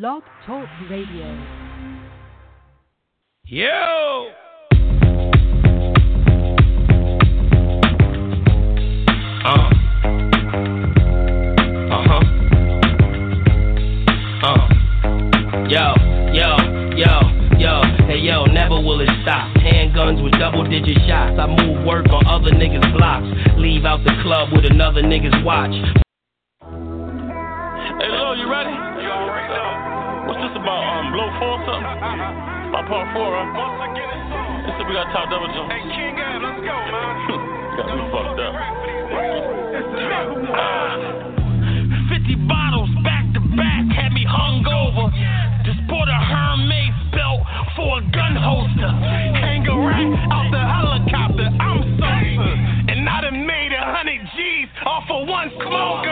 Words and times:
Blog 0.00 0.24
Talk 0.44 0.66
Radio. 0.90 1.24
Yo! 3.44 4.28
Uh. 9.44 9.70
Uh-huh. 11.92 12.20
Uh. 14.42 14.68
Yo, 15.68 15.94
yo, 16.32 16.56
yo, 16.96 17.20
yo, 17.56 17.82
hey 18.08 18.18
yo, 18.18 18.46
never 18.46 18.74
will 18.74 19.00
it 19.00 19.08
stop. 19.22 19.54
Handguns 19.58 20.20
with 20.24 20.32
double 20.40 20.64
digit 20.64 20.96
shots. 21.06 21.38
I 21.38 21.46
move 21.46 21.86
work 21.86 22.06
on 22.08 22.26
other 22.26 22.50
niggas' 22.50 22.92
blocks. 22.96 23.28
Leave 23.58 23.84
out 23.84 24.02
the 24.02 24.10
club 24.24 24.48
with 24.52 24.64
another 24.68 25.02
nigga's 25.02 25.44
watch. 25.44 26.03
About 30.54 30.86
um 30.86 31.10
blow 31.10 31.26
four 31.42 31.58
or 31.58 31.66
something. 31.66 31.82
about 31.82 32.86
part 32.86 33.10
four. 33.10 33.26
Once 33.34 33.90
again, 33.90 34.86
we 34.86 34.94
got 34.94 35.10
top 35.10 35.26
double 35.26 35.50
jump. 35.50 35.66
Hey 35.66 35.82
King, 35.82 36.14
Ad, 36.14 36.38
let's 36.46 36.62
go, 36.62 36.78
man. 36.94 37.26
got 37.82 37.90
me 37.90 38.06
fucked 38.14 38.38
up. 38.38 38.54
Fifty 42.14 42.38
bottles 42.46 42.86
back 43.02 43.26
to 43.34 43.42
back 43.58 43.82
had 43.98 44.14
me 44.14 44.22
hungover. 44.30 45.10
Just 45.66 45.82
bought 45.90 46.06
a 46.06 46.20
Hermes 46.22 46.94
belt 47.10 47.42
for 47.74 47.98
a 47.98 48.02
gun 48.14 48.38
holster. 48.38 48.94
Kangaroo 49.42 49.90
out 50.30 50.54
the 50.54 50.62
helicopter. 50.62 51.50
I'm 51.50 51.82
sober, 51.98 52.54
and 52.94 53.10
I 53.10 53.26
done 53.26 53.42
made 53.42 53.74
a 53.74 53.82
hundred 53.90 54.22
G's 54.38 54.70
off 54.86 55.10
of 55.10 55.26
one 55.26 55.50
smoke. 55.58 56.03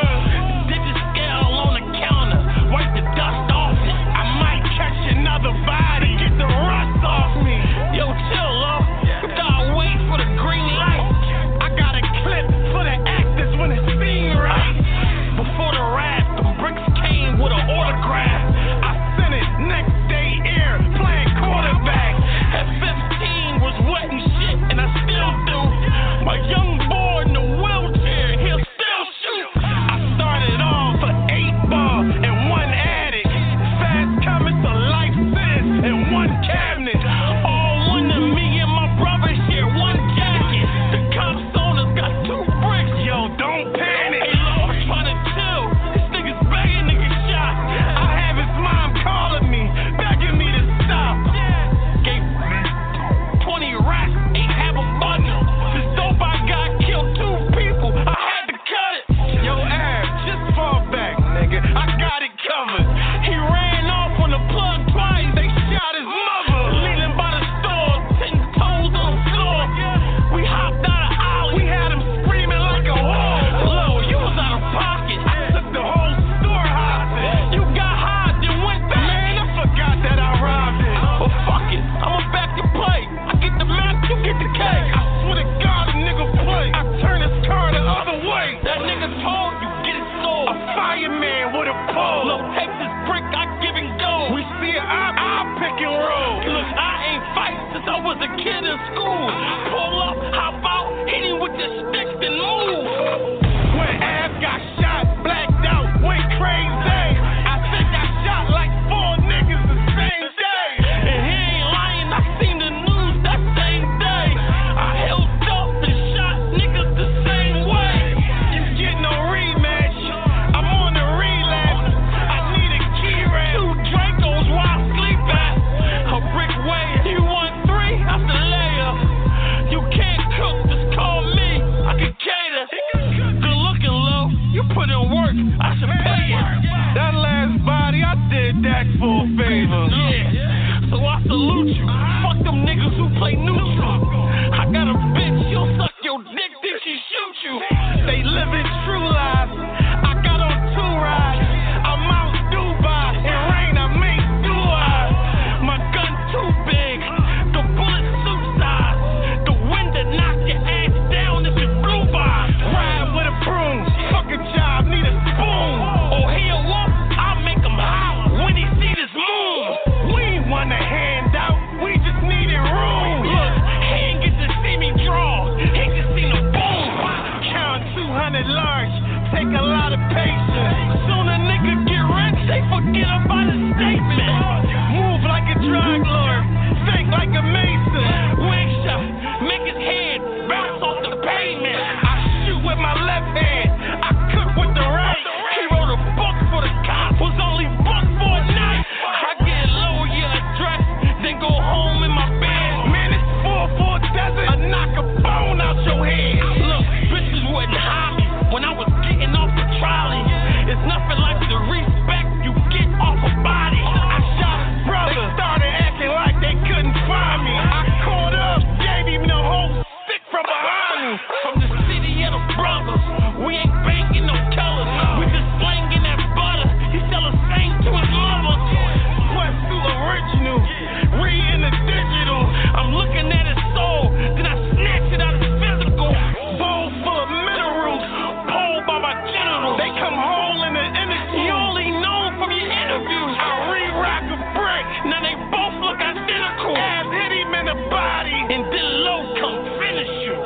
general. 239.32 239.76
They 239.80 239.90
come 239.96 240.14
whole 240.14 240.60
in 240.68 240.72
the 240.76 240.86
interview. 240.92 241.48
You 241.48 241.52
only 241.56 241.88
know 241.90 242.36
from 242.36 242.52
your 242.52 242.68
interviews. 242.68 243.34
I 243.40 243.72
re-rock 243.72 244.24
a 244.28 244.38
brick. 244.52 244.86
Now 245.08 245.20
they 245.24 245.36
both 245.48 245.76
look 245.80 245.98
identical. 245.98 246.76
Ass 246.76 247.08
hit 247.08 247.32
him 247.32 247.50
in 247.56 247.66
the 247.72 247.78
body, 247.88 248.36
and 248.36 248.68
then 248.68 248.86
low 249.08 249.34
come 249.40 249.64
finish 249.80 250.12
you. 250.28 250.36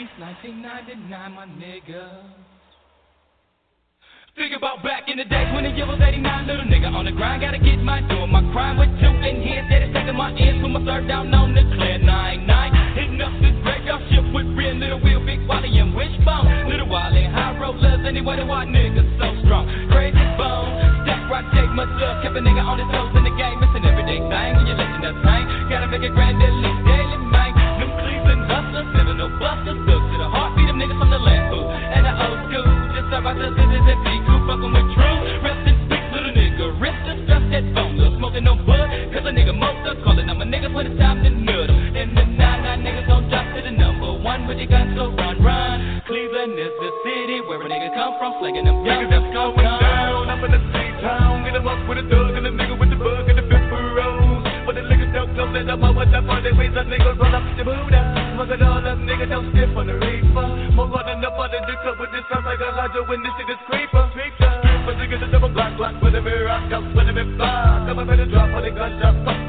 It's 0.00 0.16
1999, 0.16 1.32
my 1.36 1.44
nigga. 1.60 2.49
About 4.60 4.84
back 4.84 5.08
in 5.08 5.16
the 5.16 5.24
days 5.24 5.48
when 5.56 5.64
the 5.64 5.72
was 5.88 6.04
89, 6.04 6.20
little 6.44 6.68
nigga 6.68 6.92
on 6.92 7.08
the 7.08 7.16
grind, 7.16 7.40
gotta 7.40 7.56
get 7.56 7.80
my 7.80 8.04
doing 8.12 8.28
my 8.28 8.44
crime 8.52 8.76
with 8.76 8.92
two 9.00 9.08
in 9.24 9.40
here, 9.40 9.64
steady 9.72 9.88
taking 9.88 10.12
my 10.12 10.36
ends, 10.36 10.60
put 10.60 10.68
my 10.68 10.84
third 10.84 11.08
down 11.08 11.32
on 11.32 11.56
the 11.56 11.64
clear. 11.80 11.96
Nine 11.96 12.44
nine, 12.44 12.68
hitting 12.92 13.16
up 13.24 13.32
this 13.40 13.56
graveyard 13.64 14.04
ship 14.12 14.20
with 14.36 14.44
real 14.52 14.76
little 14.76 15.00
wheel, 15.00 15.24
big 15.24 15.40
Wally 15.48 15.72
and 15.80 15.96
wishbone, 15.96 16.44
little 16.68 16.92
Wally, 16.92 17.24
high 17.24 17.56
rollers, 17.56 18.04
anyway 18.04 18.36
the 18.36 18.44
white 18.44 18.68
niggas 18.68 19.08
so 19.16 19.32
strong, 19.48 19.64
crazy 19.88 20.20
bone, 20.36 20.76
step 21.08 21.24
right, 21.32 21.48
take 21.56 21.72
my 21.72 21.88
love, 21.96 22.20
kept 22.20 22.36
a 22.36 22.44
nigga 22.44 22.60
on 22.60 22.84
his 22.84 22.88
toes 22.92 23.16
in 23.16 23.24
the 23.24 23.32
game, 23.40 23.56
missing 23.64 23.88
everyday 23.88 24.20
thing. 24.20 24.50
When 24.60 24.68
you're 24.68 24.76
letting 24.76 25.08
us 25.08 25.16
hang, 25.24 25.72
gotta 25.72 25.88
make 25.88 26.04
it 26.04 26.12
grand 26.12 26.36
at 26.36 26.52
least 26.60 26.84
daily, 26.84 27.16
man, 27.32 27.56
them 27.80 27.96
Cleveland 27.96 28.44
hustlers, 28.44 28.92
no 28.92 29.32
busters, 29.40 29.80
stuck 29.88 30.04
to 30.04 30.16
the 30.20 30.28
heartbeat 30.28 30.68
of 30.68 30.76
niggas 30.76 31.00
from 31.00 31.08
the 31.08 31.16
left 31.16 31.48
and 31.48 32.04
the 32.04 32.12
old 32.12 32.40
school, 32.52 32.68
just 32.92 33.08
about 33.08 33.40
the 33.40 33.69
on 40.70 40.74
niggas 40.74 40.74
when 40.74 40.86
it's 40.86 41.00
time 41.00 41.22
to 41.22 41.30
nuddle, 41.30 41.96
and 41.96 42.16
the 42.16 42.24
nine 42.24 42.62
nine 42.62 42.82
niggas 42.82 43.06
gon' 43.06 43.28
drop 43.28 43.46
to 43.54 43.62
the 43.62 43.70
number 43.70 44.12
one 44.12 44.46
with 44.46 44.58
your 44.58 44.66
guns, 44.66 44.96
so 44.96 45.10
run, 45.10 45.42
run, 45.42 46.02
Cleveland 46.06 46.58
is 46.58 46.72
the 46.80 46.90
city 47.04 47.40
where 47.46 47.60
a 47.60 47.68
nigga 47.68 47.94
come 47.94 48.14
from, 48.18 48.34
slinging 48.40 48.64
them 48.64 48.82
Niggas 48.84 49.10
that's 49.10 49.34
going 49.34 49.56
down, 49.56 50.30
up 50.30 50.42
in 50.44 50.50
the 50.50 50.62
same 50.72 50.94
town. 51.00 51.44
Get 51.44 51.54
'em 51.56 51.68
up 51.68 51.88
with 51.88 51.98
a 51.98 52.04
thug 52.08 52.34
and 52.36 52.46
a 52.46 52.50
nigga 52.50 52.78
with 52.78 52.90
the 52.90 52.96
bug 52.96 53.28
and 53.28 53.38
the 53.38 53.42
pepper 53.42 53.82
rose. 53.94 54.46
But 54.66 54.74
the 54.74 54.82
niggas 54.82 55.12
don't 55.12 55.52
that 55.52 55.70
I'm 55.70 55.84
up 55.84 55.96
with 55.96 56.10
that 56.12 56.26
party 56.26 56.52
ways. 56.52 56.72
That 56.74 56.86
niggas 56.86 57.18
run 57.18 57.34
up 57.34 57.44
the 57.56 57.64
Buddha. 57.64 58.00
Smoke 58.34 58.50
it 58.50 58.62
all 58.62 58.86
up, 58.86 58.98
nigga 58.98 59.28
don't 59.28 59.50
stiff 59.50 59.76
on 59.76 59.86
the 59.86 59.94
reefer. 59.94 60.46
More 60.74 60.86
running 60.86 61.24
up 61.24 61.38
under 61.38 61.60
the 61.66 61.74
club 61.82 61.98
with 61.98 62.12
this 62.12 62.24
sounds 62.30 62.46
like 62.46 62.60
a 62.60 62.68
Elijah 62.70 63.02
when 63.04 63.22
this 63.22 63.32
shit 63.36 63.50
is 63.50 63.60
creeper. 63.66 64.04
Creeper, 64.14 64.50
creeper, 64.62 64.94
nigga 64.94 65.20
the 65.20 65.26
double 65.26 65.48
black, 65.50 65.76
black 65.76 66.00
with 66.02 66.14
a 66.14 66.22
mirror, 66.22 66.48
up 66.48 66.84
with 66.94 67.08
a 67.08 67.12
big 67.12 67.36
fly. 67.36 67.84
Come 67.86 67.98
in 67.98 68.16
the 68.18 68.26
drop, 68.26 68.54
on 68.54 68.62
the 68.62 68.70
gun 68.70 68.98
drop, 69.00 69.39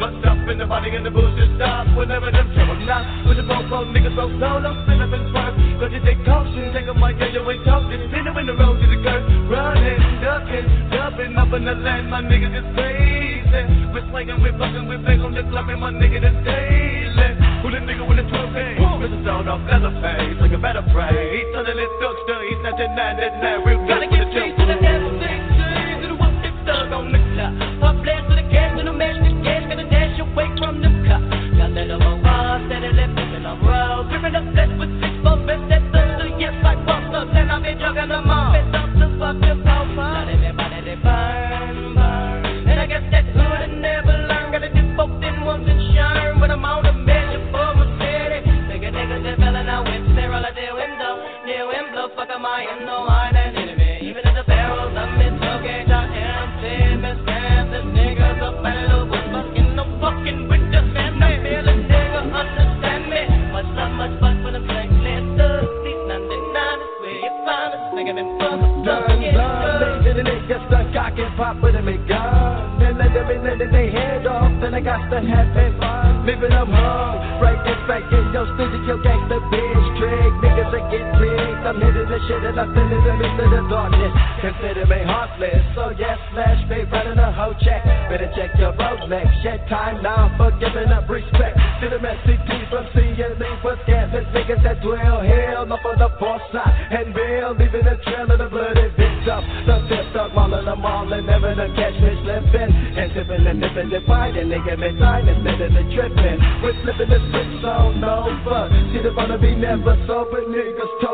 fuck, 0.92 0.98
in 0.98 1.04
the 1.04 1.12
bullshit 1.12 1.50
stop. 1.56 1.88
Whenever 1.96 2.32
them 2.32 2.52
trouble 2.54 2.76
knock, 2.86 3.26
with 3.28 3.38
the 3.38 3.44
both 3.44 3.88
niggas 3.96 4.16
so 4.16 4.28
solo, 4.40 4.72
sit 4.86 5.00
up 5.00 5.14
and 5.14 5.26
swerve. 5.32 5.56
Cause 5.80 5.92
you 5.92 6.02
take 6.04 6.24
caution, 6.26 6.74
take 6.74 6.88
a 6.88 6.94
mic, 6.94 7.16
yeah, 7.20 7.32
you 7.32 7.42
ain't 7.50 7.64
talking. 7.66 8.00
Spin 8.12 8.28
it 8.28 8.38
in 8.38 8.46
the 8.48 8.56
road 8.56 8.80
to 8.80 8.88
the 8.88 9.00
curb, 9.04 9.24
running, 9.50 10.00
ducking, 10.22 10.68
jumping 10.92 11.36
up 11.38 11.54
in 11.54 11.66
the 11.66 11.76
land, 11.76 12.10
my 12.10 12.22
niggas 12.22 12.54
is 12.54 12.68
crazy. 12.76 13.64
We're 13.92 14.06
slinging, 14.12 14.42
we're 14.42 14.56
bucking, 14.58 14.88
we're 14.88 15.04
big 15.04 15.20
on 15.20 15.34
the 15.34 15.44
club, 15.50 15.70
and 15.70 15.80
my 15.80 15.92
nigga 15.92 16.20
is 16.20 16.38
daily. 16.44 17.30
Who 17.64 17.72
the 17.72 17.82
nigga 17.84 18.04
with 18.08 18.18
the 18.18 18.26
12 18.28 18.54
pay? 18.54 18.76
Mr. 19.02 19.18
Stone 19.26 19.48
off 19.50 19.62
Leatherface, 19.66 20.38
like 20.40 20.54
a 20.54 20.62
better 20.62 20.86
pray. 20.94 21.10
He 21.10 21.42
suddenly 21.54 21.88
stuck 21.98 22.18
to, 22.28 22.36
he's 22.46 22.62
not 22.62 22.78
denying 22.78 23.18
that 23.18 23.42
now, 23.42 23.66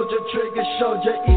niggas 0.09 0.79
told 0.79 1.03
you 1.03 1.36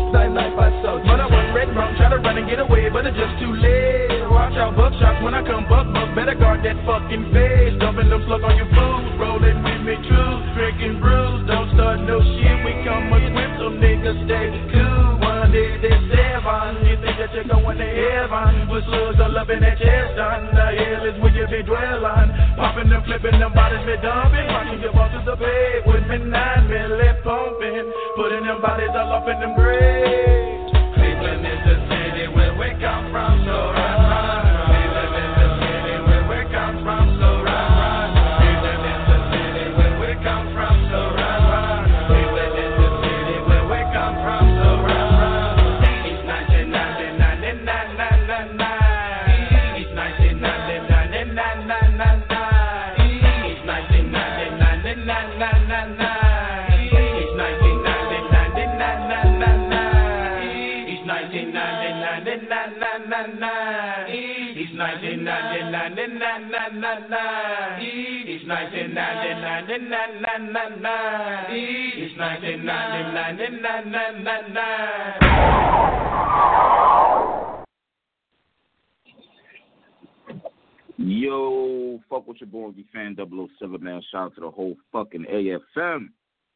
your 82.41 82.49
boy, 82.49 82.71
be 82.71 82.87
fan 82.93 83.17
007, 83.17 83.83
man. 83.83 84.03
Shout 84.11 84.23
out 84.23 84.35
to 84.35 84.41
the 84.41 84.51
whole 84.51 84.77
fucking 84.93 85.27
AFM. 85.31 86.09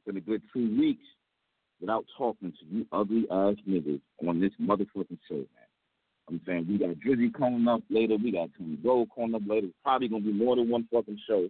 Been 0.06 0.16
a 0.16 0.20
good 0.20 0.42
two 0.52 0.78
weeks 0.78 1.04
without 1.80 2.04
talking 2.16 2.52
to 2.52 2.66
you 2.66 2.86
ugly 2.92 3.26
ass 3.30 3.56
niggas 3.68 4.00
on 4.26 4.40
this 4.40 4.52
motherfucking 4.60 5.18
show, 5.28 5.36
man. 5.36 5.68
I'm 6.28 6.40
saying 6.46 6.66
we 6.68 6.78
got 6.78 6.96
Drizzy 6.96 7.32
coming 7.32 7.68
up 7.68 7.82
later, 7.90 8.16
we 8.16 8.32
got 8.32 8.50
Tony 8.58 8.76
Gold 8.76 9.08
coming 9.14 9.34
up 9.34 9.42
later. 9.46 9.68
Probably 9.82 10.08
gonna 10.08 10.24
be 10.24 10.32
more 10.32 10.56
than 10.56 10.70
one 10.70 10.88
fucking 10.92 11.20
show. 11.28 11.48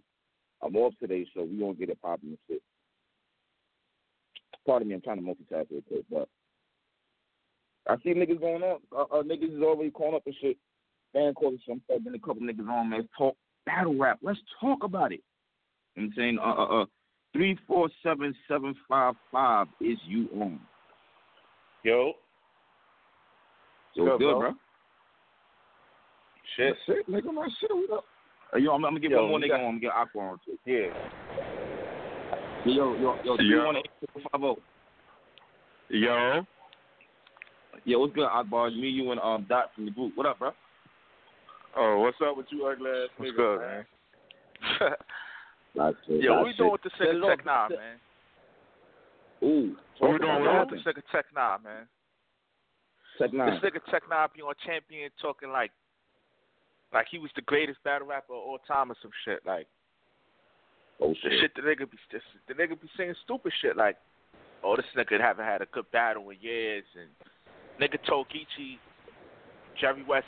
I'm 0.62 0.76
off 0.76 0.95
today's 1.00 1.26
show. 1.35 1.45
We 1.45 1.59
gonna 1.59 1.75
get 1.75 1.91
it 1.91 2.03
popping 2.03 2.31
and 2.31 2.38
shit. 2.49 2.62
Pardon 4.67 4.88
me, 4.88 4.95
I'm 4.95 5.03
trying 5.03 5.19
to 5.19 5.23
multitask 5.23 5.71
real 5.71 5.83
quick, 5.87 6.05
but 6.11 6.29
I 7.87 7.97
see 8.03 8.14
niggas 8.14 8.41
going 8.41 8.62
on. 8.62 8.81
Uh, 8.97 9.03
uh, 9.03 9.23
niggas 9.23 9.57
is 9.57 9.62
already 9.62 9.91
calling 9.91 10.17
up 10.17 10.23
and 10.26 10.35
shit. 10.41 10.57
Fan 11.12 11.35
calling 11.35 11.61
some. 11.69 11.83
Then 11.88 12.14
a 12.14 12.19
couple 12.19 12.43
niggas 12.43 12.69
on. 12.69 12.91
Let's 12.91 13.09
talk 13.17 13.37
battle 13.66 13.97
rap. 13.99 14.18
Let's 14.23 14.38
talk 14.61 14.83
about 14.85 15.12
it. 15.12 15.21
You 15.97 16.02
know 16.02 16.09
what 16.09 16.12
I'm 16.12 16.12
saying. 16.16 16.38
Uh, 16.38 16.42
uh, 16.62 16.83
uh. 16.83 16.87
Three 17.33 17.59
four 17.66 17.88
seven 18.02 18.35
seven 18.47 18.75
five 18.88 19.14
five 19.33 19.66
is 19.80 19.99
you 20.06 20.28
on. 20.40 20.61
Yo, 21.83 22.12
So 23.97 24.04
Good, 24.04 24.18
good, 24.18 24.30
bro. 24.30 24.38
bro. 24.40 24.50
shit. 26.56 26.75
That's 26.87 26.99
it, 27.00 27.11
nigga. 27.11 27.33
My 27.35 27.49
shit. 27.61 27.71
What 27.73 27.99
up? 27.99 28.04
Uh, 28.54 28.59
yo, 28.59 28.73
I'm, 28.73 28.85
I'm 28.85 28.92
gonna 28.92 29.00
get 29.00 29.11
Yo, 29.11 29.23
one 29.23 29.28
more 29.30 29.38
we 29.40 29.47
nigga 29.47 29.49
got- 29.50 29.61
on. 29.61 29.66
I'm 29.66 29.71
gonna 29.73 29.80
get 29.80 29.92
Aqua 29.92 30.21
on 30.23 30.38
too. 30.47 30.59
Yeah. 30.64 30.87
Yo, 32.66 32.94
yo, 32.97 33.16
yo. 33.25 33.37
Three 33.37 33.50
Yo. 33.50 33.66
one 33.66 33.76
eight 33.76 33.90
four 34.12 34.23
five 34.30 34.40
zero. 34.40 34.56
Yo, 35.90 36.47
Yeah, 37.85 37.97
what's 37.99 38.14
good, 38.14 38.26
Akbar? 38.26 38.71
Me, 38.71 38.88
you, 38.88 39.11
and 39.11 39.21
um 39.21 39.44
Dot 39.49 39.71
from 39.75 39.85
the 39.87 39.90
group. 39.90 40.12
What 40.16 40.26
up, 40.26 40.38
bro? 40.38 40.52
Oh, 41.76 41.99
what's 42.00 42.16
up 42.25 42.37
with 42.37 42.47
you, 42.50 42.66
ugly 42.66 42.90
ass 42.90 43.09
What's 43.16 43.33
nigga, 43.33 43.37
good, 43.37 43.61
man? 43.61 43.85
man? 44.81 44.90
It. 45.76 46.23
Yo, 46.23 46.35
what 46.38 46.45
that's 46.45 46.47
we 46.47 46.52
doing 46.57 46.71
with 46.73 46.83
the 46.87 46.90
Set 46.97 47.09
it 47.09 47.14
Sick 47.19 47.23
off. 47.25 47.37
Tech 47.37 47.45
Nine, 47.47 47.71
man? 47.75 47.97
Ooh, 49.43 49.76
What 49.99 50.12
we 50.12 50.19
talk 50.19 50.21
doing 50.23 50.31
about 50.31 50.40
with 50.40 50.47
What 50.47 50.54
that. 50.54 50.71
with 50.71 50.78
the 50.78 50.88
second 50.88 51.02
Tech 51.11 51.26
Nine, 51.35 51.59
man? 51.64 51.85
Tech 53.19 53.33
nine. 53.33 53.50
This 53.50 53.71
nigga 53.73 53.90
Tech 53.90 54.02
Nine 54.09 54.28
be 54.37 54.43
on 54.43 54.54
Champion 54.64 55.11
talking 55.21 55.50
like, 55.50 55.73
like 56.93 57.07
he 57.11 57.19
was 57.19 57.31
the 57.35 57.43
greatest 57.43 57.83
battle 57.83 58.07
rapper 58.07 58.35
of 58.35 58.38
all 58.38 58.59
time 58.69 58.93
or 58.93 58.97
some 59.02 59.11
shit. 59.25 59.40
Like 59.45 59.66
Oh 61.00 61.09
the 61.11 61.14
shit. 61.28 61.40
shit 61.40 61.54
the 61.57 61.62
nigga 61.62 61.90
be 61.90 61.99
just, 62.11 62.25
the 62.47 62.54
nigga 62.54 62.81
be 62.81 62.88
saying 62.97 63.14
stupid 63.25 63.52
shit 63.61 63.76
like, 63.76 63.97
oh 64.62 64.76
this 64.76 64.87
nigga 64.97 65.21
haven't 65.21 65.45
had 65.45 65.61
a 65.61 65.66
good 65.73 65.90
battle 65.90 66.31
in 66.31 66.38
years 66.40 66.85
and 66.95 67.11
nigga 67.83 67.99
told 68.07 68.28
Geechee, 68.31 68.78
Jerry 69.81 70.04
West, 70.04 70.26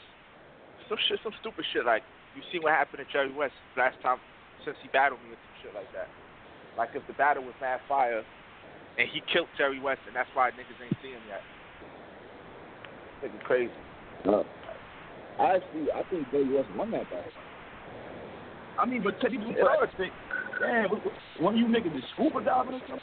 some 0.89 0.99
shit, 1.09 1.19
some 1.23 1.33
stupid 1.41 1.65
shit 1.73 1.85
like 1.85 2.03
you 2.35 2.43
see 2.53 2.59
what 2.59 2.73
happened 2.73 3.01
to 3.05 3.09
Jerry 3.13 3.33
West 3.33 3.55
last 3.77 3.97
time 4.03 4.19
since 4.65 4.77
he 4.83 4.89
battled 4.93 5.21
me 5.25 5.31
and 5.35 5.41
some 5.41 5.57
shit 5.63 5.75
like 5.75 5.91
that. 5.93 6.09
Like 6.77 6.91
if 6.95 7.03
the 7.07 7.15
battle 7.15 7.43
was 7.43 7.55
mad 7.61 7.81
fire 7.89 8.23
and 8.99 9.09
he 9.09 9.21
killed 9.33 9.49
Jerry 9.57 9.81
West 9.81 10.01
and 10.07 10.15
that's 10.15 10.29
why 10.35 10.51
niggas 10.53 10.79
ain't 10.83 10.97
see 11.03 11.11
him 11.17 11.25
yet. 11.29 11.43
Nigga 13.25 13.41
crazy. 13.45 13.73
Uh, 14.29 14.43
I 15.41 15.57
actually, 15.57 15.89
I 15.93 16.03
think 16.11 16.31
Jerry 16.31 16.49
West 16.55 16.69
won 16.77 16.91
that 16.93 17.05
battle. 17.11 17.33
I 18.79 18.85
mean, 18.85 19.03
but 19.03 19.19
Teddy 19.21 19.39
Blue 19.39 19.55
Bird 19.55 19.89
think, 19.97 20.13
damn, 20.61 20.91
what- 20.91 21.05
what- 21.05 21.15
one 21.41 21.55
of 21.55 21.61
you 21.61 21.67
niggas 21.67 21.97
is 21.97 22.05
scuba 22.15 22.41
diving 22.43 22.75
or 22.75 22.81
something? 22.89 23.01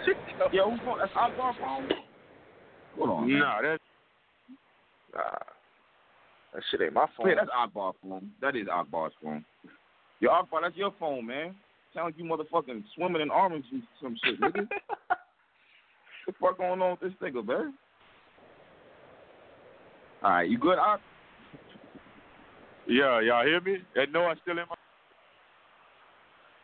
Yo, 0.52 0.70
who's 0.70 0.80
going? 0.80 0.98
That's 0.98 1.12
Akbar 1.14 1.54
phone. 1.60 1.88
Hold 2.96 3.10
on. 3.10 3.38
Nah, 3.38 3.62
that's 3.62 3.79
Nah. 5.14 5.20
That 6.54 6.62
shit 6.70 6.80
ain't 6.82 6.92
my 6.94 7.06
phone. 7.16 7.26
Wait, 7.26 7.36
that's 7.36 7.50
Akbar's 7.56 7.94
phone. 8.02 8.30
That 8.40 8.56
is 8.56 8.66
Akbar's 8.72 9.12
phone. 9.22 9.44
Yo, 10.20 10.30
Akbar, 10.30 10.62
that's 10.62 10.76
your 10.76 10.92
phone, 10.98 11.26
man. 11.26 11.54
Sound 11.94 12.06
like 12.06 12.18
you 12.18 12.24
motherfucking 12.24 12.84
swimming 12.94 13.22
in 13.22 13.30
orange 13.30 13.64
juice 13.70 13.82
or 14.02 14.08
some 14.08 14.16
shit, 14.24 14.40
nigga. 14.40 14.68
what 15.08 15.18
the 16.26 16.32
fuck 16.40 16.58
going 16.58 16.80
on 16.82 16.90
with 16.92 17.00
this 17.00 17.12
nigga, 17.22 17.46
man? 17.46 17.74
All 20.22 20.30
right, 20.30 20.48
you 20.48 20.58
good, 20.58 20.78
Ak? 20.78 21.00
yeah. 22.86 23.20
Y'all 23.20 23.44
hear 23.46 23.60
me? 23.60 23.78
That 23.94 24.12
no, 24.12 24.24
I'm 24.24 24.36
still 24.42 24.58
in 24.58 24.64
my. 24.68 24.74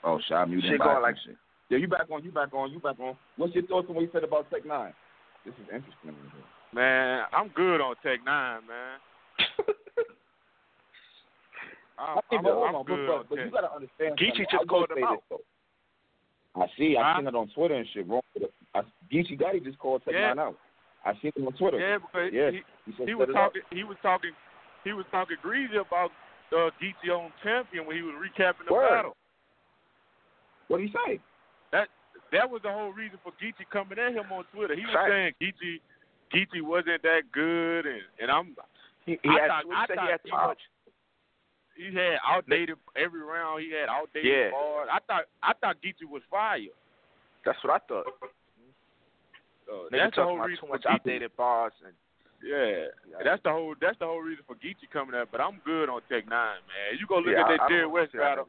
Oh, 0.04 0.20
shit, 0.28 0.36
I 0.36 0.44
muted 0.44 0.64
Shit 0.64 0.72
him 0.72 0.78
going 0.78 0.94
back 0.96 1.02
like- 1.02 1.16
shit. 1.24 1.36
Yeah, 1.68 1.78
you 1.78 1.88
back 1.88 2.06
on, 2.12 2.22
you 2.22 2.30
back 2.30 2.54
on, 2.54 2.70
you 2.70 2.78
back 2.78 2.94
on. 3.00 3.16
What's 3.36 3.52
your 3.54 3.66
thoughts 3.66 3.86
on 3.88 3.96
what 3.96 4.02
you 4.02 4.10
said 4.12 4.22
about 4.22 4.48
Tech 4.52 4.64
Nine? 4.64 4.92
This 5.44 5.54
is 5.54 5.66
interesting. 5.72 6.14
Man, 6.76 7.24
I'm 7.32 7.48
good 7.56 7.80
on 7.80 7.94
Tech 8.02 8.20
Nine, 8.24 8.60
man. 8.68 8.98
I'm, 11.98 12.18
I 12.18 12.20
think, 12.28 12.40
I'm, 12.44 12.46
I'm 12.46 12.74
on, 12.76 12.84
but, 12.84 12.94
good 12.94 13.06
but, 13.08 13.16
on 13.16 13.24
you 13.38 13.44
Tech. 13.44 13.52
gotta 13.52 13.72
understand. 13.74 14.18
Geechee 14.20 14.44
just 14.44 14.54
I 14.54 14.58
will 14.60 14.66
called 14.66 14.90
say 14.94 15.00
him 15.00 15.16
this. 15.30 15.40
I 16.56 16.66
see. 16.76 16.96
I 16.96 17.02
Huh? 17.12 17.18
seen 17.20 17.28
it 17.28 17.34
on 17.34 17.48
Twitter 17.54 17.74
and 17.74 17.86
shit. 17.94 18.06
Wrong. 18.06 18.20
with. 18.34 18.50
I, 18.74 18.80
Geechee 19.12 19.40
Gotti 19.40 19.64
just 19.64 19.78
called 19.78 20.02
Tech 20.04 20.12
Yeah. 20.12 20.34
Nine 20.34 20.38
out. 20.52 20.58
I 21.06 21.12
seen 21.22 21.32
him 21.34 21.46
on 21.46 21.54
Twitter. 21.54 21.78
Yeah, 21.80 21.96
because 21.98 22.28
Yeah. 22.32 22.50
he, 22.50 22.60
He, 22.84 22.92
said 22.98 23.08
he 23.08 23.14
was 23.14 23.28
it 23.30 23.36
up. 23.36 23.52
talking. 23.56 23.62
He 23.72 23.84
was 23.84 23.96
talking. 24.02 24.32
He 24.84 24.92
was 24.92 25.06
talking 25.10 25.36
greasy 25.40 25.76
about 25.80 26.10
uh, 26.52 26.68
Geechee 26.76 27.08
on 27.10 27.32
champion 27.42 27.86
when 27.86 27.96
he 27.96 28.02
was 28.02 28.14
recapping 28.20 28.68
the 28.68 28.74
Word. 28.74 28.88
battle. 28.90 29.16
What 30.68 30.78
did 30.78 30.90
he 30.90 30.94
say? 31.06 31.20
That 31.72 31.88
that 32.32 32.50
was 32.50 32.60
the 32.62 32.70
whole 32.72 32.92
reason 32.92 33.18
for 33.24 33.32
Geechee 33.40 33.64
coming 33.72 33.98
at 33.98 34.12
him 34.12 34.30
on 34.30 34.44
Twitter. 34.52 34.74
He 34.76 34.82
was 34.84 34.92
Fact. 34.94 35.08
saying 35.10 35.32
Geechee, 35.40 35.80
Geechee 36.32 36.62
wasn't 36.62 37.02
that 37.02 37.22
good, 37.32 37.86
and 37.86 38.02
and 38.20 38.30
I'm 38.30 38.56
He, 39.04 39.18
he 39.22 39.28
I 39.28 39.40
had, 39.40 39.48
thought- 39.48 39.64
he 39.64 39.72
I 39.72 39.86
thought 39.86 40.04
he 40.04 40.10
had 40.10 40.20
too 40.24 40.30
much. 40.32 40.58
he 41.76 41.94
had 41.94 42.18
outdated 42.26 42.76
every 42.96 43.20
round. 43.22 43.62
He 43.62 43.70
had 43.72 43.88
outdated 43.88 44.30
Yeah. 44.32 44.50
bars. 44.50 44.88
I 44.92 44.98
thought 45.06 45.24
I 45.42 45.52
thought 45.54 45.76
Geechee 45.82 46.08
was 46.08 46.22
fire. 46.30 46.60
That's 47.44 47.62
what 47.62 47.74
I 47.74 47.78
thought. 47.86 48.06
Nigga 49.66 49.90
that's 49.98 50.16
the 50.16 50.22
whole 50.22 50.38
reason 50.38 50.64
too 50.66 50.72
much 50.72 50.82
Geechee. 50.82 50.90
outdated 50.94 51.36
bars 51.36 51.72
and 51.84 51.94
Yeah, 52.42 52.86
that's 53.24 53.42
the 53.42 53.50
whole 53.50 53.74
that's 53.80 53.98
the 53.98 54.06
whole 54.06 54.20
reason 54.20 54.44
for 54.46 54.54
Geechee 54.56 54.90
coming 54.92 55.14
up. 55.18 55.28
But 55.32 55.40
I'm 55.40 55.60
good 55.64 55.88
on 55.88 56.02
Tech 56.08 56.28
Nine, 56.28 56.60
man. 56.68 56.98
You 56.98 57.06
go 57.06 57.16
look 57.18 57.34
yeah, 57.34 57.42
at 57.42 57.48
that 57.48 57.60
I 57.62 57.68
Jerry 57.68 57.82
don't 57.82 57.92
West 57.92 58.12
battle. 58.12 58.46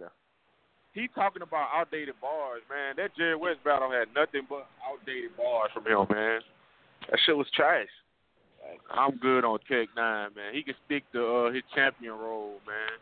He 0.93 1.07
talking 1.13 1.41
about 1.43 1.69
outdated 1.73 2.15
bars, 2.21 2.61
man. 2.69 2.95
That 2.97 3.15
Jerry 3.15 3.35
West 3.35 3.63
battle 3.63 3.91
had 3.91 4.07
nothing 4.15 4.41
but 4.49 4.67
outdated 4.81 5.35
bars 5.37 5.69
from 5.73 5.85
him, 5.85 6.05
man. 6.09 6.41
That 7.09 7.19
shit 7.25 7.37
was 7.37 7.47
trash. 7.55 7.87
I'm 8.91 9.17
good 9.17 9.45
on 9.45 9.59
Tech 9.69 9.89
Nine, 9.95 10.29
man. 10.35 10.53
He 10.53 10.63
can 10.63 10.75
stick 10.85 11.03
to 11.13 11.25
uh, 11.25 11.51
his 11.53 11.63
champion 11.75 12.13
role, 12.13 12.61
man. 12.67 12.97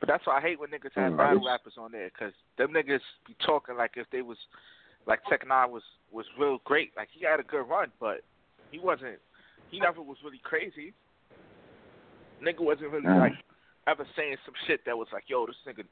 But 0.00 0.08
that's 0.08 0.26
why 0.26 0.38
I 0.38 0.40
hate 0.40 0.60
when 0.60 0.70
niggas 0.70 0.94
have 0.94 1.12
Mm, 1.12 1.16
battle 1.18 1.46
rappers 1.46 1.74
on 1.76 1.92
there, 1.92 2.10
cause 2.16 2.32
them 2.56 2.70
niggas 2.72 3.00
be 3.26 3.36
talking 3.44 3.76
like 3.76 3.92
if 3.96 4.06
they 4.12 4.22
was, 4.22 4.38
like 5.06 5.20
Tech 5.28 5.46
Nine 5.46 5.70
was 5.70 5.82
was 6.12 6.26
real 6.38 6.58
great. 6.64 6.92
Like 6.96 7.08
he 7.12 7.24
had 7.24 7.40
a 7.40 7.44
good 7.44 7.68
run, 7.68 7.90
but 8.00 8.20
he 8.70 8.78
wasn't. 8.78 9.18
He 9.70 9.80
never 9.80 10.00
was 10.00 10.16
really 10.24 10.40
crazy. 10.42 10.92
Nigga 12.42 12.60
wasn't 12.60 12.90
really 12.90 13.06
Mm. 13.06 13.18
like 13.18 13.32
ever 13.86 14.06
saying 14.16 14.36
some 14.44 14.54
shit 14.66 14.84
that 14.86 14.96
was 14.96 15.08
like, 15.12 15.24
yo, 15.28 15.46
this 15.46 15.56
nigga, 15.66 15.84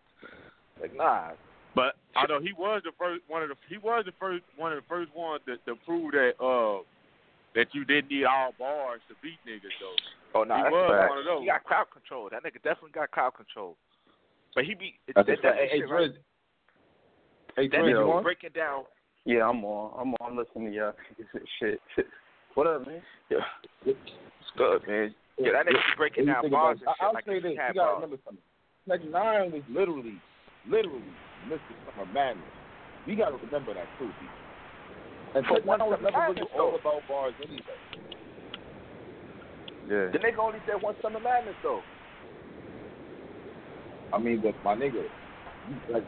like 0.80 0.94
nah. 0.94 1.30
But 1.75 1.96
although 2.16 2.40
he 2.40 2.52
was 2.52 2.82
the 2.84 2.92
first 2.98 3.22
one 3.28 3.42
of 3.42 3.48
the 3.48 3.56
he 3.68 3.78
was 3.78 4.04
the 4.06 4.12
first 4.20 4.44
one 4.56 4.72
of 4.72 4.78
the 4.78 4.88
first 4.88 5.14
ones 5.14 5.42
to, 5.46 5.56
to 5.66 5.75
prove 5.84 6.12
that 6.12 6.32
uh 6.40 6.82
that 7.56 7.72
you 7.75 7.84
didn't 7.84 8.10
need 8.12 8.25
all 8.25 8.52
bars 8.58 9.00
to 9.08 9.14
beat 9.25 9.40
niggas 9.48 9.72
though. 9.80 10.38
Oh 10.38 10.44
no, 10.44 10.54
He 10.56 10.62
that's 10.62 10.72
was 10.72 10.86
a 10.92 10.98
fact. 11.00 11.10
one 11.10 11.18
of 11.18 11.25
those. 11.25 11.40
He 11.40 11.46
got 11.48 11.64
crowd 11.64 11.86
control. 11.90 12.28
That 12.30 12.44
nigga 12.44 12.60
definitely 12.62 12.92
got 12.94 13.10
crowd 13.10 13.34
control. 13.34 13.76
But 14.54 14.64
he 14.64 14.75
be 14.75 14.94
it, 15.08 15.14
That's 15.16 15.26
that, 15.28 15.38
that. 15.42 15.54
Hey, 15.56 15.68
hey, 15.72 15.78
shit, 15.80 15.90
right? 15.90 16.10
Hey, 17.56 17.68
That 17.68 17.76
Drizzy, 17.80 17.92
nigga 17.92 18.00
you 18.00 18.04
be 18.06 18.12
on? 18.12 18.22
breaking 18.22 18.50
down. 18.54 18.84
Yeah, 19.25 19.48
I'm 19.48 19.64
on. 19.64 19.90
I'm 19.98 20.10
on. 20.14 20.32
I'm 20.32 20.36
listening 20.36 20.70
to 20.70 20.76
y'all. 20.76 20.92
Shit. 21.58 21.80
What 22.56 22.66
up, 22.66 22.86
man? 22.86 23.02
Yeah, 23.28 23.44
it's 23.84 23.98
good, 24.56 24.80
man. 24.88 25.12
Yeah, 25.36 25.52
that 25.52 25.66
nigga 25.68 25.76
be 25.76 25.96
breaking 26.00 26.25
What 26.25 26.28
you 26.28 26.32
down 26.32 26.42
think 26.48 26.52
bars 26.56 26.78
about- 26.80 26.88
and 26.88 26.96
shit 26.96 27.04
I- 27.04 27.04
I'll 27.04 27.12
like 27.12 27.25
say 27.28 27.36
this. 27.44 27.52
You 27.52 27.75
gotta 27.76 27.94
remember 28.00 28.16
something. 28.25 28.44
Tech 28.88 29.04
Nine 29.12 29.52
was 29.52 29.60
literally, 29.68 30.16
literally 30.64 31.04
Mr. 31.52 31.60
Summer 31.84 32.08
Madness. 32.16 32.48
You 33.04 33.12
gotta 33.20 33.36
remember 33.36 33.75
that 33.76 33.84
too, 34.00 34.08
people. 34.08 34.40
And 35.35 35.45
For 35.47 35.56
Tech 35.56 35.66
one 35.66 35.78
Nine 35.78 35.88
was 35.88 36.00
never 36.02 36.26
really 36.28 36.49
all 36.59 36.76
about 36.78 37.02
bars 37.09 37.35
anyway. 37.42 37.61
Yeah. 39.88 40.11
The 40.11 40.18
nigga 40.18 40.38
only 40.38 40.59
did 40.66 40.83
one 40.83 40.95
Summer 41.02 41.21
Madness 41.21 41.54
though. 41.62 41.83
I 44.12 44.18
mean, 44.18 44.40
but 44.42 44.54
my 44.64 44.75
nigga, 44.75 45.04
like, 45.90 46.04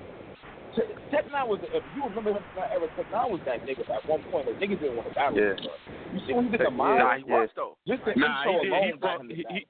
Tech 0.74 0.86
Tech 1.10 1.24
Nine 1.32 1.48
was. 1.48 1.60
If 1.62 1.82
you 1.94 2.02
remember 2.04 2.32
that 2.56 2.70
era, 2.72 2.88
Tech 2.96 3.06
Nine 3.12 3.30
was 3.30 3.40
that 3.46 3.62
nigga 3.66 3.84
at 3.90 4.08
one 4.08 4.22
point. 4.30 4.46
Like 4.46 4.56
niggas 4.56 4.80
didn't 4.80 4.96
want 4.96 5.08
to 5.08 5.14
battle. 5.14 5.38
Yeah. 5.38 5.50
him, 5.50 5.56
bro. 5.56 5.74
You 6.14 6.20
see 6.26 6.32
when 6.32 6.44
he 6.46 6.50
did 6.50 6.60
the 6.60 6.70
Yeah. 6.70 6.98
Nah, 6.98 7.16
he 7.16 7.24
was 7.24 7.48
though. 7.54 7.76
Just 7.86 8.02
the 8.04 8.14
Nah, 8.16 8.42
intro 8.42 8.52
he, 8.52 8.68
did, 8.68 8.72
he, 8.72 8.90
alone 8.90 8.98
got 9.00 9.20
him 9.20 9.28
he, 9.28 9.44
he, 9.50 9.60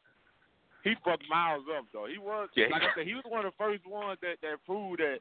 he 0.84 0.92
fucked 1.04 1.24
Miles 1.28 1.64
up 1.76 1.84
though. 1.92 2.06
He 2.06 2.18
was 2.18 2.48
Yeah, 2.54 2.66
like 2.70 2.82
I 2.82 2.94
said, 2.94 3.06
he 3.06 3.14
was 3.14 3.24
one 3.28 3.44
of 3.44 3.52
the 3.52 3.58
first 3.58 3.84
ones 3.86 4.18
that 4.22 4.40
that 4.42 4.62
proved 4.64 5.00
that 5.00 5.18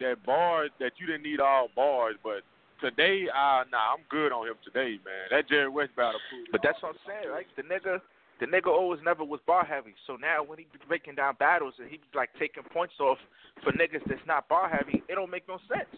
that 0.00 0.24
bars 0.24 0.70
that 0.80 0.92
you 0.98 1.06
didn't 1.06 1.22
need 1.22 1.40
all 1.40 1.68
bars. 1.74 2.16
But 2.22 2.42
today, 2.80 3.26
uh 3.32 3.64
nah, 3.70 3.94
I'm 3.94 4.04
good 4.08 4.32
on 4.32 4.46
him 4.48 4.54
today, 4.64 4.98
man. 5.04 5.28
That 5.30 5.48
Jerry 5.48 5.68
West 5.68 5.94
battle. 5.96 6.20
But 6.52 6.60
that's 6.62 6.80
what 6.82 6.90
I'm 6.94 7.00
saying, 7.06 7.32
right? 7.32 7.46
The 7.56 7.62
nigga, 7.62 8.00
the 8.40 8.46
nigga 8.46 8.66
always 8.68 9.00
never 9.04 9.24
was 9.24 9.40
bar 9.46 9.64
heavy. 9.64 9.94
So 10.06 10.16
now 10.16 10.42
when 10.44 10.58
he 10.58 10.66
be 10.72 10.78
breaking 10.86 11.16
down 11.16 11.34
battles 11.38 11.74
and 11.78 11.88
he 11.90 11.96
be 11.98 12.04
like 12.14 12.30
taking 12.38 12.62
points 12.64 12.94
off 13.00 13.18
for 13.62 13.72
niggas 13.72 14.02
that's 14.06 14.20
not 14.26 14.48
bar 14.48 14.68
heavy, 14.68 15.02
it 15.08 15.14
don't 15.14 15.30
make 15.30 15.46
no 15.48 15.58
sense. 15.68 15.90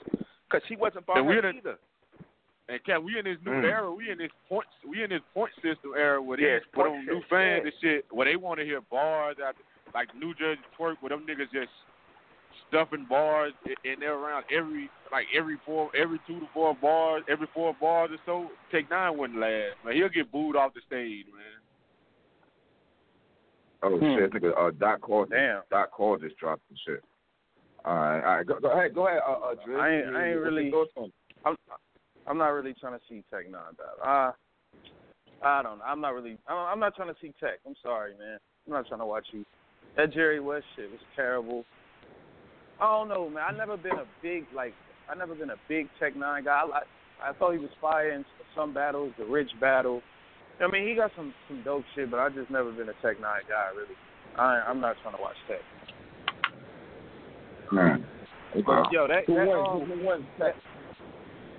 Cause 0.50 0.62
he 0.68 0.76
wasn't 0.76 1.06
bar 1.06 1.18
And 1.18 1.28
heavy 1.28 1.40
the- 1.40 1.58
either. 1.58 1.78
And 2.68 2.78
Cat, 2.84 3.02
we 3.02 3.18
in 3.18 3.24
this 3.24 3.38
new 3.44 3.50
Mm. 3.50 3.64
era. 3.64 3.90
We 3.92 4.10
in 4.10 4.18
this 4.18 4.30
point. 4.48 4.66
We 4.86 5.02
in 5.02 5.10
this 5.10 5.22
point 5.34 5.52
system 5.56 5.90
era 5.96 6.22
where 6.22 6.38
Yeah, 6.38 6.58
these 6.60 6.68
put 6.72 6.86
on 6.86 7.04
new 7.04 7.20
fans 7.22 7.62
yeah. 7.64 7.70
and 7.70 7.72
shit. 7.80 8.06
Where 8.12 8.26
they 8.26 8.36
want 8.36 8.60
to 8.60 8.64
hear 8.64 8.80
bars, 8.80 9.36
out, 9.44 9.56
like 9.92 10.14
New 10.14 10.34
Jersey 10.34 10.60
Twork, 10.78 10.96
where 11.02 11.08
them 11.10 11.26
niggas 11.26 11.50
just 11.50 11.72
stuffing 12.70 13.06
bars 13.08 13.52
and 13.66 14.00
they're 14.00 14.14
around 14.14 14.44
every 14.50 14.88
like 15.12 15.26
every 15.36 15.58
four 15.66 15.90
every 15.94 16.18
two 16.26 16.40
to 16.40 16.46
four 16.54 16.74
bars, 16.74 17.22
every 17.28 17.48
four 17.52 17.74
bars 17.80 18.10
or 18.12 18.18
so. 18.24 18.48
Tech 18.72 18.88
Nine 18.90 19.18
wouldn't 19.18 19.38
last. 19.38 19.74
Man, 19.84 19.94
he'll 19.94 20.08
get 20.08 20.32
booed 20.32 20.56
off 20.56 20.72
the 20.74 20.80
stage, 20.86 21.26
man. 21.26 21.60
Oh 23.82 23.98
Hmm. 23.98 24.16
shit, 24.18 24.30
nigga. 24.32 24.52
Uh, 24.56 24.70
Doc 24.78 25.00
called. 25.00 25.30
Damn. 25.30 25.62
Doc 25.70 25.90
Call 25.90 26.16
just 26.18 26.36
dropped 26.36 26.62
some 26.68 26.76
shit. 26.86 27.02
All 27.84 27.94
right, 27.94 28.20
all 28.22 28.36
right. 28.36 28.46
Go, 28.46 28.60
go 28.60 28.70
ahead, 28.72 28.94
go 28.94 29.06
ahead. 29.08 29.22
Uh, 29.26 29.32
uh, 29.32 29.54
Driz. 29.66 29.80
I 29.80 29.88
ain't- 29.90 30.16
I 30.16 30.28
ain't 30.30 30.40
really- 30.40 30.70
thoughts 30.70 30.92
on- 30.96 31.12
I'm 31.44 31.56
I'm 32.26 32.36
not 32.38 32.48
really 32.48 32.74
trying 32.74 32.98
to 32.98 33.04
see 33.08 33.24
Tech 33.30 33.48
Nine 33.48 33.72
battle. 33.78 33.98
Uh, 34.02 34.32
I 35.42 35.62
don't 35.62 35.78
know. 35.78 35.84
I'm 35.84 36.00
not 36.02 36.14
really. 36.14 36.36
I'm 36.46 36.56
I'm 36.58 36.78
not 36.78 36.94
trying 36.94 37.12
to 37.12 37.18
see 37.20 37.32
Tech. 37.40 37.58
I'm 37.66 37.74
sorry, 37.82 38.14
man. 38.18 38.38
I'm 38.66 38.72
not 38.74 38.86
trying 38.86 39.00
to 39.00 39.06
watch 39.06 39.26
you. 39.32 39.44
That 39.96 40.12
Jerry 40.12 40.38
West 40.40 40.66
shit 40.76 40.90
was 40.90 41.00
terrible. 41.16 41.64
I 42.80 42.86
don't 42.86 43.08
know, 43.08 43.28
man. 43.28 43.44
I 43.48 43.56
never 43.56 43.76
been 43.76 43.92
a 43.98 44.06
big 44.22 44.44
like. 44.54 44.74
I 45.10 45.14
never 45.14 45.34
been 45.34 45.50
a 45.50 45.56
big 45.68 45.88
Tech 45.98 46.16
Nine 46.16 46.44
guy. 46.44 46.62
I. 46.72 46.80
I 47.22 47.34
thought 47.34 47.52
he 47.52 47.58
was 47.58 47.68
fire 47.82 48.12
in 48.12 48.24
some 48.56 48.72
battles, 48.72 49.12
the 49.18 49.26
Rich 49.26 49.50
battle. 49.60 50.00
I 50.58 50.70
mean, 50.70 50.88
he 50.88 50.94
got 50.94 51.10
some 51.16 51.34
some 51.48 51.62
dope 51.62 51.84
shit, 51.94 52.10
but 52.10 52.18
I 52.18 52.30
just 52.30 52.50
never 52.50 52.72
been 52.72 52.88
a 52.88 52.94
Tech 53.02 53.20
Nine 53.20 53.42
guy 53.46 53.68
really. 53.76 53.94
I 54.36 54.62
I'm 54.66 54.80
not 54.80 54.96
trying 55.02 55.16
to 55.16 55.20
watch 55.22 55.36
Tech. 55.46 55.60
Man. 57.72 58.04
Okay. 58.56 58.88
Yo, 58.92 59.06
that 59.06 59.24
Who 59.26 59.34
that 59.34 59.46
won? 59.46 59.58
um, 59.82 59.88
Who, 59.88 59.94
who 59.96 60.04
won? 60.04 60.26
Tech? 60.38 60.54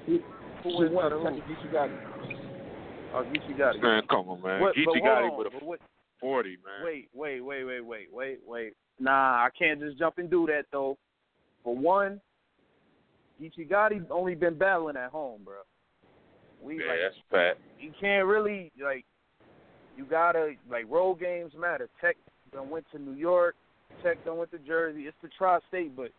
Who, 0.08 0.18
who 0.63 0.70
who 0.70 0.80
wins 0.80 0.92
won? 0.94 1.06
better 1.06 1.20
who? 1.20 1.24
Tech 1.25 1.34
and 1.34 1.44
Geechee 1.44 1.72
got 1.72 1.90
it. 1.90 2.00
Oh, 3.13 3.24
Geechee 3.24 3.58
got 3.58 3.75
it. 3.75 3.82
Man, 3.84 4.01
come 4.10 4.30
on, 4.30 4.42
man. 4.42 4.62
What- 4.62 4.74
but 4.75 4.82
Geechee 4.82 4.86
hold 4.86 5.04
got 5.04 5.22
on, 5.24 5.32
it 5.32 5.38
with 5.38 5.48
a 5.48 5.50
but 5.51 5.63
what- 5.63 5.80
forty, 6.20 6.58
man. 6.66 6.86
Wait, 6.86 7.10
wait, 7.13 7.42
wait, 7.42 7.63
wait, 7.63 7.82
wait, 7.86 8.08
wait, 8.12 8.40
wait. 8.46 8.74
Nah, 9.00 9.46
I 9.46 9.50
can't 9.58 9.80
just 9.80 9.98
jump 10.00 10.18
and 10.18 10.30
do 10.30 10.46
that 10.48 10.66
though. 10.72 10.98
For 11.63 11.75
one, 11.75 12.20
Geechee 13.41 13.70
Gotti 13.70 14.06
only 14.10 14.36
been 14.36 14.58
battling 14.58 14.98
at 14.98 15.12
home, 15.12 15.41
bro. 15.44 15.56
We 16.62 16.80
Yeah, 16.80 16.88
like 16.88 17.00
that's 17.01 17.15
fat. 17.30 17.58
you 17.80 17.91
can't 18.00 18.27
really 18.27 18.72
like 18.82 19.06
you 19.98 20.06
gotta 20.06 20.56
like 20.70 20.86
road 20.89 21.20
games 21.20 21.53
matter. 21.58 21.89
Tech 22.00 22.18
done 22.51 22.70
went 22.70 22.86
to 22.91 23.00
New 23.00 23.13
York, 23.13 23.56
Tech 24.03 24.24
done 24.25 24.38
went 24.38 24.51
to 24.51 24.60
Jersey. 24.60 25.08
It's 25.08 25.18
the 25.22 25.30
tri-state, 25.30 25.96
but 25.96 26.12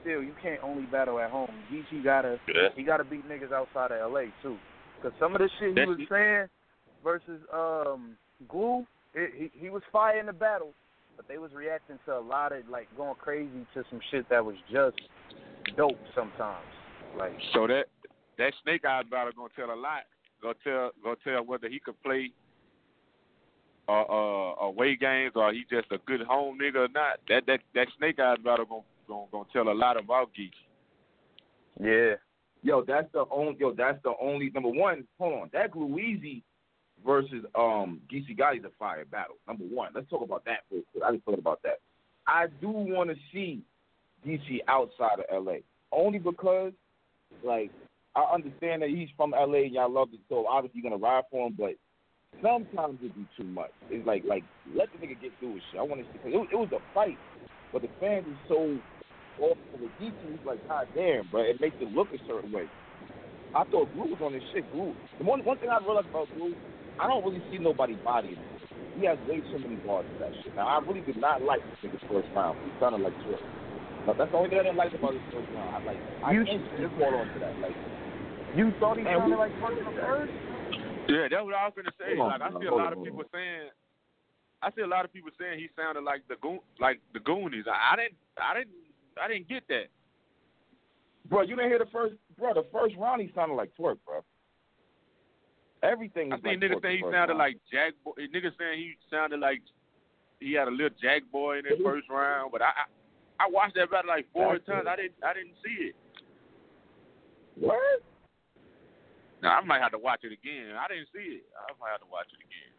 still 0.00 0.22
you 0.22 0.34
can't 0.42 0.62
only 0.62 0.84
battle 0.84 1.18
at 1.20 1.30
home. 1.30 1.50
Geechee 1.70 2.02
gotta 2.02 2.38
Yeah. 2.48 2.70
he 2.74 2.82
gotta 2.82 3.04
beat 3.04 3.28
niggas 3.28 3.52
outside 3.52 3.92
of 3.92 4.12
LA 4.12 4.26
too. 4.42 4.58
Cause 5.02 5.12
some 5.18 5.34
of 5.34 5.40
the 5.40 5.50
shit 5.58 5.76
he 5.76 5.84
was 5.84 5.98
saying 6.08 6.48
versus 7.02 7.40
um 7.52 8.16
Glue, 8.48 8.86
it, 9.14 9.32
he 9.34 9.50
he 9.58 9.70
was 9.70 9.82
fire 9.92 10.18
in 10.18 10.26
the 10.26 10.32
battle, 10.32 10.72
but 11.16 11.26
they 11.28 11.38
was 11.38 11.52
reacting 11.54 11.98
to 12.06 12.16
a 12.16 12.20
lot 12.20 12.52
of 12.52 12.68
like 12.68 12.88
going 12.96 13.14
crazy 13.16 13.66
to 13.74 13.84
some 13.90 14.00
shit 14.10 14.28
that 14.28 14.44
was 14.44 14.56
just 14.70 14.96
dope 15.76 15.98
sometimes. 16.14 16.66
Like 17.18 17.36
So 17.52 17.66
that 17.66 17.84
that 18.38 18.52
Snake 18.62 18.84
Eyes 18.84 19.04
battle 19.10 19.32
gonna 19.36 19.48
tell 19.56 19.74
a 19.74 19.78
lot. 19.78 20.02
Gonna 20.42 20.54
tell 20.64 20.90
gonna 21.02 21.16
tell 21.24 21.44
whether 21.44 21.68
he 21.68 21.78
could 21.78 22.00
play 22.02 22.30
uh, 23.88 24.02
uh, 24.02 24.54
away 24.62 24.96
games 24.96 25.32
or 25.36 25.52
he 25.52 25.64
just 25.70 25.90
a 25.90 25.98
good 26.06 26.22
home 26.22 26.58
nigga 26.60 26.86
or 26.86 26.88
not. 26.88 27.20
That 27.28 27.46
that 27.46 27.60
that 27.74 27.88
Snake 27.98 28.18
Eyes 28.18 28.38
battle 28.44 28.66
gonna 28.66 28.82
gonna, 29.08 29.26
gonna 29.30 29.44
tell 29.52 29.68
a 29.68 29.76
lot 29.76 29.98
about 29.98 30.30
Geechee. 30.38 30.50
yeah. 31.80 32.14
Yo, 32.62 32.82
that's 32.82 33.12
the 33.12 33.26
only. 33.30 33.56
Yo, 33.60 33.74
that's 33.74 34.02
the 34.04 34.14
only 34.20 34.50
number 34.54 34.70
one. 34.70 35.06
Hold 35.18 35.42
on, 35.42 35.50
that 35.52 35.72
Louisi 35.72 36.42
versus 37.04 37.44
um 37.54 38.00
Geechee 38.12 38.38
Gotti's 38.38 38.64
a 38.64 38.70
fire 38.78 39.04
battle. 39.04 39.36
Number 39.46 39.64
one. 39.64 39.90
Let's 39.94 40.08
talk 40.08 40.22
about 40.22 40.44
that. 40.44 40.60
Real 40.70 40.82
quick. 40.92 41.04
I 41.06 41.12
just 41.12 41.24
thought 41.24 41.38
about 41.38 41.62
that. 41.62 41.80
I 42.26 42.46
do 42.60 42.68
want 42.68 43.10
to 43.10 43.16
see 43.32 43.62
DC 44.26 44.60
outside 44.68 45.18
of 45.18 45.26
L.A. 45.30 45.62
Only 45.92 46.18
because, 46.18 46.72
like, 47.44 47.70
I 48.16 48.22
understand 48.32 48.82
that 48.82 48.88
he's 48.88 49.08
from 49.16 49.34
L.A. 49.34 49.64
and 49.64 49.74
y'all 49.74 49.92
love 49.92 50.08
it, 50.12 50.20
so 50.28 50.46
obviously 50.46 50.80
you're 50.80 50.90
gonna 50.90 51.02
ride 51.02 51.24
for 51.30 51.46
him. 51.46 51.54
But 51.58 51.74
sometimes 52.42 52.98
it 53.02 53.14
be 53.14 53.26
too 53.36 53.48
much. 53.48 53.70
It's 53.90 54.06
like, 54.06 54.24
like 54.26 54.44
let 54.74 54.88
the 54.92 55.06
nigga 55.06 55.20
get 55.20 55.32
through 55.38 55.54
his 55.54 55.62
shit. 55.70 55.80
I 55.80 55.82
want 55.82 56.00
to 56.00 56.06
see. 56.12 56.32
It 56.32 56.36
was, 56.36 56.48
it 56.50 56.56
was 56.56 56.70
a 56.72 56.94
fight, 56.94 57.18
but 57.72 57.82
the 57.82 57.88
fans 58.00 58.26
is 58.26 58.38
so 58.48 58.78
off 59.40 59.58
for 59.72 59.78
the 59.78 59.90
Geechee. 60.00 60.34
It's 60.34 60.46
like, 60.46 60.66
god 60.68 60.86
damn, 60.94 61.28
but 61.30 61.40
It 61.40 61.60
makes 61.60 61.76
it 61.80 61.92
look 61.92 62.08
a 62.14 62.18
certain 62.26 62.52
way. 62.52 62.66
I 63.54 63.64
thought 63.64 63.92
Glue 63.94 64.10
was 64.10 64.18
on 64.22 64.32
this 64.32 64.42
shit. 64.52 64.70
Glue. 64.72 64.94
The 65.18 65.24
one 65.24 65.44
one 65.44 65.58
thing 65.58 65.68
I 65.70 65.78
realized 65.78 66.08
about 66.08 66.28
Glue, 66.36 66.54
I 66.98 67.06
don't 67.06 67.24
really 67.24 67.42
see 67.50 67.58
nobody 67.58 67.94
bodying 67.96 68.36
him. 68.40 68.50
He 68.94 69.04
has 69.06 69.18
way 69.26 69.42
too 69.50 69.58
many 69.58 69.76
bars 69.76 70.06
for 70.12 70.18
that 70.20 70.30
shit. 70.42 70.54
Now 70.54 70.66
I 70.68 70.78
really 70.86 71.00
did 71.00 71.16
not 71.16 71.42
like 71.42 71.60
this 71.66 71.90
nigga's 71.90 72.02
first 72.08 72.28
round. 72.34 72.58
He 72.62 72.70
sounded 72.78 73.00
like 73.00 73.14
Twork. 73.26 73.42
But 74.06 74.16
that's 74.18 74.30
the 74.30 74.36
only 74.36 74.50
thing 74.50 74.60
I 74.60 74.62
didn't 74.62 74.76
like 74.76 74.92
about 74.94 75.14
his 75.14 75.22
first 75.32 75.48
round. 75.52 75.70
I 75.74 75.78
like 75.82 75.98
I 76.22 76.32
You- 76.32 76.44
instantly 76.46 76.88
caught 76.94 77.14
on 77.14 77.26
to 77.34 77.38
that. 77.40 77.58
Like 77.60 77.74
You 78.54 78.70
thought 78.78 78.98
he 78.98 79.02
Man, 79.02 79.18
sounded 79.18 79.34
we- 79.34 79.40
like 79.42 79.52
Twork 79.58 79.78
in 79.78 79.84
first? 79.98 80.32
Yeah, 81.08 81.26
that's 81.28 81.42
what 81.44 81.54
I 81.54 81.64
was 81.66 81.74
gonna 81.74 81.92
say. 81.98 82.16
On, 82.18 82.28
like 82.30 82.40
I 82.40 82.48
see 82.60 82.66
a 82.66 82.72
on, 82.72 82.78
lot 82.78 82.92
of 82.92 83.02
people 83.02 83.20
on. 83.20 83.26
saying, 83.34 83.68
I 84.62 84.70
see 84.72 84.80
a 84.82 84.86
lot 84.86 85.04
of 85.04 85.12
people 85.12 85.30
saying 85.38 85.58
he 85.58 85.68
sounded 85.76 86.04
like 86.04 86.22
the 86.28 86.36
goon, 86.36 86.60
like 86.78 87.00
the 87.12 87.20
Goonies. 87.20 87.66
I, 87.68 87.92
I 87.92 87.96
didn't, 87.96 88.16
I 88.40 88.54
didn't, 88.54 88.74
I 89.20 89.28
didn't 89.28 89.48
get 89.48 89.66
that. 89.68 89.88
Bro, 91.28 91.42
you 91.42 91.56
didn't 91.56 91.68
hear 91.70 91.78
the 91.78 91.90
first 91.92 92.14
bro, 92.38 92.54
the 92.54 92.64
first 92.72 92.94
round 92.96 93.20
he 93.20 93.32
sounded 93.34 93.54
like 93.54 93.70
Twork, 93.76 93.98
bro. 94.06 94.22
Everything 95.84 96.32
I 96.32 96.36
was 96.36 96.42
think 96.42 96.62
like 96.62 96.70
niggas 96.70 96.82
saying 96.82 96.96
he 96.96 97.02
sounded 97.12 97.34
round. 97.34 97.38
like 97.38 97.56
Jack. 97.70 97.92
Boy, 98.04 98.12
niggas 98.16 98.56
saying 98.58 98.78
he 98.78 98.94
sounded 99.10 99.40
like 99.40 99.60
he 100.40 100.54
had 100.54 100.68
a 100.68 100.70
little 100.70 100.96
Jack 101.00 101.22
Boy 101.30 101.58
in 101.58 101.64
his 101.66 101.78
first 101.84 102.08
round. 102.08 102.50
But 102.52 102.62
I, 102.62 102.72
I, 102.72 103.44
I 103.44 103.50
watched 103.50 103.74
that 103.76 103.90
battle 103.90 104.08
like 104.08 104.26
four 104.32 104.54
That's 104.54 104.64
times. 104.66 104.86
it. 104.86 104.90
I 104.90 104.96
didn't, 104.96 105.14
I 105.22 105.34
didn't 105.34 105.54
see 105.64 105.92
it. 105.92 105.96
What? 107.60 108.02
Now 109.42 109.58
I 109.58 109.64
might 109.64 109.80
have 109.82 109.92
to 109.92 109.98
watch 109.98 110.20
it 110.24 110.32
again. 110.32 110.74
I 110.74 110.88
didn't 110.88 111.08
see 111.12 111.36
it. 111.38 111.44
I 111.54 111.72
might 111.78 111.90
have 111.92 112.00
to 112.00 112.10
watch 112.10 112.26
it 112.32 112.40
again. 112.40 112.72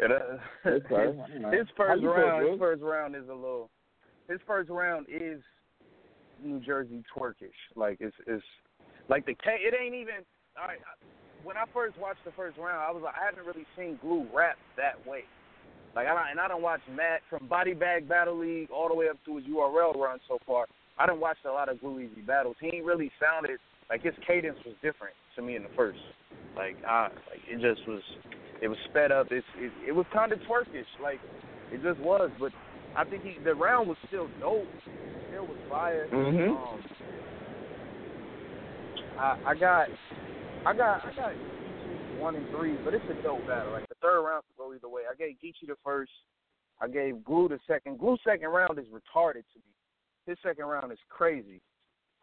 Yeah, 0.00 0.08
that, 0.08 0.40
Okay. 0.66 1.52
his, 1.52 1.60
his 1.60 1.68
first 1.76 1.88
How 1.88 1.94
you 1.96 2.10
round, 2.10 2.48
his 2.48 2.58
first 2.58 2.82
round 2.82 3.14
is 3.14 3.28
a 3.28 3.34
little. 3.34 3.70
His 4.28 4.40
first 4.46 4.70
round 4.70 5.06
is 5.08 5.40
New 6.42 6.60
Jersey 6.60 7.02
Tworkish. 7.14 7.56
Like 7.76 7.98
it's 8.00 8.16
it's 8.26 8.44
like 9.08 9.24
the 9.26 9.34
K. 9.34 9.56
It 9.60 9.74
ain't 9.78 9.94
even. 9.94 10.24
All 10.60 10.66
right. 10.68 10.78
When 11.42 11.56
I 11.56 11.64
first 11.72 11.98
watched 11.98 12.24
the 12.24 12.32
first 12.32 12.58
round, 12.58 12.82
I 12.82 12.90
was 12.90 13.02
like, 13.04 13.14
I 13.14 13.24
haven't 13.24 13.46
really 13.46 13.66
seen 13.76 13.98
Glue 14.00 14.26
rap 14.34 14.56
that 14.76 14.98
way. 15.08 15.22
Like 15.94 16.06
I 16.06 16.14
don't, 16.14 16.30
and 16.30 16.40
I 16.40 16.48
don't 16.48 16.62
watch 16.62 16.80
Matt 16.94 17.20
from 17.30 17.48
Body 17.48 17.72
Bag 17.72 18.08
Battle 18.08 18.38
League 18.38 18.70
all 18.70 18.88
the 18.88 18.94
way 18.94 19.08
up 19.08 19.16
to 19.24 19.36
his 19.36 19.46
URL 19.46 19.96
run 19.96 20.18
so 20.28 20.38
far. 20.46 20.66
I 20.98 21.06
done 21.06 21.20
watched 21.20 21.44
a 21.44 21.52
lot 21.52 21.68
of 21.68 21.80
Glue 21.80 22.00
Easy 22.00 22.20
battles. 22.20 22.56
He 22.60 22.68
ain't 22.68 22.84
really 22.84 23.10
sounded 23.20 23.58
like 23.88 24.02
his 24.02 24.14
cadence 24.26 24.58
was 24.64 24.74
different 24.82 25.14
to 25.36 25.42
me 25.42 25.56
in 25.56 25.62
the 25.62 25.70
first. 25.76 26.00
Like 26.56 26.76
I 26.86 27.08
like 27.30 27.40
it 27.48 27.60
just 27.60 27.86
was 27.88 28.02
it 28.60 28.68
was 28.68 28.78
sped 28.90 29.10
up. 29.12 29.28
It's 29.30 29.46
it, 29.56 29.72
it 29.88 29.92
was 29.92 30.06
kind 30.12 30.32
of 30.32 30.38
Tworkish, 30.40 30.84
like 31.02 31.20
it 31.72 31.82
just 31.82 32.00
was. 32.00 32.30
But 32.38 32.52
I 32.96 33.04
think 33.04 33.22
he, 33.22 33.36
the 33.42 33.54
round 33.54 33.88
was 33.88 33.96
still 34.08 34.28
dope. 34.40 34.66
It 35.34 35.40
was 35.40 35.56
fire. 35.68 36.08
Mhm. 36.12 36.50
Um, 36.50 36.82
I, 39.18 39.36
I 39.46 39.54
got, 39.54 39.88
I 40.66 40.74
got, 40.74 41.04
I 41.06 41.14
got 41.14 41.30
Geechee 41.30 42.20
one 42.20 42.34
and 42.34 42.46
three, 42.50 42.74
but 42.84 42.92
it's 42.92 43.04
a 43.08 43.22
dope 43.22 43.46
battle. 43.46 43.72
Like 43.72 43.88
the 43.88 43.94
third 44.02 44.22
round 44.22 44.42
could 44.48 44.58
go 44.58 44.74
either 44.74 44.88
way. 44.88 45.02
I 45.10 45.14
gave 45.14 45.36
Geechee 45.42 45.68
the 45.68 45.76
first. 45.84 46.10
I 46.80 46.88
gave 46.88 47.24
Glue 47.24 47.48
the 47.48 47.60
second. 47.68 47.98
Glue 47.98 48.16
second 48.26 48.48
round 48.48 48.78
is 48.78 48.86
retarded 48.86 49.46
to 49.54 49.58
me. 49.62 49.72
His 50.26 50.36
second 50.42 50.64
round 50.64 50.90
is 50.90 50.98
crazy. 51.08 51.60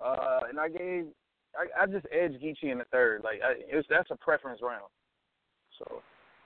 Uh, 0.04 0.42
and 0.50 0.60
I 0.60 0.68
gave, 0.68 1.06
I, 1.56 1.84
I 1.84 1.86
just 1.86 2.06
edged 2.12 2.44
Geechee 2.44 2.72
in 2.72 2.80
the 2.80 2.86
third. 2.92 3.22
Like 3.24 3.40
I, 3.42 3.54
it 3.72 3.76
was, 3.76 3.86
that's 3.90 4.12
a 4.12 4.18
preference 4.18 4.60
round. 4.62 4.92
So, 5.80 6.02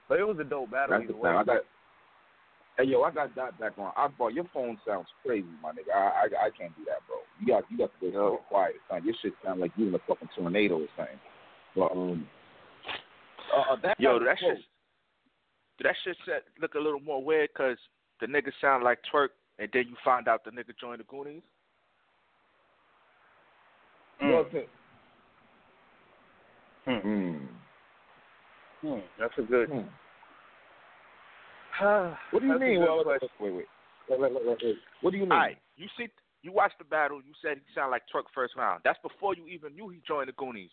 but 0.08 0.20
it 0.20 0.28
was 0.28 0.38
a 0.40 0.44
dope 0.44 0.70
battle 0.70 1.00
That's 1.00 1.08
the 1.08 1.14
either 1.16 1.20
way. 1.20 1.32
thing. 1.32 1.38
I 1.40 1.44
got 1.44 1.62
Hey 2.78 2.84
yo, 2.84 3.02
I 3.02 3.10
got 3.10 3.34
that 3.34 3.60
back 3.60 3.74
on. 3.80 3.92
I 3.98 4.08
bro, 4.08 4.28
your 4.28 4.46
phone 4.54 4.78
sounds 4.86 5.08
crazy, 5.26 5.48
my 5.64 5.72
nigga. 5.72 5.96
I 5.96 5.98
I, 5.98 6.46
I 6.46 6.50
can't 6.54 6.78
do 6.78 6.86
that, 6.86 7.02
bro. 7.08 7.18
You 7.42 7.48
got 7.48 7.64
you 7.72 7.78
got 7.80 7.90
to 8.00 8.12
go 8.12 8.38
so 8.38 8.42
quiet. 8.50 8.76
Son. 8.88 9.04
Your 9.04 9.16
shit 9.20 9.34
sound 9.44 9.62
like 9.62 9.72
you 9.76 9.88
in 9.88 9.96
a 9.96 10.00
fucking 10.08 10.30
tornado 10.38 10.76
or 10.76 10.88
something. 10.96 11.18
But 11.78 11.92
um, 11.92 12.28
uh, 13.56 13.74
uh, 13.74 13.76
that 13.84 14.00
Yo, 14.00 14.18
that 14.20 14.38
shit, 14.40 14.58
that 15.84 15.96
shit 16.04 16.18
set, 16.26 16.44
look 16.60 16.74
a 16.74 16.80
little 16.80 17.00
more 17.00 17.24
weird 17.24 17.50
because 17.54 17.78
the 18.20 18.26
nigga 18.26 18.52
sound 18.60 18.84
like 18.84 19.00
Twork, 19.14 19.30
and 19.60 19.70
then 19.72 19.86
you 19.88 19.96
find 20.04 20.28
out 20.28 20.44
the 20.44 20.50
nigga 20.52 20.74
joined 20.80 21.00
the 21.00 21.04
Goonies. 21.04 21.44
Yo, 24.20 24.44
t- 24.46 24.66
Hmm. 26.86 27.00
Hmm. 27.00 27.38
Hmm, 28.82 29.00
that's 29.20 29.34
a 29.38 29.42
good. 29.42 29.70
Hmm. 29.70 29.82
What 32.32 32.40
do 32.40 32.48
you 32.48 32.54
That's 32.54 32.62
mean? 32.62 32.80
Well, 32.80 33.04
wait, 33.06 33.22
wait, 33.40 33.54
wait, 33.54 33.68
wait, 34.10 34.20
wait, 34.20 34.46
wait, 34.46 34.58
wait. 34.64 34.76
What 35.02 35.12
do 35.12 35.18
you 35.18 35.24
mean? 35.24 35.32
All 35.32 35.38
right, 35.38 35.58
you 35.76 35.88
see, 35.98 36.08
you 36.42 36.52
watched 36.52 36.80
the 36.80 36.86
battle. 36.86 37.18
You 37.18 37.34
said 37.42 37.58
he 37.58 37.74
sounded 37.76 37.92
like 37.92 38.04
Twork 38.12 38.24
first 38.34 38.56
round. 38.56 38.82
That's 38.84 38.98
before 39.04 39.36
you 39.36 39.46
even 39.48 39.76
knew 39.76 39.90
he 39.90 40.02
joined 40.08 40.30
the 40.30 40.34
Goonies. 40.34 40.72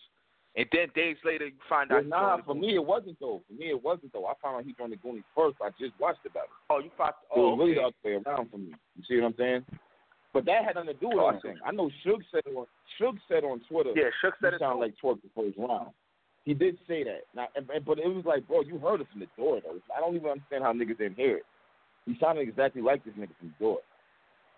And 0.57 0.65
then 0.71 0.87
days 0.95 1.17
later, 1.25 1.47
you 1.47 1.59
find 1.67 1.91
out. 1.91 1.95
Well, 1.95 2.03
he 2.03 2.09
nah, 2.09 2.37
for 2.45 2.55
me 2.55 2.75
it 2.75 2.85
wasn't 2.85 3.19
though. 3.19 3.41
For 3.47 3.53
me 3.53 3.69
it 3.71 3.83
wasn't 3.83 4.13
though. 4.13 4.25
I 4.25 4.33
found 4.41 4.55
out 4.57 4.63
he 4.63 4.73
joined 4.73 4.93
the 4.93 4.97
Goonies 4.97 5.27
first. 5.35 5.57
I 5.61 5.69
just 5.79 5.91
watched 5.99 6.23
the 6.23 6.29
battle. 6.29 6.49
Oh, 6.69 6.79
you 6.79 6.89
found. 6.97 7.13
So 7.33 7.35
it 7.35 7.43
Oh, 7.43 7.55
was 7.55 7.59
really 7.59 7.77
okay. 7.77 7.81
the 7.81 7.87
other 7.87 8.23
way 8.23 8.23
around 8.25 8.49
for 8.51 8.57
me. 8.57 8.71
You 8.95 9.03
see 9.07 9.19
what 9.19 9.27
I'm 9.27 9.35
saying? 9.37 9.65
But 10.31 10.45
that 10.45 10.63
had 10.65 10.75
nothing 10.75 10.93
to 10.95 10.99
do 10.99 11.07
with 11.09 11.19
Oh, 11.19 11.27
anything. 11.29 11.57
I 11.65 11.71
know 11.71 11.91
Suge 12.05 12.23
said 12.31 12.43
on 12.55 12.65
Suge 12.99 13.19
said 13.27 13.43
on 13.43 13.59
Twitter. 13.67 13.91
Yeah, 13.95 14.11
Shook 14.21 14.35
said 14.41 14.51
he 14.51 14.55
it 14.55 14.59
sounded 14.59 14.79
like 14.79 14.95
Twork 15.01 15.19
the 15.21 15.29
first 15.35 15.57
round. 15.57 15.91
He 16.45 16.53
did 16.53 16.77
say 16.87 17.03
that. 17.03 17.23
Now, 17.35 17.47
but 17.85 17.99
it 17.99 18.07
was 18.07 18.23
like, 18.25 18.47
bro, 18.47 18.61
you 18.61 18.77
heard 18.77 19.01
it 19.01 19.07
from 19.11 19.19
the 19.21 19.27
door 19.35 19.59
though. 19.63 19.79
I 19.95 19.99
don't 19.99 20.15
even 20.15 20.29
understand 20.29 20.63
how 20.63 20.71
niggas 20.71 20.97
didn't 20.99 21.15
hear 21.15 21.37
it. 21.37 21.45
He 22.05 22.15
sounded 22.21 22.47
exactly 22.47 22.81
like 22.81 23.03
this 23.03 23.15
nigga 23.15 23.35
from 23.39 23.51
the 23.57 23.63
door. 23.65 23.79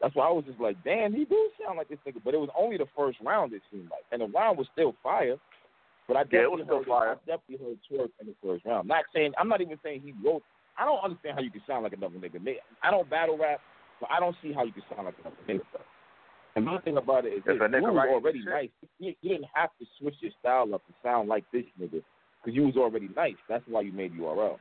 That's 0.02 0.14
why 0.14 0.28
I 0.28 0.32
was 0.32 0.46
just 0.46 0.60
like, 0.60 0.78
damn, 0.84 1.14
he 1.14 1.26
do 1.26 1.50
sound 1.64 1.78
like 1.78 1.90
this 1.90 1.98
nigga. 2.06 2.22
But 2.24 2.34
it 2.36 2.40
was 2.40 2.50
only 2.58 2.78
the 2.78 2.86
first 2.96 3.18
round 3.24 3.54
it 3.54 3.62
seemed 3.72 3.90
like, 3.90 4.04
and 4.12 4.22
the 4.22 4.28
round 4.28 4.58
was 4.58 4.68
still 4.74 4.94
fire. 5.02 5.38
But 6.08 6.18
I 6.18 6.20
Yeah, 6.22 6.24
it 6.24 6.44
definitely 6.44 6.64
still 6.66 6.84
heard. 6.84 7.10
I 7.10 7.16
definitely 7.26 7.60
heard 7.66 7.80
Twork 7.90 8.12
in 8.22 8.28
the 8.28 8.36
first 8.44 8.66
round. 8.66 8.82
I'm 8.82 8.88
Not 8.88 9.06
saying 9.14 9.34
I'm 9.38 9.50
not 9.50 9.62
even 9.62 9.78
saying 9.84 10.02
he 10.04 10.14
wrote. 10.24 10.44
I 10.78 10.86
don't 10.86 11.04
understand 11.04 11.36
how 11.36 11.42
you 11.42 11.52
can 11.52 11.62
sound 11.68 11.84
like 11.84 11.94
another 11.94 12.16
nigga. 12.16 12.40
I 12.84 12.92
don't 12.92 13.10
battle 13.10 13.38
rap, 13.38 13.60
but 14.00 14.10
I 14.12 14.20
don't 14.20 14.36
see 14.42 14.54
how 14.54 14.64
you 14.64 14.72
can 14.72 14.84
sound 14.94 15.06
like 15.06 15.16
another 15.20 15.38
nigga. 15.48 15.82
And 16.56 16.66
one 16.66 16.82
thing 16.82 16.98
about 16.98 17.26
it 17.26 17.34
is, 17.34 17.44
this, 17.46 17.56
nigga 17.58 17.82
you 17.82 17.94
was 17.94 18.10
already 18.10 18.44
nice. 18.44 18.70
You, 19.00 19.14
you 19.22 19.30
didn't 19.30 19.48
have 19.54 19.70
to 19.80 19.86
switch 20.00 20.16
your 20.22 20.32
style 20.40 20.74
up 20.74 20.86
to 20.88 20.94
sound 21.04 21.30
like 21.30 21.44
this 21.52 21.66
nigga 21.80 22.02
because 22.02 22.56
you 22.56 22.64
was 22.64 22.76
already 22.78 23.10
nice. 23.16 23.36
That's 23.50 23.64
why 23.68 23.82
you 23.82 23.92
made 23.92 24.14
URL. 24.14 24.58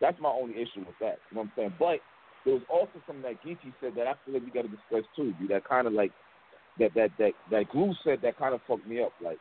That's 0.00 0.18
my 0.20 0.30
only 0.30 0.54
issue 0.54 0.80
with 0.80 0.96
that. 1.00 1.18
You 1.30 1.36
know 1.36 1.42
what 1.42 1.44
I'm 1.44 1.52
saying? 1.56 1.74
But 1.78 1.98
there 2.44 2.54
was 2.54 2.62
also 2.68 2.92
something 3.06 3.22
that 3.22 3.42
Geechee 3.44 3.72
said 3.80 3.92
that 3.96 4.06
I 4.06 4.14
feel 4.24 4.34
like 4.34 4.44
we 4.44 4.50
got 4.50 4.62
to 4.62 4.68
discuss 4.68 5.04
too. 5.14 5.34
Dude, 5.38 5.50
that 5.50 5.68
kind 5.68 5.86
of 5.86 5.92
like 5.92 6.12
that 6.78 6.94
that 6.94 7.10
that 7.18 7.32
that 7.50 7.70
Glue 7.70 7.94
said 8.04 8.18
that 8.22 8.38
kind 8.38 8.54
of 8.54 8.60
fucked 8.66 8.86
me 8.86 9.02
up. 9.02 9.12
Like, 9.22 9.38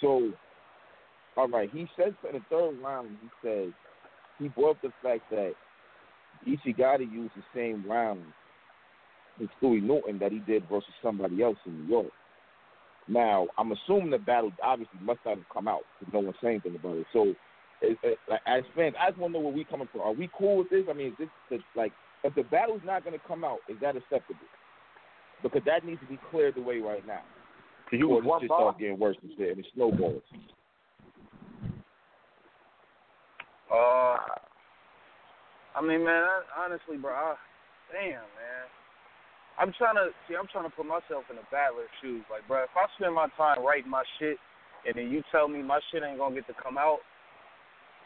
so, 0.00 0.30
all 1.36 1.48
right, 1.48 1.70
he 1.72 1.86
said 1.96 2.14
in 2.28 2.34
the 2.34 2.42
third 2.50 2.80
round, 2.82 3.16
he 3.22 3.28
said 3.42 3.72
he 4.38 4.48
brought 4.48 4.76
up 4.76 4.82
the 4.82 4.92
fact 5.02 5.22
that 5.30 5.52
Geechee 6.46 6.76
got 6.76 6.98
to 6.98 7.04
use 7.04 7.30
the 7.36 7.42
same 7.54 7.88
round 7.88 8.22
with 9.38 9.50
Stewie 9.60 9.82
Newton 9.82 10.18
that 10.18 10.32
he 10.32 10.38
did 10.40 10.68
versus 10.68 10.90
somebody 11.02 11.42
else 11.42 11.58
in 11.66 11.82
New 11.82 11.88
York. 11.88 12.12
Now, 13.08 13.48
I'm 13.58 13.72
assuming 13.72 14.10
the 14.10 14.18
battle 14.18 14.52
obviously 14.62 15.00
must 15.02 15.20
not 15.24 15.36
have 15.36 15.48
come 15.52 15.68
out 15.68 15.82
because 15.98 16.14
no 16.14 16.20
one's 16.20 16.36
saying 16.42 16.62
anything 16.64 16.78
about 16.78 16.96
it. 16.96 17.06
So, 17.12 17.34
as 18.46 18.62
fans, 18.76 18.94
I 19.00 19.10
just 19.10 19.18
want 19.18 19.32
to 19.32 19.38
know 19.38 19.44
where 19.44 19.54
we 19.54 19.64
coming 19.64 19.88
from. 19.90 20.02
Are 20.02 20.12
we 20.12 20.30
cool 20.36 20.58
with 20.58 20.70
this? 20.70 20.84
I 20.88 20.92
mean, 20.92 21.08
is 21.08 21.14
this 21.18 21.28
the, 21.50 21.58
like 21.74 21.92
if 22.24 22.34
the 22.34 22.42
battle's 22.42 22.82
not 22.84 23.04
going 23.04 23.18
to 23.18 23.26
come 23.26 23.42
out, 23.42 23.58
is 23.68 23.76
that 23.80 23.96
acceptable? 23.96 24.40
Because 25.42 25.62
that 25.64 25.84
needs 25.84 26.00
to 26.00 26.06
be 26.06 26.18
cleared 26.30 26.56
away 26.58 26.78
right 26.78 27.06
now. 27.06 27.22
You 27.92 28.08
this 28.08 28.24
one 28.24 28.40
shit 28.40 28.48
bar? 28.48 28.74
getting 28.78 28.98
worse 28.98 29.16
shit, 29.36 29.50
and 29.50 29.58
it 29.58 29.66
snowballs. 29.74 30.22
Uh, 33.70 34.18
I 35.74 35.80
mean, 35.82 36.04
man, 36.04 36.22
I, 36.22 36.42
honestly, 36.58 36.96
bro, 36.96 37.10
I, 37.12 37.34
damn, 37.92 38.10
man. 38.12 38.66
I'm 39.58 39.72
trying 39.76 39.96
to 39.96 40.10
see. 40.26 40.34
I'm 40.34 40.46
trying 40.50 40.70
to 40.70 40.74
put 40.74 40.86
myself 40.86 41.26
in 41.30 41.36
the 41.36 41.46
battler's 41.50 41.90
shoes. 42.00 42.22
Like, 42.30 42.46
bro, 42.48 42.62
if 42.64 42.74
I 42.74 42.86
spend 42.96 43.14
my 43.14 43.28
time 43.36 43.62
writing 43.62 43.90
my 43.90 44.04
shit, 44.18 44.38
and 44.86 44.94
then 44.94 45.10
you 45.10 45.22
tell 45.30 45.48
me 45.48 45.62
my 45.62 45.80
shit 45.90 46.02
ain't 46.02 46.18
gonna 46.18 46.34
get 46.34 46.46
to 46.46 46.54
come 46.56 46.78
out, 46.78 47.02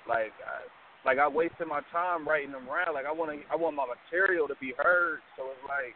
like, 0.08 0.32
I, 0.42 0.64
like 1.04 1.18
I 1.18 1.28
wasted 1.28 1.68
my 1.68 1.80
time 1.92 2.26
writing 2.26 2.52
them 2.52 2.68
around. 2.68 2.94
Like, 2.94 3.06
I 3.06 3.12
want 3.12 3.30
to, 3.30 3.38
I 3.52 3.56
want 3.56 3.76
my 3.76 3.86
material 3.86 4.48
to 4.48 4.56
be 4.60 4.72
heard. 4.76 5.20
So 5.36 5.44
it's 5.52 5.64
like, 5.68 5.94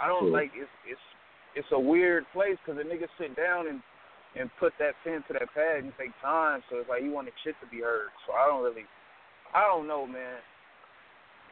I 0.00 0.06
don't 0.06 0.30
True. 0.30 0.38
like. 0.38 0.50
It's 0.54 0.70
it's 0.88 1.06
it's 1.56 1.66
a 1.72 1.80
weird 1.80 2.24
place 2.32 2.56
because 2.64 2.78
the 2.78 2.84
niggas 2.86 3.10
sit 3.18 3.34
down 3.36 3.66
and 3.68 3.80
and 4.38 4.50
put 4.60 4.74
that 4.78 4.92
pen 5.02 5.24
to 5.26 5.32
that 5.32 5.48
pad 5.54 5.82
and 5.82 5.92
take 5.98 6.12
time. 6.20 6.60
So 6.68 6.76
it's 6.76 6.88
like 6.90 7.02
you 7.02 7.10
want 7.10 7.26
the 7.26 7.32
shit 7.42 7.56
to 7.64 7.66
be 7.72 7.80
heard. 7.80 8.12
So 8.26 8.34
I 8.36 8.44
don't 8.46 8.62
really, 8.62 8.84
I 9.54 9.64
don't 9.64 9.88
know, 9.88 10.06
man. 10.06 10.36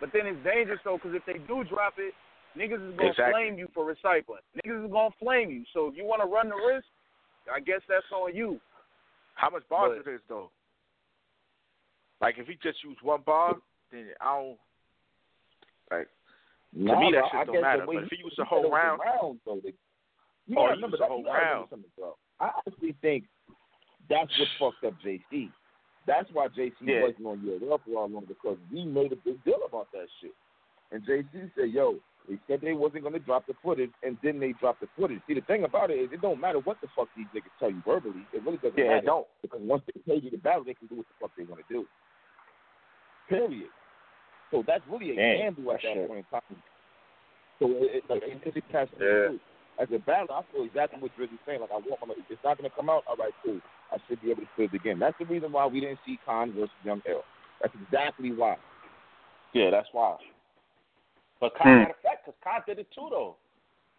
But 0.00 0.10
then 0.12 0.26
it's 0.26 0.44
dangerous 0.44 0.80
though, 0.84 0.98
because 1.00 1.16
if 1.16 1.24
they 1.24 1.40
do 1.48 1.64
drop 1.64 1.94
it, 1.96 2.12
niggas 2.52 2.84
is 2.84 2.92
gonna 2.98 3.10
Exactly. 3.10 3.32
flame 3.32 3.56
you 3.58 3.68
for 3.72 3.88
recycling. 3.88 4.44
Niggas 4.60 4.84
is 4.84 4.92
gonna 4.92 5.14
flame 5.18 5.48
you. 5.50 5.64
So 5.72 5.88
if 5.88 5.96
you 5.96 6.04
want 6.04 6.20
to 6.20 6.28
run 6.28 6.50
the 6.50 6.56
risk, 6.60 6.84
I 7.48 7.60
guess 7.60 7.80
that's 7.88 8.04
on 8.12 8.34
you. 8.36 8.60
How 9.34 9.48
much 9.48 9.66
bars 9.70 10.02
But- 10.04 10.10
it 10.10 10.14
is 10.16 10.20
though? 10.28 10.50
Like 12.20 12.36
if 12.38 12.46
he 12.46 12.54
just 12.62 12.82
used 12.84 13.00
one 13.00 13.22
bar, 13.24 13.56
then 13.90 14.08
I 14.20 14.36
don't 14.36 14.58
like 15.90 16.08
Nah, 16.76 16.98
me, 17.00 17.12
that 17.12 17.30
bro, 17.30 17.40
shit 17.40 17.46
don't 17.46 17.62
matter, 17.62 17.86
but 17.86 17.96
if 17.96 18.08
he, 18.10 18.16
used 18.18 18.36
the 18.36 18.44
whole 18.44 18.68
round- 18.70 19.00
round 19.00 19.38
though, 19.46 19.60
they, 19.62 19.72
you 20.46 20.56
Oh, 20.58 20.66
remember 20.68 20.96
that- 20.96 21.08
whole 21.08 21.18
you 21.20 21.24
gotta 21.24 21.40
remember 21.44 21.76
round. 21.76 21.96
bro. 21.96 22.16
I 22.40 22.50
honestly 22.66 22.92
think 23.00 23.24
that's 24.08 24.30
what 24.38 24.48
fucked 24.74 24.84
up 24.84 24.94
JC. 25.00 25.50
That's 26.06 26.30
why 26.32 26.48
JC 26.48 26.74
Yeah. 26.86 27.02
wasn't 27.02 27.26
on 27.26 27.40
URL 27.42 27.78
for 27.78 27.96
all 27.98 28.08
long 28.08 28.24
because 28.26 28.58
we 28.70 28.84
made 28.84 29.12
a 29.12 29.16
big 29.16 29.42
deal 29.44 29.62
about 29.64 29.90
that 29.92 30.06
shit. 30.20 30.34
And 30.90 31.02
JC 31.04 31.50
said, 31.54 31.70
"Yo, 31.70 31.98
they 32.28 32.38
said 32.46 32.60
they 32.60 32.74
wasn't 32.74 33.04
gonna 33.04 33.18
drop 33.18 33.46
the 33.46 33.54
footage, 33.54 33.90
and 34.02 34.18
then 34.22 34.38
they 34.38 34.52
dropped 34.52 34.80
the 34.80 34.86
footage." 34.88 35.22
See, 35.26 35.34
the 35.34 35.40
thing 35.42 35.64
about 35.64 35.90
it 35.90 35.98
is, 35.98 36.12
it 36.12 36.20
don't 36.20 36.38
matter 36.40 36.58
what 36.60 36.78
the 36.82 36.88
fuck 36.88 37.08
these 37.16 37.26
niggas 37.28 37.56
tell 37.58 37.70
you 37.70 37.80
verbally. 37.80 38.26
It 38.32 38.42
really 38.42 38.58
doesn't 38.58 38.76
Yeah, 38.78 38.84
it 38.84 38.88
matter 38.88 39.06
don't. 39.06 39.28
because 39.40 39.60
once 39.62 39.82
they 39.86 40.00
pay 40.02 40.16
you 40.20 40.30
the 40.30 40.36
battle, 40.36 40.64
they 40.64 40.74
can 40.74 40.86
do 40.88 40.96
what 40.96 41.08
the 41.08 41.14
fuck 41.14 41.34
they 41.36 41.44
want 41.44 41.66
to 41.66 41.72
do. 41.72 41.88
Period. 43.28 43.70
So 44.50 44.62
that's 44.62 44.86
really 44.86 45.12
a 45.12 45.16
Damn, 45.16 45.54
gamble 45.54 45.72
at 45.72 45.80
that 45.82 45.94
shit. 45.94 46.06
point 46.08 46.18
in 46.18 46.24
time. 46.40 46.62
So 47.58 47.70
it, 47.70 47.96
it, 47.96 48.10
like, 48.10 48.22
it, 48.24 48.42
it's 48.44 48.66
catch 48.70 48.90
Yeah. 49.00 49.28
As 49.80 49.88
a 49.92 49.98
battle, 49.98 50.28
I 50.30 50.42
feel 50.52 50.64
exactly 50.64 51.00
what 51.00 51.10
you're 51.18 51.26
saying. 51.46 51.60
Like 51.60 51.70
I 51.70 51.74
want 51.74 52.06
my, 52.06 52.14
if 52.14 52.30
it's 52.30 52.44
not 52.44 52.58
going 52.58 52.70
to 52.70 52.76
come 52.76 52.88
out, 52.88 53.02
all 53.08 53.16
right, 53.16 53.32
cool. 53.44 53.58
I 53.90 53.96
should 54.06 54.22
be 54.22 54.30
able 54.30 54.42
to 54.42 54.48
split 54.54 54.70
it 54.72 54.76
again. 54.76 54.98
That's 54.98 55.16
the 55.18 55.26
reason 55.26 55.50
why 55.50 55.66
we 55.66 55.80
didn't 55.80 55.98
see 56.06 56.18
Khan 56.24 56.52
versus 56.52 56.70
Young 56.84 57.02
L. 57.08 57.24
That's 57.60 57.74
exactly 57.82 58.32
why. 58.32 58.56
Yeah, 59.52 59.70
that's 59.70 59.88
why. 59.92 60.16
But 61.40 61.52
Hmm. 61.56 61.62
Khan 61.62 61.78
had 61.78 61.90
effect 61.90 62.26
because 62.26 62.40
Khan 62.42 62.62
did 62.66 62.78
it 62.78 62.88
too 62.94 63.08
though. 63.10 63.36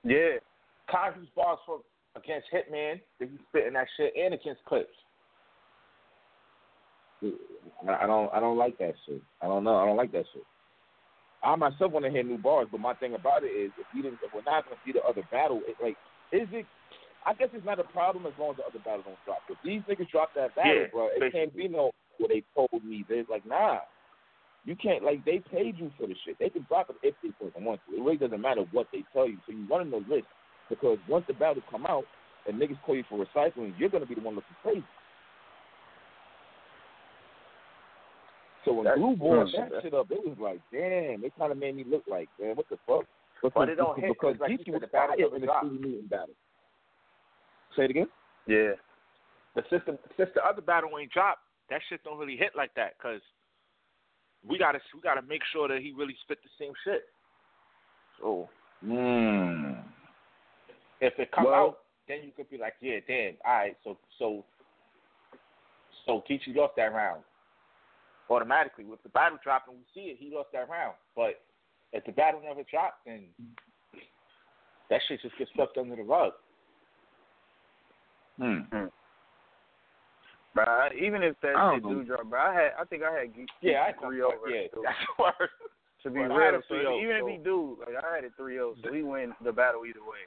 Yeah. 0.03 0.39
Khan 0.89 1.13
used 1.19 1.35
bars 1.35 1.59
for 1.65 1.79
against 2.15 2.47
Hitman, 2.53 3.01
then 3.19 3.29
he's 3.29 3.39
spitting 3.49 3.73
that 3.73 3.87
shit 3.97 4.13
and 4.15 4.33
against 4.33 4.63
Clips. 4.65 4.95
I 7.23 8.03
I 8.03 8.07
don't, 8.07 8.33
I 8.33 8.39
don't 8.39 8.57
like 8.57 8.77
that 8.77 8.93
shit. 9.05 9.21
I 9.41 9.47
don't 9.47 9.63
know. 9.63 9.75
I 9.75 9.85
don't 9.85 9.97
like 9.97 10.11
that 10.11 10.25
shit. 10.33 10.43
I 11.45 11.55
myself 11.55 11.91
want 11.91 12.05
to 12.05 12.11
hear 12.11 12.23
new 12.23 12.39
bars, 12.39 12.67
but 12.71 12.81
my 12.81 12.95
thing 12.95 13.13
about 13.13 13.43
it 13.43 13.53
is, 13.53 13.71
if 13.77 13.85
we 13.93 14.01
didn't, 14.01 14.17
if 14.25 14.33
we're 14.33 14.41
not 14.49 14.65
going 14.65 14.75
to 14.75 14.81
see 14.83 14.91
the 14.91 15.05
other 15.05 15.21
battle, 15.31 15.61
it, 15.67 15.77
like, 15.81 15.95
is 16.33 16.49
it? 16.51 16.65
I 17.25 17.33
guess 17.33 17.49
it's 17.53 17.65
not 17.65 17.79
a 17.79 17.83
problem 17.83 18.25
as 18.25 18.33
long 18.39 18.51
as 18.51 18.57
the 18.57 18.65
other 18.65 18.81
battle 18.83 19.05
don't 19.05 19.21
drop. 19.25 19.39
If 19.49 19.57
these 19.63 19.81
niggas 19.89 20.09
drop 20.09 20.29
that 20.35 20.55
battle, 20.55 20.73
Yeah, 20.73 20.87
bro, 20.91 21.09
it 21.13 21.31
can't 21.31 21.55
be 21.55 21.67
no. 21.67 21.91
What 22.17 22.29
they 22.29 22.43
told 22.55 22.83
me, 22.83 23.05
they're 23.07 23.25
like, 23.29 23.45
nah. 23.45 23.79
You 24.65 24.75
can't 24.75 25.03
like 25.03 25.23
they 25.25 25.41
paid 25.51 25.77
you 25.77 25.91
for 25.97 26.07
the 26.07 26.15
shit. 26.25 26.37
They 26.39 26.49
can 26.49 26.65
drop 26.67 26.89
it 26.89 26.95
if 27.03 27.13
they 27.21 27.29
fucking 27.37 27.63
want 27.63 27.81
to. 27.87 27.97
It 27.97 28.01
really 28.01 28.17
doesn't 28.17 28.41
matter 28.41 28.63
what 28.71 28.87
they 28.91 29.03
tell 29.13 29.29
you. 29.29 29.37
So 29.45 29.53
you 29.53 29.67
running 29.69 29.91
the 29.91 30.01
risk 30.09 30.25
because 30.69 30.97
once 31.07 31.25
the 31.27 31.33
battle 31.33 31.61
come 31.69 31.85
out 31.85 32.05
and 32.47 32.59
niggas 32.59 32.81
call 32.83 32.95
you 32.95 33.03
for 33.07 33.23
recycling, 33.23 33.73
you're 33.77 33.89
gonna 33.89 34.07
be 34.07 34.15
the 34.15 34.21
one 34.21 34.33
looking 34.33 34.55
crazy. 34.63 34.83
So 38.65 38.73
when 38.73 38.85
That's 38.85 38.97
Glue 38.97 39.15
brought 39.15 39.49
true. 39.51 39.69
that 39.69 39.81
shit 39.83 39.93
up, 39.93 40.09
it 40.11 40.25
was 40.25 40.37
like, 40.39 40.59
damn, 40.71 41.23
it 41.23 41.31
kind 41.37 41.51
of 41.51 41.57
made 41.57 41.75
me 41.75 41.85
look 41.87 42.03
like, 42.07 42.27
man, 42.41 42.55
what 42.55 42.67
the 42.69 42.77
fuck? 42.87 43.05
Because, 43.41 43.51
But 43.53 43.69
it 43.69 43.75
don't 43.75 43.99
hit, 43.99 44.09
because 44.09 44.33
'cause 44.33 44.41
like 44.41 44.49
you 44.51 44.57
Geechee 44.57 44.65
said, 44.65 44.73
was 44.73 44.81
the 44.81 44.87
battle 44.87 45.15
fire 45.15 45.35
in 45.35 45.41
the 45.41 45.45
dropped. 45.47 45.65
Stewie 45.67 45.79
Newton 45.81 46.07
battle. 46.07 46.35
Say 47.77 47.83
it 47.85 47.89
again. 47.91 48.07
Yeah. 48.47 48.71
But 49.53 49.65
since 49.69 49.83
the 49.85 49.99
since 50.17 50.29
the 50.33 50.43
other 50.43 50.61
battle 50.61 50.89
ain't 50.99 51.11
dropped, 51.11 51.41
that 51.69 51.81
shit 51.89 52.03
don't 52.03 52.17
really 52.17 52.37
hit 52.37 52.55
like 52.55 52.73
that 52.75 52.93
because 52.97 53.21
we 54.47 54.57
gotta 54.57 54.79
we 54.93 55.01
gotta 55.01 55.21
make 55.21 55.41
sure 55.51 55.67
that 55.67 55.81
he 55.81 55.91
really 55.95 56.15
spit 56.23 56.39
the 56.43 56.49
same 56.57 56.73
shit. 56.83 57.03
So 58.19 58.49
Mm. 58.83 59.83
if 61.01 61.17
it 61.19 61.31
come 61.31 61.45
Well- 61.45 61.53
out, 61.53 61.79
then 62.07 62.23
you 62.23 62.31
could 62.31 62.49
be 62.49 62.57
like, 62.57 62.75
yeah, 62.81 62.99
damn, 63.07 63.37
all 63.45 63.53
right, 63.53 63.77
so 63.83 63.97
so 64.17 64.43
so 66.05 66.21
Geechee 66.29 66.55
lost 66.55 66.75
that 66.77 66.93
round 66.93 67.23
automatically. 68.29 68.85
With 68.85 69.01
the 69.03 69.09
battle 69.09 69.37
drop 69.43 69.65
and 69.67 69.77
we 69.77 69.83
see 69.93 70.07
it, 70.09 70.17
he 70.19 70.33
lost 70.33 70.49
that 70.53 70.69
round. 70.69 70.95
But 71.15 71.41
if 71.93 72.03
the 72.05 72.11
battle 72.11 72.41
never 72.43 72.61
dropped, 72.69 73.05
then 73.05 73.25
that 74.89 75.01
shit 75.07 75.21
just 75.21 75.37
gets 75.37 75.51
swept 75.53 75.77
under 75.77 75.95
the 75.95 76.03
rug. 76.03 76.33
Hmm. 78.37 78.59
Bro, 80.53 80.65
even 81.01 81.21
if 81.23 81.35
that 81.41 81.55
I 81.55 81.75
shit 81.75 81.83
don't 81.83 81.93
know. 81.97 82.01
do 82.01 82.07
drop, 82.07 82.29
bro, 82.29 82.39
I 82.39 82.53
had, 82.53 82.71
I 82.79 82.83
think 82.85 83.03
I 83.03 83.11
had 83.11 83.35
Geek 83.35 83.49
Yeah, 83.61 83.83
I 83.87 83.91
three 83.91 84.21
come 84.21 84.31
over. 84.39 84.49
Yeah, 84.49 84.67
too. 84.73 84.83
that's 84.83 84.97
worse. 85.19 85.49
To 86.03 86.09
be 86.11 86.19
Well, 86.21 86.31
I 86.31 86.35
real, 86.35 86.61
so 86.69 86.75
even 86.75 87.17
so- 87.19 87.27
if 87.27 87.31
he 87.31 87.43
do, 87.43 87.77
like 87.79 87.95
I 88.03 88.15
had 88.15 88.23
it 88.23 88.31
3-0, 88.39 88.75
so 88.83 88.93
he 88.93 89.01
win 89.01 89.33
the 89.43 89.51
battle 89.51 89.81
either 89.85 89.99
way. 90.01 90.23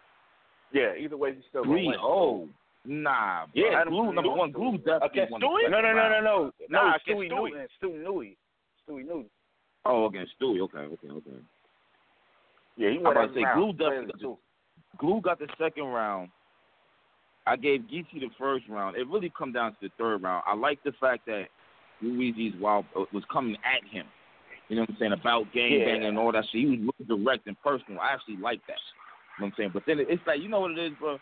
Yeah, 0.73 0.95
either 1.03 1.17
way, 1.17 1.35
he's 1.35 1.45
still 1.49 1.63
gonna 1.65 1.75
Three 1.77 1.87
win. 1.87 1.97
oh. 2.01 2.49
Nah, 2.91 3.45
bro. 3.45 3.53
Yeah, 3.55 3.85
Glue 3.85 4.13
number 4.15 4.31
one. 4.33 4.51
Glue 4.51 4.79
definitely 4.79 5.09
Against 5.21 5.33
won 5.33 5.41
Stewie? 5.43 5.71
No, 5.71 5.81
no, 5.83 5.93
no, 5.93 6.09
no, 6.09 6.09
no, 6.09 6.21
no. 6.21 6.53
Nah, 6.71 6.95
Stewie 7.07 7.27
against 7.27 7.35
Stewie. 7.35 7.51
Newton, 7.53 7.67
Stewie 7.83 8.03
Newey, 8.03 8.37
Stewie 8.89 9.07
Newton. 9.07 9.31
Oh, 9.85 10.07
against 10.07 10.33
Stewie. 10.41 10.61
Okay, 10.63 10.79
okay, 10.79 11.09
okay. 11.09 11.31
Yeah, 12.79 12.91
he 12.91 12.97
I'm 12.97 13.07
about 13.07 13.27
to 13.29 13.35
say. 13.35 13.45
Glue 13.55 13.73
definitely- 13.75 14.37
Glue 14.97 15.21
got 15.21 15.39
the 15.39 15.49
second 15.59 15.85
round. 15.85 16.31
I 17.47 17.57
gave 17.57 17.83
Geechee 17.83 18.21
the 18.21 18.31
first 18.39 18.65
round. 18.69 18.97
It 18.97 19.07
really 19.07 19.31
come 19.37 19.53
down 19.53 19.73
to 19.73 19.77
the 19.83 19.91
third 19.99 20.23
round. 20.23 20.45
I 20.47 20.55
like 20.55 20.83
the 20.83 20.93
fact 21.01 21.27
that 21.27 21.45
Luigi's 22.03 22.55
wild 22.61 22.87
uh, 22.97 23.05
was 23.13 23.23
coming 23.31 23.57
at 23.65 23.87
him. 23.89 24.07
You 24.69 24.77
know 24.77 24.83
what 24.83 24.91
I'm 24.91 24.97
saying 24.99 25.13
about 25.13 25.53
gang 25.53 25.73
Yeah. 25.73 25.85
banging 25.87 26.05
and 26.09 26.19
all 26.19 26.33
that 26.33 26.45
shit. 26.53 26.61
He 26.61 26.67
was 26.67 26.93
really 27.09 27.25
direct 27.25 27.47
and 27.47 27.57
personal. 27.63 28.01
I 28.01 28.13
actually 28.13 28.37
like 28.37 28.61
that. 28.67 28.77
know 29.39 29.47
what 29.47 29.47
I'm 29.49 29.53
saying? 29.57 29.71
But 29.73 29.85
then 29.87 29.99
it's 30.01 30.23
like, 30.27 30.41
you 30.41 30.49
know 30.49 30.61
what 30.61 30.73
it 30.73 30.79
is, 30.79 30.93
bro? 30.99 31.19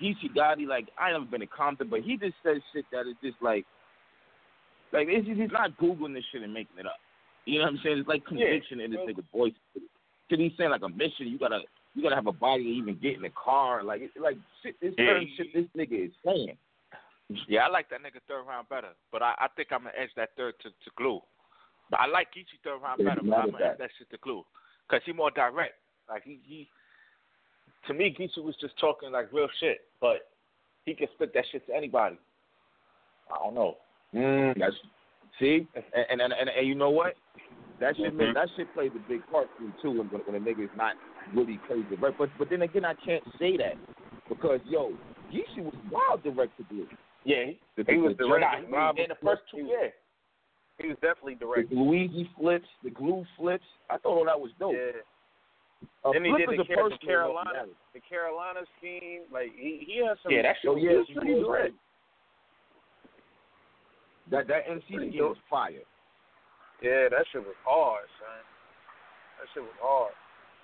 Geechee 0.00 0.34
Gotti, 0.36 0.66
like, 0.66 0.88
I 0.98 1.12
never 1.12 1.24
been 1.24 1.40
to 1.40 1.46
Compton, 1.46 1.88
but 1.88 2.00
he 2.00 2.16
just 2.16 2.34
says 2.42 2.62
shit 2.72 2.84
that 2.92 3.06
is 3.06 3.16
just 3.22 3.36
like, 3.42 3.64
like, 4.92 5.06
it's 5.08 5.26
just, 5.26 5.40
he's 5.40 5.52
not 5.52 5.76
Googling 5.78 6.14
this 6.14 6.24
shit 6.32 6.42
and 6.42 6.52
making 6.52 6.78
it 6.78 6.86
up. 6.86 6.98
You 7.44 7.58
know 7.58 7.64
what 7.66 7.74
I'm 7.74 7.80
saying? 7.82 7.98
It's 7.98 8.08
like 8.08 8.26
conviction 8.26 8.80
in 8.80 8.90
this 8.90 9.00
nigga 9.00 9.24
voice. 9.32 9.52
Cause 9.74 10.38
he's 10.38 10.52
saying 10.56 10.70
like 10.70 10.82
a 10.82 10.88
mission, 10.88 11.26
you 11.26 11.38
gotta, 11.38 11.60
you 11.94 12.02
gotta 12.02 12.14
have 12.14 12.28
a 12.28 12.32
body 12.32 12.62
to 12.64 12.70
even 12.70 12.98
get 13.02 13.16
in 13.16 13.22
the 13.22 13.30
car. 13.30 13.82
Like, 13.82 14.00
it's 14.02 14.14
like 14.20 14.36
shit, 14.62 14.78
this 14.80 14.94
Yeah, 14.96 15.06
certain 15.06 15.28
shit 15.36 15.46
this 15.54 15.66
nigga 15.76 16.06
is 16.06 16.12
saying. 16.24 16.56
Yeah, 17.48 17.66
I 17.66 17.68
like 17.68 17.88
that 17.90 18.00
nigga 18.00 18.20
third 18.26 18.46
round 18.46 18.68
better, 18.68 18.90
but 19.12 19.22
I, 19.22 19.34
I 19.38 19.48
think 19.56 19.68
I'm 19.70 19.84
gonna 19.84 19.94
edge 20.00 20.10
that 20.16 20.30
third 20.36 20.54
to, 20.62 20.70
to 20.70 20.90
glue. 20.96 21.20
But 21.90 22.00
I 22.00 22.06
like 22.06 22.28
Geechee 22.34 22.62
third 22.62 22.82
round 22.82 23.00
Yeah, 23.00 23.10
better, 23.10 23.22
but 23.22 23.34
I'm 23.34 23.50
gonna 23.50 23.64
edge 23.64 23.78
that. 23.78 23.78
that 23.78 23.90
shit 23.98 24.10
to 24.10 24.18
glue 24.22 24.42
because 24.88 25.02
he 25.04 25.12
more 25.12 25.30
direct. 25.30 25.74
Like 26.08 26.22
he, 26.24 26.40
he 26.44 26.68
to 27.86 27.94
me, 27.94 28.14
Geechee 28.18 28.42
was 28.44 28.54
just 28.60 28.78
talking 28.78 29.12
like 29.12 29.32
real 29.32 29.48
shit, 29.58 29.78
but 30.00 30.28
he 30.84 30.94
can 30.94 31.08
spit 31.14 31.32
that 31.34 31.44
shit 31.50 31.66
to 31.66 31.74
anybody. 31.74 32.18
I 33.32 33.38
don't 33.44 33.54
know. 33.54 33.76
Mm, 34.14 34.58
that's 34.58 34.74
see, 35.38 35.66
and 35.74 36.20
and, 36.20 36.20
and 36.20 36.32
and 36.50 36.66
you 36.66 36.74
know 36.74 36.90
what? 36.90 37.14
That 37.80 37.96
shit 37.96 38.12
Mhm. 38.12 38.34
that 38.34 38.48
shit 38.56 38.72
plays 38.74 38.90
a 38.94 39.08
big 39.08 39.26
part 39.30 39.48
for 39.56 39.62
me 39.62 39.72
too 39.80 39.90
when 39.92 40.06
when 40.08 40.34
a 40.34 40.40
nigga 40.40 40.64
is 40.64 40.76
not 40.76 40.96
really 41.34 41.58
crazy, 41.66 41.94
right? 41.96 42.16
But 42.16 42.30
but 42.38 42.50
then 42.50 42.62
again, 42.62 42.84
I 42.84 42.94
can't 42.94 43.24
say 43.38 43.56
that 43.56 43.74
because 44.28 44.60
yo, 44.66 44.92
Geechee 45.32 45.62
was 45.64 45.74
wild 45.90 46.22
direct 46.22 46.56
to 46.58 46.64
Glue. 46.64 46.88
Yeah, 47.24 47.44
he, 47.44 47.60
The, 47.76 47.84
He 47.92 47.98
was 47.98 48.16
the, 48.16 48.26
direct. 48.26 48.66
he 48.66 48.72
was 48.72 48.94
in 48.98 49.08
the 49.08 49.14
first 49.22 49.42
two 49.50 49.62
years. 49.62 49.92
He 50.78 50.88
was 50.88 50.96
definitely 51.02 51.34
the. 51.34 51.46
Luigi 51.74 52.28
flips, 52.38 52.66
the 52.82 52.90
glue 52.90 53.24
flips. 53.36 53.64
I 53.90 53.98
thought 53.98 54.16
all 54.16 54.24
that 54.24 54.40
was 54.40 54.50
dope. 54.58 54.72
Yeah. 54.74 55.02
A 56.04 56.12
Then 56.12 56.24
he 56.24 56.30
flip 56.32 56.48
did 56.48 56.60
the 56.60 56.74
Car- 56.74 56.88
the 56.90 56.98
Carolina- 56.98 57.66
The 57.94 58.00
Carolina 58.00 58.60
scheme, 58.78 59.22
like 59.32 59.52
he 59.54 59.84
he 59.86 60.04
has 60.06 60.16
some. 60.22 60.32
Yeah, 60.32 60.42
that 60.42 60.56
shit 60.60 60.68
So 60.68 60.72
was 60.74 60.80
oh, 60.80 60.84
yeah, 60.84 60.92
good. 60.92 61.36
it's 61.36 61.48
pretty. 61.48 61.74
That 64.30 64.46
that 64.48 64.66
NC 64.68 64.86
Pretty 64.88 65.10
scheme 65.10 65.24
was 65.24 65.36
fire. 65.48 65.82
Yeah, 66.82 67.08
that 67.10 67.24
shit 67.32 67.42
was 67.44 67.56
hard, 67.64 68.06
son. 68.18 68.40
That 69.40 69.46
shit 69.52 69.62
was 69.62 69.76
hard. 69.82 70.12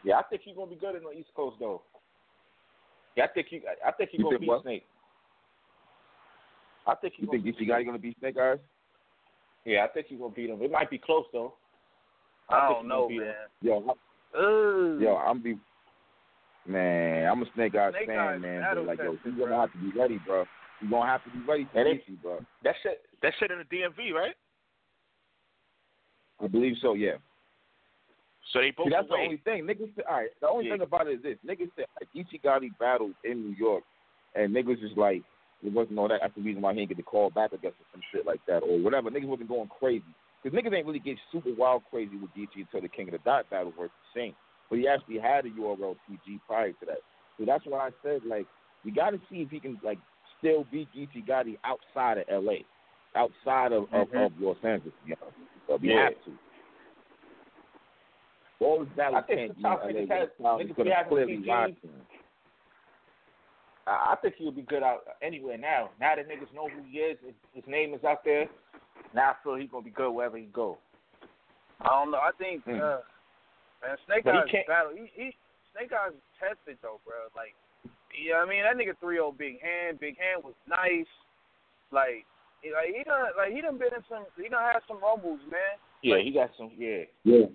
Yeah, 0.05 0.18
I 0.18 0.22
think 0.22 0.42
he's 0.44 0.55
gonna 0.57 0.70
be 0.70 0.76
good 0.76 0.94
in 0.96 1.02
the 1.02 1.11
East 1.12 1.31
Coast 1.35 1.57
though. 1.59 1.83
Yeah, 3.16 3.24
I 3.24 3.29
think 3.29 3.48
he, 3.48 3.61
I 3.85 3.92
think 3.92 4.11
he's 4.11 4.18
You 4.18 4.24
gonna 4.24 4.35
think 4.38 4.40
beat 4.42 4.48
what? 4.48 4.62
Snake. 4.62 4.87
I 6.87 6.94
think 6.94 7.14
he's 7.14 7.22
You 7.22 7.26
gonna 7.29 7.42
think 7.42 7.57
beat 7.59 7.68
Geechee 7.68 7.70
Gotti 7.70 7.85
gonna 7.87 7.98
beat 7.98 8.18
Snake 8.20 8.37
Eyes? 8.38 8.59
Yeah, 9.64 9.85
I 9.85 9.88
think 9.88 10.07
he's 10.07 10.18
gonna 10.18 10.33
beat 10.35 10.50
him. 10.50 10.62
It 10.62 10.70
might 10.70 10.88
be 10.90 10.98
close 10.98 11.24
though. 11.33 11.55
I, 12.48 12.68
think 12.68 12.79
don't 12.79 12.88
know, 12.88 13.02
gonna 13.02 13.09
beat 13.09 13.22
him. 13.22 13.26
man. 13.26 13.35
Yo, 13.62 13.96
I- 14.37 14.40
Ugh. 14.40 15.01
yo, 15.01 15.16
I'm 15.16 15.40
be 15.42 15.59
man. 16.66 17.29
I'm 17.31 17.42
a 17.42 17.46
Snake 17.55 17.75
Eyes 17.75 17.92
Snake 17.96 18.07
fan, 18.09 18.18
Eyes 18.18 18.40
man. 18.42 18.62
But 18.75 18.85
like, 18.87 18.99
yo, 18.99 19.16
you 19.25 19.38
gonna 19.38 19.57
have 19.61 19.72
to 19.72 19.79
be 19.79 19.99
ready, 19.99 20.18
bro. 20.27 20.44
You 20.81 20.90
gonna 20.90 21.11
have 21.11 21.25
to 21.25 21.31
be 21.31 21.38
ready 21.46 21.64
for 21.72 21.79
And 21.79 21.88
it- 21.88 22.22
bro. 22.22 22.44
That 22.62 22.75
shit, 22.83 23.03
that 23.22 23.33
shit 23.38 23.51
in 23.51 23.59
the 23.59 23.64
DMV, 23.64 24.12
right? 24.12 24.35
I 26.42 26.46
believe 26.49 26.77
so. 26.83 26.94
Yeah. 26.94 27.16
So 28.53 28.61
they 28.61 28.70
both 28.70 28.87
See, 28.87 28.90
that's 28.90 29.09
the 29.09 29.14
only 29.14 29.38
thing. 29.38 29.64
Niggas, 29.64 29.94
say- 29.96 30.03
all 30.09 30.16
right. 30.16 30.31
The 30.40 30.49
only 30.49 30.66
Yeah. 30.66 30.75
thing 30.75 30.83
about 30.83 31.09
it 31.09 31.14
is 31.14 31.22
this: 31.22 31.38
niggas 31.44 31.70
said 31.77 31.87
like, 32.01 32.12
Geechee 32.14 32.42
Gotti 32.42 32.77
battled 32.79 33.14
in 33.25 33.42
New 33.42 33.57
York, 33.57 33.83
and 34.35 34.55
niggas 34.55 34.81
just 34.81 34.96
like 34.96 35.22
it 35.64 35.72
wasn't 35.72 35.99
all 35.99 36.09
that. 36.09 36.20
That's 36.20 36.35
the 36.35 36.42
reason 36.42 36.62
why 36.62 36.75
he 36.75 36.81
didn't 36.81 36.90
get 36.90 36.96
the 36.99 37.03
call 37.03 37.31
back, 37.31 37.51
I 37.53 37.57
guess, 37.57 37.72
or 37.72 37.87
some 37.92 38.03
shit 38.12 38.27
like 38.27 38.44
that, 38.46 38.62
or 38.62 38.79
whatever. 38.79 39.11
Niggas 39.11 39.27
wasn't 39.27 39.49
going 39.49 39.68
crazy 39.68 40.05
because 40.47 40.57
niggas 40.63 40.77
ain't 40.77 40.87
really 40.87 41.01
get 41.01 41.17
super 41.33 41.51
wild 41.59 41.83
crazy 41.91 42.17
with 42.17 42.31
Geechee 42.31 42.61
until 42.63 42.81
the 42.81 42.89
King 42.89 43.09
of 43.09 43.13
the 43.13 43.19
Dot 43.19 43.51
battle 43.51 43.73
was 43.77 43.91
the 44.15 44.21
same. 44.21 44.35
But 44.71 44.79
he 44.79 44.87
actually 44.87 45.19
had 45.19 45.45
a 45.45 45.51
URL 45.51 45.97
PG 46.09 46.41
prior 46.47 46.71
to 46.71 46.87
that, 46.87 46.99
so 47.39 47.45
that's 47.45 47.65
why 47.67 47.89
I 47.89 47.91
said 48.03 48.21
like 48.25 48.47
we 48.85 48.93
got 48.93 49.11
to 49.11 49.19
see 49.29 49.39
if 49.43 49.51
he 49.51 49.59
can 49.59 49.77
like 49.83 49.99
still 50.39 50.65
beat 50.71 50.89
Geechee 50.97 51.27
Gotti 51.27 51.57
outside 51.65 52.19
of 52.19 52.25
L.A., 52.31 52.65
outside 53.17 53.73
of 53.73 53.85
of, 53.93 54.09
Mhm. 54.09 54.27
of 54.27 54.33
Los 54.41 54.57
Angeles. 54.63 54.95
You 55.05 55.17
know, 55.21 55.33
so 55.67 55.77
we 55.77 55.89
Yeah. 55.89 56.05
have 56.05 56.25
to. 56.25 56.39
All 58.61 58.81
his 58.85 58.89
battles 58.97 59.25
I 59.25 59.27
think 59.27 59.39
can't 59.41 59.57
be 59.59 59.63
LA. 59.65 59.77
niggas 59.93 60.09
has- 60.11 60.29
Now 60.39 60.59
niggas 60.59 60.67
he's 60.69 60.77
gonna 60.77 60.85
be 60.85 60.91
having 60.91 61.09
clearly 61.11 61.37
PG. 61.39 61.47
to 61.47 61.87
him. 61.89 62.07
I, 63.89 64.17
think 64.17 64.35
he'll 64.37 64.51
be 64.51 64.63
good 64.63 64.83
out 64.83 65.07
anywhere 65.23 65.57
now. 65.59 65.91
Now 66.01 66.17
that 66.17 66.27
niggas 66.29 66.53
know 66.53 66.69
who 66.69 66.83
he 66.83 66.99
is, 67.01 67.19
his 67.55 67.65
name 67.69 67.95
is 67.95 68.03
out 68.05 68.25
there. 68.25 68.49
Now 69.14 69.31
I 69.31 69.35
feel 69.42 69.55
he's 69.57 69.71
gonna 69.71 69.85
be 69.85 69.90
good 69.90 70.11
wherever 70.12 70.37
he 70.37 70.47
go. 70.53 70.79
I 71.81 71.88
don't 71.88 72.11
know. 72.11 72.19
I 72.19 72.31
think 72.38 72.64
Hmm. 72.64 72.81
uh, 72.81 72.99
man, 73.83 73.97
Snake 74.07 74.25
But 74.25 74.35
he 74.35 74.38
Eyes 74.40 74.49
can't- 74.51 74.66
battle. 74.66 74.92
He, 74.95 75.07
he 75.14 75.37
Snake 75.73 75.92
Eyes 75.92 76.12
tested 76.40 76.79
though, 76.83 77.01
bro. 77.05 77.16
Like, 77.37 77.55
yeah, 78.16 78.37
I 78.37 78.47
mean 78.47 78.62
that 78.64 78.77
nigga 78.77 78.97
three 78.99 79.19
O 79.19 79.33
Big 79.33 79.61
Hand. 79.61 80.01
Big 80.01 80.16
Hand 80.19 80.42
was 80.45 80.55
nice. 80.69 81.07
Like, 81.92 82.25
he, 82.62 82.73
like 82.73 82.95
he 82.97 83.05
done 83.05 83.31
like 83.37 83.53
he 83.53 83.61
done 83.61 83.79
been 83.79 83.95
in 83.95 84.03
some. 84.09 84.25
He 84.37 84.49
done 84.49 84.62
had 84.62 84.81
some 84.88 85.01
rumbles, 85.01 85.40
man. 85.51 85.77
Yeah, 86.03 86.16
Like- 86.16 86.25
he 86.25 86.31
got 86.33 86.51
some. 86.57 86.73
Yeah, 86.77 87.05
Yeah. 87.25 87.47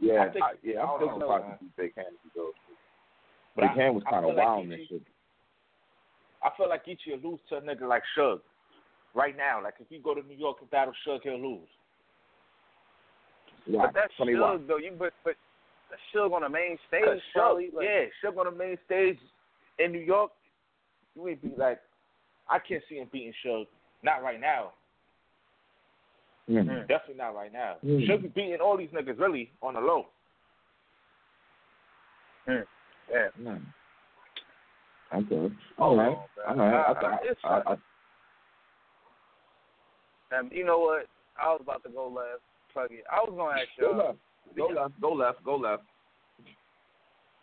Yeah, 0.00 0.22
I 0.22 0.30
think- 0.30 0.44
I, 0.44 0.52
yeah, 0.62 0.78
I 0.78 0.82
I'm 0.82 1.00
don't 1.00 1.08
still 1.10 1.18
know, 1.18 1.26
surprised 1.26 1.46
man. 1.48 1.58
to 1.58 1.64
see 1.64 1.70
Big 1.76 1.94
Hand 1.96 2.14
if 2.14 2.22
he 2.22 2.38
goes. 2.38 2.54
but 3.56 3.62
Big 3.62 3.70
I, 3.70 3.74
Hand 3.74 3.94
was 3.96 4.04
kind 4.04 4.24
of 4.24 4.30
feel 4.30 4.36
like 4.36 4.46
wild 4.46 4.70
in 4.70 4.86
shit. 4.86 5.02
I 6.42 6.50
feel 6.56 6.68
like 6.68 6.84
Geechee 6.86 7.20
will 7.20 7.32
lose 7.32 7.40
to 7.48 7.56
a 7.56 7.60
nigga 7.60 7.88
like 7.88 8.04
Suge 8.16 8.40
right 9.14 9.36
now. 9.36 9.62
Like 9.62 9.74
if 9.80 9.86
you 9.90 10.00
go 10.00 10.14
to 10.14 10.22
New 10.22 10.36
York 10.36 10.58
and 10.60 10.70
battle 10.70 10.92
Suge, 11.06 11.22
he'll 11.22 11.40
lose. 11.40 11.68
Why? 13.66 13.86
But 13.86 13.94
that's 13.94 14.12
Tell 14.16 14.26
me 14.26 14.34
why. 14.34 14.56
Suge 14.56 14.66
though. 14.66 14.76
You 14.78 14.92
but 14.98 15.12
but 15.24 15.34
that's 15.90 16.02
Suge 16.14 16.32
on 16.34 16.42
the 16.42 16.48
main 16.48 16.78
stage, 16.88 17.04
'Cause 17.04 17.20
probably. 17.34 17.68
Suge, 17.68 17.74
Like, 17.74 17.86
yeah, 17.88 18.04
Suge 18.30 18.38
on 18.38 18.44
the 18.46 18.58
main 18.58 18.78
stage 18.86 19.18
in 19.78 19.92
New 19.92 19.98
York, 20.00 20.32
you 21.14 21.28
ain't 21.28 21.42
be 21.42 21.52
like, 21.56 21.80
I 22.48 22.58
can't 22.58 22.82
see 22.88 22.96
him 22.98 23.08
beating 23.12 23.34
Suge. 23.44 23.66
Not 24.02 24.22
right 24.22 24.40
now. 24.40 24.72
Mhm. 26.48 26.86
Definitely 26.88 27.16
not 27.16 27.34
right 27.34 27.52
now. 27.52 27.76
Mm. 27.84 28.06
Suge 28.08 28.22
be 28.22 28.28
beating 28.28 28.60
all 28.60 28.76
these 28.76 28.88
niggas 28.90 29.18
really 29.18 29.52
on 29.62 29.74
the 29.74 29.80
low. 29.80 30.06
Hmm. 32.46 32.60
yeah. 33.10 33.28
Mm. 33.38 33.60
Okay. 35.14 35.54
Oh, 35.78 35.84
All 35.84 35.96
right. 35.96 36.08
All 36.46 36.54
right. 36.56 36.74
I, 36.74 36.90
I- 36.90 36.94
thought- 37.00 37.20
it's 37.24 37.40
I, 37.44 37.62
I, 37.66 37.76
And 40.30 40.50
you 40.52 40.64
know 40.64 40.78
what? 40.78 41.06
I 41.40 41.48
was 41.52 41.60
about 41.62 41.82
to 41.84 41.90
go 41.90 42.08
left. 42.08 42.42
Fuck 42.74 42.90
it. 42.90 43.04
I 43.10 43.20
was 43.20 43.32
gonna 43.36 43.60
ask 43.60 43.68
go 43.80 43.90
y'all. 43.90 44.06
left. 44.06 44.18
Go 44.56 44.66
left. 44.68 45.00
Go 45.00 45.12
left. 45.12 45.44
Go 45.44 45.56
left. 45.56 45.82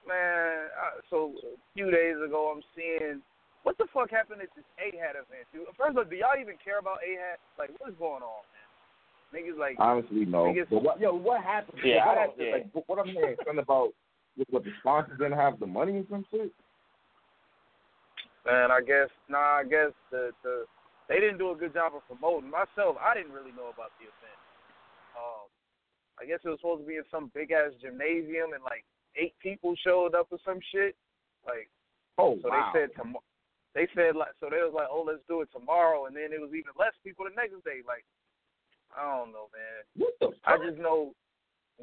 Man, 0.08 0.69
I, 0.78 1.02
so 1.10 1.34
a 1.41 1.58
few 1.74 1.89
days 1.89 2.15
ago, 2.24 2.54
I'm 2.56 2.62
seeing 2.76 3.21
what 3.63 3.78
the 3.80 3.88
fuck 3.91 4.12
happened 4.12 4.41
at 4.43 4.50
this 4.56 4.65
AHAT 4.78 5.15
event, 5.17 5.50
dude. 5.52 5.65
First 5.76 5.91
of 5.91 5.98
all, 5.98 6.04
do 6.06 6.15
y'all 6.15 6.38
even 6.39 6.56
care 6.63 6.78
about 6.78 7.00
AHAT? 7.02 7.39
Like, 7.58 7.71
what's 7.80 7.98
going 7.98 8.21
on, 8.21 8.45
man? 8.54 8.69
Niggas 9.34 9.58
like, 9.58 9.76
Honestly, 9.80 10.26
no. 10.26 10.45
Niggas- 10.45 10.69
But 10.69 10.84
what, 10.84 11.00
yo, 11.00 11.15
what 11.15 11.41
happened? 11.43 11.80
Yeah, 11.84 12.06
what 12.06 12.08
I 12.08 12.13
don't- 12.15 12.30
happened? 12.30 12.45
yeah. 12.48 12.54
Like, 12.54 12.67
what- 12.74 12.88
what 12.88 13.00
I'm 13.00 13.08
hearing 13.08 13.36
something 13.38 13.58
about 13.58 13.89
what, 14.36 14.48
what 14.52 14.63
the 14.63 14.71
sponsors 14.80 15.17
didn't 15.17 15.39
have 15.39 15.60
the 15.60 15.65
money 15.65 15.98
or 15.98 16.06
some 16.12 16.24
shit. 16.30 16.52
man, 18.45 18.69
I 18.69 18.82
guess, 18.82 19.10
nah, 19.28 19.58
I 19.58 19.63
guess 19.63 19.89
the 20.12 20.30
the 20.43 20.65
they 21.10 21.20
didn't 21.22 21.38
do 21.38 21.52
a 21.52 21.56
good 21.56 21.74
job 21.74 21.94
of 21.96 22.06
promoting. 22.08 22.50
Myself, 22.50 22.98
I 23.00 23.13
didn't 23.13 23.32
really 23.34 23.54
know 23.54 23.70
about 23.74 23.94
the 24.02 24.10
event. 24.10 24.39
Um, 25.13 25.48
I 26.20 26.26
guess 26.26 26.39
it 26.44 26.50
was 26.50 26.60
supposed 26.60 26.84
to 26.84 26.88
be 26.88 26.98
in 26.98 27.08
some 27.12 27.32
big 27.34 27.52
ass 27.52 27.72
gymnasium, 27.82 28.54
and 28.54 28.63
like 28.63 28.84
eight 29.15 29.34
people 29.41 29.76
showed 29.84 30.15
up 30.15 30.28
or 30.32 30.39
some 30.44 30.60
shit. 30.74 30.96
Like, 31.46 31.70
Oh 32.18 32.38
So 32.41 32.50
wow. 32.50 32.72
they 32.74 32.80
said 32.80 32.89
tomorrow. 32.96 33.24
They 33.74 33.88
said 33.94 34.15
like 34.15 34.32
so 34.39 34.48
they 34.50 34.63
was 34.63 34.72
like, 34.74 34.88
oh, 34.89 35.04
let's 35.06 35.20
do 35.28 35.41
it 35.41 35.50
tomorrow, 35.52 36.06
and 36.06 36.15
then 36.15 36.32
it 36.32 36.39
was 36.39 36.52
even 36.56 36.72
less 36.80 36.96
people 37.04 37.26
the 37.28 37.36
next 37.36 37.60
day. 37.68 37.84
Like, 37.86 38.06
I 38.96 39.04
don't 39.04 39.36
know, 39.36 39.52
man. 39.52 39.84
what 40.00 40.13
the 40.20 40.32
fuck? 40.32 40.48
I 40.48 40.56
just 40.63 40.80
know, 40.80 41.12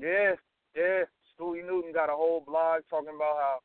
yeah, 0.01 0.33
yeah. 0.75 1.05
Stewie 1.37 1.65
Newton 1.65 1.93
got 1.93 2.09
a 2.09 2.17
whole 2.17 2.41
blog 2.47 2.81
talking 2.89 3.13
about 3.15 3.37
how 3.37 3.59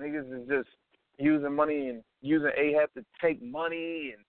niggas 0.00 0.28
is 0.32 0.48
just 0.48 0.72
using 1.18 1.54
money 1.54 1.88
and 1.88 2.02
using 2.20 2.50
AHAT 2.58 2.92
to 2.94 3.04
take 3.22 3.42
money, 3.42 4.12
and 4.14 4.24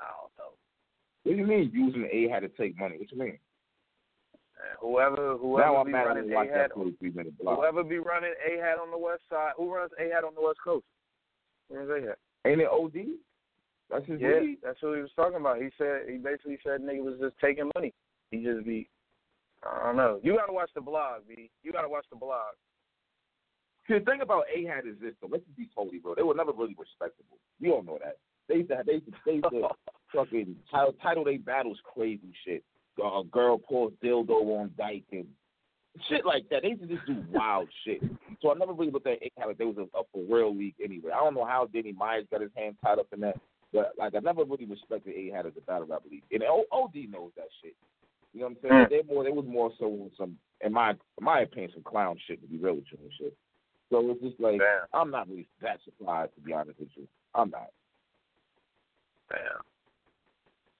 I 0.00 0.10
don't 0.20 0.32
know. 0.38 0.54
What 1.24 1.32
do 1.32 1.38
you 1.38 1.46
mean 1.46 1.70
using 1.72 2.02
the 2.02 2.08
AHAT 2.08 2.40
to 2.40 2.48
take 2.48 2.78
money? 2.78 2.96
What 2.98 3.10
you 3.10 3.18
mean? 3.18 3.38
Whoever 4.80 5.36
whoever 5.36 5.76
I'm 5.76 5.86
be 5.86 5.92
running 5.92 6.28
block. 7.40 7.58
whoever 7.58 7.84
be 7.84 7.98
running 7.98 8.34
AHAT 8.44 8.78
on 8.78 8.90
the 8.90 8.98
west 8.98 9.22
side, 9.30 9.52
who 9.56 9.72
runs 9.72 9.92
AHAT 9.98 10.24
on 10.24 10.34
the 10.34 10.42
west 10.42 10.58
coast? 10.62 10.84
Who 11.68 11.76
runs 11.76 11.90
AHAT? 11.90 12.16
Ain't 12.44 12.60
it 12.60 12.68
OD? 12.68 13.18
That's 13.90 14.06
his 14.06 14.20
Yeah, 14.20 14.40
league? 14.40 14.58
that's 14.62 14.80
what 14.82 14.96
he 14.96 15.02
was 15.02 15.12
talking 15.16 15.36
about. 15.40 15.62
He 15.62 15.70
said 15.78 16.08
he 16.08 16.18
basically 16.18 16.58
said 16.64 16.80
nigga 16.80 17.02
was 17.02 17.18
just 17.20 17.38
taking 17.40 17.70
money. 17.74 17.94
He 18.30 18.42
just 18.42 18.66
be 18.66 18.88
I 19.62 19.86
don't 19.86 19.96
know. 19.96 20.20
You 20.22 20.36
gotta 20.36 20.52
watch 20.52 20.70
the 20.74 20.80
blog, 20.80 21.22
B. 21.28 21.50
You 21.62 21.72
gotta 21.72 21.88
watch 21.88 22.06
the 22.10 22.16
blog. 22.16 22.54
See, 23.88 23.94
the 23.94 24.04
thing 24.04 24.20
about 24.20 24.44
AHAT 24.54 24.86
is 24.86 24.96
this, 25.00 25.14
though. 25.20 25.28
Let's 25.30 25.44
just 25.44 25.56
be 25.56 25.68
totally 25.74 26.00
real. 26.04 26.14
They 26.14 26.22
were 26.22 26.34
never 26.34 26.52
really 26.52 26.76
respectable. 26.78 27.38
We 27.60 27.70
all 27.70 27.82
know 27.82 27.98
that. 28.04 28.18
They 28.48 28.56
used 28.56 28.68
to, 28.68 28.82
they 28.86 28.92
used 28.94 29.06
to, 29.06 29.12
they 29.24 29.32
used 29.32 29.50
to 29.50 29.68
fucking 30.14 30.56
title, 30.70 30.94
title 31.02 31.24
they 31.24 31.38
battles 31.38 31.78
crazy 31.84 32.32
shit. 32.44 32.62
Uh, 33.02 33.20
A 33.20 33.24
girl 33.24 33.58
pulls 33.58 33.92
dildo 34.02 34.30
on 34.60 34.72
Dyke 34.76 35.04
and 35.12 35.26
shit 36.08 36.26
like 36.26 36.48
that. 36.50 36.62
They 36.62 36.68
used 36.68 36.82
to 36.82 36.88
just 36.88 37.06
do 37.06 37.16
wild 37.30 37.68
shit. 37.84 38.02
So 38.42 38.50
I 38.50 38.54
never 38.54 38.72
really 38.72 38.92
looked 38.92 39.06
at 39.06 39.22
it 39.22 39.32
like 39.44 39.58
there 39.58 39.66
was 39.66 39.78
a, 39.78 39.98
a 39.98 40.02
for 40.12 40.22
real 40.28 40.54
league 40.54 40.74
anyway. 40.82 41.12
I 41.14 41.20
don't 41.20 41.34
know 41.34 41.44
how 41.44 41.68
Danny 41.72 41.92
Myers 41.92 42.26
got 42.30 42.40
his 42.40 42.50
hand 42.56 42.76
tied 42.82 42.98
up 42.98 43.06
in 43.12 43.20
that, 43.20 43.36
but 43.72 43.92
like 43.98 44.14
I 44.14 44.18
never 44.20 44.44
really 44.44 44.66
respected 44.66 45.14
AHAT 45.14 45.46
as 45.46 45.52
a 45.56 45.60
battle 45.62 45.86
rap 45.86 46.02
league. 46.10 46.24
And 46.30 46.42
O- 46.42 46.66
OD 46.72 46.94
knows 47.10 47.30
that 47.36 47.48
shit. 47.62 47.74
You 48.34 48.40
know 48.40 48.46
what 48.48 48.70
I'm 48.72 48.88
saying? 48.88 49.02
Mm. 49.02 49.08
They 49.08 49.14
more 49.14 49.24
they 49.24 49.30
was 49.30 49.46
more 49.46 49.70
so 49.78 50.10
some 50.18 50.36
in 50.60 50.72
my 50.72 50.90
in 50.90 51.22
my 51.22 51.40
opinion 51.40 51.70
some 51.72 51.82
clown 51.82 52.18
shit 52.26 52.40
to 52.42 52.46
be 52.48 52.58
real 52.58 52.74
with 52.74 52.84
you 52.92 52.98
and 53.02 53.12
shit. 53.18 53.36
So 53.90 54.10
it's 54.10 54.20
just 54.20 54.40
like 54.40 54.58
Damn. 54.60 54.86
I'm 54.92 55.10
not 55.10 55.28
really 55.28 55.48
that 55.62 55.78
surprised 55.84 56.34
to 56.34 56.40
be 56.40 56.52
honest 56.52 56.78
with 56.78 56.88
you. 56.94 57.08
I'm 57.34 57.50
not. 57.50 57.70
Damn. 59.30 59.62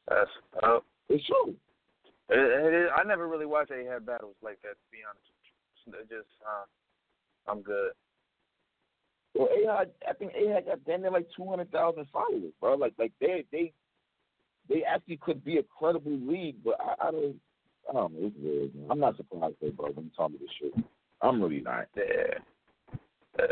That's 0.09 0.31
uh, 0.63 0.81
It's 1.09 1.27
true. 1.27 1.55
it, 2.31 2.39
it 2.39 2.85
is, 2.85 2.91
I 2.97 3.05
never 3.05 3.29
really 3.29 3.47
watched 3.47 3.71
AHAT 3.71 4.07
battles 4.07 4.37
like 4.43 4.61
that. 4.63 4.71
To 4.71 4.89
be 4.91 4.99
honest. 5.09 6.01
It 6.01 6.09
just 6.11 6.29
uh, 6.47 7.51
I'm 7.51 7.63
good. 7.63 7.93
Well, 9.35 9.49
AHAT, 9.49 9.91
I 10.09 10.13
think 10.15 10.33
AHAT 10.33 10.67
got 10.67 10.85
damn 10.85 11.03
near 11.03 11.11
like 11.11 11.29
two 11.35 11.49
hundred 11.49 11.71
thousand 11.73 12.07
followers, 12.13 12.53
bro. 12.61 12.75
Like, 12.75 12.93
like 12.99 13.13
they, 13.21 13.45
they, 13.53 13.73
they 14.69 14.83
actually 14.85 15.17
could 15.19 15.45
be 15.45 15.59
a 15.59 15.63
credible 15.63 16.13
league, 16.13 16.57
but 16.65 16.77
I, 16.81 17.09
I 17.09 17.11
don't, 17.11 17.37
I 17.89 17.93
don't 17.95 18.13
know. 18.13 18.27
It's 18.27 18.37
weird. 18.39 18.75
Man. 18.75 18.87
I'm 18.91 19.01
not 19.01 19.17
surprised, 19.17 19.55
though, 19.63 19.71
bro. 19.71 19.91
When 19.93 20.07
you 20.07 20.11
tell 20.15 20.29
me 20.29 20.39
this 20.41 20.51
shit, 20.61 20.85
I'm 21.23 21.43
really 21.43 21.61
not. 21.61 21.87
Yeah. 21.97 22.39
Yeah. 23.39 23.47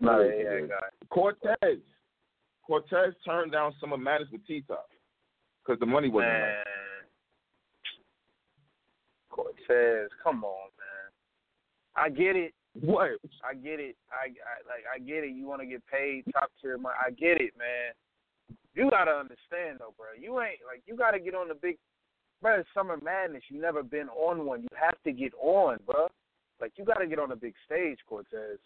Not 0.00 0.20
an 0.20 0.26
Really 0.28 0.44
AHAT 0.44 0.50
weird. 0.50 0.68
guy. 0.70 1.06
Cortez, 1.08 1.78
Cortez 2.66 3.14
turned 3.24 3.52
down 3.52 3.72
Summer 3.80 3.96
Madness 3.96 4.28
with 4.32 4.46
T-Top 4.46 4.88
because 5.64 5.78
the 5.80 5.86
money 5.86 6.08
wasn't 6.08 6.32
Man. 6.32 6.50
enough. 6.50 6.66
Cortez, 9.30 10.10
come 10.22 10.44
on, 10.44 10.68
man. 10.78 11.10
I 11.96 12.08
get 12.08 12.36
it. 12.36 12.52
What? 12.80 13.10
I 13.48 13.54
get 13.54 13.78
it. 13.80 13.96
I, 14.10 14.26
I 14.30 14.56
like. 14.66 14.84
I 14.92 14.98
get 14.98 15.22
it. 15.24 15.30
You 15.34 15.46
want 15.46 15.60
to 15.62 15.66
get 15.66 15.82
paid 15.86 16.24
top 16.32 16.50
tier 16.60 16.76
money. 16.76 16.96
I 17.04 17.10
get 17.10 17.40
it, 17.40 17.52
man. 17.56 17.94
You 18.74 18.90
gotta 18.90 19.12
understand 19.12 19.78
though, 19.78 19.94
bro. 19.96 20.06
You 20.20 20.40
ain't 20.40 20.58
like 20.66 20.82
you 20.86 20.96
gotta 20.96 21.20
get 21.20 21.34
on 21.36 21.46
the 21.48 21.54
big, 21.54 21.78
bro. 22.42 22.62
Summer 22.74 22.98
Madness. 23.02 23.44
You 23.48 23.60
never 23.60 23.82
been 23.84 24.08
on 24.08 24.44
one. 24.44 24.62
You 24.62 24.68
have 24.74 25.00
to 25.04 25.12
get 25.12 25.32
on, 25.40 25.78
bro. 25.86 26.08
Like 26.60 26.72
you 26.76 26.84
gotta 26.84 27.06
get 27.06 27.18
on 27.18 27.32
a 27.32 27.36
big 27.36 27.54
stage, 27.66 27.98
Cortez. 28.08 28.58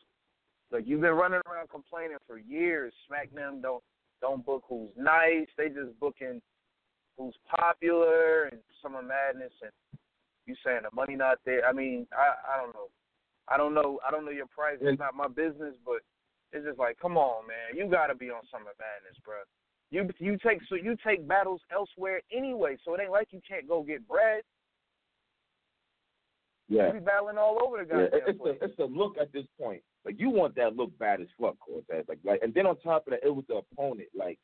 Like 0.71 0.85
you've 0.87 1.01
been 1.01 1.15
running 1.15 1.41
around 1.47 1.71
complaining 1.71 2.19
for 2.27 2.39
years. 2.39 2.93
Smack 3.07 3.33
them 3.35 3.61
don't 3.63 3.83
don't 4.21 4.45
book 4.45 4.65
who's 4.69 4.91
nice. 4.97 5.49
They 5.57 5.69
just 5.69 5.99
booking 6.01 6.41
who's 7.17 7.35
popular 7.49 8.45
and 8.47 8.61
Summer 8.83 9.03
Madness 9.03 9.53
and 9.63 9.73
you 10.47 10.55
saying 10.65 10.81
the 10.83 10.95
money 10.95 11.17
not 11.17 11.39
there. 11.45 11.67
I 11.67 11.73
mean, 11.73 12.07
I 12.13 12.55
I 12.55 12.61
don't 12.61 12.75
know. 12.75 12.89
I 13.49 13.57
don't 13.57 13.75
know. 13.75 13.99
I 14.07 14.11
don't 14.11 14.25
know 14.25 14.31
your 14.31 14.47
price. 14.47 14.77
It's 14.81 14.99
not 14.99 15.15
my 15.15 15.29
business, 15.29 15.75
but 15.85 16.01
it's 16.53 16.67
just 16.67 16.79
like, 16.79 16.99
come 17.01 17.17
on, 17.17 17.47
man. 17.47 17.77
You 17.77 17.91
got 17.91 18.09
to 18.09 18.15
be 18.15 18.31
on 18.31 18.43
Summer 18.51 18.73
Madness, 18.79 19.19
bro. 19.25 19.37
You 19.91 20.09
you 20.19 20.39
take 20.45 20.61
so 20.69 20.75
you 20.75 20.97
take 21.05 21.27
battles 21.27 21.61
elsewhere 21.73 22.21
anyway, 22.33 22.77
so 22.85 22.95
it 22.95 23.01
ain't 23.01 23.11
like 23.11 23.29
you 23.31 23.41
can't 23.49 23.69
go 23.69 23.83
get 23.83 24.07
bread. 24.07 24.43
Yeah. 26.69 26.89
You 26.89 26.93
be 26.95 26.99
battling 27.01 27.39
all 27.39 27.59
over 27.65 27.83
the 27.83 27.95
Yeah, 27.95 28.21
it's 28.27 28.39
place. 28.39 28.57
a 28.61 28.65
it's 28.65 28.79
a 28.79 28.85
look 28.85 29.17
at 29.19 29.33
this 29.33 29.47
point. 29.61 29.83
Like 30.05 30.17
you 30.19 30.31
want 30.31 30.55
that 30.57 30.77
look 30.77 30.97
bad 30.99 31.21
as 31.21 31.27
fuck, 31.41 31.57
Cortez. 31.59 32.05
Like 32.09 32.19
like, 32.25 32.41
and 32.43 32.53
then 32.53 32.67
on 32.67 32.77
top 32.81 33.07
of 33.07 33.13
that, 33.13 33.25
it 33.25 33.35
was 33.35 33.45
the 33.49 33.57
opponent. 33.57 34.09
Like, 34.15 34.39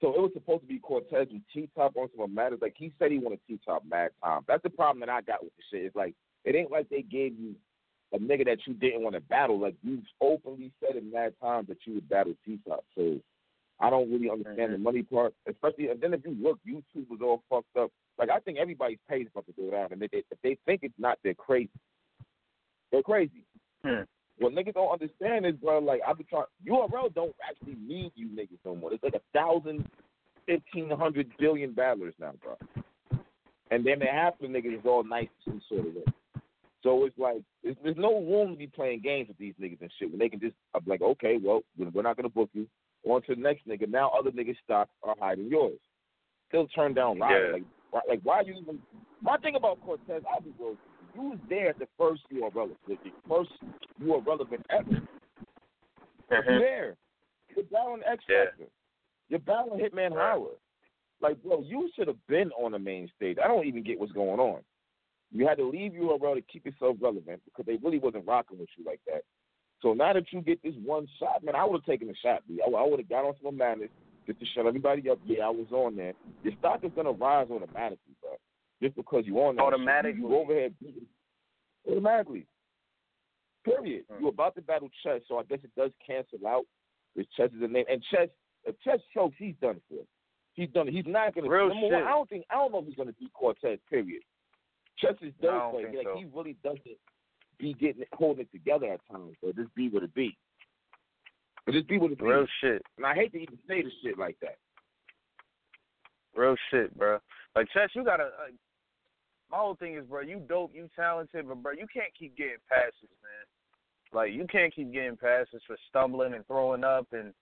so 0.00 0.14
it 0.14 0.20
was 0.20 0.30
supposed 0.32 0.62
to 0.62 0.66
be 0.66 0.78
Cortez 0.78 1.28
and 1.30 1.42
T 1.52 1.68
Top 1.76 1.96
on 1.96 2.08
Summer 2.16 2.28
Madness. 2.28 2.62
Like 2.62 2.74
he 2.76 2.92
said 2.98 3.12
he 3.12 3.18
wanted 3.18 3.40
T 3.46 3.60
Top 3.64 3.82
mad 3.88 4.10
time. 4.24 4.42
That's 4.48 4.62
the 4.62 4.70
problem 4.70 5.00
that 5.00 5.10
I 5.10 5.20
got 5.20 5.42
with 5.42 5.52
the 5.56 5.62
shit. 5.70 5.86
It's 5.86 5.96
like 5.96 6.14
it 6.44 6.54
ain't 6.54 6.70
like 6.70 6.88
they 6.88 7.02
gave 7.02 7.38
you 7.38 7.54
a 8.14 8.18
nigga 8.18 8.46
that 8.46 8.66
you 8.66 8.74
didn't 8.74 9.02
want 9.02 9.14
to 9.14 9.20
battle. 9.20 9.60
Like 9.60 9.74
you 9.82 10.00
openly 10.20 10.72
said 10.80 10.96
in 10.96 11.12
mad 11.12 11.34
times 11.42 11.68
that 11.68 11.78
you 11.86 11.94
would 11.94 12.08
battle 12.08 12.34
T 12.44 12.58
Top. 12.66 12.84
So 12.96 13.20
I 13.80 13.90
don't 13.90 14.10
really 14.10 14.30
understand 14.30 14.58
mm-hmm. 14.58 14.72
the 14.72 14.78
money 14.78 15.02
part, 15.02 15.34
especially. 15.46 15.88
And 15.88 16.00
then 16.00 16.14
if 16.14 16.20
you 16.24 16.36
look, 16.40 16.58
YouTube 16.66 17.10
was 17.10 17.20
all 17.22 17.42
fucked 17.50 17.76
up. 17.76 17.90
Like 18.18 18.30
I 18.30 18.38
think 18.40 18.58
everybody's 18.58 18.98
paid 19.08 19.26
about 19.26 19.46
to 19.46 19.52
do 19.52 19.70
that, 19.70 19.92
and 19.92 20.00
they, 20.00 20.08
they, 20.12 20.24
if 20.30 20.38
they 20.42 20.56
think 20.66 20.80
it's 20.82 20.94
not, 20.98 21.18
they're 21.24 21.34
crazy. 21.34 21.70
They're 22.90 23.02
crazy. 23.02 23.44
Hmm. 23.84 24.02
What 24.38 24.54
niggas 24.54 24.74
don't 24.74 24.92
understand 24.92 25.46
is, 25.46 25.54
bro, 25.54 25.78
like 25.78 26.00
I've 26.06 26.18
be 26.18 26.24
trying. 26.24 26.44
URL 26.68 27.14
don't 27.14 27.34
actually 27.48 27.76
need 27.80 28.12
you 28.14 28.28
niggas 28.28 28.58
no 28.64 28.74
more. 28.74 28.92
It's 28.92 29.02
like 29.02 29.14
a 29.14 29.20
thousand, 29.32 29.88
fifteen 30.46 30.90
hundred 30.90 31.30
billion 31.38 31.72
battlers 31.72 32.14
now, 32.18 32.32
bro. 32.42 32.56
And 33.70 33.86
then 33.86 34.00
half 34.00 34.34
the 34.40 34.48
niggas 34.48 34.80
is 34.80 34.86
all 34.86 35.02
nice 35.02 35.28
and 35.46 35.62
sort 35.68 35.86
of 35.86 35.94
way. 35.94 36.42
So 36.82 37.04
it's 37.04 37.18
like 37.18 37.42
there's, 37.62 37.76
there's 37.82 37.96
no 37.96 38.20
room 38.20 38.52
to 38.52 38.56
be 38.56 38.66
playing 38.66 39.00
games 39.00 39.28
with 39.28 39.38
these 39.38 39.54
niggas 39.60 39.80
and 39.80 39.90
shit 39.98 40.10
when 40.10 40.18
they 40.18 40.28
can 40.28 40.40
just 40.40 40.54
I'm 40.74 40.82
like, 40.86 41.02
okay, 41.02 41.38
well, 41.42 41.62
we're 41.78 42.02
not 42.02 42.16
gonna 42.16 42.28
book 42.28 42.50
you. 42.52 42.66
On 43.04 43.22
to 43.22 43.34
the 43.34 43.40
next 43.40 43.66
nigga. 43.66 43.88
Now 43.88 44.10
other 44.10 44.30
niggas' 44.30 44.56
stock 44.64 44.88
are 45.02 45.14
hiding 45.18 45.48
yours. 45.48 45.78
Still 46.48 46.66
turn 46.68 46.94
down 46.94 47.18
Ryder. 47.18 47.46
Yeah. 47.46 47.52
Like, 47.54 47.62
why, 47.92 48.00
like 48.08 48.20
why 48.24 48.38
are 48.38 48.42
you 48.42 48.54
even? 48.54 48.80
My 49.20 49.36
thing 49.36 49.54
about 49.54 49.80
Cortez, 49.82 50.22
be 50.42 50.50
real. 50.58 50.76
You 51.14 51.22
was 51.22 51.38
there 51.48 51.68
at 51.68 51.78
the 51.78 51.86
first 51.98 52.22
you 52.30 52.42
are 52.44 52.50
relevant, 52.50 52.78
the 52.88 52.96
first 53.28 53.50
you 54.00 54.14
are 54.14 54.20
relevant 54.20 54.66
ever. 54.70 55.02
You're 56.30 56.42
mm-hmm. 56.42 56.58
there. 56.58 56.96
You're 57.54 57.66
battling 57.66 58.00
X 58.10 58.24
Yeah. 58.28 58.44
Factor. 58.46 58.64
You're 59.28 59.40
battling 59.40 59.80
Hitman. 59.80 60.12
Holla. 60.12 60.48
Like, 61.20 61.42
bro, 61.42 61.62
you 61.62 61.90
should 61.94 62.08
have 62.08 62.26
been 62.26 62.50
on 62.52 62.72
the 62.72 62.78
main 62.78 63.08
stage. 63.14 63.36
I 63.42 63.46
don't 63.46 63.66
even 63.66 63.84
get 63.84 64.00
what's 64.00 64.12
going 64.12 64.40
on. 64.40 64.60
You 65.30 65.46
had 65.46 65.58
to 65.58 65.68
leave 65.68 65.92
URL 65.92 66.34
to 66.34 66.42
keep 66.42 66.66
yourself 66.66 66.96
relevant 67.00 67.40
because 67.44 67.66
they 67.66 67.78
really 67.82 67.98
wasn't 67.98 68.26
rocking 68.26 68.58
with 68.58 68.68
you 68.76 68.84
like 68.84 69.00
that. 69.06 69.22
So 69.82 69.92
now 69.92 70.14
that 70.14 70.24
you 70.32 70.40
get 70.40 70.62
this 70.62 70.74
one 70.84 71.06
shot, 71.18 71.44
man, 71.44 71.54
I 71.54 71.64
would 71.64 71.80
have 71.80 71.84
taken 71.84 72.08
a 72.08 72.14
shot. 72.22 72.42
B. 72.48 72.60
I, 72.66 72.70
I 72.70 72.86
would 72.86 72.98
have 72.98 73.08
got 73.08 73.24
on 73.24 73.34
some 73.42 73.56
madness 73.56 73.90
just 74.26 74.38
to 74.40 74.46
shut 74.54 74.66
everybody 74.66 75.08
up. 75.10 75.18
Yeah, 75.24 75.44
I 75.46 75.50
was 75.50 75.66
on 75.72 75.96
there. 75.96 76.12
Your 76.42 76.52
stock 76.58 76.80
is 76.84 76.92
gonna 76.94 77.12
rise 77.12 77.48
automatically, 77.50 78.14
bro. 78.20 78.30
Just 78.82 78.96
because 78.96 79.24
you 79.26 79.38
on 79.40 79.56
there. 79.56 79.64
Automatically? 79.64 80.20
You, 80.20 80.28
you 80.28 80.36
over 80.36 80.52
here 80.54 80.70
beating- 80.80 81.06
automatically. 81.88 82.46
Period. 83.64 84.04
Hmm. 84.10 84.20
You're 84.20 84.30
about 84.30 84.54
to 84.56 84.62
battle 84.62 84.90
Chess, 85.02 85.20
so 85.28 85.38
I 85.38 85.44
guess 85.44 85.60
it 85.62 85.70
does 85.76 85.92
cancel 86.04 86.46
out. 86.46 86.64
Because 87.14 87.30
Chess 87.36 87.50
is 87.56 87.62
a 87.62 87.68
name, 87.68 87.84
and 87.90 88.02
Chess, 88.10 88.28
if 88.64 88.74
Chess 88.80 88.98
chokes, 89.14 89.36
he's 89.38 89.54
done 89.60 89.80
for. 89.88 89.98
He's 90.54 90.68
done. 90.70 90.88
It. 90.88 90.94
He's 90.94 91.04
not 91.06 91.34
gonna. 91.34 91.48
Real 91.48 91.68
number 91.68 91.82
one, 91.86 91.92
shit. 91.92 92.02
I 92.04 92.10
don't 92.10 92.28
think. 92.28 92.44
I 92.50 92.54
don't 92.54 92.72
know 92.72 92.78
if 92.80 92.86
he's 92.86 92.96
gonna 92.96 93.12
beat 93.18 93.32
Cortez. 93.34 93.78
Period. 93.88 94.22
Chess 94.98 95.14
is 95.22 95.32
No, 95.42 95.48
I 95.48 95.52
done 95.52 95.60
don't 95.60 95.72
for. 95.72 95.82
think 95.82 95.96
Like 95.96 96.06
so. 96.06 96.18
he 96.18 96.24
really 96.34 96.56
doesn't 96.64 96.98
be 97.58 97.74
getting 97.74 98.02
it, 98.02 98.08
holding 98.14 98.42
it 98.42 98.52
together 98.52 98.92
at 98.92 99.00
times. 99.10 99.34
So 99.40 99.52
just 99.52 99.74
be 99.74 99.88
what 99.88 100.02
it 100.02 100.14
be. 100.14 100.36
But 101.64 101.74
just 101.74 101.88
be 101.88 101.98
what 101.98 102.12
it. 102.12 102.20
Real 102.20 102.46
shit. 102.60 102.82
And 102.96 103.06
I 103.06 103.14
hate 103.14 103.32
to 103.32 103.38
even 103.38 103.58
say 103.68 103.82
this 103.82 103.92
shit 104.02 104.18
like 104.18 104.36
that. 104.42 104.56
Real 106.34 106.56
shit, 106.70 106.96
bro. 106.96 107.18
Like 107.54 107.68
Chess, 107.72 107.90
you 107.94 108.04
gotta. 108.04 108.24
Like, 108.24 108.54
my 109.50 109.58
whole 109.58 109.74
thing 109.74 109.96
is, 109.96 110.06
bro, 110.06 110.22
you 110.22 110.40
dope, 110.48 110.72
you 110.74 110.88
talented, 110.96 111.46
but 111.46 111.62
bro, 111.62 111.72
you 111.72 111.86
can't 111.92 112.12
keep 112.18 112.36
getting 112.36 112.56
passes, 112.70 113.10
man. 113.22 113.46
Like 114.12 114.32
you 114.32 114.46
can't 114.50 114.74
keep 114.74 114.92
getting 114.92 115.16
passes 115.16 115.62
for 115.66 115.76
stumbling 115.88 116.34
and 116.34 116.46
throwing 116.46 116.84
up 116.84 117.06
and 117.12 117.32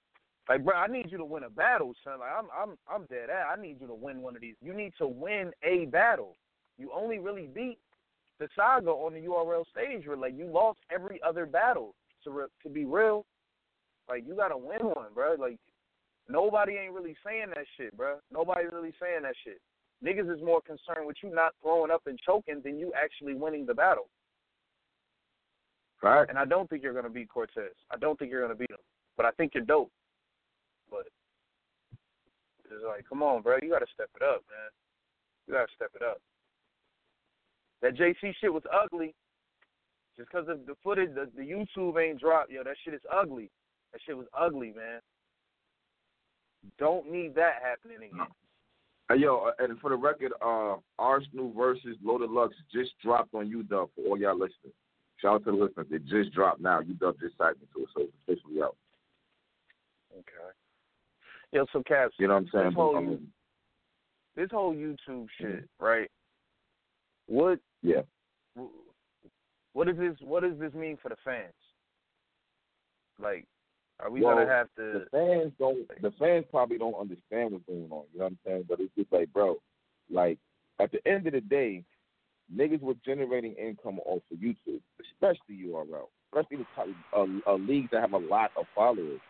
like, 0.48 0.64
bro, 0.64 0.74
I 0.74 0.88
need 0.88 1.12
you 1.12 1.18
to 1.18 1.24
win 1.24 1.44
a 1.44 1.50
battle, 1.50 1.94
son. 2.02 2.18
Like 2.18 2.30
I'm, 2.36 2.46
I'm, 2.56 2.76
I'm 2.92 3.06
dead. 3.06 3.30
At. 3.30 3.56
I 3.56 3.60
need 3.60 3.76
you 3.80 3.86
to 3.86 3.94
win 3.94 4.20
one 4.20 4.34
of 4.34 4.42
these. 4.42 4.56
You 4.60 4.74
need 4.74 4.92
to 4.98 5.06
win 5.06 5.52
a 5.62 5.86
battle. 5.86 6.36
You 6.76 6.90
only 6.92 7.18
really 7.18 7.48
beat 7.54 7.78
the 8.40 8.48
saga 8.56 8.90
on 8.90 9.14
the 9.14 9.20
URL 9.20 9.64
stage. 9.70 10.06
Where 10.06 10.16
like 10.16 10.36
you 10.36 10.46
lost 10.46 10.80
every 10.92 11.20
other 11.26 11.46
battle. 11.46 11.94
To 12.24 12.30
re- 12.30 12.46
to 12.64 12.68
be 12.68 12.84
real, 12.84 13.24
like 14.10 14.24
you 14.26 14.34
gotta 14.34 14.56
win 14.56 14.80
one, 14.82 15.14
bro. 15.14 15.36
Like 15.38 15.58
nobody 16.28 16.74
ain't 16.74 16.92
really 16.92 17.16
saying 17.24 17.50
that 17.54 17.64
shit, 17.76 17.96
bro. 17.96 18.16
Nobody 18.32 18.66
really 18.72 18.92
saying 19.00 19.22
that 19.22 19.34
shit. 19.44 19.60
Niggas 20.04 20.34
is 20.34 20.42
more 20.42 20.60
concerned 20.60 21.06
with 21.06 21.16
you 21.22 21.32
not 21.32 21.52
throwing 21.62 21.90
up 21.90 22.02
and 22.06 22.18
choking 22.24 22.60
than 22.64 22.78
you 22.78 22.92
actually 23.00 23.34
winning 23.34 23.66
the 23.66 23.74
battle. 23.74 24.08
Right. 26.02 26.28
And 26.28 26.38
I 26.38 26.46
don't 26.46 26.68
think 26.68 26.82
you're 26.82 26.94
gonna 26.94 27.10
beat 27.10 27.28
Cortez. 27.28 27.76
I 27.90 27.96
don't 27.98 28.18
think 28.18 28.30
you're 28.30 28.42
gonna 28.42 28.54
beat 28.54 28.70
him. 28.70 28.78
But 29.16 29.26
I 29.26 29.30
think 29.32 29.52
you're 29.54 29.64
dope. 29.64 29.92
But 30.90 31.06
it's 32.64 32.84
like, 32.86 33.06
come 33.08 33.22
on, 33.22 33.42
bro, 33.42 33.58
you 33.62 33.70
gotta 33.70 33.86
step 33.94 34.08
it 34.16 34.22
up, 34.22 34.42
man. 34.48 34.70
You 35.46 35.54
gotta 35.54 35.72
step 35.76 35.90
it 35.94 36.02
up. 36.02 36.20
That 37.82 37.96
JC 37.96 38.34
shit 38.40 38.52
was 38.52 38.62
ugly. 38.72 39.14
Just 40.16 40.30
because 40.30 40.48
of 40.48 40.66
the 40.66 40.74
footage, 40.82 41.14
the, 41.14 41.28
the 41.36 41.42
YouTube 41.42 42.02
ain't 42.02 42.20
dropped, 42.20 42.50
yo. 42.50 42.62
That 42.62 42.76
shit 42.84 42.94
is 42.94 43.00
ugly. 43.10 43.50
That 43.92 44.00
shit 44.06 44.16
was 44.16 44.26
ugly, 44.38 44.72
man. 44.76 45.00
Don't 46.78 47.10
need 47.10 47.34
that 47.34 47.54
happening 47.62 48.08
again. 48.10 48.26
Hey, 49.08 49.16
yo, 49.18 49.48
uh, 49.48 49.52
and 49.58 49.78
for 49.80 49.90
the 49.90 49.96
record, 49.96 50.32
uh, 50.44 50.76
Arsenal 50.98 51.52
versus 51.56 51.96
Loaded 52.02 52.30
Lux 52.30 52.54
just 52.72 52.92
dropped 53.02 53.34
on 53.34 53.50
UW 53.50 53.68
for 53.68 54.04
all 54.06 54.18
y'all 54.18 54.34
listeners. 54.34 54.74
Shout 55.20 55.34
out 55.34 55.44
to 55.44 55.50
the 55.50 55.56
listeners. 55.56 55.86
It 55.90 56.06
just 56.06 56.32
dropped 56.32 56.60
now. 56.60 56.80
UW 56.80 57.18
just 57.18 57.36
signed 57.36 57.56
me 57.60 57.66
to 57.74 57.82
it, 57.82 57.88
so 57.94 58.02
it's 58.02 58.12
officially 58.28 58.62
out. 58.62 58.76
Okay. 60.12 60.52
Yo, 61.52 61.66
so 61.72 61.82
Caps, 61.82 62.14
You 62.18 62.28
know 62.28 62.34
what 62.34 62.40
I'm 62.40 62.48
saying? 62.52 62.64
This 62.66 62.74
whole, 62.74 62.96
I 62.96 63.00
mean, 63.00 63.26
this 64.36 64.50
whole 64.50 64.74
YouTube 64.74 65.26
shit, 65.40 65.68
right? 65.80 66.08
What 67.26 67.58
yeah. 67.82 68.02
what 69.72 69.86
does 69.86 69.96
this 69.96 70.16
what 70.20 70.42
does 70.42 70.58
this 70.58 70.72
mean 70.74 70.96
for 71.02 71.08
the 71.08 71.16
fans? 71.24 71.52
Like, 73.20 73.46
are 74.02 74.10
we 74.10 74.22
well, 74.22 74.36
gonna 74.36 74.48
have 74.48 74.68
to? 74.76 75.00
The 75.00 75.06
fans 75.10 75.52
don't. 75.58 75.86
The 76.02 76.12
fans 76.18 76.44
probably 76.50 76.78
don't 76.78 76.94
understand 76.94 77.52
what's 77.52 77.64
going 77.66 77.88
on. 77.90 78.04
You 78.12 78.20
know 78.20 78.24
what 78.24 78.26
I'm 78.26 78.38
saying? 78.44 78.64
But 78.68 78.80
it's 78.80 78.94
just 78.96 79.12
like, 79.12 79.32
bro, 79.32 79.56
like 80.10 80.38
at 80.80 80.90
the 80.92 81.06
end 81.06 81.26
of 81.26 81.34
the 81.34 81.40
day, 81.40 81.84
niggas 82.54 82.80
were 82.80 82.94
generating 83.04 83.54
income 83.54 84.00
off 84.06 84.22
of 84.32 84.38
YouTube, 84.38 84.80
especially 85.00 85.66
URL, 85.66 86.08
especially 86.32 86.58
the 86.58 86.66
type, 86.74 86.94
uh, 87.16 87.26
uh, 87.46 87.54
leagues 87.56 87.88
that 87.92 88.00
have 88.00 88.12
a 88.12 88.18
lot 88.18 88.50
of 88.58 88.64
followers. 88.74 89.20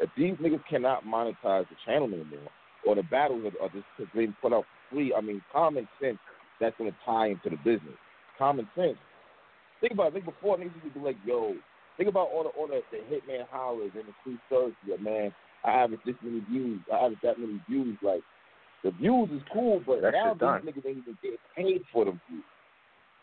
If 0.00 0.10
these 0.16 0.34
niggas 0.34 0.62
cannot 0.68 1.04
monetize 1.04 1.68
the 1.68 1.76
channel 1.84 2.06
anymore, 2.06 2.50
or 2.86 2.94
the 2.94 3.02
battles 3.02 3.44
are, 3.44 3.64
are 3.64 3.70
just 3.70 4.14
being 4.14 4.34
put 4.40 4.52
out 4.52 4.64
free, 4.90 5.12
I 5.14 5.20
mean, 5.20 5.42
common 5.52 5.88
sense 6.00 6.18
that's 6.60 6.76
going 6.78 6.90
to 6.90 6.96
tie 7.04 7.28
into 7.28 7.50
the 7.50 7.56
business. 7.56 7.96
Common 8.38 8.68
sense. 8.76 8.96
Think 9.80 9.92
about 9.92 10.08
it. 10.08 10.12
Think 10.14 10.24
before 10.26 10.56
niggas 10.56 10.74
used 10.82 10.94
to 10.94 11.00
be 11.00 11.06
like, 11.06 11.16
yo, 11.24 11.54
think 11.98 12.08
about 12.08 12.30
all 12.32 12.44
the 12.44 12.50
all 12.50 12.66
the, 12.66 12.80
the 12.90 12.98
Hitman 13.12 13.44
Hollas 13.52 13.92
and 13.94 14.08
the 14.08 14.14
free 14.24 14.38
service. 14.48 14.74
man, 15.02 15.32
I 15.64 15.72
average 15.72 16.00
this 16.06 16.14
many 16.22 16.40
views. 16.48 16.80
I 16.90 17.04
average 17.04 17.18
that 17.22 17.38
many 17.38 17.60
views. 17.68 17.98
Like 18.00 18.22
the 18.82 18.92
views 18.92 19.28
is 19.32 19.42
cool, 19.52 19.82
but 19.84 20.00
that 20.00 20.12
now 20.12 20.32
these 20.32 20.40
done. 20.40 20.62
niggas 20.62 20.86
ain't 20.88 20.98
even 20.98 21.18
getting 21.20 21.38
paid 21.54 21.82
for 21.92 22.06
them 22.06 22.20
views. 22.30 22.44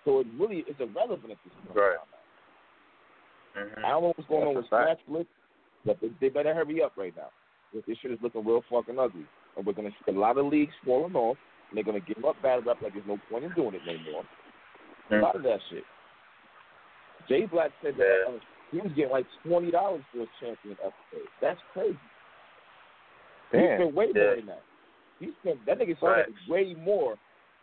So 0.03 0.19
it 0.19 0.27
really 0.37 0.63
it's 0.67 0.79
irrelevant 0.79 1.31
at 1.31 1.37
this 1.43 1.53
point. 1.65 1.77
Right. 1.77 1.97
I 3.55 3.89
don't 3.89 4.03
know 4.03 4.13
what's 4.15 4.29
going 4.29 4.47
on 4.47 4.55
with. 4.55 4.65
Scratch 4.65 4.99
Flip, 5.07 5.27
but 5.85 5.97
they, 6.01 6.09
they 6.19 6.29
better 6.29 6.53
hurry 6.53 6.83
up 6.83 6.91
right 6.97 7.15
now. 7.15 7.29
This 7.73 7.97
shit 8.01 8.11
is 8.11 8.19
looking 8.21 8.45
real 8.45 8.63
fucking 8.69 8.99
ugly, 8.99 9.25
and 9.55 9.65
we're 9.65 9.73
gonna 9.73 9.89
see 10.05 10.11
a 10.11 10.19
lot 10.19 10.37
of 10.37 10.45
leagues 10.45 10.73
falling 10.85 11.15
off. 11.15 11.37
And 11.69 11.77
they're 11.77 11.83
gonna 11.83 12.05
give 12.05 12.23
up 12.23 12.35
battle 12.43 12.63
rap 12.67 12.81
like 12.81 12.93
there's 12.93 13.07
no 13.07 13.17
point 13.29 13.45
in 13.45 13.53
doing 13.53 13.75
it 13.75 13.81
anymore. 13.87 14.23
A 15.11 15.15
lot 15.15 15.35
of 15.35 15.43
that 15.43 15.59
shit. 15.69 15.83
Jay 17.27 17.45
Black 17.45 17.71
said 17.81 17.95
that 17.97 18.23
uh, 18.27 18.37
he 18.75 18.81
was 18.83 18.91
getting 18.95 19.11
like 19.11 19.25
twenty 19.47 19.71
dollars 19.71 20.03
for 20.11 20.23
a 20.23 20.27
champion 20.39 20.75
episode. 20.83 21.27
That's 21.41 21.59
crazy. 21.73 21.97
He 23.51 23.57
Damn. 23.57 23.79
spent 23.79 23.95
way 23.95 24.07
Yeah. 24.13 24.21
more 24.23 24.35
than 24.35 24.45
that. 24.47 24.63
He 25.19 25.31
spent 25.41 25.65
that 25.65 25.79
nigga 25.79 25.95
spent 25.97 26.27
Facts. 26.27 26.47
way 26.49 26.75
more 26.75 27.15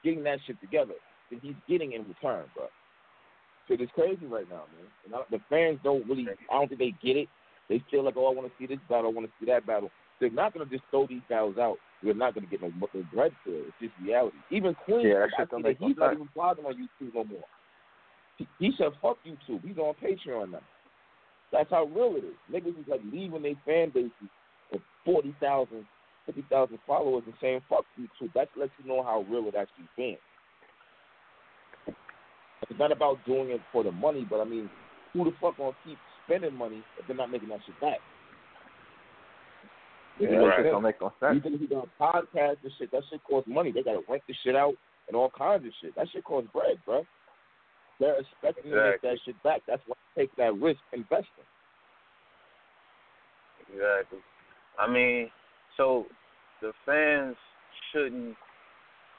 getting 0.02 0.22
that 0.24 0.38
shit 0.46 0.58
together 0.60 0.94
than 1.30 1.40
he's 1.40 1.54
getting 1.68 1.92
in 1.92 2.08
return, 2.08 2.44
bro. 2.56 2.66
Shit 3.68 3.80
is 3.80 3.90
crazy 3.94 4.26
right 4.26 4.48
now, 4.48 4.64
man. 4.74 4.88
And 5.04 5.14
I, 5.14 5.20
the 5.30 5.38
fans 5.50 5.78
don't 5.84 6.06
really. 6.08 6.26
I 6.50 6.54
don't 6.54 6.68
think 6.68 6.80
they 6.80 6.94
get 7.04 7.16
it. 7.16 7.28
They 7.68 7.82
feel 7.90 8.04
like, 8.04 8.16
oh, 8.16 8.26
I 8.26 8.34
want 8.34 8.48
to 8.48 8.52
see 8.58 8.66
this 8.66 8.82
battle, 8.88 9.10
I 9.10 9.12
want 9.14 9.26
to 9.26 9.32
see 9.38 9.46
that 9.50 9.66
battle. 9.66 9.90
They're 10.20 10.30
not 10.30 10.52
gonna 10.54 10.66
just 10.66 10.84
throw 10.90 11.06
these 11.06 11.22
battles 11.28 11.58
out. 11.58 11.76
We're 12.02 12.14
not 12.14 12.34
gonna 12.34 12.46
get 12.46 12.62
no, 12.62 12.72
no 12.80 12.88
bread 13.12 13.32
for 13.44 13.50
it. 13.50 13.66
It's 13.68 13.76
just 13.80 13.92
reality. 14.02 14.36
Even 14.50 14.74
Queen, 14.84 15.06
Yeah, 15.06 15.20
that 15.20 15.30
shit 15.36 15.50
don't 15.50 15.60
see 15.62 15.68
that 15.72 15.80
no 15.80 15.86
he's 15.88 15.96
not 15.96 16.10
sense. 16.10 16.20
even 16.20 16.28
blogging 16.36 16.66
on 16.66 16.74
YouTube 16.74 17.14
no 17.14 17.24
more. 17.24 17.44
He, 18.38 18.46
he 18.58 18.70
said, 18.78 18.88
fuck 19.00 19.18
YouTube. 19.26 19.62
He's 19.66 19.78
on 19.78 19.94
Patreon 20.02 20.52
now. 20.52 20.60
That's 21.52 21.70
how 21.70 21.84
real 21.84 22.14
it 22.16 22.24
is. 22.24 22.34
Niggas 22.50 22.80
is 22.80 22.88
like 22.88 23.00
leaving 23.12 23.42
their 23.42 23.54
fan 23.66 23.90
bases 23.92 24.10
with 24.72 24.80
40,000, 25.04 25.84
50,000 26.26 26.78
followers 26.86 27.22
and 27.26 27.34
saying, 27.40 27.60
fuck 27.68 27.84
YouTube. 28.00 28.32
That 28.34 28.48
lets 28.56 28.72
you 28.82 28.88
know 28.88 29.02
how 29.02 29.24
real 29.30 29.46
it 29.48 29.54
actually 29.54 29.88
been. 29.96 30.16
It's 32.70 32.78
not 32.78 32.90
about 32.90 33.18
doing 33.26 33.50
it 33.50 33.60
for 33.70 33.84
the 33.84 33.92
money, 33.92 34.26
but 34.28 34.40
I 34.40 34.44
mean, 34.44 34.70
who 35.12 35.24
the 35.24 35.32
fuck 35.40 35.58
gonna 35.58 35.72
keep 35.84 35.98
spending 36.24 36.54
money 36.54 36.82
if 36.98 37.06
they're 37.06 37.16
not 37.16 37.30
making 37.30 37.50
that 37.50 37.60
shit 37.66 37.78
back? 37.80 37.98
Yeah, 40.18 40.30
You 40.30 40.36
know 40.36 40.46
right. 40.46 40.62
Don't 40.62 40.82
make 40.82 41.00
no 41.00 41.12
sense. 41.20 41.42
think 41.42 41.56
if 41.56 41.60
you 41.60 41.68
got 41.68 41.88
podcast 42.00 42.56
and 42.62 42.72
shit, 42.78 42.90
that 42.92 43.02
shit 43.10 43.22
costs 43.24 43.48
money. 43.48 43.72
They 43.72 43.82
gotta 43.82 44.00
rent 44.08 44.22
the 44.26 44.34
shit 44.42 44.56
out 44.56 44.74
and 45.08 45.16
all 45.16 45.30
kinds 45.36 45.66
of 45.66 45.72
shit. 45.82 45.94
That 45.96 46.06
shit 46.12 46.24
costs 46.24 46.48
bread, 46.52 46.78
bro. 46.86 47.04
They're 48.00 48.18
expecting 48.18 48.70
to 48.70 48.90
make 48.90 49.02
that 49.02 49.18
shit 49.24 49.40
back. 49.42 49.62
That's 49.66 49.82
why 49.86 49.96
they 50.16 50.22
take 50.22 50.36
that 50.36 50.54
risk 50.58 50.80
investing. 50.92 51.46
Exactly. 53.72 54.18
I 54.78 54.90
mean, 54.90 55.30
so 55.76 56.06
the 56.60 56.72
fans 56.84 57.36
shouldn't. 57.92 58.36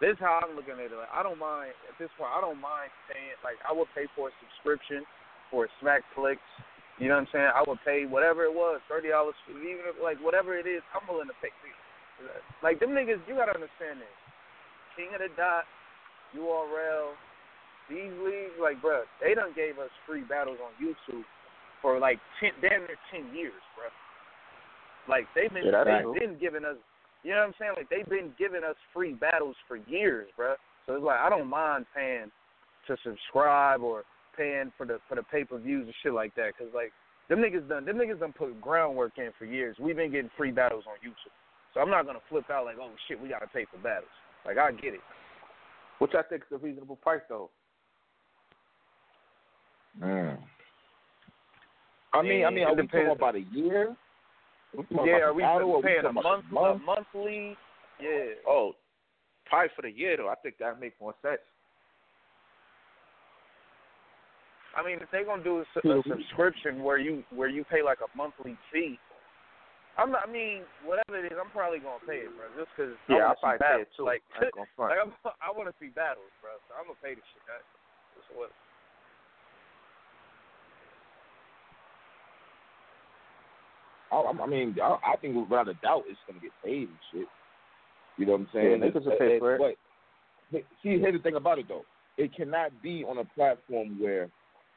This 0.02 0.14
is 0.14 0.20
how 0.20 0.42
I'm 0.44 0.56
looking 0.56 0.74
at 0.74 0.92
it. 0.92 0.98
Like, 0.98 1.14
I 1.14 1.24
don't 1.24 1.40
mind 1.40 1.72
at 1.88 1.96
this 1.96 2.10
point. 2.18 2.30
I 2.36 2.42
don't 2.42 2.60
mind 2.60 2.92
paying. 3.08 3.40
Like, 3.40 3.56
I 3.64 3.72
would 3.72 3.88
pay 3.96 4.06
for 4.18 4.28
a 4.30 4.34
subscription 4.44 5.08
for 5.48 5.70
Smackflix. 5.80 6.44
You 7.00 7.10
know 7.10 7.18
what 7.18 7.26
I'm 7.26 7.34
saying? 7.34 7.52
I 7.56 7.64
would 7.66 7.80
pay 7.86 8.06
whatever 8.06 8.44
it 8.44 8.54
was, 8.54 8.78
thirty 8.86 9.10
dollars, 9.10 9.34
even 9.50 9.82
if 9.90 9.98
like 9.98 10.22
whatever 10.22 10.54
it 10.54 10.68
is. 10.68 10.86
I'm 10.94 11.08
willing 11.10 11.32
to 11.32 11.38
pay. 11.42 11.50
Like 12.62 12.80
them 12.80 12.94
niggas, 12.94 13.24
you 13.26 13.34
gotta 13.34 13.56
understand 13.56 13.98
this. 13.98 14.18
King 14.96 15.10
of 15.18 15.22
the 15.26 15.34
Dot, 15.34 15.66
URL, 16.38 17.18
these 17.90 18.12
leagues, 18.24 18.56
like, 18.62 18.82
bruh, 18.82 19.04
they 19.22 19.34
done 19.34 19.52
gave 19.56 19.80
us 19.80 19.92
free 20.08 20.24
battles 20.24 20.58
on 20.64 20.72
YouTube 20.80 21.24
for 21.82 22.00
like 22.00 22.20
ten, 22.40 22.52
damn 22.62 22.88
near 22.88 22.98
ten 23.12 23.34
years, 23.36 23.62
bruh. 23.76 23.92
Like 25.10 25.28
they've 25.36 25.54
been, 25.54 25.66
Yeah, 25.66 25.84
they've 25.84 26.20
been 26.20 26.40
giving 26.40 26.64
us, 26.64 26.78
you 27.24 27.32
know 27.32 27.44
what 27.44 27.48
I'm 27.48 27.54
saying? 27.60 27.74
Like 27.76 27.90
they've 27.90 28.08
been 28.08 28.32
giving 28.40 28.64
us 28.64 28.76
free 28.94 29.14
battles 29.14 29.56
for 29.68 29.78
years, 29.78 30.30
bruh. 30.40 30.56
So 30.86 30.96
it's 30.96 31.04
like 31.04 31.20
I 31.20 31.30
don't 31.30 31.48
mind 31.48 31.86
paying 31.96 32.32
to 32.88 32.98
subscribe 33.04 33.82
or 33.82 34.04
paying 34.38 34.72
for 34.78 34.86
the 34.86 35.00
for 35.08 35.16
the 35.16 35.24
pay 35.24 35.44
per 35.44 35.58
views 35.58 35.86
and 35.86 35.96
shit 36.04 36.14
like 36.14 36.36
that, 36.36 36.58
cause 36.58 36.68
like 36.74 36.92
them 37.30 37.40
niggas 37.40 37.68
done, 37.68 37.86
them 37.86 37.98
niggas 37.98 38.20
done 38.20 38.34
put 38.34 38.60
groundwork 38.62 39.18
in 39.18 39.32
for 39.38 39.46
years. 39.46 39.78
We've 39.80 39.96
been 39.96 40.12
getting 40.12 40.32
free 40.38 40.52
battles 40.52 40.84
on 40.88 40.96
YouTube, 41.04 41.36
so 41.74 41.82
I'm 41.82 41.90
not 41.90 42.06
gonna 42.06 42.24
flip 42.30 42.50
out 42.50 42.66
like, 42.66 42.78
oh 42.82 42.92
shit, 43.08 43.22
we 43.22 43.30
gotta 43.30 43.48
pay 43.48 43.66
for 43.72 43.78
battles. 43.78 44.12
Like 44.46 44.58
I 44.58 44.72
get 44.72 44.94
it. 44.94 45.02
Which 46.00 46.12
I 46.16 46.24
think 46.24 46.44
is 46.44 46.56
a 46.56 46.58
reasonable 46.58 46.98
price, 46.98 47.22
though. 47.30 47.50
Mm. 50.02 50.38
I 52.14 52.22
mean, 52.22 52.46
I 52.46 52.50
mean, 52.50 52.64
are 52.64 52.76
we 52.76 52.88
talking 52.88 53.10
about 53.10 53.36
a 53.36 53.46
year? 53.52 53.96
Yeah, 54.90 55.30
are 55.30 55.34
we 55.34 55.44
battle, 55.44 55.70
or 55.70 55.82
paying 55.82 56.06
a 56.06 56.14
month, 56.14 56.46
a 56.52 56.78
monthly? 56.78 57.56
Yeah. 58.02 58.42
Oh, 58.48 58.74
probably 59.46 59.70
for 59.76 59.82
the 59.84 59.92
year 59.92 60.18
though. 60.18 60.30
I 60.30 60.36
think 60.36 60.58
that 60.60 60.80
make 60.80 60.94
more 61.00 61.14
sense. 61.22 61.42
I 64.76 64.82
mean, 64.82 64.98
if 64.98 65.10
they're 65.12 65.26
gonna 65.26 65.44
do 65.44 65.62
a, 65.62 65.90
a 65.90 66.04
subscription 66.08 66.82
where 66.82 66.98
you 66.98 67.24
where 67.30 67.50
you 67.50 67.64
pay 67.64 67.84
like 67.84 68.00
a 68.02 68.10
monthly 68.18 68.58
fee, 68.72 68.98
I'm 69.98 70.10
not, 70.10 70.26
I 70.26 70.32
mean, 70.32 70.66
whatever 70.82 71.22
it 71.22 71.30
is, 71.30 71.38
I'm 71.38 71.54
probably 71.54 71.78
gonna 71.78 72.02
pay 72.10 72.26
it, 72.26 72.34
bro. 72.34 72.50
Just 72.58 72.74
because 72.74 72.98
Yeah, 73.06 73.30
I 73.30 73.38
I'll 73.38 73.38
want 73.38 73.62
to 73.62 73.62
probably 73.62 73.62
pay 73.62 73.82
it 73.86 73.92
too. 73.94 74.06
Like, 74.10 74.26
I 74.34 74.50
ain't 74.50 74.58
gonna 74.58 74.74
front. 74.78 74.90
like 74.90 75.02
I'm, 75.06 75.12
I 75.46 75.50
want 75.54 75.70
to 75.70 75.76
see 75.78 75.94
battles, 75.94 76.34
bro. 76.42 76.58
So 76.66 76.74
I'm 76.74 76.90
gonna 76.90 77.02
pay 77.06 77.14
this 77.14 77.26
shit. 77.30 77.46
That's 77.46 78.30
what. 78.34 78.50
I, 84.14 84.44
I 84.44 84.48
mean, 84.48 84.76
I, 84.82 84.98
I 85.14 85.16
think 85.18 85.36
without 85.36 85.68
a 85.68 85.74
doubt 85.76 86.04
it's 86.08 86.20
gonna 86.28 86.40
get 86.40 86.52
paid 86.64 86.88
and 86.90 86.98
shit. 87.12 87.28
You 88.18 88.26
know 88.26 88.34
what 88.34 88.42
I'm 88.42 88.48
saying? 88.54 88.82
Yeah, 88.82 88.88
niggas 88.88 89.06
will 89.06 89.18
pay 89.18 89.40
for 89.40 89.56
it. 89.56 89.78
But 90.52 90.62
see, 90.84 91.00
here's 91.00 91.14
the 91.14 91.20
thing 91.20 91.36
about 91.36 91.60
it 91.60 91.68
though. 91.68 91.84
It 92.18 92.36
cannot 92.36 92.72
be 92.82 93.04
on 93.08 93.18
a 93.18 93.26
platform 93.26 94.00
where 94.00 94.30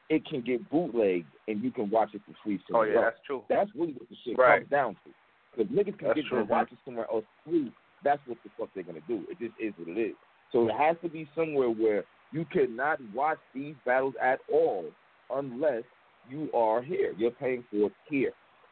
it 0.09 0.25
can 0.25 0.41
get 0.41 0.67
bootlegged 0.69 1.27
and 1.47 1.63
you 1.63 1.71
can 1.71 1.89
watch 1.89 2.09
it 2.13 2.21
for 2.25 2.33
free. 2.43 2.59
Oh 2.73 2.83
yeah, 2.83 2.95
else. 2.95 3.03
that's 3.05 3.25
true. 3.25 3.43
That's 3.49 3.69
really 3.75 3.93
what 3.93 4.09
the 4.09 4.15
shit 4.25 4.37
Right. 4.37 4.59
comes 4.59 4.71
down 4.71 4.93
to. 5.05 5.11
Because 5.55 5.71
niggas 5.71 5.97
can 5.97 6.07
That's 6.09 6.19
get 6.19 6.25
true, 6.27 6.39
to 6.39 6.45
watch 6.45 6.71
it 6.71 6.77
somewhere 6.85 7.07
else 7.11 7.25
free. 7.45 7.71
That's 8.03 8.21
what 8.25 8.37
the 8.43 8.49
fuck 8.57 8.69
they're 8.73 8.83
gonna 8.83 8.99
do. 9.07 9.23
It 9.29 9.39
just 9.39 9.53
is 9.59 9.73
what 9.77 9.95
it 9.95 9.99
is. 10.01 10.15
So 10.51 10.67
it 10.67 10.73
has 10.77 10.95
to 11.03 11.09
be 11.09 11.27
somewhere 11.35 11.69
where 11.69 12.03
you 12.31 12.45
cannot 12.45 12.99
watch 13.13 13.39
these 13.53 13.75
battles 13.85 14.13
at 14.21 14.39
all 14.51 14.85
unless 15.31 15.83
you 16.29 16.49
are 16.53 16.81
here. 16.81 17.13
You're 17.17 17.31
paying 17.31 17.63
for 17.69 17.87
it 17.87 17.93
here. 18.09 18.31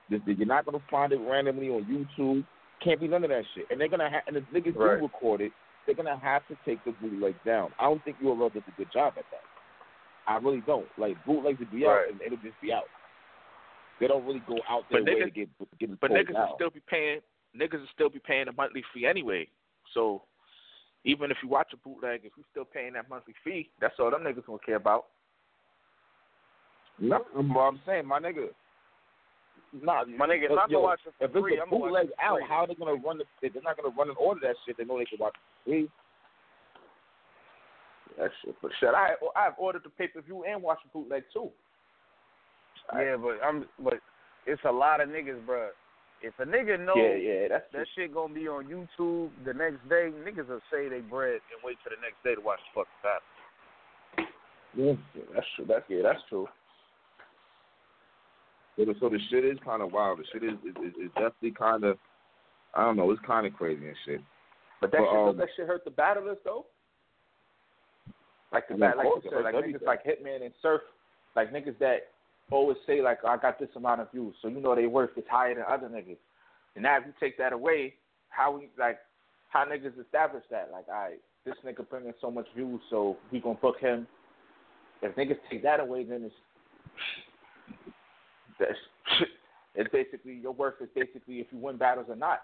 You're 0.10 0.46
not 0.46 0.66
gonna 0.66 0.80
find 0.90 1.12
it 1.14 1.18
randomly 1.18 1.70
on 1.70 1.84
YouTube. 1.86 2.46
Can't 2.84 3.00
be 3.00 3.08
none 3.08 3.24
of 3.24 3.30
that 3.30 3.44
shit. 3.56 3.66
And 3.72 3.80
they're 3.80 3.88
gonna 3.88 4.10
have, 4.10 4.24
and 4.28 4.38
if 4.38 4.44
niggas 4.54 4.76
Right. 4.76 4.98
do 5.00 5.04
record 5.06 5.42
it, 5.42 5.52
they're 5.86 5.96
gonna 5.96 6.18
have 6.18 6.48
to 6.48 6.56
take 6.66 6.84
the 6.84 6.92
bootleg 6.94 7.36
down. 7.44 7.74
I 7.80 7.84
don't 7.84 8.04
think 8.04 8.18
URL 8.22 8.50
does 8.50 8.64
a 8.68 8.72
good 8.72 8.92
job 8.92 9.14
at 9.18 9.26
that. 9.32 9.44
I 10.28 10.38
really 10.38 10.62
don't. 10.62 10.88
Like 10.98 11.24
bootlegs 11.26 11.60
would 11.60 11.72
be 11.72 11.86
out 11.88 12.08
and 12.10 12.22
it'll 12.22 12.38
just 12.40 12.60
be 12.62 12.74
out. 12.74 12.90
They 14.00 14.08
don't 14.08 14.26
really 14.26 14.40
go 14.48 14.60
out 14.68 14.88
their 14.90 15.02
But 15.04 15.14
way 15.14 15.22
niggas- 15.22 15.24
to 15.26 15.32
get 15.32 15.78
get 15.80 15.90
it 15.92 16.00
But 16.02 16.12
niggas 16.12 16.36
out. 16.36 16.50
will 16.50 16.56
still 16.56 16.70
be 16.70 16.82
paying. 16.82 17.22
Niggas 17.56 17.80
will 17.80 17.88
still 17.94 18.10
be 18.10 18.20
paying 18.20 18.48
a 18.48 18.52
monthly 18.52 18.82
fee 18.94 19.06
anyway. 19.08 19.48
So 19.94 20.24
even 21.06 21.32
if 21.32 21.38
you 21.42 21.48
watch 21.50 21.72
a 21.74 21.78
bootleg, 21.78 22.26
if 22.26 22.36
you're 22.36 22.46
still 22.52 22.66
paying 22.66 22.94
that 22.94 23.08
monthly 23.10 23.34
fee, 23.44 23.70
that's 23.80 23.98
all 24.00 24.12
them 24.12 24.24
niggas 24.24 24.46
gonna 24.46 24.60
care 24.60 24.76
about. 24.76 25.06
No, 27.00 27.26
I'm 27.36 27.80
saying, 27.86 28.06
my 28.06 28.20
nigga. 28.20 28.54
Nah, 29.74 30.06
My 30.06 30.28
nigga, 30.28 30.46
if 30.46 30.52
I'm 30.52 30.70
gonna 30.70 30.80
watch 30.80 31.00
it 31.06 31.14
for 31.18 31.26
if 31.26 31.32
it's 31.36 31.42
free, 31.42 31.58
a 31.58 31.64
I'm 31.64 31.70
gonna 31.70 31.82
watch 31.82 31.90
bootleg 31.90 32.06
it 32.08 32.14
out, 32.22 32.40
how 32.48 32.64
are 32.64 32.68
they 32.68 32.76
gonna 32.76 32.96
run 32.96 33.18
the? 33.18 33.26
They're 33.42 33.62
not 33.64 33.78
gonna 33.78 33.96
run 33.96 34.10
and 34.10 34.18
order 34.18 34.40
that 34.44 34.56
shit. 34.66 34.78
They 34.78 34.86
know 34.86 34.98
they 34.98 35.06
can 35.06 35.20
watch 35.20 35.36
it 35.36 35.44
for 35.64 35.70
free. 35.70 35.90
That 38.18 38.32
shit. 38.44 38.56
But 38.62 38.72
shit, 38.80 38.90
I 38.90 39.16
I've 39.36 39.58
ordered 39.58 39.84
the 39.84 39.90
pay 39.90 40.08
per 40.08 40.22
view 40.22 40.44
and 40.46 40.62
watched 40.62 40.84
the 40.84 40.90
bootleg 41.00 41.24
too. 41.34 41.50
Yeah, 42.94 43.18
but 43.18 43.44
I'm 43.44 43.66
but 43.80 43.96
it's 44.46 44.62
a 44.66 44.72
lot 44.72 45.02
of 45.02 45.10
niggas, 45.10 45.46
bro. 45.46 45.70
If 46.22 46.34
a 46.40 46.46
nigga 46.46 46.80
know 46.80 46.96
Yeah, 46.96 47.16
yeah, 47.16 47.48
that's 47.50 47.66
that 47.74 47.88
shit 47.96 48.14
gonna 48.14 48.34
be 48.34 48.48
on 48.48 48.66
YouTube 48.66 49.30
the 49.46 49.54
next 49.54 49.88
day, 49.90 50.12
niggas 50.24 50.48
will 50.48 50.62
say 50.72 50.88
they 50.88 51.02
bread 51.02 51.42
and 51.52 51.60
wait 51.64 51.78
till 51.84 51.96
the 51.96 52.02
next 52.02 52.24
day 52.24 52.36
to 52.36 52.42
watch 52.42 52.60
the 52.74 52.82
fucking 52.82 53.02
battle. 53.04 53.22
Yeah. 54.76 54.94
Yeah, 55.16 55.24
that's 55.34 55.48
true. 55.56 55.66
That's 55.68 55.86
yeah, 55.88 56.02
that's 56.04 56.22
true. 56.30 56.48
So 58.78 58.86
the, 58.86 58.96
so 59.00 59.10
the 59.10 59.20
shit 59.30 59.46
is 59.46 59.58
kind 59.64 59.82
of 59.82 59.94
wild. 59.94 60.20
The 60.20 60.26
shit 60.34 60.44
is 60.44 60.58
is, 60.66 60.94
is, 61.02 61.12
definitely 61.16 61.52
kind 61.52 61.84
of 61.84 61.98
I 62.74 62.84
don't 62.84 62.98
know. 62.98 63.10
It's 63.12 63.22
kind 63.26 63.48
of 63.48 63.54
crazy 63.54 63.88
and 63.88 63.96
shit. 64.06 64.22
But 64.82 64.92
that 64.92 65.00
But, 65.00 65.10
shit, 65.10 65.30
um, 65.30 65.38
that 65.38 65.48
shit 65.56 65.68
hurt 65.68 65.86
the 65.86 65.92
battlers 65.92 66.38
though. 66.44 66.66
Like 68.52 68.68
the 68.68 68.76
Yeah, 68.76 68.92
bat, 68.92 68.92
of 68.94 68.98
like 68.98 69.24
you 69.24 69.30
said, 69.32 69.44
like 69.44 69.56
everything. 69.56 69.80
niggas 69.80 69.88
like 69.88 70.06
Hitman 70.06 70.44
and 70.44 70.54
Surf, 70.62 70.82
like 71.36 71.52
niggas 71.52 71.78
that 71.80 72.12
always 72.52 72.78
say 72.86 73.02
like 73.02 73.20
I 73.26 73.38
got 73.38 73.60
this 73.60 73.70
amount 73.76 74.02
of 74.02 74.12
views, 74.12 74.36
so 74.42 74.50
you 74.50 74.60
know 74.60 74.76
they 74.76 74.88
worth 74.88 75.18
is 75.18 75.24
higher 75.30 75.56
than 75.56 75.64
other 75.68 75.88
niggas. 75.88 76.18
And 76.76 76.84
now 76.84 76.98
if 76.98 77.06
you 77.06 77.14
take 77.20 77.38
that 77.38 77.54
away, 77.54 77.96
how 78.30 78.52
we 78.58 78.70
like 78.78 78.98
how 79.50 79.66
niggas 79.66 80.00
establish 80.00 80.44
that? 80.52 80.70
Like, 80.72 80.86
all 80.90 80.96
right, 80.96 81.20
this 81.46 81.56
nigga 81.66 81.88
bringing 81.90 82.14
so 82.20 82.30
much 82.30 82.48
views, 82.56 82.82
so 82.90 83.18
we 83.32 83.40
gonna 83.40 83.56
book 83.56 83.80
him. 83.80 84.08
If 85.02 85.16
niggas 85.16 85.38
take 85.50 85.64
that 85.64 85.80
away, 85.80 86.04
then 86.04 86.24
it's 86.24 86.36
that's 88.60 88.78
it's 89.76 89.92
basically 89.92 90.34
your 90.42 90.54
worth 90.54 90.76
is 90.82 90.90
basically 90.96 91.36
if 91.36 91.48
you 91.52 91.58
win 91.58 91.78
battles 91.78 92.08
or 92.10 92.16
not. 92.16 92.40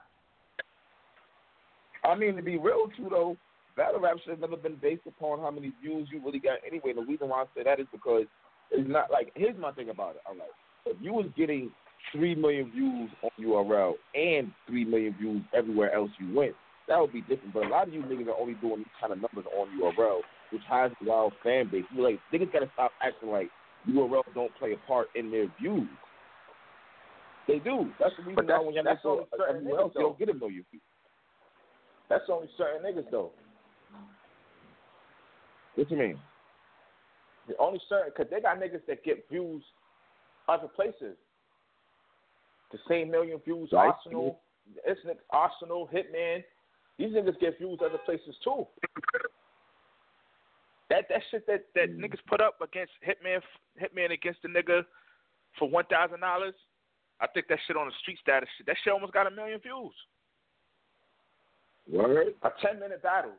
I 2.03 2.15
mean, 2.15 2.35
to 2.35 2.41
be 2.41 2.57
real 2.57 2.87
too, 2.97 3.07
though, 3.09 3.37
battle 3.77 4.01
rap 4.01 4.17
should 4.23 4.31
have 4.31 4.39
never 4.39 4.57
been 4.57 4.77
based 4.81 5.05
upon 5.07 5.39
how 5.39 5.51
many 5.51 5.71
views 5.81 6.07
you 6.11 6.21
really 6.23 6.39
got 6.39 6.57
anyway. 6.65 6.93
The 6.93 7.01
reason 7.01 7.29
why 7.29 7.41
I 7.41 7.45
say 7.55 7.63
that 7.63 7.79
is 7.79 7.87
because 7.91 8.25
it's 8.71 8.89
not 8.89 9.11
like 9.11 9.31
here's 9.35 9.57
my 9.57 9.71
thing 9.71 9.89
about 9.89 10.15
it. 10.15 10.21
I'm 10.29 10.39
like, 10.39 10.49
if 10.85 10.97
you 11.01 11.13
was 11.13 11.27
getting 11.37 11.71
three 12.11 12.35
million 12.35 12.71
views 12.71 13.09
on 13.21 13.29
URL 13.39 13.93
and 14.15 14.51
three 14.67 14.85
million 14.85 15.15
views 15.19 15.43
everywhere 15.53 15.93
else 15.93 16.09
you 16.19 16.33
went, 16.33 16.53
that 16.87 16.99
would 16.99 17.13
be 17.13 17.21
different. 17.21 17.53
But 17.53 17.65
a 17.65 17.69
lot 17.69 17.87
of 17.87 17.93
you 17.93 18.01
niggas 18.01 18.27
are 18.27 18.39
only 18.39 18.55
doing 18.55 18.77
these 18.77 18.97
kind 18.99 19.13
of 19.13 19.19
numbers 19.21 19.45
on 19.55 19.67
URL, 19.79 20.21
which 20.51 20.63
has 20.69 20.91
a 21.01 21.05
wild 21.05 21.33
fan 21.43 21.69
base. 21.71 21.85
You 21.95 22.03
like 22.03 22.19
niggas 22.33 22.51
gotta 22.51 22.69
stop 22.73 22.91
acting 23.01 23.29
like 23.29 23.49
URL 23.89 24.23
don't 24.33 24.53
play 24.55 24.73
a 24.73 24.87
part 24.87 25.07
in 25.15 25.31
their 25.31 25.47
views. 25.59 25.87
They 27.47 27.59
do. 27.59 27.91
That's 27.99 28.15
the 28.17 28.23
reason 28.23 28.35
But 28.35 28.45
why 28.45 28.47
that's- 28.47 28.65
when 28.65 28.75
y'all 28.75 28.83
that's 28.83 29.05
only 29.05 29.25
certain 29.35 29.65
niggas, 29.65 29.79
else, 29.79 29.93
you 29.95 30.01
don't 30.01 30.19
get 30.19 30.29
a 30.29 30.33
million 30.33 30.65
views. 30.69 30.83
That's 32.09 32.29
only 32.29 32.49
certain 32.57 32.83
niggas 32.83 33.09
though. 33.09 33.31
What 35.75 35.89
you 35.89 35.97
mean? 35.97 36.19
The 37.47 37.57
only 37.57 37.79
certain 37.89 38.11
because 38.15 38.29
they 38.29 38.39
got 38.41 38.59
niggas 38.59 38.85
that 38.85 39.03
get 39.03 39.27
views 39.29 39.63
other 40.47 40.67
places. 40.67 41.17
The 42.71 42.77
same 42.87 43.09
million 43.09 43.39
views, 43.39 43.69
Right. 43.71 43.87
Arsenal, 43.87 44.39
it's 44.85 45.01
Arsenal, 45.31 45.87
Hitman. 45.91 46.43
These 46.97 47.13
niggas 47.13 47.39
get 47.39 47.57
views 47.57 47.79
other 47.83 47.97
places 47.99 48.35
too. 48.43 48.67
That 50.91 51.07
that 51.07 51.21
shit 51.31 51.47
that 51.47 51.63
that 51.73 51.89
Mm. 51.89 52.03
niggas 52.03 52.19
put 52.27 52.41
up 52.41 52.59
against 52.59 52.91
Hitman, 53.01 53.39
Hitman 53.79 54.11
against 54.11 54.41
the 54.43 54.49
nigga 54.49 54.83
for 55.57 55.69
one 55.69 55.85
thousand 55.85 56.19
dollars. 56.19 56.53
I 57.21 57.27
think 57.27 57.47
that 57.47 57.59
shit 57.65 57.77
on 57.77 57.87
the 57.87 57.93
street 58.01 58.19
status 58.19 58.49
shit. 58.57 58.65
That 58.67 58.75
shit 58.83 58.91
almost 58.91 59.13
got 59.13 59.25
a 59.25 59.31
million 59.31 59.59
views. 59.61 59.93
Word? 61.87 62.33
A 62.43 62.49
ten 62.61 62.79
minute 62.79 63.01
battle, 63.01 63.31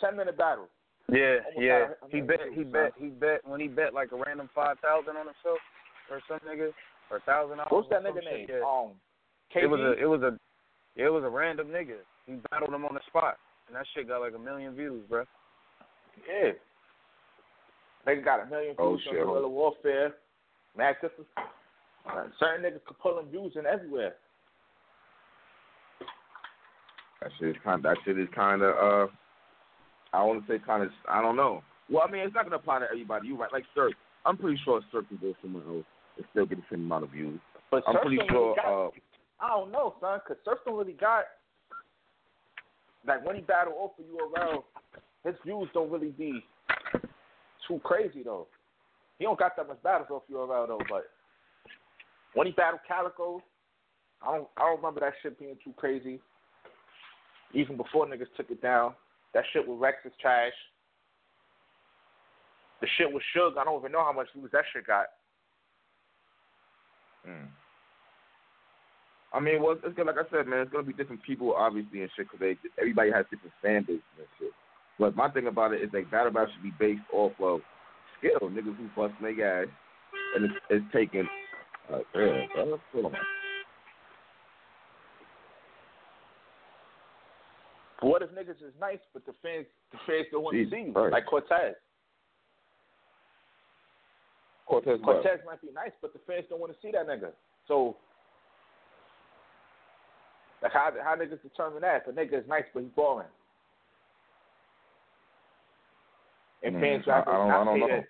ten 0.00 0.16
minute 0.16 0.36
battle. 0.38 0.68
Yeah, 1.10 1.38
Almost 1.46 1.58
yeah. 1.66 1.78
got 1.80 1.90
a- 1.90 2.04
a 2.06 2.08
He 2.10 2.20
bet, 2.20 2.42
views, 2.44 2.54
he 2.54 2.62
son. 2.62 2.72
bet, 2.72 2.92
he 2.96 3.06
bet 3.08 3.44
when 3.44 3.60
he 3.60 3.66
bet 3.68 3.92
like 3.94 4.12
a 4.12 4.16
random 4.16 4.48
five 4.54 4.78
thousand 4.78 5.16
on 5.16 5.26
himself 5.26 5.58
or 6.10 6.20
some 6.28 6.38
nigga 6.40 6.72
or 7.10 7.16
a 7.16 7.20
thousand 7.20 7.56
dollars. 7.58 7.70
What's 7.72 7.88
that 7.90 8.06
or 8.06 8.12
nigga 8.12 8.22
shit, 8.22 8.32
name? 8.32 8.46
Yeah. 8.48 8.62
Um, 8.62 9.00
KD. 9.52 9.62
It 9.64 9.66
was 9.66 9.80
a, 9.80 9.92
it 9.98 10.06
was 10.06 10.22
a, 10.22 10.38
it 10.96 11.08
was 11.08 11.24
a 11.24 11.28
random 11.28 11.68
nigga. 11.68 11.98
He 12.26 12.34
battled 12.50 12.72
him 12.72 12.84
on 12.84 12.94
the 12.94 13.00
spot, 13.08 13.38
and 13.66 13.74
that 13.74 13.86
shit 13.94 14.06
got 14.06 14.20
like 14.20 14.34
a 14.34 14.38
million 14.38 14.74
views, 14.76 15.04
bro. 15.08 15.24
Yeah. 16.28 16.52
Nigga 18.06 18.24
got 18.24 18.42
a 18.42 18.46
million 18.46 18.74
views 18.76 18.76
Oh, 18.78 18.92
on. 19.10 19.14
Guerrilla 19.14 19.48
Warfare. 19.48 20.14
Max, 20.76 20.98
this 21.02 21.10
is, 21.18 21.26
uh, 21.36 22.24
certain 22.38 22.64
niggas 22.64 22.84
could 22.86 22.98
pull 22.98 23.16
them 23.16 23.26
views 23.30 23.52
in 23.56 23.66
everywhere. 23.66 24.14
That 27.20 27.30
shit 27.38 27.50
is 27.50 27.56
kind. 27.62 27.82
That 27.82 27.96
shit 28.04 28.18
is 28.18 28.28
kind 28.34 28.62
of. 28.62 28.74
Uh, 28.76 29.12
I 30.14 30.22
want 30.24 30.46
to 30.46 30.52
say 30.52 30.58
kind 30.64 30.82
of. 30.82 30.90
I 31.08 31.20
don't 31.20 31.36
know. 31.36 31.62
Well, 31.90 32.04
I 32.08 32.10
mean, 32.10 32.22
it's 32.22 32.34
not 32.34 32.44
gonna 32.44 32.56
apply 32.56 32.78
to 32.80 32.86
everybody. 32.90 33.28
You 33.28 33.36
right? 33.36 33.52
Like 33.52 33.64
Surf, 33.74 33.92
I'm 34.24 34.36
pretty 34.38 34.58
sure 34.64 34.80
Surf 34.90 35.04
can 35.08 35.18
go 35.18 35.34
somewhere 35.42 35.62
else 35.68 35.84
and 36.16 36.26
still 36.30 36.46
get 36.46 36.58
the 36.58 36.64
same 36.70 36.80
amount 36.86 37.04
of 37.04 37.10
views. 37.10 37.38
But 37.70 37.82
I'm 37.86 37.98
pretty 38.00 38.18
sure. 38.30 38.54
really 38.56 38.88
Uh, 38.88 38.90
I 39.44 39.48
don't 39.50 39.70
know, 39.70 39.94
son, 40.00 40.20
because 40.24 40.42
Surf 40.44 40.58
don't 40.64 40.76
really 40.78 40.92
got, 40.94 41.24
like 43.06 43.24
when 43.24 43.36
he 43.36 43.42
battle 43.42 43.74
off 43.78 43.92
of 43.98 44.04
URL, 44.04 44.64
his 45.24 45.34
views 45.44 45.68
don't 45.74 45.90
really 45.90 46.10
be 46.10 46.44
too 47.70 47.80
crazy, 47.84 48.22
though. 48.24 48.48
He 49.18 49.24
don't 49.24 49.38
got 49.38 49.56
that 49.56 49.68
much 49.68 49.82
battles 49.82 50.08
off 50.10 50.22
URL, 50.32 50.66
though, 50.66 50.80
but 50.88 51.04
when 52.34 52.46
he 52.46 52.52
battled 52.52 52.80
Calicoe, 52.88 53.42
I 54.22 54.36
don't, 54.36 54.48
I 54.56 54.62
don't 54.62 54.76
remember 54.76 55.00
that 55.00 55.12
shit 55.22 55.38
being 55.38 55.56
too 55.62 55.72
crazy. 55.76 56.20
Even 57.54 57.76
before 57.76 58.06
niggas 58.06 58.32
took 58.36 58.50
it 58.50 58.62
down. 58.62 58.94
That 59.34 59.44
shit 59.52 59.66
with 59.66 59.78
Rex 59.78 59.98
is 60.04 60.12
trash. 60.20 60.52
The 62.80 62.88
shit 62.96 63.12
with 63.12 63.22
Suge, 63.36 63.56
I 63.58 63.64
don't 63.64 63.78
even 63.78 63.92
know 63.92 64.04
how 64.04 64.12
much 64.12 64.28
views 64.34 64.50
that 64.52 64.64
shit 64.72 64.86
got. 64.86 65.06
mm. 67.28 67.46
I 69.32 69.38
mean, 69.38 69.62
well, 69.62 69.76
it's 69.84 69.96
gonna, 69.96 70.10
like 70.10 70.26
I 70.26 70.30
said, 70.30 70.48
man, 70.48 70.60
it's 70.60 70.72
gonna 70.72 70.82
be 70.82 70.92
different 70.92 71.22
people, 71.22 71.54
obviously, 71.54 72.02
and 72.02 72.10
shit, 72.16 72.26
because 72.30 72.56
everybody 72.80 73.12
has 73.12 73.26
different 73.30 73.54
fan 73.62 73.82
bases 73.82 74.02
and 74.18 74.26
shit. 74.38 74.52
But 74.98 75.16
my 75.16 75.30
thing 75.30 75.46
about 75.46 75.72
it 75.72 75.82
is 75.82 75.90
like 75.92 76.10
battle 76.10 76.32
rap 76.32 76.48
should 76.52 76.62
be 76.62 76.72
based 76.78 77.06
off 77.12 77.32
of 77.40 77.60
skill, 78.18 78.48
niggas 78.48 78.76
who 78.76 78.88
bust 78.94 79.14
their 79.20 79.62
ass, 79.62 79.68
and 80.36 80.44
it's, 80.44 80.54
it's 80.68 80.84
taken. 80.92 81.28
Uh, 81.92 81.98
yeah, 82.14 82.46
uh, 82.58 82.76
hold 82.92 83.06
on. 83.06 83.12
But 88.00 88.08
what 88.08 88.22
if 88.22 88.30
niggas 88.30 88.62
is 88.62 88.72
nice, 88.80 88.98
but 89.12 89.26
the 89.26 89.32
fans, 89.42 89.66
the 89.92 89.98
fans 90.06 90.26
don't 90.32 90.42
want 90.42 90.56
to 90.56 90.70
see 90.70 90.84
you? 90.86 90.92
Christ. 90.92 91.12
Like 91.12 91.26
Cortez. 91.26 91.74
Cortez. 94.66 95.00
Cortez 95.04 95.40
might 95.44 95.60
be 95.60 95.68
nice, 95.74 95.92
but 96.00 96.12
the 96.12 96.20
fans 96.26 96.44
don't 96.48 96.60
want 96.60 96.72
to 96.72 96.78
see 96.80 96.92
that 96.92 97.06
nigga. 97.06 97.32
So, 97.66 97.96
like 100.62 100.72
how 100.72 100.90
how 101.02 101.16
niggas 101.16 101.42
determine 101.42 101.82
that? 101.82 102.04
If 102.06 102.08
a 102.08 102.12
nigga 102.12 102.40
is 102.40 102.48
nice, 102.48 102.64
but 102.72 102.82
he's 102.82 102.92
boring. 102.94 103.28
And 106.62 106.76
Mm, 106.76 106.80
fans 106.80 107.08
I- 107.08 107.20
I 107.20 107.24
don't- 107.24 107.50
I 107.50 107.64
don't 107.64 107.80
know. 107.80 107.88
that. 107.88 108.08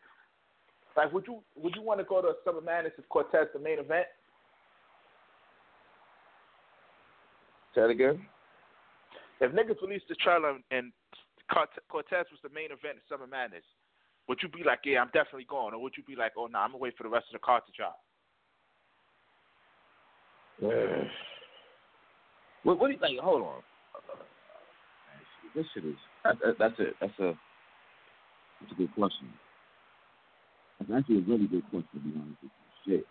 Like, 0.97 1.13
would 1.13 1.27
you 1.27 1.43
would 1.55 1.77
you 1.77 1.83
want 1.83 1.99
to 1.99 2.05
go 2.05 2.21
to 2.21 2.37
Summer 2.45 2.61
Madness 2.61 2.93
if 2.99 3.09
Cortez 3.09 3.49
the 3.53 3.59
main 3.59 3.79
event? 3.79 4.09
Say 7.75 7.83
it 7.83 7.91
again. 7.91 8.29
If 9.39 9.53
niggas 9.53 9.81
released 9.81 10.09
the 10.09 10.17
trailer 10.17 10.59
and 10.71 10.93
Cortez 11.89 12.27
was 12.31 12.41
the 12.43 12.49
main 12.51 12.73
event 12.73 12.97
in 12.97 13.03
Summer 13.09 13.27
Madness, 13.27 13.65
would 14.27 14.43
you 14.43 14.49
be 14.49 14.63
like, 14.65 14.85
yeah, 14.85 15.01
I'm 15.01 15.11
definitely 15.11 15.45
going, 15.45 15.75
or 15.75 15.81
would 15.81 15.97
you 15.97 16.03
be 16.03 16.17
like, 16.17 16.33
oh, 16.37 16.47
nah, 16.47 16.65
I'm 16.65 16.71
gonna 16.71 16.79
wait 16.79 16.97
for 16.97 17.05
the 17.05 17.09
rest 17.09 17.27
of 17.29 17.33
the 17.35 17.39
card 17.39 17.65
to 17.67 17.73
drop? 17.73 17.99
Yeah. 20.59 21.05
What, 22.63 22.79
what 22.79 22.89
do 22.89 22.93
you 22.93 22.99
think? 23.01 23.19
Hold 23.21 23.41
on. 23.41 23.63
This 25.55 25.67
shit 25.73 25.83
is 25.83 25.97
that, 26.25 26.39
that, 26.41 26.59
that's 26.59 26.79
it. 26.79 26.95
That's 27.01 27.19
a 27.19 27.35
that's 28.61 28.73
a 28.73 28.75
good 28.75 28.95
question. 28.95 29.29
That's 30.79 30.93
actually 30.99 31.19
a 31.19 31.29
really 31.29 31.47
good 31.47 31.65
question 31.71 31.89
to 31.95 31.99
be 32.01 32.13
honest 32.17 32.43
with 32.43 32.51
you. 32.87 32.97
Shit. 32.99 33.07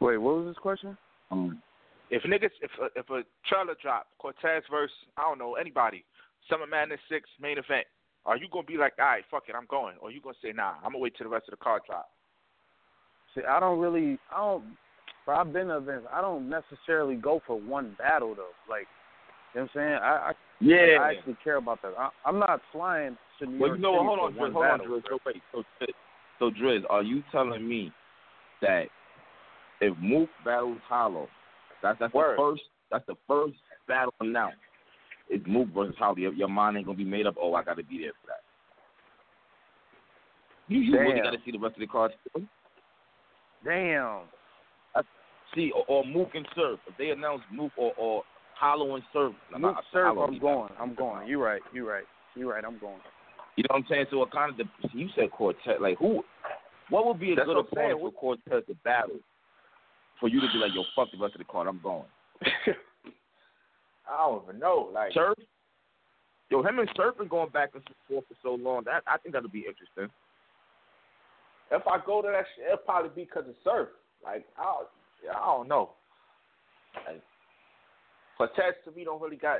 Wait, 0.00 0.18
what 0.18 0.36
was 0.36 0.46
this 0.46 0.58
question? 0.60 0.96
Um. 1.30 1.62
If 2.10 2.22
niggas, 2.22 2.50
if 2.62 2.70
a, 2.80 2.86
if 2.98 3.10
a 3.10 3.22
trailer 3.48 3.74
drop, 3.82 4.06
Cortez 4.18 4.62
versus 4.70 4.94
I 5.16 5.22
don't 5.22 5.38
know 5.38 5.54
anybody, 5.54 6.04
Summer 6.48 6.66
Madness 6.66 7.00
six 7.10 7.28
main 7.40 7.58
event, 7.58 7.86
are 8.24 8.36
you 8.36 8.46
gonna 8.52 8.66
be 8.66 8.76
like, 8.76 8.92
all 8.98 9.06
right, 9.06 9.24
fuck 9.30 9.44
it, 9.48 9.54
I'm 9.56 9.66
going, 9.68 9.96
or 10.00 10.10
you 10.10 10.20
gonna 10.20 10.36
say, 10.42 10.52
nah, 10.52 10.74
I'm 10.84 10.92
gonna 10.92 10.98
wait 10.98 11.14
till 11.16 11.24
the 11.24 11.34
rest 11.34 11.48
of 11.48 11.58
the 11.58 11.64
card 11.64 11.82
drop? 11.86 12.08
See, 13.34 13.42
I 13.48 13.58
don't 13.58 13.78
really, 13.78 14.18
I 14.32 14.38
don't. 14.38 14.76
Bro, 15.24 15.36
I've 15.36 15.52
been 15.52 15.66
to 15.68 15.78
events. 15.78 16.06
I 16.12 16.20
don't 16.20 16.48
necessarily 16.48 17.16
go 17.16 17.42
for 17.46 17.58
one 17.58 17.96
battle 17.98 18.34
though. 18.36 18.54
Like, 18.70 18.86
you 19.54 19.60
know 19.60 19.68
what 19.72 19.80
I'm 19.82 19.88
saying? 19.88 19.98
I, 20.00 20.30
I 20.30 20.32
Yeah. 20.60 20.98
I 21.00 21.12
actually 21.16 21.36
care 21.42 21.56
about 21.56 21.82
that. 21.82 21.92
I, 21.98 22.08
I'm 22.24 22.38
not 22.38 22.60
flying 22.72 23.16
to 23.38 23.46
New 23.46 23.58
Well, 23.58 23.68
York 23.68 23.78
you 23.78 23.82
know 23.82 23.92
what? 23.92 23.98
City 23.98 24.06
Hold 24.06 24.18
on, 24.18 24.32
Driz. 24.32 24.52
Hold 24.52 24.64
on, 24.64 24.78
battle, 24.78 24.86
Driz. 24.86 25.02
So 25.08 25.18
wait. 25.26 25.42
So, 25.52 25.62
so 26.38 26.50
Driz, 26.50 26.82
are 26.88 27.02
you 27.02 27.22
telling 27.30 27.68
me 27.68 27.92
that 28.62 28.84
if 29.80 29.96
Mook 29.98 30.28
battles 30.44 30.78
Hollow, 30.88 31.28
that's 31.82 31.98
that's 31.98 32.14
Word. 32.14 32.38
the 32.38 32.42
first 32.42 32.62
that's 32.90 33.06
the 33.06 33.16
first 33.26 33.54
battle 33.86 34.14
announced. 34.20 34.56
It's 35.28 35.44
Mook 35.46 35.68
versus 35.74 35.96
Hollow. 35.98 36.16
Your, 36.16 36.32
your 36.32 36.48
mind 36.48 36.76
ain't 36.76 36.86
gonna 36.86 36.96
be 36.96 37.04
made 37.04 37.26
up. 37.26 37.34
Oh, 37.40 37.54
I 37.54 37.62
got 37.62 37.76
to 37.76 37.84
be 37.84 37.98
there 37.98 38.12
for 38.22 38.28
that. 38.28 38.40
You, 40.68 40.80
you 40.80 40.98
really 40.98 41.20
got 41.20 41.30
to 41.30 41.38
see 41.44 41.52
the 41.52 41.58
rest 41.58 41.74
of 41.74 41.80
the 41.80 41.86
cards. 41.86 42.14
Damn. 43.64 44.22
See, 45.54 45.70
or, 45.74 45.84
or 45.88 46.04
Mook 46.04 46.30
and 46.34 46.46
Surf. 46.54 46.80
If 46.88 46.96
they 46.98 47.10
announce 47.10 47.42
Mook 47.52 47.72
or, 47.76 47.92
or 47.96 48.22
Hollow 48.58 48.94
and 48.94 49.04
Surf, 49.12 49.34
nah, 49.52 49.68
Luke 49.68 49.76
nah, 49.92 50.08
I'm 50.08 50.38
going. 50.38 50.72
I'm 50.80 50.94
going. 50.94 51.28
You 51.28 51.42
right. 51.42 51.60
You 51.72 51.88
right. 51.88 52.04
You 52.34 52.50
right. 52.50 52.64
I'm 52.64 52.78
going. 52.78 53.00
You 53.56 53.62
know 53.64 53.68
what 53.70 53.76
I'm 53.78 53.86
saying? 53.88 54.06
So 54.10 54.22
it 54.22 54.30
kind 54.30 54.50
of 54.50 54.56
dep- 54.56 54.92
you 54.92 55.08
said 55.14 55.30
Cortez. 55.30 55.76
Like 55.80 55.98
who? 55.98 56.22
What 56.88 57.06
would 57.06 57.20
be 57.20 57.32
a 57.32 57.36
That's 57.36 57.46
good 57.46 57.56
what 57.56 57.66
opponent 57.72 58.00
for 58.00 58.12
Cortez 58.12 58.62
to 58.68 58.74
battle? 58.84 59.16
For 60.20 60.28
you 60.28 60.40
to 60.40 60.46
be 60.52 60.58
like, 60.58 60.72
yo, 60.74 60.82
fuck 60.94 61.08
the 61.12 61.18
rest 61.18 61.34
of 61.34 61.38
the 61.38 61.44
card. 61.44 61.68
I'm 61.68 61.80
going. 61.82 62.04
I 64.08 64.16
don't 64.18 64.44
even 64.44 64.58
know. 64.58 64.88
Like 64.92 65.12
Surf. 65.12 65.36
Yo, 66.50 66.62
him 66.62 66.78
and 66.78 66.88
Surf 66.96 67.18
been 67.18 67.28
going 67.28 67.50
back 67.50 67.70
and 67.74 67.82
forth 68.08 68.24
for 68.28 68.36
so 68.42 68.54
long. 68.54 68.84
That 68.84 69.02
I 69.06 69.18
think 69.18 69.34
that'll 69.34 69.50
be 69.50 69.66
interesting. 69.66 70.08
if 71.70 71.86
I 71.86 71.98
go 72.06 72.22
to 72.22 72.28
that, 72.28 72.44
shit, 72.56 72.66
it'll 72.66 72.78
probably 72.78 73.10
be 73.14 73.24
because 73.24 73.48
of 73.48 73.54
surf. 73.64 73.88
Like 74.24 74.46
I, 74.56 74.82
I 75.34 75.44
don't 75.44 75.68
know. 75.68 75.90
Like, 77.06 77.22
Cortez 78.36 78.74
to 78.84 78.90
me 78.92 79.04
don't 79.04 79.20
really 79.20 79.36
got 79.36 79.58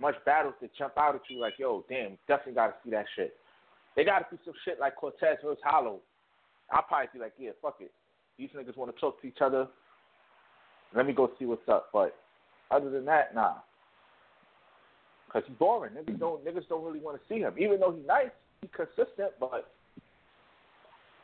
much 0.00 0.16
battles 0.24 0.54
to 0.60 0.68
jump 0.76 0.94
out 0.96 1.14
at 1.14 1.22
you. 1.28 1.38
Like 1.38 1.54
yo, 1.58 1.84
damn, 1.88 2.18
definitely 2.28 2.54
got 2.54 2.68
to 2.68 2.74
see 2.84 2.90
that 2.90 3.06
shit. 3.16 3.34
They 3.96 4.04
got 4.04 4.18
to 4.20 4.36
be 4.36 4.42
some 4.44 4.54
shit 4.64 4.80
like 4.80 4.96
Cortez 4.96 5.38
versus 5.44 5.62
Hollow. 5.64 6.00
I'll 6.70 6.82
probably 6.82 7.08
be 7.12 7.18
like, 7.18 7.34
yeah, 7.38 7.50
fuck 7.60 7.76
it. 7.80 7.92
These 8.38 8.50
niggas 8.56 8.76
want 8.76 8.94
to 8.94 9.00
talk 9.00 9.20
to 9.20 9.26
each 9.26 9.42
other. 9.42 9.68
Let 10.94 11.06
me 11.06 11.12
go 11.12 11.30
see 11.38 11.44
what's 11.44 11.68
up. 11.68 11.90
But 11.92 12.14
other 12.70 12.90
than 12.90 13.04
that, 13.06 13.34
nah. 13.34 13.54
Cause 15.32 15.42
he's 15.46 15.56
boring. 15.56 15.94
Niggas 15.94 16.18
don't 16.18 16.44
niggas 16.44 16.68
don't 16.68 16.84
really 16.84 17.00
want 17.00 17.18
to 17.18 17.22
see 17.26 17.40
him. 17.40 17.54
Even 17.58 17.80
though 17.80 17.92
he's 17.92 18.06
nice, 18.06 18.28
he's 18.60 18.70
consistent, 18.76 19.32
but 19.40 19.72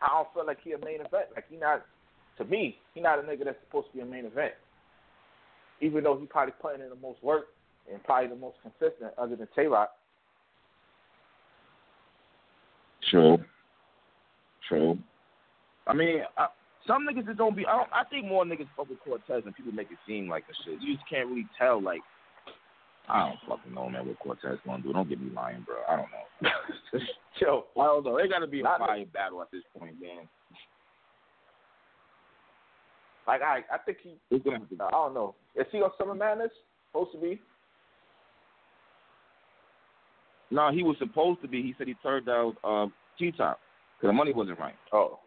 I 0.00 0.08
don't 0.08 0.32
feel 0.32 0.46
like 0.46 0.58
he 0.64 0.72
a 0.72 0.78
main 0.78 1.00
event. 1.00 1.28
Like 1.34 1.44
he 1.50 1.56
not 1.56 1.84
to 2.38 2.44
me, 2.44 2.78
he 2.94 3.02
not 3.02 3.18
a 3.18 3.22
nigga 3.22 3.44
that's 3.44 3.58
supposed 3.66 3.88
to 3.88 3.94
be 3.94 4.00
a 4.00 4.06
main 4.06 4.24
event. 4.24 4.54
Even 5.80 6.04
though 6.04 6.18
he 6.18 6.26
probably 6.26 6.54
putting 6.60 6.82
in 6.82 6.88
the 6.88 6.96
most 6.96 7.22
work 7.22 7.46
and 7.92 8.02
probably 8.04 8.28
the 8.28 8.36
most 8.36 8.56
consistent 8.62 9.12
other 9.16 9.36
than 9.36 9.48
Tay 9.54 9.66
Roc. 9.66 9.90
True. 13.10 13.38
True. 14.68 14.98
I 15.86 15.94
mean, 15.94 16.20
I, 16.36 16.48
some 16.86 17.06
niggas 17.06 17.26
just 17.26 17.38
don't 17.38 17.56
be. 17.56 17.66
I, 17.66 17.76
don't, 17.76 17.88
I 17.92 18.04
think 18.04 18.26
more 18.26 18.44
niggas 18.44 18.66
fuck 18.76 18.88
with 18.90 19.00
Cortez 19.00 19.44
than 19.44 19.52
people 19.54 19.72
make 19.72 19.90
it 19.90 19.98
seem 20.06 20.28
like 20.28 20.44
a 20.50 20.54
shit. 20.64 20.82
You 20.82 20.94
just 20.96 21.08
can't 21.08 21.28
really 21.28 21.46
tell. 21.58 21.80
Like, 21.82 22.00
I 23.08 23.28
don't 23.28 23.38
fucking 23.48 23.74
know, 23.74 23.88
man, 23.88 24.06
what 24.06 24.18
Cortez 24.18 24.58
gonna 24.66 24.82
do. 24.82 24.92
Don't 24.92 25.08
get 25.08 25.20
me 25.20 25.30
lying, 25.34 25.64
bro. 25.64 25.76
I 25.88 25.96
don't 25.96 26.08
know. 26.10 27.00
Yo, 27.40 27.64
I 27.80 27.84
don't 27.84 28.04
know. 28.04 28.18
They 28.18 28.28
got 28.28 28.40
to 28.40 28.46
be 28.46 28.60
a 28.60 28.64
Not- 28.64 28.80
fire 28.80 29.04
battle 29.12 29.40
at 29.40 29.50
this 29.50 29.62
point, 29.78 29.94
man. 30.00 30.28
Like 33.28 33.42
I 33.42 33.60
I 33.72 33.78
think 33.78 33.98
he 34.02 34.38
gonna 34.38 34.58
have 34.58 34.68
to. 34.70 34.84
I 34.84 34.90
don't 34.90 35.14
know. 35.14 35.34
Is 35.54 35.66
he 35.70 35.78
on 35.82 35.90
Summer 35.98 36.14
Madness? 36.14 36.50
Supposed 36.90 37.12
to 37.12 37.18
be? 37.18 37.40
No, 40.50 40.72
he 40.72 40.82
was 40.82 40.96
supposed 40.98 41.42
to 41.42 41.48
be. 41.48 41.62
He 41.62 41.74
said 41.76 41.86
he 41.86 41.94
turned 42.02 42.24
down 42.24 42.56
um, 42.64 42.90
T-Top 43.18 43.60
because 43.98 44.08
the 44.08 44.12
money 44.14 44.32
wasn't 44.32 44.58
right. 44.58 44.74
Oh. 44.94 45.18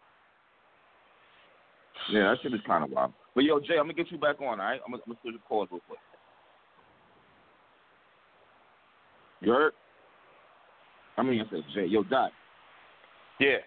Yeah, 2.12 2.24
that 2.24 2.38
shit 2.41 2.54
is 2.56 2.60
kind 2.66 2.84
of 2.84 2.89
wild. 2.89 3.14
But 3.36 3.43
yo, 3.43 3.60
Jay, 3.60 3.78
I'm 3.78 3.84
gonna 3.84 3.93
get 3.93 4.12
you 4.12 4.18
back 4.18 4.41
on. 4.41 4.60
All 4.60 4.66
right, 4.66 4.80
I'm 4.84 4.91
gonna, 4.91 5.04
I'm 5.06 5.14
gonna 5.14 5.20
switch 5.22 5.36
the 5.36 5.39
calls 5.47 5.70
real 5.72 5.82
quick. 5.88 5.99
You 9.41 9.52
heard? 9.52 9.74
I 11.18 11.22
mean, 11.22 11.39
I 11.39 11.49
said 11.52 11.64
Jay. 11.76 11.86
Yo, 11.86 12.02
Dot. 12.02 12.32
Yeah. 13.39 13.58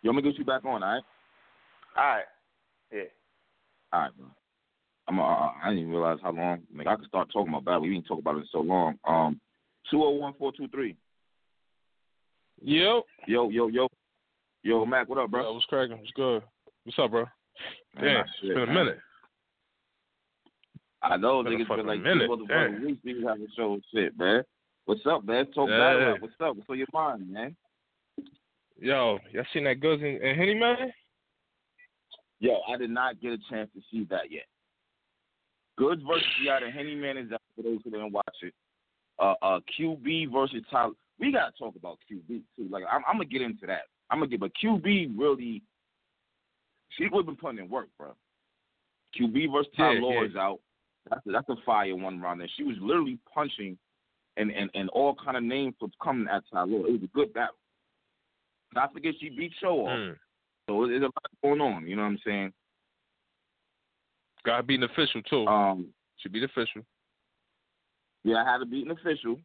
Yo, 0.00 0.10
I'm 0.10 0.16
gonna 0.16 0.22
get 0.22 0.38
you 0.38 0.44
back 0.46 0.64
on. 0.64 0.82
All 0.82 0.88
right. 0.88 1.02
All 1.98 2.04
right. 2.04 2.24
Yeah. 2.92 3.02
All 3.92 4.00
right, 4.00 4.16
bro. 4.16 4.26
I'm. 5.08 5.18
Uh, 5.20 5.22
I 5.22 5.52
didn't 5.68 5.78
even 5.80 5.90
realize 5.92 6.18
how 6.22 6.32
long. 6.32 6.60
Like 6.74 6.86
I 6.86 6.96
could 6.96 7.06
start 7.06 7.28
talking 7.32 7.48
about 7.52 7.64
battle. 7.64 7.82
We 7.82 7.90
didn't 7.94 8.06
talk 8.06 8.18
about 8.18 8.36
it 8.36 8.40
in 8.40 8.46
so 8.52 8.60
long. 8.60 8.98
Um, 9.06 9.40
two 9.90 9.98
zero 9.98 10.10
one 10.10 10.34
four 10.38 10.52
two 10.52 10.68
three. 10.68 10.96
Yo. 12.62 13.02
Yo, 13.26 13.48
yo, 13.50 13.68
yo, 13.68 13.88
yo, 14.62 14.84
Mac. 14.86 15.08
What 15.08 15.18
up, 15.18 15.30
bro? 15.30 15.42
Yo, 15.42 15.52
what's 15.54 15.66
cracking? 15.66 15.98
What's 15.98 16.10
good? 16.12 16.42
What's 16.84 16.98
up, 16.98 17.10
bro? 17.10 17.24
Man, 17.94 18.04
Damn, 18.04 18.14
nah, 18.14 18.20
it's 18.20 18.30
shit, 18.40 18.54
been 18.54 18.62
a 18.62 18.66
man. 18.66 18.74
minute. 18.74 18.98
I 21.02 21.16
know 21.16 21.42
Been 21.42 21.52
a 21.52 21.56
niggas 21.56 21.76
been 21.76 21.86
like 21.86 22.00
minute, 22.00 22.28
motherfucking 22.30 22.48
damn. 22.48 22.84
weeks 22.84 23.00
niggas 23.06 23.28
having 23.28 23.46
show 23.56 23.74
and 23.74 23.84
shit, 23.94 24.18
man. 24.18 24.42
What's 24.84 25.06
up, 25.06 25.24
man? 25.24 25.46
Talk 25.52 25.68
Yeah. 25.68 25.78
battle 25.78 26.00
rap. 26.12 26.20
What's 26.20 26.34
up? 26.40 26.56
What's 26.56 26.68
on 26.68 26.78
your 26.78 26.86
mind, 26.92 27.30
man? 27.30 27.56
Yo, 28.80 29.18
y'all 29.32 29.44
seen 29.52 29.64
that 29.64 29.80
Goodz 29.80 30.02
and, 30.02 30.20
and 30.20 30.38
Henny 30.38 30.54
man? 30.54 30.92
Yo, 32.40 32.60
I 32.68 32.76
did 32.76 32.90
not 32.90 33.20
get 33.20 33.32
a 33.32 33.38
chance 33.50 33.68
to 33.74 33.82
see 33.90 34.06
that 34.10 34.30
yet. 34.30 34.46
Goodz 35.76 36.02
versus 36.06 36.24
Giada 36.44 36.72
Henny 36.72 36.94
Man 36.94 37.16
is 37.16 37.32
out 37.32 37.40
for 37.56 37.62
those 37.62 37.78
who 37.84 37.90
didn't 37.90 38.12
watch 38.12 38.36
it. 38.42 38.54
Uh, 39.18 39.34
uh, 39.42 39.60
QB 39.78 40.32
versus 40.32 40.62
Tyler. 40.70 40.92
We 41.18 41.32
gotta 41.32 41.52
talk 41.58 41.74
about 41.76 41.98
QB 42.10 42.42
too. 42.56 42.68
Like 42.70 42.84
I'm, 42.90 43.02
I'm 43.08 43.14
gonna 43.14 43.24
get 43.24 43.42
into 43.42 43.66
that. 43.66 43.82
I'm 44.10 44.18
gonna 44.18 44.28
get, 44.30 44.40
but 44.40 44.52
QB 44.62 45.14
really, 45.16 45.62
she 46.96 47.06
would 47.10 47.26
been 47.26 47.36
putting 47.36 47.58
in 47.58 47.68
work, 47.68 47.88
bro. 47.98 48.14
QB 49.18 49.52
versus 49.52 49.72
Yeah, 49.76 49.94
Law 50.00 50.22
yeah. 50.22 50.28
is 50.28 50.36
out. 50.36 50.60
That's 51.10 51.26
a, 51.26 51.32
that's 51.32 51.48
a 51.48 51.56
fire 51.64 51.96
one 51.96 52.20
round. 52.20 52.40
And 52.40 52.50
she 52.56 52.62
was 52.62 52.76
literally 52.80 53.18
punching, 53.32 53.76
and 54.36 54.50
and 54.50 54.70
and 54.74 54.88
all 54.90 55.16
kind 55.24 55.36
of 55.36 55.42
names 55.42 55.74
was 55.80 55.90
coming 56.02 56.28
at 56.28 56.42
Tyler. 56.52 56.86
It 56.86 56.92
was 56.92 57.02
a 57.02 57.16
good 57.16 57.32
battle. 57.32 57.56
Not 58.74 58.92
forget 58.92 59.14
she 59.20 59.30
beat 59.30 59.52
Show 59.60 59.86
off. 59.86 59.98
Mm. 59.98 60.16
So 60.68 60.86
there's 60.86 61.00
a 61.00 61.04
lot 61.06 61.14
going 61.42 61.60
on. 61.62 61.86
You 61.86 61.96
know 61.96 62.02
what 62.02 62.08
I'm 62.08 62.18
saying? 62.24 62.52
Gotta 64.44 64.62
be 64.62 64.74
an 64.76 64.82
official 64.84 65.22
too. 65.22 65.46
Um, 65.46 65.88
Should 66.18 66.32
be 66.32 66.40
the 66.40 66.46
official. 66.46 66.82
yeah, 68.24 68.42
I 68.42 68.44
had 68.52 68.58
to 68.58 68.66
beat 68.66 68.84
an 68.84 68.90
official, 68.92 69.36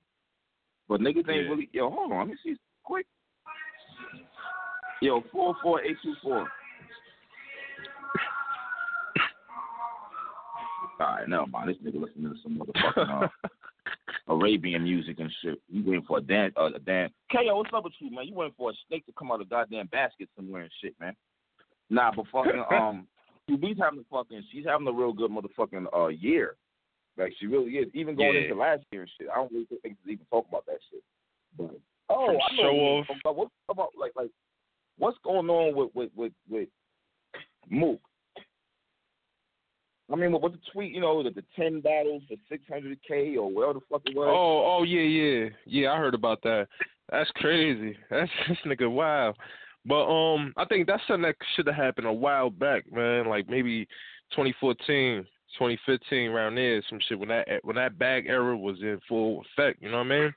but 0.89 0.99
niggas 0.99 1.17
ain't 1.29 1.45
Yeah. 1.45 1.49
really. 1.49 1.69
Yo, 1.71 1.89
hold 1.89 2.11
on, 2.11 2.19
let 2.19 2.27
me 2.27 2.35
see 2.43 2.57
quick. 2.83 3.07
Yo, 5.01 5.21
four 5.31 5.55
four 5.61 5.81
eight 5.81 5.97
two 6.03 6.13
four. 6.21 6.39
All 10.99 11.07
right, 11.07 11.27
never 11.27 11.47
mind. 11.47 11.69
This 11.69 11.77
nigga 11.77 12.01
listening 12.01 12.33
to 12.33 12.35
some 12.43 12.59
motherfucking 12.59 13.23
uh, 13.23 13.27
Arabian 14.27 14.83
music 14.83 15.19
and 15.19 15.31
shit. 15.41 15.59
You 15.69 15.83
waiting 15.85 16.05
for 16.07 16.19
a 16.19 16.21
dance? 16.21 16.53
Uh, 16.57 16.71
a 16.73 16.79
dance? 16.79 17.11
KO, 17.31 17.57
what's 17.57 17.71
up 17.73 17.83
with 17.83 17.93
you, 17.99 18.09
man? 18.11 18.27
You 18.27 18.33
waiting 18.35 18.53
for 18.57 18.71
a 18.71 18.73
snake 18.87 19.05
to 19.05 19.13
come 19.17 19.31
out 19.31 19.41
of 19.41 19.49
goddamn 19.49 19.87
basket 19.87 20.29
somewhere 20.35 20.63
and 20.63 20.71
shit, 20.81 20.95
man? 20.99 21.15
Nah, 21.89 22.11
but 22.15 22.25
fucking 22.31 22.63
um, 22.71 23.07
she's 23.49 23.77
having 23.79 23.99
a 23.99 24.03
fucking. 24.15 24.43
She's 24.51 24.65
having 24.65 24.87
a 24.87 24.91
real 24.91 25.13
good 25.13 25.31
motherfucking 25.31 25.85
uh 25.95 26.07
year. 26.07 26.55
Like 27.17 27.33
she 27.39 27.47
really 27.47 27.71
is. 27.71 27.89
Even 27.93 28.15
going 28.15 28.35
Yeah. 28.35 28.41
into 28.43 28.55
last 28.55 28.83
year 28.91 29.01
and 29.01 29.11
shit. 29.19 29.27
I 29.29 29.35
don't 29.35 29.51
really 29.51 29.65
think 29.65 29.81
niggas 29.83 30.11
even 30.13 30.25
talk 30.31 30.47
about 30.47 30.65
that 30.67 30.79
shit. 30.89 31.03
But 31.57 31.79
oh, 32.09 32.25
From 32.27 32.35
I 32.37 32.55
know 32.55 32.63
show 32.63 32.73
what 32.73 33.09
off. 33.09 33.17
But 33.23 33.35
what's 33.35 33.51
about 33.69 33.89
like 33.99 34.13
like 34.15 34.31
what's 34.97 35.17
going 35.23 35.49
on 35.49 35.75
with 35.75 35.89
with 35.93 36.11
with 36.15 36.33
with 36.49 36.69
Mook? 37.69 37.99
I 40.11 40.15
mean, 40.15 40.31
what 40.31 40.51
the 40.51 40.59
tweet? 40.71 40.93
You 40.93 41.01
know, 41.01 41.23
the, 41.23 41.29
the 41.29 41.43
ten 41.55 41.79
battles 41.79 42.23
for 42.27 42.35
six 42.49 42.63
hundred 42.69 42.97
k 43.07 43.37
or 43.37 43.49
whatever 43.49 43.73
the 43.75 43.79
fuck 43.89 44.01
it 44.05 44.15
was. 44.15 44.27
Oh, 44.29 44.79
oh 44.79 44.83
yeah, 44.83 45.01
yeah, 45.01 45.49
yeah. 45.65 45.91
I 45.91 45.97
heard 45.97 46.13
about 46.13 46.41
that. 46.43 46.67
That's 47.09 47.29
crazy. 47.35 47.97
That's 48.09 48.29
this 48.47 48.57
nigga 48.65 48.91
wild. 48.91 49.37
But 49.85 50.05
um, 50.05 50.53
I 50.57 50.65
think 50.65 50.87
that's 50.87 51.03
something 51.07 51.23
that 51.23 51.35
should 51.55 51.67
have 51.67 51.75
happened 51.75 52.07
a 52.07 52.13
while 52.13 52.49
back, 52.49 52.91
man. 52.91 53.27
Like 53.27 53.49
maybe 53.49 53.85
2014, 54.31 55.25
2015, 55.57 56.29
around 56.29 56.55
there, 56.55 56.81
some 56.89 56.99
shit 57.07 57.19
when 57.19 57.29
that 57.29 57.47
when 57.63 57.75
that 57.77 57.97
bag 57.97 58.25
era 58.27 58.57
was 58.57 58.77
in 58.81 58.99
full 59.07 59.41
effect. 59.41 59.81
You 59.81 59.91
know 59.91 59.97
what 59.97 60.07
I 60.07 60.19
mean? 60.21 60.33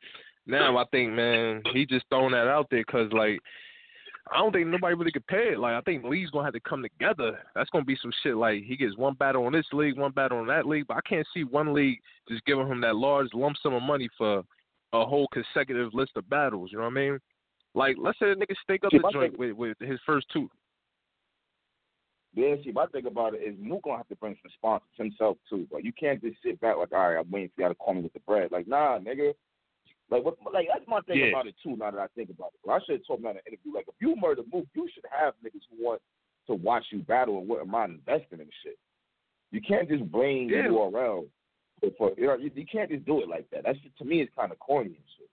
Now 0.47 0.77
I 0.77 0.85
think, 0.93 1.13
man, 1.13 1.63
he 1.73 1.87
just 1.87 2.07
throwing 2.09 2.33
that 2.33 2.49
out 2.49 2.69
there 2.71 2.85
because 2.87 3.13
like. 3.13 3.39
I 4.33 4.39
don't 4.39 4.53
think 4.53 4.67
nobody 4.67 4.95
really 4.97 5.13
could 5.13 5.27
pay 5.27 5.53
it. 5.53 5.59
Like 5.59 5.75
I 5.75 5.81
think 5.83 6.05
league's 6.05 6.31
gonna 6.31 6.45
have 6.45 6.55
to 6.55 6.61
come 6.61 6.83
together. 6.83 7.39
That's 7.55 7.71
gonna 7.71 7.85
be 7.85 7.97
some 8.03 8.11
shit. 8.23 8.37
Like 8.37 8.65
he 8.65 8.77
gets 8.77 8.97
one 8.97 9.15
battle 9.15 9.47
on 9.47 9.53
this 9.53 9.67
league, 9.73 9.97
one 9.97 10.11
battle 10.11 10.39
on 10.39 10.49
that 10.49 10.67
league, 10.67 10.87
but 10.89 10.97
I 10.97 11.09
can't 11.09 11.27
see 11.33 11.45
one 11.45 11.73
league 11.73 12.01
just 12.29 12.45
giving 12.45 12.67
him 12.67 12.81
that 12.81 12.97
large 12.97 13.29
lump 13.35 13.57
sum 13.63 13.75
of 13.75 13.83
money 13.83 14.09
for 14.19 14.43
a 14.93 15.05
whole 15.05 15.29
consecutive 15.29 15.95
list 15.95 16.13
of 16.17 16.29
battles. 16.29 16.71
You 16.73 16.79
know 16.79 16.85
what 16.85 16.91
I 16.91 16.95
mean? 16.95 17.19
Like 17.75 17.97
let's 18.01 18.19
say 18.19 18.31
a 18.31 18.35
nigga 18.35 18.55
stake 18.65 18.85
up 18.85 18.91
See, 18.91 18.99
the 18.99 19.11
joint 19.13 19.33
thing- 19.37 19.57
with, 19.57 19.79
with 19.79 19.89
his 19.89 20.01
first 20.05 20.27
two. 20.33 20.51
Yeah, 22.35 22.55
see, 22.63 22.71
my 22.71 22.85
thing 22.87 23.07
about 23.07 23.33
it 23.35 23.39
is 23.39 23.55
Mook 23.59 23.85
gonna 23.85 23.97
have 23.97 24.09
to 24.09 24.17
bring 24.17 24.37
some 24.43 24.51
sponsors 24.55 24.89
himself 24.99 25.39
too. 25.49 25.67
But 25.73 25.85
you 25.85 25.93
can't 25.99 26.21
just 26.21 26.37
sit 26.43 26.61
back 26.61 26.77
like, 26.77 26.93
all 26.93 27.09
right, 27.09 27.19
I'm 27.19 27.31
waiting 27.31 27.51
for 27.55 27.63
y'all 27.63 27.71
to 27.71 27.75
call 27.75 27.95
me 27.95 28.03
with 28.03 28.13
the 28.13 28.21
bread. 28.21 28.53
Like, 28.53 28.69
nah, 28.69 28.99
nigga. 28.99 29.33
Like, 30.11 30.25
what? 30.25 30.37
Like 30.53 30.69
that's 30.73 30.87
my 30.87 31.01
thing 31.01 31.19
Yeah. 31.19 31.27
about 31.27 31.47
it 31.47 31.55
too. 31.63 31.77
Now 31.77 31.91
that 31.91 32.01
I 32.01 32.07
think 32.15 32.31
about 32.31 32.53
it, 32.55 32.61
Well, 32.65 32.77
I 32.77 32.81
should 32.85 32.99
have 32.99 33.07
told 33.07 33.19
him 33.21 33.25
that 33.25 33.31
in 33.31 33.37
an 33.39 33.43
interview. 33.49 33.75
Like, 33.75 33.87
if 33.89 33.95
you 34.01 34.15
murder 34.17 34.43
move, 34.53 34.67
you 34.75 34.89
should 34.95 35.05
have 35.11 35.35
niggas 35.45 35.63
who 35.71 35.85
want 35.85 36.01
to 36.47 36.55
watch 36.55 36.85
you 36.91 37.01
battle 37.01 37.39
and 37.39 37.49
wouldn't 37.49 37.69
mind 37.69 37.93
investing 38.07 38.41
in 38.41 38.49
shit. 38.63 38.79
You 39.51 39.61
can't 39.61 39.89
just 39.89 40.11
blame 40.11 40.49
Yeah. 40.49 40.69
URL 40.69 41.27
for, 41.99 42.13
you, 42.17 42.27
know, 42.27 42.37
you, 42.37 42.51
you 42.55 42.67
can't 42.67 42.91
just 42.91 43.05
do 43.05 43.21
it 43.21 43.29
like 43.29 43.49
that. 43.51 43.65
That's 43.65 43.79
to 43.99 44.05
me, 44.05 44.21
it's 44.21 44.35
kind 44.35 44.53
of 44.53 44.59
corny 44.59 44.91
and 44.91 45.05
shit. 45.17 45.29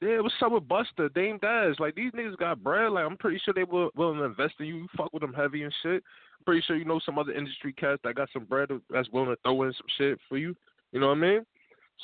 Yeah, 0.00 0.20
what's 0.20 0.34
up 0.42 0.52
with 0.52 0.68
Busta, 0.68 1.12
Dame 1.14 1.38
Dash? 1.38 1.78
Like 1.78 1.94
these 1.94 2.12
niggas 2.12 2.36
got 2.36 2.62
bread. 2.62 2.90
Like 2.92 3.06
I'm 3.06 3.16
pretty 3.16 3.40
sure 3.44 3.54
they 3.54 3.64
were 3.64 3.88
willing 3.94 4.18
to 4.18 4.24
invest 4.24 4.54
in 4.58 4.66
you. 4.66 4.76
You 4.76 4.88
fuck 4.96 5.12
with 5.12 5.22
them 5.22 5.32
heavy 5.32 5.62
and 5.62 5.72
shit. 5.82 6.02
I'm 6.38 6.44
pretty 6.44 6.62
sure 6.62 6.76
you 6.76 6.84
know 6.84 7.00
some 7.04 7.18
other 7.18 7.32
industry 7.32 7.72
cats 7.72 8.00
that 8.04 8.16
got 8.16 8.28
some 8.32 8.44
bread 8.44 8.68
that's 8.90 9.08
willing 9.10 9.30
to 9.30 9.36
throw 9.42 9.62
in 9.62 9.72
some 9.72 9.86
shit 9.98 10.18
for 10.28 10.36
you. 10.36 10.56
You 10.92 11.00
know 11.00 11.08
what 11.08 11.18
I 11.18 11.20
mean? 11.20 11.46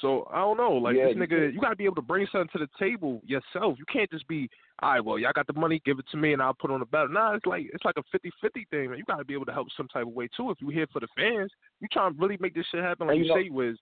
So 0.00 0.28
I 0.32 0.38
don't 0.38 0.56
know, 0.56 0.72
like 0.72 0.96
Yeah, 0.96 1.06
this 1.06 1.16
you 1.16 1.22
nigga, 1.22 1.52
you 1.52 1.60
gotta 1.60 1.74
be 1.76 1.84
able 1.84 1.96
to 1.96 2.02
bring 2.02 2.26
something 2.30 2.48
to 2.52 2.58
the 2.58 2.68
table 2.78 3.20
yourself. 3.24 3.76
You 3.78 3.84
can't 3.92 4.08
just 4.10 4.28
be, 4.28 4.48
all 4.80 4.92
right, 4.92 5.04
well, 5.04 5.18
y'all 5.18 5.32
got 5.34 5.46
the 5.48 5.52
money, 5.58 5.82
give 5.84 5.98
it 5.98 6.04
to 6.12 6.16
me, 6.16 6.32
and 6.32 6.40
I'll 6.40 6.54
put 6.54 6.70
on 6.70 6.78
the 6.80 6.86
battle. 6.86 7.08
Nah, 7.08 7.34
it's 7.34 7.46
like 7.46 7.66
it's 7.72 7.84
like 7.84 7.96
a 7.96 8.16
50-50 8.16 8.68
thing, 8.70 8.90
man. 8.90 8.98
You 8.98 9.04
gotta 9.04 9.24
be 9.24 9.34
able 9.34 9.46
to 9.46 9.52
help 9.52 9.68
some 9.76 9.88
type 9.88 10.02
of 10.06 10.12
way 10.12 10.28
too. 10.36 10.50
If 10.50 10.60
you 10.60 10.68
here 10.68 10.86
for 10.92 11.00
the 11.00 11.08
fans, 11.16 11.50
you 11.80 11.88
trying 11.92 12.14
to 12.14 12.20
really 12.20 12.36
make 12.38 12.54
this 12.54 12.66
shit 12.70 12.82
happen, 12.82 13.08
like 13.08 13.16
And 13.16 13.24
you 13.26 13.32
you 13.32 13.36
know- 13.36 13.42
say, 13.44 13.50
Wiz. 13.50 13.76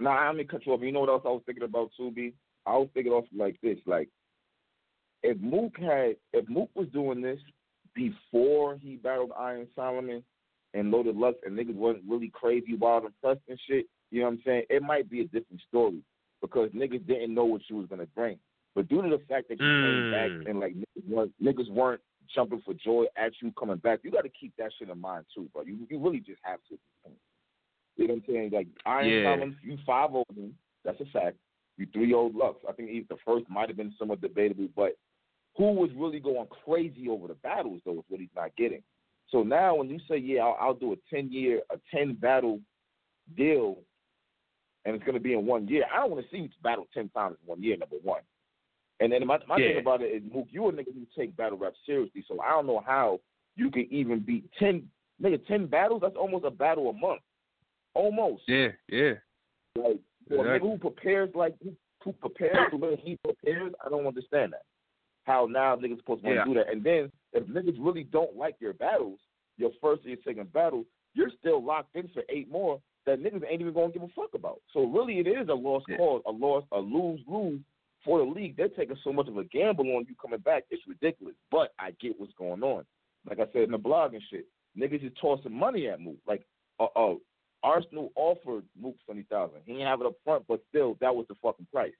Nah, 0.00 0.10
I 0.10 0.32
mean 0.32 0.46
cut 0.46 0.64
you 0.64 0.72
off. 0.72 0.80
You 0.80 0.92
know 0.92 1.00
what 1.00 1.08
else 1.08 1.22
I 1.24 1.28
was 1.30 1.42
thinking 1.44 1.64
about 1.64 1.90
too, 1.96 2.10
B? 2.12 2.32
I 2.66 2.76
was 2.76 2.88
thinking 2.94 3.12
off 3.12 3.24
like 3.36 3.60
this, 3.62 3.78
like 3.86 4.08
if 5.22 5.36
Mook 5.40 5.76
had 5.78 6.16
if 6.32 6.48
Mook 6.48 6.70
was 6.74 6.88
doing 6.88 7.20
this 7.20 7.40
before 7.94 8.76
he 8.76 8.96
battled 8.96 9.32
Iron 9.36 9.66
Solomon 9.74 10.22
and 10.74 10.90
Loaded 10.90 11.16
Lux 11.16 11.38
and 11.44 11.58
niggas 11.58 11.74
wasn't 11.74 12.04
really 12.08 12.30
crazy 12.32 12.74
wild 12.74 13.04
and 13.04 13.20
pressed 13.22 13.40
and 13.48 13.58
shit, 13.68 13.86
you 14.10 14.20
know 14.20 14.26
what 14.26 14.32
I'm 14.34 14.42
saying? 14.44 14.62
It 14.70 14.82
might 14.82 15.08
be 15.10 15.20
a 15.20 15.24
different 15.24 15.62
story 15.68 16.00
because 16.40 16.70
niggas 16.70 17.06
didn't 17.06 17.34
know 17.34 17.44
what 17.44 17.62
she 17.66 17.74
was 17.74 17.86
gonna 17.88 18.06
bring. 18.14 18.38
But 18.74 18.88
due 18.88 19.02
to 19.02 19.08
the 19.08 19.18
fact 19.28 19.48
that 19.48 19.58
you 19.60 19.66
came 19.82 20.04
Mm. 20.04 20.10
back 20.10 20.48
and 20.48 20.60
like 20.60 20.74
niggas 20.74 21.08
weren't, 21.08 21.32
niggas 21.42 21.70
weren't 21.70 22.00
jumping 22.34 22.60
for 22.60 22.74
joy 22.74 23.06
at 23.16 23.32
you 23.40 23.50
coming 23.52 23.78
back, 23.78 24.00
you 24.04 24.10
got 24.10 24.22
to 24.22 24.28
keep 24.28 24.54
that 24.56 24.70
shit 24.78 24.88
in 24.90 25.00
mind 25.00 25.24
too, 25.34 25.48
bro. 25.52 25.62
You 25.62 25.86
you 25.90 25.98
really 25.98 26.20
just 26.20 26.40
have 26.42 26.60
to. 26.68 26.74
at 26.74 26.80
this 26.80 27.02
point. 27.02 27.16
You 27.96 28.06
know 28.06 28.14
what 28.14 28.22
I'm 28.28 28.34
saying? 28.34 28.50
Like 28.52 28.68
Iron 28.86 29.08
Yeah. 29.08 29.44
You 29.62 29.78
five 29.86 30.10
over 30.14 30.24
him. 30.36 30.56
That's 30.84 31.00
a 31.00 31.06
fact. 31.06 31.36
You 31.78 31.86
three 31.92 32.12
old 32.12 32.34
Lux. 32.36 32.58
I 32.68 32.72
think 32.72 32.90
even 32.90 33.06
the 33.08 33.16
first 33.24 33.48
might 33.48 33.68
have 33.68 33.76
been 33.76 33.94
somewhat 33.98 34.20
debatable, 34.20 34.68
but 34.76 34.96
who 35.56 35.72
was 35.72 35.90
really 35.96 36.20
going 36.20 36.46
crazy 36.64 37.08
over 37.08 37.26
the 37.26 37.34
battles 37.34 37.80
though 37.84 37.98
is 37.98 38.04
what 38.08 38.20
he's 38.20 38.28
not 38.36 38.54
getting. 38.56 38.82
So 39.30 39.42
now 39.42 39.74
when 39.74 39.90
you 39.90 39.98
say, 40.08 40.16
yeah, 40.16 40.42
I'll, 40.42 40.56
I'll 40.60 40.74
do 40.74 40.92
a 40.92 40.96
ten 41.14 41.30
year, 41.30 41.60
a 41.70 41.76
ten 41.94 42.14
battle 42.14 42.60
deal, 43.36 43.78
and 44.84 44.94
it's 44.94 45.04
going 45.04 45.14
to 45.14 45.20
be 45.20 45.34
in 45.34 45.44
one 45.44 45.68
year, 45.68 45.84
I 45.92 45.98
don't 45.98 46.10
want 46.12 46.24
to 46.24 46.30
see 46.30 46.42
you 46.42 46.48
battle 46.62 46.88
ten 46.94 47.08
times 47.10 47.36
in 47.42 47.48
one 47.48 47.62
year. 47.62 47.76
Number 47.76 47.96
one, 48.02 48.22
and 49.00 49.12
then 49.12 49.26
my 49.26 49.38
my 49.46 49.58
Yeah. 49.58 49.68
thing 49.68 49.78
about 49.78 50.02
it 50.02 50.06
is, 50.06 50.22
Mook, 50.32 50.46
you 50.50 50.68
a 50.68 50.72
nigga 50.72 50.94
who 50.94 51.06
take 51.16 51.36
battle 51.36 51.58
rap 51.58 51.74
seriously, 51.84 52.24
so 52.26 52.40
I 52.40 52.50
don't 52.50 52.66
know 52.66 52.82
how 52.84 53.20
you 53.56 53.70
can 53.70 53.86
even 53.90 54.20
beat 54.20 54.50
ten 54.58 54.88
nigga 55.22 55.46
ten 55.46 55.66
battles. 55.66 56.00
That's 56.00 56.16
almost 56.16 56.44
a 56.44 56.50
battle 56.50 56.88
a 56.88 56.92
month, 56.94 57.20
almost. 57.94 58.44
Yeah, 58.48 58.68
yeah. 58.88 59.14
Like 59.76 59.98
a 60.30 60.34
Exactly. 60.34 60.44
nigga 60.44 60.60
who 60.60 60.78
prepares 60.78 61.30
like 61.34 61.54
who, 62.02 62.12
prepares 62.12 62.70
the 62.70 62.76
way 62.76 62.96
he 63.02 63.18
prepares, 63.22 63.72
I 63.84 63.90
don't 63.90 64.06
understand 64.06 64.52
that. 64.54 64.62
How 65.24 65.46
now 65.46 65.76
niggas 65.76 65.98
supposed 65.98 66.24
to 66.24 66.30
Yeah. 66.30 66.44
to 66.44 66.50
do 66.50 66.54
that? 66.54 66.70
And 66.70 66.82
then 66.82 67.12
if 67.32 67.44
niggas 67.46 67.76
really 67.78 68.04
don't 68.04 68.36
like 68.36 68.56
your 68.60 68.72
battles, 68.74 69.18
your 69.56 69.70
first 69.80 70.04
or 70.06 70.10
your 70.10 70.18
second 70.24 70.52
battle, 70.52 70.84
you're 71.14 71.30
still 71.38 71.64
locked 71.64 71.94
in 71.96 72.08
for 72.08 72.22
eight 72.28 72.50
more 72.50 72.80
that 73.06 73.20
niggas 73.22 73.42
ain't 73.48 73.60
even 73.60 73.72
gonna 73.72 73.92
give 73.92 74.02
a 74.02 74.08
fuck 74.08 74.30
about. 74.34 74.60
So 74.72 74.84
really, 74.84 75.18
it 75.18 75.26
is 75.26 75.48
a 75.48 75.54
lost 75.54 75.86
Yeah. 75.88 75.96
cause, 75.96 76.22
a 76.26 76.30
loss, 76.30 76.64
a 76.72 76.78
lose 76.78 77.20
lose 77.26 77.60
for 78.04 78.18
the 78.18 78.24
league. 78.24 78.56
They're 78.56 78.68
taking 78.68 78.96
so 79.02 79.12
much 79.12 79.28
of 79.28 79.36
a 79.38 79.44
gamble 79.44 79.96
on 79.96 80.04
you 80.08 80.14
coming 80.20 80.40
back. 80.40 80.64
It's 80.70 80.86
ridiculous. 80.86 81.34
But 81.50 81.72
I 81.78 81.92
get 81.92 82.18
what's 82.20 82.32
going 82.34 82.62
on. 82.62 82.84
Like 83.28 83.40
I 83.40 83.46
said 83.52 83.62
in 83.62 83.72
the 83.72 83.78
blog 83.78 84.14
and 84.14 84.22
shit, 84.30 84.46
niggas 84.76 85.04
is 85.04 85.12
tossing 85.20 85.52
money 85.52 85.88
at 85.88 86.00
Mook. 86.00 86.18
Like, 86.26 86.46
uh, 86.78 86.86
uh 86.94 87.14
Arsenal 87.62 88.12
offered 88.14 88.64
Mook 88.80 88.96
seventy 89.06 89.24
thousand. 89.24 89.62
He 89.64 89.72
didn't 89.72 89.88
have 89.88 90.00
it 90.00 90.06
up 90.06 90.14
front, 90.22 90.44
but 90.46 90.62
still, 90.68 90.96
that 91.00 91.14
was 91.14 91.26
the 91.28 91.34
fucking 91.42 91.66
price. 91.72 91.92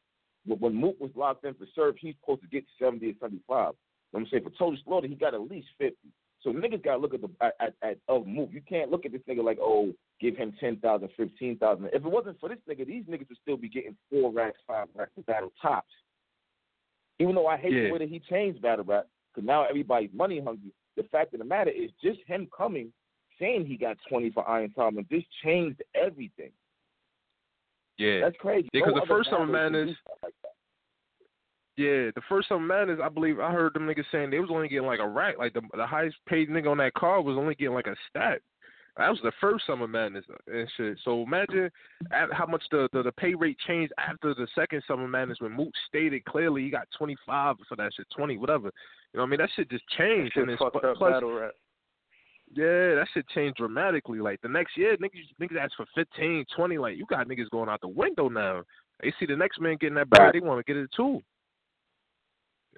But 0.47 0.61
when 0.61 0.75
Mook 0.75 1.01
was 1.01 1.11
locked 1.17 1.45
in 1.45 1.55
for 1.55 1.67
Surf, 1.75 1.97
he's 1.99 2.15
supposed 2.21 2.43
to 2.43 2.49
get 2.49 2.65
seventy 2.79 3.11
or 3.11 3.15
seventy 3.21 3.43
five. 3.49 3.75
I'm 4.15 4.27
saying 4.31 4.45
for 4.45 4.51
total 4.51 4.79
slaughter, 4.85 5.07
he 5.07 5.15
got 5.15 5.35
at 5.35 5.41
least 5.43 5.69
fifty. 5.79 6.09
So 6.41 6.51
niggas 6.53 6.85
gotta 6.85 7.01
look 7.01 7.15
at 7.15 7.21
the 7.21 7.29
at, 7.41 7.55
at, 7.61 7.75
at 7.83 7.99
of 8.09 8.27
move. 8.27 8.53
You 8.55 8.63
can't 8.67 8.91
look 8.91 9.05
at 9.05 9.13
this 9.13 9.21
nigga 9.29 9.43
like, 9.45 9.59
oh, 9.61 9.93
give 10.21 10.37
him 10.37 10.53
ten 10.61 10.77
thousand, 10.77 11.11
fifteen 11.17 11.59
thousand. 11.59 11.87
If 11.87 11.97
it 11.97 12.03
wasn't 12.05 12.39
for 12.41 12.49
this 12.49 12.59
nigga, 12.69 12.87
these 12.87 13.05
niggas 13.05 13.29
would 13.29 13.39
still 13.43 13.57
be 13.57 13.69
getting 13.69 13.97
four 14.11 14.33
racks, 14.33 14.59
five 14.67 14.87
racks 14.95 15.11
to 15.17 15.23
battle 15.23 15.53
tops. 15.61 15.93
Even 17.19 17.35
though 17.35 17.49
I 17.49 17.57
hate 17.57 17.73
Yeah. 17.73 17.85
the 17.85 17.93
way 17.93 17.99
that 17.99 18.09
he 18.09 18.21
changed 18.21 18.63
battle 18.63 18.85
rap, 18.85 19.09
because 19.35 19.47
now 19.47 19.65
everybody's 19.65 20.11
money 20.15 20.41
hungry. 20.41 20.71
The 20.97 21.03
fact 21.05 21.35
of 21.35 21.41
the 21.41 21.45
matter 21.45 21.71
is 21.71 21.91
just 22.03 22.21
him 22.27 22.49
coming, 22.57 22.93
saying 23.41 23.67
he 23.67 23.77
got 23.77 23.97
twenty 24.09 24.31
for 24.31 24.49
Iron 24.49 24.73
Solomon, 24.77 25.07
this 25.11 25.25
changed 25.45 25.83
everything. 25.95 26.51
Yeah. 27.99 28.21
That's 28.21 28.37
crazy. 28.37 28.69
Yeah, 28.73 28.83
'cause 28.83 28.95
No 28.95 29.01
the 29.01 29.07
first 29.07 29.29
time, 29.31 29.51
battle 29.51 29.71
can 29.71 29.73
do 29.73 29.79
Madness- 29.81 29.99
stuff 30.01 30.19
like. 30.23 30.35
Yeah, 31.79 32.11
the 32.13 32.23
first 32.29 32.49
Summer 32.49 32.67
Madness, 32.67 32.99
I 33.01 33.09
believe 33.09 33.39
I 33.39 33.53
heard 33.53 33.73
them 33.73 33.87
niggas 33.87 34.03
saying 34.11 34.31
they 34.31 34.41
was 34.41 34.51
only 34.51 34.67
getting 34.67 34.89
like 34.89 34.99
a 34.99 35.07
rack. 35.07 35.39
Like 35.39 35.53
the 35.53 35.61
the 35.77 35.87
highest 35.87 36.17
paid 36.27 36.51
nigga 36.51 36.69
on 36.69 36.79
that 36.79 36.95
card 36.95 37.25
was 37.25 37.37
only 37.37 37.55
getting 37.55 37.73
like 37.73 37.87
a 37.87 37.95
stat. 38.11 38.41
That 38.97 39.09
was 39.11 39.21
the 39.23 39.31
first 39.41 39.65
Summer 39.65 39.87
Madness 39.87 40.25
uh, 40.29 40.53
and 40.53 40.69
shit. 40.77 40.99
So 41.05 41.23
imagine 41.23 41.71
at 42.11 42.33
how 42.33 42.47
much 42.47 42.65
the, 42.73 42.89
the, 42.93 43.05
the 43.05 43.13
pay 43.13 43.37
rate 43.37 43.57
changed 43.65 43.93
after 43.97 44.35
the 44.35 44.49
second 44.57 44.83
Summer 44.89 45.07
Madness 45.07 45.41
when 45.41 45.53
Mook 45.53 45.71
stated 45.87 46.25
clearly 46.25 46.65
he 46.65 46.71
got 46.71 46.89
25 46.99 47.57
for 47.69 47.77
that 47.77 47.93
shit, 47.97 48.09
20, 48.17 48.39
whatever. 48.39 48.73
You 49.13 49.19
know 49.19 49.21
what 49.21 49.27
I 49.27 49.31
mean? 49.31 49.39
That 49.39 49.51
shit 49.55 49.71
just 49.71 49.85
changed. 49.97 50.33
Shit 50.35 50.43
and 50.43 50.51
it's, 50.51 50.61
fucked 50.61 50.85
up 50.85 50.97
plus, 50.97 51.13
battle 51.13 51.33
rap. 51.33 51.53
yeah, 52.53 52.97
that 52.97 53.07
shit 53.15 53.29
changed 53.29 53.59
dramatically. 53.59 54.19
Like 54.19 54.41
the 54.41 54.49
next 54.49 54.77
year, 54.77 54.97
niggas 54.97 55.31
niggas 55.41 55.63
ask 55.63 55.77
for 55.77 55.87
15, 55.95 56.45
20. 56.57 56.79
Like 56.79 56.97
you 56.97 57.07
got 57.07 57.29
niggas 57.29 57.51
going 57.51 57.69
out 57.69 57.81
the 57.81 57.87
window 57.87 58.29
now. 58.29 58.65
They 59.01 59.15
see 59.21 59.27
the 59.27 59.37
next 59.37 59.61
man 59.61 59.77
getting 59.81 59.95
that 59.95 60.11
bag, 60.11 60.33
they 60.33 60.41
want 60.41 60.59
to 60.59 60.73
get 60.73 60.77
it 60.77 60.91
too. 60.97 61.23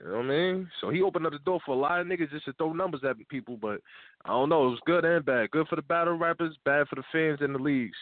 You 0.01 0.11
know 0.11 0.17
what 0.17 0.25
I 0.25 0.29
mean? 0.29 0.71
So 0.81 0.89
he 0.89 1.03
opened 1.03 1.27
up 1.27 1.33
the 1.33 1.39
door 1.41 1.61
for 1.65 1.75
a 1.75 1.79
lot 1.79 2.01
of 2.01 2.07
niggas 2.07 2.31
just 2.31 2.47
to 2.47 2.53
throw 2.55 2.73
numbers 2.73 3.03
at 3.09 3.17
people, 3.29 3.59
but 3.61 3.81
I 4.25 4.31
don't 4.31 4.49
know. 4.49 4.67
It 4.67 4.71
was 4.71 4.81
good 4.87 5.05
and 5.05 5.25
bad. 5.25 5.51
Good 5.51 5.69
for 5.69 5.77
the 5.77 5.83
battle 5.83 6.17
rappers, 6.17 6.57
bad 6.65 6.89
for 6.89 6.97
the 6.97 7.03
fans 7.13 7.41
and 7.43 7.55
the 7.55 7.59
leagues. 7.59 7.97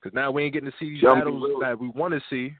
Because 0.00 0.14
now 0.14 0.30
we 0.30 0.44
ain't 0.44 0.52
getting 0.52 0.70
to 0.70 0.76
see 0.78 0.90
these 0.90 1.00
Jumpy 1.00 1.20
battles 1.20 1.42
Will. 1.42 1.60
that 1.60 1.78
we 1.78 1.88
want 1.88 2.14
to 2.14 2.20
see. 2.30 2.54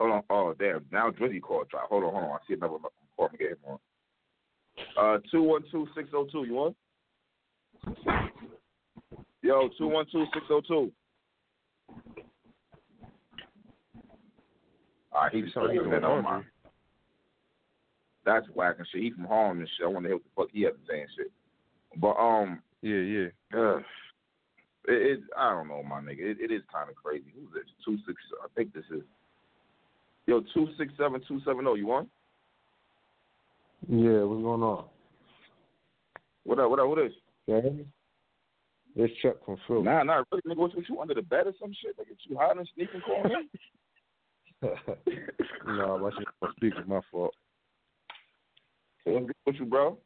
Hold 0.00 0.12
on. 0.12 0.22
Oh, 0.30 0.54
damn. 0.58 0.84
Now 0.90 1.10
Drizzy 1.10 1.40
call 1.40 1.64
drop. 1.70 1.88
Hold 1.88 2.04
on, 2.04 2.12
hold 2.12 2.24
on. 2.24 2.30
I 2.30 2.38
see 2.48 2.54
another 2.54 2.78
call. 3.16 3.28
I'm 3.30 3.38
getting 3.38 3.56
on. 3.64 3.78
Uh, 4.96 5.18
212-602. 5.32 6.46
You 6.46 6.58
on? 6.58 6.74
Yo, 9.42 9.68
212-602. 9.80 10.90
All 15.14 15.22
right, 15.22 15.32
he's 15.32 15.52
Sound 15.52 15.68
like 15.68 15.76
still 15.76 15.84
he 15.84 15.90
that 15.90 16.00
doing 16.00 16.04
on 16.04 16.24
laundry. 16.24 16.50
That's 18.24 18.46
whack 18.54 18.76
and 18.78 18.86
shit. 18.92 19.02
He 19.02 19.10
from 19.10 19.24
Harlem 19.24 19.58
and 19.60 19.68
shit. 19.76 19.86
I 19.86 19.88
wonder 19.88 20.10
what 20.12 20.22
the 20.22 20.30
fuck 20.36 20.48
he 20.52 20.62
has 20.62 20.72
to 20.74 20.92
say 20.92 21.00
and 21.00 21.10
shit. 21.16 21.32
But 22.00 22.16
um, 22.16 22.62
Yeah, 22.80 22.96
yeah. 22.96 23.26
uh, 23.54 23.78
it, 24.88 25.18
it 25.18 25.20
I 25.36 25.50
don't 25.50 25.68
know, 25.68 25.82
my 25.82 26.00
nigga. 26.00 26.20
It, 26.20 26.38
it 26.40 26.50
is 26.52 26.62
kind 26.72 26.88
of 26.88 26.96
crazy. 26.96 27.32
Who's 27.34 27.52
this? 27.52 27.70
Two 27.84 27.98
six. 28.06 28.20
I 28.42 28.46
think 28.54 28.72
this 28.72 28.84
is. 28.90 29.02
Yo, 30.26 30.40
two 30.54 30.68
six 30.78 30.92
seven 30.96 31.20
two 31.26 31.40
seven 31.44 31.64
zero. 31.64 31.74
You 31.74 31.90
on? 31.92 32.06
Yeah, 33.88 34.22
what's 34.22 34.42
going 34.42 34.62
on? 34.62 34.84
What 36.44 36.58
up? 36.60 36.70
What 36.70 36.78
up? 36.78 36.88
What 36.88 36.98
is? 37.00 37.12
Can 37.46 37.56
you 37.56 37.62
hear 37.62 37.70
me? 37.72 37.86
It's 38.94 39.20
Chuck 39.22 39.44
from 39.44 39.56
Philly. 39.66 39.82
Nah, 39.82 40.02
nah. 40.02 40.22
Really, 40.30 40.42
nigga, 40.46 40.58
what, 40.58 40.76
what 40.76 40.88
you 40.88 41.00
under 41.00 41.14
the 41.14 41.22
bed 41.22 41.46
or 41.46 41.52
some 41.60 41.72
shit? 41.82 41.96
Like, 41.98 42.08
you 42.28 42.36
hiding 42.38 42.58
and 42.58 42.68
sneaking, 42.74 43.00
calling 43.04 43.30
him? 43.30 43.48
no, 45.66 45.98
my 45.98 46.10
shit 46.16 46.28
on 46.40 46.52
speaker, 46.56 46.84
my 46.86 47.00
fault. 47.10 47.34
What's 49.04 49.26
good 49.26 49.34
with 49.46 49.56
you, 49.56 49.66
bro? 49.66 49.98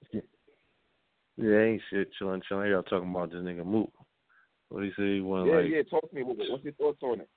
Yeah, 1.36 1.58
ain't 1.60 1.82
shit, 1.90 2.08
chilling, 2.18 2.40
chilling. 2.48 2.70
Y'all 2.70 2.82
talking 2.82 3.10
about 3.10 3.30
this 3.30 3.40
nigga 3.40 3.64
Mook. 3.64 3.92
What 4.70 4.80
do 4.80 4.86
you 4.86 4.92
say 4.96 5.16
he 5.16 5.20
want 5.20 5.48
Yeah, 5.48 5.56
like? 5.56 5.66
yeah. 5.70 5.82
Talk 5.82 6.08
to 6.08 6.16
me. 6.16 6.22
What, 6.22 6.36
what's 6.48 6.64
your 6.64 6.72
thoughts 6.74 6.98
on 7.02 7.20
it? 7.20 7.28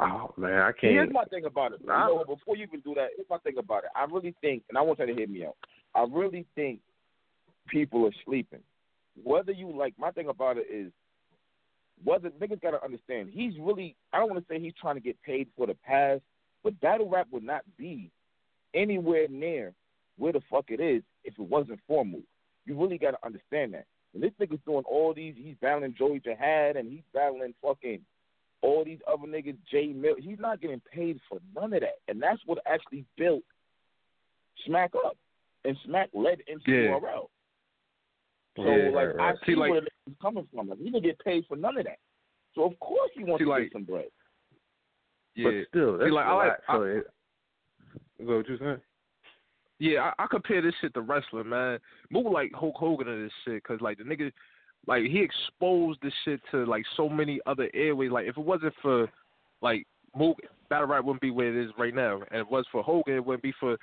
Oh 0.00 0.32
man, 0.36 0.60
I 0.60 0.72
can't. 0.72 0.92
Here's 0.92 1.12
my 1.12 1.24
thing 1.24 1.44
about 1.44 1.72
it. 1.72 1.84
bro. 1.84 1.96
You 1.96 2.14
know 2.14 2.24
before 2.24 2.56
you 2.56 2.64
even 2.64 2.80
do 2.80 2.94
that, 2.94 3.08
here's 3.16 3.28
my 3.30 3.38
thing 3.38 3.58
about 3.58 3.84
it. 3.84 3.90
I 3.96 4.04
really 4.04 4.34
think, 4.40 4.62
and 4.68 4.78
I 4.78 4.82
want 4.82 4.98
you 4.98 5.06
to 5.06 5.14
hear 5.14 5.26
me 5.26 5.44
out. 5.44 5.56
I 5.94 6.04
really 6.08 6.46
think 6.54 6.80
people 7.68 8.06
are 8.06 8.14
sleeping. 8.24 8.60
Whether 9.22 9.52
you 9.52 9.76
like, 9.76 9.94
my 9.98 10.10
thing 10.12 10.28
about 10.28 10.58
it 10.58 10.66
is, 10.72 10.92
whether 12.04 12.30
niggas 12.30 12.62
gotta 12.62 12.82
understand, 12.84 13.30
he's 13.32 13.54
really. 13.58 13.96
I 14.12 14.18
don't 14.18 14.30
want 14.30 14.46
to 14.46 14.52
say 14.52 14.60
he's 14.60 14.74
trying 14.80 14.96
to 14.96 15.00
get 15.00 15.20
paid 15.22 15.48
for 15.56 15.66
the 15.66 15.74
past, 15.74 16.22
but 16.62 16.80
battle 16.80 17.08
rap 17.08 17.28
would 17.30 17.44
not 17.44 17.62
be 17.76 18.10
anywhere 18.74 19.26
near 19.28 19.72
where 20.18 20.32
the 20.32 20.40
fuck 20.50 20.66
it 20.68 20.80
is 20.80 21.02
if 21.24 21.34
it 21.38 21.42
wasn't 21.42 21.80
for 21.86 22.04
Mook. 22.04 22.22
You 22.66 22.80
really 22.80 22.98
gotta 22.98 23.18
understand 23.24 23.74
that. 23.74 23.86
And 24.14 24.22
this 24.22 24.32
nigga's 24.40 24.60
doing 24.66 24.84
all 24.90 25.14
these. 25.14 25.34
He's 25.36 25.56
battling 25.60 25.94
Joey 25.96 26.20
Jihad, 26.20 26.76
and 26.76 26.90
he's 26.90 27.02
battling 27.14 27.54
fucking 27.62 28.00
all 28.62 28.84
these 28.84 28.98
other 29.10 29.26
niggas, 29.26 29.56
Jay 29.70 29.88
Mill. 29.88 30.16
He's 30.18 30.38
not 30.38 30.60
getting 30.60 30.82
paid 30.92 31.20
for 31.28 31.38
none 31.54 31.72
of 31.72 31.80
that, 31.80 31.98
and 32.08 32.22
that's 32.22 32.40
what 32.46 32.58
actually 32.66 33.04
built 33.16 33.42
Smack 34.66 34.92
up, 35.06 35.16
and 35.64 35.76
Smack 35.84 36.10
led 36.12 36.40
into 36.46 36.70
Yeah. 36.70 37.00
URL. 38.58 38.64
So 38.64 38.76
Yeah, 38.76 38.84
like 38.84 38.94
right, 38.94 39.16
right. 39.16 39.34
I 39.34 39.46
see 39.46 39.52
See, 39.52 39.56
like- 39.56 39.70
where 39.70 39.78
it's 39.82 40.16
coming 40.20 40.46
from. 40.52 40.68
Like 40.68 40.78
he 40.78 40.84
didn't 40.90 41.02
get 41.04 41.18
paid 41.20 41.44
for 41.46 41.56
none 41.56 41.78
of 41.78 41.84
that. 41.84 41.98
So 42.54 42.64
of 42.64 42.78
course 42.80 43.10
he 43.14 43.24
wants 43.24 43.40
See, 43.40 43.44
to 43.44 43.50
like- 43.50 43.62
get 43.64 43.72
some 43.72 43.84
bread. 43.84 44.06
Yeah. 45.36 45.50
But 45.50 45.68
still, 45.68 45.98
that's 45.98 46.10
like, 46.10 46.24
a 46.26 46.28
I 46.28 46.32
like- 46.32 46.48
lot. 46.48 46.76
So 46.76 46.82
it, 46.82 46.96
is 48.18 48.26
that 48.28 48.36
what 48.36 48.48
you 48.48 48.58
saying? 48.58 48.80
Yeah, 49.78 50.10
I, 50.18 50.24
I 50.24 50.26
compare 50.30 50.60
this 50.60 50.74
shit 50.80 50.92
to 50.94 51.00
wrestling, 51.00 51.48
man. 51.48 51.78
Move 52.10 52.26
like 52.30 52.52
Hulk 52.52 52.76
Hogan 52.76 53.08
in 53.08 53.22
this 53.24 53.32
shit, 53.44 53.62
cause 53.64 53.80
like 53.80 53.96
the 53.96 54.04
nigga, 54.04 54.30
like 54.86 55.04
he 55.04 55.20
exposed 55.22 56.00
this 56.02 56.12
shit 56.24 56.40
to 56.50 56.66
like 56.66 56.84
so 56.96 57.08
many 57.08 57.40
other 57.46 57.70
airways. 57.72 58.10
Like 58.10 58.26
if 58.26 58.36
it 58.36 58.44
wasn't 58.44 58.74
for 58.82 59.08
like 59.62 59.86
Mook, 60.14 60.38
battle 60.68 60.88
rap 60.88 61.04
wouldn't 61.04 61.22
be 61.22 61.30
where 61.30 61.56
it 61.56 61.64
is 61.64 61.70
right 61.78 61.94
now, 61.94 62.16
and 62.30 62.40
if 62.42 62.46
it 62.46 62.50
was 62.50 62.66
for 62.70 62.82
Hogan, 62.82 63.14
it 63.14 63.24
wouldn't 63.24 63.42
be 63.42 63.54
for 63.58 63.78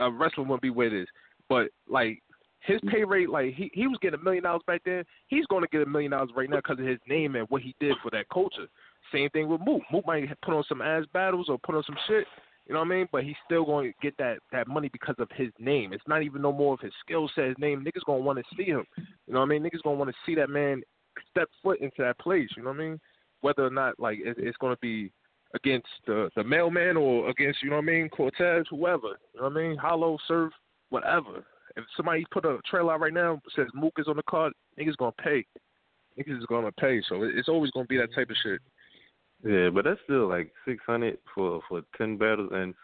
uh, 0.00 0.10
wrestling 0.12 0.48
wouldn't 0.48 0.62
be 0.62 0.70
where 0.70 0.86
it 0.86 0.94
is. 1.02 1.08
But 1.50 1.68
like 1.86 2.22
his 2.64 2.80
pay 2.88 3.04
rate, 3.04 3.28
like 3.28 3.54
he 3.54 3.70
he 3.74 3.86
was 3.86 3.98
getting 4.00 4.20
a 4.20 4.22
million 4.22 4.44
dollars 4.44 4.62
back 4.66 4.82
then. 4.84 5.04
He's 5.28 5.46
going 5.46 5.62
to 5.62 5.68
get 5.68 5.82
a 5.82 5.86
million 5.86 6.12
dollars 6.12 6.30
right 6.36 6.48
now 6.48 6.56
because 6.56 6.78
of 6.78 6.86
his 6.86 6.98
name 7.08 7.34
and 7.34 7.48
what 7.48 7.62
he 7.62 7.74
did 7.80 7.94
for 8.02 8.10
that 8.10 8.28
culture. 8.32 8.68
Same 9.12 9.28
thing 9.30 9.48
with 9.48 9.60
Mook. 9.60 9.82
Mook 9.92 10.06
might 10.06 10.28
put 10.42 10.54
on 10.54 10.64
some 10.68 10.80
ass 10.80 11.04
battles 11.12 11.48
or 11.48 11.58
put 11.58 11.74
on 11.74 11.82
some 11.84 11.96
shit, 12.06 12.26
you 12.66 12.74
know 12.74 12.80
what 12.80 12.86
I 12.86 12.96
mean? 12.96 13.08
But 13.10 13.24
he's 13.24 13.36
still 13.44 13.64
going 13.64 13.92
to 13.92 13.98
get 14.00 14.16
that 14.18 14.38
that 14.52 14.68
money 14.68 14.88
because 14.92 15.16
of 15.18 15.28
his 15.34 15.50
name. 15.58 15.92
It's 15.92 16.06
not 16.06 16.22
even 16.22 16.42
no 16.42 16.52
more 16.52 16.74
of 16.74 16.80
his 16.80 16.92
skill 17.04 17.28
set, 17.34 17.48
his 17.48 17.58
name. 17.58 17.84
Niggas 17.84 18.04
gonna 18.06 18.22
want 18.22 18.38
to 18.38 18.56
see 18.56 18.64
him. 18.64 18.84
You 18.96 19.34
know 19.34 19.40
what 19.40 19.46
I 19.46 19.48
mean? 19.48 19.62
Niggas 19.62 19.82
gonna 19.82 19.96
want 19.96 20.10
to 20.10 20.16
see 20.24 20.34
that 20.36 20.50
man 20.50 20.82
step 21.30 21.48
foot 21.62 21.80
into 21.80 21.96
that 21.98 22.18
place. 22.18 22.48
You 22.56 22.62
know 22.62 22.70
what 22.70 22.80
I 22.80 22.84
mean? 22.84 23.00
Whether 23.40 23.66
or 23.66 23.70
not 23.70 23.98
like 23.98 24.18
it, 24.20 24.36
it's 24.38 24.56
gonna 24.58 24.76
be 24.80 25.10
against 25.54 25.88
the 26.06 26.30
the 26.36 26.44
mailman 26.44 26.96
or 26.96 27.28
against 27.28 27.62
you 27.62 27.70
know 27.70 27.76
what 27.76 27.82
I 27.82 27.86
mean 27.86 28.08
Cortez, 28.08 28.64
whoever. 28.70 29.18
You 29.34 29.40
know 29.40 29.48
what 29.48 29.56
I 29.56 29.68
mean? 29.68 29.76
Hollow, 29.76 30.16
Surf, 30.28 30.52
whatever. 30.90 31.44
If 31.76 31.84
somebody 31.96 32.24
put 32.30 32.44
a 32.44 32.58
trailer 32.68 32.94
out 32.94 33.00
right 33.00 33.12
now 33.12 33.40
says 33.56 33.66
Mook 33.74 33.94
is 33.98 34.08
on 34.08 34.16
the 34.16 34.22
card, 34.24 34.52
niggas 34.78 34.96
gonna 34.96 35.12
pay. 35.12 35.44
Niggas 36.18 36.38
is 36.38 36.46
gonna 36.46 36.72
pay. 36.72 37.02
So 37.08 37.22
it's 37.22 37.48
always 37.48 37.70
gonna 37.70 37.86
be 37.86 37.98
that 37.98 38.14
type 38.14 38.30
of 38.30 38.36
shit. 38.42 38.60
Yeah, 39.44 39.70
but 39.70 39.84
that's 39.84 40.00
still 40.04 40.28
like 40.28 40.52
six 40.66 40.82
hundred 40.86 41.18
for 41.34 41.60
for 41.68 41.82
ten 41.96 42.16
battles, 42.16 42.50
and 42.52 42.74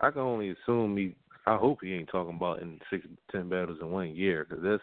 I 0.00 0.10
can 0.10 0.22
only 0.22 0.50
assume 0.50 0.96
he. 0.96 1.14
I 1.46 1.56
hope 1.56 1.78
he 1.82 1.94
ain't 1.94 2.10
talking 2.10 2.36
about 2.36 2.62
in 2.62 2.78
six 2.90 3.06
ten 3.30 3.48
battles 3.48 3.78
in 3.80 3.90
one 3.90 4.14
year, 4.14 4.46
because 4.48 4.64
that's 4.64 4.82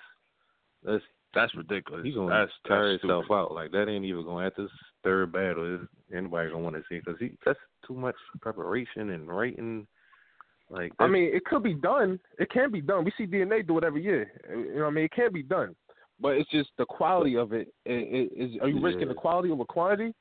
that's 0.84 1.04
that's 1.34 1.56
ridiculous. 1.56 2.06
He's 2.06 2.16
gonna 2.16 2.30
that's, 2.30 2.52
tire 2.68 2.92
that's 2.92 3.02
himself 3.02 3.26
out. 3.32 3.52
Like 3.52 3.72
that 3.72 3.88
ain't 3.88 4.06
even 4.06 4.26
gonna 4.26 4.46
at 4.46 4.56
this 4.58 4.70
third 5.04 5.32
battle. 5.32 5.76
Is 5.76 5.88
anybody 6.16 6.50
gonna 6.50 6.64
want 6.64 6.76
to 6.76 6.84
see? 6.90 7.00
Because 7.00 7.16
he 7.20 7.32
that's 7.46 7.60
too 7.88 7.96
much 7.96 8.16
preparation 8.42 9.12
and 9.12 9.28
writing. 9.28 9.88
Like 10.70 10.92
I 11.00 11.08
mean, 11.08 11.34
it 11.34 11.46
could 11.46 11.64
be 11.64 11.74
done. 11.74 12.20
It 12.40 12.50
can 12.52 12.72
be 12.72 12.82
done. 12.82 13.06
We 13.06 13.14
see 13.18 13.26
DNA 13.26 13.66
do 13.66 13.78
it 13.78 13.84
every 13.86 14.04
year. 14.04 14.32
You 14.50 14.76
know 14.76 14.82
what 14.82 14.88
I 14.88 14.92
mean? 14.92 15.06
It 15.06 15.12
can 15.12 15.32
be 15.32 15.44
done, 15.44 15.76
but 16.20 16.30
it's 16.36 16.50
just 16.50 16.70
the 16.78 16.86
quality 16.86 17.38
of 17.38 17.54
it. 17.54 17.70
I- 17.88 17.92
i- 17.92 18.30
Is 18.36 18.58
are 18.62 18.68
you 18.68 18.82
risking 18.82 19.02
Yeah. 19.04 19.08
the 19.10 19.14
quality 19.14 19.50
over 19.50 19.64
quantity? 19.64 20.14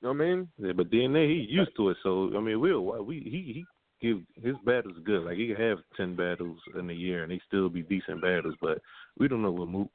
You 0.00 0.08
know 0.08 0.12
what 0.14 0.22
I 0.22 0.26
mean? 0.34 0.48
Yeah, 0.56 0.72
but 0.72 0.88
DNA 0.90 1.26
he 1.28 1.40
used 1.52 1.76
to 1.76 1.90
it, 1.90 1.98
so 2.02 2.34
I 2.34 2.40
mean, 2.40 2.60
we'll 2.60 2.82
we 3.04 3.20
he 3.20 3.52
he 3.52 3.64
give 4.00 4.22
his 4.42 4.56
battles 4.64 4.96
good. 5.04 5.24
Like 5.24 5.36
he 5.36 5.48
can 5.48 5.56
have 5.56 5.78
ten 5.98 6.14
battles 6.16 6.58
in 6.78 6.88
a 6.88 6.94
year 6.94 7.22
and 7.22 7.30
they 7.30 7.40
still 7.46 7.68
be 7.68 7.82
decent 7.82 8.22
battles, 8.22 8.54
but 8.62 8.80
we 9.18 9.28
don't 9.28 9.42
know 9.42 9.52
what 9.52 9.68
Mook 9.68 9.90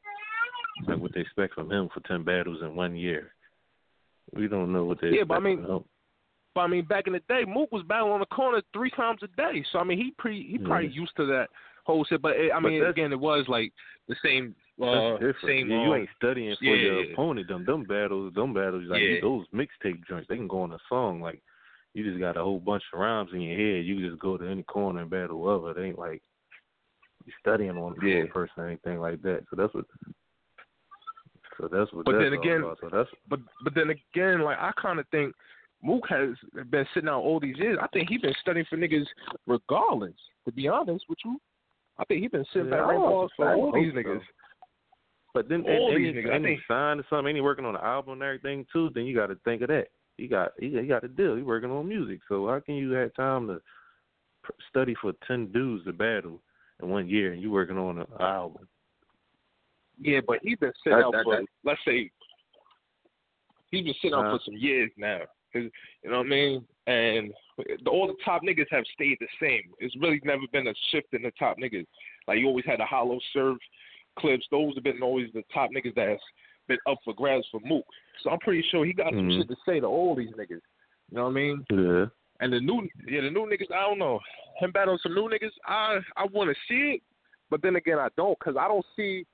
like 0.88 1.00
what 1.00 1.14
they 1.14 1.22
expect 1.22 1.56
from 1.56 1.72
him 1.72 1.90
for 1.90 2.02
ten 2.02 2.22
battles 2.22 2.62
in 2.62 2.76
one 2.76 2.96
year. 2.96 3.34
We 4.34 4.48
don't 4.48 4.72
know 4.72 4.84
what 4.86 5.00
they 5.02 5.08
Yeah, 5.08 5.14
expect 5.22 5.28
but 5.30 5.38
I 5.38 5.40
mean- 5.40 5.62
from 5.64 5.72
him. 5.78 5.84
But 6.56 6.62
I 6.62 6.68
mean, 6.68 6.86
back 6.86 7.06
in 7.06 7.14
the 7.14 7.20
day, 7.28 7.44
Mook 7.46 7.72
was 7.72 7.84
battling 7.84 8.14
on 8.14 8.22
the 8.22 8.26
corner 8.28 8.62
three 8.74 8.90
times 8.92 9.20
a 9.22 9.28
day. 9.36 9.64
So 9.72 9.80
I 9.80 9.84
mean, 9.84 9.98
he 10.00 10.12
pre 10.18 10.48
he 10.50 10.58
probably 10.58 10.88
Yeah. 10.88 11.02
used 11.02 11.16
to 11.18 11.26
that 11.28 11.50
whole 11.84 12.06
shit. 12.06 12.22
But 12.22 12.38
it, 12.38 12.52
I 12.52 12.60
mean, 12.60 12.80
that's- 12.80 12.92
again, 12.92 13.12
it 13.12 13.20
was 13.20 13.46
like 13.48 13.72
the 14.08 14.16
same. 14.24 14.56
Uh, 14.82 15.18
same. 15.46 15.70
Yeah, 15.70 15.84
you 15.86 15.94
um, 15.94 16.00
ain't 16.02 16.10
studying 16.18 16.56
for 16.58 16.66
yeah, 16.66 16.76
your 16.76 17.12
opponent. 17.14 17.48
Them 17.48 17.64
them 17.66 17.84
battles, 17.84 18.34
them 18.34 18.54
battles 18.54 18.84
like 18.88 19.22
those 19.22 19.46
mixtape 19.54 20.06
joints. 20.08 20.28
They 20.28 20.36
can 20.36 20.50
go 20.50 20.62
on 20.62 20.74
a 20.74 20.80
song. 20.90 21.22
Like 21.22 21.42
you 21.94 22.04
just 22.04 22.20
got 22.20 22.36
a 22.36 22.44
whole 22.44 22.60
bunch 22.60 22.84
of 22.94 23.00
rhymes 23.00 23.30
in 23.34 23.40
your 23.42 23.56
head. 23.58 23.86
You 23.86 23.96
can 23.96 24.10
just 24.10 24.22
go 24.22 24.38
to 24.38 24.46
any 24.46 24.64
corner 24.64 25.02
and 25.02 25.10
battle 25.10 25.42
whoever. 25.42 25.72
It 25.72 25.86
ain't 25.86 25.98
like 26.00 26.22
you 27.26 27.32
studying 27.40 27.78
on 27.78 27.96
Yeah. 28.02 28.24
a 28.24 28.28
person 28.28 28.54
or 28.64 28.68
anything 28.68 29.00
like 29.00 29.22
that. 29.22 29.46
So 29.50 29.56
that's 29.56 29.74
what. 29.74 29.86
So 31.58 31.70
that's 31.72 31.92
what. 31.94 32.04
But 32.06 32.14
that's 32.14 32.24
then 32.26 32.34
again- 32.34 32.62
so 32.82 32.90
that's 32.92 33.10
But 33.30 33.40
but 33.64 33.74
then 33.76 33.92
again, 33.92 34.42
like 34.42 34.58
I 34.60 34.72
kind 34.74 35.00
of 35.00 35.08
think 35.08 35.34
Mook 35.84 36.04
has 36.10 36.30
been 36.70 36.86
sitting 36.94 37.10
out 37.10 37.22
all 37.22 37.40
these 37.40 37.58
years. 37.58 37.78
I 37.82 37.88
think 37.88 38.10
he's 38.10 38.22
been 38.22 38.34
studying 38.42 38.66
for 38.70 38.78
niggas 38.78 39.06
regardless. 39.46 40.16
To 40.46 40.52
be 40.52 40.68
honest 40.68 41.06
with 41.10 41.20
you, 41.26 41.40
I 41.98 42.06
think 42.06 42.22
he's 42.22 42.32
been 42.32 42.46
sitting 42.54 42.70
Yeah, 42.70 42.78
back 42.78 42.88
right 42.88 43.30
for, 43.36 43.54
all 43.54 43.72
these 43.72 43.94
so. 43.94 44.00
niggas. 44.00 44.22
But 45.34 45.50
then 45.50 45.64
All 45.68 45.92
and, 45.94 45.98
these 46.04 46.16
and, 46.16 46.26
niggas, 46.26 46.36
and 46.36 46.46
he 46.46 46.52
think- 46.54 46.62
signed 46.68 47.00
or 47.02 47.06
something, 47.10 47.28
and 47.28 47.38
he 47.38 47.42
working 47.42 47.66
on 47.66 47.76
an 47.76 47.82
album 47.84 48.14
and 48.14 48.24
everything 48.24 48.66
too. 48.72 48.90
Then 48.96 49.06
you 49.06 49.16
got 49.16 49.28
to 49.28 49.36
think 49.44 49.62
of 49.62 49.68
that. 49.68 49.88
He 50.18 50.28
got 50.28 50.54
he, 50.60 50.70
he 50.80 50.88
got 50.88 51.04
a 51.04 51.10
deal. 51.10 51.36
He 51.36 51.42
working 51.44 51.72
on 51.72 51.88
music. 51.90 52.22
So 52.30 52.48
how 52.48 52.60
can 52.62 52.76
you 52.76 52.92
have 52.92 53.14
time 53.16 53.48
to 53.48 53.62
pr- 54.44 54.52
study 54.70 54.96
for 55.02 55.12
ten 55.28 55.52
dudes 55.52 55.84
to 55.86 55.94
battle 55.94 56.42
in 56.82 56.90
one 56.90 57.10
year, 57.10 57.34
and 57.34 57.42
you 57.42 57.52
working 57.52 57.78
on 57.78 58.00
an 58.00 58.06
album? 58.20 58.68
Yeah, 60.00 60.22
but 60.26 60.40
he's 60.42 60.58
been 60.58 60.72
sitting 60.84 61.00
out 61.00 61.12
that- 61.12 61.26
for 61.26 61.42
let's 61.66 61.82
say 61.86 62.10
he's 63.72 63.84
been 63.84 63.94
sitting 64.02 64.14
out 64.14 64.26
Uh-huh. 64.26 64.38
for 64.38 64.44
some 64.46 64.56
years 64.58 64.90
now. 64.96 65.22
'Cause, 65.56 65.72
you 66.04 66.10
know 66.10 66.18
what 66.18 66.26
I 66.26 66.30
mean? 66.30 66.66
And 66.88 67.34
the, 67.58 67.90
all 67.90 68.08
the 68.08 68.16
top 68.24 68.42
niggas 68.44 68.68
have 68.72 68.84
stayed 68.94 69.18
the 69.22 69.28
same. 69.42 69.72
It's 69.80 69.96
really 69.96 70.20
never 70.24 70.44
been 70.52 70.68
a 70.68 70.74
shift 70.92 71.14
in 71.14 71.22
the 71.22 71.32
top 71.40 71.58
niggas. 71.58 71.86
Like 72.28 72.40
you 72.40 72.48
always 72.48 72.66
had 72.66 72.80
the 72.80 72.86
hollow 72.86 73.20
Surf 73.34 73.58
clips. 74.20 74.46
Those 74.52 74.76
have 74.76 74.84
been 74.84 75.02
always 75.02 75.30
the 75.34 75.44
top 75.54 75.70
niggas 75.72 75.96
that's 75.96 76.22
been 76.68 76.78
up 76.88 76.98
for 77.06 77.14
grabs 77.14 77.46
for 77.52 77.62
Mook. 77.64 77.86
So 78.22 78.30
I'm 78.32 78.40
pretty 78.40 78.64
sure 78.70 78.86
he 78.86 78.92
got 78.94 79.14
some 79.14 79.30
Mhm. 79.30 79.38
shit 79.38 79.48
to 79.48 79.56
say 79.66 79.80
to 79.80 79.86
all 79.88 80.16
these 80.16 80.32
niggas. 80.32 80.62
You 81.10 81.18
know 81.18 81.24
what 81.24 81.30
I 81.30 81.34
mean? 81.34 81.66
Yeah. 81.72 82.06
And 82.42 82.52
the 82.52 82.60
new, 82.60 82.90
yeah, 83.08 83.22
the 83.22 83.30
new 83.32 83.46
niggas. 83.46 83.72
I 83.72 83.82
don't 83.82 84.00
know. 84.00 84.20
Him 84.60 84.72
battling 84.72 84.98
some 84.98 85.14
new 85.16 85.30
niggas. 85.30 85.52
I 85.66 86.02
I 86.18 86.26
want 86.26 86.50
to 86.50 86.56
see 86.68 86.96
it, 86.96 87.04
but 87.50 87.62
then 87.62 87.78
again, 87.78 88.00
I 88.00 88.10
don't, 88.18 88.38
cause 88.40 88.58
I 88.58 88.68
don't 88.68 88.86
see 88.96 89.26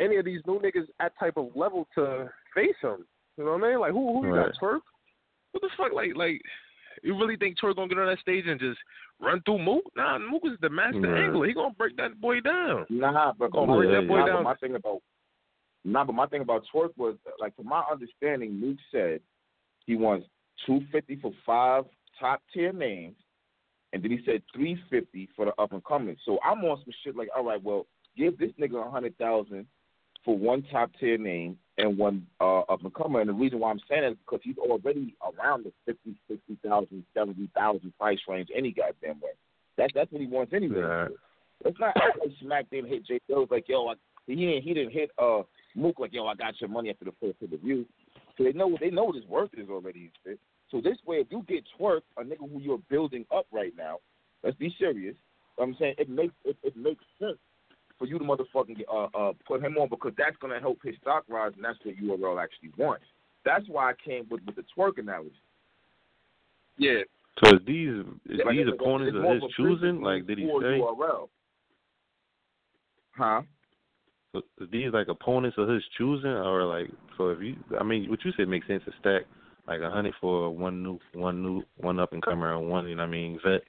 any 0.00 0.16
of 0.16 0.24
these 0.24 0.44
new 0.46 0.58
niggas 0.58 0.88
at 0.98 1.16
type 1.18 1.36
of 1.36 1.54
level 1.54 1.86
to 1.94 2.32
face 2.54 2.76
him. 2.80 3.06
You 3.36 3.44
know 3.44 3.52
what 3.52 3.64
I 3.64 3.68
mean? 3.70 3.78
Like 3.80 3.92
who 3.92 4.20
who 4.20 4.26
you 4.26 4.32
Right. 4.34 4.46
got, 4.46 4.58
Twork? 4.58 4.82
What 5.52 5.62
the 5.62 5.68
fuck? 5.76 5.92
Like 5.92 6.16
like 6.16 6.40
you 7.02 7.16
really 7.16 7.36
think 7.36 7.58
Twork 7.58 7.76
gonna 7.76 7.88
get 7.88 7.98
on 7.98 8.06
that 8.06 8.18
stage 8.18 8.44
and 8.46 8.60
just 8.60 8.78
run 9.20 9.40
through 9.44 9.58
Mook? 9.58 9.84
Nah, 9.96 10.18
Mook 10.18 10.42
is 10.44 10.58
the 10.60 10.68
master 10.68 11.00
Right. 11.00 11.24
angler. 11.24 11.46
He 11.46 11.54
gonna 11.54 11.74
break 11.74 11.96
that 11.96 12.20
boy 12.20 12.40
down. 12.40 12.86
Nah, 12.90 13.32
but 13.38 13.52
Gonna 13.52 13.66
my, 13.66 13.76
break 13.76 13.90
that 13.90 14.08
boy 14.08 14.18
nah, 14.18 14.24
but 14.24 14.32
down. 14.32 14.44
my 14.44 14.54
thing 14.56 14.74
about 14.74 15.02
nah, 15.84 16.04
but 16.04 16.14
my 16.14 16.26
thing 16.26 16.42
about 16.42 16.64
Twork 16.72 16.90
was 16.96 17.16
like, 17.40 17.54
from 17.56 17.66
my 17.68 17.82
understanding, 17.90 18.58
Mook 18.58 18.76
said 18.90 19.20
he 19.86 19.96
wants 19.96 20.26
two 20.66 20.80
fifty 20.90 21.16
for 21.16 21.32
five 21.44 21.84
top 22.20 22.42
tier 22.52 22.72
names, 22.72 23.16
and 23.92 24.02
then 24.02 24.10
he 24.10 24.20
said 24.24 24.42
three 24.54 24.80
fifty 24.90 25.28
for 25.34 25.46
the 25.46 25.52
up 25.62 25.72
and 25.72 25.84
coming. 25.84 26.16
So 26.24 26.38
I'm 26.44 26.64
on 26.64 26.78
some 26.78 26.92
shit 27.04 27.16
like, 27.16 27.28
all 27.36 27.44
right, 27.44 27.62
well, 27.62 27.86
give 28.16 28.38
this 28.38 28.52
nigga 28.60 28.86
a 28.86 28.90
hundred 28.90 29.16
thousand 29.18 29.66
for 30.24 30.36
one 30.36 30.62
top 30.70 30.90
tier 31.00 31.18
name 31.18 31.56
and 31.78 31.96
one 31.96 32.26
uh, 32.40 32.60
up 32.60 32.82
and 32.82 32.92
comer. 32.94 33.20
And 33.20 33.28
the 33.28 33.34
reason 33.34 33.60
why 33.60 33.70
I'm 33.70 33.80
saying 33.88 34.02
that 34.02 34.12
is 34.12 34.18
because 34.24 34.40
he's 34.42 34.58
already 34.58 35.14
around 35.22 35.64
the 35.64 35.72
fifty, 35.86 36.14
sixty 36.28 36.58
thousand, 36.64 37.04
seventy 37.14 37.48
thousand 37.54 37.92
price 37.98 38.18
range 38.28 38.48
any 38.54 38.72
goddamn 38.72 39.20
way. 39.20 39.30
That's 39.76 39.92
that's 39.94 40.12
what 40.12 40.20
he 40.20 40.26
wants 40.26 40.52
anyway. 40.52 40.80
Yeah. 40.80 41.08
It's 41.64 41.78
not 41.78 41.96
act 41.96 42.18
like 42.18 42.34
Smack 42.40 42.70
didn't 42.70 42.90
hit 42.90 43.06
J. 43.06 43.20
Dill's 43.28 43.48
like, 43.50 43.68
yo, 43.68 43.86
I, 43.86 43.94
he 44.26 44.34
didn't 44.34 44.62
he 44.62 44.74
didn't 44.74 44.92
hit 44.92 45.10
uh 45.18 45.42
Mook 45.74 45.98
like, 45.98 46.12
yo, 46.12 46.26
I 46.26 46.34
got 46.34 46.60
your 46.60 46.68
money 46.68 46.90
after 46.90 47.06
the 47.06 47.14
first 47.20 47.36
hit 47.40 47.52
review. 47.52 47.86
So 48.36 48.44
they 48.44 48.52
know 48.52 48.76
they 48.80 48.90
know 48.90 49.04
what 49.04 49.16
his 49.16 49.26
worth 49.26 49.50
is 49.56 49.68
already. 49.70 50.10
So 50.70 50.80
this 50.80 50.96
way, 51.06 51.16
if 51.16 51.28
you 51.30 51.44
get 51.48 51.64
Twork, 51.78 52.02
a 52.16 52.22
nigga 52.22 52.50
who 52.50 52.60
you're 52.60 52.80
building 52.90 53.24
up 53.34 53.46
right 53.52 53.72
now, 53.76 53.98
let's 54.42 54.56
be 54.56 54.74
serious. 54.78 55.14
I'm 55.60 55.76
saying 55.78 55.94
it 55.98 56.08
makes 56.08 56.34
it, 56.44 56.56
it 56.62 56.76
makes 56.76 57.04
sense 57.18 57.38
for 58.02 58.08
you 58.08 58.18
to 58.18 58.24
motherfucking 58.24 58.78
get, 58.78 58.86
uh 58.92 59.06
uh 59.14 59.32
put 59.46 59.62
him 59.62 59.76
on 59.78 59.88
because 59.88 60.12
that's 60.18 60.36
gonna 60.40 60.58
help 60.58 60.78
his 60.82 60.96
stock 61.00 61.22
rise, 61.28 61.52
and 61.54 61.64
that's 61.64 61.78
what 61.84 61.94
URL 61.96 62.42
actually 62.42 62.70
wants. 62.76 63.04
That's 63.44 63.64
why 63.68 63.90
I 63.90 63.94
came 64.04 64.26
with 64.28 64.40
with 64.44 64.56
the 64.56 64.64
Twork 64.76 64.98
analogy. 64.98 65.30
Yeah. 66.78 67.02
So 67.44 67.54
is 67.54 67.60
these 67.64 67.88
is 68.28 68.40
Like, 68.44 68.56
these 68.56 68.60
it's- 68.62 68.74
opponents 68.74 69.14
it's 69.16 69.24
of 69.24 69.42
his 69.42 69.54
choosing? 69.56 70.00
Like 70.02 70.26
did 70.26 70.38
he 70.38 70.46
say? 70.46 70.80
URL. 70.80 71.28
Huh? 73.12 73.42
So 74.32 74.42
is 74.60 74.68
these 74.72 74.92
like 74.92 75.06
opponents 75.06 75.56
of 75.58 75.68
his 75.68 75.84
choosing, 75.96 76.30
or 76.30 76.64
like 76.64 76.90
so? 77.16 77.28
If 77.28 77.40
you, 77.40 77.54
I 77.78 77.84
mean, 77.84 78.10
what 78.10 78.24
you 78.24 78.32
said 78.36 78.48
makes 78.48 78.66
sense 78.66 78.82
to 78.86 78.92
stack 78.98 79.22
like 79.68 79.80
a 79.80 79.90
hundred 79.90 80.14
for 80.20 80.50
one 80.50 80.82
new, 80.82 80.98
one 81.14 81.40
new, 81.40 81.62
one 81.76 82.00
up 82.00 82.12
and 82.14 82.22
comer, 82.22 82.56
and 82.56 82.68
one, 82.68 82.88
you 82.88 82.96
know 82.96 83.02
what 83.02 83.08
I 83.10 83.12
mean, 83.12 83.38
vet. 83.44 83.62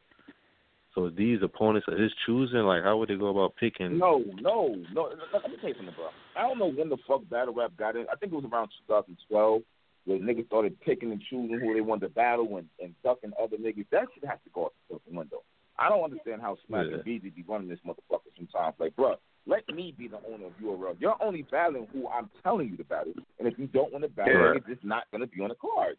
So 0.95 1.09
these 1.09 1.39
opponents 1.41 1.87
are 1.87 1.97
his 1.97 2.11
choosing, 2.25 2.59
like 2.59 2.83
how 2.83 2.97
would 2.97 3.09
they 3.09 3.15
go 3.15 3.27
about 3.27 3.55
picking? 3.55 3.97
No, 3.97 4.23
no, 4.39 4.75
no. 4.93 5.09
Let 5.33 5.49
me 5.49 5.57
tell 5.59 5.69
you 5.69 5.75
something, 5.75 5.95
bro. 5.95 6.09
I 6.37 6.47
don't 6.47 6.59
know 6.59 6.67
when 6.71 6.89
the 6.89 6.97
fuck 7.07 7.27
battle 7.29 7.53
rap 7.53 7.71
got 7.77 7.95
in. 7.95 8.05
I 8.11 8.15
think 8.15 8.31
it 8.31 8.35
was 8.35 8.45
around 8.51 8.69
2012 8.87 9.61
where 10.05 10.19
niggas 10.19 10.45
started 10.47 10.79
picking 10.81 11.11
and 11.11 11.21
choosing 11.29 11.59
who 11.59 11.73
they 11.73 11.81
wanted 11.81 12.07
to 12.07 12.13
battle 12.13 12.57
and, 12.57 12.67
and 12.79 12.93
ducking 13.03 13.31
other 13.41 13.57
niggas. 13.57 13.85
That 13.91 14.05
shit 14.13 14.27
has 14.29 14.37
to 14.43 14.49
go 14.53 14.65
out 14.65 14.73
the 14.89 14.95
fucking 14.97 15.15
window. 15.15 15.41
I 15.79 15.89
don't 15.89 16.03
understand 16.03 16.41
how 16.41 16.57
Smack 16.67 16.85
Yeah. 16.87 16.95
and 16.97 17.03
BZ 17.03 17.33
be 17.35 17.43
running 17.47 17.69
this 17.69 17.79
motherfucker 17.87 18.29
sometimes. 18.37 18.75
Like, 18.79 18.95
bro, 18.95 19.15
let 19.47 19.67
me 19.73 19.95
be 19.97 20.07
the 20.07 20.17
owner 20.31 20.45
of 20.47 20.53
URL. 20.61 20.95
You're 20.99 21.15
only 21.23 21.41
battling 21.43 21.87
who 21.91 22.07
I'm 22.09 22.29
telling 22.43 22.69
you 22.69 22.77
to 22.77 22.83
battle. 22.83 23.13
And 23.39 23.47
if 23.47 23.57
you 23.57 23.65
don't 23.67 23.91
want 23.91 24.03
to 24.03 24.09
battle, 24.09 24.35
Right. 24.35 24.57
it's 24.57 24.67
just 24.67 24.83
not 24.83 25.05
going 25.09 25.21
to 25.21 25.27
be 25.27 25.41
on 25.41 25.49
the 25.49 25.55
card. 25.55 25.95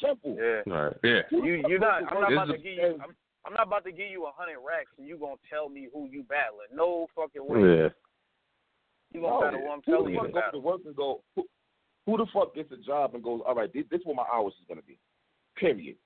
Simple. 0.00 0.36
Yeah. 0.38 0.72
All 0.72 0.84
right. 0.84 0.96
Yeah. 1.02 1.20
You 1.32 1.44
you 1.66 1.78
not 1.80 2.02
I'm 2.12 2.20
not 2.20 2.32
about 2.32 2.44
to 2.52 2.58
give 2.58 2.66
you 2.66 3.00
I'm, 3.02 3.14
I'm 3.48 3.54
not 3.54 3.66
about 3.66 3.84
to 3.84 3.92
give 3.92 4.10
you 4.10 4.26
a 4.26 4.32
hundred 4.36 4.58
racks 4.60 4.90
and 4.98 5.08
you 5.08 5.16
gonna 5.16 5.36
tell 5.48 5.70
me 5.70 5.88
who 5.94 6.06
you 6.06 6.22
battling. 6.24 6.68
No 6.74 7.06
fucking 7.16 7.40
way. 7.48 7.60
Yeah. 7.60 7.88
You 9.14 9.22
gonna 9.22 9.40
battle 9.40 9.60
who 9.60 9.70
I'm 9.70 9.80
who 9.86 9.92
telling 9.92 10.04
the 10.04 10.10
you 10.10 10.18
fuck 10.18 10.26
to 10.26 10.32
goes 10.32 10.52
to 10.52 10.58
work 10.58 10.80
and 10.84 10.94
go? 10.94 11.22
Who, 11.34 11.44
who 12.04 12.18
the 12.18 12.26
fuck 12.30 12.54
gets 12.54 12.70
a 12.72 12.76
job 12.76 13.14
and 13.14 13.24
goes? 13.24 13.40
All 13.46 13.54
right, 13.54 13.72
this, 13.72 13.84
this 13.90 14.00
is 14.00 14.06
what 14.06 14.16
my 14.16 14.26
hours 14.30 14.52
is 14.60 14.66
gonna 14.68 14.82
be. 14.82 14.98
Period. 15.56 15.96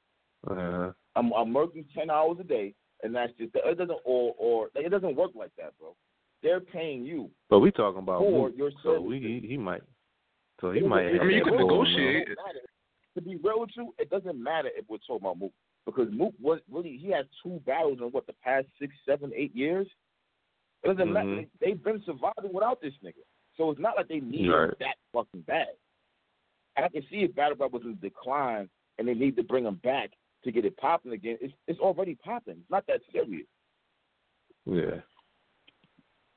Uh, 0.49 0.93
I'm 1.17 1.33
I'm 1.33 1.53
working 1.53 1.85
ten 1.93 2.11
hours 2.11 2.37
a 2.39 2.45
day, 2.45 2.75
and 3.03 3.13
that's 3.13 3.33
just 3.39 3.51
it 3.57 3.79
doesn't 3.79 3.99
or 4.05 4.35
or 4.39 4.69
it 4.77 4.91
doesn't 4.91 5.17
work 5.17 5.33
like 5.35 5.51
that, 5.59 5.77
bro. 5.81 5.97
They're 6.45 6.61
paying 6.61 7.05
you 7.05 7.29
but 7.51 7.59
we 7.59 7.73
talking 7.73 8.03
about 8.03 8.21
for 8.21 8.51
Mook, 8.51 8.57
your 8.57 8.71
so 8.85 9.01
we 9.01 9.19
he, 9.19 9.49
he 9.49 9.57
might. 9.57 9.83
So 10.61 10.71
he 10.71 10.79
It 10.79 10.87
might. 10.87 11.07
have 11.13 11.23
I 11.23 11.25
mean, 11.25 11.39
you 11.39 11.43
it 11.43 11.45
can 11.45 11.53
that 11.55 11.59
doesn't 11.59 11.69
pull, 11.69 11.85
negotiate. 11.85 12.29
To 13.15 13.21
be 13.21 13.37
real 13.43 13.61
with 13.61 13.71
you, 13.77 13.93
it 13.99 14.11
doesn't 14.11 14.41
matter 14.41 14.71
if 14.77 14.85
we're 14.89 14.99
talking 14.99 15.27
about 15.27 15.39
Mook 15.39 15.53
because 15.87 16.09
Mook 16.13 16.35
was 16.41 16.61
really 16.71 16.97
he 16.97 17.11
has 17.11 17.27
two 17.43 17.61
battles 17.67 17.99
in 18.01 18.07
what 18.09 18.27
the 18.27 18.35
past 18.45 18.67
six, 18.81 18.95
seven, 19.07 19.33
eight 19.35 19.55
years. 19.55 19.87
It 20.85 20.89
doesn't 20.89 21.13
matter. 21.13 21.29
Mhm. 21.29 21.49
They, 21.61 21.67
they've 21.67 21.83
been 21.83 22.03
surviving 22.05 22.53
without 22.53 22.81
this 22.81 22.95
nigga, 23.05 23.23
so 23.57 23.71
it's 23.71 23.81
not 23.81 23.97
like 23.97 24.09
they 24.09 24.21
need 24.21 24.47
him 24.47 24.75
that 24.81 24.97
fucking 25.13 25.43
bad. 25.43 25.69
And 26.77 26.87
I 26.87 26.89
can 26.89 27.03
see 27.11 27.19
if 27.19 27.35
Battle 27.35 27.57
Rap 27.59 27.73
was 27.73 27.83
in 27.85 27.99
decline 28.01 28.69
and 28.99 29.07
they 29.07 29.15
need 29.15 29.37
to 29.37 29.43
bring 29.43 29.65
him 29.65 29.81
back 29.83 30.11
to 30.45 30.53
get 30.53 30.65
it 30.65 30.77
popping 30.77 31.13
again. 31.13 31.39
It's 31.41 31.55
it's 31.69 31.81
already 31.81 32.17
popping. 32.17 32.57
It's 32.61 32.71
not 32.71 32.87
that 32.87 33.01
serious. 33.13 33.47
Yeah. 34.65 35.01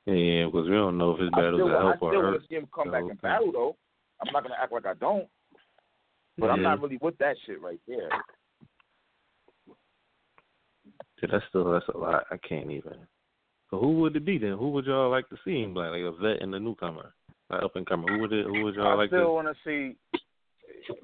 Yeah, 0.06 0.46
because 0.46 0.68
we 0.68 0.74
don't 0.76 0.98
know 0.98 1.12
if 1.12 1.20
his 1.20 1.30
I 1.34 1.40
battles 1.40 1.58
still, 1.58 1.68
will 1.68 1.76
I 1.76 1.82
help 1.82 1.96
still 1.96 2.16
or 2.16 2.22
hurt. 2.22 2.40
to 2.40 2.46
see 2.48 2.54
him 2.54 2.68
come 2.72 2.92
back 2.92 3.02
and 3.02 3.20
battle 3.20 3.50
though. 3.52 3.76
I'm 4.24 4.32
not 4.32 4.44
gonna 4.44 4.54
act 4.60 4.72
like 4.72 4.86
I 4.86 4.94
don't, 4.94 5.26
but 6.38 6.50
I'm 6.50 6.62
not 6.62 6.80
really 6.80 6.98
with 7.00 7.18
that 7.18 7.36
shit 7.44 7.60
right 7.60 7.80
there. 7.88 8.08
Yeah, 11.22 11.28
that's 11.32 11.44
still 11.48 11.72
that's 11.72 11.88
a 11.94 11.98
lot. 11.98 12.24
I 12.30 12.36
can't 12.36 12.70
even. 12.70 13.06
So 13.70 13.78
who 13.78 14.00
would 14.00 14.16
it 14.16 14.24
be 14.24 14.38
then? 14.38 14.52
Who 14.52 14.70
would 14.70 14.86
y'all 14.86 15.10
like 15.10 15.28
to 15.30 15.36
see 15.44 15.62
in 15.62 15.74
black? 15.74 15.90
like 15.90 16.02
a 16.02 16.12
vet 16.12 16.42
and 16.42 16.54
a 16.54 16.60
newcomer, 16.60 17.14
like 17.50 17.62
up 17.62 17.76
and 17.76 17.86
comer? 17.86 18.12
Who 18.12 18.20
would 18.20 18.32
it? 18.32 18.46
Who 18.46 18.64
would 18.64 18.74
y'all 18.74 18.88
I 18.88 18.94
like 18.94 19.08
I 19.12 19.16
still 19.16 19.28
to? 19.28 19.32
want 19.32 19.48
to 19.48 19.56
see 19.64 19.96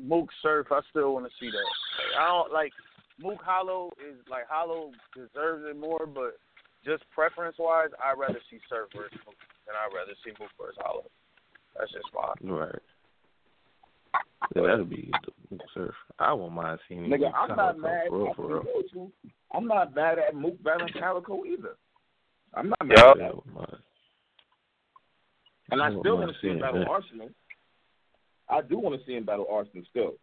Mook 0.02 0.28
Surf. 0.42 0.68
I 0.70 0.80
still 0.90 1.14
want 1.14 1.26
to 1.26 1.32
see 1.40 1.50
that. 1.50 1.56
Like, 1.56 2.20
I 2.20 2.28
don't 2.28 2.52
like 2.52 2.72
Mook 3.20 3.40
Holla 3.42 3.88
is 3.98 4.16
like 4.30 4.46
Holla 4.48 4.90
deserves 5.14 5.64
it 5.68 5.76
more, 5.76 6.06
but 6.06 6.38
just 6.84 7.04
preference 7.10 7.56
wise, 7.58 7.90
I'd 8.02 8.18
rather 8.18 8.40
see 8.50 8.58
Surf 8.68 8.88
versus 8.94 9.18
Mook 9.26 9.36
than 9.66 9.74
I'd 9.74 9.94
rather 9.94 10.14
see 10.24 10.32
Mook 10.38 10.50
versus 10.60 10.78
Holla. 10.80 11.02
That's 11.78 11.90
just 11.92 12.06
mine. 12.14 12.52
Right. 12.52 12.82
Yeah, 14.54 14.62
that'd 14.62 14.90
be 14.90 15.10
the 15.50 15.58
surf. 15.74 15.94
I 16.18 16.32
won't 16.32 16.52
mind 16.52 16.78
seeing 16.88 17.04
him. 17.04 17.10
Nigga, 17.10 17.26
in 17.28 17.32
I'm 17.34 17.48
not 17.56 17.56
Calicoe, 17.56 17.78
mad. 17.80 18.02
For 18.08 18.18
real, 18.24 18.34
for 18.34 18.46
real. 18.94 19.10
I'm 19.54 19.66
not 19.66 19.94
mad 19.94 20.18
at 20.18 20.34
Mook 20.34 20.62
battling 20.62 20.92
Calicoe 20.92 21.44
either. 21.44 21.76
I'm 22.54 22.68
not 22.68 22.84
mad 22.86 22.98
Yup. 22.98 23.16
at 23.16 23.18
that. 23.18 23.34
wouldn't. 23.36 23.78
And 25.70 25.80
I 25.80 25.86
I 25.86 25.98
still 26.00 26.18
want 26.18 26.30
to 26.30 26.36
see 26.42 26.48
him 26.48 26.58
battle 26.60 26.80
that. 26.80 26.88
Arsonal. 26.88 27.30
I 28.50 28.60
do 28.60 28.78
want 28.78 28.98
to 29.00 29.06
see 29.06 29.14
him 29.14 29.24
battle 29.24 29.46
Arsonal 29.50 29.86
still. 29.88 30.14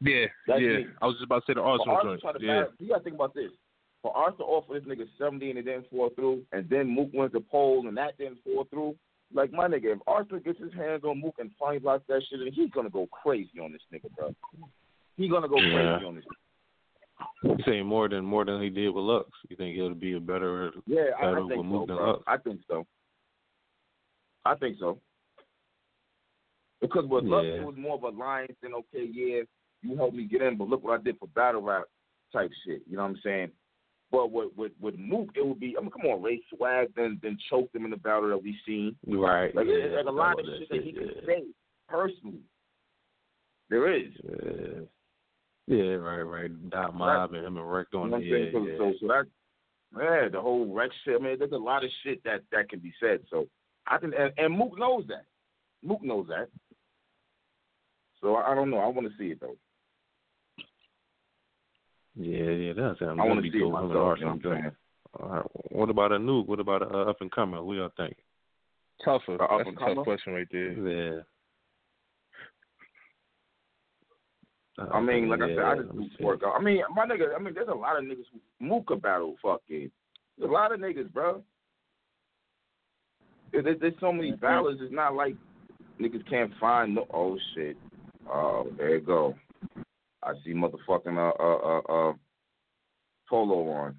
Yeah, 0.00 0.26
That's 0.46 0.60
yeah. 0.60 0.68
me. 0.78 0.86
I 1.02 1.06
was 1.06 1.14
just 1.16 1.24
about 1.24 1.44
to 1.46 1.52
say 1.52 1.54
the 1.54 1.60
Arsonal 1.60 1.86
Arsonal 2.02 2.20
joint. 2.22 2.36
Yeah. 2.40 2.60
battle, 2.62 2.72
you 2.78 2.88
gotta 2.88 3.04
think 3.04 3.16
about 3.16 3.34
this. 3.34 3.50
For 4.02 4.12
Arsonal 4.14 4.40
offer 4.48 4.74
this 4.74 4.84
nigga 4.84 5.06
70 5.18 5.50
and 5.50 5.58
it 5.58 5.62
didn't 5.62 5.90
fall 5.90 6.10
through, 6.14 6.42
and 6.52 6.68
then 6.68 6.88
Mook 6.88 7.10
wins 7.12 7.32
the 7.32 7.40
poll 7.40 7.86
and 7.88 7.96
that 7.96 8.16
didn't 8.18 8.38
fall 8.44 8.66
through. 8.70 8.94
Like 9.34 9.52
my 9.52 9.66
nigga, 9.66 9.92
if 9.94 9.98
Arthur 10.06 10.38
gets 10.38 10.60
his 10.60 10.72
hands 10.72 11.02
on 11.04 11.20
Mook 11.20 11.34
and 11.38 11.50
finally 11.58 11.80
blocks 11.80 12.04
that 12.08 12.22
shit, 12.30 12.38
then 12.38 12.52
he's 12.52 12.70
gonna 12.70 12.88
go 12.88 13.08
crazy 13.08 13.58
on 13.60 13.72
this 13.72 13.82
nigga, 13.92 14.14
bro. 14.14 14.34
He 15.16 15.28
gonna 15.28 15.48
go 15.48 15.58
Yeah. 15.60 15.98
crazy 15.98 16.04
on 16.04 16.14
this. 16.14 16.24
You 17.42 17.56
saying 17.66 17.86
more 17.86 18.08
than 18.08 18.24
more 18.24 18.44
than 18.44 18.62
he 18.62 18.70
did 18.70 18.90
with 18.90 19.04
Lux? 19.04 19.28
You 19.48 19.56
think 19.56 19.76
it'll 19.76 19.94
be 19.94 20.14
a 20.14 20.20
better 20.20 20.72
Yeah, 20.86 21.10
I, 21.18 21.32
I 21.32 21.34
think 21.48 21.50
so, 21.50 21.86
than 21.86 21.96
bro. 21.96 22.06
Lux? 22.12 22.24
I 22.26 22.36
think 22.38 22.60
so. 22.68 22.86
I 24.44 24.54
think 24.54 24.78
so. 24.78 25.00
Because 26.80 27.06
with 27.06 27.24
Lux, 27.24 27.44
it 27.46 27.64
was 27.64 27.76
more 27.76 27.94
of 27.96 28.02
a 28.04 28.10
line 28.10 28.54
than 28.62 28.74
okay, 28.74 29.04
yeah, 29.04 29.42
you 29.82 29.96
helped 29.96 30.14
me 30.14 30.24
get 30.24 30.42
in, 30.42 30.56
but 30.56 30.68
look 30.68 30.84
what 30.84 31.00
I 31.00 31.02
did 31.02 31.18
for 31.18 31.28
battle 31.28 31.62
rap 31.62 31.84
type 32.32 32.50
shit. 32.64 32.82
You 32.88 32.96
know 32.96 33.02
what 33.02 33.10
I'm 33.10 33.20
saying? 33.24 33.50
But 34.14 34.30
with 34.30 34.50
with 34.56 34.70
with 34.80 34.94
Mook, 34.96 35.30
it 35.34 35.44
would 35.44 35.58
be 35.58 35.74
I 35.76 35.80
mean, 35.80 35.90
come 35.90 36.08
on, 36.08 36.22
Ray 36.22 36.40
Swag, 36.54 36.86
then 36.94 37.18
then 37.20 37.36
choke 37.50 37.72
them 37.72 37.84
in 37.84 37.90
the 37.90 37.96
battle 37.96 38.28
that 38.28 38.40
we 38.40 38.56
seen. 38.64 38.94
Right. 39.04 39.52
Like, 39.52 39.66
yeah, 39.66 39.88
there's 39.88 40.06
like 40.06 40.06
a 40.06 40.16
lot 40.16 40.38
of 40.38 40.46
that 40.46 40.58
shit 40.60 40.68
that 40.68 40.84
he 40.84 40.92
can 40.92 41.02
yeah. 41.02 41.26
say 41.26 41.42
personally. 41.88 42.44
There 43.70 43.92
is. 43.92 44.12
Yeah. 44.22 44.84
Yeah, 45.66 45.94
right, 45.94 46.22
right. 46.22 46.70
Dot 46.70 46.94
Mob 46.94 47.32
and 47.32 47.44
him 47.44 47.56
and 47.56 47.86
You 47.92 47.98
on 47.98 48.10
what 48.12 48.22
Yeah, 48.22 48.36
yeah. 48.36 48.52
So, 48.52 48.66
so, 48.78 48.92
so 49.00 49.06
that, 49.08 49.24
yeah, 49.98 50.28
the 50.30 50.40
whole 50.40 50.72
Rex 50.72 50.94
shit. 51.04 51.16
I 51.20 51.24
mean, 51.24 51.36
there's 51.36 51.50
a 51.50 51.56
lot 51.56 51.82
of 51.82 51.90
shit 52.04 52.22
that 52.22 52.42
that 52.52 52.68
can 52.68 52.78
be 52.78 52.92
said. 53.00 53.18
So 53.30 53.48
I 53.88 53.98
can, 53.98 54.14
and, 54.14 54.32
and 54.36 54.56
Mook 54.56 54.78
knows 54.78 55.06
that. 55.08 55.24
Mook 55.82 56.04
knows 56.04 56.28
that. 56.28 56.48
So 58.20 58.36
I, 58.36 58.52
I 58.52 58.54
don't 58.54 58.70
know. 58.70 58.78
I 58.78 58.86
want 58.86 59.08
to 59.08 59.18
see 59.18 59.32
it 59.32 59.40
though. 59.40 59.56
Yeah, 62.16 62.50
yeah, 62.50 62.72
that's 62.76 63.00
him. 63.00 63.20
I 63.20 63.24
want 63.24 63.36
That'd 63.36 63.44
to 63.44 63.50
be 63.50 63.58
see 63.58 63.64
it 63.64 63.70
myself. 63.70 63.90
Him 63.90 63.90
You 63.90 63.96
know 63.96 64.10
what 64.10 64.26
I'm 64.26 64.42
saying? 64.42 64.70
All 65.20 65.28
right. 65.28 65.44
What 65.70 65.90
about 65.90 66.12
a 66.12 66.18
nuke? 66.18 66.46
What 66.46 66.60
about 66.60 66.82
a 66.82 66.88
uh, 66.88 67.10
up 67.10 67.20
and 67.20 67.30
comer? 67.30 67.58
Who 67.58 67.74
y'all 67.76 67.90
think? 67.96 68.16
Tougher. 69.04 69.36
The 69.38 69.44
up 69.44 69.58
That's 69.58 69.68
and 69.68 69.76
a 69.76 69.80
tough 69.80 69.88
comer? 69.88 70.04
question 70.04 70.32
right 70.32 70.48
there. 70.50 70.72
Yeah. 70.72 71.20
I 74.92 75.00
mean, 75.00 75.28
like 75.28 75.40
I 75.40 75.48
said, 75.48 75.58
I 75.58 75.76
just 75.76 75.92
do 75.92 76.24
work 76.24 76.42
out. 76.44 76.54
I 76.58 76.62
mean, 76.62 76.82
my 76.94 77.06
nigga. 77.06 77.34
I 77.36 77.40
mean, 77.40 77.54
there's 77.54 77.68
a 77.68 77.74
lot 77.74 77.96
of 77.96 78.04
niggas 78.04 78.24
who 78.32 78.40
Mook 78.66 78.86
could 78.86 79.02
battle. 79.02 79.36
Fucking, 79.40 79.90
there's 80.36 80.50
a 80.50 80.52
lot 80.52 80.72
of 80.72 80.80
niggas, 80.80 81.12
bro. 81.12 81.42
There's, 83.52 83.78
there's 83.80 83.94
so 84.00 84.12
many 84.12 84.32
battles. 84.32 84.78
It's 84.80 84.92
not 84.92 85.14
like 85.14 85.36
niggas 86.00 86.28
can't 86.28 86.50
find 86.60 86.96
no. 86.96 87.06
Oh 87.14 87.38
shit. 87.54 87.76
Oh, 88.28 88.66
there 88.76 88.96
you 88.96 89.00
go. 89.00 89.36
I 90.24 90.32
see 90.44 90.52
motherfucking 90.52 91.16
uh 91.16 91.42
uh 91.42 91.56
uh, 91.68 92.10
uh 92.10 92.12
polo 93.28 93.68
on. 93.70 93.96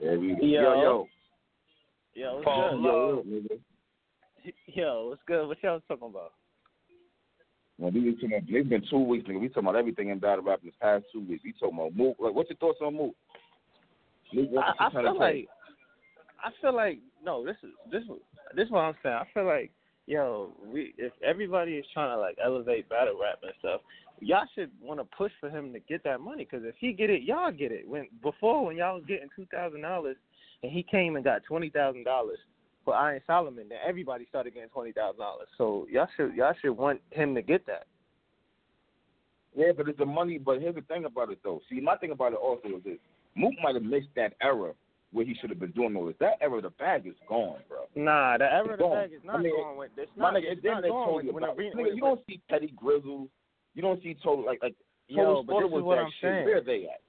We 0.00 0.36
go. 0.40 0.46
Yo 0.46 0.82
yo. 0.82 1.08
Yo, 2.14 2.34
what's 2.34 2.46
Yo, 2.46 3.22
good? 3.22 3.60
yo. 4.44 4.52
Yo, 4.66 5.08
what's 5.08 5.22
good? 5.26 5.46
What 5.46 5.62
y'all 5.62 5.80
talking 5.88 6.08
about? 6.08 6.32
Well, 7.78 7.90
we 7.90 8.00
been 8.00 8.14
talking 8.14 8.34
about, 8.34 8.48
it's 8.48 8.68
been 8.68 8.84
two 8.90 8.98
weeks, 8.98 9.28
nigga. 9.28 9.40
We 9.40 9.48
talking 9.48 9.64
about 9.64 9.76
everything 9.76 10.10
in 10.10 10.18
battle 10.18 10.44
rap 10.44 10.60
in 10.62 10.68
the 10.68 10.72
past 10.80 11.04
two 11.12 11.20
weeks. 11.20 11.42
We 11.44 11.52
talking 11.52 11.78
about 11.78 11.96
Mook. 11.96 12.16
Like, 12.18 12.34
what's 12.34 12.50
your 12.50 12.58
thoughts 12.58 12.80
on 12.82 12.96
Mook? 12.96 13.14
I, 14.32 14.36
I 14.36 14.38
he 14.38 14.92
trying 14.92 15.04
to 15.04 15.12
feel 15.12 15.18
like 15.18 15.48
I 16.44 16.50
feel 16.60 16.74
like 16.74 16.98
no, 17.24 17.44
this 17.44 17.56
is 17.62 17.70
this 17.90 18.02
this 18.56 18.66
is 18.66 18.70
what 18.70 18.80
I'm 18.80 18.94
saying. 19.02 19.14
I 19.14 19.26
feel 19.32 19.46
like 19.46 19.70
yo, 20.06 20.50
we 20.72 20.94
if 20.98 21.12
everybody 21.24 21.72
is 21.72 21.86
trying 21.92 22.16
to 22.16 22.20
like 22.20 22.36
elevate 22.42 22.88
battle 22.88 23.18
rap 23.20 23.38
and 23.42 23.52
stuff, 23.58 23.80
y'all 24.22 24.46
should 24.54 24.70
want 24.80 25.00
to 25.00 25.04
push 25.16 25.32
for 25.40 25.50
him 25.50 25.72
to 25.72 25.80
get 25.80 26.02
that 26.04 26.20
money 26.20 26.46
because 26.50 26.64
if 26.66 26.74
he 26.78 26.92
get 26.92 27.10
it, 27.10 27.22
y'all 27.22 27.50
get 27.52 27.72
it. 27.72 27.86
When 27.88 28.08
before 28.22 28.64
when 28.64 28.76
y'all 28.76 28.94
was 28.96 29.04
getting 29.06 29.28
two 29.34 29.46
thousand 29.46 29.82
dollars 29.82 30.16
and 30.62 30.70
he 30.72 30.82
came 30.82 31.16
and 31.16 31.24
got 31.24 31.42
twenty 31.44 31.70
thousand 31.70 32.04
dollars 32.04 32.38
for 32.84 32.94
Iron 32.94 33.20
Solomon, 33.26 33.66
then 33.68 33.78
everybody 33.86 34.26
started 34.28 34.54
getting 34.54 34.68
twenty 34.70 34.92
thousand 34.92 35.20
dollars. 35.20 35.48
So 35.58 35.86
y'all 35.90 36.08
should 36.16 36.34
y'all 36.34 36.54
should 36.60 36.72
want 36.76 37.00
him 37.10 37.34
to 37.34 37.42
get 37.42 37.66
that. 37.66 37.86
Yeah, 39.54 39.72
but 39.76 39.88
it's 39.88 39.98
the 39.98 40.06
money. 40.06 40.38
But 40.38 40.60
here's 40.60 40.74
the 40.74 40.80
thing 40.82 41.04
about 41.04 41.30
it, 41.30 41.38
though. 41.44 41.60
See, 41.68 41.80
my 41.80 41.96
thing 41.96 42.10
about 42.12 42.32
it 42.32 42.38
also 42.38 42.68
is 42.78 42.84
this: 42.84 42.98
Mook 43.34 43.52
might 43.62 43.74
have 43.74 43.84
missed 43.84 44.08
that 44.16 44.32
era 44.40 44.72
where 45.12 45.26
he 45.26 45.34
should 45.34 45.50
have 45.50 45.60
been 45.60 45.72
doing 45.72 45.94
all 45.94 46.06
this. 46.06 46.16
That 46.20 46.38
era, 46.40 46.62
the 46.62 46.70
bag 46.70 47.06
is 47.06 47.14
gone, 47.28 47.58
bro. 47.68 47.80
Nah, 47.94 48.38
the 48.38 48.44
ever 48.50 48.70
It's 48.72 48.78
the 48.78 48.84
gone. 48.84 48.96
bag 48.96 49.12
is 49.12 49.20
not 49.24 49.36
I 49.36 49.42
mean, 49.42 49.54
going 49.54 49.76
with. 49.76 49.90
It's 49.98 50.10
My 50.16 50.30
nigga, 50.32 50.44
it's 50.52 50.64
it 50.64 50.68
not 50.68 50.82
didn't 50.82 50.92
going 50.92 51.04
told 51.06 51.16
with 51.16 51.24
you 51.26 51.32
when 51.34 51.42
about. 51.44 51.56
the, 51.58 51.62
Nigga, 51.64 51.94
you 51.94 52.00
don't 52.00 52.20
see 52.26 52.40
Petty 52.48 52.72
Grizzle. 52.76 53.28
You 53.74 53.82
don't 53.82 54.02
see 54.02 54.14
Total 54.22 54.44
like 54.44 54.60
like 54.62 54.74
Yo, 55.08 55.16
Total 55.24 55.42
but 55.42 55.52
Slaughter 55.52 55.66
this 55.66 55.72
was 55.72 55.80
is 55.80 55.84
what 55.84 55.94
that 55.96 56.02
I'm 56.02 56.10
shit. 56.20 56.30
saying. 56.30 56.44
Where 56.44 56.60
they 56.60 56.84
at? 56.84 57.00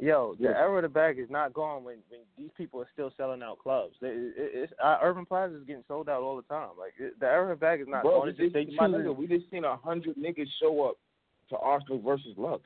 Yo, 0.00 0.34
the 0.38 0.44
Yeah. 0.44 0.50
era 0.58 0.76
of 0.76 0.82
the 0.82 0.88
bag 0.88 1.18
is 1.18 1.28
not 1.28 1.52
gone 1.52 1.84
when 1.84 1.98
when 2.08 2.20
these 2.38 2.50
people 2.56 2.80
are 2.80 2.88
still 2.92 3.12
selling 3.16 3.42
out 3.42 3.58
clubs. 3.58 3.94
They, 4.00 4.08
it, 4.08 4.34
it's 4.36 4.72
uh, 4.82 4.98
Urban 5.02 5.26
Plaza 5.26 5.56
is 5.56 5.64
getting 5.64 5.84
sold 5.86 6.08
out 6.08 6.22
all 6.22 6.36
the 6.36 6.42
time. 6.42 6.70
Like 6.78 6.94
it, 6.98 7.20
the 7.20 7.26
era 7.26 7.52
of 7.52 7.58
the 7.58 7.60
bag 7.60 7.80
is 7.80 7.86
not 7.88 8.02
Bro, 8.02 8.12
gone. 8.12 8.24
we 8.24 8.30
It's 8.30 8.38
just 8.38 8.54
just, 8.54 8.68
they 8.70 8.74
my 8.76 8.86
nigga, 8.86 9.14
we 9.14 9.26
just 9.26 9.50
seen 9.50 9.64
a 9.64 9.76
hundred 9.76 10.16
niggas 10.16 10.48
show 10.60 10.84
up 10.88 10.96
to 11.50 11.56
Arsonal 11.56 12.02
versus 12.02 12.34
Lux. 12.38 12.62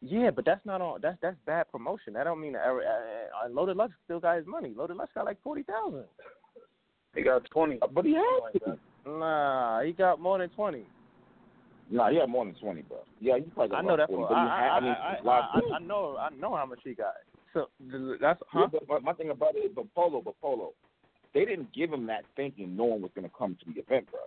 Yeah, 0.00 0.30
but 0.30 0.44
that's 0.44 0.64
not 0.64 0.80
all. 0.80 0.98
That's 1.00 1.16
that's 1.22 1.36
bad 1.46 1.70
promotion. 1.72 2.12
That 2.12 2.24
don't 2.24 2.40
mean 2.40 2.52
the 2.52 2.58
era. 2.64 2.82
Uh, 2.84 3.46
uh, 3.46 3.48
Loaded 3.48 3.76
Lux 3.76 3.92
still 4.04 4.20
got 4.20 4.36
his 4.36 4.46
money. 4.46 4.72
Loaded 4.76 4.96
Lux 4.96 5.10
got 5.14 5.24
like 5.24 5.42
forty 5.42 5.62
thousand. 5.64 6.04
He 7.16 7.22
got 7.22 7.42
twenty. 7.50 7.78
But 7.92 8.04
he 8.04 8.14
had 8.14 8.60
to. 8.64 8.78
Nah, 9.06 9.82
he 9.82 9.92
got 9.92 10.20
more 10.20 10.38
than 10.38 10.50
twenty. 10.50 10.86
Nah, 11.90 12.10
he 12.10 12.16
had 12.16 12.28
more 12.28 12.44
than 12.44 12.54
twenty, 12.54 12.82
bro. 12.82 12.98
Yeah, 13.20 13.36
he 13.36 13.50
probably 13.50 13.68
got 13.70 13.78
I 13.78 13.82
know 13.82 13.96
that 13.96 14.08
40, 14.08 14.22
for 14.22 14.28
but 14.28 14.34
I 14.34 14.44
he 14.44 14.50
I, 14.50 14.62
had, 14.62 14.70
I, 14.70 14.76
I 14.76 14.80
mean, 14.80 14.90
I, 14.90 15.10
live 15.22 15.26
I, 15.26 15.30
I, 15.30 15.76
I 15.76 15.78
know 15.80 16.16
I 16.16 16.28
know 16.30 16.56
how 16.56 16.66
much 16.66 16.80
he 16.82 16.94
got. 16.94 17.14
So 17.52 17.68
that's 18.20 18.40
Yeah, 18.54 18.62
huh? 18.62 18.68
but, 18.72 18.86
but 18.88 19.02
my 19.02 19.12
thing 19.12 19.30
about 19.30 19.54
it 19.54 19.60
is, 19.60 19.72
but 19.74 19.92
Polo, 19.94 20.20
but 20.20 20.34
Polo, 20.40 20.72
they 21.34 21.44
didn't 21.44 21.72
give 21.72 21.92
him 21.92 22.06
that 22.06 22.24
thinking 22.36 22.76
no 22.76 22.84
one 22.84 23.02
was 23.02 23.10
going 23.14 23.28
to 23.28 23.34
come 23.36 23.56
to 23.64 23.72
the 23.72 23.80
event, 23.80 24.10
bro. 24.10 24.20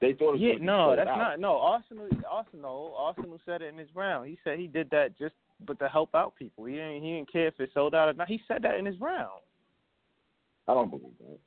They 0.00 0.12
thought 0.12 0.30
it 0.30 0.32
was 0.32 0.40
Yeah, 0.40 0.54
no, 0.60 0.94
that's 0.94 1.08
out. 1.08 1.18
not. 1.18 1.40
No, 1.40 1.54
Arsonal, 1.54 2.08
Arsonal, 2.22 2.92
Arsonal 2.98 3.38
said 3.44 3.62
it 3.62 3.72
in 3.72 3.78
his 3.78 3.88
round. 3.94 4.28
He 4.28 4.38
said 4.44 4.58
he 4.58 4.68
did 4.68 4.88
that 4.90 5.18
just, 5.18 5.34
but 5.66 5.78
to 5.80 5.88
help 5.88 6.14
out 6.14 6.34
people. 6.36 6.64
He 6.64 6.74
didn't, 6.74 7.02
he 7.02 7.14
didn't 7.14 7.32
care 7.32 7.48
if 7.48 7.58
it 7.58 7.70
sold 7.74 7.94
out 7.94 8.08
or 8.08 8.12
not. 8.12 8.28
He 8.28 8.40
said 8.46 8.62
that 8.62 8.76
in 8.76 8.86
his 8.86 9.00
round. 9.00 9.40
I 10.68 10.74
don't 10.74 10.90
believe 10.90 11.14
that. 11.20 11.38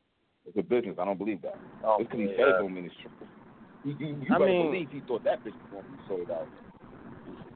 It's 0.47 0.57
a 0.57 0.63
business. 0.63 0.97
I 0.99 1.05
don't 1.05 1.17
believe 1.17 1.41
that. 1.43 1.57
Oh, 1.85 1.97
it's 1.99 2.09
because 2.09 2.19
he 2.19 2.31
yeah. 2.31 2.37
said 2.37 2.47
it 2.47 2.57
don't 2.59 2.73
mean 2.73 2.85
it's 2.85 2.95
true. 3.01 3.27
You, 3.83 3.95
you, 3.99 4.07
you 4.07 4.27
I 4.29 4.37
better 4.37 4.45
mean- 4.45 4.71
believe 4.71 4.89
he 4.91 4.99
thought 5.07 5.23
that 5.23 5.39
bitch 5.43 5.53
was 5.53 5.71
going 5.71 5.83
to 5.83 5.89
be 5.91 5.97
sold 6.07 6.31
out. 6.31 6.47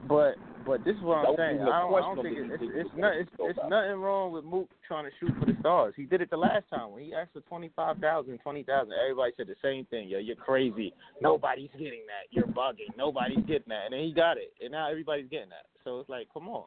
But 0.08 0.34
but 0.64 0.84
this 0.84 0.94
is 0.96 1.02
what 1.02 1.22
That 1.22 1.30
I'm 1.30 1.36
saying. 1.36 1.62
I 1.62 1.80
don't, 1.82 1.94
I 1.94 2.00
don't 2.00 2.22
think 2.22 2.38
it, 2.38 2.46
it's 2.50 2.62
it's 2.62 2.72
it's 2.86 2.90
not 2.96 3.16
it's, 3.16 3.30
it's 3.40 3.58
nothing 3.68 3.98
wrong 3.98 4.30
with 4.32 4.44
Mook 4.44 4.68
trying 4.86 5.04
to 5.04 5.10
shoot 5.18 5.30
for 5.38 5.46
the 5.46 5.56
stars. 5.60 5.94
He 5.96 6.04
did 6.04 6.20
it 6.20 6.30
the 6.30 6.36
last 6.36 6.64
time 6.70 6.92
when 6.92 7.02
he 7.02 7.12
asked 7.14 7.32
for 7.32 7.40
twenty 7.42 7.70
five 7.74 7.98
thousand, 7.98 8.38
twenty 8.38 8.62
thousand. 8.62 8.92
Everybody 9.02 9.32
said 9.36 9.46
the 9.48 9.56
same 9.62 9.84
thing. 9.86 10.08
Yo, 10.08 10.18
you're 10.18 10.36
crazy. 10.36 10.92
Nobody's 11.20 11.70
getting 11.72 12.06
that. 12.06 12.30
You're 12.30 12.46
bugging. 12.46 12.94
Nobody's 12.96 13.44
getting 13.46 13.68
that. 13.68 13.86
And 13.86 13.94
then 13.94 14.00
he 14.00 14.12
got 14.12 14.36
it, 14.36 14.52
and 14.62 14.70
now 14.72 14.88
everybody's 14.88 15.28
getting 15.28 15.50
that. 15.50 15.66
So 15.82 15.98
it's 15.98 16.08
like, 16.08 16.28
come 16.32 16.48
on. 16.48 16.64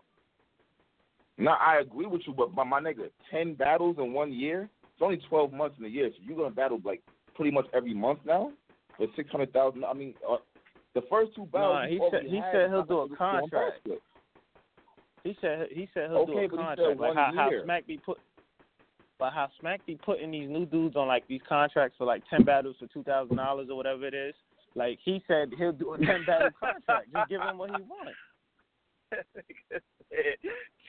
No, 1.38 1.52
I 1.52 1.80
agree 1.80 2.08
with 2.08 2.22
you, 2.28 2.34
but 2.34 2.54
my, 2.54 2.66
my 2.66 2.82
nigga, 2.82 3.10
ten 3.32 3.54
battles 3.54 3.96
in 4.00 4.12
one 4.12 4.34
year. 4.34 4.70
It's 4.84 5.02
only 5.02 5.22
twelve 5.30 5.54
months 5.54 5.78
in 5.80 5.86
a 5.86 5.90
year, 5.90 6.10
so 6.12 6.22
you're 6.26 6.38
gonna 6.38 6.50
battle 6.54 6.80
like 6.84 7.02
pretty 7.36 7.52
much 7.52 7.68
every 7.74 7.94
month 7.94 8.20
now 8.26 8.52
with 9.00 9.10
six 9.16 9.30
hundred 9.32 9.54
thousand. 9.54 9.86
I 9.86 9.94
mean, 9.94 10.14
uh, 10.30 10.38
the 10.96 11.02
first 11.10 11.36
two 11.36 11.46
battles. 11.46 11.76
Nah, 11.76 11.88
he 11.88 12.00
said 12.12 12.24
he 12.24 12.42
said 12.52 12.70
he'll 12.70 12.84
do 12.84 13.00
a 13.00 13.08
he 13.08 13.12
was 13.12 13.18
doing 13.18 13.18
contract. 13.18 13.88
He 15.24 15.38
said 15.42 15.68
he 15.72 15.90
said 15.94 16.10
he'll 16.10 16.20
Okay, 16.20 16.48
do 16.48 16.56
a 16.56 16.58
contract 16.58 17.00
like 17.00 17.16
how, 17.16 17.32
how. 17.36 17.50
Smack 17.64 17.88
be 17.88 17.98
put. 17.98 18.18
But 19.18 19.34
how 19.34 19.50
Smack 19.60 19.86
be 19.86 20.00
putting 20.04 20.32
these 20.32 20.50
new 20.50 20.66
dudes 20.66 20.96
on 20.96 21.08
like 21.08 21.28
these 21.28 21.42
contracts 21.48 21.98
for 21.98 22.06
like 22.06 22.24
ten 22.30 22.44
battles 22.44 22.78
for 22.80 22.88
two 22.88 23.04
thousand 23.04 23.38
dollars 23.38 23.68
or 23.70 23.76
whatever 23.76 24.06
it 24.08 24.14
is. 24.14 24.34
Like 24.76 25.00
he 25.04 25.24
said 25.28 25.50
he'll 25.58 25.72
do 25.72 25.94
a 25.94 25.98
ten 25.98 26.26
battle 26.26 26.50
contract. 26.60 27.12
Just 27.14 27.30
give 27.30 27.42
him 27.42 27.58
what 27.58 27.70
he 27.72 27.84
wants. 27.84 28.16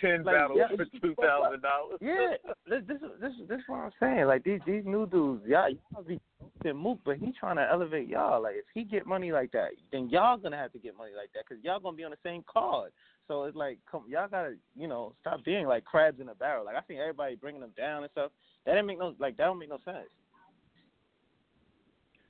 Ten 0.00 0.24
Like, 0.24 0.34
battles 0.34 0.58
yeah. 0.58 0.76
for 0.76 0.84
two 1.00 1.14
thousand 1.20 1.60
dollars. 1.62 1.98
Yeah, 2.00 2.34
this 2.66 2.82
this 2.88 2.98
this 3.20 3.32
this 3.48 3.58
is 3.58 3.64
what 3.66 3.80
I'm 3.80 3.90
saying. 4.00 4.26
Like 4.26 4.44
these 4.44 4.60
these 4.66 4.84
new 4.86 5.06
dudes, 5.06 5.44
y'all 5.46 5.68
y'all 5.68 6.02
be 6.02 6.18
than 6.62 6.76
Mook, 6.76 6.98
but 7.04 7.16
he 7.18 7.32
trying 7.38 7.56
to 7.56 7.68
elevate 7.70 8.08
y'all. 8.08 8.42
Like 8.42 8.54
if 8.56 8.64
he 8.72 8.84
get 8.84 9.06
money 9.06 9.30
like 9.32 9.52
that, 9.52 9.70
then 9.92 10.08
y'all 10.08 10.38
gonna 10.38 10.56
have 10.56 10.72
to 10.72 10.78
get 10.78 10.96
money 10.96 11.12
like 11.16 11.30
that 11.34 11.44
because 11.48 11.62
y'all 11.62 11.80
gonna 11.80 11.96
be 11.96 12.04
on 12.04 12.12
the 12.12 12.16
same 12.22 12.42
card. 12.50 12.92
So 13.28 13.44
it's 13.44 13.56
like, 13.56 13.78
come, 13.90 14.04
y'all 14.08 14.26
gotta, 14.28 14.54
you 14.76 14.88
know, 14.88 15.14
stop 15.20 15.44
being 15.44 15.66
like 15.66 15.84
crabs 15.84 16.20
in 16.20 16.28
a 16.30 16.34
barrel. 16.34 16.64
Like 16.64 16.76
I 16.76 16.80
think 16.80 17.00
everybody 17.00 17.36
bringing 17.36 17.60
them 17.60 17.72
down 17.76 18.02
and 18.02 18.10
stuff. 18.12 18.32
That 18.64 18.72
didn't 18.72 18.86
make 18.86 18.98
no 18.98 19.14
like 19.18 19.36
that 19.36 19.44
don't 19.44 19.58
make 19.58 19.68
no 19.68 19.78
sense. 19.84 20.08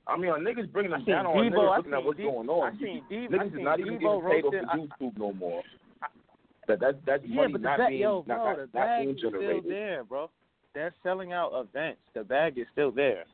I 0.07 0.17
mean, 0.17 0.31
are 0.31 0.39
niggas 0.39 0.71
bringing 0.71 0.93
I 0.93 0.97
them 0.97 1.05
seen 1.05 1.15
down 1.15 1.25
on 1.27 1.35
Debo, 1.37 1.51
niggas 1.53 1.71
I 1.71 1.77
looking 1.77 1.93
at 1.93 1.97
seen 1.99 2.05
what's 2.05 2.17
D- 2.17 2.23
going 2.23 2.49
on. 2.49 2.75
I 2.75 2.79
seen 2.79 3.03
D- 3.09 3.15
I 3.15 3.33
niggas 3.33 3.47
is 3.47 3.53
seen 3.53 3.63
not 3.63 3.79
even 3.79 3.93
Debo 3.99 3.99
getting 3.99 4.21
paid 4.31 4.45
off 4.45 4.53
roasted- 4.53 4.89
the 4.99 5.05
YouTube 5.05 5.17
no 5.17 5.33
more. 5.33 5.63
That 6.67 6.79
that's 6.79 6.97
that's 7.05 7.23
Yeah, 7.25 7.35
money 7.35 7.53
but 7.53 7.61
the 7.61 7.67
not 7.67 7.77
bag, 7.79 7.89
being 7.89 8.01
yo, 8.01 8.23
not, 8.27 8.37
bro, 8.37 8.45
not, 8.45 8.55
the 8.57 8.61
not 8.61 8.73
bag 8.73 9.03
being 9.05 9.15
is 9.15 9.21
still 9.21 9.61
there, 9.61 10.03
bro. 10.03 10.29
They're 10.73 10.93
selling 11.03 11.33
out 11.33 11.51
events. 11.53 12.01
The 12.13 12.23
bag 12.23 12.57
is 12.57 12.65
still 12.71 12.91
there. 12.91 13.25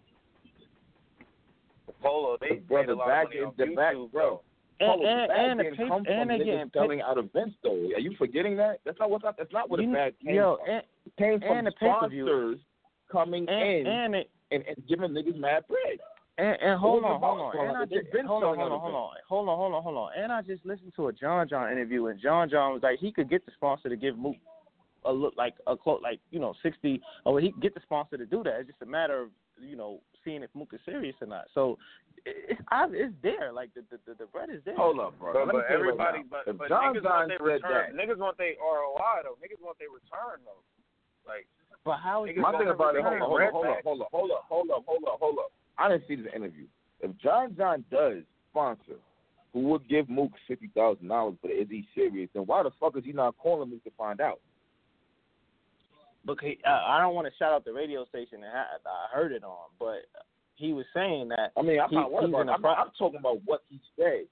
Polo, 2.02 2.38
they 2.40 2.58
Bro, 2.58 2.78
made 2.82 2.84
a 2.86 2.88
the 2.88 2.96
lot 2.96 3.08
bag 3.08 3.26
of 3.28 3.30
money 3.30 3.40
is 3.40 3.46
on 3.46 3.54
the 3.58 3.64
YouTube, 3.64 3.76
bag, 3.76 4.12
bro. 4.12 4.42
And 4.80 4.88
Polo, 4.92 5.04
the 5.04 5.10
and, 5.10 5.28
bag 5.28 5.40
and 5.40 5.60
the 5.60 5.64
didn't 5.64 5.78
paper, 5.78 5.90
come 5.90 6.04
from 6.06 6.14
and 6.14 6.30
they 6.30 6.36
niggas 6.40 6.74
selling 6.74 7.02
out 7.02 7.18
events 7.18 7.56
though. 7.64 7.72
Are 7.96 8.00
you 8.00 8.14
forgetting 8.18 8.58
that? 8.58 8.80
That's 8.86 9.00
not 9.00 9.10
what 9.10 9.22
that's 9.24 9.52
not 9.54 9.70
where 9.70 9.78
the 9.78 9.84
You- 9.84 9.94
bag 9.94 10.14
came 10.24 10.36
yo, 10.36 10.58
from. 10.58 10.70
and, 10.70 10.84
it 11.06 11.16
came 11.18 11.40
from 11.40 11.58
and 11.58 11.68
the 11.68 11.72
sponsors 11.72 12.60
coming 13.12 13.48
and 13.50 13.60
in 13.60 13.88
and 13.88 14.16
it, 14.16 14.30
and, 14.52 14.64
and 14.68 14.88
giving 14.88 15.10
niggas 15.12 15.38
mad 15.38 15.64
bread. 15.68 16.00
And, 16.38 16.56
and 16.62 16.80
hold 16.80 17.02
What 17.02 17.14
on, 17.14 17.20
hold 17.20 17.40
on, 17.56 17.68
and 17.68 17.78
I 17.78 17.86
just 17.86 18.06
hold 18.28 18.44
on, 18.44 18.58
hold 18.58 18.72
on, 18.72 18.80
hold 18.80 18.94
on, 18.94 19.10
hold 19.28 19.50
on, 19.50 19.58
hold 19.58 19.74
on, 19.74 19.84
hold 19.84 19.98
on. 19.98 20.10
And 20.16 20.32
I 20.32 20.44
just 20.44 20.64
listened 20.66 20.94
to 20.96 21.08
a 21.08 21.14
John 21.14 21.50
John 21.50 21.72
interview, 21.72 22.08
and 22.08 22.22
John 22.22 22.48
John 22.48 22.74
was 22.74 22.84
like 22.84 23.00
he 23.00 23.12
could 23.12 23.28
get 23.28 23.44
the 23.48 23.52
sponsor 23.58 23.90
to 23.90 23.96
give 23.98 24.18
Mook 24.20 24.36
a 25.06 25.12
look 25.12 25.34
like 25.36 25.56
a 25.66 25.76
quote 25.76 26.04
like 26.04 26.20
you 26.30 26.38
know 26.38 26.54
sixty, 26.62 27.02
or 27.26 27.42
he 27.42 27.52
could 27.52 27.62
get 27.64 27.74
the 27.74 27.82
sponsor 27.82 28.18
to 28.18 28.26
do 28.28 28.44
that. 28.44 28.60
It's 28.62 28.70
just 28.70 28.82
a 28.84 28.86
matter 28.86 29.20
of 29.20 29.30
you 29.58 29.76
know 29.76 30.00
seeing 30.24 30.44
if 30.44 30.52
Mook 30.54 30.70
is 30.74 30.80
serious 30.86 31.16
or 31.22 31.28
not. 31.28 31.46
So 31.56 31.80
it- 32.24 32.54
it's 32.54 32.62
ob- 32.72 32.94
it's 32.94 33.16
there, 33.24 33.52
like 33.52 33.74
the 33.74 33.82
the, 33.90 33.98
the, 34.06 34.14
the 34.14 34.26
bread 34.30 34.50
is 34.54 34.62
there. 34.64 34.76
Hold 34.78 35.00
up, 35.00 35.18
bro. 35.18 35.34
But, 35.34 35.46
but 35.48 35.52
tell 35.52 35.62
right 35.62 35.72
everybody, 35.74 36.22
but, 36.30 36.44
if 36.46 36.56
but 36.56 36.70
John 36.70 36.94
niggas 36.94 37.02
John 37.02 37.12
want 37.18 37.28
their 37.30 37.42
return. 37.42 37.98
that, 37.98 37.98
Niggas 37.98 38.18
want 38.20 38.38
their 38.38 38.54
ROI 38.62 39.26
though. 39.26 39.42
Niggas 39.42 39.58
want 39.66 39.80
their 39.80 39.90
return 39.90 40.46
though. 40.46 40.62
Like, 41.26 41.48
but 41.84 41.98
how 41.98 42.26
is 42.26 42.38
my 42.38 42.54
thing 42.60 42.70
about 42.70 42.94
it, 42.94 43.02
hold 43.02 43.18
return. 43.18 43.22
up, 43.24 43.28
hold 43.28 43.40
Red 43.42 43.48
up, 43.48 43.54
hold 43.54 43.66
up, 43.66 43.74
back. 43.74 43.84
hold 43.84 44.02
up, 44.02 44.10
hold 44.14 44.30
up, 44.30 44.46
hold 44.46 44.70
up, 44.70 44.84
hold 44.86 45.04
up, 45.10 45.18
hold 45.18 45.40
up. 45.42 45.52
I 45.78 45.90
didn't 45.90 46.08
see 46.08 46.16
this 46.16 46.32
interview. 46.36 46.66
If 47.02 47.12
John 47.18 47.56
John 47.56 47.86
does 47.92 48.24
sponsor, 48.52 48.98
who 49.54 49.62
would 49.70 49.88
give 49.88 50.10
Mook 50.10 50.32
fifty 50.48 50.70
thousand 50.76 51.08
dollars, 51.08 51.36
but 51.42 51.52
is 51.52 51.68
he 51.70 51.88
serious? 51.96 52.30
Then 52.34 52.44
why 52.44 52.64
the 52.64 52.72
fuck 52.80 52.98
is 52.98 53.04
he 53.06 53.12
not 53.14 53.38
calling 53.38 53.70
me 53.70 53.80
to 53.84 53.92
find 53.98 54.20
out? 54.22 54.40
Because 56.26 56.44
he, 56.44 56.60
uh, 56.68 56.70
I 56.86 57.00
don't 57.00 57.16
want 57.16 57.28
to 57.28 57.34
shout 57.38 57.54
out 57.54 57.64
the 57.64 57.72
radio 57.74 58.06
station 58.06 58.42
that 58.42 58.54
I, 58.54 58.62
I 58.86 59.16
heard 59.16 59.32
it 59.32 59.44
on, 59.44 59.70
but 59.80 60.00
he 60.56 60.74
was 60.74 60.86
saying 60.94 61.30
that. 61.30 61.52
I 61.56 61.62
mean, 61.62 61.80
I'm 61.80 61.90
he, 61.90 61.96
not 61.96 62.12
worried 62.12 62.30
about. 62.30 62.42
in 62.42 62.50
It. 62.50 62.52
a 62.52 62.56
I'm, 62.56 62.62
pro- 62.62 62.74
I'm 62.74 62.92
talking 62.98 63.20
about 63.20 63.38
what 63.46 63.62
he 63.70 63.80
said. 63.98 64.26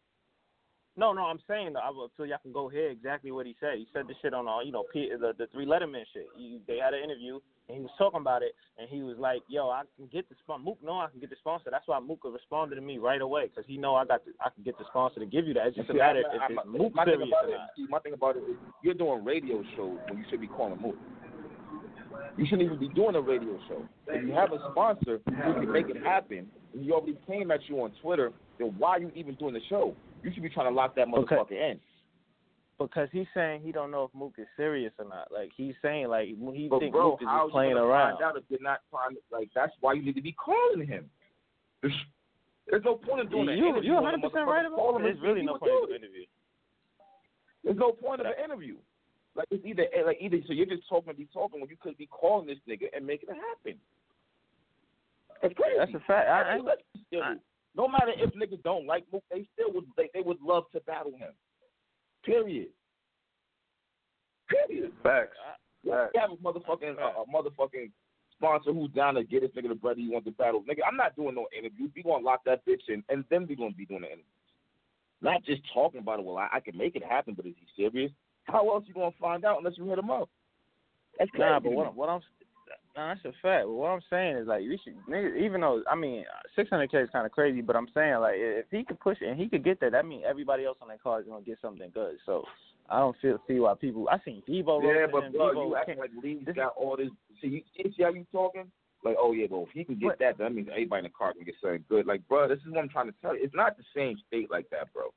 No, 0.98 1.12
no, 1.12 1.24
I'm 1.24 1.40
saying 1.48 1.76
I 1.76 1.90
will, 1.90 2.10
so 2.16 2.24
y'all 2.24 2.38
can 2.42 2.54
go 2.54 2.70
hear 2.70 2.90
exactly 2.90 3.30
what 3.32 3.46
he 3.46 3.56
said. 3.60 3.76
He 3.78 3.88
said 3.94 4.08
the 4.08 4.14
shit 4.22 4.34
on 4.34 4.48
all, 4.48 4.64
you 4.66 4.72
know, 4.72 4.86
P, 4.94 5.10
the 5.12 5.34
the 5.38 5.48
three 5.48 5.66
Letterman 5.66 6.04
shit. 6.14 6.28
He, 6.38 6.60
they 6.68 6.78
had 6.78 6.94
an 6.94 7.04
interview 7.04 7.40
and 7.68 7.76
he 7.78 7.82
was 7.82 7.92
talking 7.98 8.22
about 8.22 8.44
it, 8.44 8.54
and 8.78 8.88
he 8.88 9.02
was 9.02 9.18
like, 9.18 9.42
"Yo, 9.50 9.70
I 9.70 9.82
can 9.98 10.08
get 10.08 10.30
the 10.30 10.36
sponsor. 10.44 10.64
Mook, 10.64 10.78
no, 10.84 11.00
I 11.00 11.08
can 11.10 11.20
get 11.20 11.30
the 11.32 11.36
sponsor. 11.40 11.70
That's 11.72 11.88
why 11.88 12.00
Mook 12.00 12.22
responded 12.24 12.76
to 12.76 12.82
me 12.82 12.98
right 12.98 13.20
away 13.20 13.48
because 13.48 13.66
he 13.68 13.76
know 13.78 13.96
I 13.96 14.06
got, 14.06 14.24
the, 14.24 14.32
I 14.40 14.50
can 14.52 14.64
get 14.64 14.78
the 14.78 14.86
sponsor 14.90 15.20
to 15.20 15.26
give 15.26 15.48
you 15.48 15.54
that. 15.56 15.68
It's 15.68 15.76
just 15.78 15.90
a 15.90 15.94
matter 15.96 16.20
if 16.20 16.26
it's 16.32 16.56
my- 16.56 16.64
Mook 16.64 16.94
my 16.96 17.04
thing 17.06 17.16
about 17.28 17.50
it, 17.50 17.90
my 17.90 18.00
thing 18.00 18.14
about 18.14 18.38
it 18.38 18.44
is 18.50 18.56
you're 18.84 18.94
doing 18.94 19.26
radio 19.26 19.64
shows 19.76 19.98
when 20.08 20.20
you 20.20 20.26
should 20.30 20.42
be 20.42 20.48
calling 20.48 20.80
Mook. 20.80 20.96
You 22.38 22.46
shouldn't 22.46 22.64
even 22.64 22.80
be 22.80 22.90
doing 22.90 23.16
a 23.16 23.22
radio 23.22 23.60
show. 23.68 23.84
If 24.08 24.26
you 24.28 24.34
have 24.34 24.52
a 24.54 24.60
sponsor 24.72 25.20
who 25.26 25.54
can 25.56 25.72
make 25.72 25.90
it 25.90 25.98
happen, 26.04 26.48
and 26.74 26.84
he 26.84 26.92
already 26.92 27.18
came 27.28 27.50
at 27.52 27.68
you 27.68 27.82
on 27.82 27.92
Twitter, 28.02 28.32
then 28.60 28.76
why 28.78 28.92
are 28.92 29.00
you 29.00 29.12
even 29.16 29.36
doing 29.36 29.54
the 29.54 29.62
show? 29.70 29.96
You 30.26 30.32
should 30.34 30.42
be 30.44 30.50
trying 30.50 30.68
to 30.72 30.76
lock 30.76 30.96
that 30.96 31.08
Okay. 31.08 31.36
motherfucker 31.36 31.52
in. 31.52 31.80
Because 32.80 33.08
he's 33.14 33.28
saying 33.34 33.62
he 33.62 33.72
don't 33.72 33.92
know 33.92 34.04
if 34.04 34.14
Mook 34.14 34.34
is 34.38 34.48
serious 34.58 34.92
or 35.00 35.06
not. 35.06 35.32
Like 35.32 35.52
he's 35.56 35.76
saying, 35.82 36.08
like 36.10 36.28
he 36.28 36.68
But 36.68 36.80
think 36.80 36.92
bro, 36.92 37.12
Mook 37.12 37.22
is 37.22 37.28
just 37.32 37.52
playing 37.52 37.78
around. 37.78 38.18
find 38.18 38.24
out 38.24 38.38
if 38.38 38.44
you're 38.50 38.60
not 38.62 38.82
trying? 38.90 39.16
Like 39.32 39.50
that's 39.56 39.72
why 39.80 39.94
you 39.94 40.02
need 40.04 40.16
to 40.16 40.22
be 40.22 40.34
calling 40.34 40.86
him. 40.86 41.10
There's, 41.82 41.94
there's 42.70 42.84
no 42.84 42.96
point 42.96 43.22
in 43.22 43.30
doing 43.30 43.48
you 43.58 43.70
interview 43.70 43.92
you 43.92 43.94
when 44.02 44.04
100 44.20 44.22
the 44.24 44.30
percent 44.30 44.48
right 44.48 44.66
about 44.66 44.96
it. 45.00 45.04
There's 45.04 45.22
really 45.22 45.44
no 45.44 45.58
point 45.60 45.72
in 45.72 45.90
the 45.90 45.96
interview. 45.96 46.26
There's 47.64 47.78
no 47.78 47.92
point 47.94 48.20
of 48.22 48.28
an 48.28 48.34
interview. 48.44 48.76
Like 49.36 49.48
it's 49.52 49.64
either 49.66 49.84
eh, 49.96 50.04
like 50.06 50.18
either 50.20 50.38
so 50.48 50.52
you're 50.54 50.66
just 50.66 50.90
talking 50.90 51.14
to 51.14 51.18
be 51.18 51.28
talking 51.32 51.62
when 51.62 51.70
you 51.70 51.78
could 51.80 51.98
be 51.98 52.08
calling 52.08 52.48
this 52.48 52.58
nigga 52.68 52.88
and 52.96 53.06
making 53.06 53.30
it 53.30 53.36
happen. 53.38 53.80
That's 55.42 55.54
crazy. 55.54 55.78
That's 55.78 55.94
a 55.94 56.00
fact. 56.08 56.28
I, 56.28 56.42
I, 56.42 56.50
Every 56.56 56.62
legend 56.66 56.84
still 57.08 57.24
I- 57.24 57.34
do. 57.36 57.40
No 57.76 57.88
matter 57.88 58.12
if 58.16 58.32
niggas 58.34 58.64
don't 58.64 58.86
like 58.86 59.06
Mook, 59.12 59.24
they 59.32 59.46
still 59.54 59.74
would 59.74 59.86
they, 59.98 60.10
they 60.14 60.22
would 60.22 60.42
love 60.42 60.66
to 60.74 60.80
battle 60.82 61.12
him. 61.12 61.34
Period. 62.24 62.70
Period. 64.50 64.92
Facts. 65.04 65.38
You 65.84 65.92
have 65.92 66.32
a 66.32 66.36
motherfucking 66.38 66.98
a, 66.98 67.22
a 67.22 67.26
motherfucking 67.34 67.92
sponsor 68.38 68.74
who's 68.74 68.92
down 68.92 69.16
to 69.16 69.24
get 69.24 69.42
this 69.42 69.52
nigga 69.52 69.70
the 69.70 69.76
brother 69.76 70.00
he 70.00 70.10
wants 70.10 70.26
to 70.26 70.32
battle. 70.32 70.62
Nigga, 70.62 70.80
I'm 70.88 70.98
not 70.98 71.16
doing 71.16 71.36
no 71.36 71.48
interviews. 71.58 71.92
We 71.96 72.04
gonna 72.04 72.24
lock 72.24 72.42
that 72.46 72.66
bitch 72.66 72.88
in, 72.88 73.04
and 73.10 73.24
then 73.30 73.46
we 73.48 73.56
gonna 73.56 73.72
be 73.72 73.86
doing 73.86 74.02
the 74.02 74.08
interviews. 74.08 74.26
Not 75.22 75.44
just 75.44 75.62
talking 75.74 76.02
about 76.02 76.20
it. 76.20 76.26
Well, 76.26 76.38
I, 76.38 76.50
I 76.54 76.60
can 76.60 76.78
make 76.78 76.96
it 76.96 77.04
happen, 77.04 77.34
but 77.36 77.46
is 77.46 77.54
he 77.60 77.84
serious? 77.84 78.12
How 78.44 78.70
else 78.70 78.84
you 78.88 78.94
gonna 78.94 79.12
find 79.20 79.46
out 79.46 79.60
unless 79.60 79.78
you 79.78 79.86
hit 79.86 80.00
him 80.00 80.12
up? 80.12 80.30
That's 81.18 81.32
crazy. 81.32 81.44
Nah, 81.44 81.60
but 81.60 81.72
what 81.72 81.96
what 81.96 82.10
I'm 82.10 82.22
nah, 82.96 83.14
that's 83.14 83.26
a 83.26 83.32
fact. 83.42 83.66
But 83.66 83.72
what 83.72 83.90
I'm 83.90 84.02
saying 84.10 84.38
is 84.38 84.48
like 84.48 84.62
we 84.62 84.80
should 84.84 84.96
even 85.38 85.62
though 85.62 85.82
I 85.90 85.96
mean 85.96 86.26
600k 86.58 87.04
is 87.04 87.10
kind 87.12 87.26
of 87.26 87.32
crazy, 87.32 87.62
but 87.62 87.76
I'm 87.76 87.88
saying 87.94 88.20
like 88.20 88.36
if 88.38 88.66
he 88.72 88.84
could 88.84 89.00
push 89.00 89.18
it 89.22 89.28
and 89.30 89.40
he 89.40 89.48
could 89.50 89.64
get 89.64 89.80
that, 89.82 89.92
that 89.92 90.06
means 90.06 90.24
everybody 90.28 90.66
else 90.66 90.78
on 90.82 90.88
that 90.90 91.02
card 91.02 91.24
is 91.26 91.30
gonna 91.30 91.44
get 91.46 91.58
something 91.62 91.90
good. 91.94 92.16
So 92.26 92.44
I 92.90 93.00
don't 93.00 93.16
feel 93.22 93.40
see 93.48 93.60
why 93.60 93.74
people. 93.76 94.08
I 94.12 94.18
seen 94.24 94.44
Debo. 94.48 94.82
Yeah, 94.84 95.08
but 95.12 95.32
bro, 95.34 95.54
Debo 95.54 95.68
you 95.70 95.76
acting 95.76 95.98
like 96.00 96.12
Lee's 96.24 96.46
this- 96.46 96.56
got 96.56 96.74
all 96.78 96.96
this. 96.98 97.10
See, 97.42 97.48
you 97.48 97.62
see 97.76 97.94
see 97.98 98.04
how 98.04 98.10
you 98.10 98.26
talking? 98.32 98.66
Like, 99.04 99.18
oh 99.20 99.34
yeah, 99.34 99.46
but 99.50 99.62
if 99.62 99.70
he 99.74 99.84
can 99.84 99.96
get 100.00 100.08
But- 100.10 100.20
that, 100.20 100.38
that 100.40 100.54
means 100.54 100.68
everybody 100.72 101.00
in 101.00 101.04
the 101.04 101.10
car 101.16 101.34
can 101.34 101.44
get 101.44 101.56
something 101.62 101.84
good. 101.90 102.08
Like, 102.08 102.28
bro, 102.28 102.48
this 102.48 102.58
is 102.60 102.72
what 102.72 102.80
I'm 102.80 102.90
trying 102.90 103.08
to 103.08 103.14
tell 103.22 103.36
you. 103.36 103.44
It's 103.44 103.54
not 103.54 103.78
the 103.78 103.84
same 103.96 104.18
state 104.28 104.50
like 104.50 104.68
that, 104.72 104.92
bro. 104.94 105.14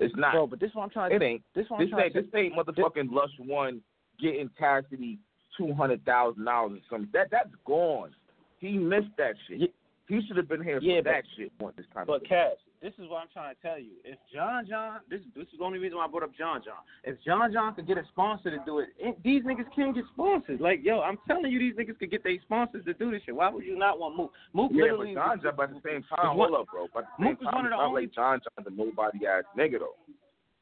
It's 0.00 0.14
not. 0.16 0.32
bro, 0.32 0.46
but 0.48 0.58
this 0.58 0.74
one 0.74 0.84
I'm 0.84 0.90
trying. 0.90 1.12
it 1.12 1.18
to, 1.20 1.24
ain't. 1.24 1.42
This 1.54 1.66
one 1.70 1.80
This 1.84 1.90
ain't 1.96 2.14
to. 2.14 2.22
this 2.22 2.30
ain't 2.34 2.54
motherfucking 2.56 3.12
Lush 3.12 3.30
One 3.38 3.80
getting 4.20 4.50
Cassidy 4.58 5.18
two 5.56 5.72
hundred 5.74 6.04
thousand 6.04 6.44
dollars 6.44 6.78
or 6.78 6.82
something. 6.96 7.10
That 7.12 7.28
that's 7.30 7.50
gone. 7.66 8.10
He 8.58 8.78
missed 8.78 9.10
that 9.18 9.34
shit. 9.48 9.60
Yeah. 9.60 9.66
He 10.08 10.20
should 10.26 10.36
have 10.36 10.48
been 10.48 10.62
here 10.62 10.78
Yeah, 10.82 10.98
for 10.98 11.02
but- 11.04 11.10
that 11.12 11.24
shit. 11.36 11.52
Want 11.60 11.76
this 11.76 11.86
kind 11.94 12.06
But 12.06 12.22
of. 12.22 12.28
Cass, 12.28 12.56
this 12.82 12.92
is 12.98 13.08
what 13.08 13.22
I'm 13.22 13.28
trying 13.32 13.54
to 13.54 13.60
tell 13.62 13.78
you. 13.78 13.92
If 14.04 14.18
John 14.34 14.66
John, 14.68 14.98
this 15.08 15.20
this 15.34 15.44
is 15.52 15.58
the 15.58 15.64
only 15.64 15.78
reason 15.78 15.96
why 15.96 16.04
I 16.04 16.08
brought 16.08 16.24
up 16.24 16.34
John 16.36 16.60
John. 16.64 16.82
If 17.04 17.16
John 17.24 17.52
John 17.52 17.74
could 17.74 17.86
get 17.86 17.96
a 17.98 18.02
sponsor 18.12 18.50
to 18.50 18.58
do 18.66 18.80
it, 18.80 18.88
it 18.98 19.16
these 19.22 19.42
niggas 19.44 19.72
can't 19.74 19.94
get 19.94 20.04
sponsors. 20.12 20.60
Like 20.60 20.80
yo, 20.82 21.00
I'm 21.00 21.18
telling 21.26 21.50
you, 21.50 21.58
these 21.58 21.74
niggas 21.74 21.98
could 21.98 22.10
get 22.10 22.24
their 22.24 22.36
sponsors 22.42 22.84
to 22.84 22.94
do 22.94 23.10
this 23.12 23.22
shit. 23.24 23.34
Why 23.36 23.48
would 23.48 23.64
you 23.64 23.78
not 23.78 23.98
want 23.98 24.16
Mook? 24.16 24.32
Mook 24.52 24.72
Yeah, 24.74 24.92
but. 24.96 25.06
John 25.14 25.40
John, 25.42 25.52
but 25.56 25.70
at 25.70 25.82
the 25.82 25.88
same 25.88 26.02
time, 26.14 26.36
hold 26.36 26.54
up, 26.54 26.66
bro. 26.70 26.88
But 26.92 27.04
at 27.04 27.08
the 27.18 27.24
Mook 27.24 27.38
is 27.40 27.44
time, 27.46 27.54
one 27.54 27.64
of 27.66 27.70
the 27.70 27.76
not 27.76 27.86
only- 27.86 28.02
like 28.02 28.12
John 28.14 28.40
John's 28.40 28.66
a 28.66 28.70
nobody 28.70 29.26
ass 29.26 29.44
nigga 29.56 29.78
though. 29.78 29.94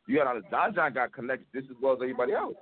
You 0.06 0.18
got 0.18 0.26
on 0.28 0.42
John 0.50 0.74
John 0.74 0.92
got 0.92 1.12
connected 1.12 1.46
just 1.54 1.70
as 1.70 1.76
well 1.82 1.94
as 1.94 1.98
everybody 2.02 2.32
else. 2.34 2.56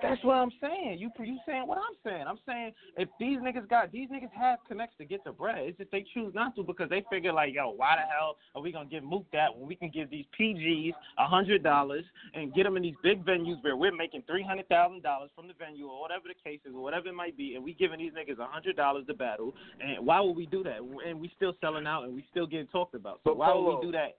That's 0.00 0.22
what 0.24 0.34
I'm 0.34 0.50
saying. 0.60 0.98
You 0.98 1.10
you 1.18 1.38
saying 1.46 1.66
what 1.66 1.78
I'm 1.78 1.96
saying. 2.04 2.24
I'm 2.26 2.38
saying 2.46 2.72
if 2.96 3.08
these 3.20 3.38
niggas 3.38 3.68
got 3.68 3.92
these 3.92 4.08
niggas 4.08 4.32
have 4.32 4.58
connects 4.66 4.96
to 4.98 5.04
get 5.04 5.22
the 5.24 5.32
bread, 5.32 5.58
it's 5.58 5.78
just 5.78 5.90
they 5.90 6.04
choose 6.14 6.34
not 6.34 6.56
to 6.56 6.62
because 6.62 6.88
they 6.88 7.04
figure 7.10 7.32
like, 7.32 7.54
yo, 7.54 7.70
why 7.70 7.96
the 7.96 8.02
hell 8.02 8.36
are 8.54 8.62
we 8.62 8.72
gonna 8.72 8.88
give 8.88 9.04
Mook 9.04 9.26
that 9.32 9.54
when 9.56 9.68
we 9.68 9.74
can 9.74 9.90
give 9.90 10.10
these 10.10 10.24
PGs 10.38 10.92
a 11.18 11.26
hundred 11.26 11.62
dollars 11.62 12.04
and 12.34 12.54
get 12.54 12.64
them 12.64 12.76
in 12.76 12.82
these 12.82 12.94
big 13.02 13.24
venues 13.24 13.62
where 13.62 13.76
we're 13.76 13.94
making 13.94 14.22
three 14.26 14.42
hundred 14.42 14.68
thousand 14.68 15.02
dollars 15.02 15.30
from 15.34 15.48
the 15.48 15.54
venue 15.54 15.88
or 15.88 16.00
whatever 16.00 16.24
the 16.26 16.50
case 16.50 16.60
is 16.64 16.74
or 16.74 16.82
whatever 16.82 17.08
it 17.08 17.14
might 17.14 17.36
be, 17.36 17.54
and 17.54 17.64
we 17.64 17.74
giving 17.74 17.98
these 17.98 18.12
niggas 18.12 18.38
a 18.38 18.46
hundred 18.46 18.76
dollars 18.76 19.06
to 19.06 19.14
battle, 19.14 19.54
and 19.80 20.04
why 20.06 20.20
would 20.20 20.36
we 20.36 20.46
do 20.46 20.62
that? 20.62 20.78
And 21.06 21.20
we 21.20 21.30
still 21.36 21.54
selling 21.60 21.86
out 21.86 22.04
and 22.04 22.14
we 22.14 22.24
still 22.30 22.46
getting 22.46 22.66
talked 22.68 22.94
about. 22.94 23.16
So 23.24 23.30
But 23.30 23.36
why 23.38 23.54
would 23.54 23.78
we 23.78 23.86
do 23.86 23.92
that? 23.92 24.16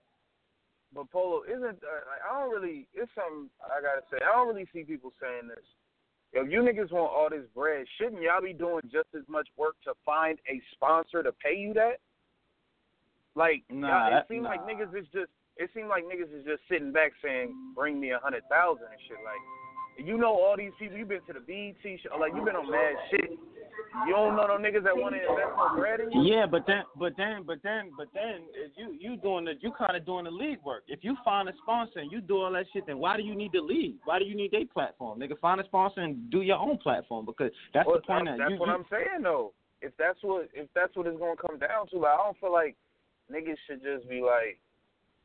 But 0.94 1.10
Polo 1.10 1.42
isn't. 1.42 1.82
Uh, 1.82 2.04
I 2.22 2.40
don't 2.40 2.50
really. 2.50 2.86
It's 2.94 3.10
something 3.14 3.50
I 3.64 3.82
gotta 3.82 4.06
say. 4.10 4.18
I 4.22 4.32
don't 4.32 4.48
really 4.48 4.68
see 4.72 4.84
people 4.84 5.12
saying 5.20 5.48
this. 5.48 5.64
If 6.32 6.50
you 6.50 6.62
niggas 6.62 6.90
want 6.90 7.12
all 7.14 7.28
this 7.30 7.46
bread, 7.54 7.86
shouldn't 7.98 8.22
y'all 8.22 8.42
be 8.42 8.52
doing 8.52 8.82
just 8.90 9.08
as 9.14 9.22
much 9.28 9.46
work 9.56 9.76
to 9.84 9.92
find 10.04 10.38
a 10.50 10.60
sponsor 10.72 11.22
to 11.22 11.30
pay 11.32 11.54
you 11.56 11.74
that? 11.74 11.98
Like, 13.36 13.62
Nah, 13.70 14.18
it 14.18 14.26
seems 14.28 14.44
like 14.44 14.62
niggas 14.62 14.94
is 14.94 15.06
just. 15.12 15.30
It 15.56 15.70
seems 15.74 15.86
like 15.88 16.02
niggas 16.04 16.34
is 16.34 16.44
just 16.44 16.62
sitting 16.68 16.90
back 16.92 17.12
saying, 17.22 17.54
"Bring 17.74 18.00
me 18.00 18.10
a 18.10 18.18
hundred 18.18 18.42
thousand 18.50 18.86
and 18.90 19.00
shit." 19.06 19.18
Like, 19.22 19.42
you 19.98 20.18
know 20.18 20.32
all 20.32 20.54
these 20.56 20.72
people. 20.78 20.96
You've 20.96 21.08
been 21.08 21.20
to 21.26 21.32
the 21.34 21.40
BET 21.40 22.00
show. 22.00 22.18
Like, 22.18 22.32
you've 22.34 22.44
been 22.44 22.56
on 22.56 22.70
mad 22.70 22.94
shit. 23.10 23.38
You 24.06 24.12
don't 24.12 24.36
know 24.36 24.46
no 24.46 24.58
niggas 24.58 24.82
that 24.84 24.96
want 24.96 25.14
to 25.14 25.20
invest 25.20 25.54
no 25.56 25.76
bread 25.76 26.00
in 26.00 26.10
you. 26.10 26.34
Yeah, 26.34 26.46
but 26.46 26.66
then, 26.66 26.82
but 26.98 27.16
then, 27.16 27.44
but 27.46 27.62
then, 27.62 27.90
but 27.96 28.08
then, 28.12 28.42
if 28.54 28.72
you 28.76 28.96
you 28.98 29.16
doing 29.16 29.44
the 29.44 29.54
you 29.60 29.70
kind 29.70 29.96
of 29.96 30.04
doing 30.04 30.24
the 30.24 30.30
league 30.30 30.58
work. 30.64 30.82
If 30.88 31.04
you 31.04 31.16
find 31.24 31.48
a 31.48 31.52
sponsor 31.62 32.00
and 32.00 32.10
you 32.10 32.20
do 32.20 32.42
all 32.42 32.52
that 32.52 32.66
shit, 32.72 32.86
then 32.86 32.98
why 32.98 33.16
do 33.16 33.22
you 33.22 33.34
need 33.34 33.52
the 33.52 33.60
league? 33.60 33.96
Why 34.04 34.18
do 34.18 34.24
you 34.24 34.34
need 34.34 34.50
their 34.50 34.66
platform? 34.66 35.20
Nigga, 35.20 35.38
find 35.38 35.60
a 35.60 35.64
sponsor 35.64 36.00
and 36.00 36.28
do 36.30 36.42
your 36.42 36.58
own 36.58 36.78
platform 36.78 37.24
because 37.24 37.52
that's 37.72 37.86
Well, 37.86 37.96
the 37.96 38.02
point. 38.02 38.26
that's, 38.26 38.38
that 38.38 38.44
that's 38.44 38.52
you, 38.52 38.58
what 38.58 38.68
you, 38.68 38.74
I'm 38.74 38.84
saying 38.90 39.22
though. 39.22 39.52
If 39.80 39.92
that's 39.96 40.18
what 40.22 40.48
if 40.54 40.68
that's 40.74 40.94
what 40.96 41.06
it's 41.06 41.18
gonna 41.18 41.36
come 41.36 41.58
down 41.58 41.86
to, 41.90 41.98
like 41.98 42.18
I 42.18 42.24
don't 42.24 42.40
feel 42.40 42.52
like 42.52 42.76
niggas 43.30 43.56
should 43.68 43.82
just 43.82 44.08
be 44.08 44.22
like, 44.22 44.58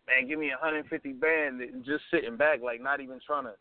man, 0.05 0.27
give 0.27 0.37
me 0.37 0.51
hundred 0.59 0.79
and 0.79 0.89
fifty 0.89 1.11
band 1.11 1.61
and 1.61 1.83
just 1.83 2.03
sitting 2.11 2.37
back, 2.37 2.61
like 2.61 2.81
not 2.81 3.01
even 3.01 3.19
trying 3.25 3.45
to. 3.45 3.53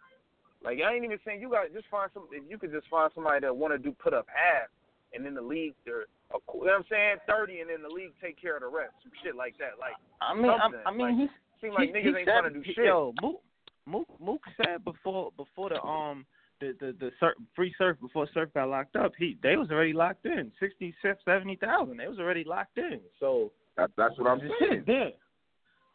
Like 0.64 0.78
I 0.84 0.94
ain't 0.94 1.04
even 1.04 1.18
saying 1.24 1.40
you 1.40 1.50
got 1.50 1.64
to 1.64 1.70
just 1.70 1.86
find 1.90 2.10
some. 2.12 2.26
If 2.32 2.42
you 2.48 2.58
could 2.58 2.72
just 2.72 2.88
find 2.88 3.10
somebody 3.14 3.40
that 3.40 3.54
want 3.54 3.72
to 3.74 3.78
do 3.78 3.92
put 3.92 4.12
up 4.12 4.26
half, 4.26 4.68
and 5.14 5.24
then 5.24 5.34
the 5.34 5.42
league, 5.42 5.74
they're, 5.84 6.10
you 6.32 6.34
know 6.34 6.40
what 6.50 6.72
I'm 6.72 6.84
saying, 6.90 7.16
thirty, 7.26 7.60
and 7.60 7.70
then 7.70 7.82
the 7.82 7.88
league 7.88 8.12
take 8.20 8.40
care 8.40 8.56
of 8.56 8.62
the 8.62 8.68
rest, 8.68 8.92
some 9.02 9.12
shit 9.22 9.36
like 9.36 9.56
that. 9.58 9.78
Like 9.78 9.94
I 10.20 10.34
mean, 10.34 10.50
I, 10.50 10.58
something. 10.58 10.80
I 10.84 10.90
mean, 10.90 11.00
like, 11.00 11.16
he's 11.16 11.30
seem 11.60 11.72
like 11.74 11.88
he, 11.88 11.94
niggas 11.94 12.02
he 12.02 12.08
ain't 12.08 12.28
said, 12.28 12.40
trying 12.40 12.52
to 12.52 12.58
do 12.58 12.62
he- 12.62 12.74
shit. 12.74 12.84
Yo, 12.86 13.14
Mook, 13.22 13.40
Mook, 13.86 14.08
Mook 14.20 14.42
said 14.56 14.84
before 14.84 15.30
before 15.36 15.70
the 15.70 15.80
um 15.82 16.26
the 16.60 16.74
the 16.80 16.94
the 16.98 17.10
surf, 17.20 17.34
free 17.54 17.74
surf 17.78 17.96
before 18.00 18.26
surf 18.34 18.50
got 18.52 18.68
locked 18.68 18.96
up, 18.96 19.12
he 19.16 19.38
they 19.42 19.56
was 19.56 19.70
already 19.70 19.92
locked 19.92 20.26
in 20.26 20.50
sixty 20.58 20.94
seventy 21.24 21.56
thousand. 21.56 21.96
They 21.98 22.08
was 22.08 22.18
already 22.18 22.44
locked 22.44 22.78
in. 22.78 23.00
So 23.20 23.52
That, 23.76 23.90
that's 23.96 24.18
what 24.18 24.26
I'm 24.26 24.40
the 24.40 24.50
shit 24.58 24.84
saying. 24.86 25.12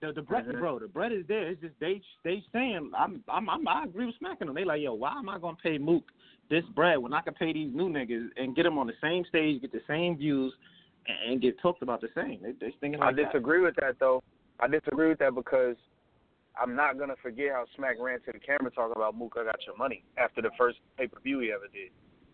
Is 0.09 0.13
there. 0.13 0.13
The 0.13 0.21
the 0.21 0.27
bread, 0.27 0.45
Mhm. 0.45 0.59
bro, 0.59 0.79
the 0.79 0.87
bread 0.87 1.11
is 1.11 1.25
there. 1.27 1.47
It's 1.47 1.61
just 1.61 1.79
they 1.79 2.01
they 2.23 2.43
saying 2.51 2.91
I'm 2.97 3.23
I'm, 3.27 3.49
I'm 3.49 3.67
I 3.67 3.83
agree 3.85 4.05
with 4.05 4.15
smacking 4.17 4.47
them. 4.47 4.55
They 4.55 4.65
like 4.65 4.81
yo, 4.81 4.93
why 4.93 5.11
am 5.17 5.29
I 5.29 5.39
gonna 5.39 5.57
pay 5.61 5.77
Mook 5.77 6.11
this 6.49 6.65
bread 6.75 6.97
when 6.97 7.13
I 7.13 7.21
can 7.21 7.33
pay 7.33 7.53
these 7.53 7.73
new 7.73 7.89
niggas 7.89 8.29
and 8.37 8.55
get 8.55 8.63
them 8.63 8.77
on 8.77 8.87
the 8.87 8.93
same 9.01 9.23
stage, 9.25 9.61
get 9.61 9.71
the 9.71 9.81
same 9.87 10.17
views, 10.17 10.53
and, 11.07 11.31
and 11.33 11.41
get 11.41 11.59
talked 11.59 11.81
about 11.81 12.01
the 12.01 12.09
same? 12.15 12.39
They 12.41 12.51
they 12.53 12.71
thinking 12.79 13.01
I 13.01 13.07
like 13.07 13.15
that. 13.17 13.25
disagree 13.31 13.61
with 13.61 13.75
that 13.77 13.99
though. 13.99 14.21
I 14.59 14.67
disagree 14.67 15.09
with 15.09 15.19
that 15.19 15.35
because 15.35 15.75
I'm 16.59 16.75
not 16.75 16.99
gonna 16.99 17.15
forget 17.21 17.51
how 17.51 17.65
Smack 17.75 17.95
ran 17.99 18.19
to 18.21 18.31
the 18.31 18.39
camera 18.39 18.71
talking 18.71 18.93
about 18.95 19.15
Mook, 19.17 19.35
I 19.39 19.43
got 19.45 19.65
your 19.65 19.77
money 19.77 20.03
after 20.17 20.41
the 20.41 20.51
first 20.57 20.79
pay 20.97 21.07
per 21.07 21.19
view 21.21 21.39
he 21.39 21.51
ever 21.51 21.67
did. 21.73 21.91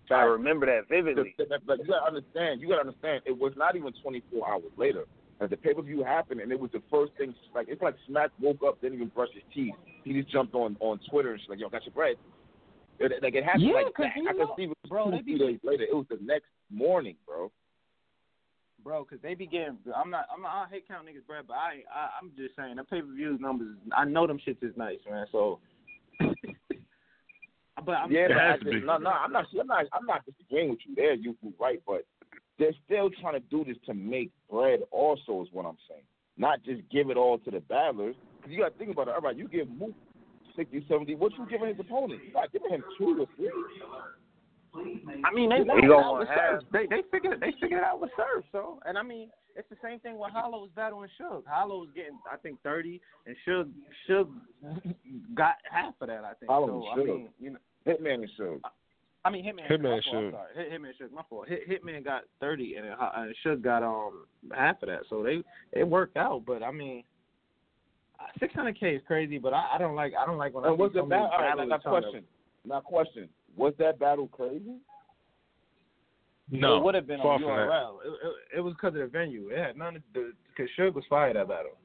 So 0.08 0.16
I 0.16 0.24
remember 0.24 0.66
that 0.66 0.90
vividly. 0.90 1.36
The- 1.38 1.46
the- 1.46 1.60
But 1.66 1.80
you 1.80 1.86
gotta 1.86 2.08
understand. 2.08 2.62
You 2.62 2.68
gotta 2.68 2.82
understand. 2.82 3.22
It 3.26 3.38
was 3.38 3.56
not 3.56 3.76
even 3.76 3.94
24 4.02 4.50
hours 4.50 4.64
later 4.76 5.06
that 5.06 5.29
the 5.48 5.56
pay 5.58 5.74
per 5.74 5.82
view 5.82 6.04
happened, 6.04 6.42
and 6.42 6.52
it 6.52 6.60
was 6.60 6.72
the 6.72 6.82
first 6.92 7.14
thing. 7.18 7.34
Like 7.56 7.68
it's 7.70 7.82
like 7.82 7.96
Smack 8.08 8.32
woke 8.42 8.60
up, 8.68 8.82
didn't 8.82 8.96
even 8.96 9.08
brush 9.10 9.30
his 9.34 9.44
teeth. 9.54 9.74
He 10.04 10.14
just 10.14 10.30
jumped 10.32 10.54
on 10.56 10.76
on 10.80 11.00
Twitter 11.10 11.32
and 11.32 11.40
she's 11.40 11.50
like, 11.50 11.60
"Yo, 11.60 11.70
got 11.70 11.86
your 11.86 11.94
bread." 11.94 12.16
It, 13.00 13.14
like 13.24 13.34
it 13.36 13.46
happened 13.46 13.64
Yeah, 13.64 13.74
like 13.76 13.94
'cause 13.94 14.08
that. 14.14 14.22
you 14.22 14.28
I 14.28 14.34
know- 14.34 14.48
could 14.48 14.56
see 14.58 14.64
it 14.64 14.68
was 14.70 14.76
bro, 14.90 15.06
two, 15.06 15.12
they 15.12 15.22
be- 15.22 15.38
three 15.38 15.48
days 15.54 15.60
later. 15.64 15.84
It 15.84 15.96
was 15.96 16.06
the 16.10 16.18
next 16.22 16.48
morning, 16.70 17.16
bro. 17.26 17.50
bro, 18.84 19.04
because 19.06 19.22
they 19.22 19.36
be 19.36 19.46
getting. 19.48 19.78
I'm 19.96 20.10
not. 20.10 20.26
I'm 20.34 20.42
not. 20.42 20.66
I 20.66 20.70
hate 20.70 20.88
count 20.88 21.08
niggas, 21.08 21.26
bread, 21.26 21.46
but 21.48 21.54
I, 21.56 21.84
I 21.94 22.10
I'm 22.22 22.32
just 22.36 22.56
saying 22.58 22.76
the 22.76 22.84
pay 22.84 23.02
per 23.02 23.08
view 23.08 23.38
numbers. 23.40 23.78
I 23.94 24.04
know 24.06 24.28
them 24.28 24.40
shits 24.46 24.62
is 24.62 24.76
nice, 24.76 25.00
man. 25.10 25.26
So. 25.32 25.60
but 27.86 27.92
I'm 27.94 28.12
yeah, 28.12 28.28
but 28.28 28.38
I 28.38 28.58
just, 28.58 28.86
no, 28.86 28.98
no, 28.98 29.10
I'm 29.10 29.32
not. 29.32 29.46
I'm 29.58 29.68
not. 29.68 29.86
I'm 29.94 30.06
not 30.06 30.26
disagreeing 30.26 30.70
with 30.72 30.80
you 30.86 30.96
there. 30.96 31.14
You 31.14 31.36
you 31.42 31.54
right, 31.60 31.82
but 31.88 32.06
they're 32.60 32.74
still 32.86 33.10
trying 33.22 33.34
to 33.34 33.40
do 33.50 33.64
this 33.64 33.78
to 33.86 33.94
make 33.94 34.32
bread. 34.52 34.82
Also, 34.92 35.42
is 35.42 35.48
what 35.52 35.66
I'm 35.66 35.78
saying. 35.90 36.04
Not 36.38 36.64
just 36.64 36.82
give 36.92 37.10
it 37.10 37.18
all 37.18 37.40
to 37.40 37.52
the 37.52 37.62
battlers. 37.62 38.16
Because 38.38 38.52
you 38.52 38.60
got 38.60 38.74
to 38.74 38.78
think 38.78 38.92
about 38.92 39.08
it. 39.08 39.14
All 39.16 39.22
right, 39.22 39.36
you 39.36 39.48
give 39.48 39.70
Mook 39.70 39.94
60, 40.56 40.86
70. 40.88 41.16
What 41.16 41.32
you 41.38 41.48
giving 41.50 41.70
his 41.70 41.80
opponent? 41.80 42.22
You 42.28 42.34
not 42.34 42.52
giving 42.52 42.70
him 42.70 42.84
two 42.98 43.22
or 43.22 43.26
three. 43.36 43.50
I 44.76 45.34
mean, 45.34 45.50
they 45.50 45.58
He 45.58 45.64
worked 45.64 45.84
it 45.84 45.92
out 45.92 46.20
with 46.20 46.28
half. 46.28 46.38
Surf. 46.38 46.64
They 46.72 46.86
they 46.86 47.02
figured 47.12 47.40
they 47.40 47.52
figured 47.60 47.80
it 47.80 47.84
out 47.84 48.00
with 48.00 48.12
Surf. 48.16 48.46
So, 48.52 48.80
and 48.86 48.98
I 48.98 49.04
mean, 49.04 49.30
it's 49.56 49.68
the 49.70 49.76
same 49.84 50.00
thing 50.00 50.20
with 50.20 50.32
Holla 50.32 50.60
was 50.60 50.70
battling 50.76 51.10
Suge. 51.20 51.44
Holla 51.48 51.80
was 51.80 51.90
getting, 51.96 52.20
I 52.32 52.38
think, 52.38 52.62
thirty, 52.62 53.02
and 53.26 53.36
Suge 53.48 53.72
Suge 54.08 54.30
got 55.34 55.56
half 55.70 55.96
of 56.02 56.08
that. 56.08 56.24
I 56.24 56.34
think. 56.36 56.52
Holla 56.52 56.68
so, 56.68 56.74
and 56.76 57.02
I 57.02 57.04
Suge. 57.04 57.08
mean, 57.08 57.30
you 57.40 57.50
know, 57.52 57.60
Hitman 57.88 58.14
and 58.16 58.30
Suge. 58.40 58.62
I 59.26 59.30
mean, 59.30 59.44
Hitman. 59.46 59.70
Hitman 59.70 59.84
my 59.84 59.90
fault, 60.02 60.16
I'm 60.16 60.24
Suge. 60.24 60.32
sorry. 60.32 60.48
Hit, 60.56 60.72
Hitman 60.72 60.92
Suge. 61.02 61.12
My 61.12 61.22
fault. 61.30 61.48
Hit, 61.50 61.70
Hitman 61.70 62.04
got 62.06 62.24
thirty, 62.40 62.76
and 62.76 62.88
uh, 62.88 63.10
and 63.16 63.36
Suge 63.46 63.62
got 63.64 63.84
um 63.84 64.26
half 64.56 64.82
of 64.82 64.90
that. 64.90 65.02
So 65.10 65.24
they 65.24 65.42
it 65.80 65.84
worked 65.88 66.18
out. 66.18 66.44
But 66.46 66.64
I 66.64 66.72
mean. 66.72 67.04
Six 68.38 68.54
hundred 68.54 68.78
K 68.78 68.96
is 68.96 69.02
crazy, 69.08 69.38
but 69.38 69.54
I, 69.54 69.76
I 69.76 69.78
don't 69.78 69.96
like 69.96 70.12
I 70.14 70.26
don't 70.26 70.38
like 70.38 70.54
when 70.54 70.66
I 70.66 70.68
And 70.68 70.78
see 70.78 70.82
was 70.82 70.92
so 70.94 71.04
the 71.04 71.08
battle? 71.08 71.30
All 71.32 71.40
right, 71.40 71.52
battlers 71.52 71.70
now 71.70 71.78
trying 71.78 71.96
to- 71.96 72.02
question. 72.02 72.24
Now 72.68 72.80
question. 72.82 73.30
Was 73.56 73.74
that 73.80 73.98
battle 73.98 74.28
crazy? 74.28 74.76
No, 76.52 76.76
it 76.78 76.84
would 76.84 76.96
have 76.96 77.08
been 77.08 77.20
far 77.22 77.36
on 77.36 77.40
from 77.40 77.48
that. 77.48 77.56
URL. 77.56 77.96
It, 78.04 78.10
it, 78.10 78.58
it 78.58 78.62
was 78.62 78.74
because 78.74 78.90
of 78.96 79.02
the 79.02 79.08
venue. 79.08 79.48
It 79.50 79.58
had 79.58 79.78
none. 79.78 79.94
to 79.94 80.02
do 80.14 80.34
because 80.50 80.70
Suge 80.78 80.94
was 80.94 81.06
fired 81.10 81.38
that 81.38 81.48
battle. 81.48 81.78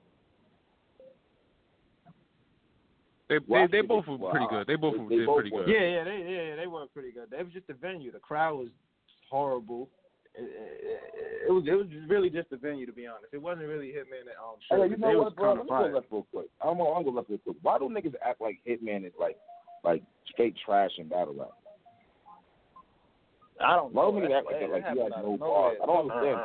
They 3.29 3.39
they, 3.49 3.67
they 3.71 3.81
both 3.81 4.07
were 4.07 4.31
pretty 4.31 4.47
good. 4.51 4.67
They 4.67 4.77
both 4.77 4.95
They- 4.95 5.09
they 5.09 5.17
did 5.17 5.27
both 5.27 5.37
pretty 5.37 5.51
were. 5.51 5.65
good. 5.65 5.73
Yeah, 5.73 5.81
yeah, 5.81 6.05
they 6.05 6.19
yeah 6.51 6.57
they 6.57 6.67
were 6.67 6.87
pretty 6.93 7.11
good. 7.11 7.33
It 7.33 7.43
was 7.45 7.53
just 7.53 7.67
the 7.67 7.75
venue. 7.75 8.13
The 8.13 8.19
crowd 8.19 8.59
was 8.59 8.69
horrible. 9.31 9.89
It, 10.37 10.43
it, 10.43 11.49
it 11.49 11.53
was 11.53 11.65
it 11.67 11.73
was 11.75 11.87
really 12.09 12.29
just 12.29 12.51
the 12.51 12.57
venue 12.57 12.85
to 12.87 12.93
be 12.93 13.07
honest. 13.07 13.33
It 13.33 13.41
wasn't 13.41 13.69
really 13.69 13.89
Hitman 13.89 14.29
and 14.29 14.37
um. 14.43 14.57
Hey, 14.69 14.77
Suge. 14.77 14.91
you 14.91 14.97
know 14.99 15.09
was 15.09 15.25
what, 15.25 15.37
bro? 15.37 15.55
Let 15.55 15.65
me 15.65 15.69
go 15.71 15.95
left 15.95 16.07
real 16.11 16.27
quick. 16.33 16.47
I'm 16.61 16.77
gonna, 16.77 16.91
I'm 16.91 16.95
gonna 17.03 17.05
go 17.05 17.11
left 17.17 17.31
real 17.31 17.39
quick. 17.39 17.57
Why 17.63 17.79
do 17.79 17.85
niggas 17.89 18.15
act 18.23 18.41
like 18.41 18.59
Hitman 18.67 19.07
is 19.07 19.13
like, 19.19 19.37
like 19.85 20.03
straight 20.33 20.55
trash 20.67 20.91
and 20.99 21.09
battle 21.09 21.35
rap? 21.39 21.53
I 23.65 23.77
don't 23.77 23.95
Why 23.95 24.11
know. 24.11 24.21
do 24.21 24.27
niggas 24.27 24.37
act 24.39 24.47
like 24.47 24.61
that? 24.61 24.71
Like 24.71 24.83
he 24.93 25.01
has 25.01 25.13
no 25.23 25.37
bars. 25.39 25.79
I 25.83 25.87
don't 25.87 26.11
understand. 26.11 26.41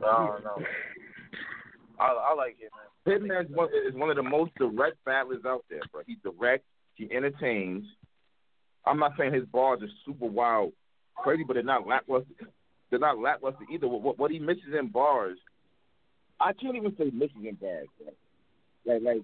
I 0.00 0.26
don't 0.26 0.44
know. 0.44 0.58
I 2.00 2.04
I 2.30 2.34
like 2.34 2.56
it, 2.58 2.72
man. 2.72 2.87
Hitman 3.08 3.44
is 3.44 3.50
one, 3.50 3.68
is 3.88 3.94
one 3.94 4.10
of 4.10 4.16
the 4.16 4.22
most 4.22 4.52
direct 4.56 4.96
battlers 5.04 5.42
out 5.46 5.64
there, 5.70 5.80
bro. 5.92 6.02
He's 6.06 6.18
direct. 6.22 6.64
He 6.94 7.08
entertains. 7.12 7.84
I'm 8.86 8.98
not 8.98 9.12
saying 9.18 9.32
his 9.34 9.44
bars 9.46 9.80
are 9.82 9.88
super 10.06 10.26
wild, 10.26 10.72
crazy, 11.16 11.44
but 11.44 11.54
they're 11.54 11.62
not 11.62 11.86
lackluster. 11.86 12.32
They're 12.90 12.98
not 12.98 13.18
lackluster 13.18 13.64
either. 13.72 13.86
What, 13.88 14.18
what 14.18 14.30
he 14.30 14.38
misses 14.38 14.74
in 14.78 14.88
bars, 14.88 15.38
I 16.40 16.52
can't 16.52 16.76
even 16.76 16.94
say 16.96 17.10
misses 17.12 17.36
in 17.46 17.54
bars. 17.60 17.86
Bro. 17.98 18.12
Like, 18.94 19.02
like 19.02 19.22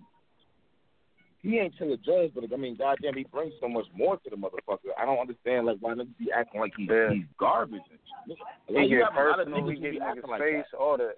he 1.41 1.59
ain't 1.59 1.75
Taylor 1.79 1.97
Jones, 2.05 2.33
but 2.35 2.45
I 2.53 2.57
mean, 2.57 2.77
goddamn, 2.77 3.15
he 3.15 3.25
brings 3.25 3.53
so 3.61 3.69
much 3.69 3.87
more 3.95 4.17
to 4.17 4.31
the 4.31 4.37
motherfucker. 4.37 4.93
I 4.99 5.05
don't 5.05 5.19
understand 5.19 5.67
like 5.67 5.77
why 5.81 5.93
niggas 5.95 6.19
be 6.19 6.29
acting 6.35 6.61
like 6.61 6.73
he's, 6.77 6.89
Yeah. 6.91 7.13
he's 7.13 7.25
garbage. 7.39 7.83
And 7.91 7.99
shit. 8.29 8.39
He 8.69 8.75
Like, 8.75 8.89
you 8.91 8.99
get 8.99 9.13
have 9.13 9.27
a 9.27 9.29
lot 9.31 9.41
of 9.41 9.49
niggas 9.49 9.77
He 9.77 9.85
who 9.85 9.91
be 9.93 10.01
acting 10.01 10.31
like 10.31 10.41
face. 10.41 10.65
that. 10.73 10.79
All 10.79 10.97
that. 10.97 11.17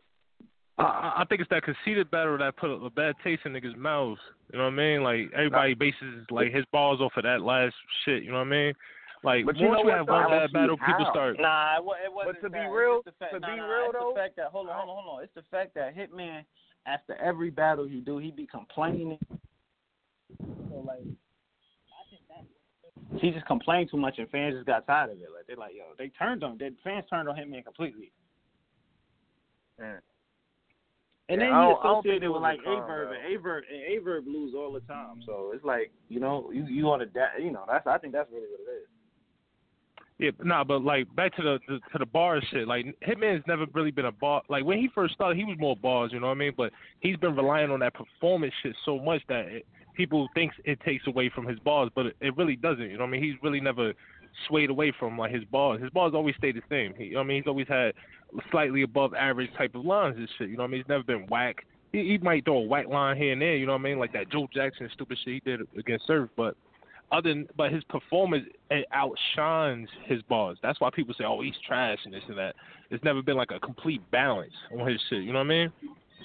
I- 0.78 0.82
I, 0.82 1.22
I 1.22 1.24
think 1.24 1.40
it's 1.40 1.50
that 1.50 1.62
conceited 1.62 2.10
battle 2.10 2.36
that 2.38 2.56
put 2.56 2.70
a, 2.70 2.74
a 2.74 2.90
bad 2.90 3.14
taste 3.24 3.42
in 3.46 3.52
niggas' 3.52 3.76
mouths. 3.76 4.20
You 4.52 4.58
know 4.58 4.64
what 4.64 4.74
I 4.74 4.76
mean? 4.76 5.02
Like 5.02 5.32
everybody 5.34 5.74
bases 5.74 6.26
like 6.30 6.52
his 6.52 6.64
balls 6.72 7.00
off 7.00 7.12
of 7.16 7.22
that 7.24 7.40
last 7.42 7.74
shit. 8.04 8.22
You 8.22 8.30
know 8.30 8.38
what 8.38 8.48
I 8.48 8.50
mean? 8.50 8.72
Like 9.24 9.46
But 9.46 9.56
you 9.56 9.68
once 9.68 9.80
know 9.82 9.88
you 9.90 9.96
have 9.96 10.06
one 10.08 10.30
bad 10.30 10.50
see 10.50 10.52
battle, 10.52 10.76
people 10.76 11.04
how. 11.06 11.10
start. 11.12 11.36
Nah, 11.40 11.78
it, 11.78 11.80
it 12.04 12.12
wasn't. 12.12 12.36
But 12.42 12.46
to 12.46 12.50
be 12.50 12.58
that. 12.58 12.64
It's 12.66 12.74
real- 12.74 13.02
fact, 13.18 13.32
to 13.34 13.40
nah, 13.40 13.50
be 13.50 13.56
nah, 13.56 13.66
real, 13.66 13.84
it's 13.86 13.92
though- 13.98 14.12
the 14.14 14.20
fact 14.20 14.36
that 14.36 14.46
hold 14.52 14.68
on, 14.68 14.76
hold 14.76 14.90
on, 14.98 15.04
hold 15.04 15.18
on. 15.18 15.24
It's 15.24 15.34
the 15.34 15.42
fact 15.50 15.74
that 15.74 15.96
Hitman, 15.96 16.44
after 16.86 17.16
every 17.16 17.50
battle 17.50 17.86
he 17.88 18.00
do, 18.00 18.18
he 18.18 18.30
be 18.30 18.46
complaining. 18.46 19.18
So 20.38 20.84
like, 20.86 21.00
I 21.00 22.02
think 22.10 22.22
that 22.28 23.18
he 23.20 23.30
just 23.30 23.46
complained 23.46 23.90
too 23.90 23.96
much, 23.96 24.18
and 24.18 24.28
fans 24.30 24.54
just 24.54 24.66
got 24.66 24.86
tired 24.86 25.10
of 25.10 25.16
it. 25.16 25.28
Like 25.34 25.46
they're 25.48 25.56
like, 25.56 25.72
yo, 25.74 25.84
they 25.98 26.08
turned 26.10 26.44
on, 26.44 26.58
they 26.58 26.70
fans 26.84 27.04
turned 27.10 27.28
on 27.28 27.34
Hitman 27.34 27.64
completely. 27.64 28.12
Mm. 29.80 29.98
And 31.28 31.40
Yeah, 31.40 31.46
then 31.48 31.54
I 31.56 31.62
he 31.66 31.68
don't- 31.72 31.80
I 31.80 31.82
don't 31.88 32.02
think 32.02 32.22
associated 32.22 32.22
it 32.26 32.28
with 32.32 32.42
like 32.42 32.60
a 32.60 32.62
con, 32.64 32.76
Averb, 32.76 33.08
though. 33.08 33.12
and 33.14 33.44
Averb 33.44 33.62
and 33.70 34.06
Averb 34.06 34.26
lose 34.26 34.54
all 34.54 34.72
the 34.72 34.80
time. 34.80 35.22
So 35.26 35.50
it's 35.54 35.64
like 35.64 35.90
you 36.08 36.20
know 36.20 36.50
you 36.52 36.64
you 36.66 36.88
on 36.90 37.00
a 37.02 37.06
da- 37.06 37.36
you 37.40 37.50
know 37.50 37.64
that's 37.66 37.86
I 37.86 37.98
think 37.98 38.12
that's 38.12 38.30
really 38.30 38.46
what 38.48 38.60
it 38.60 38.70
is. 38.82 38.88
Yeah, 40.18 40.30
but 40.38 40.46
nah, 40.46 40.64
but 40.64 40.82
like 40.82 41.14
back 41.14 41.34
to 41.36 41.42
the, 41.42 41.58
the 41.68 41.78
to 41.92 41.98
the 41.98 42.06
bar 42.06 42.40
shit. 42.50 42.66
Like 42.66 42.86
Hitman's 43.06 43.44
never 43.46 43.66
really 43.74 43.90
been 43.90 44.06
a 44.06 44.12
bar. 44.12 44.42
Like 44.48 44.64
when 44.64 44.78
he 44.78 44.88
first 44.94 45.14
started, 45.14 45.36
he 45.36 45.44
was 45.44 45.58
more 45.58 45.76
bars. 45.76 46.10
You 46.12 46.20
know 46.20 46.28
what 46.28 46.32
I 46.36 46.38
mean? 46.38 46.52
But 46.56 46.72
he's 47.00 47.16
been 47.16 47.34
relying 47.36 47.70
on 47.70 47.80
that 47.80 47.92
performance 47.94 48.54
shit 48.62 48.74
so 48.84 48.98
much 48.98 49.20
that 49.28 49.46
it, 49.46 49.66
people 49.94 50.28
thinks 50.32 50.54
it 50.64 50.78
takes 50.80 51.06
away 51.06 51.28
from 51.34 51.44
his 51.46 51.58
bars, 51.58 51.90
but 51.94 52.06
it, 52.06 52.16
it 52.20 52.36
really 52.36 52.56
doesn't. 52.56 52.88
You 52.88 52.94
know 52.96 53.04
what 53.04 53.08
I 53.08 53.10
mean? 53.12 53.22
He's 53.24 53.34
really 53.42 53.60
never 53.60 53.92
swayed 54.48 54.70
away 54.70 54.92
from 54.98 55.18
like 55.18 55.32
his 55.32 55.44
bars. 55.44 55.80
His 55.80 55.90
bars 55.90 56.12
always 56.14 56.34
stayed 56.36 56.56
the 56.56 56.62
same. 56.70 56.94
He, 56.96 57.06
you 57.06 57.14
know 57.14 57.20
I 57.20 57.24
mean? 57.24 57.42
He's 57.42 57.48
always 57.48 57.68
had 57.68 57.92
slightly 58.50 58.82
above 58.82 59.14
average 59.14 59.50
type 59.56 59.74
of 59.74 59.84
lines 59.84 60.16
and 60.16 60.28
shit. 60.38 60.48
You 60.48 60.56
know 60.56 60.62
what 60.62 60.68
I 60.68 60.70
mean? 60.72 60.80
He's 60.80 60.88
never 60.88 61.04
been 61.04 61.26
whack. 61.28 61.66
He, 61.92 61.98
he 62.00 62.18
might 62.18 62.44
throw 62.44 62.58
a 62.58 62.62
whack 62.62 62.88
line 62.88 63.16
here 63.16 63.32
and 63.32 63.40
there. 63.40 63.56
You 63.56 63.66
know 63.66 63.72
what 63.72 63.80
I 63.80 63.84
mean? 63.84 63.98
Like 63.98 64.12
that 64.12 64.30
Joe 64.30 64.48
Jackson 64.52 64.88
stupid 64.92 65.18
shit 65.24 65.34
he 65.34 65.50
did 65.50 65.60
against 65.78 66.06
Surf, 66.06 66.30
but 66.36 66.56
other 67.12 67.28
than, 67.28 67.48
but 67.56 67.72
his 67.72 67.84
performance 67.84 68.44
outshines 68.92 69.88
his 70.04 70.22
bars. 70.22 70.58
That's 70.62 70.80
why 70.80 70.90
people 70.90 71.14
say, 71.16 71.24
"Oh, 71.24 71.40
he's 71.40 71.54
trash" 71.66 71.98
and 72.04 72.12
this 72.12 72.22
and 72.28 72.36
that. 72.36 72.56
It's 72.90 73.02
never 73.04 73.22
been 73.22 73.36
like 73.36 73.52
a 73.52 73.60
complete 73.60 74.02
balance 74.10 74.52
on 74.72 74.86
his 74.86 75.00
shit. 75.08 75.22
You 75.22 75.32
know 75.32 75.38
what 75.38 75.46
I 75.46 75.48
mean? 75.48 75.72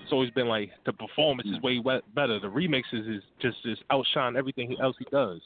It's 0.02 0.12
always 0.12 0.32
been 0.32 0.48
like 0.48 0.72
the 0.86 0.94
performance 0.94 1.48
is 1.48 1.62
way 1.62 1.80
better. 2.16 2.40
The 2.40 2.48
remixes 2.48 3.16
is 3.16 3.24
just 3.42 3.62
just 3.64 3.84
outshine 3.92 4.36
everything 4.36 4.76
else 4.82 4.96
he 4.98 5.06
does. 5.12 5.40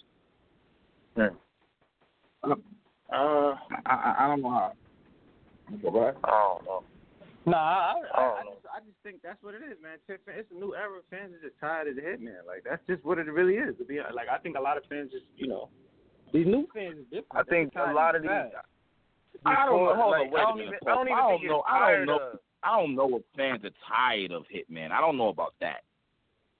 Uh, 2.51 3.55
I, 3.85 3.93
I, 3.93 4.15
I 4.19 4.27
don't 4.27 4.41
know 4.41 4.49
how. 4.49 4.73
Okay, 5.73 5.97
right? 5.97 6.13
I 6.23 6.29
don't 6.29 6.65
know. 6.65 6.83
Nah, 7.45 7.57
I, 7.57 7.93
I, 8.13 8.21
I 8.21 8.25
I, 8.25 8.43
just, 8.43 8.65
I 8.65 8.79
just 8.79 8.97
think 9.03 9.17
that's 9.23 9.41
what 9.43 9.53
it 9.53 9.61
is, 9.61 9.77
man. 9.81 9.97
It's 10.07 10.51
a 10.51 10.55
new 10.55 10.73
era. 10.73 10.99
Fans 11.11 11.33
are 11.33 11.47
just 11.47 11.59
tired 11.59 11.87
of 11.87 11.95
the 11.95 12.01
Hitman. 12.01 12.45
Like 12.47 12.63
that's 12.67 12.81
just 12.87 13.05
what 13.05 13.19
it 13.19 13.27
really 13.31 13.55
is. 13.55 13.77
To 13.77 13.85
be 13.85 13.99
honest. 13.99 14.15
like, 14.15 14.29
I 14.29 14.37
think 14.39 14.57
a 14.57 14.61
lot 14.61 14.77
of 14.77 14.83
fans 14.89 15.11
just, 15.11 15.25
you 15.37 15.47
know, 15.47 15.69
these 16.33 16.47
new 16.47 16.67
fans 16.73 16.97
is 16.97 17.05
different. 17.05 17.33
I 17.33 17.43
think 17.43 17.73
They're 17.73 17.91
a 17.91 17.95
lot 17.95 18.15
of 18.15 18.23
these. 18.23 18.29
fast. 18.29 18.55
I 19.45 19.65
don't 19.65 19.83
know. 19.83 19.95
Hold 19.95 20.11
like, 20.11 20.21
on, 20.21 20.31
wait 20.31 20.39
I 20.39 20.43
a 20.43 20.47
don't 20.47 20.57
minute. 20.57 20.73
even. 20.81 20.87
I 20.87 20.95
don't 20.95 21.07
even 21.07 21.17
I 21.17 21.21
don't 21.21 21.45
know. 21.45 21.63
I 21.67 21.91
don't 21.91 22.05
know. 22.05 22.19
of. 22.33 22.39
I 22.63 22.79
don't 22.81 22.95
know 22.95 23.17
if 23.17 23.23
fans 23.37 23.63
are 23.63 23.77
tired 23.87 24.31
of 24.31 24.43
Hitman. 24.49 24.91
I 24.91 24.99
don't 24.99 25.17
know 25.17 25.29
about 25.29 25.53
that. 25.61 25.83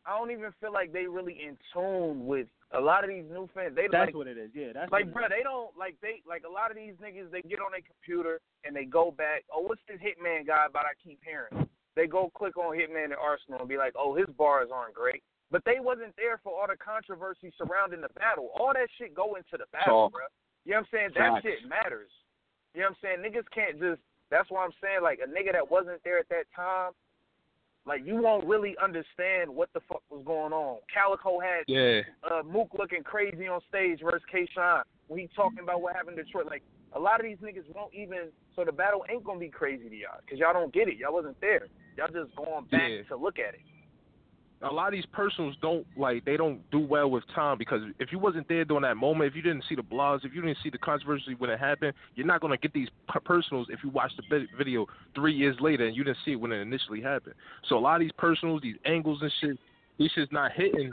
I 0.06 0.18
don't 0.18 0.32
even 0.32 0.52
feel 0.62 0.72
like 0.72 0.94
they 0.94 1.08
really 1.08 1.38
in 1.42 1.58
tune 1.74 2.26
with 2.26 2.48
a 2.72 2.80
lot 2.80 3.04
of 3.04 3.10
these 3.10 3.26
new 3.30 3.50
fans. 3.54 3.76
They 3.76 3.88
That's 3.92 4.14
like, 4.14 4.16
what 4.16 4.28
it 4.28 4.38
is. 4.38 4.52
Yeah, 4.54 4.74
that's 4.74 4.92
like, 4.92 5.06
what 5.06 5.14
bro, 5.14 5.24
they 5.30 5.42
don't 5.42 5.74
like 5.78 5.96
they 6.02 6.22
like 6.28 6.44
a 6.46 6.52
lot 6.52 6.70
of 6.70 6.78
these 6.78 6.94
niggas. 7.02 7.32
They 7.32 7.42
get 7.42 7.60
on 7.60 7.74
their 7.74 7.86
computer 7.86 8.40
and 8.64 8.76
they 8.76 8.86
go 8.86 9.10
back. 9.10 9.44
Oh, 9.54 9.62
what's 9.62 9.82
this 9.88 9.98
Hitman 9.98 10.46
guy 10.46 10.66
about? 10.70 10.86
I 10.86 10.94
keep 11.02 11.20
hearing. 11.26 11.68
They 11.96 12.08
go 12.08 12.30
click 12.36 12.58
on 12.58 12.76
Hitman 12.76 13.16
and 13.16 13.22
Arsonal 13.22 13.62
and 13.62 13.70
be 13.70 13.78
like, 13.78 13.94
oh, 13.98 14.14
his 14.14 14.28
bars 14.38 14.70
aren't 14.74 14.94
great. 14.94 15.24
But 15.50 15.64
they 15.66 15.80
wasn't 15.80 16.14
there 16.18 16.40
for 16.44 16.52
all 16.52 16.68
the 16.68 16.76
controversy 16.76 17.54
surrounding 17.58 18.02
the 18.02 18.12
battle. 18.20 18.50
All 18.54 18.74
that 18.74 18.90
shit 18.98 19.16
go 19.16 19.36
into 19.36 19.58
the 19.58 19.70
battle, 19.72 20.10
Talk. 20.10 20.12
bro. 20.12 20.28
You 20.66 20.74
know 20.74 20.84
what 20.84 20.90
I'm 20.92 20.92
saying? 20.92 21.10
That 21.16 21.32
Facts. 21.40 21.46
shit 21.46 21.70
matters. 21.70 22.12
You 22.74 22.82
know 22.82 22.92
what 22.92 22.98
I'm 23.02 23.02
saying? 23.02 23.20
Niggas 23.24 23.48
can't 23.54 23.80
just. 23.80 24.02
That's 24.30 24.50
why 24.50 24.66
I'm 24.66 24.76
saying 24.82 25.02
like 25.02 25.22
a 25.24 25.30
nigga 25.30 25.54
that 25.54 25.70
wasn't 25.70 26.04
there 26.04 26.20
at 26.20 26.28
that 26.30 26.50
time. 26.54 26.92
Like 27.86 28.02
you 28.06 28.16
won't 28.18 28.46
really 28.46 28.76
understand 28.84 29.50
what 29.50 29.70
the 29.74 29.80
fuck 29.88 30.02
was 30.10 30.24
going 30.26 30.54
on. 30.54 30.80
Calicoe 30.92 31.40
had 31.40 31.64
Yeah. 31.68 32.02
uh, 32.30 32.42
Mook 32.44 32.70
looking 32.78 33.04
crazy 33.04 33.48
on 33.48 33.62
stage 33.70 34.00
versus 34.04 34.24
K. 34.32 34.48
Shine 34.54 34.84
when 35.08 35.20
he 35.20 35.30
talking 35.36 35.60
about 35.60 35.82
what 35.82 35.96
happened 35.96 36.18
in 36.18 36.26
Detroit. 36.26 36.48
Like 36.48 36.64
a 36.94 37.00
lot 37.00 37.20
of 37.20 37.26
these 37.26 37.38
niggas 37.38 37.66
won't 37.76 37.94
even. 37.94 38.32
So 38.56 38.64
the 38.66 38.72
battle 38.72 39.06
ain't 39.10 39.24
gonna 39.24 39.40
be 39.40 39.50
crazy 39.50 39.88
to 39.90 39.96
y'all 39.96 40.18
because 40.22 40.40
y'all 40.40 40.54
don't 40.54 40.74
get 40.74 40.88
it. 40.88 40.98
Y'all 40.98 41.14
wasn't 41.14 41.40
there. 41.42 41.68
Y'all 41.98 42.08
just 42.08 42.36
going 42.36 42.66
back 42.72 42.90
Yeah. 42.90 43.04
to 43.10 43.16
look 43.18 43.38
at 43.38 43.54
it. 43.54 43.62
A 44.62 44.72
lot 44.72 44.88
of 44.88 44.94
these 44.94 45.06
personals 45.12 45.56
don't 45.62 45.86
like 45.98 46.24
they 46.24 46.38
don't 46.38 46.60
do 46.72 46.80
well 46.80 47.10
with 47.12 47.24
time 47.34 47.58
because 47.58 47.82
if 48.00 48.12
you 48.12 48.20
wasn't 48.20 48.48
there 48.48 48.64
during 48.64 48.84
that 48.84 48.96
moment, 48.96 49.30
if 49.30 49.36
you 49.36 49.42
didn't 49.42 49.64
see 49.68 49.76
the 49.76 49.82
blogs, 49.82 50.24
if 50.24 50.34
you 50.34 50.42
didn't 50.42 50.58
see 50.64 50.70
the 50.70 50.78
controversy 50.78 51.36
when 51.38 51.50
it 51.50 51.60
happened, 51.60 51.94
you're 52.16 52.26
not 52.26 52.42
gonna 52.42 52.58
get 52.58 52.74
these 52.74 52.88
personals 53.26 53.68
if 53.70 53.80
you 53.84 53.90
watch 53.90 54.12
the 54.18 54.48
video 54.58 54.86
three 55.14 55.34
years 55.34 55.56
later 55.60 55.86
and 55.86 55.96
you 55.96 56.04
didn't 56.04 56.18
see 56.24 56.32
it 56.32 56.36
when 56.36 56.52
it 56.52 56.62
initially 56.62 57.02
happened. 57.02 57.36
So 57.68 57.78
a 57.78 57.80
lot 57.80 57.96
of 57.96 58.02
these 58.02 58.14
personals, 58.18 58.62
these 58.62 58.78
angles 58.86 59.20
and 59.22 59.32
shit, 59.42 59.60
these 59.98 60.10
shit's 60.16 60.32
not 60.32 60.52
hitting. 60.54 60.92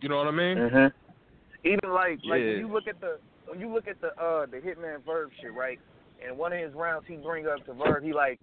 You 0.00 0.08
know 0.10 0.18
what 0.18 0.28
I 0.28 0.32
mean? 0.32 0.58
Mm-hmm. 0.58 1.68
Even 1.68 1.94
like 1.94 2.18
like 2.24 2.42
Yeah. 2.42 2.48
when 2.48 2.58
you 2.58 2.68
look 2.68 2.86
at 2.86 3.00
the 3.00 3.18
when 3.46 3.58
you 3.58 3.72
look 3.72 3.88
at 3.88 4.00
the 4.02 4.08
uh 4.22 4.44
the 4.46 4.58
Hitman 4.58 5.02
Verb 5.04 5.30
shit, 5.40 5.54
right? 5.54 5.80
And 6.24 6.36
one 6.36 6.52
of 6.52 6.58
his 6.58 6.74
rounds 6.74 7.06
he 7.08 7.16
bring 7.16 7.46
up 7.46 7.64
to 7.66 7.72
Verb, 7.72 8.04
he 8.04 8.12
like 8.12 8.38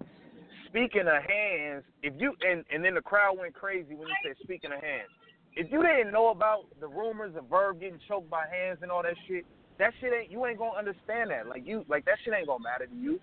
speaking 0.71 1.01
of 1.01 1.21
hands, 1.27 1.83
if 2.01 2.13
you 2.17 2.33
and 2.41 2.63
and 2.73 2.83
then 2.83 2.95
the 2.95 3.01
crowd 3.01 3.37
went 3.37 3.53
crazy 3.53 3.93
when 3.93 4.07
he 4.07 4.13
said 4.25 4.35
speaking 4.43 4.71
of 4.71 4.81
hands. 4.81 5.11
If 5.53 5.69
you 5.69 5.83
didn't 5.83 6.13
know 6.13 6.29
about 6.29 6.63
the 6.79 6.87
rumors 6.87 7.35
of 7.35 7.49
Verb 7.49 7.81
getting 7.81 7.99
choked 8.07 8.29
by 8.29 8.45
hands 8.47 8.79
and 8.81 8.89
all 8.89 9.03
that 9.03 9.15
shit, 9.27 9.45
that 9.79 9.91
shit 9.99 10.13
ain't 10.13 10.31
you 10.31 10.45
ain't 10.45 10.57
gonna 10.57 10.77
understand 10.77 11.29
that. 11.29 11.47
Like 11.47 11.67
you 11.67 11.83
like 11.89 12.05
that 12.05 12.15
shit 12.23 12.33
ain't 12.33 12.47
gonna 12.47 12.63
matter 12.63 12.87
to 12.87 12.95
you. 12.95 13.19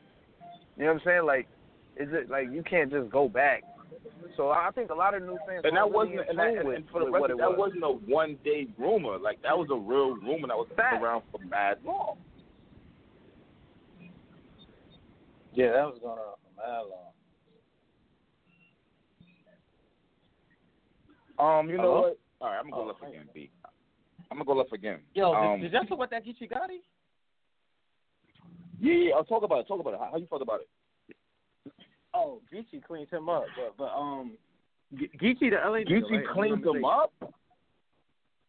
You 0.77 0.85
know 0.85 0.93
what 0.93 1.01
I'm 1.01 1.01
saying? 1.05 1.25
Like 1.25 1.49
is 1.97 2.09
it 2.13 2.31
like 2.31 2.49
you 2.53 2.63
can't 2.63 2.93
just 2.93 3.11
go 3.11 3.29
back. 3.29 3.65
So 4.37 4.51
I 4.51 4.71
think 4.75 4.91
a 4.91 4.95
lot 4.95 5.15
of 5.15 5.23
new 5.23 5.39
fans 5.47 5.63
And 5.65 5.77
that 5.77 5.91
wasn't, 5.91 6.21
and, 6.29 6.39
that, 6.39 6.49
and, 6.59 6.69
with, 6.69 6.77
and 6.77 6.85
for 6.93 7.01
the 7.01 7.07
with 7.07 7.13
what 7.13 7.31
record, 7.31 7.41
that 7.41 7.51
was. 7.51 7.59
wasn't 7.59 7.83
a 7.83 8.13
one 8.13 8.37
day 8.45 8.69
rumor. 8.79 9.19
Like 9.19 9.43
that 9.43 9.57
was 9.57 9.69
a 9.73 9.77
real 9.77 10.15
rumor 10.17 10.49
that 10.49 10.57
was 10.57 10.69
Fact. 10.77 11.03
around 11.03 11.23
for 11.33 11.41
mad 11.45 11.79
long. 11.85 12.19
Yeah, 15.55 15.73
that 15.73 15.87
was 15.87 15.99
going 16.01 16.19
on 16.19 16.35
for 16.37 16.61
mad 16.61 16.83
long. 16.91 17.08
Um, 21.39 21.69
you 21.69 21.77
know 21.77 21.83
Hello? 21.83 22.01
what? 22.01 22.19
All 22.41 22.49
right, 22.51 22.59
I'm 22.59 22.71
gonna 22.71 22.83
go 22.83 22.87
left 22.89 23.03
again, 23.03 23.29
B. 23.35 23.51
I'm 24.31 24.39
gonna 24.39 24.45
go 24.45 24.55
left 24.55 24.73
again. 24.73 25.01
Yo, 25.15 25.33
um, 25.33 25.61
did, 25.61 25.71
did 25.71 25.73
y'all 25.73 25.85
talk 25.85 25.99
about 25.99 26.11
that 26.11 26.25
Geechee 26.25 26.51
Gotti? 26.51 26.83
yeah, 28.81 28.95
yeah. 28.95 29.15
I'll 29.15 29.25
talk 29.25 29.43
about 29.43 29.61
it. 29.61 29.69
Talk 29.69 29.81
about 29.81 29.95
it. 29.95 30.01
How, 30.01 30.09
how 30.13 30.17
you 30.19 30.27
felt 30.27 30.43
about 30.43 30.61
it? 30.61 30.69
Oh, 32.15 32.41
Geechee 32.53 32.83
cleaned 32.83 33.11
him 33.11 33.29
up, 33.29 33.45
but 33.57 33.77
but 33.77 33.93
um, 33.97 34.33
Ge- 34.95 35.11
Geechee 35.21 35.51
the 35.51 35.57
LA 35.65 35.79
nigga, 35.79 35.89
Gucci 36.03 36.17
right? 36.17 36.29
cleaned 36.33 36.67
I'm 36.67 36.77
him 36.77 36.85
up. 36.85 37.13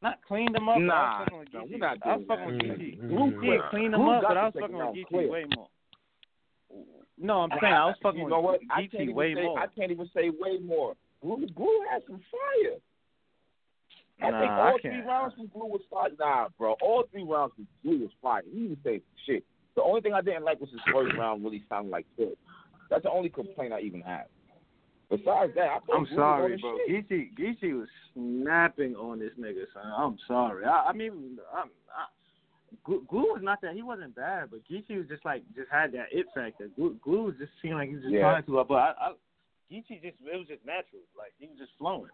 Not 0.01 0.19
cleaned 0.27 0.55
him 0.55 0.69
up. 0.69 0.75
but 0.75 0.81
I 0.81 0.85
Nah, 0.85 1.19
was 1.19 1.27
fucking 1.27 1.39
with 1.39 1.53
no, 1.53 1.59
Geechee. 1.61 1.71
we're 1.71 1.77
not 1.77 1.97
I 2.05 2.15
was 2.15 2.25
doing 2.25 2.27
fucking 2.27 2.45
with 2.57 2.67
that. 2.67 2.79
Geechee. 2.79 3.09
Glue 3.09 3.41
Yeah, 3.43 3.57
got- 3.57 3.69
cleaned 3.71 3.93
him 3.93 4.01
Glue 4.01 4.11
up, 4.11 4.21
got 4.21 4.27
but 4.29 4.37
I 4.37 4.41
the 4.41 4.45
was 4.45 4.53
second 4.53 4.61
fucking 4.61 4.75
with 4.75 4.83
round 4.85 4.97
Geechee 4.97 5.07
clear. 5.09 5.29
way 5.31 5.45
more. 5.55 5.67
No, 7.21 7.33
I'm 7.41 7.49
saying 7.61 7.73
I 7.73 7.85
was 7.85 7.95
fucking 8.01 8.19
you 8.21 8.29
know 8.29 8.39
with 8.41 8.45
what? 8.45 8.59
I 8.71 8.81
can't 8.81 8.93
Geechee 8.93 9.01
even 9.03 9.15
way 9.15 9.35
say, 9.35 9.43
more. 9.43 9.59
I 9.59 9.67
can't 9.67 9.91
even 9.91 10.09
say 10.13 10.29
way 10.29 10.57
more. 10.63 10.95
Glue, 11.21 11.47
Glue 11.55 11.85
had 11.91 12.01
some 12.07 12.21
fire. 12.31 12.77
I 14.21 14.31
Nah, 14.31 14.39
think 14.39 14.51
I 14.51 14.71
all 14.71 14.77
three 14.81 14.91
can't. 14.91 15.07
rounds 15.07 15.33
from 15.35 15.47
Glue 15.47 15.65
was 15.67 15.81
fire. 15.89 16.09
Nah, 16.19 16.49
bro, 16.57 16.73
all 16.81 17.03
three 17.11 17.23
rounds 17.23 17.53
from 17.55 17.67
Glue 17.83 17.99
was 17.99 18.11
fire. 18.21 18.41
He 18.51 18.67
didn't 18.67 18.83
say 18.83 19.01
shit. 19.25 19.43
The 19.75 19.83
only 19.83 20.01
thing 20.01 20.13
I 20.13 20.21
didn't 20.21 20.43
like 20.43 20.59
was 20.59 20.69
his 20.71 20.81
first 20.93 21.15
round 21.17 21.43
really 21.43 21.63
sounded 21.69 21.89
like 21.91 22.05
shit. 22.17 22.37
That's 22.89 23.03
the 23.03 23.11
only 23.11 23.29
complaint 23.29 23.71
I 23.73 23.81
even 23.81 24.01
have. 24.01 24.25
Besides 25.09 25.53
that, 25.55 25.67
I 25.69 25.79
I'm 25.95 26.05
Glue 26.05 26.15
sorry, 26.15 26.51
his 26.53 26.61
bro. 26.61 26.77
shit. 26.87 27.09
Geechee, 27.09 27.33
Geechee 27.37 27.79
was 27.79 27.87
snapping 28.13 28.95
on 28.95 29.19
this 29.19 29.31
nigga, 29.39 29.63
son. 29.73 29.91
I'm 29.95 30.17
sorry. 30.27 30.65
I, 30.65 30.87
I 30.89 30.93
mean, 30.93 31.37
I'm, 31.55 31.69
I, 31.95 32.05
Glue, 32.83 33.03
Glue 33.07 33.21
was 33.33 33.41
not 33.41 33.61
that. 33.61 33.73
He 33.73 33.81
wasn't 33.81 34.15
bad, 34.15 34.49
but 34.51 34.59
Geechee 34.69 34.97
was 34.97 35.07
just 35.07 35.25
like 35.25 35.43
just 35.55 35.69
had 35.71 35.91
that 35.93 36.07
it 36.11 36.27
factor. 36.35 36.67
Glue, 36.75 36.97
Glue 37.01 37.23
was 37.23 37.35
just 37.39 37.51
seemed 37.61 37.75
like 37.75 37.89
he 37.89 37.95
was 37.95 38.03
just 38.03 38.13
Yeah. 38.13 38.21
trying 38.21 38.43
to. 38.43 38.63
But 38.67 38.75
I, 38.75 38.93
I, 38.99 39.11
Geechee 39.71 40.01
just 40.01 40.17
it 40.25 40.37
was 40.37 40.47
just 40.47 40.65
natural. 40.65 41.01
Like 41.17 41.33
he 41.39 41.47
was 41.47 41.57
just 41.57 41.71
flowing. 41.77 42.09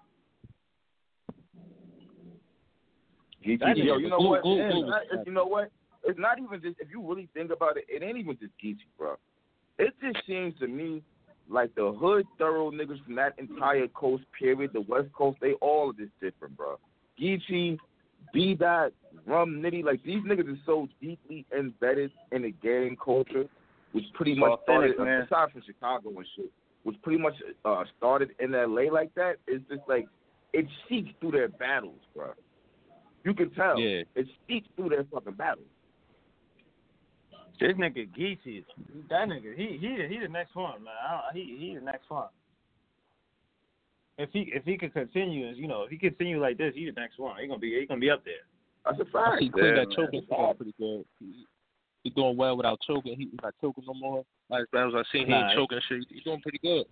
Geechee, 3.45 3.86
yo, 3.86 3.98
you 3.98 4.10
know 4.10 4.19
what? 4.19 4.41
Glue- 4.41 4.60
It's 4.61 4.73
Glue 4.73 4.86
not- 4.88 5.02
was- 5.03 5.11
it's- 5.11 5.27
you 5.27 5.32
know 5.34 5.45
what? 5.45 5.72
It's 6.03 6.19
not 6.19 6.38
even 6.40 6.61
just 6.61 6.80
if 6.80 6.90
you 6.91 7.02
really 7.02 7.27
think 7.34 7.52
about 7.52 7.77
it. 7.77 7.86
It 7.88 8.03
ain't 8.03 8.18
even 8.18 8.38
just 8.38 8.52
Geechee, 8.64 8.77
bro. 8.98 9.15
It 9.77 9.94
just 10.02 10.26
seems 10.26 10.57
to 10.60 10.68
me 10.68 11.03
like 11.48 11.73
the 11.76 11.91
hood 11.94 12.26
thorough 12.38 12.72
niggas 12.72 13.03
from 13.03 13.15
that 13.15 13.38
entire 13.38 13.88
coast 13.90 14.23
period, 14.38 14.72
the 14.73 14.82
West 14.82 15.11
Coast, 15.14 15.38
they 15.41 15.53
all 15.53 15.90
are 15.90 15.94
just 15.94 16.11
different, 16.19 16.56
bro. 16.57 16.80
Geechee, 17.19 17.77
B 18.34 18.56
Dot, 18.56 18.91
Rum 19.26 19.61
Nitty, 19.61 19.84
like 19.84 20.02
these 20.03 20.23
niggas 20.23 20.48
are 20.52 20.60
so 20.65 20.88
deeply 20.99 21.45
embedded 21.57 22.11
in 22.32 22.41
the 22.44 22.52
gang 22.52 22.98
culture, 23.03 23.45
which 23.91 24.06
pretty 24.14 24.34
much 24.36 24.60
started 24.64 24.98
man. 24.99 25.22
aside 25.22 25.52
from 25.52 25.61
Chicago 25.65 26.10
and 26.10 26.26
shit, 26.36 26.52
which 26.86 27.02
pretty 27.02 27.20
much 27.20 27.34
uh, 27.66 27.84
started 27.98 28.30
in 28.40 28.52
LA 28.52 28.94
like 28.94 29.14
that. 29.16 29.38
It's 29.48 29.68
just 29.68 29.82
like 29.90 30.07
it 30.53 30.68
seeps 30.88 31.10
through 31.20 31.32
their 31.32 31.49
battles, 31.49 31.99
bro. 32.16 32.28
You 33.24 33.34
can 33.34 33.49
tell. 33.49 33.80
Yeah. 33.80 34.03
It 34.16 34.28
seeps 34.48 34.70
through 34.76 34.90
their 34.90 35.03
fucking 35.12 35.34
battles. 35.34 35.66
This 37.60 37.74
nigga 37.74 38.07
Geechee, 38.16 38.64
that 39.10 39.30
nigga, 39.30 39.56
he 39.56 39.78
he 39.82 39.98
he 40.07 40.20
the 40.20 40.28
next 40.28 40.56
one, 40.56 40.84
man. 40.84 40.94
I 41.07 41.22
don't, 41.34 41.36
he 41.36 41.57
he 41.57 41.76
the 41.76 41.82
next 41.82 42.07
one. 42.10 42.28
If 44.20 44.30
he 44.32 44.52
if 44.53 44.64
he 44.64 44.78
could 44.78 44.94
continue, 44.94 45.49
as 45.49 45.57
you 45.57 45.68
know, 45.68 45.84
if 45.84 45.90
he 45.90 45.98
continue 45.98 46.40
like 46.40 46.60
this, 46.60 46.74
he 46.76 46.86
the 46.86 46.91
next 46.91 47.18
one. 47.18 47.41
He 47.41 47.48
gonna 47.48 47.60
be 47.60 47.80
he 47.80 47.88
gonna 47.88 47.99
be 47.99 48.12
up 48.12 48.24
there. 48.26 48.45
That's 48.86 48.99
a 48.99 49.18
I 49.18 49.30
fact. 49.32 49.41
see 49.41 49.49
clean 49.49 49.74
that 49.74 49.88
choking 49.95 50.24
pretty 50.28 50.76
good. 50.78 51.06
He's 52.03 52.14
doing 52.14 52.38
well 52.38 52.56
without 52.56 52.80
choking. 52.86 53.16
He, 53.18 53.30
he's 53.32 53.40
not 53.41 53.56
choking 53.60 53.86
no 53.88 53.95
more. 53.95 54.24
Last 54.50 54.72
battles 54.72 54.94
I 54.96 55.04
seen, 55.12 55.26
he 55.26 55.32
Nah, 55.32 55.50
ain't 55.50 55.58
choking 55.58 55.80
shit. 55.88 56.06
He's 56.10 56.24
doing 56.24 56.42
pretty 56.42 56.60
good. 56.60 56.86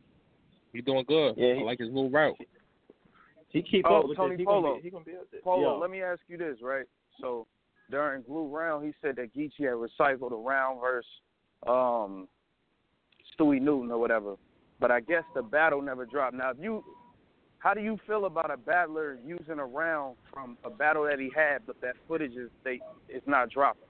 He's 0.72 0.84
doing 0.84 1.06
good. 1.08 1.36
Yeah, 1.38 1.62
I 1.62 1.64
like 1.64 1.80
his 1.80 1.90
little 1.90 2.10
route. 2.10 2.36
He 3.50 3.62
keep 3.62 3.86
Oh, 3.88 4.00
up 4.00 4.08
with 4.08 4.18
Tony 4.18 4.32
this. 4.32 4.40
He 4.40 4.46
Polo. 4.46 4.62
Gonna 4.62 4.76
be, 4.78 4.82
he 4.82 4.90
gonna 4.90 5.06
be 5.06 5.16
up 5.16 5.30
there. 5.32 5.42
Polo, 5.42 5.74
Yo. 5.74 5.80
let 5.80 5.92
me 5.92 6.02
ask 6.02 6.22
you 6.28 6.38
this, 6.38 6.58
right? 6.64 6.86
So 7.22 7.46
during 7.92 8.24
Glue 8.24 8.48
Round, 8.48 8.84
he 8.84 8.94
said 9.02 9.16
that 9.18 9.36
Geechee 9.36 9.60
had 9.60 9.76
recycled 9.76 10.32
a 10.32 10.36
round 10.36 10.82
versus 10.82 11.10
um, 11.68 12.28
Stewie 13.38 13.62
Newton 13.62 13.92
or 13.92 14.00
whatever. 14.00 14.36
But 14.80 14.90
I 14.90 15.00
guess 15.00 15.24
the 15.36 15.44
battle 15.44 15.82
never 15.82 16.06
dropped. 16.06 16.34
Now, 16.36 16.50
if 16.50 16.58
you, 16.60 16.84
how 17.60 17.76
do 17.76 17.82
you 17.82 18.00
feel 18.08 18.26
about 18.26 18.50
a 18.50 18.58
battler 18.58 19.20
using 19.24 19.60
a 19.60 19.66
round 19.66 20.18
from 20.34 20.58
a 20.64 20.72
battle 20.72 21.04
that 21.04 21.20
he 21.20 21.30
had, 21.36 21.60
but 21.68 21.80
that 21.82 21.96
footage 22.08 22.34
is 22.34 22.50
they 22.64 22.80
is 23.08 23.22
not 23.28 23.52
dropping? 23.52 23.84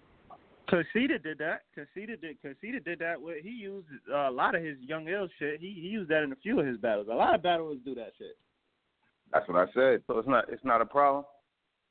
Conceited 0.73 1.21
did 1.21 1.37
that. 1.37 1.61
Conceited 1.75 2.21
did. 2.21 2.41
Conceited 2.41 2.83
did 2.83 2.99
that. 2.99 3.21
With 3.21 3.43
he 3.43 3.49
used 3.49 3.87
uh, 4.11 4.29
a 4.29 4.31
lot 4.31 4.55
of 4.55 4.63
his 4.63 4.77
Young 4.81 5.07
L 5.07 5.27
shit. 5.37 5.59
He 5.59 5.67
he 5.67 5.87
used 5.87 6.09
that 6.09 6.23
in 6.23 6.31
a 6.31 6.35
few 6.37 6.59
of 6.59 6.65
his 6.65 6.77
battles. 6.77 7.07
A 7.11 7.15
lot 7.15 7.35
of 7.35 7.43
battlers 7.43 7.77
do 7.85 7.93
that 7.95 8.11
shit. 8.17 8.37
That's 9.31 9.47
what 9.47 9.57
I 9.57 9.71
said. 9.73 10.01
So 10.07 10.17
it's 10.17 10.27
not 10.27 10.45
it's 10.49 10.63
not 10.63 10.81
a 10.81 10.85
problem. 10.85 11.25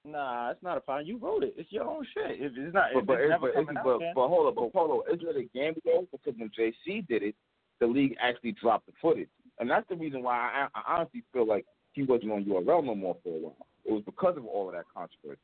Nah, 0.04 0.50
it's 0.50 0.62
not 0.64 0.76
a 0.76 0.80
problem. 0.80 1.06
You 1.06 1.18
wrote 1.18 1.44
it. 1.44 1.54
It's 1.56 1.70
your 1.70 1.84
own 1.84 2.04
shit. 2.12 2.40
If 2.40 2.52
it's 2.56 2.74
not, 2.74 2.86
But 2.92 3.00
if 3.02 3.06
but, 3.06 3.20
it's 3.20 3.30
never 3.30 3.46
but, 3.46 3.54
coming 3.54 3.68
it's, 3.70 3.78
out, 3.78 4.00
but, 4.00 4.14
but 4.16 4.28
hold 4.28 4.48
up, 4.48 4.54
but 4.56 4.72
Polo, 4.72 5.04
isn't 5.12 5.28
it 5.28 5.36
a 5.36 5.56
game 5.56 5.74
though? 5.84 6.08
Because 6.10 6.34
when 6.36 6.50
JC 6.50 7.06
did 7.06 7.22
it, 7.22 7.36
the 7.78 7.86
league 7.86 8.16
actually 8.20 8.52
dropped 8.60 8.86
the 8.86 8.92
footage, 9.00 9.28
and 9.60 9.70
that's 9.70 9.88
the 9.88 9.94
reason 9.94 10.24
why 10.24 10.34
I, 10.34 10.66
I 10.74 10.96
honestly 10.96 11.22
feel 11.32 11.46
like 11.46 11.66
he 11.92 12.02
wasn't 12.02 12.32
on 12.32 12.44
URL 12.44 12.84
no 12.84 12.96
more 12.96 13.16
for 13.22 13.36
a 13.36 13.40
while. 13.40 13.66
It 13.84 13.92
was 13.92 14.02
because 14.04 14.36
of 14.36 14.44
all 14.44 14.68
of 14.68 14.74
that 14.74 14.86
controversy. 14.92 15.40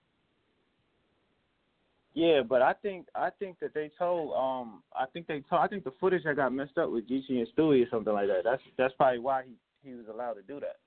Yeah, 2.19 2.43
but 2.43 2.62
I 2.62 2.73
think 2.73 3.07
I 3.15 3.31
think 3.31 3.61
that 3.61 3.74
they 3.74 3.93
told 3.97 4.35
um 4.35 4.82
I 4.93 5.07
think 5.12 5.28
they 5.28 5.40
told 5.49 5.62
I 5.62 5.69
think 5.69 5.85
the 5.85 5.95
footage 6.01 6.24
that 6.24 6.35
got 6.35 6.53
messed 6.53 6.77
up 6.77 6.90
with 6.90 7.09
Geechee 7.09 7.39
and 7.39 7.47
Stewie 7.57 7.86
or 7.86 7.89
something 7.93 8.12
like 8.12 8.27
that. 8.27 8.43
That's 8.43 8.61
that's 8.77 8.93
probably 8.95 9.20
why 9.20 9.45
he 9.47 9.55
he 9.89 9.95
was 9.95 10.07
allowed 10.12 10.32
to 10.32 10.43
do 10.43 10.59
that. 10.59 10.78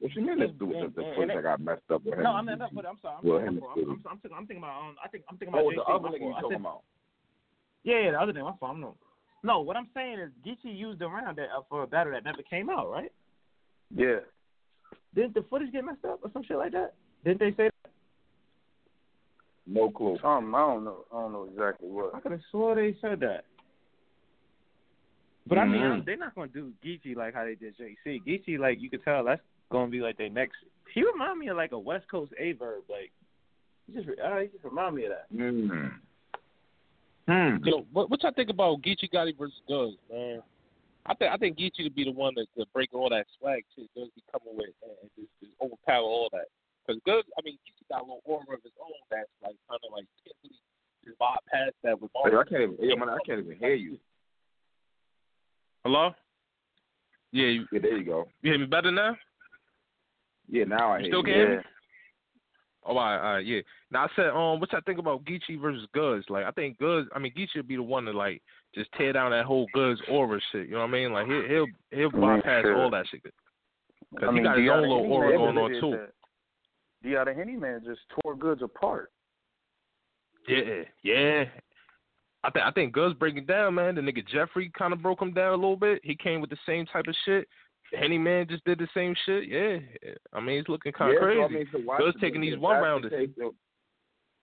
What 0.00 0.12
you 0.16 0.22
mean 0.26 0.40
the, 0.40 0.46
the, 0.58 0.64
and- 0.80 0.94
the 0.96 1.12
footage 1.14 1.36
that 1.36 1.42
got 1.44 1.60
messed 1.60 1.88
up 1.94 2.02
with 2.04 2.14
him? 2.14 2.24
No, 2.24 2.32
I'm 2.32 2.44
not. 2.46 2.74
But 2.74 2.86
I'm 2.86 2.98
sorry. 3.00 3.18
I'm, 3.18 3.28
Well, 3.28 3.38
I'm, 3.38 3.46
I'm, 3.46 3.54
I'm, 3.54 4.02
I'm, 4.10 4.18
thinking, 4.18 4.36
I'm 4.36 4.46
thinking 4.48 4.64
about 4.64 4.80
um 4.80 4.96
I 5.04 5.06
think 5.06 5.22
I'm 5.30 5.36
thinking 5.38 5.54
about 5.54 5.64
Oh, 5.64 5.70
the 5.76 5.82
other 5.82 6.08
nigga 6.08 6.26
you. 6.26 6.34
Talking 6.40 6.56
about? 6.56 6.82
Yeah, 7.84 8.00
yeah, 8.00 8.10
the 8.10 8.20
other 8.20 8.32
thing. 8.32 8.42
My 8.42 8.54
fault. 8.58 8.72
I'm 8.74 8.80
no. 8.80 8.96
No, 9.44 9.60
what 9.60 9.76
I'm 9.76 9.88
saying 9.94 10.18
is 10.18 10.30
Geechee 10.44 10.76
used 10.76 11.00
a 11.02 11.06
round 11.06 11.38
that 11.38 11.50
uh, 11.56 11.62
for 11.68 11.84
a 11.84 11.86
battle 11.86 12.12
that 12.14 12.24
never 12.24 12.42
came 12.42 12.68
out, 12.68 12.90
right? 12.90 13.12
Yeah. 13.94 14.26
Didn't 15.14 15.34
the 15.34 15.44
footage 15.48 15.70
get 15.70 15.84
messed 15.84 16.04
up 16.04 16.18
or 16.24 16.30
some 16.32 16.42
shit 16.42 16.56
like 16.56 16.72
that? 16.72 16.94
Didn't 17.24 17.38
they 17.38 17.54
say? 17.56 17.69
No 19.72 19.88
clue. 19.88 20.18
Um, 20.24 20.52
I 20.54 20.58
don't 20.58 20.84
know. 20.84 21.04
I 21.12 21.20
don't 21.20 21.32
know 21.32 21.44
exactly 21.50 21.88
what. 21.88 22.12
I 22.14 22.20
could 22.20 22.32
have 22.32 22.40
swore 22.50 22.74
they 22.74 22.96
said 23.00 23.20
that. 23.20 23.44
But 25.46 25.58
I 25.58 25.64
mean, 25.64 25.80
Mhm. 25.80 25.92
I'm, 25.92 26.04
they're 26.04 26.16
not 26.16 26.34
gonna 26.34 26.48
do 26.48 26.72
Geechee 26.84 27.16
like 27.16 27.34
how 27.34 27.44
they 27.44 27.54
did 27.54 27.76
JC. 27.78 28.20
Geechee, 28.26 28.58
like 28.58 28.80
you 28.80 28.90
could 28.90 29.04
tell, 29.04 29.24
that's 29.24 29.40
gonna 29.70 29.90
be 29.90 30.00
like 30.00 30.16
their 30.16 30.28
next. 30.28 30.56
He 30.92 31.04
remind 31.04 31.38
me 31.38 31.48
of 31.48 31.56
like 31.56 31.72
a 31.72 31.78
West 31.78 32.08
Coast 32.10 32.32
A 32.38 32.52
verb. 32.52 32.82
Like 32.88 33.12
he 33.86 33.92
just, 33.94 34.08
uh, 34.20 34.38
he 34.38 34.48
just 34.48 34.64
remind 34.64 34.96
me 34.96 35.04
of 35.04 35.12
that. 35.12 35.32
Mm. 35.32 35.92
Hmm. 37.28 37.64
Yo, 37.64 37.86
what 37.92 38.10
what 38.10 38.22
y'all 38.22 38.32
think 38.32 38.50
about 38.50 38.82
Geechee 38.82 39.10
Gotti 39.12 39.36
versus 39.38 39.60
Goodz, 39.68 39.96
man? 40.10 40.42
I 41.06 41.14
think 41.14 41.32
I 41.32 41.36
think 41.36 41.56
Geechee 41.58 41.84
to 41.84 41.90
be 41.90 42.04
the 42.04 42.12
one 42.12 42.34
that 42.34 42.46
to 42.58 42.66
break 42.72 42.92
all 42.92 43.08
that 43.10 43.26
swag 43.38 43.64
shit 43.76 43.88
Goodz 43.94 44.10
be 44.16 44.22
coming 44.32 44.56
with 44.56 44.70
and 44.82 44.92
and 45.02 45.10
just, 45.16 45.30
just 45.40 45.52
overpower 45.62 46.02
all 46.02 46.28
that. 46.32 46.46
Because 46.90 47.02
Goodz, 47.06 47.28
I 47.38 47.42
mean, 47.44 47.54
Geechee 47.66 47.88
got 47.88 48.00
a 48.00 48.04
little 48.04 48.20
aura 48.24 48.42
of 48.56 48.62
his 48.62 48.72
own 48.82 48.90
that's 49.10 49.28
like 49.42 49.54
kind 49.68 49.80
of 49.86 49.92
like 49.92 50.04
can't 50.24 50.36
really 50.42 50.56
just 51.04 51.18
bypass 51.18 51.72
that 51.84 52.00
with 52.00 52.10
all. 52.14 52.28
Hey, 52.28 52.36
I 52.36 52.42
can't 52.48 52.62
even. 52.62 52.76
Hey, 52.80 52.96
man, 52.96 53.08
I 53.08 53.18
can't 53.24 53.38
even 53.46 53.56
hear 53.58 53.74
you. 53.74 53.96
Hello. 55.84 56.10
Yeah, 57.32 57.46
you, 57.46 57.66
Yeah, 57.72 57.78
there 57.80 57.96
you 57.96 58.04
go. 58.04 58.26
you 58.42 58.50
hear 58.50 58.58
me 58.60 58.66
better 58.66 58.90
now? 58.90 59.16
Yeah, 60.48 60.64
now 60.64 60.90
I 60.92 60.98
You 60.98 61.02
hear 61.04 61.10
still 61.12 61.18
you. 61.20 61.24
can 61.24 61.34
hear 61.34 61.56
me? 61.58 61.64
Oh, 62.84 62.88
all 62.88 62.94
right, 62.96 63.16
all 63.18 63.34
right, 63.34 63.46
yeah. 63.46 63.60
Now 63.92 64.04
I 64.04 64.08
said, 64.16 64.28
um, 64.30 64.58
what 64.58 64.72
y'all 64.72 64.80
think 64.84 64.98
about 64.98 65.24
Geechee 65.24 65.60
versus 65.60 65.86
Goodz? 65.94 66.24
Like, 66.28 66.44
I 66.44 66.50
think 66.50 66.76
Goodz, 66.78 67.08
I 67.14 67.18
mean, 67.18 67.32
Geechee 67.36 67.56
would 67.56 67.68
be 67.68 67.76
the 67.76 67.82
one 67.82 68.04
to 68.06 68.10
like 68.12 68.42
just 68.74 68.90
tear 68.98 69.12
down 69.12 69.30
that 69.30 69.44
whole 69.44 69.66
Goodz 69.72 70.00
aura 70.10 70.40
shit. 70.50 70.66
You 70.66 70.72
know 70.74 70.80
what 70.80 70.88
I 70.88 70.92
mean? 70.92 71.12
Like, 71.12 71.26
he'll 71.26 71.46
he'll 71.46 71.66
he'll 71.90 72.08
I 72.08 72.12
mean, 72.18 72.40
bypass 72.40 72.64
all 72.74 72.90
that 72.90 73.06
shit. 73.10 73.22
Cause 73.22 73.32
I 74.28 74.32
he 74.32 74.42
got 74.42 74.58
his 74.58 74.68
own 74.70 74.82
little 74.82 75.02
Henny 75.02 75.12
aura 75.14 75.28
Man 75.28 75.54
going 75.54 75.58
on 75.58 75.80
too. 75.80 75.90
that. 75.98 76.10
Deotta 77.04 77.34
Henny 77.34 77.56
man 77.56 77.82
just 77.84 78.00
tore 78.22 78.34
Goodz 78.34 78.62
apart. 78.62 79.10
Yeah, 80.48 80.82
yeah. 81.02 81.44
I 82.42 82.50
think 82.50 82.64
I 82.64 82.70
think 82.70 82.92
Goodz 82.92 83.18
breaking 83.18 83.46
down, 83.46 83.74
man. 83.74 83.94
The 83.94 84.00
nigga 84.00 84.26
Jeffrey 84.26 84.70
kind 84.76 84.92
of 84.92 85.02
broke 85.02 85.20
him 85.20 85.32
down 85.32 85.52
a 85.52 85.56
little 85.56 85.76
bit. 85.76 86.00
He 86.02 86.14
came 86.14 86.40
with 86.40 86.50
the 86.50 86.56
same 86.66 86.86
type 86.86 87.06
of 87.06 87.14
shit. 87.24 87.46
Henny 87.98 88.18
man 88.18 88.46
just 88.48 88.64
did 88.64 88.78
the 88.78 88.88
same 88.94 89.14
shit. 89.26 89.48
Yeah, 89.48 89.78
I 90.32 90.40
mean, 90.40 90.60
it's 90.60 90.68
looking 90.68 90.92
kind 90.92 91.10
of 91.10 91.14
yeah, 91.14 91.20
crazy. 91.20 91.40
So, 91.40 91.44
I 91.44 91.48
mean, 91.48 91.68
so 91.72 91.78
why 91.80 92.10
taking 92.20 92.40
these 92.40 92.58
one 92.58 92.76
the 92.76 92.82
rounders. 92.82 93.10
case, 93.10 93.30
then- 93.36 93.50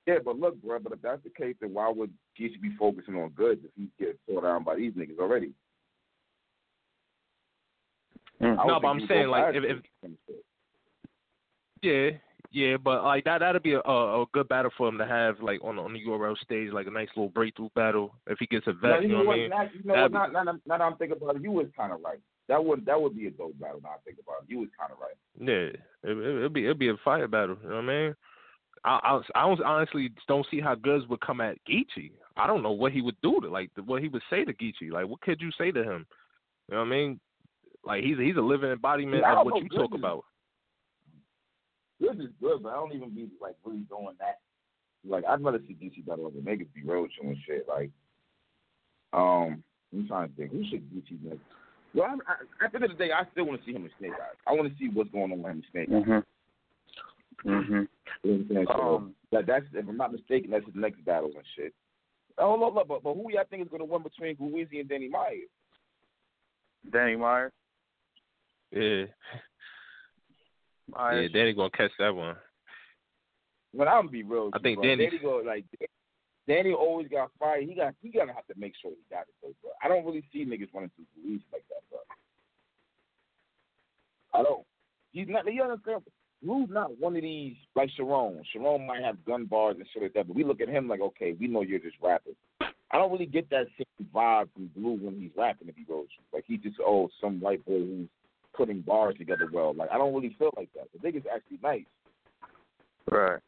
Yeah, 0.05 0.17
but 0.23 0.37
look, 0.37 0.61
bro. 0.61 0.79
But 0.79 0.93
if 0.93 1.01
that's 1.01 1.23
the 1.23 1.29
case, 1.29 1.55
then 1.61 1.73
why 1.73 1.89
would 1.89 2.11
Geechee 2.39 2.61
be 2.61 2.75
focusing 2.77 3.15
on 3.15 3.29
Goodz 3.29 3.63
if 3.63 3.71
he's 3.75 3.89
getting 3.97 4.15
tore 4.27 4.41
down 4.41 4.63
by 4.63 4.75
these 4.75 4.93
niggas 4.93 5.19
already? 5.19 5.53
Mm. 8.41 8.59
I 8.59 8.65
would 8.65 8.71
No, 8.71 8.79
but 8.79 8.87
I'm 8.87 9.07
saying 9.07 9.27
like 9.27 9.55
if, 9.55 9.63
if. 9.63 10.11
Yeah, 11.81 12.17
yeah, 12.57 12.75
but 12.75 13.03
like 13.03 13.23
that 13.25 13.37
that'd 13.39 13.61
be 13.61 13.73
a, 13.73 13.79
a 13.81 14.25
good 14.33 14.47
battle 14.49 14.71
for 14.75 14.87
him 14.87 14.97
to 14.97 15.05
have 15.05 15.39
like 15.41 15.63
on 15.63 15.77
on 15.77 15.93
the 15.93 16.03
URL 16.03 16.35
stage, 16.39 16.71
like 16.73 16.87
a 16.87 16.91
nice 16.91 17.07
little 17.15 17.29
breakthrough 17.29 17.69
battle 17.75 18.15
if 18.25 18.39
he 18.39 18.47
gets 18.47 18.65
a 18.65 18.73
vet. 18.73 19.03
you 19.03 19.09
know 19.09 19.23
what? 19.23 19.35
I 19.35 19.37
mean? 19.37 19.49
Now, 19.51 19.61
you 19.61 19.83
know 19.83 20.01
what? 20.01 20.11
Now, 20.11 20.27
now, 20.27 20.43
now 20.43 20.59
that 20.65 20.81
I'm 20.81 20.97
thinking 20.97 21.17
about 21.21 21.35
it, 21.35 21.43
you 21.43 21.51
was 21.51 21.67
kind 21.77 21.93
of 21.93 21.99
right. 22.03 22.17
That 22.47 22.65
would 22.65 22.83
that 22.87 22.99
would 22.99 23.15
be 23.15 23.27
a 23.27 23.29
dope 23.29 23.59
battle. 23.59 23.79
Now 23.83 23.89
I 23.89 23.97
think 24.03 24.17
about 24.23 24.41
it, 24.41 24.49
you 24.49 24.57
was 24.57 24.69
kind 24.75 24.91
of 24.91 24.97
right. 24.97 25.13
Yeah, 25.39 26.09
it, 26.09 26.17
it, 26.17 26.37
it'd 26.37 26.53
be 26.53 26.65
it'd 26.65 26.79
be 26.79 26.89
a 26.89 26.95
fire 27.05 27.27
battle. 27.27 27.57
You 27.61 27.69
know 27.69 27.75
what 27.75 27.83
I 27.83 27.87
mean? 27.87 28.15
I 28.83 29.21
I, 29.35 29.39
I 29.43 29.55
honestly 29.63 30.09
don't 30.27 30.47
see 30.49 30.59
how 30.59 30.73
Goodz 30.73 31.07
would 31.09 31.21
come 31.21 31.41
at 31.41 31.59
Geechee. 31.69 32.11
I 32.37 32.47
don't 32.47 32.63
know 32.63 32.71
what 32.71 32.91
he 32.91 33.01
would 33.01 33.21
do 33.21 33.39
to 33.39 33.49
like 33.49 33.69
what 33.85 34.01
he 34.01 34.07
would 34.07 34.23
say 34.31 34.45
to 34.45 34.53
Geechee. 34.53 34.91
Like 34.91 35.07
what 35.07 35.21
could 35.21 35.41
you 35.41 35.51
say 35.59 35.69
to 35.69 35.83
him? 35.83 36.07
You 36.69 36.75
know 36.75 36.79
what 36.79 36.87
I 36.87 36.89
mean? 36.89 37.19
Like 37.85 38.03
he's 38.03 38.17
he's 38.17 38.35
a 38.35 38.41
living 38.41 38.71
embodiment 38.71 39.23
of 39.23 39.45
what 39.45 39.61
you 39.61 39.69
talk 39.69 39.93
about. 39.93 40.23
Good 42.01 42.21
is 42.21 42.27
good, 42.39 42.63
but 42.63 42.69
I 42.69 42.75
don't 42.75 42.93
even 42.93 43.09
be 43.09 43.29
like 43.41 43.55
really 43.63 43.79
doing 43.89 44.15
that. 44.19 44.39
Like 45.07 45.25
I'd 45.25 45.43
rather 45.43 45.59
see 45.67 45.75
DC 45.75 46.05
battle 46.05 46.27
over 46.27 46.37
niggas 46.39 46.73
be 46.73 46.83
road 46.83 47.09
and 47.21 47.37
shit. 47.45 47.67
Like, 47.67 47.91
um, 49.13 49.63
I'm 49.93 50.07
trying 50.07 50.29
to 50.29 50.35
think 50.35 50.51
who 50.51 50.63
should 50.69 50.89
DC 50.91 51.23
next. 51.23 51.39
Well, 51.93 52.05
I, 52.27 52.31
I, 52.31 52.65
at 52.65 52.71
the 52.71 52.75
end 52.77 52.85
of 52.85 52.91
the 52.91 53.03
day, 53.03 53.11
I 53.11 53.23
still 53.31 53.45
want 53.45 53.59
to 53.59 53.65
see 53.65 53.73
him 53.73 53.85
in 53.85 53.91
Snake 53.97 54.11
Eyes. 54.11 54.35
I 54.45 54.53
want 54.53 54.71
to 54.71 54.77
see 54.77 54.89
what's 54.93 55.09
going 55.11 55.31
on 55.31 55.41
with 55.41 55.51
him 55.51 55.63
in 55.63 55.71
Snake 55.71 55.89
Eyes. 55.89 56.03
Mhm. 56.05 56.23
Mhm. 57.45 57.69
You 57.69 57.77
know 57.77 57.87
what 58.21 58.31
I'm 58.33 58.47
saying? 58.49 58.67
So, 58.67 58.95
Um, 58.95 59.15
that 59.31 59.45
that's 59.45 59.65
if 59.73 59.87
I'm 59.87 59.97
not 59.97 60.11
mistaken, 60.11 60.51
that's 60.51 60.65
his 60.65 60.75
next 60.75 61.03
battle 61.05 61.31
and 61.33 61.45
shit. 61.55 61.73
Oh, 62.37 62.55
look, 62.55 62.75
look, 62.75 62.87
but, 62.87 63.03
but 63.03 63.13
who 63.15 63.31
y'all 63.31 63.45
think 63.49 63.63
is 63.63 63.69
going 63.69 63.79
to 63.79 63.85
win 63.85 64.03
between 64.03 64.35
Guizi 64.35 64.79
and 64.79 64.89
Danny 64.89 65.07
Myers? 65.09 65.49
Danny 66.91 67.15
Myers. 67.15 67.51
Yeah, 68.71 69.05
Myers. 70.93 71.29
yeah, 71.31 71.39
Danny 71.39 71.53
gonna 71.53 71.69
catch 71.71 71.91
that 71.99 72.15
one. 72.15 72.35
When 73.73 73.87
I'm 73.87 74.05
gonna 74.05 74.09
be 74.09 74.23
real, 74.23 74.49
I 74.53 74.59
think 74.59 74.81
Danny- 74.81 75.05
Danny 75.05 75.19
go 75.19 75.41
like 75.45 75.65
Danny 76.47 76.71
always 76.71 77.07
got 77.09 77.31
fired. 77.37 77.63
He 77.63 77.75
got 77.75 77.93
he 78.01 78.09
gotta 78.09 78.33
have 78.33 78.47
to 78.47 78.53
make 78.57 78.73
sure 78.81 78.91
he 78.91 78.97
got 79.13 79.21
it 79.21 79.35
though, 79.41 79.53
bro. 79.61 79.71
I 79.83 79.87
don't 79.87 80.05
really 80.05 80.23
see 80.31 80.45
niggas 80.45 80.73
running 80.73 80.91
to 80.95 81.01
Guizi 81.19 81.41
like 81.51 81.63
that, 81.69 81.83
bro. 81.89 81.99
I 84.33 84.43
don't. 84.43 84.65
He's 85.11 85.27
not. 85.27 85.51
You 85.51 85.63
understand? 85.63 86.03
Rue's 86.45 86.69
not 86.69 86.97
one 86.99 87.15
of 87.15 87.21
these 87.21 87.55
like 87.75 87.89
Sharon. 87.97 88.41
Sharon 88.53 88.87
might 88.87 89.03
have 89.03 89.25
gun 89.25 89.45
bars 89.45 89.75
and 89.77 89.87
shit 89.91 90.03
like 90.03 90.13
that, 90.13 90.27
but 90.27 90.35
we 90.35 90.43
look 90.43 90.61
at 90.61 90.69
him 90.69 90.87
like, 90.87 91.01
okay, 91.01 91.35
we 91.39 91.47
know 91.47 91.61
you're 91.61 91.79
just 91.79 91.97
rapping. 92.01 92.35
I 92.61 92.97
don't 92.97 93.11
really 93.11 93.25
get 93.25 93.49
that 93.49 93.67
same 93.77 94.07
vibe 94.13 94.47
from 94.53 94.69
Blue 94.75 94.93
when 95.01 95.19
he's 95.19 95.31
rapping 95.35 95.67
if 95.67 95.75
he 95.75 95.83
goes 95.83 96.05
like 96.33 96.45
he 96.47 96.57
just 96.57 96.77
oh 96.79 97.09
some 97.19 97.41
white 97.41 97.65
boy 97.65 97.79
who's 97.79 98.07
putting 98.57 98.81
bars 98.81 99.15
together 99.17 99.47
well. 99.51 99.73
Like 99.73 99.89
I 99.91 99.97
don't 99.97 100.13
really 100.13 100.35
feel 100.37 100.51
like 100.57 100.69
that. 100.75 100.87
The 100.93 101.07
nigga's 101.07 101.25
actually 101.33 101.59
nice. 101.63 101.85
Right. 103.09 103.39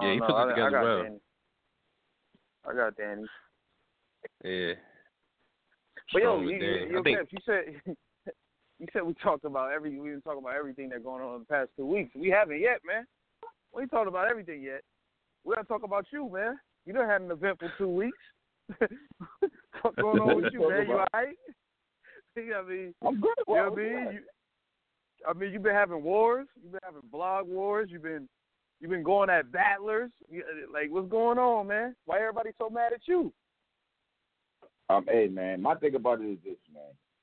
Yeah, 0.00 0.12
he 0.12 0.18
don't 0.18 0.26
puts 0.26 0.30
know. 0.30 0.36
it 0.36 0.40
I, 0.40 0.44
I 0.44 0.48
together 0.50 0.70
got 0.70 0.84
well. 0.84 1.02
Danny. 1.02 1.20
I 2.68 2.74
got 2.74 2.96
Danny. 2.96 3.24
Yeah. 4.44 4.74
But 6.12 6.22
yo, 6.22 6.28
Strong 6.28 6.44
with 6.44 6.54
you, 6.54 6.86
you, 6.90 7.02
think 7.02 7.18
Kev, 7.18 7.26
you 7.30 7.38
said 7.46 7.62
you 8.78 8.86
said 8.92 9.02
we 9.02 9.14
talked 9.14 9.44
about 9.44 9.72
every 9.72 9.98
we 9.98 10.10
didn't 10.10 10.22
talk 10.22 10.38
about 10.38 10.54
everything 10.54 10.88
that's 10.88 11.02
going 11.02 11.22
on 11.22 11.34
in 11.34 11.40
the 11.40 11.46
past 11.46 11.70
two 11.76 11.86
weeks. 11.86 12.10
We 12.14 12.28
haven't 12.28 12.60
yet, 12.60 12.80
man. 12.86 13.06
We 13.74 13.82
ain't 13.82 13.90
talked 13.90 14.08
about 14.08 14.28
everything 14.28 14.62
yet. 14.62 14.82
We 15.44 15.54
gotta 15.54 15.66
talk 15.66 15.82
about 15.82 16.06
you, 16.12 16.30
man. 16.32 16.58
You 16.84 16.92
done 16.92 17.08
had 17.08 17.22
an 17.22 17.30
event 17.30 17.58
for 17.58 17.72
two 17.78 17.88
weeks. 17.88 18.18
What's 19.82 19.96
going 19.96 20.20
on 20.20 20.42
with 20.42 20.52
you, 20.52 20.68
man? 20.68 20.86
You 20.86 20.92
alright? 20.94 21.36
You 22.36 22.50
know 22.50 22.56
what 22.62 22.64
I 22.66 22.68
mean? 22.70 22.94
I'm 23.06 23.20
good. 23.20 23.34
You 23.38 23.44
Well, 23.46 23.64
know 23.66 23.70
what 23.70 23.78
I 23.80 23.82
mean? 23.84 24.12
You, 24.14 24.20
I 25.28 25.32
mean, 25.34 25.52
you've 25.52 25.62
been 25.62 25.74
having 25.74 26.02
wars. 26.02 26.48
You've 26.62 26.72
been 26.72 26.80
having 26.84 27.02
blog 27.10 27.46
wars. 27.46 27.88
You've 27.92 28.02
been, 28.02 28.28
you've 28.80 28.90
been 28.90 29.02
going 29.02 29.30
at 29.30 29.52
battlers? 29.52 30.10
You- 30.30 30.44
Like, 30.72 30.90
what's 30.90 31.08
going 31.10 31.38
on, 31.38 31.66
man? 31.68 31.94
Why 32.06 32.20
everybody 32.20 32.50
so 32.58 32.68
mad 32.70 32.92
at 32.92 33.00
you? 33.06 33.32
Um, 34.90 35.06
hey 35.08 35.28
man, 35.28 35.62
my 35.62 35.74
thing 35.76 35.94
about 35.94 36.20
it 36.20 36.24
is 36.26 36.38
this, 36.44 36.56
man. 36.74 36.82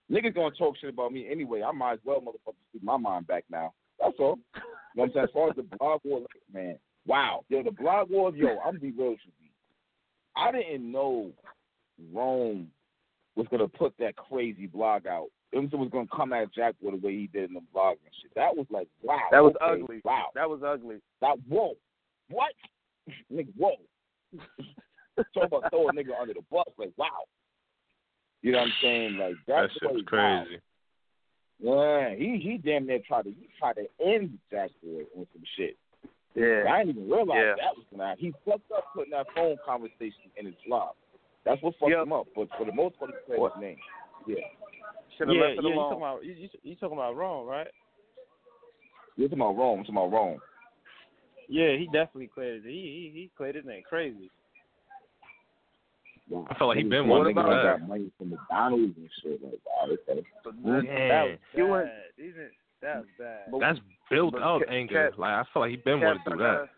Niggas 0.09 0.33
gonna 0.33 0.55
talk 0.55 0.75
shit 0.77 0.89
about 0.91 1.11
me 1.11 1.27
anyway. 1.29 1.61
I 1.61 1.71
might 1.71 1.93
as 1.93 1.99
well 2.03 2.19
motherfucker 2.21 2.55
speak 2.69 2.81
my 2.83 2.97
mind 2.97 3.27
back 3.27 3.43
now. 3.49 3.73
That's 3.99 4.15
all. 4.19 4.39
You 4.95 5.01
know 5.01 5.03
what 5.03 5.05
I'm 5.05 5.11
saying? 5.13 5.23
As 5.25 5.29
far 5.33 5.49
as 5.51 5.55
the 5.55 5.77
blog 5.77 6.01
war, 6.03 6.21
man, 6.51 6.79
wow. 7.05 7.43
Yo, 7.49 7.61
the 7.61 7.69
blog 7.71 8.09
wars, 8.09 8.33
yo, 8.35 8.57
I'm 8.59 8.71
gonna 8.77 8.79
be 8.79 8.91
real 8.91 9.11
with 9.11 9.19
you. 9.39 9.49
I 10.35 10.51
didn't 10.51 10.91
know 10.91 11.31
Rome 12.11 12.71
was 13.39 13.47
gonna 13.49 13.67
put 13.69 13.93
that 13.99 14.17
crazy 14.17 14.67
blog 14.67 15.07
out. 15.07 15.27
It 15.51 15.57
was, 15.57 15.89
gonna 15.91 16.05
come 16.15 16.33
at 16.33 16.53
Jack 16.53 16.75
with 16.81 17.01
the 17.01 17.07
way 17.07 17.13
he 17.13 17.27
did 17.27 17.49
in 17.49 17.55
the 17.55 17.61
blog 17.73 17.97
and 18.03 18.13
shit. 18.21 18.35
That 18.35 18.55
was 18.55 18.67
like, 18.69 18.87
wow. 19.01 19.17
That 19.31 19.41
was 19.43 19.55
okay, 19.63 19.81
ugly. 19.81 20.01
Wow. 20.03 20.27
That 20.35 20.49
was 20.49 20.61
ugly. 20.63 20.97
That 21.21 21.37
whoa. 21.47 21.75
What? 22.29 22.51
nigga, 23.33 23.47
whoa. 23.57 23.75
Talk 25.33 25.47
about 25.47 25.71
throw 25.71 25.87
a 25.89 25.93
nigga 25.93 26.19
under 26.19 26.33
the 26.33 26.41
bus, 26.51 26.65
like 26.77 26.91
wow. 26.97 27.07
You 28.41 28.51
know 28.51 28.59
what 28.59 28.65
I'm 28.65 28.73
saying? 28.81 29.17
Like 29.17 29.35
That 29.47 29.61
that's 29.61 29.73
was 29.81 30.03
like, 30.03 30.11
wow. 30.11 30.43
crazy. 30.45 30.61
Yeah, 31.61 32.15
he 32.15 32.39
he 32.43 32.57
damn 32.57 32.85
near 32.85 32.99
tried 33.07 33.23
to 33.23 33.29
he 33.29 33.47
tried 33.57 33.77
to 33.77 33.87
end 34.05 34.37
Jack 34.51 34.69
Boy 34.83 35.03
on 35.17 35.25
some 35.33 35.43
shit. 35.57 35.77
Yeah. 36.35 36.65
I 36.69 36.83
didn't 36.83 36.97
even 36.97 37.09
realize 37.09 37.37
Yeah. 37.37 37.55
that 37.55 37.75
was 37.75 37.85
gonna 37.89 38.09
happen. 38.09 38.23
He 38.25 38.33
fucked 38.45 38.71
up 38.75 38.85
putting 38.93 39.11
that 39.11 39.27
phone 39.33 39.57
conversation 39.65 40.29
in 40.37 40.45
his 40.45 40.55
blog. 40.67 40.93
That's 41.49 41.61
what 41.63 41.73
fucked 41.79 41.91
Yep. 41.91 42.03
him 42.05 42.13
up. 42.13 42.27
But 42.35 42.47
for 42.57 42.65
the 42.65 42.71
most 42.73 42.97
part, 42.99 43.09
he 43.11 43.17
said 43.33 43.41
his 43.41 43.61
name. 43.61 43.77
Yeah. 44.27 44.35
Should 45.17 45.27
have 45.29 45.35
yeah, 45.35 45.41
left 45.41 45.57
it 45.57 45.63
yeah. 45.63 45.69
You 45.69 45.75
alone. 45.75 45.89
talking 45.89 46.03
about 46.03 46.25
you, 46.25 46.33
you, 46.33 46.49
you 46.63 46.75
talking 46.75 46.97
about 46.97 47.15
wrong, 47.17 47.47
right? 47.47 47.67
You're 49.17 49.27
talking 49.27 49.41
about 49.41 49.57
Rome. 49.57 49.77
You're 49.77 49.85
talking 49.85 49.97
about 49.97 50.13
Rome. 50.13 50.39
Yeah, 51.49 51.75
he 51.75 51.85
definitely 51.91 52.27
cleared 52.27 52.63
it. 52.63 52.69
He 52.69 53.11
he 53.11 53.19
he 53.21 53.31
cleared 53.35 53.55
it 53.55 53.65
and 53.65 53.83
crazy. 53.83 54.29
Wow. 56.29 56.45
I 56.49 56.53
felt 56.59 56.67
like 56.69 56.77
he'd 56.77 56.89
been 56.91 57.05
Niggas 57.05 57.07
wanting 57.07 57.35
to 57.35 57.41
do 57.41 57.47
got 57.49 57.87
money 57.87 58.11
from 58.17 58.29
McDonald's 58.29 58.93
and 58.97 59.09
shit. 59.23 59.41
Like, 59.43 59.53
wow, 59.65 59.89
okay. 59.89 60.21
That 60.45 60.53
Damn. 60.63 61.25
was, 61.25 61.37
you 61.55 61.63
Bad. 61.63 61.71
went, 61.71 61.89
These 62.17 62.35
are- 62.37 62.51
That's 62.81 63.05
bad. 63.17 63.39
but- 63.51 63.59
That's 63.59 63.79
built 64.11 64.33
but 64.33 64.43
up 64.43 64.59
Cap- 64.61 64.69
anger. 64.69 65.09
Cap- 65.09 65.17
Like 65.19 65.31
I 65.33 65.43
feel 65.51 65.61
like 65.63 65.71
he'd 65.71 65.83
been 65.83 66.01
wanting 66.01 66.21
to 66.23 66.29
Caps, 66.29 66.37
do 66.37 66.43
I 66.43 66.47
that. 66.47 66.53
gotta- 66.53 66.69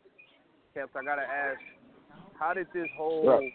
Caps, 0.73 0.95
I 0.95 1.03
gotta 1.03 1.27
ask, 1.27 1.61
how 2.39 2.53
did 2.53 2.67
this 2.73 2.87
whole? 2.95 3.27
Right. 3.27 3.53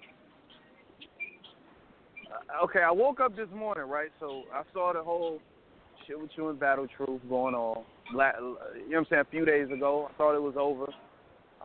Okay, 2.64 2.80
I 2.80 2.90
woke 2.90 3.20
up 3.20 3.36
this 3.36 3.48
morning, 3.54 3.84
right? 3.84 4.10
So 4.20 4.42
I 4.52 4.62
saw 4.72 4.92
the 4.92 5.02
whole 5.02 5.40
shit 6.06 6.20
with 6.20 6.30
you 6.36 6.48
and 6.48 6.58
Battle 6.58 6.86
Truth 6.96 7.20
going 7.28 7.54
on. 7.54 7.84
You 8.10 8.16
know 8.16 8.56
what 8.88 8.98
I'm 8.98 9.06
saying? 9.10 9.22
A 9.22 9.30
few 9.30 9.44
days 9.44 9.68
ago, 9.70 10.08
I 10.10 10.16
thought 10.16 10.36
it 10.36 10.42
was 10.42 10.54
over. 10.58 10.86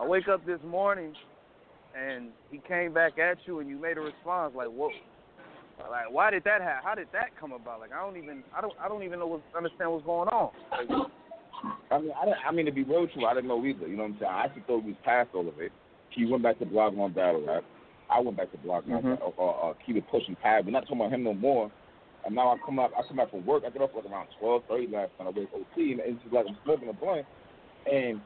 I 0.00 0.06
wake 0.06 0.28
up 0.28 0.44
this 0.46 0.58
morning, 0.66 1.14
and 1.96 2.28
he 2.50 2.58
came 2.66 2.92
back 2.92 3.18
at 3.18 3.38
you, 3.46 3.60
and 3.60 3.68
you 3.68 3.78
made 3.78 3.98
a 3.98 4.00
response 4.00 4.54
like, 4.56 4.68
"Whoa." 4.68 4.90
Like, 5.90 6.10
why 6.10 6.30
did 6.30 6.44
that 6.44 6.60
happen? 6.60 6.84
How 6.84 6.94
did 6.94 7.08
that 7.12 7.30
come 7.40 7.52
about? 7.52 7.80
Like, 7.80 7.92
I 7.92 8.00
don't 8.00 8.16
even, 8.16 8.44
I 8.56 8.60
don't, 8.60 8.74
I 8.80 8.88
don't 8.88 9.02
even 9.02 9.18
know 9.18 9.26
what, 9.26 9.42
understand 9.56 9.90
what's 9.90 10.04
going 10.04 10.28
on. 10.28 10.50
Like, 10.70 10.88
I 11.90 11.98
mean, 11.98 12.12
I, 12.12 12.48
I 12.48 12.52
mean 12.52 12.66
to 12.66 12.72
be 12.72 12.84
real 12.84 13.06
you, 13.14 13.26
I 13.26 13.34
didn't 13.34 13.48
know 13.48 13.64
either. 13.64 13.86
You 13.88 13.96
know 13.96 14.04
what 14.04 14.12
I'm 14.12 14.18
saying? 14.20 14.32
I 14.32 14.44
actually 14.44 14.62
thought 14.66 14.82
he 14.82 14.88
was 14.88 14.96
past 15.04 15.30
all 15.34 15.48
of 15.48 15.58
it. 15.60 15.72
He 16.10 16.24
went 16.24 16.42
back 16.42 16.58
to 16.60 16.66
blog 16.66 16.96
on 16.98 17.12
battle 17.12 17.44
rap. 17.46 17.64
I 18.12 18.20
went 18.20 18.36
back 18.36 18.48
to 18.52 18.70
on 18.70 18.82
Mhm. 18.84 19.20
uh, 19.20 19.42
uh, 19.42 19.70
uh, 19.70 19.74
keep 19.84 19.96
it 19.96 20.06
pushing 20.08 20.36
pad. 20.36 20.66
We're 20.66 20.72
not 20.72 20.84
talking 20.84 21.00
about 21.00 21.12
him 21.12 21.24
no 21.24 21.34
more. 21.34 21.70
And 22.24 22.34
now 22.34 22.52
I 22.52 22.58
come 22.58 22.78
up, 22.78 22.92
I 22.96 23.02
come 23.02 23.16
back 23.16 23.30
from 23.30 23.44
work. 23.46 23.64
I 23.66 23.70
get 23.70 23.82
off 23.82 23.90
like 23.94 24.04
around 24.04 24.28
twelve 24.38 24.64
thirty 24.66 24.86
last 24.86 25.10
night. 25.18 25.26
I 25.26 25.30
wake 25.30 25.48
OT, 25.54 25.92
and 25.92 26.00
it's 26.00 26.22
just 26.22 26.32
like 26.34 26.46
I'm 26.46 26.56
smoking 26.62 26.88
a 26.88 26.92
blunt. 26.92 27.26
And 27.90 28.20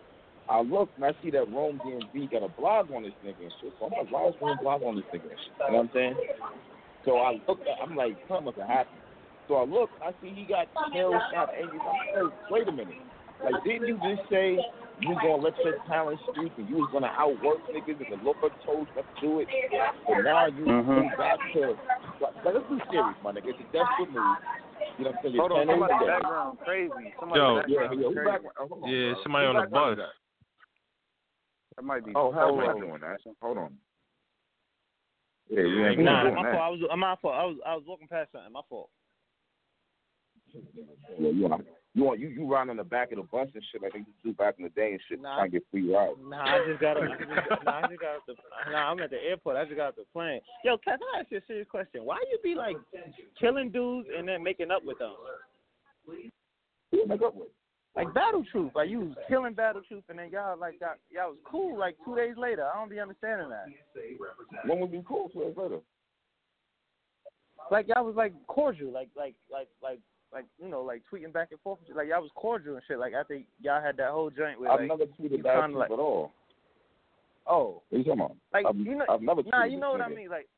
I 0.48 0.60
look 0.60 0.90
and 0.96 1.04
I 1.04 1.12
see 1.22 1.30
that 1.30 1.50
Rome 1.50 1.80
DMV 1.84 2.30
got 2.30 2.42
a 2.42 2.48
blog 2.48 2.90
on 2.92 3.04
this 3.04 3.14
nigga 3.24 3.42
and 3.42 3.52
shit. 3.60 3.72
So 3.78 3.86
I'm 3.86 3.92
like, 3.92 4.12
why 4.12 4.26
is 4.28 4.34
Rome 4.40 4.58
blog 4.60 4.82
on 4.82 4.96
this 4.96 5.04
nigga 5.06 5.30
and 5.30 5.38
shit? 5.40 5.52
You 5.66 5.72
know 5.72 5.78
what 5.78 5.80
I'm 5.80 5.90
saying? 5.94 6.16
So 7.04 7.18
I 7.18 7.40
look, 7.48 7.60
at, 7.62 7.82
I'm 7.82 7.96
like, 7.96 8.16
something 8.28 8.44
must 8.46 8.58
have 8.58 8.68
happened. 8.68 9.00
So 9.48 9.54
I 9.54 9.64
look, 9.64 9.90
I 10.02 10.10
see 10.20 10.34
he 10.34 10.44
got 10.44 10.66
killed, 10.92 11.14
shot, 11.32 11.50
angry. 11.56 11.78
I'm 11.78 12.26
like, 12.26 12.50
wait 12.50 12.68
a 12.68 12.72
minute. 12.72 12.94
Like, 13.42 13.62
didn't 13.64 13.86
you 13.88 13.96
just 14.02 14.28
say 14.28 14.58
you 15.00 15.08
was 15.10 15.18
gonna 15.22 15.42
let 15.42 15.54
your 15.64 15.78
talent 15.86 16.20
speak 16.30 16.52
and 16.56 16.68
you 16.68 16.76
was 16.76 16.88
gonna 16.92 17.12
outwork 17.18 17.58
niggas 17.68 18.00
and 18.00 18.08
the 18.10 18.24
Lord 18.24 18.36
told 18.64 18.88
you 18.94 19.02
to 19.02 19.20
do 19.20 19.40
it? 19.40 19.48
But 20.06 20.22
now 20.24 20.46
you 20.46 20.64
Mhm. 20.64 20.86
come 20.86 21.12
back 21.18 21.38
to 21.52 21.76
like, 22.20 22.34
like 22.44 22.54
let's 22.54 22.68
be 22.68 22.80
serious, 22.90 23.16
my 23.22 23.32
nigga. 23.32 23.48
It's 23.48 23.60
a 23.60 23.64
desperate 23.72 24.10
move. 24.10 24.38
You 24.98 25.04
know 25.04 25.10
what 25.10 25.16
I'm 25.16 25.22
saying? 25.22 25.36
hold 25.36 25.52
on, 25.52 25.68
Your 25.68 25.76
somebody's 25.76 25.92
talent 25.92 26.02
is 26.02 26.06
dead. 26.06 26.22
background 26.22 26.58
crazy. 26.64 27.14
Somebody's 27.20 27.40
Yo. 27.40 27.54
Yeah, 27.56 27.60
background 27.60 28.00
yeah, 28.00 28.08
is 28.08 28.14
crazy. 28.14 28.30
back, 28.30 28.40
hold 28.56 28.82
on, 28.82 28.88
Yeah, 28.88 29.14
somebody 29.22 29.46
Who 29.46 29.50
on 29.50 29.56
the 29.56 29.68
bus. 29.68 29.96
that? 29.98 30.14
That 31.76 31.82
might 31.84 32.04
be. 32.04 32.12
Oh, 32.14 32.32
hell, 32.32 32.56
we're 32.56 32.64
Polo. 32.64 32.72
not 32.72 32.80
doing 32.80 33.00
that. 33.02 33.20
Hold 33.42 33.58
on. 33.58 33.76
Yeah, 35.50 35.62
we 35.62 35.84
ain't 35.84 36.00
Nah, 36.00 36.22
doing 36.22 36.34
my 36.34 36.42
that. 36.42 36.52
fault. 36.52 36.62
I 36.62 36.68
was 36.70 36.80
my 36.98 37.16
fault. 37.20 37.34
I 37.34 37.44
was 37.44 37.56
I 37.66 37.74
was 37.76 37.84
walking 37.86 38.08
past 38.08 38.32
something. 38.32 38.52
My 38.52 38.62
fault. 38.68 38.90
Yeah, 41.18 41.30
you 41.30 41.42
want 41.42 41.66
you 41.96 42.04
want 42.04 42.20
you 42.20 42.28
you 42.28 42.46
riding 42.46 42.68
on 42.68 42.76
the 42.76 42.84
back 42.84 43.10
of 43.10 43.16
the 43.16 43.22
bus 43.22 43.48
and 43.54 43.64
shit 43.72 43.80
like 43.80 43.94
they 43.94 44.00
used 44.00 44.10
to 44.22 44.28
do 44.28 44.34
back 44.34 44.56
in 44.58 44.64
the 44.64 44.70
day 44.70 44.92
and 44.92 45.00
shit, 45.08 45.18
Nah. 45.20 45.36
trying 45.36 45.50
to 45.50 45.58
get 45.58 45.66
free 45.70 45.90
rides. 45.90 46.18
Nah, 46.22 46.44
I 46.44 46.66
just 46.68 46.78
got. 46.78 46.98
I 46.98 47.06
just, 47.08 47.64
nah, 47.64 47.78
I 47.78 47.88
just 47.88 48.00
got. 48.00 48.16
off 48.16 48.22
The, 48.28 48.34
nah, 48.70 48.90
I'm 48.92 49.00
at 49.00 49.08
the 49.08 49.16
airport. 49.16 49.56
I 49.56 49.64
just 49.64 49.76
got 49.76 49.88
off 49.88 49.96
the 49.96 50.04
plane. 50.12 50.40
Yo, 50.62 50.76
Kat, 50.76 51.00
I 51.16 51.20
ask 51.20 51.30
you 51.30 51.38
a 51.38 51.40
serious 51.46 51.66
question. 51.70 52.04
Why 52.04 52.18
you 52.30 52.38
be 52.44 52.54
like 52.54 52.76
killing 53.40 53.70
dudes 53.70 54.08
and 54.14 54.28
then 54.28 54.42
making 54.42 54.70
up 54.70 54.84
with 54.84 54.98
them? 54.98 55.14
Who 56.92 57.06
make 57.06 57.22
up 57.22 57.34
with? 57.34 57.48
Like 57.96 58.12
Battle 58.12 58.44
Truth, 58.52 58.72
like 58.74 58.90
you 58.90 59.00
was 59.00 59.16
killing 59.26 59.54
Battle 59.54 59.80
Truth 59.88 60.04
and 60.10 60.18
then 60.18 60.28
y'all 60.30 60.58
like 60.58 60.78
got 60.78 60.98
y'all 61.10 61.30
was 61.30 61.38
cool 61.50 61.78
like 61.78 61.96
two 62.04 62.14
days 62.14 62.34
later. 62.36 62.66
I 62.66 62.78
don't 62.78 62.90
be 62.90 63.00
understanding 63.00 63.48
that. 63.48 63.64
When 64.66 64.80
would 64.80 64.92
be 64.92 65.02
cool 65.08 65.30
two 65.30 65.40
days 65.40 65.54
later? 65.56 65.78
Like 67.70 67.88
y'all 67.88 68.04
was 68.04 68.16
like 68.16 68.34
cordial, 68.48 68.92
like 68.92 69.08
like 69.16 69.34
like 69.50 69.68
like 69.82 69.98
like 70.36 70.44
you 70.62 70.68
know 70.68 70.82
like 70.82 71.02
tweeting 71.12 71.32
back 71.32 71.48
and 71.50 71.60
forth. 71.60 71.78
Like 71.94 72.08
y'all 72.08 72.20
was 72.20 72.30
cordial 72.34 72.74
and 72.74 72.82
shit. 72.86 72.98
Like 72.98 73.14
I 73.14 73.22
think 73.24 73.46
y'all 73.60 73.80
had 73.82 73.96
that 73.96 74.10
whole 74.10 74.28
joint 74.30 74.60
with 74.60 74.68
I've 74.68 74.80
like 74.80 74.88
never 74.88 75.04
tweeted 75.18 75.42
bad 75.42 75.60
kinda 75.62 75.78
like- 75.78 75.90
at 75.90 75.98
all. 75.98 76.32
oh 77.46 77.82
What 77.88 77.96
are 77.96 77.98
you 77.98 78.04
talking 78.04 78.20
about? 78.20 78.36
like 78.52 78.66
I've, 78.68 78.76
you 78.76 78.96
know 78.96 79.04
I've 79.08 79.22
never 79.22 79.42
nah 79.44 79.64
you 79.64 79.78
know 79.80 79.92
what 79.92 79.98
this 79.98 80.08
I 80.12 80.14
mean 80.14 80.28
like. 80.28 80.48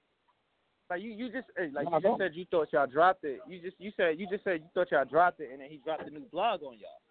Like 0.91 1.03
you, 1.03 1.11
you 1.11 1.31
just 1.31 1.47
like 1.75 1.85
No, 1.85 1.97
you 1.99 2.03
just 2.03 2.19
said 2.19 2.31
you 2.35 2.47
thought 2.51 2.69
y'all 2.73 2.87
dropped 2.87 3.23
it. 3.25 3.41
You 3.47 3.61
just 3.61 3.77
you 3.79 3.93
said 3.97 4.19
you 4.19 4.27
just 4.29 4.43
said 4.43 4.61
you 4.65 4.69
thought 4.75 4.91
y'all 4.91 5.05
dropped 5.05 5.39
it, 5.41 5.51
and 5.53 5.61
then 5.61 5.69
he 5.71 5.77
dropped 5.85 6.05
the 6.07 6.11
new 6.11 6.25
blog 6.33 6.63
on 6.63 6.79
y'all. 6.79 7.03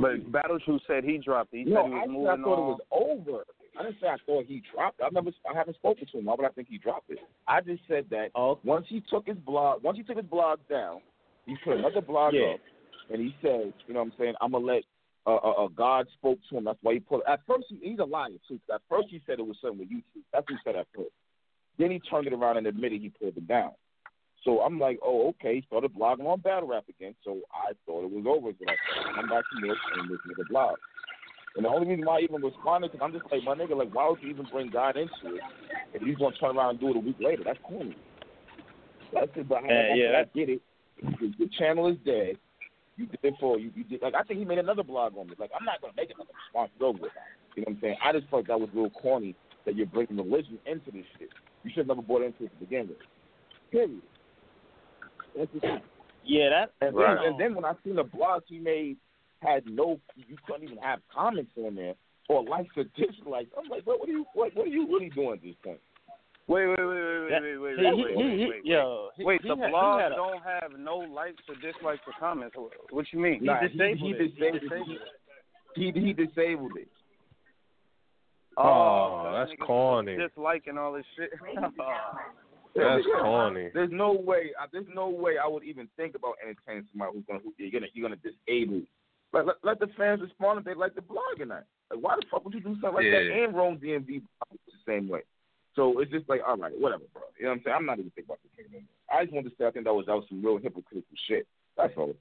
But 0.00 0.32
Battle 0.32 0.58
Truth 0.60 0.82
said 0.86 1.04
he 1.04 1.18
dropped 1.18 1.52
it. 1.52 1.58
He 1.58 1.64
No, 1.64 1.82
said 1.82 1.84
he 1.86 1.90
was 1.92 1.98
actually, 2.00 2.12
moving 2.14 2.28
I 2.30 2.36
thought 2.36 2.58
on. 2.58 2.58
it 2.58 2.72
was 2.72 2.80
over. 3.28 3.44
I 3.78 3.82
didn't 3.82 4.00
say 4.00 4.08
I 4.08 4.16
thought 4.24 4.44
he 4.46 4.62
dropped 4.72 5.00
it. 5.00 5.04
I 5.04 5.08
never, 5.12 5.30
I 5.52 5.56
haven't 5.56 5.74
spoken 5.76 6.06
to 6.10 6.18
him. 6.18 6.24
Why 6.24 6.34
would 6.38 6.46
I 6.46 6.50
think 6.50 6.68
he 6.70 6.78
dropped 6.78 7.10
it? 7.10 7.18
I 7.46 7.60
just 7.60 7.82
said 7.86 8.06
that 8.10 8.28
Oh. 8.34 8.58
once 8.64 8.86
he 8.88 9.02
took 9.10 9.26
his 9.26 9.36
blog, 9.38 9.82
once 9.82 9.98
he 9.98 10.02
took 10.02 10.16
his 10.16 10.26
blog 10.26 10.60
down, 10.70 11.00
he 11.50 11.56
put 11.64 11.76
another 11.78 12.00
blog 12.00 12.34
Yeah. 12.34 12.54
up, 12.54 12.60
and 13.10 13.20
he 13.20 13.34
said, 13.42 13.72
you 13.86 13.94
know 13.94 14.00
what 14.00 14.12
I'm 14.12 14.18
saying, 14.18 14.34
I'm 14.40 14.52
gonna 14.52 14.64
let 14.64 14.82
uh, 15.26 15.34
uh, 15.36 15.64
uh, 15.64 15.68
God 15.68 16.06
spoke 16.14 16.38
to 16.48 16.56
him. 16.56 16.64
That's 16.64 16.78
why 16.82 16.94
he 16.94 17.00
put. 17.00 17.22
At 17.28 17.40
first, 17.46 17.66
he, 17.68 17.78
he's 17.82 17.98
a 17.98 18.04
liar 18.04 18.30
too. 18.48 18.58
At 18.72 18.80
first, 18.88 19.08
he 19.10 19.20
said 19.26 19.38
it 19.38 19.46
was 19.46 19.56
something 19.60 19.80
with 19.80 19.90
YouTube. 19.90 20.22
That's 20.32 20.48
what 20.48 20.56
he 20.56 20.62
said 20.64 20.76
at 20.76 20.86
first. 20.96 21.10
Then 21.78 21.90
he 21.90 21.98
turned 22.00 22.26
it 22.26 22.32
around 22.32 22.56
and 22.56 22.66
admitted 22.66 23.00
he 23.02 23.10
pulled 23.10 23.36
it 23.36 23.46
down. 23.46 23.72
So 24.44 24.60
I'm 24.62 24.78
like, 24.78 24.98
oh, 25.04 25.28
okay. 25.30 25.56
He 25.56 25.62
started 25.66 25.92
blogging 25.92 26.24
on 26.26 26.40
battle 26.40 26.68
rap 26.68 26.84
again. 26.88 27.14
So 27.24 27.40
I 27.52 27.72
thought 27.84 28.04
it 28.04 28.10
was 28.10 28.24
over. 28.26 28.50
So 28.58 28.64
I 28.66 29.14
come 29.20 29.28
back 29.28 29.44
to 29.52 29.60
this 29.68 29.76
and 29.96 30.10
this 30.10 30.18
nigga 30.26 30.48
blog. 30.48 30.76
And 31.56 31.64
the 31.64 31.68
only 31.68 31.88
reason 31.88 32.06
why 32.06 32.18
I 32.18 32.20
even 32.20 32.40
responded, 32.40 32.92
because 32.92 33.04
I'm 33.04 33.12
just 33.12 33.30
like, 33.30 33.42
my 33.44 33.54
nigga, 33.54 33.76
like, 33.76 33.94
why 33.94 34.08
would 34.08 34.22
you 34.22 34.30
even 34.30 34.46
bring 34.50 34.70
God 34.70 34.96
into 34.96 35.36
it 35.36 35.42
if 35.92 36.18
going 36.18 36.32
to 36.32 36.38
turn 36.38 36.56
around 36.56 36.70
and 36.70 36.80
do 36.80 36.90
it 36.90 36.96
a 36.96 37.00
week 37.00 37.16
later? 37.20 37.42
That's 37.44 37.58
corny. 37.62 37.94
That's 39.12 39.30
it, 39.36 39.48
but 39.48 39.64
I, 39.64 39.68
Yeah, 39.68 39.74
I, 39.74 39.94
yeah, 39.94 40.08
I 40.08 40.12
that's- 40.12 40.28
get 40.34 40.48
it. 40.48 40.62
The, 41.02 41.32
the 41.38 41.50
channel 41.58 41.88
is 41.88 41.96
dead. 42.04 42.36
You 42.96 43.06
did 43.06 43.20
it 43.22 43.34
for 43.40 43.58
you. 43.58 43.70
You 43.74 43.84
did 43.84 44.02
like 44.02 44.14
I 44.14 44.22
think 44.22 44.38
he 44.38 44.44
made 44.44 44.58
another 44.58 44.82
blog 44.82 45.16
on 45.16 45.30
it. 45.30 45.40
Like 45.40 45.50
I'm 45.58 45.64
not 45.64 45.80
gonna 45.80 45.94
make 45.96 46.10
another 46.10 46.30
response 46.46 46.70
over 46.80 47.06
it. 47.06 47.12
You 47.56 47.62
know 47.62 47.64
what 47.68 47.76
I'm 47.76 47.78
saying? 47.80 47.96
I 48.04 48.12
just 48.12 48.28
felt 48.30 48.46
that 48.48 48.60
was 48.60 48.68
real 48.74 48.90
corny 48.90 49.34
that 49.64 49.76
you're 49.76 49.86
bringing 49.86 50.16
religion 50.16 50.58
into 50.66 50.90
this 50.90 51.04
shit. 51.18 51.30
You 51.64 51.70
should 51.70 51.78
have 51.80 51.86
never 51.88 52.02
brought 52.02 52.22
into 52.22 52.44
it 52.44 52.50
to 52.50 52.56
begin 52.64 52.88
with. 52.88 52.98
Period. 53.70 54.02
That's 55.36 55.50
just 55.52 55.64
it. 55.64 55.82
Yeah, 56.24 56.50
that 56.50 56.86
And, 56.86 56.94
Right. 56.96 57.16
then, 57.16 57.26
and 57.32 57.40
then 57.40 57.54
when 57.54 57.64
I 57.64 57.74
seen 57.84 57.96
the 57.96 58.04
blogs 58.04 58.42
he 58.46 58.58
made 58.58 58.96
had 59.42 59.64
no, 59.66 59.98
you 60.16 60.36
couldn't 60.46 60.64
even 60.64 60.78
have 60.78 61.00
comments 61.12 61.52
on 61.56 61.74
there 61.74 61.94
or 62.28 62.44
likes 62.44 62.70
or 62.76 62.84
dislikes. 62.84 63.50
I'm 63.56 63.68
like, 63.68 63.86
what, 63.86 64.00
what 64.00 64.08
are 64.08 64.12
you, 64.12 64.26
what, 64.34 64.54
what 64.54 64.66
are 64.66 64.70
you 64.70 64.86
really 64.86 65.10
doing 65.10 65.32
at 65.34 65.42
this 65.42 65.54
point? 65.64 65.80
Wait, 66.50 66.66
wait, 66.66 66.76
wait, 66.78 66.86
wait, 66.86 66.98
wait, 66.98 67.30
wait, 67.30 67.30
wait, 67.30 67.38
he- 67.38 67.58
wait, 67.62 67.78
he- 67.78 68.16
wait, 68.16 68.38
he- 68.40 68.46
wait, 68.50 68.64
yo, 68.64 69.10
wait. 69.18 69.24
Wait, 69.24 69.42
the 69.42 69.48
had- 69.56 69.70
he 69.70 70.12
a- 70.12 70.16
don't 70.16 70.42
have 70.42 70.72
no 70.78 70.96
likes 70.98 71.42
or 71.48 71.54
dislikes 71.62 72.02
or 72.08 72.12
comments. 72.18 72.56
What- 72.56 72.72
What 72.92 73.12
you 73.12 73.20
mean? 73.20 73.44
Nah, 73.44 73.60
he, 73.60 73.68
disabled 73.68 73.98
he, 74.00 74.10
it. 74.10 74.20
He 74.20 74.28
disabled, 74.34 74.60
disabled 74.62 74.88
he, 75.76 75.86
it. 75.86 75.94
he, 75.94 76.00
he 76.00 76.12
disabled 76.12 76.76
it. 76.76 76.88
Oh, 78.56 79.22
so 79.26 79.32
that's 79.32 79.52
corny. 79.64 80.16
Disliking 80.16 80.76
all 80.76 80.92
this 80.92 81.06
shit. 81.16 81.30
That's 82.74 83.04
corny. 83.20 83.70
There's 83.74 83.90
no 83.92 84.12
way. 84.12 84.50
uh, 84.60 84.66
There's 84.72 84.86
no 84.94 85.08
way 85.08 85.38
I 85.38 85.46
would 85.46 85.64
even 85.64 85.88
think 85.96 86.14
about 86.14 86.34
entertaining 86.42 86.86
somebody 86.92 87.12
who's 87.14 87.24
gonna 87.26 87.40
who, 87.40 87.52
you're 87.58 87.70
gonna 87.70 87.88
you're 87.94 88.08
gonna 88.08 88.20
disable 88.22 88.82
Like 89.32 89.46
let, 89.46 89.56
let 89.64 89.78
the 89.80 89.88
fans 89.96 90.20
respond 90.20 90.58
if 90.60 90.64
they 90.64 90.74
like 90.74 90.94
the 90.94 91.02
blog 91.02 91.40
or 91.40 91.46
not. 91.46 91.64
Like 91.90 92.00
why 92.00 92.14
the 92.16 92.22
fuck 92.30 92.44
would 92.44 92.54
you 92.54 92.60
do 92.60 92.74
something 92.80 92.94
like 92.94 93.04
that 93.04 93.30
and 93.44 93.54
Rome 93.56 93.78
DMV 93.78 94.22
the 94.50 94.58
same 94.86 95.08
way? 95.08 95.22
So 95.76 96.00
it's 96.00 96.10
just 96.10 96.28
like, 96.28 96.40
all 96.46 96.56
right, 96.56 96.72
whatever, 96.78 97.04
bro. 97.12 97.22
You 97.38 97.44
know 97.44 97.50
what 97.50 97.56
I'm 97.58 97.62
saying? 97.64 97.76
I'm 97.78 97.86
not 97.86 97.98
even 97.98 98.10
thinking 98.10 98.28
about 98.28 98.40
the 98.42 98.62
king 98.62 98.72
anymore. 98.72 98.88
I 99.10 99.24
just 99.24 99.34
wanted 99.34 99.50
to 99.50 99.56
say 99.56 99.66
I 99.66 99.70
think 99.70 99.84
that 99.84 99.94
was 99.94 100.06
that 100.06 100.14
was 100.14 100.24
some 100.28 100.44
real 100.44 100.58
hypocritical 100.58 101.16
shit. 101.28 101.46
That's 101.76 101.92
all. 101.96 102.14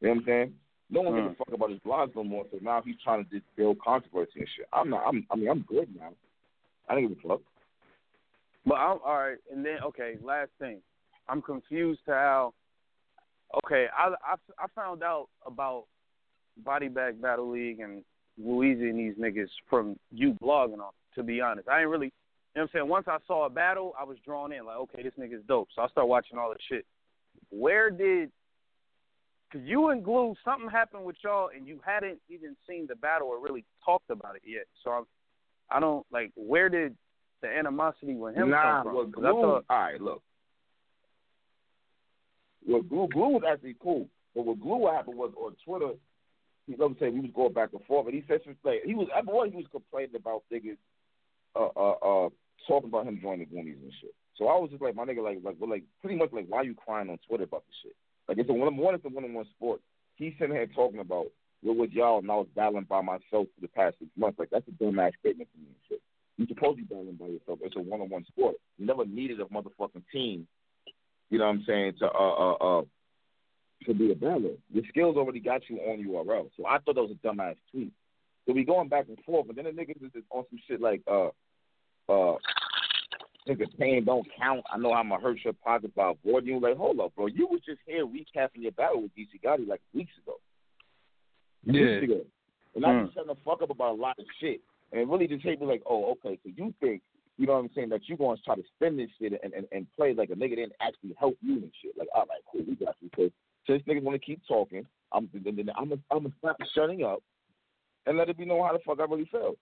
You 0.00 0.08
know 0.08 0.10
what 0.10 0.18
I'm 0.18 0.24
saying? 0.26 0.54
No 0.90 1.00
one 1.00 1.14
gives 1.14 1.26
a 1.26 1.28
hmm. 1.30 1.36
fuck 1.38 1.54
about 1.54 1.70
his 1.70 1.80
blogs 1.80 2.14
no 2.14 2.24
more. 2.24 2.44
So 2.50 2.58
now 2.60 2.82
he's 2.84 2.96
trying 3.02 3.24
to 3.24 3.30
just 3.30 3.44
build 3.56 3.78
controversy 3.80 4.40
and 4.40 4.48
shit. 4.56 4.66
I'm 4.72 4.90
not. 4.90 5.04
I'm. 5.06 5.26
I 5.30 5.36
mean, 5.36 5.48
I'm 5.48 5.62
good 5.62 5.88
now. 5.96 6.10
I 6.88 6.94
don't 6.94 7.08
give 7.08 7.18
a 7.24 7.28
fuck. 7.28 7.40
But 8.66 8.74
I'm 8.74 8.98
all 9.04 9.18
right, 9.18 9.38
and 9.52 9.64
then 9.64 9.78
okay, 9.84 10.16
last 10.22 10.50
thing, 10.58 10.80
I'm 11.28 11.42
confused 11.42 12.00
to 12.06 12.12
how. 12.12 12.54
Okay, 13.64 13.86
I 13.96 14.08
I, 14.08 14.34
I 14.58 14.66
found 14.74 15.02
out 15.02 15.28
about 15.46 15.84
Body 16.64 16.88
Bag 16.88 17.20
Battle 17.20 17.50
League 17.50 17.80
and 17.80 18.02
Louise 18.38 18.78
and 18.80 18.98
these 18.98 19.14
niggas 19.14 19.48
from 19.68 19.96
you 20.10 20.36
blogging 20.42 20.80
on. 20.80 20.92
To 21.14 21.22
be 21.22 21.40
honest, 21.40 21.68
I 21.68 21.80
ain't 21.80 21.88
really. 21.88 22.12
You 22.54 22.60
know 22.60 22.62
what 22.62 22.70
I'm 22.74 22.78
saying? 22.78 22.88
Once 22.88 23.06
I 23.08 23.18
saw 23.26 23.46
a 23.46 23.50
battle, 23.50 23.94
I 23.98 24.04
was 24.04 24.16
drawn 24.24 24.52
in. 24.52 24.64
Like, 24.64 24.76
okay, 24.76 25.02
this 25.02 25.12
nigga's 25.18 25.42
dope. 25.48 25.68
So 25.74 25.82
I 25.82 25.88
started 25.88 26.06
watching 26.06 26.38
all 26.38 26.50
the 26.50 26.58
shit. 26.68 26.86
Where 27.50 27.90
did? 27.90 28.30
Cause 29.52 29.62
you 29.64 29.88
and 29.88 30.04
Glue, 30.04 30.34
something 30.44 30.68
happened 30.68 31.04
with 31.04 31.16
y'all, 31.22 31.50
and 31.54 31.66
you 31.66 31.80
hadn't 31.84 32.18
even 32.28 32.56
seen 32.68 32.86
the 32.88 32.96
battle 32.96 33.28
or 33.28 33.40
really 33.40 33.64
talked 33.84 34.10
about 34.10 34.36
it 34.36 34.42
yet. 34.44 34.66
So 34.82 34.90
I'm, 34.90 35.04
I 35.70 35.80
don't 35.80 36.06
like. 36.12 36.32
Where 36.36 36.68
did 36.68 36.96
the 37.42 37.48
animosity 37.48 38.14
with 38.14 38.36
him 38.36 38.50
nah, 38.50 38.62
come 38.62 38.84
from? 38.84 38.94
well, 38.94 39.06
glue. 39.06 39.26
I 39.26 39.30
thought, 39.30 39.64
all 39.70 39.78
right, 39.78 40.00
look. 40.00 40.22
Well, 42.66 42.82
glue, 42.82 43.08
glue 43.12 43.28
was 43.28 43.42
actually 43.48 43.76
cool, 43.80 44.08
but 44.34 44.44
what 44.44 44.60
glue 44.60 44.86
happened 44.86 45.18
was 45.18 45.32
on 45.36 45.54
Twitter. 45.64 45.94
He 46.66 46.74
let 46.78 46.90
me 46.90 46.96
say 46.98 47.10
we 47.10 47.20
was 47.20 47.30
going 47.34 47.52
back 47.52 47.70
and 47.72 47.84
forth, 47.84 48.06
and 48.06 48.14
he 48.14 48.24
said 48.26 48.40
some 48.44 48.56
like 48.64 48.82
he 48.84 48.94
was. 48.94 49.08
I 49.14 49.22
boy, 49.22 49.50
he 49.50 49.56
was 49.56 49.66
complaining 49.70 50.16
about 50.16 50.42
niggas, 50.52 50.78
uh, 51.54 51.68
uh, 51.76 52.24
uh, 52.26 52.28
talking 52.66 52.88
about 52.88 53.06
him 53.06 53.20
joining 53.20 53.40
the 53.40 53.46
Goonies 53.46 53.78
and 53.82 53.92
shit. 54.00 54.14
So 54.36 54.48
I 54.48 54.58
was 54.58 54.70
just 54.70 54.82
like, 54.82 54.96
my 54.96 55.04
nigga, 55.04 55.22
like, 55.22 55.38
like, 55.44 55.56
like, 55.60 55.84
pretty 56.00 56.16
much 56.16 56.30
like, 56.32 56.46
why 56.48 56.62
you 56.62 56.74
crying 56.74 57.10
on 57.10 57.18
Twitter 57.28 57.44
about 57.44 57.64
this 57.66 57.76
shit? 57.82 57.96
Like, 58.28 58.38
it's 58.38 58.50
a 58.50 58.52
one, 58.52 58.76
one, 58.76 58.94
it's 58.94 59.04
a 59.04 59.08
one-on-one 59.08 59.46
sport. 59.56 59.80
He's 60.16 60.32
sitting 60.38 60.54
here 60.54 60.66
talking 60.66 61.00
about 61.00 61.26
what 61.62 61.76
was 61.76 61.90
y'all, 61.92 62.18
and 62.18 62.30
I 62.30 62.36
was 62.36 62.48
battling 62.54 62.84
by 62.84 63.00
myself 63.00 63.20
for 63.30 63.60
the 63.60 63.68
past 63.68 63.96
six 63.98 64.10
months. 64.16 64.38
Like, 64.38 64.50
that's 64.50 64.66
a 64.68 64.82
dumbass 64.82 65.12
statement 65.20 65.50
to 65.52 65.58
me 65.58 65.66
and 65.68 65.82
shit. 65.88 66.02
You're 66.36 66.48
supposed 66.48 66.78
to 66.78 66.84
be 66.84 66.94
battling 66.94 67.16
by 67.16 67.26
yourself. 67.26 67.60
It's 67.62 67.76
a 67.76 67.80
one-on-one 67.80 68.24
sport. 68.26 68.56
You 68.78 68.86
never 68.86 69.04
needed 69.04 69.40
a 69.40 69.44
motherfucking 69.44 70.02
team. 70.12 70.46
You 71.30 71.38
know 71.38 71.46
what 71.46 71.52
I'm 71.52 71.64
saying? 71.66 71.94
To 72.00 72.06
uh 72.06 72.08
uh 72.08 72.52
uh 72.52 72.82
to 73.86 73.94
be 73.94 74.12
a 74.12 74.14
battler. 74.14 74.56
Your 74.72 74.84
skills 74.88 75.16
already 75.16 75.40
got 75.40 75.62
you 75.68 75.78
on 75.78 76.04
URL. 76.04 76.50
So 76.56 76.66
I 76.66 76.78
thought 76.78 76.94
that 76.94 77.02
was 77.02 77.12
a 77.12 77.26
dumbass 77.26 77.56
tweet. 77.70 77.92
So 78.46 78.52
we 78.52 78.64
going 78.64 78.88
back 78.88 79.06
and 79.08 79.18
forth, 79.24 79.46
but 79.46 79.56
then 79.56 79.64
the 79.64 79.70
niggas 79.70 80.04
is 80.04 80.22
on 80.30 80.44
some 80.50 80.58
shit 80.68 80.80
like 80.80 81.02
uh 81.10 81.28
uh 82.08 82.34
nigga 83.48 83.66
pain 83.78 84.04
don't 84.04 84.26
count. 84.38 84.64
I 84.72 84.78
know 84.78 84.92
I'm 84.92 85.08
gonna 85.08 85.22
hurt 85.22 85.38
your 85.44 85.52
pocket 85.52 85.94
by 85.94 86.12
avoiding 86.12 86.54
you. 86.54 86.60
Like, 86.60 86.76
hold 86.76 87.00
up, 87.00 87.14
bro. 87.14 87.26
You 87.26 87.46
was 87.46 87.60
just 87.66 87.80
here 87.86 88.06
recapping 88.06 88.62
your 88.62 88.72
battle 88.72 89.02
with 89.02 89.12
Geechee 89.16 89.42
Gotti 89.44 89.66
like 89.66 89.80
weeks 89.92 90.12
ago. 90.22 90.36
Yeah. 91.64 92.00
Weeks 92.00 92.04
ago. 92.04 92.20
And 92.74 92.84
I 92.84 93.02
was 93.02 93.10
shutting 93.14 93.28
the 93.28 93.36
fuck 93.44 93.62
up 93.62 93.70
about 93.70 93.92
a 93.92 94.00
lot 94.00 94.18
of 94.18 94.24
shit. 94.40 94.60
And 94.92 95.10
really 95.10 95.26
just 95.26 95.44
hit 95.44 95.60
me 95.60 95.66
like, 95.66 95.82
oh, 95.88 96.12
okay, 96.12 96.38
so 96.42 96.52
you 96.54 96.74
think, 96.80 97.02
you 97.36 97.46
know 97.46 97.54
what 97.54 97.60
I'm 97.60 97.70
saying, 97.74 97.88
that 97.90 98.08
you 98.08 98.16
gonna 98.16 98.36
try 98.44 98.54
to 98.54 98.62
spin 98.76 98.96
this 98.96 99.10
shit 99.20 99.38
and, 99.42 99.52
and, 99.52 99.66
and 99.72 99.86
play 99.96 100.14
like 100.14 100.30
a 100.30 100.34
nigga 100.34 100.56
didn't 100.56 100.74
actually 100.80 101.14
help 101.18 101.36
you 101.40 101.54
and 101.54 101.70
shit. 101.82 101.92
Like, 101.98 102.08
all 102.14 102.26
right, 102.28 102.40
cool, 102.50 102.62
we 102.66 102.74
got 102.76 102.96
you. 103.00 103.10
So 103.16 103.30
since 103.66 103.82
niggas 103.84 104.02
wanna 104.02 104.18
keep 104.18 104.40
talking, 104.46 104.86
I'm 105.12 105.28
then, 105.32 105.56
then 105.56 105.70
I'm 105.76 105.88
gonna 105.88 106.00
I'm 106.10 106.18
gonna 106.18 106.34
stop 106.38 106.56
shutting 106.74 107.02
up 107.04 107.22
and 108.06 108.18
let 108.18 108.28
it 108.28 108.38
be 108.38 108.44
known 108.44 108.66
how 108.66 108.72
the 108.72 108.80
fuck 108.84 109.00
I 109.00 109.04
really 109.04 109.28
feel. 109.30 109.54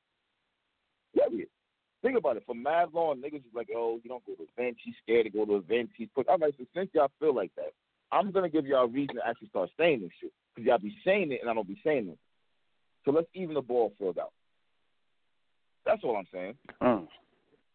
Period. 1.14 1.48
Think 2.02 2.18
about 2.18 2.36
it. 2.36 2.42
For 2.46 2.54
mad 2.54 2.88
long, 2.92 3.18
niggas 3.18 3.36
is 3.36 3.54
like, 3.54 3.68
oh, 3.74 4.00
you 4.02 4.10
don't 4.10 4.24
go 4.26 4.34
to 4.34 4.46
events. 4.56 4.80
He's 4.84 4.94
scared 5.02 5.24
to 5.24 5.30
go 5.30 5.44
to 5.44 5.56
events. 5.56 5.92
He's 5.96 6.08
put. 6.14 6.26
I'm 6.28 6.40
like, 6.40 6.54
so 6.58 6.64
since 6.74 6.90
y'all 6.92 7.10
feel 7.20 7.34
like 7.34 7.52
that, 7.56 7.72
I'm 8.10 8.32
gonna 8.32 8.48
give 8.48 8.66
y'all 8.66 8.84
a 8.84 8.88
reason 8.88 9.16
to 9.16 9.26
actually 9.26 9.48
start 9.48 9.70
saying 9.78 10.00
this 10.02 10.10
shit 10.20 10.32
because 10.54 10.66
y'all 10.66 10.78
be 10.78 10.94
saying 11.04 11.32
it 11.32 11.40
and 11.40 11.48
I 11.48 11.54
don't 11.54 11.66
be 11.66 11.80
saying 11.84 12.08
it. 12.08 12.18
So 13.04 13.12
let's 13.12 13.28
even 13.34 13.54
the 13.54 13.62
ball 13.62 13.92
field 13.98 14.18
out. 14.18 14.32
That's 15.86 16.02
all 16.04 16.16
I'm 16.16 16.26
saying. 16.32 16.54
Mm. 16.82 17.08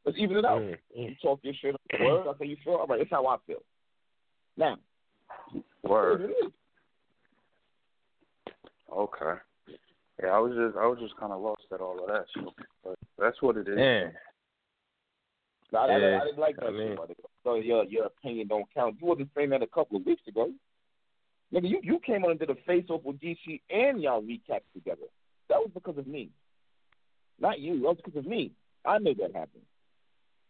Let's 0.06 0.18
even 0.18 0.38
it 0.38 0.46
out. 0.46 0.62
You 0.96 1.16
talk 1.22 1.40
your 1.44 1.54
shit. 1.62 1.76
Word. 2.02 2.24
That's 2.26 2.38
how 2.40 2.46
you 2.46 2.58
feel. 2.64 2.76
All 2.76 2.88
right. 2.88 3.00
That's 3.00 3.12
how 3.12 3.26
I 3.28 3.38
feel. 3.46 3.64
Now. 4.58 4.78
Word. 5.84 6.32
Okay. 8.94 9.34
Yeah, 10.24 10.30
I 10.30 10.40
was 10.40 10.54
just 10.54 10.78
I 10.78 10.88
was 10.88 10.98
just 11.00 11.16
kind 11.18 11.32
of 11.32 11.42
lost 11.42 11.57
at 11.74 11.82
all 11.82 12.00
of 12.00 12.08
that. 12.08 12.26
So, 12.34 12.54
but 12.84 12.96
that's 13.18 13.42
what 13.42 13.58
it 13.58 13.68
is. 13.68 13.78
Yeah. 13.78 14.10
Nah, 15.72 15.86
I, 15.86 15.98
Yeah, 15.98 16.20
I 16.22 16.26
didn't 16.26 16.40
like 16.40 16.56
that 16.58 16.68
I 16.68 16.72
mean- 16.72 16.98
So 17.44 17.56
your 17.56 17.84
your 17.86 18.06
opinion 18.06 18.48
don't 18.48 18.72
count. 18.74 18.98
You 19.02 19.08
wasn't 19.08 19.30
saying 19.36 19.50
that 19.52 19.62
a 19.64 19.68
couple 19.68 19.98
of 19.98 20.06
weeks 20.06 20.22
ago. 20.28 20.52
Nigga, 21.54 21.70
you, 21.70 21.80
you 21.84 22.00
came 22.06 22.26
on 22.26 22.32
and 22.32 22.40
did 22.40 22.50
a 22.50 22.56
face 22.56 22.86
off 22.90 23.04
with 23.04 23.20
Geechee 23.20 23.62
and 23.70 24.02
y'all 24.02 24.22
recapped 24.22 24.68
together. 24.74 25.08
That 25.50 25.60
was 25.60 25.70
because 25.74 25.98
of 25.98 26.06
me. 26.08 26.30
Not 27.40 27.60
you. 27.60 27.76
That 27.82 27.88
was 27.88 27.98
because 28.04 28.18
of 28.18 28.26
me. 28.26 28.52
I 28.86 28.98
made 29.00 29.18
that 29.20 29.34
happen. 29.34 29.62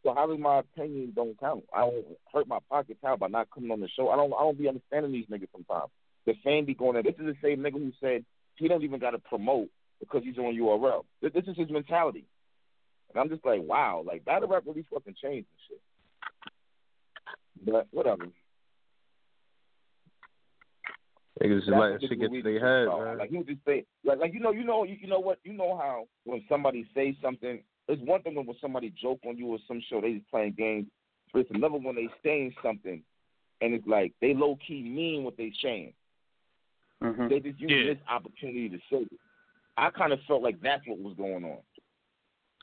So 0.03 0.13
how 0.15 0.25
does 0.27 0.39
my 0.39 0.59
opinion 0.59 1.13
don't 1.15 1.39
count? 1.39 1.63
I 1.73 1.81
don't 1.81 2.05
hurt 2.33 2.47
my 2.47 2.59
pockets 2.69 3.03
out 3.05 3.19
by 3.19 3.27
not 3.27 3.49
coming 3.53 3.71
on 3.71 3.79
the 3.81 3.89
show. 3.89 4.09
I 4.09 4.15
don't 4.15 4.33
I 4.33 4.39
don't 4.41 4.57
be 4.57 4.67
understanding 4.67 5.11
these 5.11 5.25
niggas 5.25 5.51
sometimes. 5.51 5.89
The 6.25 6.33
fan 6.43 6.65
be 6.65 6.73
going 6.73 6.93
there. 6.93 7.03
This 7.03 7.15
is 7.19 7.25
the 7.25 7.35
same 7.43 7.59
nigga 7.59 7.73
who 7.73 7.91
said 7.99 8.23
he 8.55 8.67
don't 8.67 8.83
even 8.83 8.99
got 8.99 9.11
to 9.11 9.19
promote 9.19 9.69
because 9.99 10.23
he's 10.23 10.37
on 10.37 10.55
URL. 10.55 11.03
This, 11.21 11.33
this 11.33 11.45
is 11.47 11.57
his 11.57 11.69
mentality. 11.69 12.25
And 13.13 13.21
I'm 13.21 13.29
just 13.29 13.45
like, 13.45 13.61
wow, 13.61 14.03
like 14.05 14.25
battle 14.25 14.49
rap 14.49 14.63
really 14.65 14.85
fucking 14.93 15.15
changed 15.21 15.47
and 15.49 15.59
shit. 15.67 15.81
But 17.65 17.87
whatever. 17.91 18.27
Niggas 21.41 21.57
just 21.59 21.67
That's 21.67 21.79
letting 21.79 21.91
what 21.93 22.01
this 22.01 22.09
shit 22.09 22.19
get 22.19 22.25
to 22.25 22.29
movie 22.31 22.41
their 22.41 22.59
head, 22.59 22.87
about. 22.87 23.05
man. 23.05 23.17
Like 23.19 23.29
he 23.29 23.37
would 23.37 23.47
just 23.47 23.63
say, 23.65 23.85
like, 24.03 24.19
like 24.19 24.33
you 24.33 24.39
know, 24.39 24.51
you 24.51 24.63
know, 24.63 24.83
you, 24.83 24.97
you 24.99 25.07
know 25.07 25.19
what, 25.19 25.39
you 25.43 25.53
know 25.53 25.77
how 25.77 26.07
when 26.25 26.43
somebody 26.49 26.87
says 26.95 27.13
something, 27.21 27.61
it's 27.87 28.01
one 28.01 28.21
thing 28.23 28.35
when 28.35 28.47
somebody 28.59 28.89
joke 28.99 29.19
on 29.25 29.37
you 29.37 29.47
or 29.47 29.59
some 29.67 29.81
show 29.89 30.01
they 30.01 30.13
just 30.13 30.29
playing 30.29 30.53
games, 30.57 30.87
but 31.31 31.39
it's 31.41 31.51
another 31.51 31.77
when 31.77 31.95
they 31.95 32.09
saying 32.23 32.53
something, 32.63 33.03
and 33.61 33.73
it's 33.73 33.87
like 33.87 34.13
they 34.19 34.33
low 34.33 34.57
key 34.67 34.81
mean 34.81 35.23
what 35.23 35.37
they 35.37 35.53
saying. 35.61 35.93
Mm-hmm. 37.03 37.27
They 37.27 37.39
just 37.39 37.59
use 37.59 37.71
Yeah. 37.71 37.93
this 37.93 38.03
opportunity 38.09 38.69
to 38.69 38.77
say 38.91 38.97
it. 39.03 39.11
I 39.77 39.89
kind 39.91 40.11
of 40.11 40.19
felt 40.27 40.41
like 40.43 40.59
that's 40.61 40.81
what 40.87 40.99
was 40.99 41.15
going 41.15 41.43
on. 41.43 41.57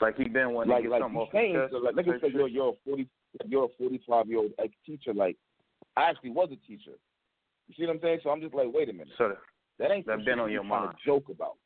Like 0.00 0.16
he 0.16 0.24
been 0.24 0.52
wanting 0.52 0.72
like 0.72 0.84
like 0.88 1.02
something 1.02 1.20
off 1.20 1.28
saying, 1.32 1.68
so 1.70 1.78
like 1.78 1.94
niggas 1.94 2.20
type 2.20 2.22
say 2.22 2.28
you're 2.34 2.48
you're 2.48 2.70
a 2.70 2.72
forty 2.84 3.08
you're 3.46 3.64
a 3.66 3.68
forty 3.78 4.00
five 4.08 4.26
year 4.26 4.38
old 4.38 4.50
ex 4.58 4.72
teacher. 4.84 5.14
Like 5.14 5.36
I 5.96 6.10
actually 6.10 6.30
was 6.30 6.48
a 6.52 6.56
teacher. 6.66 6.98
You 7.68 7.74
see 7.78 7.86
what 7.86 7.94
I'm 7.94 8.00
saying? 8.02 8.20
So 8.24 8.30
I'm 8.30 8.40
just 8.40 8.54
like, 8.54 8.66
wait 8.72 8.88
a 8.88 8.92
minute. 8.92 9.14
So 9.16 9.36
That 9.78 9.92
ain't 9.92 10.06
that 10.06 10.24
been 10.24 10.40
on 10.40 10.50
your 10.50 10.64
mind. 10.64 10.90
to 10.98 11.06
joke 11.06 11.28
about. 11.30 11.56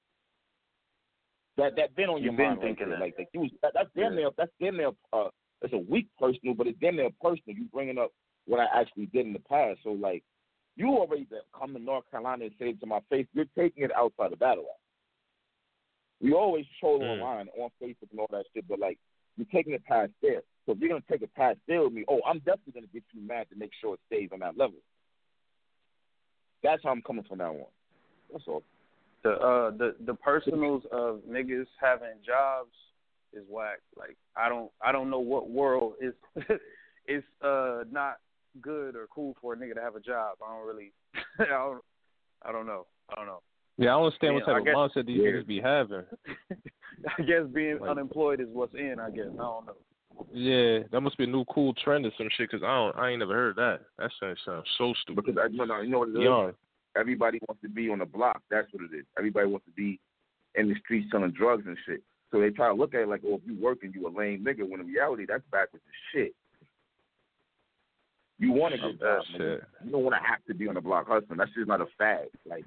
That 1.56 1.74
that 1.76 1.96
been 1.96 2.10
on 2.10 2.18
You 2.18 2.24
your 2.24 2.32
been 2.36 2.46
mind. 2.48 2.60
thinking 2.60 2.88
right 2.90 2.98
that. 2.98 3.04
Like 3.04 3.14
like 3.18 3.28
you 3.32 3.40
was 3.40 3.50
that, 3.62 3.72
that's 3.74 3.88
damn 3.96 4.12
Yeah. 4.12 4.18
near 4.18 4.30
that's 4.36 4.52
damn 4.60 4.76
near 4.76 4.90
uh 5.14 5.28
it's 5.62 5.72
a 5.72 5.78
weak 5.78 6.06
personal, 6.20 6.54
but 6.54 6.66
it's 6.66 6.78
damn 6.80 6.96
near 6.96 7.08
personal. 7.20 7.56
You 7.56 7.64
bringing 7.72 7.98
up 7.98 8.12
what 8.46 8.60
I 8.60 8.66
actually 8.80 9.06
did 9.06 9.26
in 9.26 9.32
the 9.32 9.40
past. 9.40 9.80
So 9.82 9.90
like 9.92 10.22
you 10.76 10.88
already 10.90 11.26
come 11.58 11.72
to 11.72 11.78
North 11.80 12.04
Carolina 12.10 12.44
and 12.44 12.54
say 12.58 12.66
it 12.66 12.80
to 12.80 12.86
my 12.86 13.00
face. 13.10 13.26
You're 13.32 13.46
taking 13.56 13.82
it 13.84 13.90
outside 13.96 14.30
the 14.32 14.36
battle. 14.36 14.66
We 16.20 16.32
always 16.32 16.66
troll 16.80 17.00
Mm. 17.00 17.20
online 17.20 17.48
on 17.58 17.70
Facebook 17.80 18.10
and 18.10 18.20
all 18.20 18.28
that 18.30 18.44
shit, 18.54 18.66
but 18.68 18.78
like 18.78 18.98
you're 19.36 19.46
taking 19.52 19.72
it 19.72 19.84
past 19.84 20.12
there. 20.20 20.42
So 20.66 20.72
if 20.72 20.78
you're 20.78 20.88
gonna 20.88 21.02
take 21.10 21.22
it 21.22 21.32
past 21.34 21.58
there 21.68 21.82
with 21.82 21.92
me, 21.92 22.04
oh, 22.08 22.20
I'm 22.26 22.38
definitely 22.40 22.72
gonna 22.74 22.86
get 22.92 23.04
you 23.12 23.20
mad 23.20 23.48
to 23.50 23.56
make 23.56 23.70
sure 23.80 23.94
it 23.94 24.00
stays 24.06 24.30
on 24.32 24.40
that 24.40 24.56
level. 24.58 24.78
That's 26.62 26.82
how 26.82 26.90
I'm 26.90 27.02
coming 27.02 27.24
from 27.24 27.38
now 27.38 27.52
on. 27.52 27.66
That's 28.32 28.44
all. 28.48 28.62
the 29.22 29.30
uh 29.32 29.70
the 29.70 29.96
the 30.06 30.14
personals 30.14 30.82
of 30.92 31.20
niggas 31.28 31.66
having 31.80 32.16
jobs 32.24 32.74
is 33.32 33.44
whack. 33.48 33.78
Like 33.96 34.16
I 34.36 34.48
don't 34.48 34.70
I 34.82 34.92
don't 34.92 35.10
know 35.10 35.20
what 35.20 35.48
world 35.50 35.94
is 36.00 36.14
is 37.08 37.22
uh 37.42 37.84
not 37.90 38.18
good 38.60 38.96
or 38.96 39.06
cool 39.14 39.36
for 39.40 39.52
a 39.52 39.56
nigga 39.56 39.74
to 39.74 39.80
have 39.80 39.96
a 39.96 40.00
job. 40.00 40.38
I 40.44 40.52
don't 40.52 40.66
really 40.66 40.92
I 41.38 41.44
don't 41.46 41.82
I 42.42 42.52
don't 42.52 42.66
know. 42.66 42.86
I 43.10 43.14
don't 43.14 43.26
know. 43.26 43.42
Yeah, 43.78 43.90
I 43.90 43.92
don't 43.92 44.04
understand 44.06 44.34
what 44.34 44.44
type 44.44 44.58
of 44.58 44.64
guess- 44.64 44.74
mindset 44.74 45.06
these 45.06 45.20
yeah. 45.22 45.30
niggas 45.30 45.46
be 45.46 45.60
having. 45.60 46.02
I 47.18 47.22
guess 47.22 47.46
being 47.54 47.78
Like- 47.78 47.90
unemployed 47.90 48.40
is 48.40 48.48
what's 48.52 48.74
in. 48.74 48.96
I 49.00 49.10
guess 49.10 49.26
I 49.32 49.36
don't 49.36 49.66
know. 49.66 49.76
Yeah, 50.32 50.80
that 50.90 51.00
must 51.00 51.16
be 51.16 51.24
a 51.24 51.28
new 51.28 51.44
cool 51.44 51.72
trend 51.74 52.04
or 52.04 52.10
some 52.18 52.28
shit. 52.36 52.50
Cause 52.50 52.60
I 52.64 52.74
don't, 52.74 52.96
I 52.96 53.10
ain't 53.10 53.20
never 53.20 53.34
heard 53.34 53.54
that. 53.54 53.82
That 53.98 54.10
sounds 54.18 54.38
so 54.76 54.92
stupid. 55.02 55.24
Because 55.24 55.40
I, 55.40 55.46
you 55.46 55.64
know, 55.64 55.80
you 55.80 55.90
know 55.90 56.00
what 56.00 56.08
it 56.08 56.16
is. 56.18 56.24
Young. 56.24 56.52
Everybody 56.96 57.38
wants 57.48 57.62
to 57.62 57.68
be 57.68 57.88
on 57.88 58.00
the 58.00 58.04
block. 58.04 58.42
That's 58.50 58.66
what 58.72 58.82
it 58.82 58.96
is. 58.96 59.04
Everybody 59.16 59.46
wants 59.46 59.66
to 59.66 59.72
be 59.72 60.00
in 60.56 60.68
the 60.68 60.74
streets 60.84 61.08
selling 61.12 61.30
drugs 61.30 61.64
and 61.66 61.76
shit. 61.86 62.02
So 62.32 62.40
they 62.40 62.50
try 62.50 62.66
to 62.66 62.74
look 62.74 62.94
at 62.94 63.02
it 63.02 63.08
like, 63.08 63.22
oh, 63.24 63.36
if 63.36 63.42
you 63.46 63.56
working, 63.62 63.92
you 63.94 64.08
a 64.08 64.10
lame 64.10 64.44
nigga. 64.44 64.68
When 64.68 64.80
in 64.80 64.86
reality, 64.88 65.24
that's 65.28 65.44
backwards 65.52 65.84
as 65.86 65.94
shit. 66.20 66.34
You 68.40 68.52
want 68.52 68.74
to 68.74 68.80
get 68.80 69.00
That 69.00 69.20
shit. 69.32 69.62
You 69.84 69.92
don't 69.92 70.02
want 70.02 70.16
to 70.20 70.28
have 70.28 70.44
to 70.48 70.54
be 70.54 70.66
on 70.66 70.74
the 70.74 70.80
block 70.80 71.06
hustling. 71.08 71.38
That's 71.38 71.52
just 71.54 71.68
not 71.68 71.80
a 71.80 71.86
fad. 71.96 72.26
Like 72.48 72.64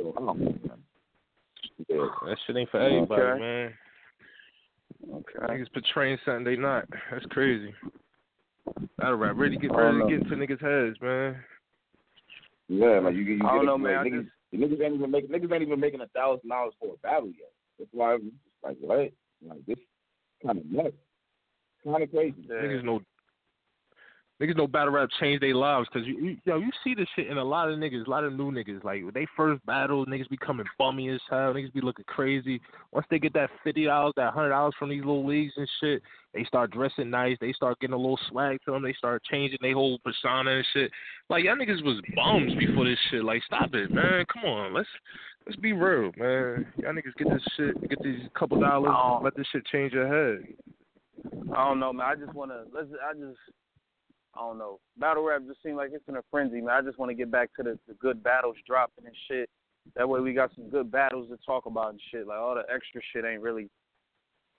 So 0.00 0.14
I 0.16 0.20
don't 0.20 0.40
know. 0.40 0.54
Yeah. 1.88 2.06
That 2.26 2.36
shit 2.46 2.56
ain't 2.56 2.70
for 2.70 2.80
everybody, 2.80 3.22
Okay. 3.22 3.40
man. 3.40 3.74
Okay. 5.14 5.52
Niggas 5.54 5.72
portraying 5.72 6.18
something 6.24 6.44
they 6.44 6.56
not. 6.56 6.86
That's 7.10 7.24
crazy. 7.26 7.72
Battle 8.98 9.16
rap 9.16 9.34
really 9.36 9.56
get 9.56 9.72
I 9.72 9.76
don't 9.76 10.00
ready 10.00 10.18
to 10.18 10.24
get 10.24 10.32
into 10.32 10.54
niggas' 10.54 10.60
heads, 10.60 11.00
man. 11.00 11.36
Yeah, 12.68 13.00
like 13.00 13.14
you, 13.14 13.22
you 13.22 13.38
get 13.38 13.46
I 13.46 13.54
don't 13.56 13.62
it, 13.62 13.66
know, 13.66 13.74
like, 13.74 13.82
man. 13.82 13.96
I 13.98 14.04
Niggas, 14.04 14.24
just- 14.24 14.62
niggas 14.80 14.84
ain't 14.84 14.94
even 14.94 15.10
make 15.10 15.30
niggas 15.30 15.52
ain't 15.52 15.62
even 15.62 15.80
making 15.80 16.00
a 16.02 16.06
thousand 16.08 16.48
dollars 16.48 16.74
for 16.78 16.94
a 16.94 16.98
battle 16.98 17.28
yet. 17.28 17.52
That's 17.78 17.90
why 17.92 18.14
I'm 18.14 18.22
just 18.22 18.34
like 18.62 18.76
what? 18.80 19.10
Like 19.46 19.66
this 19.66 19.78
kind 20.44 20.58
of 20.58 20.66
nuts, 20.70 20.94
kind 21.84 22.02
of 22.02 22.10
crazy. 22.10 22.36
Niggas 22.48 22.84
know. 22.84 23.00
Niggas 24.40 24.56
know 24.56 24.66
battle 24.66 24.94
rap 24.94 25.10
changed 25.20 25.42
their 25.42 25.54
lives 25.54 25.86
because 25.92 26.08
you, 26.08 26.18
you, 26.18 26.36
yo, 26.46 26.56
you 26.56 26.70
see 26.82 26.94
this 26.94 27.06
shit 27.14 27.26
in 27.26 27.36
a 27.36 27.44
lot 27.44 27.70
of 27.70 27.78
niggas, 27.78 28.06
a 28.06 28.10
lot 28.10 28.24
of 28.24 28.32
new 28.32 28.50
niggas. 28.50 28.82
Like 28.82 29.04
when 29.04 29.12
they 29.12 29.26
first 29.36 29.64
battle, 29.66 30.06
niggas 30.06 30.30
be 30.30 30.38
coming 30.38 30.64
bummy 30.78 31.10
as 31.10 31.20
hell. 31.28 31.52
Niggas 31.52 31.74
be 31.74 31.82
looking 31.82 32.06
crazy. 32.06 32.58
Once 32.90 33.06
they 33.10 33.18
get 33.18 33.34
that 33.34 33.50
fifty 33.62 33.84
dollars, 33.84 34.14
that 34.16 34.32
hundred 34.32 34.48
dollars 34.48 34.72
from 34.78 34.88
these 34.88 35.00
little 35.00 35.26
leagues 35.26 35.52
and 35.58 35.68
shit, 35.80 36.02
they 36.32 36.44
start 36.44 36.70
dressing 36.70 37.10
nice. 37.10 37.36
They 37.38 37.52
start 37.52 37.78
getting 37.80 37.92
a 37.92 37.98
little 37.98 38.18
swag 38.30 38.60
to 38.64 38.70
them. 38.70 38.82
They 38.82 38.94
start 38.94 39.22
changing 39.30 39.58
their 39.60 39.74
whole 39.74 39.98
persona 39.98 40.52
and 40.52 40.66
shit. 40.72 40.90
Like 41.28 41.44
y'all 41.44 41.56
niggas 41.56 41.84
was 41.84 42.00
bums 42.16 42.54
before 42.58 42.86
this 42.86 42.98
shit. 43.10 43.22
Like 43.22 43.42
stop 43.44 43.74
it, 43.74 43.90
man. 43.92 44.24
Come 44.32 44.44
on, 44.46 44.72
let's 44.72 44.88
let's 45.46 45.60
be 45.60 45.74
real, 45.74 46.12
man. 46.16 46.66
Y'all 46.78 46.94
niggas 46.94 47.14
get 47.18 47.28
this 47.28 47.42
shit, 47.58 47.90
get 47.90 48.02
these 48.02 48.20
couple 48.34 48.58
dollars, 48.58 48.90
Oh. 48.90 49.20
let 49.22 49.36
this 49.36 49.46
shit 49.52 49.66
change 49.66 49.92
your 49.92 50.08
head. 50.08 50.46
I 51.54 51.68
don't 51.68 51.78
know, 51.78 51.92
man. 51.92 52.06
I 52.06 52.14
just 52.14 52.32
wanna 52.32 52.62
let's. 52.74 52.88
I 53.06 53.12
just. 53.12 53.36
I 54.36 54.40
don't 54.40 54.58
know. 54.58 54.78
Battle 54.96 55.24
rap 55.24 55.42
just 55.46 55.62
seems 55.62 55.76
like 55.76 55.90
it's 55.92 56.08
in 56.08 56.16
a 56.16 56.22
frenzy, 56.30 56.60
man. 56.60 56.76
I 56.76 56.82
just 56.82 56.98
want 56.98 57.10
to 57.10 57.14
get 57.14 57.30
back 57.30 57.50
to 57.56 57.62
the, 57.62 57.78
the 57.88 57.94
good 57.94 58.22
battles 58.22 58.56
dropping 58.66 59.06
and 59.06 59.14
shit. 59.28 59.48
That 59.96 60.08
way 60.08 60.20
we 60.20 60.32
got 60.32 60.54
some 60.54 60.68
good 60.68 60.90
battles 60.90 61.28
to 61.30 61.38
talk 61.44 61.66
about 61.66 61.90
and 61.90 62.00
shit. 62.10 62.26
Like 62.26 62.38
all 62.38 62.54
the 62.54 62.62
extra 62.72 63.00
shit 63.12 63.24
ain't 63.24 63.42
really. 63.42 63.68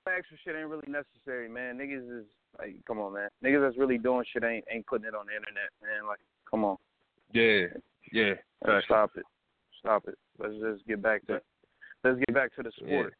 Extra 0.07 0.35
shit 0.43 0.55
ain't 0.55 0.67
really 0.67 0.87
necessary, 0.87 1.47
man. 1.47 1.77
Niggas 1.77 2.21
is 2.21 2.25
like, 2.57 2.75
come 2.87 2.99
on, 2.99 3.13
man. 3.13 3.29
Niggas 3.43 3.61
that's 3.65 3.77
really 3.77 3.99
doing 3.99 4.25
shit 4.33 4.43
ain't 4.43 4.65
ain't 4.69 4.85
putting 4.87 5.07
it 5.07 5.15
on 5.15 5.27
the 5.27 5.35
internet, 5.35 5.69
man. 5.81 6.07
Like, 6.07 6.19
come 6.49 6.65
on. 6.65 6.77
Yeah, 7.33 7.67
yeah. 8.11 8.33
Stop 8.85 9.11
it. 9.15 9.23
Stop 9.79 10.07
it. 10.07 10.17
Let's 10.39 10.55
just 10.55 10.85
get 10.87 11.01
back 11.01 11.25
to. 11.27 11.39
Let's 12.03 12.17
get 12.17 12.33
back 12.33 12.53
to 12.55 12.63
the 12.63 12.71
sport. 12.75 13.13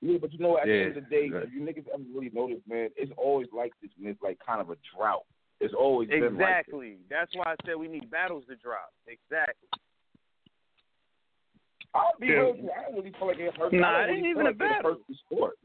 Yeah, 0.00 0.16
but 0.20 0.32
you 0.32 0.38
know, 0.38 0.56
at 0.56 0.66
the 0.66 0.72
end 0.72 0.96
of 0.96 1.04
the 1.04 1.10
day, 1.10 1.28
yeah. 1.30 1.44
if 1.44 1.52
you 1.52 1.60
niggas 1.60 1.84
ever 1.92 2.02
really 2.14 2.30
notice, 2.32 2.62
man, 2.66 2.88
it's 2.96 3.12
always 3.18 3.48
like 3.52 3.72
this 3.82 3.90
when 3.98 4.10
it's 4.10 4.22
like 4.22 4.38
kind 4.44 4.60
of 4.60 4.70
a 4.70 4.76
drought. 4.96 5.24
It's 5.60 5.74
always 5.74 6.08
been 6.08 6.22
like. 6.22 6.32
Exactly. 6.32 6.96
That's 7.10 7.30
why 7.36 7.52
I 7.52 7.56
said 7.66 7.76
we 7.76 7.86
need 7.86 8.10
battles 8.10 8.44
to 8.48 8.56
drop. 8.56 8.92
Exactly. 9.06 9.68
I'll 11.94 12.12
be 12.18 12.28
Yeah. 12.28 12.32
real 12.32 12.52
with 12.52 12.64
you. 12.64 12.70
I 12.70 12.82
don't 12.84 12.94
really 12.94 13.12
feel 13.18 13.28
like 13.28 13.38
it 13.38 13.56
hurts. 13.58 13.74
Nah, 13.74 14.00
it 14.00 14.08
ain't 14.08 14.22
really 14.22 14.30
even 14.30 14.46
a 14.46 14.50
like 14.50 14.58
battle. 14.58 14.96
sport. 15.26 15.58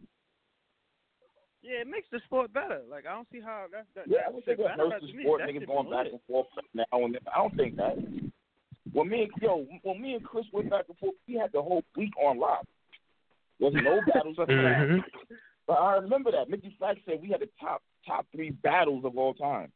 Yeah, 1.61 1.81
it 1.81 1.87
makes 1.87 2.07
the 2.11 2.19
sport 2.25 2.51
better. 2.51 2.81
Like 2.89 3.05
I 3.05 3.13
don't 3.13 3.27
see 3.31 3.39
how 3.39 3.65
that's 3.71 3.87
that. 3.95 4.05
Yeah, 4.07 4.19
I 4.19 4.21
that 4.23 4.31
don't 4.33 4.45
think 4.45 4.59
it 4.59 4.67
hurts 4.75 5.05
the 5.05 5.21
sport. 5.21 5.41
that 5.41 5.49
Niggas 5.49 5.67
going 5.67 5.89
back 5.89 6.07
and 6.11 6.19
forth 6.27 6.47
now 6.73 6.83
and 6.91 7.13
then. 7.13 7.21
I 7.33 7.37
don't 7.37 7.55
think 7.55 7.77
that. 7.77 7.95
When 8.91 9.09
me 9.09 9.23
and 9.23 9.31
yo, 9.41 9.65
when 9.83 10.01
me 10.01 10.13
and 10.13 10.23
Chris 10.23 10.45
went 10.51 10.69
back 10.69 10.85
and 10.89 10.97
forth, 10.97 11.15
we 11.27 11.35
had 11.35 11.51
the 11.53 11.61
whole 11.61 11.83
week 11.95 12.11
on 12.21 12.37
lock. 12.39 12.65
There's 13.59 13.73
no 13.73 13.99
battles. 14.13 14.37
Mhm. 14.37 15.03
But 15.67 15.73
I 15.73 15.95
remember 15.95 16.31
that 16.31 16.49
Mickey 16.49 16.75
Factz 16.79 17.03
said 17.05 17.21
we 17.21 17.29
had 17.29 17.41
the 17.41 17.49
top 17.59 17.81
top 18.05 18.27
three 18.31 18.51
battles 18.51 19.03
of 19.05 19.17
all 19.17 19.33
time. 19.33 19.71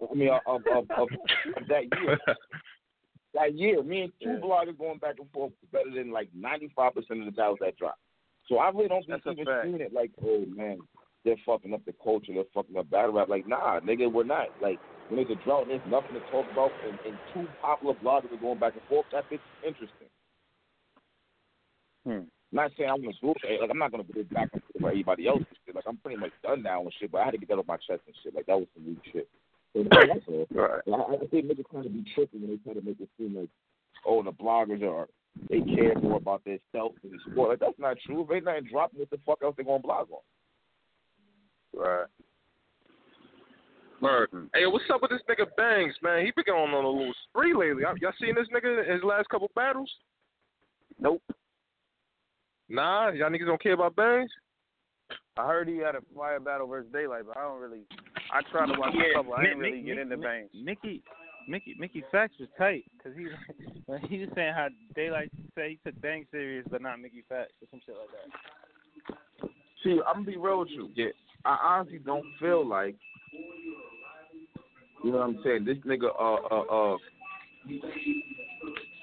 I 0.00 0.14
mean, 0.14 0.28
of 0.28 0.40
of, 0.46 0.62
of, 0.66 0.90
of, 0.96 1.08
of 1.56 1.68
that 1.68 1.84
year. 2.00 2.18
That 3.34 3.54
year, 3.56 3.82
me 3.82 4.00
and 4.00 4.12
two 4.22 4.40
bloggers 4.42 4.78
going 4.78 4.98
back 4.98 5.16
and 5.18 5.30
forth 5.30 5.52
better 5.70 5.90
than 5.94 6.10
like 6.10 6.28
ninety 6.34 6.72
five 6.74 6.94
percent 6.94 7.20
of 7.20 7.26
the 7.26 7.32
battles 7.32 7.58
that 7.60 7.76
dropped. 7.76 8.00
So 8.48 8.56
I 8.56 8.70
really 8.70 8.88
don't 8.88 9.06
think 9.06 9.22
That's 9.22 9.38
even 9.38 9.60
seeing 9.62 9.80
it 9.82 9.92
like, 9.92 10.10
oh 10.24 10.46
man, 10.46 10.78
they're 11.24 11.36
fucking 11.44 11.74
up 11.74 11.84
the 11.84 11.94
culture, 12.02 12.32
they're 12.32 12.44
fucking 12.54 12.76
up 12.76 12.88
battle 12.90 13.12
rap. 13.12 13.28
Like, 13.28 13.46
nah, 13.46 13.80
nigga, 13.80 14.10
we're 14.10 14.24
not. 14.24 14.48
Like, 14.62 14.78
when 15.08 15.22
there's 15.22 15.38
a 15.38 15.44
drought 15.44 15.66
there's 15.68 15.82
nothing 15.86 16.14
to 16.14 16.20
talk 16.30 16.46
about, 16.50 16.70
and, 16.88 16.98
and 17.06 17.18
two 17.34 17.46
popular 17.60 17.94
bloggers 18.02 18.32
are 18.32 18.40
going 18.40 18.58
back 18.58 18.72
and 18.72 18.82
forth, 18.88 19.06
that 19.12 19.28
bitch 19.30 19.34
is 19.34 19.40
interesting. 19.66 20.08
Hmm. 22.06 22.28
Not 22.50 22.72
saying 22.76 22.88
I'm 22.88 23.02
gonna 23.02 23.12
do 23.20 23.34
it. 23.44 23.60
Like 23.60 23.70
I'm 23.70 23.78
not 23.78 23.90
gonna 23.90 24.04
go 24.04 24.22
back 24.32 24.48
and 24.52 24.62
forth 24.62 24.80
for 24.80 24.88
everybody 24.88 25.28
else. 25.28 25.38
and 25.38 25.58
Shit. 25.66 25.74
Like 25.74 25.84
I'm 25.86 25.98
pretty 25.98 26.18
much 26.18 26.32
done 26.42 26.62
now 26.62 26.80
and 26.80 26.92
shit. 26.98 27.12
But 27.12 27.18
I 27.18 27.24
had 27.26 27.30
to 27.32 27.38
get 27.38 27.48
that 27.48 27.58
off 27.58 27.66
my 27.66 27.76
chest 27.76 28.02
and 28.06 28.16
shit. 28.22 28.34
Like 28.34 28.46
that 28.46 28.56
was 28.58 28.68
some 28.74 28.86
weak 28.86 28.98
shit. 29.12 29.28
So 29.74 29.84
that's 29.84 30.00
I, 30.88 31.14
I 31.14 31.26
think 31.28 31.46
niggas 31.46 31.68
trying 31.70 31.82
to 31.84 31.90
be 31.90 32.04
tripping 32.14 32.40
when 32.40 32.50
they 32.50 32.56
try 32.56 32.72
to 32.72 32.80
make 32.80 33.00
it 33.00 33.08
seem 33.18 33.36
like, 33.36 33.50
oh, 34.06 34.22
the 34.22 34.32
bloggers 34.32 34.82
are 34.82 35.08
they 35.50 35.60
care 35.60 35.94
more 36.00 36.16
about 36.16 36.42
their 36.44 36.58
self 36.72 36.92
than 37.02 37.12
the 37.12 37.18
sport. 37.30 37.50
Like 37.50 37.60
that's 37.60 37.78
not 37.78 37.96
true. 38.04 38.22
If 38.22 38.28
they 38.28 38.36
ain't 38.36 38.44
nothing 38.44 38.68
dropping, 38.70 39.00
what 39.00 39.10
the 39.10 39.18
fuck 39.26 39.38
else 39.42 39.54
they 39.56 39.64
gonna 39.64 39.80
blog 39.80 40.08
on? 40.10 40.18
Right. 41.78 42.06
Word. 44.00 44.30
Hey, 44.54 44.66
what's 44.66 44.84
up 44.92 45.02
with 45.02 45.10
this 45.10 45.20
nigga 45.28 45.46
Bangs, 45.56 45.94
man? 46.02 46.24
He 46.24 46.32
been 46.34 46.44
going 46.46 46.72
on 46.72 46.84
a 46.84 46.88
little 46.88 47.12
spree 47.28 47.52
lately. 47.52 47.82
Y'all 47.82 47.98
y'all 47.98 48.12
seen 48.20 48.34
this 48.34 48.46
nigga 48.54 48.86
in 48.86 48.94
his 48.94 49.02
last 49.02 49.28
couple 49.28 49.50
battles? 49.54 49.90
Nope. 51.00 51.22
Nah, 52.68 53.10
y'all 53.10 53.30
niggas 53.30 53.46
don't 53.46 53.62
care 53.62 53.72
about 53.72 53.96
Bangs? 53.96 54.30
I 55.36 55.46
heard 55.46 55.68
he 55.68 55.78
had 55.78 55.94
a 55.94 56.00
fire 56.14 56.40
battle 56.40 56.66
versus 56.66 56.90
Daylyt, 56.92 57.26
but 57.26 57.36
I 57.36 57.42
don't 57.42 57.60
really. 57.60 57.82
I 58.32 58.42
tried 58.50 58.66
to 58.72 58.78
watch 58.78 58.94
a 58.94 59.14
couple. 59.16 59.34
I 59.34 59.42
didn't 59.44 59.58
really 59.58 59.78
Mi- 59.80 59.82
get 59.86 59.96
Mi- 59.96 60.02
into 60.02 60.16
Mi- 60.16 60.22
bangs. 60.24 60.50
Mickey, 60.52 61.02
Mickey, 61.46 61.74
Mickey 61.78 62.04
Factz 62.12 62.38
was 62.40 62.48
tight 62.58 62.84
because 62.96 63.16
he 63.16 63.26
when 63.86 64.00
he 64.02 64.18
was 64.18 64.28
saying 64.34 64.52
how 64.54 64.68
Daylyt 64.96 65.30
said 65.54 65.70
he 65.70 65.78
took 65.84 65.98
Bang 66.02 66.26
serious, 66.30 66.66
but 66.70 66.82
not 66.82 67.00
Mickey 67.00 67.24
Factz 67.30 67.54
or 67.62 67.68
some 67.70 67.80
shit 67.86 67.94
like 67.96 68.08
that. 68.10 69.48
See, 69.84 70.00
I'm 70.06 70.24
gonna 70.24 70.26
be 70.26 70.36
real 70.36 70.58
with 70.60 70.68
you. 70.70 70.90
Yeah. 70.94 71.06
I 71.44 71.56
honestly 71.62 72.00
don't 72.00 72.26
feel 72.40 72.66
like 72.66 72.96
you 75.04 75.12
know 75.12 75.18
what 75.18 75.24
I'm 75.28 75.40
saying. 75.44 75.64
This 75.64 75.78
nigga, 75.86 76.08
uh, 76.18 76.54
uh, 76.54 76.94
uh, 76.94 76.96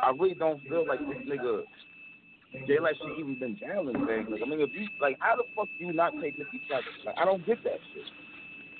I 0.01 0.09
really 0.19 0.35
don't 0.35 0.61
feel 0.67 0.85
like 0.85 0.99
this 0.99 1.25
nigga. 1.27 1.61
Daylyt 2.64 2.98
should 2.98 3.19
even 3.19 3.40
been 3.40 3.57
battling 3.61 4.06
things. 4.06 4.27
Like, 4.30 4.41
I 4.45 4.49
mean, 4.49 4.61
if 4.61 4.69
you 4.73 4.88
like, 5.02 5.18
how 5.19 5.36
the 5.36 5.44
fuck 5.56 5.68
do 5.80 5.86
you 5.86 5.94
not 5.94 6.14
take 6.22 6.38
Mickey 6.38 6.61
Factz? 6.72 7.06
Like, 7.06 7.15
I 7.18 7.26
don't 7.26 7.45
get 7.45 7.64
that 7.64 7.80
shit. 7.94 8.03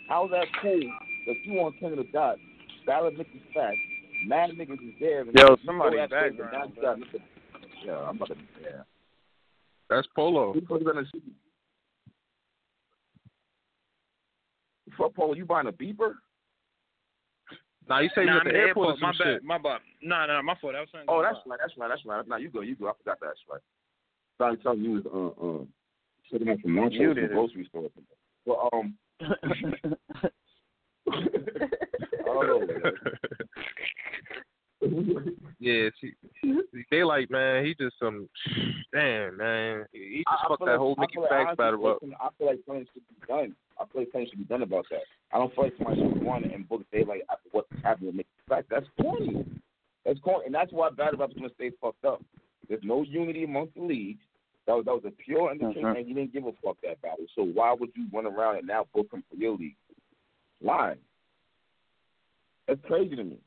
How's 0.08 0.30
that 0.32 0.48
cool 0.62 0.80
that 1.28 1.36
you 1.44 1.60
on 1.60 1.74
King 1.80 1.92
of 1.94 1.98
the 1.98 2.12
Dot, 2.12 2.38
battle 2.86 3.12
Mickey 3.12 3.42
Factz, 3.56 3.76
mad 4.28 4.52
niggas 4.52 4.74
is 4.74 4.96
there. 5.00 5.22
And 5.22 5.34
Yo, 5.34 5.58
somebody 5.66 5.98
go 5.98 6.08
that 6.10 6.24
shit, 6.24 6.38
but 6.38 6.52
background, 6.52 7.06
got 7.12 7.22
Yeah, 7.86 7.98
I'm 7.98 8.16
about 8.16 8.30
to. 8.30 8.36
Yeah. 8.62 8.82
That's 9.90 10.08
Polo. 10.16 10.54
Who 10.54 10.62
the 10.62 10.68
fuck 10.68 10.84
gonna 10.84 11.06
see? 11.14 11.22
Fuck, 14.98 15.14
Paul, 15.14 15.36
you 15.36 15.46
buying 15.46 15.68
a 15.68 15.72
beeper? 15.72 16.14
Nah, 17.88 18.00
you 18.00 18.10
say 18.16 18.22
you 18.22 18.28
nah, 18.28 18.38
at 18.38 18.42
I'm 18.42 18.46
the 18.46 18.50
at 18.50 18.54
the 18.54 18.60
airport, 18.60 18.88
airport. 18.88 19.02
My 19.02 19.12
bad. 19.12 19.18
shit. 19.18 19.44
My 19.44 19.58
bad. 19.58 19.80
Nah, 20.02 20.26
nah, 20.26 20.42
my 20.42 20.56
fault. 20.60 20.74
That 20.74 20.80
was 20.82 20.90
something. 20.92 21.06
Oh, 21.08 21.22
that's 21.22 21.38
right, 21.46 21.60
that's 21.62 21.74
right, 21.78 21.88
that's 21.90 22.06
right. 22.06 22.28
Now 22.28 22.38
you 22.38 22.50
go, 22.50 22.62
you 22.62 22.76
go. 22.76 22.88
I 22.88 22.94
forgot 22.98 23.20
that. 23.22 23.28
That's 23.28 23.40
right. 23.52 23.62
Sorry, 24.38 24.58
telling 24.58 24.82
you 24.84 24.92
was 24.92 25.06
uh 25.06 25.32
uh 25.46 25.64
sitting 26.32 26.50
up 26.50 26.60
from 26.62 26.76
You 26.76 26.82
nachos 26.82 26.98
from 26.98 27.14
did 27.16 27.24
it. 27.26 27.32
grocery 27.32 27.66
store. 27.70 27.90
Well, 28.46 28.70
um, 28.74 28.96
I 29.22 29.30
don't 32.26 32.48
know. 32.48 32.68
man. 34.90 35.36
yeah, 35.60 35.90
see, 36.02 36.12
see, 36.42 36.84
Daylyt, 36.92 37.30
man, 37.30 37.66
he 37.66 37.74
just 37.76 37.98
some 38.00 38.28
damn 38.94 39.38
man. 39.38 39.86
He 39.92 40.18
just 40.20 40.28
I- 40.28 40.46
I 40.46 40.48
fucked 40.48 40.60
feel 40.60 40.66
that 40.68 40.72
like- 40.74 40.80
whole 40.80 40.96
I 40.98 41.02
Mickey 41.02 41.14
feel 41.14 41.22
like 41.24 41.30
Fax 41.32 41.56
battle 41.58 41.88
up. 41.88 42.00
I 42.04 42.30
feel 42.38 42.48
like 42.48 42.60
something 42.66 42.88
should 42.94 43.04
be 43.08 43.28
done. 43.28 43.56
I 43.80 43.86
feel 43.86 44.02
like 44.02 44.12
something 44.12 44.30
should 44.30 44.40
be 44.40 44.46
done 44.46 44.62
about 44.64 44.86
that. 44.92 45.04
I 45.32 45.38
don't 45.40 45.54
feel 45.56 45.64
like 45.66 45.74
somebody 45.78 46.02
should 46.02 46.24
run 46.26 46.44
and 46.46 46.68
book 46.70 46.84
Daylyt 46.94 47.22
after 47.30 47.50
what 47.52 47.66
happened 47.84 48.08
with 48.08 48.16
Mickey 48.16 48.30
Factz. 48.50 48.68
That's 48.70 48.88
corny. 49.02 49.46
That's 50.06 50.20
corny, 50.20 50.46
and 50.46 50.56
that's 50.56 50.72
why 50.72 50.90
battle 50.92 51.20
rap's 51.20 51.34
gonna 51.34 51.50
stay 51.56 51.72
fucked 51.82 52.06
up. 52.06 52.24
There's 52.70 52.84
no 52.84 53.02
unity 53.04 53.44
amongst 53.44 53.74
the 53.76 53.82
leagues. 53.82 54.22
That 54.68 54.74
was 54.76 54.86
that 54.86 54.94
was 54.94 55.06
a 55.06 55.12
pure 55.12 55.52
indication 55.52 55.84
Mhm. 55.84 55.94
that 55.96 56.06
he 56.06 56.14
didn't 56.14 56.32
give 56.34 56.46
a 56.46 56.54
fuck 56.54 56.78
that 56.82 57.02
battle. 57.02 57.26
So 57.36 57.44
why 57.44 57.74
would 57.74 57.92
you 57.96 58.08
run 58.12 58.26
around 58.26 58.58
and 58.58 58.68
now 58.68 58.86
book 58.94 59.12
him 59.14 59.24
for 59.30 59.36
your 59.36 59.56
league? 59.56 59.76
Why? 60.60 60.96
That's 62.68 62.82
crazy 62.86 63.16
to 63.16 63.24
me. 63.24 63.38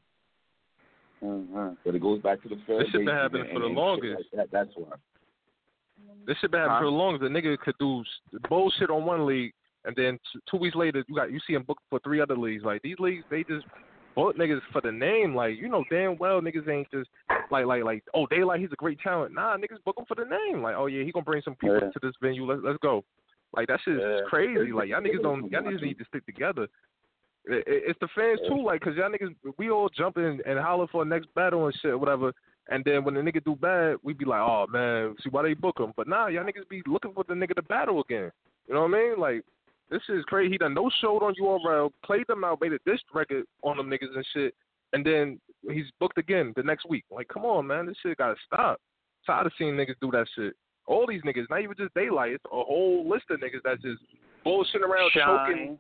Mm-hmm. 1.23 1.69
But 1.85 1.95
it 1.95 2.01
goes 2.03 2.21
back 2.23 2.43
to 2.43 2.49
the 2.49 2.57
fair. 2.67 2.79
This 2.79 2.89
shit 2.91 3.05
been 3.05 3.15
happening 3.15 3.43
and- 3.43 3.53
for 3.53 3.61
the 3.61 3.67
longest. 3.67 4.23
Like 4.33 4.51
that. 4.51 4.51
That's 4.53 4.71
why. 4.77 4.97
This 6.27 6.37
shit 6.41 6.51
been 6.51 6.61
happening 6.61 6.75
Huh? 6.77 6.81
for 6.81 6.85
the 6.85 6.91
longest. 6.91 7.23
The 7.23 7.29
nigga 7.29 7.59
could 7.59 7.75
do 7.79 8.05
bullshit 8.49 8.91
on 8.91 9.05
one 9.05 9.27
league, 9.27 9.53
and 9.85 9.95
then 9.97 10.19
t- 10.33 10.41
two 10.51 10.57
weeks 10.59 10.77
later, 10.77 11.05
you 11.09 11.15
got 11.15 11.33
you 11.33 11.41
see 11.47 11.55
him 11.55 11.63
booked 11.63 11.83
for 11.91 11.99
three 12.01 12.21
other 12.21 12.37
leagues. 12.37 12.65
Like 12.65 12.83
these 12.83 12.99
leagues, 12.99 13.25
they 13.31 13.43
just 13.45 13.67
book 14.15 14.37
niggas 14.37 14.61
for 14.73 14.81
the 14.81 14.93
name. 14.93 15.35
Like 15.35 15.57
you 15.59 15.69
know 15.69 15.85
damn 15.91 16.17
well 16.19 16.41
niggas 16.41 16.69
ain't 16.69 16.91
just 16.91 17.09
like 17.51 17.67
like 17.67 17.83
like 17.85 18.05
oh 18.15 18.27
Daylyt 18.27 18.61
he's 18.61 18.73
a 18.73 18.77
great 18.77 19.01
talent. 19.01 19.35
Nah, 19.35 19.57
niggas 19.57 19.83
book 19.85 19.97
him 19.99 20.05
for 20.07 20.15
the 20.15 20.25
name. 20.25 20.63
Like 20.63 20.77
oh 20.77 20.87
yeah 20.87 21.03
he 21.05 21.13
gonna 21.13 21.25
bring 21.25 21.43
some 21.43 21.55
people 21.57 21.79
Yeah. 21.83 21.91
to 21.91 21.99
this 22.03 22.15
venue. 22.21 22.45
Let's 22.47 22.61
let's 22.65 22.79
go. 22.83 23.05
Like 23.55 23.69
that 23.69 23.81
shit 23.85 23.95
is 23.95 24.01
Yeah. 24.03 24.21
crazy. 24.29 24.73
Like 24.73 24.89
y'all 24.89 25.01
niggas 25.01 25.23
don't 25.23 25.51
y'all 25.51 25.63
niggas 25.63 25.83
need 25.83 25.99
to 25.99 26.05
stick 26.05 26.27
together. 26.27 26.69
It, 27.45 27.67
it, 27.67 27.83
it's 27.89 28.01
the 28.01 28.09
fans 28.15 28.41
too, 28.49 28.63
like, 28.65 28.81
cause 28.81 28.95
y'all 28.97 29.11
niggas, 29.11 29.35
we 29.57 29.71
all 29.71 29.89
jump 29.89 30.17
in 30.19 30.41
and 30.47 30.59
holler 30.59 30.87
for 30.89 31.03
a 31.03 31.05
next 31.05 31.33
battle 31.35 31.67
and 31.67 31.75
shit, 31.81 31.99
whatever. 31.99 32.33
And 32.71 32.85
then 32.85 33.05
when 33.05 33.15
the 33.15 33.21
nigga 33.21 33.43
do 33.45 33.57
bad, 33.57 33.97
we 34.03 34.13
be 34.13 34.27
like, 34.27 34.41
oh 34.41 34.67
man, 34.69 35.15
see 35.23 35.31
why 35.31 35.43
they 35.43 35.55
book 35.55 35.79
him. 35.79 35.93
But 35.97 36.09
nah, 36.09 36.27
y'all 36.27 36.45
niggas 36.45 36.69
be 36.69 36.83
looking 36.87 37.13
for 37.15 37.25
the 37.27 37.35
nigga 37.35 37.55
to 37.55 37.63
battle 37.63 38.01
again. 38.01 38.31
You 38.67 38.75
know 38.75 38.83
what 38.83 38.95
I 38.95 39.03
mean? 39.03 39.19
Like 39.19 39.43
this 39.91 40.03
is 40.09 40.25
crazy. 40.25 40.53
He 40.53 40.59
done 40.59 40.75
no 40.75 40.91
showed 41.01 41.23
on 41.23 41.35
you 41.37 41.45
URL, 41.45 41.91
played 42.05 42.27
them 42.29 42.45
out, 42.45 42.61
made 42.61 42.73
a 42.73 42.79
disc 42.85 43.03
record 43.15 43.45
on 43.63 43.79
them 43.79 43.89
niggas 43.89 44.15
and 44.15 44.27
shit, 44.35 44.55
and 44.93 45.05
then 45.05 45.41
he's 45.71 45.87
booked 45.99 46.19
again 46.19 46.53
the 46.57 46.63
next 46.63 46.87
week. 46.89 47.05
Like, 47.11 47.29
come 47.29 47.45
on, 47.45 47.67
man, 47.67 47.87
this 47.87 47.97
shit 48.03 48.19
gotta 48.19 48.37
stop. 48.47 48.81
Tired 49.27 49.47
of 49.47 49.53
seeing 49.59 49.75
niggas 49.75 49.97
do 50.01 50.11
that 50.13 50.27
shit. 50.37 50.55
All 50.87 51.07
these 51.07 51.23
niggas, 51.23 51.47
not 51.51 51.63
even 51.63 51.77
just 51.77 51.95
Daylyt, 51.95 52.35
it's 52.35 52.45
a 52.47 52.49
whole 52.51 53.09
list 53.09 53.25
of 53.31 53.41
niggas 53.41 53.61
that's 53.65 53.83
just 53.83 54.03
bullshitting 54.45 54.83
around, 54.83 55.11
choking. 55.13 55.79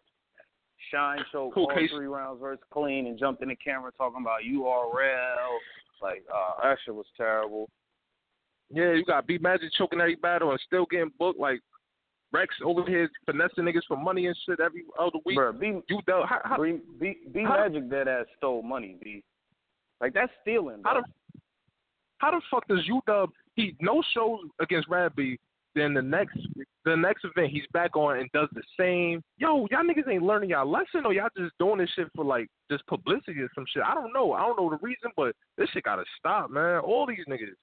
Shine 0.93 1.19
choked 1.33 1.55
Cool 1.55 1.67
all 1.71 1.75
case. 1.77 1.91
three 1.91 2.07
rounds 2.07 2.41
versus 2.41 2.63
clean 2.73 3.07
and 3.07 3.19
jumped 3.19 3.43
in 3.43 3.49
the 3.49 3.57
camera 3.57 3.91
talking 3.99 4.23
about 4.23 4.41
URL. 4.43 5.59
Like, 6.01 6.25
uh, 6.33 6.63
that 6.63 6.79
shit 6.85 6.95
was 6.95 7.07
terrible. 7.17 7.69
Yeah, 8.71 8.93
you 8.93 9.05
got 9.05 9.27
B 9.27 9.39
Magic 9.39 9.71
choking 9.77 10.01
every 10.01 10.15
battle 10.17 10.51
and 10.51 10.61
still 10.67 10.87
getting 10.91 11.11
booked. 11.19 11.41
Like 11.41 11.61
Rex 12.33 12.55
over 12.65 12.85
here 12.87 13.09
finessing 13.27 13.65
niggas 13.65 13.81
for 13.89 13.97
money 13.97 14.27
and 14.27 14.37
shit 14.47 14.61
every 14.61 14.85
other 14.99 15.19
week. 15.25 15.39
Bruh, 15.39 15.59
B, 15.59 15.81
you 15.89 16.01
know, 16.07 16.25
how, 16.29 16.41
how, 16.45 16.63
B, 16.63 16.79
B, 17.01 17.17
B 17.33 17.43
how- 17.43 17.57
Magic 17.69 17.89
dead 17.91 18.07
ass 18.09 18.27
stole 18.37 18.63
money, 18.63 18.97
B. 19.03 19.23
Like, 20.01 20.13
that's 20.15 20.31
stealing, 20.43 20.83
How 20.85 21.01
the 21.01 21.41
how 22.19 22.31
the 22.33 22.41
fuck 22.51 22.67
does 22.69 22.87
UW 22.89 23.29
he 23.55 23.75
no 23.81 24.03
shows 24.15 24.41
against 24.61 24.89
Rabbi? 24.89 25.35
Then 25.79 25.95
the 25.95 26.03
next 26.03 26.37
the 26.85 26.97
next 26.97 27.25
event 27.25 27.53
he's 27.53 27.67
back 27.73 27.97
on 27.97 28.19
and 28.19 28.31
does 28.33 28.49
the 28.53 28.63
same. 28.79 29.23
Yo, 29.37 29.67
y'all 29.71 29.85
niggas 29.85 30.11
ain't 30.11 30.23
learning 30.23 30.51
y'all 30.51 30.71
lesson 30.71 31.05
or 31.05 31.13
y'all 31.13 31.29
just 31.37 31.57
doing 31.59 31.79
this 31.79 31.91
shit 31.95 32.09
for 32.15 32.25
like 32.25 32.49
just 32.71 32.87
publicity 32.87 33.41
or 33.41 33.51
some 33.55 33.65
shit. 33.73 33.83
I 33.85 33.95
don't 33.95 34.13
know. 34.13 34.33
I 34.33 34.41
don't 34.41 34.57
know 34.57 34.71
the 34.71 34.79
reason, 34.83 35.11
but 35.17 35.35
this 35.57 35.69
shit 35.71 35.85
gotta 35.85 36.05
stop, 36.19 36.51
man. 36.51 36.81
All 36.81 37.07
these 37.07 37.25
niggas. 37.29 37.55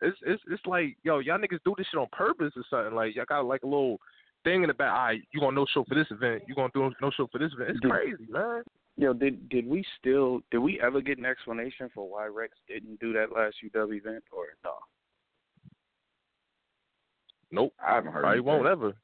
It's 0.00 0.18
it's 0.26 0.42
it's 0.50 0.66
like 0.66 0.96
yo, 1.04 1.20
y'all 1.20 1.38
niggas 1.38 1.60
do 1.64 1.74
this 1.76 1.86
shit 1.90 2.00
on 2.00 2.08
purpose 2.12 2.52
or 2.56 2.64
something. 2.68 2.94
Like 2.94 3.14
y'all 3.14 3.24
got 3.28 3.44
like 3.44 3.62
a 3.62 3.66
little 3.66 3.98
thing 4.44 4.62
in 4.62 4.68
the 4.68 4.74
back. 4.74 4.92
All 4.92 5.06
right, 5.06 5.22
you 5.32 5.40
gonna 5.40 5.54
no 5.54 5.66
show 5.72 5.84
for 5.88 5.94
this 5.94 6.08
event. 6.10 6.42
You 6.48 6.54
gonna 6.54 6.70
do 6.74 6.90
no 7.00 7.10
show 7.16 7.28
for 7.30 7.38
this 7.38 7.52
event. 7.52 7.70
It's 7.70 7.80
crazy, 7.80 8.26
man. 8.28 8.62
Yo, 8.96 9.12
did 9.12 9.48
did 9.48 9.66
we 9.66 9.84
still 9.98 10.40
did 10.50 10.58
we 10.58 10.80
ever 10.80 11.00
get 11.00 11.18
an 11.18 11.24
explanation 11.24 11.88
for 11.94 12.08
why 12.08 12.26
Rex 12.26 12.54
didn't 12.68 13.00
do 13.00 13.12
that 13.12 13.32
last 13.32 13.56
UW 13.64 13.96
event 13.96 14.24
or 14.32 14.46
no? 14.64 14.74
Nope. 17.52 17.72
I 17.86 17.94
haven't 17.94 18.12
heard. 18.12 18.22
Probably 18.22 18.40
won't 18.40 18.66
ever. 18.66 18.94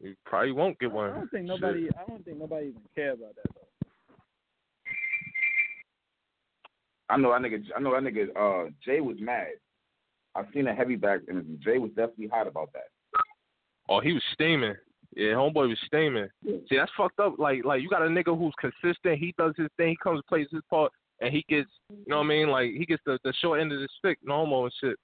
You 0.00 0.14
probably 0.24 0.52
won't 0.52 0.78
get 0.78 0.90
one. 0.90 1.10
I 1.10 1.14
don't 1.14 1.30
think 1.30 1.46
Shit. 1.48 1.60
nobody. 1.60 1.88
I 1.90 2.08
don't 2.08 2.24
think 2.24 2.38
nobody 2.38 2.66
even 2.68 2.82
care 2.94 3.12
about 3.12 3.36
that 3.36 3.54
though. 3.54 3.66
I 7.10 7.16
know 7.16 7.32
that 7.32 7.42
nigga. 7.42 7.62
I 7.76 7.80
know 7.80 7.92
that 7.92 8.02
nigga. 8.02 8.28
Uh, 8.34 8.70
Jay 8.84 9.00
was 9.00 9.16
mad. 9.20 9.48
I've 10.34 10.46
seen 10.54 10.68
a 10.68 10.74
heavy 10.74 10.96
back 10.96 11.20
and 11.28 11.60
Jay 11.60 11.78
was 11.78 11.90
definitely 11.90 12.28
hot 12.28 12.46
about 12.46 12.72
that. 12.72 12.86
Oh, 13.88 14.00
he 14.00 14.12
was 14.12 14.22
steaming. 14.32 14.74
Yeah, 15.16 15.32
homeboy 15.32 15.68
was 15.68 15.78
steaming. 15.86 16.28
See, 16.44 16.76
that's 16.76 16.92
fucked 16.96 17.18
up. 17.18 17.34
Like, 17.38 17.64
like 17.64 17.82
you 17.82 17.88
got 17.90 18.02
a 18.02 18.06
nigga 18.06 18.38
who's 18.38 18.54
consistent. 18.60 19.18
He 19.18 19.34
does 19.36 19.54
his 19.56 19.66
thing. 19.76 19.88
He 19.88 19.96
comes, 19.96 20.22
plays 20.28 20.46
his 20.52 20.62
part, 20.70 20.92
and 21.20 21.34
he 21.34 21.44
gets, 21.48 21.68
you 21.90 22.04
know 22.06 22.18
what 22.18 22.26
I 22.26 22.28
mean? 22.28 22.48
Like, 22.48 22.70
he 22.70 22.86
gets 22.86 23.02
the 23.04 23.18
the 23.24 23.32
short 23.40 23.60
end 23.60 23.72
of 23.72 23.80
the 23.80 23.88
stick, 23.98 24.18
no 24.22 24.34
homo 24.36 24.64
and 24.64 24.72
shit. 24.80 24.96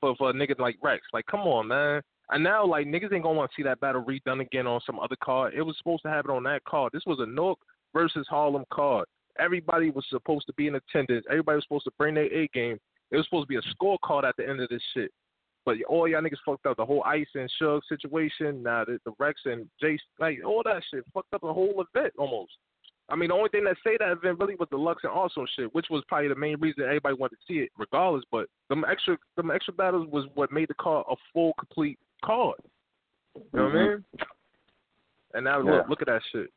For 0.00 0.14
for 0.16 0.30
a 0.30 0.32
nigga 0.32 0.58
like 0.58 0.76
Rex, 0.82 1.02
like, 1.12 1.26
come 1.26 1.40
on, 1.40 1.68
man. 1.68 2.02
And 2.30 2.42
now, 2.42 2.66
like, 2.66 2.86
niggas 2.86 3.12
ain't 3.12 3.22
gonna 3.22 3.38
want 3.38 3.50
to 3.50 3.54
see 3.56 3.62
that 3.62 3.80
battle 3.80 4.04
redone 4.04 4.40
again 4.40 4.66
on 4.66 4.80
some 4.84 4.98
other 4.98 5.16
card. 5.22 5.54
It 5.54 5.62
was 5.62 5.76
supposed 5.78 6.02
to 6.02 6.08
happen 6.08 6.30
on 6.30 6.42
that 6.44 6.64
card. 6.64 6.92
This 6.92 7.04
was 7.06 7.20
a 7.20 7.26
Newark 7.26 7.58
versus 7.94 8.26
Harlem 8.28 8.64
card. 8.72 9.06
Everybody 9.38 9.90
was 9.90 10.04
supposed 10.08 10.46
to 10.46 10.52
be 10.54 10.66
in 10.66 10.74
attendance. 10.74 11.24
Everybody 11.30 11.56
was 11.56 11.64
supposed 11.64 11.84
to 11.84 11.92
bring 11.98 12.14
their 12.14 12.32
A 12.32 12.48
game. 12.48 12.78
It 13.10 13.16
was 13.16 13.26
supposed 13.26 13.48
to 13.48 13.48
be 13.48 13.56
a 13.56 13.74
scorecard 13.74 14.24
at 14.24 14.36
the 14.36 14.48
end 14.48 14.60
of 14.60 14.68
this 14.68 14.82
shit. 14.94 15.12
But 15.64 15.76
all 15.88 16.08
y'all 16.08 16.22
niggas 16.22 16.36
fucked 16.44 16.66
up 16.66 16.76
the 16.76 16.86
whole 16.86 17.02
Ice 17.04 17.26
and 17.34 17.50
Suge 17.60 17.80
situation. 17.88 18.62
Now 18.62 18.84
the, 18.84 18.98
the 19.04 19.12
Rex 19.18 19.40
and 19.44 19.68
Jace, 19.82 19.98
like 20.18 20.38
all 20.44 20.62
that 20.64 20.82
shit, 20.90 21.04
fucked 21.12 21.34
up 21.34 21.42
the 21.42 21.52
whole 21.52 21.84
event 21.94 22.12
almost. 22.18 22.52
I 23.08 23.14
mean, 23.14 23.28
the 23.28 23.34
only 23.34 23.50
thing 23.50 23.64
that 23.64 23.76
saved 23.84 24.00
that 24.00 24.10
event 24.10 24.40
really 24.40 24.56
was 24.56 24.68
the 24.70 24.76
Lux 24.76 25.04
and 25.04 25.12
Awesome 25.12 25.46
shit, 25.54 25.72
which 25.74 25.86
was 25.90 26.02
probably 26.08 26.28
the 26.28 26.34
main 26.34 26.58
reason 26.58 26.82
everybody 26.82 27.14
wanted 27.14 27.36
to 27.36 27.42
see 27.46 27.60
it, 27.60 27.70
regardless. 27.78 28.24
But 28.32 28.48
them 28.68 28.84
extra, 28.88 29.16
them 29.36 29.50
extra 29.50 29.72
battles 29.74 30.08
was 30.10 30.24
what 30.34 30.50
made 30.50 30.68
the 30.68 30.74
card 30.74 31.06
a 31.08 31.14
full, 31.32 31.52
complete 31.58 31.98
card. 32.24 32.56
You 33.36 33.42
know 33.52 33.64
what 33.64 33.72
I 33.72 33.76
mm-hmm. 33.76 33.92
mean? 33.92 34.04
And 35.34 35.44
now 35.44 35.60
look, 35.60 35.88
look 35.88 36.02
at 36.02 36.08
that 36.08 36.22
shit. 36.32 36.48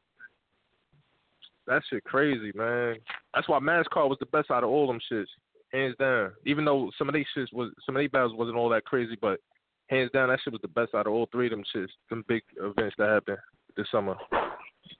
That 1.67 1.83
shit 1.89 2.03
crazy, 2.03 2.51
man. 2.55 2.95
That's 3.35 3.47
why 3.47 3.59
Mass 3.59 3.85
card 3.91 4.09
was 4.09 4.17
the 4.19 4.25
best 4.27 4.49
out 4.49 4.63
of 4.63 4.69
all 4.69 4.87
them 4.87 4.99
shits, 5.11 5.25
hands 5.71 5.95
down. 5.99 6.31
Even 6.45 6.65
though 6.65 6.89
some 6.97 7.07
of 7.07 7.13
these 7.13 7.27
shits 7.37 7.53
was 7.53 7.71
some 7.85 7.95
of 7.95 7.99
these 7.99 8.09
battles 8.09 8.33
wasn't 8.35 8.57
all 8.57 8.69
that 8.69 8.85
crazy, 8.85 9.17
but 9.21 9.39
hands 9.87 10.09
down 10.13 10.29
that 10.29 10.39
shit 10.43 10.53
was 10.53 10.61
the 10.63 10.67
best 10.69 10.95
out 10.95 11.05
of 11.05 11.13
all 11.13 11.27
three 11.31 11.45
of 11.45 11.51
them 11.51 11.63
shits. 11.75 11.89
Them 12.09 12.25
big 12.27 12.41
events 12.59 12.95
that 12.97 13.09
happened 13.09 13.37
this 13.77 13.85
summer. 13.91 14.15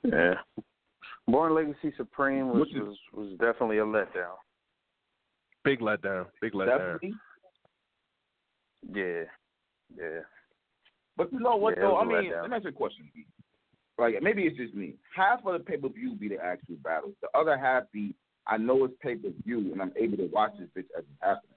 Yeah. 0.03 0.35
Born 1.31 1.53
Legacy 1.53 1.93
Supreme 1.97 2.49
was 2.49 2.61
Which 2.61 2.75
is- 2.75 2.81
was, 2.81 2.97
was 3.13 3.29
definitely 3.39 3.77
a 3.79 3.85
letdown. 3.85 4.35
Big 5.63 5.79
letdown. 5.79 6.27
Big 6.41 6.53
letdown. 6.53 6.77
Definitely. 6.99 7.13
Yeah. 8.93 9.23
Yeah. 9.97 10.19
But 11.17 11.31
you 11.33 11.39
know 11.39 11.57
what 11.57 11.75
Yeah, 11.75 11.81
though? 11.83 11.97
I 11.97 12.05
mean, 12.05 12.31
letdown. 12.31 12.41
let 12.43 12.49
me 12.51 12.55
ask 12.55 12.63
you 12.63 12.69
a 12.69 12.73
question. 12.73 13.09
Like 13.97 14.21
maybe 14.21 14.43
it's 14.43 14.55
just 14.57 14.73
me. 14.73 14.95
Half 15.13 15.45
of 15.45 15.53
the 15.53 15.59
pay 15.59 15.75
per 15.77 15.89
view 15.89 16.15
be 16.15 16.29
the 16.29 16.37
actual 16.41 16.77
battles. 16.83 17.13
The 17.21 17.27
other 17.37 17.57
half 17.57 17.83
be 17.91 18.15
I 18.47 18.57
know 18.57 18.85
it's 18.85 18.93
pay 19.01 19.15
per 19.15 19.29
view 19.45 19.71
and 19.73 19.81
I'm 19.81 19.91
able 19.97 20.15
to 20.17 20.27
watch 20.27 20.53
this 20.57 20.69
bitch 20.69 20.87
as 20.97 21.03
it's 21.03 21.21
happening. 21.21 21.55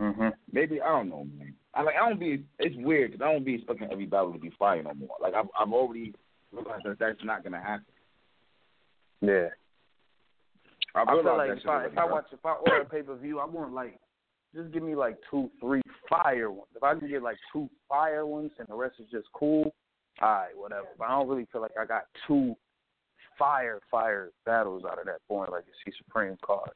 Mhm. 0.00 0.32
Maybe 0.52 0.80
I 0.82 0.88
don't 0.88 1.08
know, 1.08 1.24
man. 1.24 1.54
I 1.74 1.82
like 1.82 1.94
I 1.96 2.06
don't 2.08 2.20
be. 2.20 2.44
It's 2.58 2.76
weird 2.76 3.12
because 3.12 3.24
I 3.24 3.32
don't 3.32 3.44
be 3.44 3.54
expecting 3.54 3.90
every 3.90 4.04
battle 4.04 4.32
to 4.34 4.38
be 4.38 4.50
fire 4.58 4.82
no 4.82 4.92
more. 4.92 5.16
Like 5.20 5.32
I've 5.32 5.48
I've 5.58 5.72
already 5.72 6.14
realized 6.52 6.84
that 6.84 6.98
that's 6.98 7.24
not 7.24 7.42
gonna 7.42 7.60
happen. 7.60 7.84
Yeah. 9.20 9.48
I've 10.94 11.08
I 11.08 11.22
feel 11.22 11.36
like 11.36 11.50
if 11.58 11.66
I 11.66 11.86
if 11.86 11.98
I 11.98 12.04
watch 12.04 12.26
if 12.32 12.44
I 12.44 12.52
order 12.52 12.82
a 12.82 12.84
pay 12.84 13.02
per 13.02 13.16
view, 13.16 13.38
I 13.38 13.46
want 13.46 13.72
like 13.72 13.98
just 14.54 14.72
give 14.72 14.82
me 14.82 14.94
like 14.94 15.16
two, 15.30 15.50
three 15.60 15.80
fire 16.08 16.50
ones. 16.50 16.68
If 16.76 16.82
I 16.82 16.94
can 16.94 17.08
get 17.08 17.22
like 17.22 17.38
two 17.52 17.70
fire 17.88 18.26
ones 18.26 18.50
and 18.58 18.68
the 18.68 18.74
rest 18.74 18.96
is 18.98 19.06
just 19.10 19.28
cool, 19.32 19.74
all 20.20 20.28
right, 20.28 20.50
whatever. 20.54 20.88
But 20.98 21.06
I 21.06 21.10
don't 21.10 21.28
really 21.28 21.46
feel 21.50 21.62
like 21.62 21.72
I 21.80 21.86
got 21.86 22.02
two 22.26 22.54
fire 23.38 23.80
fire 23.90 24.30
battles 24.44 24.84
out 24.84 24.98
of 24.98 25.06
that 25.06 25.26
point, 25.28 25.50
like 25.50 25.64
a 25.64 25.90
C 25.90 25.96
Supreme 26.04 26.36
card. 26.44 26.70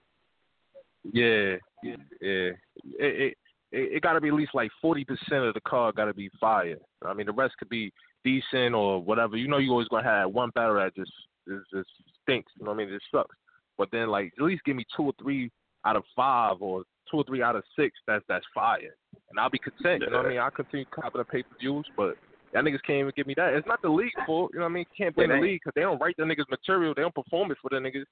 Yeah, 1.12 1.56
yeah, 1.82 1.96
yeah. 2.20 2.50
It 2.50 2.56
it 2.98 3.36
it, 3.72 3.92
it 3.96 4.02
got 4.02 4.14
to 4.14 4.20
be 4.20 4.28
at 4.28 4.34
least 4.34 4.54
like 4.54 4.70
forty 4.80 5.04
percent 5.04 5.44
of 5.44 5.54
the 5.54 5.60
card 5.60 5.96
got 5.96 6.06
to 6.06 6.14
be 6.14 6.30
fire. 6.40 6.78
I 7.04 7.12
mean, 7.12 7.26
the 7.26 7.32
rest 7.32 7.58
could 7.58 7.68
be 7.68 7.92
decent 8.26 8.74
or 8.74 9.00
whatever. 9.00 9.36
You 9.36 9.48
know, 9.48 9.58
you 9.58 9.70
always 9.70 9.88
gonna 9.88 10.02
have 10.02 10.30
one 10.30 10.50
battle 10.54 10.74
that 10.74 10.94
just 10.96 11.12
is 11.46 11.62
just 11.72 11.88
stinks. 12.22 12.52
You 12.58 12.64
know 12.64 12.72
what 12.72 12.82
I 12.82 12.84
mean? 12.84 12.94
It 12.94 13.02
sucks. 13.14 13.34
But 13.78 13.88
then 13.92 14.08
like 14.08 14.32
at 14.38 14.44
least 14.44 14.64
give 14.64 14.76
me 14.76 14.84
two 14.96 15.04
or 15.04 15.12
three 15.22 15.50
out 15.84 15.96
of 15.96 16.02
five 16.14 16.56
or 16.60 16.82
two 17.10 17.18
or 17.18 17.24
three 17.24 17.42
out 17.42 17.54
of 17.56 17.62
six 17.78 17.96
that's 18.06 18.24
that's 18.28 18.44
fire, 18.52 18.94
and 19.30 19.38
I'll 19.38 19.50
be 19.50 19.58
content. 19.58 20.02
You 20.02 20.10
know 20.10 20.18
what 20.18 20.26
I 20.26 20.30
mean? 20.30 20.38
I'll 20.38 20.50
continue 20.50 20.86
copping 20.92 21.20
the 21.20 21.24
pay 21.24 21.42
per 21.42 21.56
views, 21.60 21.86
but. 21.96 22.16
Y'all 22.54 22.62
niggas 22.62 22.80
can't 22.86 23.00
even 23.00 23.12
give 23.16 23.26
me 23.26 23.34
that. 23.36 23.54
It's 23.54 23.66
not 23.66 23.82
the 23.82 23.88
league 23.88 24.12
fault, 24.24 24.52
you 24.54 24.60
know 24.60 24.66
what 24.66 24.70
I 24.70 24.74
mean? 24.74 24.86
Can't 24.96 25.14
blame 25.14 25.28
the 25.28 25.34
league 25.34 25.60
because 25.62 25.72
they 25.74 25.82
don't 25.82 26.00
write 26.00 26.14
the 26.16 26.22
niggas 26.22 26.48
material. 26.48 26.94
They 26.94 27.02
don't 27.02 27.14
perform 27.14 27.50
it 27.50 27.58
for 27.60 27.68
the 27.70 27.76
niggas. 27.76 28.04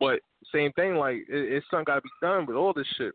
But 0.00 0.20
same 0.52 0.72
thing, 0.72 0.96
like 0.96 1.16
it, 1.16 1.24
it's 1.28 1.66
something 1.70 1.84
got 1.84 1.96
to 1.96 2.00
be 2.00 2.08
done 2.20 2.46
with 2.46 2.56
all 2.56 2.72
this 2.72 2.86
shit. 2.96 3.12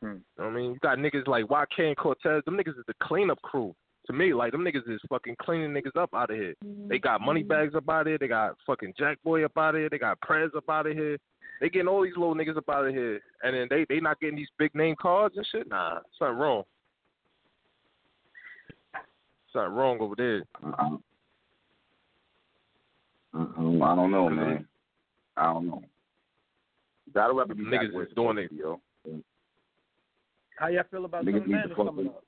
Hmm. 0.00 0.06
You 0.06 0.12
know 0.12 0.20
what 0.36 0.46
I 0.46 0.50
mean, 0.50 0.72
you 0.72 0.78
got 0.80 0.98
niggas 0.98 1.26
like 1.26 1.46
YK 1.46 1.88
and 1.88 1.96
Cortez. 1.96 2.42
Them 2.44 2.56
niggas 2.56 2.78
is 2.78 2.84
the 2.86 2.94
cleanup 3.02 3.40
crew. 3.42 3.74
To 4.08 4.12
me, 4.12 4.34
like 4.34 4.50
them 4.52 4.64
niggas 4.64 4.88
is 4.92 5.00
fucking 5.08 5.36
cleaning 5.40 5.70
niggas 5.70 5.96
up 5.96 6.10
out 6.12 6.30
of 6.30 6.36
here. 6.36 6.54
They 6.88 6.98
got 6.98 7.20
money 7.20 7.42
mm-hmm. 7.42 7.48
bags 7.48 7.74
up 7.76 7.88
out 7.88 8.02
of 8.02 8.06
here. 8.08 8.18
They 8.18 8.26
got 8.26 8.56
fucking 8.66 8.94
Jack 8.98 9.18
Boy 9.22 9.44
up 9.44 9.56
out 9.56 9.76
of 9.76 9.80
here. 9.80 9.88
They 9.88 9.98
got 9.98 10.20
Prez 10.20 10.50
up 10.56 10.68
out 10.68 10.88
of 10.88 10.94
here. 10.94 11.18
They 11.60 11.68
getting 11.68 11.86
all 11.86 12.02
these 12.02 12.16
little 12.16 12.34
niggas 12.34 12.56
up 12.56 12.68
out 12.68 12.86
of 12.86 12.92
here, 12.92 13.20
and 13.44 13.54
then 13.54 13.68
they 13.70 13.86
they 13.88 14.00
not 14.00 14.18
getting 14.18 14.34
these 14.34 14.48
big 14.58 14.74
name 14.74 14.96
cards 15.00 15.36
and 15.36 15.46
shit. 15.52 15.68
Nah, 15.68 16.00
something 16.18 16.36
wrong. 16.36 16.64
Something 19.52 19.72
wrong 19.72 19.98
over 20.00 20.16
there. 20.16 20.42
Uh-uh. 20.64 20.96
Uh-uh. 23.34 23.84
I 23.84 23.94
don't 23.94 24.10
know, 24.10 24.28
man. 24.28 24.66
I 25.36 25.52
don't 25.52 25.68
know. 25.68 25.82
Battle 27.14 27.36
rap 27.36 27.48
be 27.48 27.54
Niggas 27.54 27.70
back 27.70 27.82
is 27.84 28.14
doing 28.16 28.36
supposed 28.36 28.48
to 28.48 28.48
be, 28.48 28.56
yo. 28.56 28.80
How 30.58 30.68
y'all 30.68 30.84
feel 30.90 31.04
about 31.04 31.24
Niggas 31.24 31.42
Summer 31.42 31.46
need 31.46 31.52
Madness 31.52 31.76
coming 31.76 32.06
up? 32.08 32.24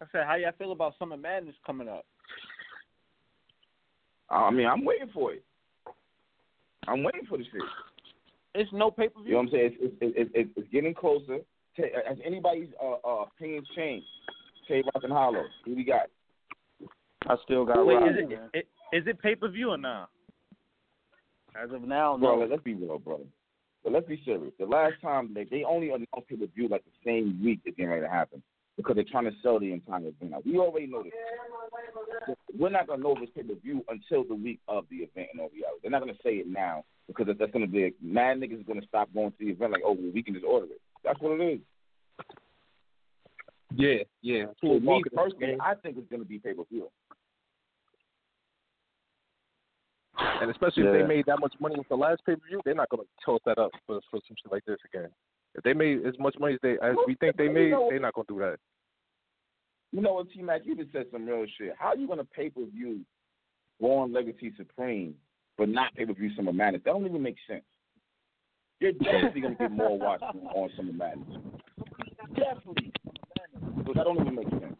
I 0.00 0.04
said, 0.12 0.26
how 0.26 0.36
y'all 0.36 0.52
feel 0.56 0.72
about 0.72 0.94
Summer 0.98 1.16
Madness 1.16 1.56
coming 1.66 1.88
up? 1.88 2.04
I 4.30 4.50
mean, 4.50 4.66
I'm 4.66 4.84
waiting 4.84 5.08
for 5.12 5.32
it. 5.32 5.44
I'm 6.86 7.02
waiting 7.02 7.26
for 7.28 7.38
the 7.38 7.44
shit. 7.44 7.62
It's 8.54 8.70
no 8.72 8.90
pay 8.90 9.08
per 9.08 9.20
view. 9.20 9.30
You 9.30 9.32
know 9.32 9.38
what 9.38 9.42
I'm 9.44 9.50
saying? 9.52 9.76
It's 9.80 9.94
it's 10.00 10.14
it's, 10.16 10.30
it's, 10.34 10.50
it's 10.56 10.68
getting 10.72 10.94
closer. 10.94 11.38
Has 11.76 12.18
anybody's 12.24 12.68
uh, 12.82 12.96
uh, 13.06 13.24
opinions 13.24 13.68
changed? 13.76 14.06
Tay 14.66 14.82
Roc 14.82 15.04
and 15.04 15.12
Holla. 15.12 15.44
Who 15.64 15.76
we 15.76 15.84
got? 15.84 16.08
I 17.26 17.36
still 17.44 17.64
got 17.64 17.86
Wait, 17.86 17.94
Roc, 17.94 18.10
is 18.10 18.16
it, 18.18 18.28
man. 18.28 18.50
it 18.54 18.68
is 18.92 19.06
it 19.06 19.20
pay 19.20 19.34
per 19.34 19.48
view 19.48 19.70
or 19.70 19.78
not? 19.78 20.10
As 21.60 21.70
of 21.72 21.82
now, 21.82 22.16
Bro, 22.16 22.36
no. 22.36 22.40
like, 22.42 22.50
let's 22.50 22.62
be 22.62 22.74
real, 22.74 22.98
brother. 22.98 23.24
But 23.82 23.92
let's 23.92 24.06
be 24.06 24.20
serious. 24.24 24.52
The 24.58 24.66
last 24.66 24.94
time 25.02 25.32
they 25.34 25.44
they 25.44 25.64
only 25.64 25.88
announced 25.88 26.28
pay 26.28 26.36
per 26.36 26.46
view 26.46 26.68
like 26.68 26.84
the 26.84 26.90
same 27.04 27.40
week 27.42 27.60
it's 27.64 27.76
getting 27.76 27.90
ready 27.90 28.02
to 28.02 28.10
happen 28.10 28.42
because 28.78 28.94
they're 28.94 29.04
trying 29.04 29.24
to 29.24 29.32
sell 29.42 29.58
the 29.58 29.72
entire 29.72 29.98
event. 29.98 30.30
Now, 30.30 30.38
we 30.46 30.56
already 30.56 30.86
know 30.86 31.02
this. 31.02 31.12
We're 32.56 32.70
not 32.70 32.86
gonna 32.86 33.02
know 33.02 33.16
this 33.18 33.28
pay 33.34 33.42
per 33.42 33.54
view 33.56 33.84
until 33.88 34.22
the 34.22 34.36
week 34.36 34.60
of 34.68 34.84
the 34.88 34.98
event. 34.98 35.30
In 35.34 35.40
all 35.40 35.50
reality, 35.52 35.80
they're 35.82 35.90
not 35.90 36.00
gonna 36.00 36.12
say 36.22 36.36
it 36.36 36.46
now 36.46 36.84
because 37.08 37.26
that's 37.26 37.50
gonna 37.50 37.66
be 37.66 37.92
mad 38.00 38.38
niggas 38.38 38.60
is 38.60 38.66
gonna 38.66 38.86
stop 38.86 39.12
going 39.12 39.32
to 39.32 39.36
the 39.40 39.50
event. 39.50 39.72
Like, 39.72 39.82
oh, 39.84 39.92
well, 39.92 40.12
we 40.14 40.22
can 40.22 40.32
just 40.32 40.46
order 40.46 40.66
it. 40.66 40.80
That's 41.04 41.20
what 41.20 41.40
it 41.40 41.44
is. 41.44 41.60
Yeah, 43.74 44.04
yeah. 44.22 44.44
So 44.60 44.68
me 44.68 44.78
marketing 44.78 45.18
personally, 45.18 45.46
scheme. 45.46 45.60
I 45.60 45.74
think 45.74 45.96
it's 45.98 46.10
gonna 46.10 46.24
be 46.24 46.38
pay 46.38 46.54
per 46.54 46.62
view. 46.70 46.88
And 50.40 50.50
especially 50.52 50.84
if 50.84 50.92
they 50.92 51.02
made 51.02 51.26
that 51.26 51.40
much 51.40 51.54
money 51.58 51.74
with 51.76 51.88
the 51.88 51.96
last 51.96 52.24
pay 52.24 52.36
per 52.36 52.46
view, 52.48 52.60
they're 52.64 52.74
not 52.74 52.90
gonna 52.90 53.02
toss 53.24 53.40
that 53.44 53.58
up 53.58 53.72
for 53.88 54.00
for 54.08 54.20
some 54.28 54.36
shit 54.40 54.52
like 54.52 54.64
this 54.66 54.78
again. 54.84 55.10
If 55.54 55.64
they 55.64 55.72
made 55.72 56.06
as 56.06 56.14
much 56.18 56.36
money 56.38 56.54
as 56.54 56.60
they 56.62 56.78
as 56.82 56.94
we 57.06 57.14
think 57.16 57.36
they 57.36 57.48
made, 57.48 57.72
they're 57.72 58.00
not 58.00 58.14
gonna 58.14 58.26
do 58.28 58.38
that. 58.38 58.58
You 59.92 60.02
know 60.02 60.14
what, 60.14 60.30
T 60.30 60.42
Mac, 60.42 60.62
you 60.64 60.76
just 60.76 60.92
said 60.92 61.06
some 61.10 61.26
real 61.26 61.46
shit. 61.56 61.74
How 61.78 61.88
are 61.88 61.96
you 61.96 62.06
gonna 62.06 62.24
pay 62.24 62.50
per 62.50 62.64
view 62.66 63.00
Born 63.80 64.12
Legacy 64.12 64.52
Supreme 64.56 65.14
but 65.56 65.68
not 65.68 65.94
pay 65.94 66.06
per 66.06 66.12
view 66.12 66.30
Summer 66.36 66.52
Madness? 66.52 66.82
That 66.84 66.92
don't 66.92 67.06
even 67.06 67.22
make 67.22 67.36
sense. 67.48 67.64
You're 68.80 68.92
definitely 68.92 69.40
gonna 69.40 69.54
get 69.56 69.72
more 69.72 69.98
watches 69.98 70.40
on 70.54 70.70
Summer 70.76 70.92
Madness. 70.92 71.42
Definitely. 72.36 72.92
So 73.86 73.92
that 73.94 74.04
don't 74.04 74.20
even 74.20 74.34
make 74.34 74.50
sense. 74.50 74.77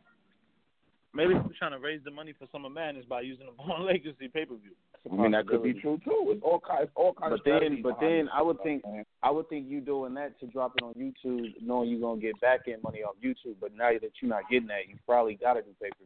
Maybe 1.19 1.35
they're 1.35 1.43
trying 1.59 1.73
to 1.73 1.78
raise 1.81 2.01
the 2.05 2.12
money 2.12 2.32
for 2.39 2.47
Summer 2.53 2.70
Madness 2.70 3.05
by 3.09 3.23
using 3.23 3.47
the 3.47 3.53
Born 3.53 3.85
Legacy 3.86 4.28
pay 4.32 4.45
per 4.45 4.55
view. 4.55 4.70
I 5.11 5.15
mean 5.20 5.32
that 5.32 5.49
could 5.49 5.65
be 5.65 5.73
true 5.74 5.99
too. 6.05 6.31
It's 6.31 6.43
all 6.45 6.61
kind 6.61 6.85
it's 6.85 6.93
all 6.95 7.12
kind 7.12 7.31
But 7.35 7.51
of 7.53 7.61
then, 7.61 7.82
but 7.82 7.99
then 8.01 8.28
I 8.32 8.40
would 8.40 8.62
think 8.62 8.85
man. 8.86 9.05
I 9.23 9.31
would 9.32 9.49
think 9.49 9.66
you 9.69 9.81
doing 9.81 10.15
that 10.15 10.39
to 10.39 10.47
drop 10.47 10.74
it 10.78 10.85
on 10.85 10.95
YouTube, 10.95 11.55
knowing 11.61 11.90
you're 11.90 12.01
gonna 12.01 12.20
get 12.20 12.40
back 12.40 12.61
end 12.69 12.82
money 12.85 13.01
off 13.03 13.16
YouTube. 13.24 13.57
But 13.61 13.74
now 13.74 13.90
that 13.90 14.11
you're 14.23 14.28
not 14.31 14.49
getting 14.49 14.69
that, 14.69 14.86
you 14.89 14.97
probably 15.07 15.35
gotta 15.35 15.62
do 15.62 15.70
pay 15.82 15.90
per 15.90 16.05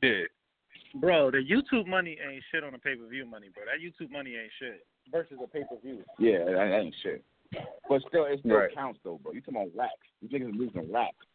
view. 0.00 0.20
Yeah. 0.20 1.00
Bro, 1.00 1.32
the 1.32 1.38
YouTube 1.44 1.86
money 1.86 2.16
ain't 2.24 2.42
shit 2.50 2.64
on 2.64 2.72
the 2.72 2.78
pay 2.78 2.94
per 2.96 3.06
view 3.08 3.26
money, 3.26 3.48
bro. 3.54 3.64
That 3.66 3.84
YouTube 3.84 4.10
money 4.10 4.36
ain't 4.36 4.52
shit 4.58 4.86
versus 5.12 5.36
a 5.42 5.46
pay 5.46 5.64
per 5.68 5.76
view. 5.84 6.02
Yeah, 6.18 6.44
that, 6.44 6.52
that 6.54 6.80
ain't 6.80 6.94
shit. 7.02 7.22
But 7.88 8.02
still, 8.08 8.24
it 8.24 8.40
still 8.40 8.56
Right. 8.56 8.74
counts 8.74 9.00
though, 9.04 9.18
bro. 9.22 9.32
You 9.32 9.40
talking 9.40 9.56
about 9.62 9.76
racks? 9.76 10.06
You 10.20 10.28
niggas 10.28 10.48
are 10.54 10.56
losing 10.58 10.92
racks. 10.92 11.26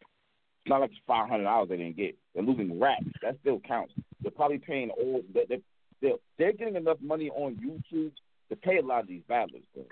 It's 0.64 0.70
not 0.70 0.80
like 0.80 0.92
five 1.06 1.28
hundred 1.28 1.44
dollars 1.44 1.68
they 1.68 1.76
didn't 1.76 1.96
get. 1.98 2.16
They're 2.34 2.42
losing 2.42 2.80
racks. 2.80 3.04
That 3.20 3.36
still 3.42 3.60
counts. 3.60 3.92
They're 4.22 4.30
probably 4.30 4.56
paying 4.58 4.88
all. 4.90 5.20
They're 5.34 5.44
they're, 5.46 5.58
they're, 6.00 6.12
they're 6.38 6.52
getting 6.52 6.76
enough 6.76 6.96
money 7.02 7.28
on 7.28 7.56
YouTube 7.56 8.12
to 8.48 8.56
pay 8.56 8.78
a 8.78 8.82
lot 8.82 9.00
of 9.02 9.08
these 9.08 9.22
battlers. 9.28 9.62
Bro. 9.74 9.84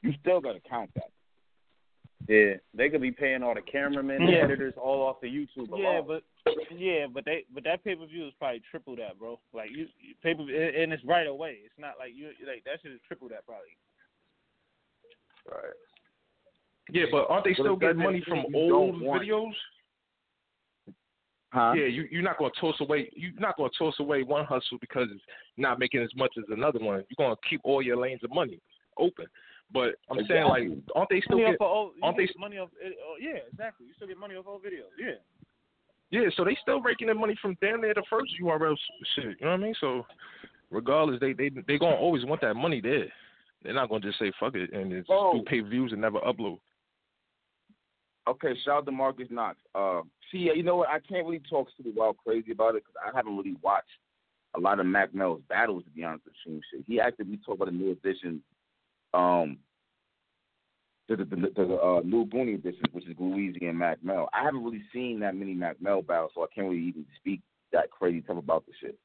You 0.00 0.14
still 0.20 0.40
gotta 0.40 0.60
count 0.60 0.90
that. 0.94 1.10
Yeah, 2.28 2.54
they 2.74 2.88
could 2.88 3.02
be 3.02 3.10
paying 3.10 3.42
all 3.42 3.54
the 3.54 3.60
cameramen, 3.60 4.24
the 4.24 4.32
Yeah. 4.32 4.44
editors, 4.44 4.74
all 4.76 5.02
off 5.02 5.20
the 5.20 5.28
YouTube. 5.28 5.68
Yeah, 5.76 6.00
but 6.06 6.22
yeah, 6.74 7.06
but 7.12 7.26
they 7.26 7.44
but 7.54 7.64
that 7.64 7.84
pay 7.84 7.94
per 7.94 8.06
view 8.06 8.26
is 8.26 8.32
probably 8.38 8.62
triple 8.70 8.96
that, 8.96 9.18
bro. 9.18 9.38
Like 9.52 9.68
you, 9.70 9.86
you 10.00 10.14
pay 10.22 10.34
per 10.34 10.42
and 10.42 10.94
it's 10.94 11.04
right 11.04 11.26
away. 11.26 11.58
It's 11.64 11.78
not 11.78 11.94
like 11.98 12.12
you 12.14 12.28
like 12.46 12.64
that 12.64 12.80
shit 12.82 12.92
is 12.92 13.00
triple 13.06 13.28
that 13.28 13.44
probably. 13.44 13.76
Right. 15.46 15.76
Yeah, 16.90 17.04
but 17.10 17.26
aren't 17.28 17.44
they 17.44 17.50
But 17.50 17.62
still 17.62 17.76
getting 17.76 17.98
money 17.98 18.22
from 18.26 18.44
old 18.54 18.96
videos? 19.02 19.52
Huh? 21.50 21.72
Yeah, 21.76 21.86
you 21.86 22.06
you're 22.10 22.22
not 22.22 22.38
gonna 22.38 22.50
toss 22.60 22.74
away 22.80 23.10
you're 23.14 23.32
not 23.38 23.56
gonna 23.56 23.70
toss 23.78 23.94
away 24.00 24.22
one 24.22 24.44
hustle 24.44 24.76
because 24.80 25.08
it's 25.10 25.22
not 25.56 25.78
making 25.78 26.02
as 26.02 26.10
much 26.14 26.32
as 26.36 26.44
another 26.50 26.78
one. 26.78 27.04
You're 27.08 27.26
gonna 27.26 27.36
keep 27.48 27.62
all 27.64 27.80
your 27.80 27.96
lanes 27.96 28.22
of 28.22 28.30
money 28.30 28.60
open. 28.98 29.26
But 29.72 29.94
I'm 30.10 30.18
saying 30.26 30.44
like 30.44 30.68
aren't 30.94 31.08
they 31.10 31.22
still 31.22 31.38
getting 31.38 31.56
money 31.58 31.58
get, 31.58 31.60
off 31.60 31.60
of 31.60 31.76
old, 31.76 31.92
aren't 32.02 32.16
they 32.18 32.28
money 32.38 32.58
off? 32.58 32.68
Oh, 32.84 33.16
yeah, 33.20 33.38
exactly. 33.50 33.86
You 33.86 33.92
still 33.96 34.08
get 34.08 34.18
money 34.18 34.34
off 34.34 34.46
old 34.46 34.62
videos. 34.62 34.92
Yeah. 34.98 35.16
Yeah, 36.10 36.28
so 36.36 36.44
they 36.44 36.56
still 36.62 36.80
raking 36.80 37.08
in 37.10 37.18
money 37.18 37.36
from 37.40 37.56
damn 37.60 37.82
near 37.82 37.92
the 37.92 38.02
first 38.08 38.32
URL 38.42 38.76
shit. 39.14 39.24
You 39.24 39.36
know 39.42 39.50
what 39.50 39.60
I 39.60 39.62
mean? 39.62 39.74
So 39.80 40.06
regardless, 40.70 41.20
they 41.20 41.32
they 41.32 41.50
they 41.66 41.78
gonna 41.78 41.96
always 41.96 42.24
want 42.26 42.42
that 42.42 42.54
money 42.54 42.80
there. 42.82 43.06
They're 43.62 43.74
not 43.74 43.88
gonna 43.88 44.00
just 44.00 44.18
say 44.18 44.32
fuck 44.38 44.54
it 44.54 44.72
and 44.72 44.90
just 44.90 45.08
Oh. 45.10 45.32
do 45.34 45.42
pay 45.44 45.60
views 45.60 45.92
and 45.92 46.00
never 46.00 46.20
upload. 46.20 46.58
Okay, 48.28 48.52
shout 48.62 48.78
out 48.78 48.86
to 48.86 48.92
Marcus 48.92 49.28
Knox. 49.30 49.56
Uh, 49.74 50.02
see, 50.30 50.50
you 50.54 50.62
know 50.62 50.76
what? 50.76 50.90
I 50.90 51.00
can't 51.00 51.24
really 51.24 51.40
talk 51.48 51.68
super 51.76 51.88
well 51.96 52.12
crazy 52.12 52.52
about 52.52 52.74
it 52.74 52.82
because 52.84 52.94
I 53.02 53.16
haven't 53.16 53.36
really 53.38 53.56
watched 53.62 53.88
a 54.54 54.60
lot 54.60 54.80
of 54.80 54.86
Mac 54.86 55.14
Mel's 55.14 55.40
battles 55.48 55.84
to 55.84 55.90
be 55.90 56.04
honest 56.04 56.26
with 56.26 56.34
you. 56.44 56.60
Shit. 56.70 56.84
He 56.86 57.00
actively 57.00 57.38
talked 57.38 57.56
about 57.56 57.72
the 57.72 57.78
new 57.78 57.92
edition, 57.92 58.42
um, 59.14 59.56
the, 61.08 61.16
the, 61.16 61.24
the, 61.24 61.74
uh, 61.74 62.00
new 62.04 62.26
Goonie 62.26 62.56
edition, 62.56 62.82
which 62.92 63.06
is 63.06 63.16
and 63.18 63.78
Mac 63.78 64.04
Mel. 64.04 64.28
I 64.34 64.44
haven't 64.44 64.62
really 64.62 64.82
seen 64.92 65.20
that 65.20 65.34
many 65.34 65.54
Mac 65.54 65.80
Mel 65.80 66.02
battles, 66.02 66.32
so 66.34 66.42
I 66.42 66.46
can't 66.54 66.68
really 66.68 66.82
even 66.82 67.06
speak 67.16 67.40
that 67.72 67.90
crazy 67.90 68.20
tough 68.20 68.36
about 68.36 68.66
the 68.66 68.72
shit. 68.78 68.98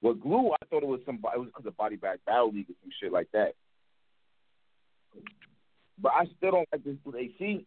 With 0.00 0.22
Glue, 0.22 0.52
I 0.52 0.64
thought 0.70 0.82
it 0.82 0.88
was 0.88 1.00
some 1.04 1.16
it 1.16 1.38
was 1.38 1.48
because 1.48 1.66
of 1.66 1.76
Body 1.76 1.96
Bag 1.96 2.20
Battle 2.24 2.50
League 2.50 2.70
or 2.70 2.74
some 2.82 2.90
shit 2.98 3.12
like 3.12 3.28
that. 3.32 3.52
But 6.00 6.12
I 6.18 6.24
still 6.38 6.52
don't 6.52 6.68
like 6.72 6.82
this. 6.82 6.96
They 7.12 7.30
see, 7.38 7.66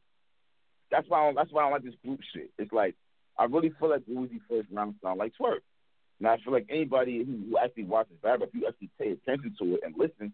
that's 0.93 1.09
why 1.09 1.21
I 1.21 1.25
don't, 1.25 1.35
that's 1.35 1.51
why 1.51 1.61
I 1.61 1.65
don't 1.65 1.73
like 1.73 1.83
this 1.83 1.95
group 2.05 2.19
shit. 2.33 2.51
It's 2.59 2.71
like 2.71 2.95
I 3.37 3.45
really 3.45 3.73
feel 3.79 3.89
like 3.89 4.05
Uzi 4.05 4.39
first 4.47 4.67
round 4.71 4.93
sound 5.01 5.17
like 5.17 5.33
Twork. 5.35 5.63
And 6.19 6.27
I 6.27 6.37
feel 6.37 6.53
like 6.53 6.67
anybody 6.69 7.25
who, 7.25 7.49
who 7.49 7.57
actually 7.57 7.85
watches 7.85 8.15
battle, 8.21 8.45
if 8.45 8.53
you 8.53 8.67
actually 8.67 8.91
pay 8.99 9.11
attention 9.11 9.55
to 9.59 9.75
it 9.75 9.81
and 9.83 9.95
listen, 9.97 10.31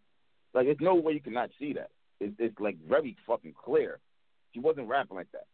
like 0.54 0.66
there's 0.66 0.78
no 0.82 0.96
way 0.96 1.14
you 1.14 1.22
cannot 1.22 1.50
see 1.58 1.74
that. 1.74 1.90
It's, 2.20 2.36
it's 2.38 2.60
like 2.60 2.76
very 2.88 3.16
fucking 3.26 3.54
clear. 3.56 4.00
She 4.54 4.60
wasn't 4.60 4.90
rapping 4.90 5.16
like 5.16 5.32
that. 5.32 5.48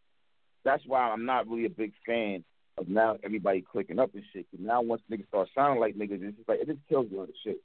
That's 0.64 0.84
why 0.88 1.02
I'm 1.02 1.26
not 1.26 1.48
really 1.48 1.66
a 1.66 1.70
big 1.70 1.94
fan 2.06 2.44
of 2.80 2.90
now 2.90 3.18
everybody 3.24 3.62
clicking 3.62 4.00
up 4.00 4.10
and 4.16 4.24
shit. 4.34 4.48
Cause 4.50 4.60
now 4.60 4.82
once 4.82 5.04
niggas 5.12 5.28
start 5.28 5.50
sounding 5.54 5.80
like 5.80 5.96
niggas, 5.96 6.24
it's 6.24 6.38
just 6.38 6.50
like 6.50 6.62
it 6.62 6.68
just 6.68 6.82
kills 6.90 7.06
you 7.12 7.22
on 7.22 7.28
the 7.28 7.34
shit. 7.44 7.62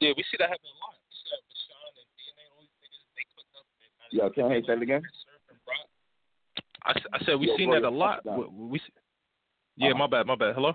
Yeah, 0.00 0.12
we 0.16 0.24
see 0.24 0.36
that 0.40 0.50
happen 0.50 0.66
a 0.66 0.76
lot. 0.82 0.98
We 0.98 1.14
see 1.14 1.30
that 1.30 1.40
with 1.46 1.56
Sean 1.70 1.94
and 1.94 2.10
DNA 2.18 2.44
all 2.50 2.66
these 2.66 2.74
niggas, 2.82 3.06
they 3.14 3.24
click 3.30 3.48
up 3.54 3.64
Yo, 4.10 4.24
can 4.34 4.50
I 4.50 4.60
say 4.66 4.74
that 4.74 4.82
again? 4.82 5.02
I, 6.86 6.92
I 7.12 7.24
said 7.24 7.34
we 7.38 7.48
Yo, 7.48 7.56
seen 7.56 7.70
bro, 7.70 7.80
that 7.80 7.86
a 7.86 7.90
lot. 7.90 8.24
We, 8.24 8.68
we 8.68 8.80
yeah, 9.76 9.92
my 9.92 10.06
bad, 10.06 10.26
my 10.26 10.36
bad. 10.36 10.54
Hello. 10.54 10.72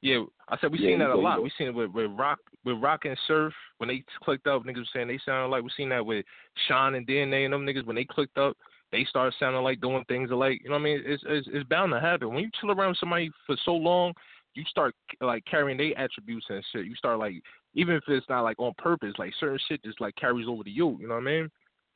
Yeah, 0.00 0.24
I 0.48 0.58
said 0.60 0.72
we 0.72 0.78
Yeah, 0.78 0.90
seen 0.90 0.98
that 0.98 1.10
a 1.10 1.16
lot. 1.16 1.42
We 1.42 1.50
seen 1.56 1.68
it 1.68 1.74
with, 1.74 1.90
with 1.92 2.10
Roc, 2.10 2.38
with 2.64 2.78
Roc 2.78 3.04
and 3.04 3.18
Surf 3.26 3.54
when 3.78 3.88
they 3.88 4.04
clicked 4.22 4.46
up. 4.46 4.64
Niggas 4.64 4.76
were 4.76 4.84
saying 4.92 5.08
they 5.08 5.20
sounded 5.24 5.48
like. 5.48 5.62
We 5.62 5.70
seen 5.76 5.88
that 5.90 6.04
with 6.04 6.24
Sean 6.66 6.94
and 6.94 7.06
DNA 7.06 7.44
and 7.44 7.54
them 7.54 7.64
niggas 7.64 7.86
when 7.86 7.96
they 7.96 8.04
clicked 8.04 8.38
up. 8.38 8.56
They 8.92 9.04
started 9.08 9.34
sounding 9.38 9.62
like 9.62 9.80
doing 9.80 10.04
things 10.06 10.30
alike. 10.30 10.60
You 10.62 10.70
know 10.70 10.76
what 10.76 10.82
I 10.82 10.84
mean? 10.84 11.02
It's 11.04 11.22
it's, 11.26 11.48
it's 11.50 11.68
bound 11.68 11.92
to 11.92 12.00
happen 12.00 12.32
when 12.32 12.44
you 12.44 12.50
chill 12.60 12.70
around 12.70 12.96
somebody 12.98 13.30
for 13.46 13.56
so 13.64 13.72
long. 13.74 14.12
You 14.54 14.62
start 14.68 14.94
like 15.20 15.44
carrying 15.46 15.78
their 15.78 15.98
attributes 15.98 16.46
and 16.48 16.64
shit. 16.72 16.86
You 16.86 16.94
start 16.94 17.18
like 17.18 17.34
even 17.74 17.94
if 17.96 18.04
it's 18.08 18.28
not 18.28 18.42
like 18.42 18.58
on 18.58 18.72
purpose, 18.78 19.14
like 19.18 19.32
certain 19.40 19.58
shit 19.68 19.82
just 19.84 20.00
like 20.00 20.14
carries 20.16 20.46
over 20.48 20.64
to 20.64 20.70
you. 20.70 20.96
You 21.00 21.08
know 21.08 21.14
what 21.14 21.22
I 21.22 21.24
mean? 21.24 21.50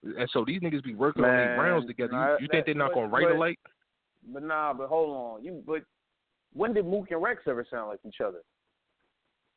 And 0.05 0.29
so 0.33 0.45
these 0.47 0.61
niggas 0.61 0.85
be 0.85 0.95
working 0.95 1.25
on 1.25 1.31
Man, 1.31 1.51
these 1.51 1.59
rounds 1.59 1.87
together. 1.87 2.13
nah, 2.13 2.33
you 2.35 2.39
you 2.43 2.49
think 2.51 2.67
they're 2.67 2.75
not 2.75 2.91
but- 2.91 2.95
gonna 2.95 3.09
write 3.09 3.27
but- 3.29 3.37
alike? 3.37 3.59
But 4.33 4.43
nah, 4.43 4.73
but 4.75 4.89
hold 4.89 5.11
on. 5.17 5.45
You 5.45 5.63
but 5.67 5.83
when 6.53 6.73
did 6.75 6.87
Mook 6.87 7.11
and 7.11 7.23
Rex 7.23 7.43
ever 7.47 7.65
sound 7.71 7.89
like 7.89 8.01
each 8.07 8.21
other? 8.25 8.41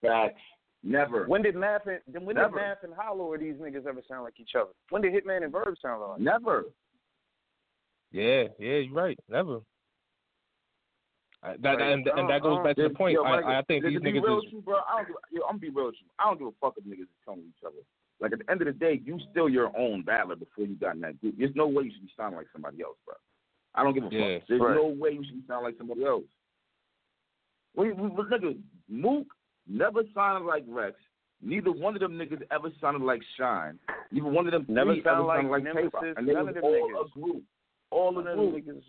Facts. 0.01 0.39
Never. 0.83 1.25
When 1.27 1.41
did 1.43 1.55
Math 1.55 1.85
and 1.85 1.99
then 2.07 2.25
when 2.25 2.35
Never. 2.35 2.49
did 2.49 2.55
Math 2.55 2.83
and 2.83 2.93
Holla 2.93 3.23
or 3.23 3.37
these 3.37 3.55
niggas 3.55 3.85
ever 3.85 4.01
sound 4.07 4.23
like 4.23 4.39
each 4.39 4.55
other? 4.55 4.71
When 4.89 5.01
did 5.03 5.13
Hitman 5.13 5.43
and 5.43 5.51
Verb 5.51 5.75
sound 5.81 6.01
like? 6.01 6.19
Never. 6.19 6.65
Yeah, 8.11 8.45
yeah, 8.59 8.77
you're 8.77 8.93
right. 8.93 9.17
Never. 9.29 9.59
I, 11.43 11.55
that, 11.57 11.77
Right. 11.77 11.93
and, 11.93 12.07
and 12.07 12.29
that 12.29 12.35
uh, 12.35 12.39
goes 12.39 12.57
Uh-uh. 12.57 12.63
back 12.63 12.75
to 12.77 12.83
the 12.83 12.89
point. 12.91 13.13
Yo, 13.13 13.23
I, 13.23 13.35
Michael, 13.37 13.49
I 13.51 13.61
think 13.63 13.83
to 13.83 13.89
these 13.89 13.99
be 13.99 14.11
niggas 14.11 14.23
real 14.23 14.37
is 14.39 14.43
with 14.45 14.53
you, 14.53 14.61
bro. 14.61 14.77
I 14.87 14.97
don't 14.97 15.07
give, 15.07 15.15
yo, 15.31 15.41
I'm 15.43 15.49
gonna 15.53 15.59
be 15.59 15.69
real 15.69 15.85
with 15.87 15.95
you. 16.01 16.07
I 16.19 16.25
don't 16.25 16.37
give 16.37 16.47
a 16.47 16.51
fuck 16.61 16.75
if 16.77 16.83
niggas 16.83 17.01
is 17.03 17.07
telling 17.25 17.41
each 17.41 17.63
other. 17.65 17.81
Like 18.21 18.33
at 18.33 18.39
the 18.39 18.51
end 18.51 18.61
of 18.61 18.67
the 18.67 18.73
day, 18.73 19.01
you 19.03 19.19
still 19.31 19.49
your 19.49 19.75
own 19.77 20.03
battler 20.03 20.35
before 20.35 20.65
you 20.65 20.75
got 20.75 20.95
in 20.95 21.01
that 21.01 21.19
group. 21.19 21.35
There's 21.37 21.55
no 21.55 21.67
way 21.67 21.83
you 21.85 21.91
should 21.91 22.03
be 22.03 22.11
sounding 22.15 22.37
like 22.37 22.47
somebody 22.53 22.81
else, 22.83 22.97
bro. 23.05 23.15
I 23.73 23.83
don't 23.83 23.93
give 23.93 24.03
a 24.03 24.09
Yeah, 24.11 24.37
fuck. 24.39 24.47
There's 24.47 24.61
right. 24.61 24.75
no 24.75 24.87
way 24.87 25.11
you 25.11 25.23
should 25.25 25.41
be 25.41 25.43
sounding 25.47 25.65
like 25.65 25.77
somebody 25.77 26.05
else. 26.05 26.23
We, 27.75 27.93
we, 27.93 28.09
we, 28.09 28.23
nigga, 28.23 28.57
Mook 28.89 29.27
never 29.67 30.01
sounded 30.13 30.45
like 30.45 30.65
Rex. 30.67 30.95
Neither 31.41 31.71
one 31.71 31.95
of 31.95 32.01
them 32.01 32.13
niggas 32.19 32.43
ever 32.51 32.69
sounded 32.79 33.01
like 33.03 33.21
Shine. 33.39 33.79
Neither 34.11 34.27
one 34.27 34.45
of 34.45 34.51
them 34.51 34.65
Never 34.67 34.93
sounded 35.03 35.23
like 35.23 35.37
sounded 35.39 35.49
like 35.51 35.63
Nemesis, 35.63 35.91
Tay-Roc. 35.99 36.17
And 36.17 36.27
they 36.27 36.33
none 36.33 36.45
was 36.45 36.49
of 36.49 36.55
them 36.55 36.63
all 36.63 36.89
niggas. 36.91 37.05
a 37.05 37.19
group. 37.19 37.43
All 37.89 38.19
of 38.19 38.25
them 38.25 38.37
niggas. 38.37 38.83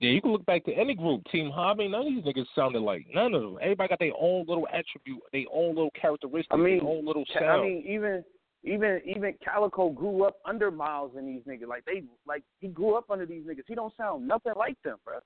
Yeah. 0.00 0.10
You 0.10 0.20
can 0.20 0.32
look 0.32 0.46
back 0.46 0.64
to 0.64 0.72
any 0.72 0.94
group, 0.94 1.22
Team 1.30 1.50
Hobby. 1.50 1.88
None 1.88 2.06
of 2.06 2.06
these 2.06 2.24
niggas 2.24 2.46
sounded 2.54 2.80
like 2.80 3.06
none 3.14 3.34
of 3.34 3.42
them. 3.42 3.58
Everybody 3.60 3.88
got 3.88 3.98
their 3.98 4.12
own 4.18 4.46
little 4.48 4.66
attribute, 4.68 5.20
their 5.32 5.44
own 5.52 5.74
little 5.74 5.92
characteristics, 6.00 6.48
I 6.50 6.56
mean, 6.56 6.78
their 6.78 6.88
own 6.88 7.06
little 7.06 7.24
sound. 7.38 7.44
I 7.44 7.62
mean, 7.62 7.84
even 7.86 8.24
even 8.62 9.00
even 9.04 9.34
Calicoe 9.44 9.90
grew 9.90 10.24
up 10.24 10.36
under 10.44 10.70
Miles 10.70 11.12
and 11.16 11.28
these 11.28 11.42
niggas. 11.46 11.68
Like 11.68 11.84
they 11.84 12.02
like 12.26 12.42
he 12.60 12.68
grew 12.68 12.96
up 12.96 13.10
under 13.10 13.26
these 13.26 13.44
niggas. 13.44 13.64
He 13.66 13.74
don't 13.74 13.94
sound 13.96 14.26
nothing 14.26 14.52
like 14.56 14.76
them, 14.84 14.96
bro. 15.04 15.18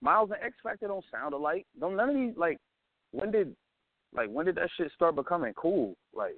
Miles 0.00 0.30
and 0.30 0.44
X 0.44 0.56
Factor 0.62 0.88
don't 0.88 1.04
sound 1.10 1.34
alike. 1.34 1.66
Don't 1.80 1.96
none 1.96 2.10
of 2.10 2.14
these 2.14 2.34
like 2.36 2.58
when 3.12 3.30
did 3.30 3.54
like 4.14 4.28
when 4.28 4.46
did 4.46 4.56
that 4.56 4.68
shit 4.76 4.92
start 4.92 5.16
becoming 5.16 5.52
cool? 5.54 5.96
Like 6.14 6.36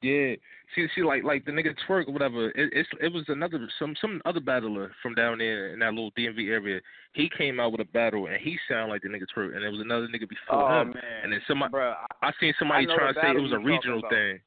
Yeah, 0.00 0.34
see, 0.76 0.86
see, 0.94 1.02
like, 1.02 1.24
like 1.24 1.44
the 1.44 1.50
nigga 1.50 1.74
Twork 1.86 2.06
or 2.06 2.12
whatever. 2.12 2.50
It, 2.50 2.70
it's, 2.72 2.88
it 3.00 3.12
was 3.12 3.24
another 3.26 3.58
some 3.80 3.96
some 4.00 4.22
other 4.24 4.38
battler 4.38 4.92
from 5.02 5.14
down 5.14 5.38
there 5.38 5.72
in 5.72 5.80
that 5.80 5.92
little 5.92 6.12
DMV 6.12 6.48
area. 6.48 6.80
He 7.14 7.28
came 7.36 7.58
out 7.58 7.72
with 7.72 7.80
a 7.80 7.84
battle 7.86 8.26
and 8.26 8.36
he 8.40 8.56
sounded 8.68 8.92
like 8.92 9.02
the 9.02 9.08
nigga 9.08 9.26
Twork, 9.34 9.54
and 9.54 9.62
there 9.62 9.72
was 9.72 9.80
another 9.80 10.06
nigga 10.06 10.28
before 10.28 10.70
him. 10.70 10.78
oh 10.78 10.80
him. 10.82 10.88
man, 10.90 11.02
And 11.24 11.32
then 11.32 11.40
somebody, 11.48 11.74
Bruh, 11.74 11.94
I 12.22 12.30
seen 12.40 12.54
somebody 12.60 12.86
I 12.88 12.94
trying 12.94 13.14
to 13.14 13.20
say 13.20 13.30
it 13.30 13.42
was 13.42 13.52
a 13.52 13.58
regional 13.58 14.00
thing. 14.08 14.38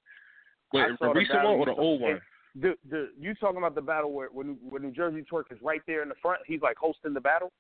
I 0.74 0.78
Wait, 0.78 1.00
the 1.02 1.10
recent 1.12 1.44
one 1.44 1.54
or 1.60 1.66
the 1.66 1.74
old 1.74 2.00
one? 2.00 2.22
the 2.56 2.76
the 2.90 3.10
you 3.20 3.34
talking 3.36 3.58
about 3.58 3.76
the 3.76 3.82
battle 3.82 4.14
where 4.14 4.30
when 4.30 4.58
when 4.70 4.84
New 4.84 4.92
Jersey 4.92 5.24
Twork 5.30 5.52
is 5.52 5.58
right 5.62 5.82
there 5.86 6.02
in 6.02 6.08
the 6.10 6.16
front? 6.22 6.40
He's 6.46 6.62
like 6.62 6.78
hosting 6.78 7.14
the 7.14 7.20
battle. 7.22 7.52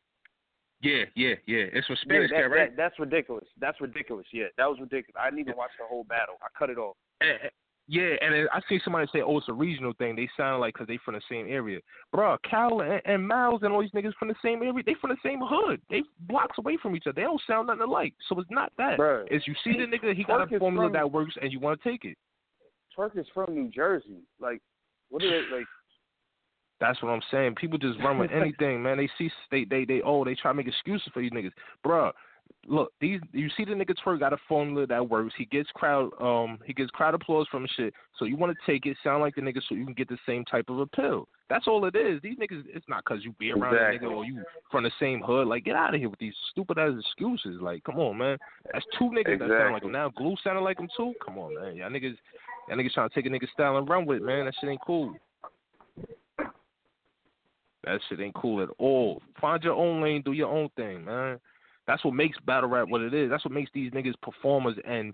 Yeah, 0.81 1.03
yeah, 1.15 1.35
yeah. 1.45 1.65
It's 1.73 1.85
from 1.87 1.95
Yeah, 2.07 2.21
that, 2.21 2.29
cat, 2.31 2.51
right? 2.51 2.69
that- 2.69 2.75
that's 2.77 2.99
ridiculous. 2.99 3.45
That's 3.59 3.79
ridiculous. 3.81 4.25
Yeah, 4.33 4.45
that 4.57 4.65
was 4.65 4.79
ridiculous. 4.79 5.15
I 5.19 5.25
didn't 5.29 5.41
even 5.41 5.55
watch 5.55 5.69
the 5.77 5.85
whole 5.85 6.05
battle. 6.05 6.35
I 6.41 6.47
cut 6.57 6.69
it 6.69 6.77
off. 6.77 6.95
And- 7.21 7.51
yeah, 7.87 8.15
and 8.21 8.47
I 8.53 8.61
see 8.69 8.79
somebody 8.83 9.07
say, 9.11 9.21
"Oh, 9.21 9.37
it's 9.37 9.49
a 9.49 9.53
regional 9.53 9.93
thing." 9.97 10.15
They 10.15 10.29
sound 10.37 10.61
like 10.61 10.73
because 10.73 10.87
they 10.87 10.99
from 11.03 11.15
the 11.15 11.21
same 11.29 11.47
area, 11.49 11.79
Bruh, 12.15 12.37
Cal 12.49 12.81
and, 12.81 13.01
and 13.05 13.27
Miles 13.27 13.61
and 13.63 13.73
all 13.73 13.81
these 13.81 13.91
niggas 13.91 14.13
from 14.19 14.27
the 14.29 14.35
same 14.43 14.61
area. 14.61 14.83
They 14.85 14.95
from 15.01 15.09
the 15.09 15.17
same 15.23 15.39
hood. 15.43 15.81
They 15.89 16.03
blocks 16.21 16.57
away 16.57 16.77
from 16.81 16.95
each 16.95 17.03
other. 17.07 17.15
They 17.15 17.23
don't 17.23 17.41
sound 17.47 17.67
nothing 17.67 17.81
alike. 17.81 18.13
So 18.29 18.39
it's 18.39 18.49
not 18.51 18.71
that. 18.77 18.97
It's 19.29 19.47
you 19.47 19.55
see 19.63 19.73
the 19.73 19.85
nigga, 19.85 20.15
he 20.15 20.23
got 20.23 20.41
a 20.41 20.59
formula 20.59 20.87
from- 20.87 20.93
that 20.93 21.11
works, 21.11 21.35
and 21.41 21.51
you 21.51 21.59
want 21.59 21.81
to 21.81 21.89
take 21.89 22.05
it. 22.05 22.17
Twork 22.97 23.17
is 23.17 23.25
from 23.33 23.53
New 23.53 23.69
Jersey. 23.69 24.21
Like, 24.39 24.61
what 25.09 25.23
is 25.23 25.31
it 25.31 25.55
like? 25.55 25.65
That's 26.79 27.01
what 27.01 27.09
I'm 27.09 27.21
saying. 27.29 27.55
People 27.55 27.77
just 27.77 27.99
run 27.99 28.17
with 28.17 28.31
anything, 28.33 28.81
man. 28.81 28.97
They 28.97 29.09
see 29.17 29.31
they 29.51 29.65
they 29.65 29.85
they 29.85 30.01
oh 30.03 30.25
they 30.25 30.35
try 30.35 30.51
to 30.51 30.55
make 30.55 30.67
excuses 30.67 31.07
for 31.13 31.21
these 31.21 31.31
niggas, 31.31 31.51
Bruh, 31.85 32.11
Look, 32.67 32.93
these 33.01 33.19
you 33.31 33.49
see 33.57 33.65
the 33.65 33.71
nigga 33.71 33.95
Twork 34.05 34.19
got 34.19 34.33
a 34.33 34.37
formula 34.47 34.85
that 34.85 35.09
works. 35.09 35.33
He 35.35 35.45
gets 35.45 35.69
crowd 35.73 36.11
um 36.21 36.59
he 36.63 36.73
gets 36.73 36.91
crowd 36.91 37.15
applause 37.15 37.47
from 37.49 37.65
shit. 37.75 37.91
So 38.19 38.25
you 38.25 38.37
want 38.37 38.55
to 38.55 38.71
take 38.71 38.85
it, 38.85 38.95
sound 39.03 39.21
like 39.21 39.33
the 39.33 39.41
nigga, 39.41 39.61
so 39.67 39.73
you 39.73 39.83
can 39.83 39.95
get 39.95 40.07
the 40.07 40.17
same 40.27 40.45
type 40.45 40.69
of 40.69 40.79
appeal. 40.79 41.27
That's 41.49 41.67
all 41.67 41.83
it 41.85 41.95
is. 41.95 42.21
These 42.21 42.37
niggas, 42.37 42.63
it's 42.67 42.87
not 42.87 43.03
cause 43.03 43.19
you 43.23 43.33
be 43.39 43.51
around 43.51 43.75
Exactly. 43.75 44.07
a 44.07 44.11
nigga 44.11 44.15
or 44.15 44.25
you 44.25 44.43
from 44.69 44.83
the 44.83 44.91
same 44.99 45.21
hood. 45.21 45.47
Like 45.47 45.65
get 45.65 45.75
out 45.75 45.95
of 45.95 45.99
here 45.99 46.09
with 46.09 46.19
these 46.19 46.35
stupid 46.51 46.77
ass 46.77 46.93
excuses. 46.99 47.59
Like 47.59 47.83
come 47.83 47.97
on, 47.97 48.19
man. 48.19 48.37
That's 48.71 48.85
two 48.97 49.05
niggas 49.05 49.39
that 49.39 49.49
sound 49.49 49.73
like 49.73 49.83
Exactly. 49.83 49.87
him. 49.87 49.93
Now 49.93 50.09
Glue 50.09 50.35
sounded 50.43 50.61
like 50.61 50.79
him 50.79 50.87
too. 50.95 51.13
Come 51.25 51.39
on, 51.39 51.55
man. 51.55 51.75
Y'all 51.75 51.89
niggas, 51.89 52.15
y'all 52.69 52.77
niggas 52.77 52.93
trying 52.93 53.09
to 53.09 53.15
take 53.15 53.25
a 53.25 53.29
nigga 53.29 53.49
style 53.51 53.77
and 53.77 53.89
run 53.89 54.05
with 54.05 54.17
it, 54.17 54.23
man. 54.23 54.45
That 54.45 54.53
shit 54.61 54.69
ain't 54.69 54.81
cool. 54.85 55.15
That 57.83 57.99
shit 58.07 58.19
ain't 58.19 58.35
cool 58.35 58.61
at 58.61 58.69
all. 58.77 59.23
Find 59.41 59.63
your 59.63 59.73
own 59.73 60.03
lane, 60.03 60.21
do 60.21 60.33
your 60.33 60.49
own 60.49 60.69
thing, 60.75 61.03
man. 61.03 61.39
That's 61.91 62.05
what 62.05 62.13
makes 62.13 62.37
battle 62.45 62.69
rap 62.69 62.87
what 62.87 63.01
it 63.01 63.13
is. 63.13 63.29
That's 63.29 63.43
what 63.43 63.53
makes 63.53 63.69
these 63.73 63.91
niggas 63.91 64.13
performers 64.21 64.77
and 64.87 65.13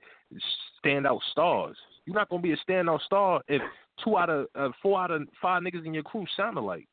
standout 0.85 1.21
stars. 1.31 1.75
You're 2.05 2.13
not 2.15 2.29
gonna 2.29 2.43
be 2.43 2.51
a 2.51 2.57
standout 2.57 3.01
star 3.01 3.41
if 3.47 3.63
two 4.03 4.15
out 4.15 4.29
of 4.29 4.45
uh, 4.53 4.69
four 4.79 5.01
out 5.01 5.09
of 5.09 5.23
five 5.41 5.63
niggas 5.63 5.87
in 5.87 5.95
your 5.95 6.03
crew 6.03 6.25
sound 6.37 6.55
alike. 6.55 6.87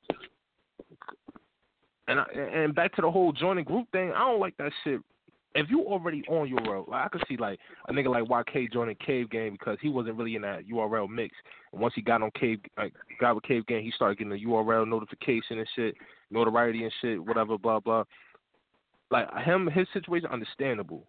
And 2.08 2.18
I, 2.18 2.24
and 2.32 2.74
back 2.74 2.94
to 2.94 3.02
the 3.02 3.10
whole 3.10 3.30
joining 3.30 3.64
group 3.64 3.86
thing, 3.92 4.10
I 4.16 4.20
don't 4.20 4.40
like 4.40 4.56
that 4.56 4.72
shit. 4.84 5.02
If 5.54 5.68
you 5.68 5.82
already 5.82 6.24
on 6.28 6.48
URL, 6.48 6.88
like 6.88 7.04
I 7.04 7.08
could 7.08 7.24
see 7.28 7.36
like 7.36 7.58
a 7.86 7.92
nigga 7.92 8.08
like 8.08 8.24
YK 8.24 8.72
joining 8.72 8.96
Cave 9.04 9.28
Game 9.28 9.52
because 9.52 9.76
he 9.82 9.90
wasn't 9.90 10.16
really 10.16 10.34
in 10.34 10.42
that 10.42 10.66
URL 10.66 11.10
mix. 11.10 11.34
And 11.74 11.82
once 11.82 11.92
he 11.94 12.00
got 12.00 12.22
on 12.22 12.30
Cave, 12.30 12.60
like 12.78 12.94
got 13.20 13.34
with 13.34 13.44
Cave 13.44 13.66
Game, 13.66 13.84
he 13.84 13.90
started 13.90 14.16
getting 14.16 14.32
the 14.32 14.46
URL 14.46 14.88
notification 14.88 15.58
and 15.58 15.68
shit, 15.76 15.94
notoriety 16.30 16.84
and 16.84 16.92
shit, 17.02 17.22
whatever, 17.22 17.58
blah 17.58 17.80
blah. 17.80 18.04
Like 19.10 19.28
him, 19.44 19.68
his 19.68 19.86
situation 19.92 20.28
understandable. 20.30 21.06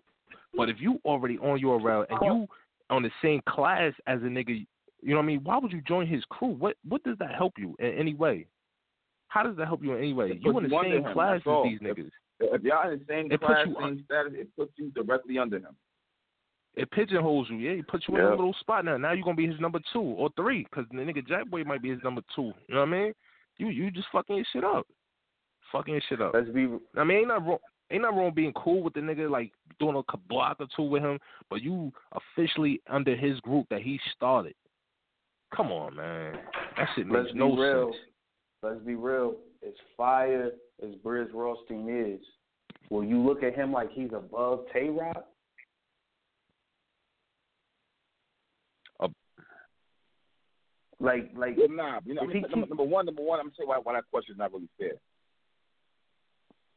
But 0.56 0.70
if 0.70 0.78
you 0.80 1.00
already 1.06 1.38
on 1.40 1.60
URL 1.60 2.06
and 2.10 2.20
you 2.22 2.48
on 2.90 3.04
the 3.04 3.12
same 3.22 3.42
class 3.48 3.94
as 4.08 4.22
a 4.22 4.26
nigga, 4.26 4.66
you 5.02 5.10
know 5.10 5.18
what 5.18 5.24
I 5.24 5.26
mean? 5.26 5.44
Why 5.44 5.58
would 5.58 5.72
you 5.72 5.82
join 5.82 6.08
his 6.08 6.24
crew? 6.30 6.50
What 6.50 6.78
what 6.88 7.04
does 7.04 7.18
that 7.20 7.36
help 7.36 7.54
you 7.58 7.76
in 7.80 7.94
any 7.94 8.14
way? 8.14 8.48
How 9.28 9.44
does 9.44 9.58
that 9.58 9.66
help 9.66 9.84
you 9.84 9.94
in 9.94 9.98
any 10.00 10.14
way? 10.14 10.40
You 10.42 10.58
in 10.58 10.64
the 10.64 10.82
same 10.84 11.06
him, 11.06 11.14
class 11.14 11.42
as 11.46 11.64
these 11.64 11.80
niggas. 11.80 12.12
If 12.40 12.64
y'all 12.64 12.90
in 12.90 13.00
the 13.00 13.06
same 13.08 13.32
It 13.32 13.42
class, 13.42 13.66
same 13.80 14.04
status, 14.06 14.34
it 14.36 14.50
puts 14.58 14.72
you 14.78 14.92
directly 14.92 15.38
under 15.38 15.58
him. 15.58 15.76
It 16.76 16.92
pigeonholes 16.92 17.48
you, 17.50 17.58
yeah. 17.58 17.72
It 17.72 17.88
puts 17.88 18.06
you 18.08 18.16
in 18.18 18.22
a 18.22 18.30
little 18.32 18.56
spot 18.60 18.84
now. 18.84 18.98
Now 18.98 19.14
you're 19.14 19.24
gonna 19.24 19.36
be 19.36 19.48
his 19.48 19.60
number 19.60 19.80
two 19.94 20.02
or 20.02 20.30
three, 20.36 20.64
because 20.64 20.86
the 20.92 20.98
nigga 20.98 21.26
Jack 21.26 21.50
Boy 21.50 21.64
might 21.64 21.82
be 21.82 21.90
his 21.90 22.04
number 22.04 22.22
two. 22.36 22.54
You 22.68 22.76
know 22.76 22.82
what 22.82 22.90
I 22.90 22.92
mean? 22.92 23.14
You 23.58 23.70
you 23.70 23.92
just 23.92 24.08
fucking 24.12 24.36
your 24.36 24.46
shit 24.52 24.64
up, 24.64 24.86
fucking 25.72 25.94
your 25.94 26.04
shit 26.10 26.22
up. 26.22 26.34
Let's 26.34 26.50
be. 26.50 26.68
I 26.98 27.04
mean, 27.04 27.20
ain't 27.20 27.28
not 27.30 27.46
wrong. 27.46 27.60
Ain't 27.92 28.02
not 28.02 28.16
wrong 28.16 28.34
being 28.34 28.54
cool 28.54 28.82
with 28.82 28.94
the 28.94 29.00
nigga, 29.00 29.30
like 29.30 29.52
doing 29.80 29.96
a 29.96 30.18
block 30.28 30.58
or 30.60 30.68
two 30.76 30.84
with 30.84 31.04
him, 31.04 31.20
but 31.50 31.62
you 31.62 31.92
officially 32.14 32.82
under 32.90 33.16
his 33.16 33.40
group 33.42 33.68
that 33.70 33.82
he 33.82 34.00
started. 34.16 34.56
Come 35.56 35.72
on, 35.72 35.96
man. 35.96 36.36
That 36.78 36.88
shit 36.96 37.06
makes 37.06 37.18
Let's 37.18 37.34
be 37.34 37.40
no 37.40 37.56
real. 37.56 37.92
sense. 37.92 38.04
Let's 38.64 38.82
be 38.82 38.96
real. 38.96 39.36
As 39.66 39.74
fire 39.96 40.52
as 40.84 40.90
Brizz 41.04 41.32
Rawsteen 41.32 42.16
is, 42.16 42.22
will 42.90 43.04
you 43.04 43.20
look 43.20 43.44
at 43.44 43.56
him 43.56 43.72
like 43.72 43.92
he's 43.92 44.12
above 44.14 44.66
Tay 44.74 44.90
Roc? 44.90 45.26
Uh, 49.00 49.08
like, 51.00 51.30
like, 51.36 51.56
Well, 51.58 51.70
nah, 51.70 52.00
you 52.06 52.16
know, 52.16 52.22
I 52.24 52.26
mean, 52.28 52.42
number, 52.50 52.68
number 52.68 52.84
one, 52.84 53.06
number 53.06 53.22
one, 53.22 53.40
I'm 53.40 53.46
gonna 53.48 53.56
say 53.60 53.66
why, 53.66 53.78
why 53.82 53.94
that 53.94 54.04
question 54.12 54.34
is 54.34 54.40
not 54.40 54.52
really 54.52 54.70
fair. 54.80 54.94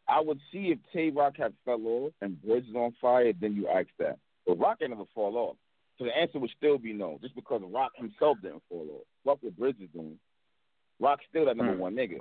I 0.08 0.20
would 0.20 0.38
see 0.52 0.68
if 0.72 0.78
Tay 0.92 1.10
Roc 1.10 1.36
had 1.36 1.52
fell 1.64 1.80
off 1.86 2.12
and 2.22 2.36
Brizz 2.46 2.70
is 2.70 2.74
on 2.74 2.94
fire, 3.00 3.32
then 3.38 3.54
you 3.54 3.68
ask 3.68 3.88
that. 3.98 4.18
But 4.46 4.58
Roc 4.58 4.78
ain't 4.80 4.90
never 4.90 5.04
fall 5.14 5.36
off. 5.36 5.56
So 5.98 6.04
the 6.04 6.16
answer 6.16 6.38
would 6.38 6.50
still 6.56 6.78
be 6.78 6.92
no, 6.92 7.18
just 7.20 7.34
because 7.34 7.60
Roc 7.64 7.92
himself 7.96 8.38
didn't 8.42 8.62
fall 8.68 8.86
off. 9.00 9.06
Fuck 9.24 9.42
what 9.42 9.58
Brizz 9.58 9.82
is 9.82 9.90
doing. 9.92 10.18
Roc's 11.00 11.24
still 11.28 11.44
that 11.46 11.56
number 11.56 11.74
Hmm. 11.74 11.80
one 11.80 11.94
nigga. 11.96 12.20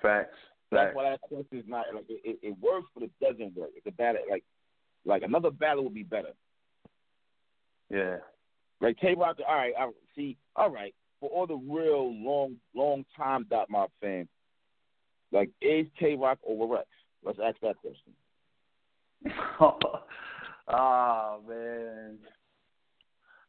facts. 0.00 0.36
That's 0.70 0.88
Facts. 0.88 0.96
why 0.96 1.10
that 1.10 1.20
question 1.22 1.58
is 1.58 1.64
not 1.66 1.86
like 1.94 2.04
it, 2.10 2.20
it, 2.24 2.38
it 2.42 2.56
works, 2.60 2.86
but 2.94 3.02
it 3.02 3.10
doesn't 3.20 3.56
work. 3.56 3.70
It's 3.74 3.86
a 3.86 3.90
battle 3.90 4.20
like 4.30 4.44
like 5.06 5.22
another 5.22 5.50
battle 5.50 5.84
would 5.84 5.94
be 5.94 6.02
better. 6.02 6.32
Yeah. 7.90 8.18
Like 8.80 8.98
Tay 8.98 9.14
Roc, 9.16 9.38
all 9.48 9.56
right, 9.56 9.72
I 9.78 9.90
see, 10.14 10.36
all 10.54 10.70
right, 10.70 10.94
for 11.20 11.30
all 11.30 11.46
the 11.46 11.56
real 11.56 12.12
long 12.14 12.56
long 12.74 13.04
time 13.16 13.46
Dot 13.50 13.70
Mob 13.70 13.90
fans, 14.00 14.28
like 15.32 15.50
is 15.60 15.86
Tay 16.00 16.14
Roc 16.16 16.38
over 16.46 16.66
Rex? 16.74 16.86
Let's 17.24 17.38
ask 17.44 17.56
that 17.60 17.76
question. 17.78 18.12
Ah 20.68 21.36
man. 21.48 22.18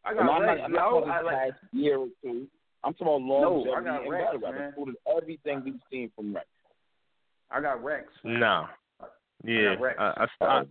I 0.05 0.13
got 0.13 0.21
And 0.21 0.29
I'm 0.29 0.41
Rex, 0.41 0.57
not, 0.59 0.65
I'm 0.65 0.71
yo. 0.73 0.77
not 0.77 0.89
talking 0.89 1.11
I 1.11 1.21
like, 1.21 1.35
past 1.35 1.63
year 1.73 1.97
or 1.97 2.07
two. 2.23 2.47
I'm 2.83 2.93
talking 2.93 3.07
about 3.07 3.21
No, 3.21 3.51
longevity 3.63 3.71
I 3.75 3.83
got 3.83 4.01
and 4.01 4.11
Rex, 4.11 4.25
battle 4.25 4.51
rap, 4.51 4.67
including 4.69 4.95
everything 5.17 5.61
we've 5.65 5.79
seen 5.91 6.11
from 6.15 6.33
Rex. 6.33 6.47
I 7.51 7.61
got 7.61 7.83
Rex. 7.83 8.07
Nah. 8.23 8.67
Yeah, 9.43 9.75
Rex. 9.79 9.97
I, 9.99 10.25
I, 10.41 10.45
I, 10.45 10.63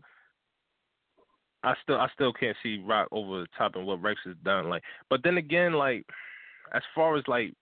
I 1.65 1.75
still 1.83 1.97
I 1.99 2.09
still 2.15 2.33
can't 2.33 2.57
see 2.63 2.83
Roc 2.87 3.09
over 3.13 3.41
the 3.41 3.47
top 3.57 3.75
and 3.77 3.87
what 3.87 4.01
Rex 4.03 4.21
has 4.25 4.37
done. 4.45 4.69
Like, 4.69 4.83
but 5.11 5.21
then 5.25 5.39
again, 5.39 5.73
like 5.75 6.07
as 6.73 6.83
far 6.95 7.17
as 7.17 7.25
like 7.27 7.53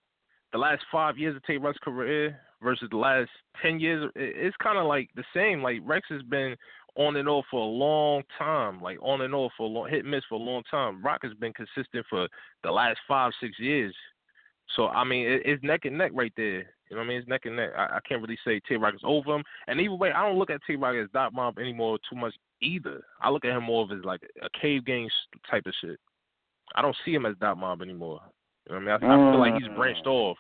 the 0.53 0.59
last 0.59 0.83
five 0.93 1.19
years 1.19 1.35
of 1.37 1.43
Tay 1.45 1.57
Roc's 1.57 1.79
career 1.79 2.39
versus 2.63 2.89
the 2.91 2.97
last 2.97 3.31
ten 3.63 3.81
years, 3.81 4.11
it's 4.15 4.57
kind 4.57 4.79
of 4.79 4.87
like 4.87 5.11
the 5.15 5.25
same. 5.35 5.63
Like 5.63 5.81
Rex 5.85 6.07
has 6.11 6.23
been 6.23 6.57
on 6.97 7.17
and 7.17 7.29
off 7.29 7.45
for 7.51 7.61
a 7.61 7.65
long 7.65 8.23
time, 8.39 8.81
like 8.81 8.99
on 9.03 9.21
and 9.21 9.35
off 9.35 9.53
for 9.57 9.65
a 9.65 9.71
long 9.71 9.89
hit 9.89 10.01
and 10.01 10.11
miss 10.11 10.25
for 10.29 10.37
a 10.37 10.43
long 10.43 10.63
time. 10.71 11.03
Rock 11.05 11.21
has 11.23 11.35
been 11.35 11.53
consistent 11.53 12.07
for 12.09 12.29
the 12.63 12.71
last 12.71 12.99
five 13.07 13.33
six 13.41 13.59
years. 13.59 13.95
So 14.75 14.89
I 14.89 15.05
mean, 15.05 15.27
it, 15.27 15.43
it's 15.45 15.63
neck 15.63 15.85
and 15.85 15.99
neck 15.99 16.13
right 16.15 16.33
there. 16.37 16.67
You 16.89 16.95
know 16.95 16.99
what 16.99 17.05
I 17.05 17.09
mean? 17.09 17.19
It's 17.19 17.29
neck 17.29 17.43
and 17.45 17.57
neck. 17.57 17.71
I, 17.77 17.97
I 17.97 17.99
can't 18.09 18.23
really 18.23 18.39
say 18.45 18.61
Tay 18.69 18.77
Roc 18.77 18.95
is 18.95 19.01
over 19.05 19.35
him. 19.35 19.43
And 19.67 19.81
either 19.81 19.95
way, 19.95 20.13
I 20.13 20.23
don't 20.23 20.39
look 20.39 20.51
at 20.51 20.61
Tay 20.67 20.77
Roc 20.77 20.95
as 20.95 21.09
Dot 21.13 21.33
Mob 21.33 21.59
anymore 21.59 21.99
too 22.09 22.17
much 22.17 22.35
either. 22.63 23.03
I 23.21 23.31
look 23.31 23.45
at 23.45 23.57
him 23.57 23.65
more 23.65 23.85
of 23.85 23.93
as 23.93 24.05
like 24.05 24.21
a 24.43 24.49
cave 24.59 24.85
gang 24.85 25.09
type 25.51 25.67
of 25.67 25.75
shit. 25.81 25.99
I 26.75 26.83
don't 26.83 26.97
see 27.05 27.15
him 27.15 27.27
as 27.27 27.37
Dot 27.41 27.59
Mob 27.59 27.83
anymore. 27.83 28.21
You 28.69 28.75
know 28.75 28.85
what 28.85 28.93
I 28.95 28.99
mean? 28.99 29.11
I, 29.11 29.15
I 29.15 29.33
feel 29.33 29.41
like 29.41 29.55
he's 29.63 29.77
branched 29.77 30.07
mm. 30.07 30.13
off. 30.13 30.39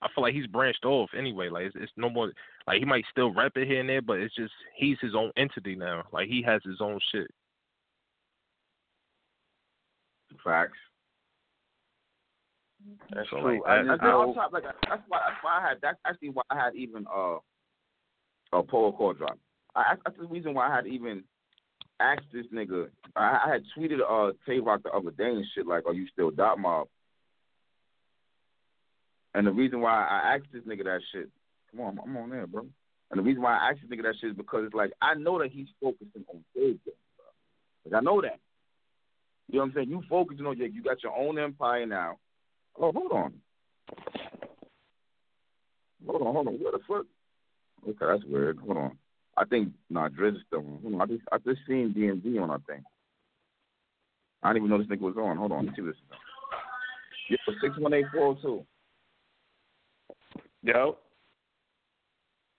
I 0.00 0.08
feel 0.14 0.22
like 0.22 0.34
he's 0.34 0.46
branched 0.46 0.84
off 0.84 1.10
anyway. 1.16 1.48
Like 1.48 1.64
it's, 1.66 1.76
it's 1.78 1.92
no 1.96 2.08
more. 2.08 2.32
Like 2.66 2.78
he 2.78 2.84
might 2.84 3.04
still 3.10 3.32
rap 3.34 3.52
it 3.56 3.66
here 3.66 3.80
and 3.80 3.88
there, 3.88 4.02
but 4.02 4.18
it's 4.18 4.34
just 4.34 4.52
he's 4.76 4.96
his 5.00 5.14
own 5.14 5.32
entity 5.36 5.74
now. 5.74 6.04
Like 6.12 6.28
he 6.28 6.42
has 6.42 6.60
his 6.64 6.80
own 6.80 6.98
shit. 7.12 7.28
Facts. 10.44 10.78
That's 13.12 13.28
So, 13.30 13.40
true. 13.40 13.60
like, 13.60 13.68
I 13.68 13.76
that- 13.76 13.86
just 13.86 14.00
That's, 14.00 14.02
know. 14.02 14.34
top, 14.34 14.52
like, 14.52 14.62
that's 14.62 15.02
why 15.08 15.18
that's 15.26 15.42
why 15.42 15.58
I 15.62 15.68
had 15.68 15.78
that's 15.82 15.98
actually 16.06 16.30
why 16.30 16.42
I 16.50 16.56
had 16.56 16.74
even 16.76 17.06
uh 17.12 17.38
a 18.52 18.62
Polo 18.62 18.92
Core 18.92 19.14
drop. 19.14 19.38
I, 19.74 19.94
that's 20.04 20.16
the 20.18 20.26
reason 20.26 20.54
why 20.54 20.68
I 20.70 20.76
had 20.76 20.86
even 20.86 21.24
asked 22.00 22.26
this 22.32 22.46
nigga. 22.54 22.88
I, 23.16 23.40
I 23.46 23.52
had 23.52 23.62
tweeted 23.76 23.98
uh 24.08 24.32
Tay 24.46 24.60
Roc 24.60 24.82
the 24.84 24.90
other 24.90 25.10
day 25.10 25.28
and 25.28 25.44
shit 25.54 25.66
like, 25.66 25.86
"Are 25.86 25.92
you 25.92 26.06
still 26.12 26.30
Dot 26.30 26.58
Mob?" 26.58 26.86
And 29.38 29.46
the 29.46 29.52
reason 29.52 29.80
why 29.80 29.92
I 29.92 30.34
asked 30.34 30.48
this 30.52 30.64
nigga 30.64 30.82
that 30.82 31.00
shit, 31.12 31.30
come 31.70 31.80
on, 31.82 32.00
I'm 32.02 32.16
on 32.16 32.30
there, 32.30 32.48
bro. 32.48 32.66
And 33.12 33.20
the 33.20 33.22
reason 33.22 33.40
why 33.40 33.56
I 33.56 33.70
asked 33.70 33.78
this 33.80 33.96
nigga 33.96 34.02
that 34.02 34.16
shit 34.20 34.30
is 34.30 34.36
because 34.36 34.64
it's 34.66 34.74
like 34.74 34.90
I 35.00 35.14
know 35.14 35.38
that 35.38 35.52
he's 35.52 35.68
focusing 35.80 36.24
on 36.26 36.42
Game, 36.56 36.80
bro. 36.84 36.94
Like 37.86 38.02
I 38.02 38.04
know 38.04 38.20
that. 38.20 38.40
You 39.46 39.58
know 39.58 39.60
what 39.60 39.66
I'm 39.66 39.74
saying? 39.76 39.90
You 39.90 40.02
focusing 40.10 40.44
on 40.44 40.58
your, 40.58 40.66
you 40.66 40.82
got 40.82 41.04
your 41.04 41.16
own 41.16 41.38
empire 41.38 41.86
now. 41.86 42.16
Oh, 42.76 42.90
hold 42.90 43.12
on. 43.12 43.34
Hold 46.04 46.22
on, 46.22 46.34
hold 46.34 46.48
on. 46.48 46.54
What 46.54 46.72
the 46.72 46.80
fuck? 46.88 47.06
Okay, 47.88 47.96
that's 48.00 48.24
weird. 48.24 48.58
Hold 48.58 48.76
on. 48.76 48.98
I 49.36 49.44
think 49.44 49.68
nah, 49.88 50.08
Drizz 50.08 50.34
is 50.34 50.42
still 50.48 50.64
on. 50.84 51.00
I 51.00 51.06
just 51.06 51.22
I 51.30 51.38
just 51.38 51.60
seen 51.64 51.94
DMV 51.96 52.42
on. 52.42 52.50
I 52.50 52.56
think. 52.66 52.82
I 54.42 54.52
didn't 54.52 54.66
even 54.66 54.70
know 54.70 54.82
this 54.82 54.88
nigga 54.88 55.02
was 55.02 55.16
on. 55.16 55.36
Hold 55.36 55.52
on. 55.52 55.66
Let 55.66 55.76
see 55.76 55.82
this. 55.82 55.94
Yeah, 57.30 57.54
six 57.62 57.78
one 57.78 57.94
eight 57.94 58.06
four 58.12 58.36
zero 58.40 58.56
two. 58.58 58.66
Yo. 60.62 60.96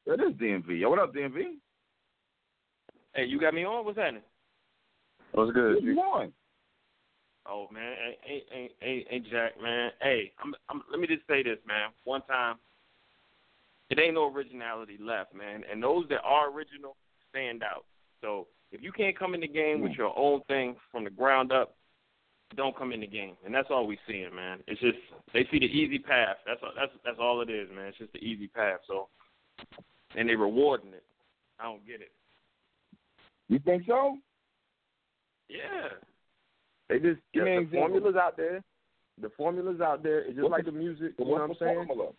That 0.05 0.19
is 0.21 0.33
DMV. 0.35 0.79
Yo, 0.79 0.89
what 0.89 0.99
up, 0.99 1.13
DMV? 1.13 1.57
Hey, 3.13 3.25
you 3.25 3.39
got 3.39 3.53
me 3.53 3.65
on? 3.65 3.85
What's 3.85 3.97
happening? 3.97 4.21
What's 5.33 5.51
good? 5.51 5.83
Good 5.83 5.95
morning. 5.95 6.33
Oh 7.47 7.67
man, 7.71 7.93
ain't 8.27 8.43
ain't 8.53 8.71
ain't, 8.81 9.07
ain't 9.09 9.29
Jack, 9.29 9.53
man. 9.61 9.91
Hey, 10.01 10.31
I'm, 10.43 10.53
I'm, 10.69 10.83
let 10.91 10.99
me 10.99 11.07
just 11.07 11.25
say 11.27 11.41
this, 11.41 11.57
man. 11.67 11.89
One 12.03 12.21
time, 12.23 12.57
it 13.89 13.99
ain't 13.99 14.13
no 14.13 14.31
originality 14.31 14.97
left, 15.01 15.33
man. 15.33 15.63
And 15.69 15.81
those 15.81 16.05
that 16.09 16.21
are 16.23 16.51
original 16.51 16.95
stand 17.29 17.63
out. 17.63 17.85
So 18.21 18.47
if 18.71 18.83
you 18.83 18.91
can't 18.91 19.17
come 19.17 19.33
in 19.33 19.41
the 19.41 19.47
game 19.47 19.81
with 19.81 19.93
hmm. 19.93 20.01
your 20.01 20.17
own 20.17 20.41
thing 20.47 20.75
from 20.91 21.03
the 21.03 21.09
ground 21.09 21.51
up, 21.51 21.75
don't 22.55 22.77
come 22.77 22.91
in 22.91 23.01
the 23.01 23.07
game. 23.07 23.35
And 23.45 23.53
that's 23.53 23.69
all 23.69 23.85
we 23.87 23.97
seeing, 24.07 24.33
man. 24.35 24.59
It's 24.67 24.81
just 24.81 24.97
they 25.33 25.45
see 25.51 25.59
the 25.59 25.65
easy 25.65 25.99
path. 25.99 26.37
That's 26.45 26.59
all, 26.63 26.71
that's 26.75 26.91
that's 27.05 27.17
all 27.19 27.41
it 27.41 27.49
is, 27.49 27.69
man. 27.75 27.87
It's 27.87 27.97
just 27.97 28.13
the 28.13 28.19
easy 28.19 28.47
path. 28.47 28.79
So, 28.87 29.07
and 30.15 30.27
they 30.29 30.35
rewarding 30.35 30.93
it. 30.93 31.03
I 31.59 31.63
don't 31.63 31.85
get 31.85 32.01
it. 32.01 32.11
You 33.49 33.59
think 33.59 33.83
so? 33.87 34.17
Yeah. 35.49 35.89
They 36.87 36.99
just 36.99 37.19
Give 37.33 37.43
me 37.43 37.51
the, 37.51 37.57
an 37.57 37.57
the 37.57 37.61
example. 37.61 37.79
formula's 37.79 38.15
out 38.15 38.37
there. 38.37 38.63
The 39.21 39.29
formula's 39.35 39.81
out 39.81 40.01
there. 40.03 40.19
It's 40.19 40.29
just 40.35 40.41
What's 40.43 40.51
like 40.51 40.65
the- 40.65 40.71
the 40.71 40.77
music. 40.77 41.13
You 41.17 41.25
know 41.25 41.31
what 41.31 41.41
I'm 41.41 41.49
the 41.49 41.55
saying? 41.59 41.75
formula? 41.87 42.11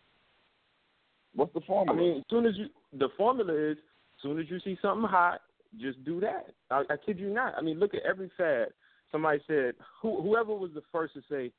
What's 1.34 1.54
the 1.54 1.60
formula? 1.60 1.84
I 1.84 1.96
formula? 1.96 2.12
mean, 2.14 2.18
as 2.20 2.24
soon 2.30 2.46
as 2.46 2.56
you, 2.56 2.66
the 2.98 3.08
formula 3.16 3.52
is, 3.54 3.78
as 3.78 4.22
soon 4.22 4.38
as 4.40 4.46
you 4.50 4.58
see 4.60 4.76
something 4.82 5.08
hot, 5.08 5.40
just 5.80 6.04
do 6.04 6.20
that. 6.20 6.48
I, 6.70 6.82
I 6.90 6.96
kid 7.04 7.18
you 7.18 7.30
not. 7.30 7.54
I 7.56 7.62
mean, 7.62 7.78
look 7.78 7.94
at 7.94 8.02
every 8.02 8.30
fad. 8.36 8.68
Somebody 9.12 9.40
said, 9.46 9.74
who, 10.00 10.22
whoever 10.22 10.54
was 10.54 10.70
the 10.74 10.82
first 10.92 11.14
to 11.14 11.22
say, 11.30 11.50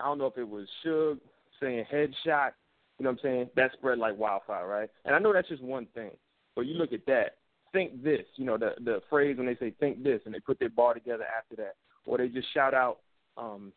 I 0.00 0.04
don't 0.04 0.18
know 0.18 0.26
if 0.26 0.38
it 0.38 0.48
was 0.48 0.66
Suge 0.84 1.20
saying 1.60 1.84
headshot. 1.92 2.50
You 2.98 3.04
know 3.04 3.10
what 3.10 3.18
I'm 3.18 3.18
saying? 3.22 3.50
That 3.56 3.72
spread 3.72 3.98
like 3.98 4.18
wildfire, 4.18 4.66
right? 4.66 4.88
And 5.04 5.14
I 5.14 5.18
know 5.18 5.32
that's 5.32 5.48
just 5.48 5.62
one 5.62 5.86
thing, 5.94 6.12
but 6.54 6.62
you 6.62 6.74
look 6.74 6.92
at 6.92 7.04
that. 7.06 7.36
Think 7.72 8.02
this. 8.02 8.24
You 8.36 8.46
know 8.46 8.56
the 8.56 8.70
the 8.82 9.02
phrase 9.10 9.36
when 9.36 9.46
they 9.46 9.56
say 9.56 9.74
think 9.78 10.02
this, 10.02 10.22
and 10.24 10.34
they 10.34 10.40
put 10.40 10.58
their 10.58 10.70
bar 10.70 10.94
together 10.94 11.24
after 11.36 11.56
that, 11.56 11.74
or 12.06 12.16
they 12.16 12.28
just 12.28 12.52
shout 12.54 12.72
out 12.72 13.00
um, 13.36 13.72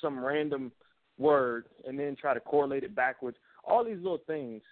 some 0.00 0.22
random 0.22 0.72
word 1.18 1.66
and 1.86 1.98
then 1.98 2.16
try 2.16 2.34
to 2.34 2.40
correlate 2.40 2.82
it 2.82 2.94
backwards. 2.94 3.36
All 3.64 3.84
these 3.84 3.98
little 3.98 4.22
things 4.26 4.62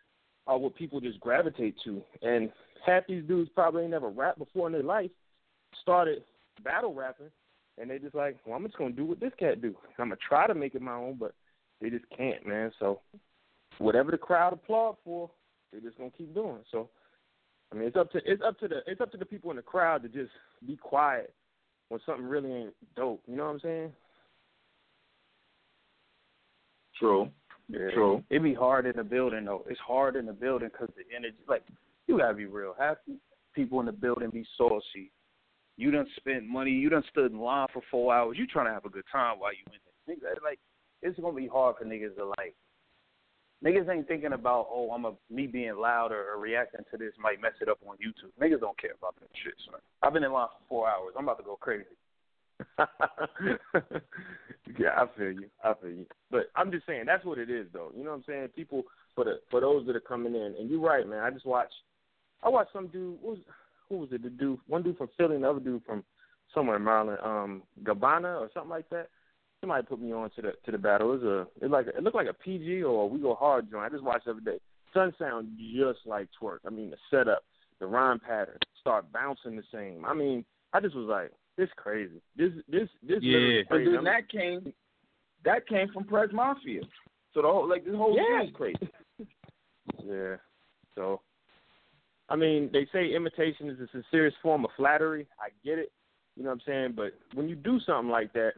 are 0.46 0.58
what 0.58 0.74
people 0.74 1.00
just 1.00 1.20
gravitate 1.20 1.76
to. 1.84 2.02
And 2.22 2.50
half 2.84 3.06
these 3.06 3.22
dudes 3.24 3.50
probably 3.54 3.82
ain't 3.82 3.90
never 3.90 4.08
rapped 4.08 4.38
before 4.38 4.66
in 4.66 4.72
their 4.72 4.82
life, 4.82 5.10
started 5.82 6.24
battle 6.64 6.94
rapping, 6.94 7.30
and 7.80 7.90
they 7.90 7.98
just 7.98 8.14
like, 8.14 8.36
well, 8.44 8.56
I'm 8.56 8.64
just 8.64 8.78
gonna 8.78 8.92
do 8.92 9.04
what 9.04 9.20
this 9.20 9.32
cat 9.38 9.60
do. 9.60 9.74
I'm 9.98 10.08
gonna 10.08 10.16
try 10.28 10.46
to 10.46 10.54
make 10.54 10.74
it 10.74 10.82
my 10.82 10.94
own, 10.94 11.16
but 11.18 11.34
they 11.80 11.90
just 11.90 12.04
can't, 12.16 12.46
man. 12.46 12.72
So 12.78 13.00
whatever 13.78 14.10
the 14.10 14.18
crowd 14.18 14.52
applaud 14.52 14.96
for, 15.04 15.30
they're 15.70 15.80
just 15.80 15.98
gonna 15.98 16.10
keep 16.16 16.34
doing. 16.34 16.60
So 16.70 16.88
I 17.72 17.76
mean, 17.76 17.88
it's 17.88 17.96
up 17.96 18.10
to 18.12 18.20
it's 18.24 18.42
up 18.42 18.58
to 18.60 18.68
the 18.68 18.80
it's 18.86 19.00
up 19.00 19.12
to 19.12 19.18
the 19.18 19.24
people 19.24 19.50
in 19.50 19.56
the 19.56 19.62
crowd 19.62 20.02
to 20.02 20.08
just 20.08 20.30
be 20.66 20.76
quiet 20.76 21.32
when 21.88 22.00
something 22.06 22.24
really 22.24 22.52
ain't 22.52 22.74
dope. 22.96 23.22
You 23.26 23.36
know 23.36 23.44
what 23.44 23.54
I'm 23.54 23.60
saying? 23.60 23.92
True. 26.98 27.28
Yeah, 27.68 27.90
True. 27.92 28.24
It 28.30 28.42
be 28.42 28.54
hard 28.54 28.86
in 28.86 28.96
the 28.96 29.04
building 29.04 29.44
though. 29.44 29.64
It's 29.68 29.80
hard 29.80 30.16
in 30.16 30.26
the 30.26 30.32
building 30.32 30.70
because 30.72 30.88
the 30.96 31.04
energy. 31.14 31.36
Like 31.46 31.62
you 32.06 32.18
gotta 32.18 32.34
be 32.34 32.46
real. 32.46 32.74
Half 32.78 32.96
people 33.54 33.80
in 33.80 33.86
the 33.86 33.92
building 33.92 34.30
be 34.30 34.46
saucy. 34.56 35.10
You 35.78 35.92
done 35.92 36.06
spent 36.16 36.44
money. 36.44 36.72
You 36.72 36.90
done 36.90 37.04
stood 37.08 37.30
in 37.30 37.38
line 37.38 37.68
for 37.72 37.82
four 37.88 38.12
hours. 38.12 38.36
You 38.36 38.48
trying 38.48 38.66
to 38.66 38.72
have 38.72 38.84
a 38.84 38.90
good 38.90 39.04
time 39.10 39.38
while 39.38 39.52
you 39.52 39.62
in 40.12 40.18
there. 40.20 40.34
Like 40.42 40.58
it's 41.02 41.18
gonna 41.18 41.36
be 41.36 41.46
hard 41.46 41.76
for 41.78 41.84
niggas 41.84 42.16
to 42.16 42.26
like. 42.36 42.54
Niggas 43.64 43.88
ain't 43.88 44.08
thinking 44.08 44.32
about 44.32 44.66
oh 44.70 44.90
I'm 44.90 45.04
a 45.04 45.12
me 45.30 45.46
being 45.46 45.76
loud 45.76 46.10
or, 46.10 46.32
or 46.32 46.40
reacting 46.40 46.80
to 46.90 46.98
this 46.98 47.12
might 47.20 47.40
mess 47.40 47.52
it 47.60 47.68
up 47.68 47.78
on 47.88 47.96
YouTube. 47.96 48.32
Niggas 48.42 48.60
don't 48.60 48.78
care 48.78 48.94
about 48.98 49.14
that 49.20 49.30
shit. 49.42 49.54
Son. 49.70 49.80
I've 50.02 50.12
been 50.12 50.24
in 50.24 50.32
line 50.32 50.48
for 50.48 50.68
four 50.68 50.88
hours. 50.88 51.14
I'm 51.16 51.24
about 51.24 51.38
to 51.38 51.44
go 51.44 51.56
crazy. 51.56 51.84
yeah, 54.78 54.90
I 54.96 55.06
feel 55.16 55.30
you. 55.30 55.48
I 55.62 55.74
feel 55.80 55.90
you. 55.90 56.06
But 56.28 56.50
I'm 56.56 56.72
just 56.72 56.86
saying 56.86 57.04
that's 57.06 57.24
what 57.24 57.38
it 57.38 57.50
is, 57.50 57.68
though. 57.72 57.92
You 57.96 58.02
know 58.02 58.10
what 58.10 58.16
I'm 58.16 58.24
saying? 58.26 58.48
People 58.56 58.82
for 59.14 59.24
the 59.24 59.38
for 59.48 59.60
those 59.60 59.86
that 59.86 59.94
are 59.94 60.00
coming 60.00 60.34
in, 60.34 60.56
and 60.58 60.68
you're 60.68 60.80
right, 60.80 61.08
man. 61.08 61.20
I 61.20 61.30
just 61.30 61.46
watched. 61.46 61.74
I 62.42 62.48
watched 62.48 62.72
some 62.72 62.88
dude. 62.88 63.18
What 63.20 63.36
was 63.36 63.44
who 63.88 63.96
was 63.98 64.08
it? 64.12 64.22
The 64.22 64.30
dude, 64.30 64.58
one 64.66 64.82
dude 64.82 64.96
from 64.98 65.08
Philly, 65.16 65.34
and 65.36 65.44
the 65.44 65.50
other 65.50 65.60
dude 65.60 65.84
from 65.84 66.04
somewhere 66.54 66.76
in 66.76 66.84
Maryland, 66.84 67.18
um, 67.22 67.62
Gabbana 67.82 68.40
or 68.40 68.50
something 68.54 68.70
like 68.70 68.88
that. 68.90 69.08
Somebody 69.60 69.86
put 69.86 70.00
me 70.00 70.12
on 70.12 70.30
to 70.36 70.42
the 70.42 70.52
to 70.64 70.70
the 70.72 70.78
battle. 70.78 71.12
It 71.12 71.22
was 71.22 71.46
a 71.60 71.64
it 71.64 71.70
like 71.70 71.86
it 71.88 72.02
looked 72.02 72.16
like 72.16 72.28
a 72.28 72.32
PG 72.34 72.82
or 72.84 73.02
a 73.02 73.06
We 73.06 73.18
Go 73.20 73.34
Hard 73.34 73.70
joint. 73.70 73.84
I 73.84 73.88
just 73.88 74.04
watched 74.04 74.26
the 74.26 74.32
other 74.32 74.40
day. 74.40 74.58
Sound 74.94 75.14
just 75.74 76.00
like 76.06 76.28
Twork. 76.40 76.60
I 76.66 76.70
mean 76.70 76.90
the 76.90 76.96
setup, 77.10 77.42
the 77.80 77.86
rhyme 77.86 78.20
pattern, 78.20 78.58
start 78.80 79.10
bouncing 79.12 79.56
the 79.56 79.62
same. 79.72 80.04
I 80.04 80.14
mean, 80.14 80.44
I 80.72 80.80
just 80.80 80.94
was 80.94 81.06
like, 81.08 81.32
this 81.56 81.68
crazy. 81.76 82.22
This 82.36 82.52
this 82.68 82.88
this 83.02 83.18
literally 83.22 83.56
Yeah, 83.56 83.62
but 83.68 83.74
crazy. 83.76 83.92
then 83.92 84.04
that 84.04 84.28
came 84.30 84.72
that 85.44 85.66
came 85.68 85.88
from 85.92 86.04
Prez 86.04 86.30
Mafia. 86.32 86.82
So 87.34 87.42
the 87.42 87.48
whole 87.48 87.68
like 87.68 87.84
this 87.84 87.94
whole 87.94 88.16
Yeah. 88.16 88.40
thing 88.40 88.48
is 88.48 88.54
crazy. 88.54 88.88
Yeah. 90.04 90.36
So, 90.94 91.20
I 92.28 92.36
mean, 92.36 92.70
they 92.72 92.86
say 92.92 93.14
imitation 93.14 93.70
is 93.70 93.78
the 93.78 93.88
sincerest 93.92 94.36
form 94.42 94.64
of 94.64 94.70
flattery. 94.76 95.26
I 95.40 95.48
get 95.64 95.78
it. 95.78 95.92
You 96.36 96.44
know 96.44 96.50
what 96.50 96.54
I'm 96.54 96.62
saying? 96.66 96.92
But 96.94 97.14
when 97.34 97.48
you 97.48 97.56
do 97.56 97.80
something 97.80 98.10
like 98.10 98.32
that, 98.34 98.52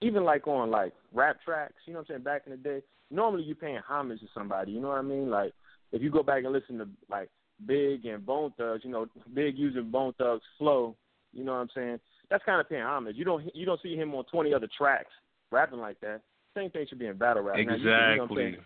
even 0.00 0.24
like 0.24 0.46
on 0.46 0.70
like 0.70 0.92
rap 1.12 1.38
tracks, 1.44 1.74
you 1.86 1.92
know 1.92 2.00
what 2.00 2.10
I'm 2.10 2.14
saying, 2.14 2.22
back 2.22 2.42
in 2.46 2.52
the 2.52 2.56
day, 2.56 2.82
normally 3.10 3.42
you're 3.42 3.56
paying 3.56 3.80
homage 3.86 4.20
to 4.20 4.26
somebody. 4.32 4.72
You 4.72 4.80
know 4.80 4.88
what 4.88 4.98
I 4.98 5.02
mean? 5.02 5.30
Like 5.30 5.52
if 5.92 6.02
you 6.02 6.10
go 6.10 6.22
back 6.22 6.44
and 6.44 6.52
listen 6.52 6.78
to 6.78 6.88
like 7.10 7.30
Big 7.66 8.04
and 8.06 8.24
Bone 8.24 8.52
Thugs, 8.56 8.84
you 8.84 8.90
know, 8.90 9.06
Big 9.34 9.58
using 9.58 9.90
Bone 9.90 10.12
Thugs 10.18 10.44
flow, 10.58 10.94
you 11.32 11.44
know 11.44 11.52
what 11.52 11.58
I'm 11.58 11.70
saying? 11.74 12.00
That's 12.30 12.44
kind 12.44 12.60
of 12.60 12.68
paying 12.68 12.82
homage. 12.82 13.16
You 13.16 13.24
don't 13.24 13.44
you 13.54 13.66
don't 13.66 13.80
see 13.82 13.96
him 13.96 14.14
on 14.14 14.24
20 14.24 14.52
other 14.54 14.68
tracks 14.76 15.10
rapping 15.50 15.80
like 15.80 15.98
that. 16.00 16.20
Same 16.56 16.70
thing 16.70 16.86
should 16.88 16.98
be 16.98 17.06
in 17.06 17.16
battle 17.16 17.42
rap. 17.42 17.56
Now, 17.56 17.74
you 17.74 17.78
you 17.78 17.84
know 17.84 17.90
what 17.90 17.98
I'm 17.98 18.12
Exactly. 18.12 18.42
saying? 18.42 18.56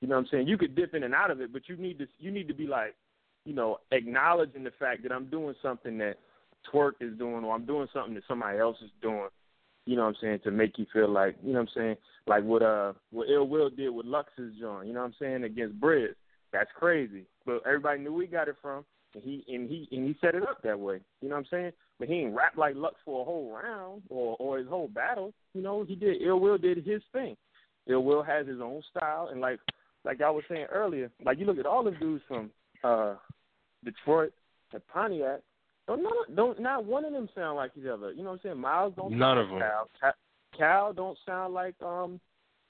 You 0.00 0.08
know 0.08 0.16
what 0.16 0.20
I'm 0.20 0.28
saying? 0.30 0.48
You 0.48 0.58
could 0.58 0.74
dip 0.74 0.94
in 0.94 1.04
and 1.04 1.14
out 1.14 1.30
of 1.30 1.40
it, 1.40 1.52
but 1.52 1.62
you 1.68 1.76
need 1.76 1.98
to 1.98 2.06
you 2.18 2.30
need 2.30 2.48
to 2.48 2.54
be 2.54 2.66
like, 2.66 2.94
you 3.44 3.54
know, 3.54 3.78
acknowledging 3.92 4.64
the 4.64 4.72
fact 4.78 5.02
that 5.02 5.12
I'm 5.12 5.26
doing 5.26 5.54
something 5.62 5.98
that 5.98 6.16
Twork 6.72 6.92
is 7.00 7.16
doing 7.18 7.44
or 7.44 7.54
I'm 7.54 7.66
doing 7.66 7.88
something 7.92 8.14
that 8.14 8.24
somebody 8.26 8.58
else 8.58 8.76
is 8.82 8.90
doing. 9.02 9.28
You 9.86 9.96
know 9.96 10.02
what 10.02 10.08
I'm 10.08 10.16
saying, 10.20 10.40
to 10.44 10.50
make 10.50 10.78
you 10.78 10.86
feel 10.92 11.10
like, 11.10 11.36
you 11.42 11.52
know 11.52 11.60
what 11.60 11.68
I'm 11.68 11.74
saying, 11.74 11.96
like 12.26 12.42
what 12.42 12.62
uh 12.62 12.94
what 13.10 13.28
Ill 13.28 13.46
Will 13.46 13.68
did 13.68 13.90
with 13.90 14.06
Lux's 14.06 14.54
joint, 14.58 14.86
you 14.86 14.94
know 14.94 15.00
what 15.00 15.06
I'm 15.06 15.14
saying, 15.18 15.44
against 15.44 15.78
Brizz. 15.78 16.14
That's 16.52 16.70
crazy. 16.74 17.24
But 17.44 17.60
everybody 17.66 18.00
knew 18.00 18.18
he 18.18 18.26
got 18.26 18.48
it 18.48 18.56
from 18.62 18.84
and 19.14 19.22
he 19.22 19.44
and 19.48 19.68
he 19.68 19.88
and 19.92 20.06
he 20.06 20.16
set 20.20 20.34
it 20.34 20.42
up 20.42 20.62
that 20.62 20.78
way. 20.78 21.00
You 21.20 21.28
know 21.28 21.34
what 21.34 21.40
I'm 21.40 21.46
saying? 21.50 21.72
But 21.98 22.08
he 22.08 22.14
ain't 22.14 22.34
rap 22.34 22.56
like 22.56 22.76
Lux 22.76 22.94
for 23.04 23.20
a 23.20 23.24
whole 23.24 23.52
round 23.52 24.02
or 24.08 24.36
or 24.38 24.58
his 24.58 24.68
whole 24.68 24.88
battle. 24.88 25.34
You 25.52 25.62
know, 25.62 25.84
he 25.84 25.94
did 25.94 26.22
Ill 26.22 26.40
Will 26.40 26.58
did 26.58 26.78
his 26.78 27.02
thing. 27.12 27.36
Ill 27.86 28.04
Will 28.04 28.22
has 28.22 28.46
his 28.46 28.60
own 28.60 28.82
style 28.90 29.28
and 29.30 29.40
like 29.40 29.60
like 30.04 30.22
I 30.22 30.30
was 30.30 30.44
saying 30.48 30.66
earlier, 30.72 31.10
like 31.24 31.38
you 31.38 31.44
look 31.46 31.58
at 31.58 31.66
all 31.66 31.84
the 31.84 31.90
dudes 31.92 32.24
from 32.26 32.50
uh 32.84 33.14
Detroit 33.84 34.32
and 34.72 34.86
Pontiac, 34.88 35.40
don't 35.86 36.02
none, 36.02 36.12
don't 36.36 36.60
not 36.60 36.84
one 36.84 37.04
of 37.04 37.12
them 37.12 37.28
sound 37.34 37.56
like 37.56 37.72
each 37.78 37.86
other. 37.86 38.12
You 38.12 38.22
know 38.22 38.30
what 38.30 38.34
I'm 38.36 38.40
saying? 38.42 38.58
Miles 38.60 38.94
don't 38.96 39.12
None 39.12 39.36
sound 39.36 39.38
of 39.40 39.50
like 39.50 39.60
them. 39.60 39.86
Cal. 40.00 40.12
Cal, 40.56 40.92
don't 40.92 41.18
sound 41.26 41.54
like 41.54 41.74
um 41.82 42.20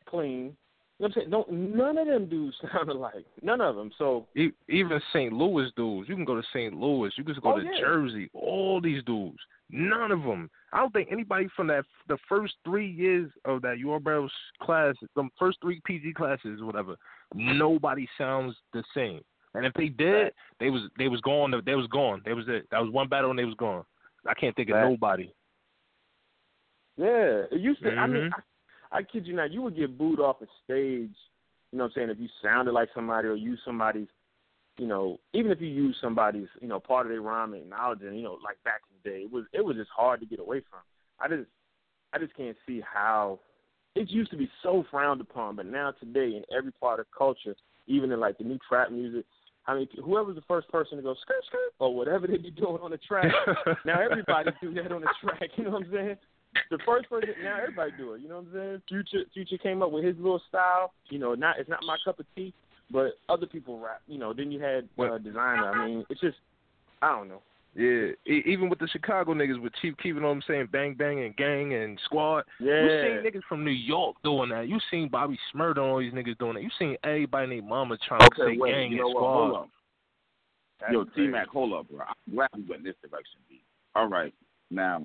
clean. 0.06 0.56
You 0.98 1.08
know 1.08 1.08
what 1.08 1.08
I'm 1.08 1.12
saying? 1.14 1.30
Don't 1.30 1.52
none 1.52 1.98
of 1.98 2.06
them 2.06 2.28
dudes 2.28 2.56
sound 2.72 2.88
alike. 2.88 3.26
None 3.42 3.60
of 3.60 3.76
them. 3.76 3.90
So 3.98 4.26
Even 4.68 5.00
St. 5.12 5.32
Louis 5.32 5.70
dudes. 5.76 6.08
You 6.08 6.14
can 6.14 6.24
go 6.24 6.36
to 6.36 6.42
St. 6.52 6.74
Louis. 6.74 7.10
You 7.16 7.24
can 7.24 7.34
go 7.42 7.54
Oh, 7.54 7.58
to 7.58 7.64
yeah. 7.64 7.78
Jersey. 7.80 8.30
All 8.32 8.80
these 8.80 9.02
dudes. 9.04 9.38
None 9.70 10.12
of 10.12 10.22
them. 10.22 10.50
I 10.72 10.78
don't 10.78 10.92
think 10.92 11.08
anybody 11.10 11.48
from 11.56 11.66
that 11.68 11.84
the 12.08 12.18
first 12.28 12.54
three 12.64 12.88
years 12.90 13.30
of 13.44 13.62
that 13.62 13.78
URL's 13.84 14.30
class, 14.62 14.94
the 15.16 15.28
first 15.38 15.58
three 15.62 15.80
PG 15.84 16.12
classes, 16.14 16.62
whatever. 16.62 16.96
Nobody 17.34 18.06
sounds 18.18 18.54
the 18.72 18.84
same. 18.94 19.20
And 19.54 19.64
if 19.64 19.72
they 19.74 19.88
did, 19.88 20.32
they 20.60 20.70
was 20.70 20.82
they 20.98 21.08
was 21.08 21.20
gone. 21.20 21.52
They 21.64 21.74
was 21.74 21.86
gone. 21.86 22.22
They 22.24 22.32
was 22.32 22.46
it. 22.48 22.66
That 22.70 22.80
was 22.82 22.92
one 22.92 23.08
battle 23.08 23.30
and 23.30 23.38
they 23.38 23.44
was 23.44 23.54
gone. 23.54 23.84
I 24.26 24.34
can't 24.34 24.54
think 24.56 24.70
of 24.70 24.76
nobody. 24.76 25.32
Yeah, 26.96 27.42
it 27.50 27.60
used 27.60 27.82
to. 27.82 27.96
I 27.98 28.06
mean, 28.06 28.22
Mhm. 28.22 28.32
I, 28.92 28.98
I 28.98 29.02
kid 29.02 29.26
you 29.26 29.34
not. 29.34 29.50
You 29.50 29.62
would 29.62 29.76
get 29.76 29.98
booed 29.98 30.20
off 30.20 30.40
a 30.42 30.46
stage. 30.64 31.16
You 31.72 31.78
know 31.78 31.84
what 31.84 31.88
I'm 31.88 31.92
saying? 31.94 32.10
If 32.10 32.20
you 32.20 32.28
sounded 32.42 32.72
like 32.72 32.88
somebody 32.94 33.28
or 33.28 33.34
used 33.34 33.62
somebody's 33.64 34.08
you 34.78 34.86
know, 34.86 35.18
even 35.32 35.52
if 35.52 35.60
you 35.60 35.68
used 35.68 35.98
somebody's, 36.00 36.48
you 36.60 36.66
know, 36.66 36.80
part 36.80 37.06
of 37.06 37.12
their 37.12 37.20
rhyme 37.20 37.54
and 37.54 37.70
knowledge, 37.70 38.00
and 38.02 38.16
you 38.16 38.22
know, 38.22 38.38
like 38.42 38.62
back 38.64 38.80
in 38.90 38.96
the 39.02 39.10
day, 39.16 39.22
it 39.22 39.32
was 39.32 39.44
it 39.52 39.64
was 39.64 39.76
just 39.76 39.90
hard 39.94 40.20
to 40.20 40.26
get 40.26 40.40
away 40.40 40.62
from. 40.68 40.80
I 41.20 41.28
just 41.28 41.48
I 42.12 42.18
just 42.18 42.36
can't 42.36 42.56
see 42.66 42.80
how 42.80 43.38
it 43.94 44.10
used 44.10 44.30
to 44.32 44.36
be 44.36 44.50
so 44.62 44.84
frowned 44.90 45.20
upon, 45.20 45.56
but 45.56 45.66
now 45.66 45.92
today 45.92 46.36
in 46.36 46.42
every 46.56 46.72
part 46.72 46.98
of 46.98 47.06
culture, 47.16 47.54
even 47.86 48.10
in 48.10 48.18
like 48.18 48.38
the 48.38 48.44
new 48.44 48.58
trap 48.68 48.90
music, 48.90 49.24
I 49.66 49.74
mean, 49.74 49.88
whoever's 50.02 50.36
the 50.36 50.42
first 50.42 50.68
person 50.70 50.98
to 50.98 51.02
go 51.02 51.14
skirt 51.22 51.44
skirt 51.46 51.72
or 51.78 51.94
whatever 51.94 52.26
they 52.26 52.36
be 52.36 52.50
doing 52.50 52.78
on 52.82 52.90
the 52.90 52.98
track, 52.98 53.32
now 53.86 54.00
everybody 54.00 54.50
do 54.60 54.74
that 54.74 54.92
on 54.92 55.00
the 55.00 55.08
track. 55.22 55.50
You 55.56 55.64
know 55.64 55.70
what 55.70 55.84
I'm 55.84 55.92
saying? 55.92 56.16
The 56.70 56.78
first 56.86 57.08
person 57.08 57.30
now 57.42 57.58
everybody 57.60 57.92
do 57.96 58.14
it. 58.14 58.20
You 58.20 58.28
know 58.28 58.36
what 58.36 58.46
I'm 58.46 58.52
saying? 58.52 58.82
Future 58.88 59.24
Future 59.32 59.58
came 59.58 59.82
up 59.82 59.90
with 59.90 60.04
his 60.04 60.16
little 60.16 60.42
style. 60.48 60.92
You 61.08 61.18
know, 61.18 61.34
not 61.34 61.58
it's 61.58 61.68
not 61.68 61.80
my 61.86 61.96
cup 62.04 62.20
of 62.20 62.26
tea, 62.36 62.52
but 62.90 63.12
other 63.28 63.46
people 63.46 63.80
rap. 63.80 64.02
You 64.06 64.18
know, 64.18 64.32
then 64.32 64.52
you 64.52 64.60
had 64.60 64.88
uh, 64.98 65.18
Desiigner. 65.18 65.74
I 65.74 65.86
mean, 65.86 66.04
it's 66.10 66.20
just 66.20 66.36
I 67.02 67.08
don't 67.08 67.28
know. 67.28 67.42
Yeah, 67.76 68.12
e- 68.26 68.42
even 68.46 68.68
with 68.68 68.78
the 68.78 68.86
Chicago 68.86 69.34
niggas 69.34 69.60
with 69.60 69.72
Chief 69.82 69.96
Keef, 69.96 70.14
you 70.14 70.20
know 70.20 70.28
what 70.28 70.34
I'm 70.34 70.42
saying, 70.46 70.68
Bang 70.70 70.94
Bang 70.94 71.24
and 71.24 71.36
Gang 71.36 71.74
and 71.74 71.98
Squad. 72.04 72.44
Yeah. 72.60 72.82
You 72.82 72.88
seen 72.88 73.32
niggas 73.32 73.42
from 73.48 73.64
New 73.64 73.72
York 73.72 74.16
doing 74.22 74.50
that. 74.50 74.68
You 74.68 74.78
seen 74.90 75.08
Bobby 75.08 75.36
Shmurda 75.52 75.78
and 75.78 75.78
all 75.80 75.98
these 75.98 76.12
niggas 76.12 76.38
doing 76.38 76.54
that. 76.54 76.62
You 76.62 76.70
seen 76.78 76.96
everybody 77.02 77.48
named 77.48 77.66
Mama 77.68 77.98
trying 78.06 78.20
to 78.20 78.30
say 78.38 78.56
wait, 78.56 78.70
Gang 78.72 78.92
you 78.92 78.98
know 78.98 79.06
and 79.06 79.14
what? 79.14 79.20
Squad. 79.20 79.34
Hold 79.34 79.56
up. 79.56 79.68
Yo, 80.92 81.04
T 81.16 81.26
Mac, 81.28 81.48
hold 81.48 81.72
up, 81.72 81.88
bro. 81.88 82.00
I'm 82.00 82.34
glad 82.34 82.48
we 82.54 82.62
went 82.62 82.80
in 82.80 82.84
this 82.84 82.96
direction, 83.02 83.40
B. 83.48 83.62
All 83.94 84.06
right. 84.06 84.32
Now, 84.70 85.04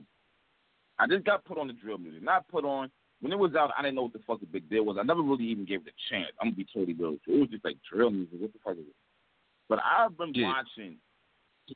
I 1.00 1.08
just 1.08 1.26
got 1.26 1.46
put 1.46 1.58
on 1.58 1.68
the 1.68 1.74
drill 1.74 1.98
music. 1.98 2.22
Not 2.22 2.48
put 2.50 2.66
on. 2.66 2.92
When 3.22 3.32
it 3.32 3.40
was 3.40 3.56
out, 3.56 3.72
I 3.78 3.82
didn't 3.82 3.96
know 3.96 4.04
what 4.04 4.14
the 4.14 4.20
fuck 4.28 4.40
the 4.42 4.46
big 4.46 4.70
deal 4.70 4.84
was. 4.86 4.98
I 5.00 5.04
never 5.04 5.22
really 5.22 5.46
even 5.46 5.66
gave 5.66 5.82
it 5.82 5.94
a 5.94 6.14
chance. 6.14 6.32
I'm 6.42 6.48
gonna 6.50 6.56
be 6.58 6.66
totally 6.74 6.94
real. 6.94 7.18
It 7.28 7.40
was 7.40 7.50
just 7.50 7.66
like 7.66 7.78
drill 7.92 8.12
music. 8.12 8.40
What 8.40 8.54
the 8.54 8.60
fuck 8.64 8.74
is 8.74 8.80
it? 8.88 8.96
But 9.68 9.80
I've 9.84 10.18
been 10.18 10.34
Yeah. 10.34 10.48
watching 10.48 10.98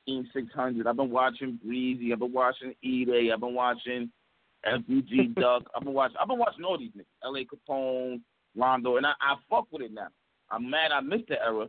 Team 0.06 0.28
600. 0.34 0.88
I've 0.88 0.96
been 0.98 1.10
watching 1.12 1.60
Breezy. 1.64 2.12
I've 2.14 2.20
been 2.20 2.34
watching 2.34 2.74
E-Day. 2.82 3.30
I've 3.34 3.40
been 3.40 3.54
watching 3.54 4.10
FBG 4.66 5.36
Duck. 5.40 5.64
I've 5.76 5.84
been 5.84 5.94
watching. 5.94 6.18
I've 6.22 6.28
been 6.28 6.40
watching 6.40 6.64
all 6.64 6.78
these 6.78 6.92
niggas. 6.92 7.06
L.A. 7.24 7.46
Capone, 7.46 8.22
Rondo, 8.56 8.98
and 8.98 9.06
I, 9.06 9.14
I 9.22 9.36
fuck 9.50 9.68
with 9.72 9.82
it 9.82 9.94
now. 9.94 10.08
I'm 10.52 10.70
mad 10.70 10.92
I 10.92 11.02
missed 11.02 11.28
the 11.30 11.42
era 11.42 11.68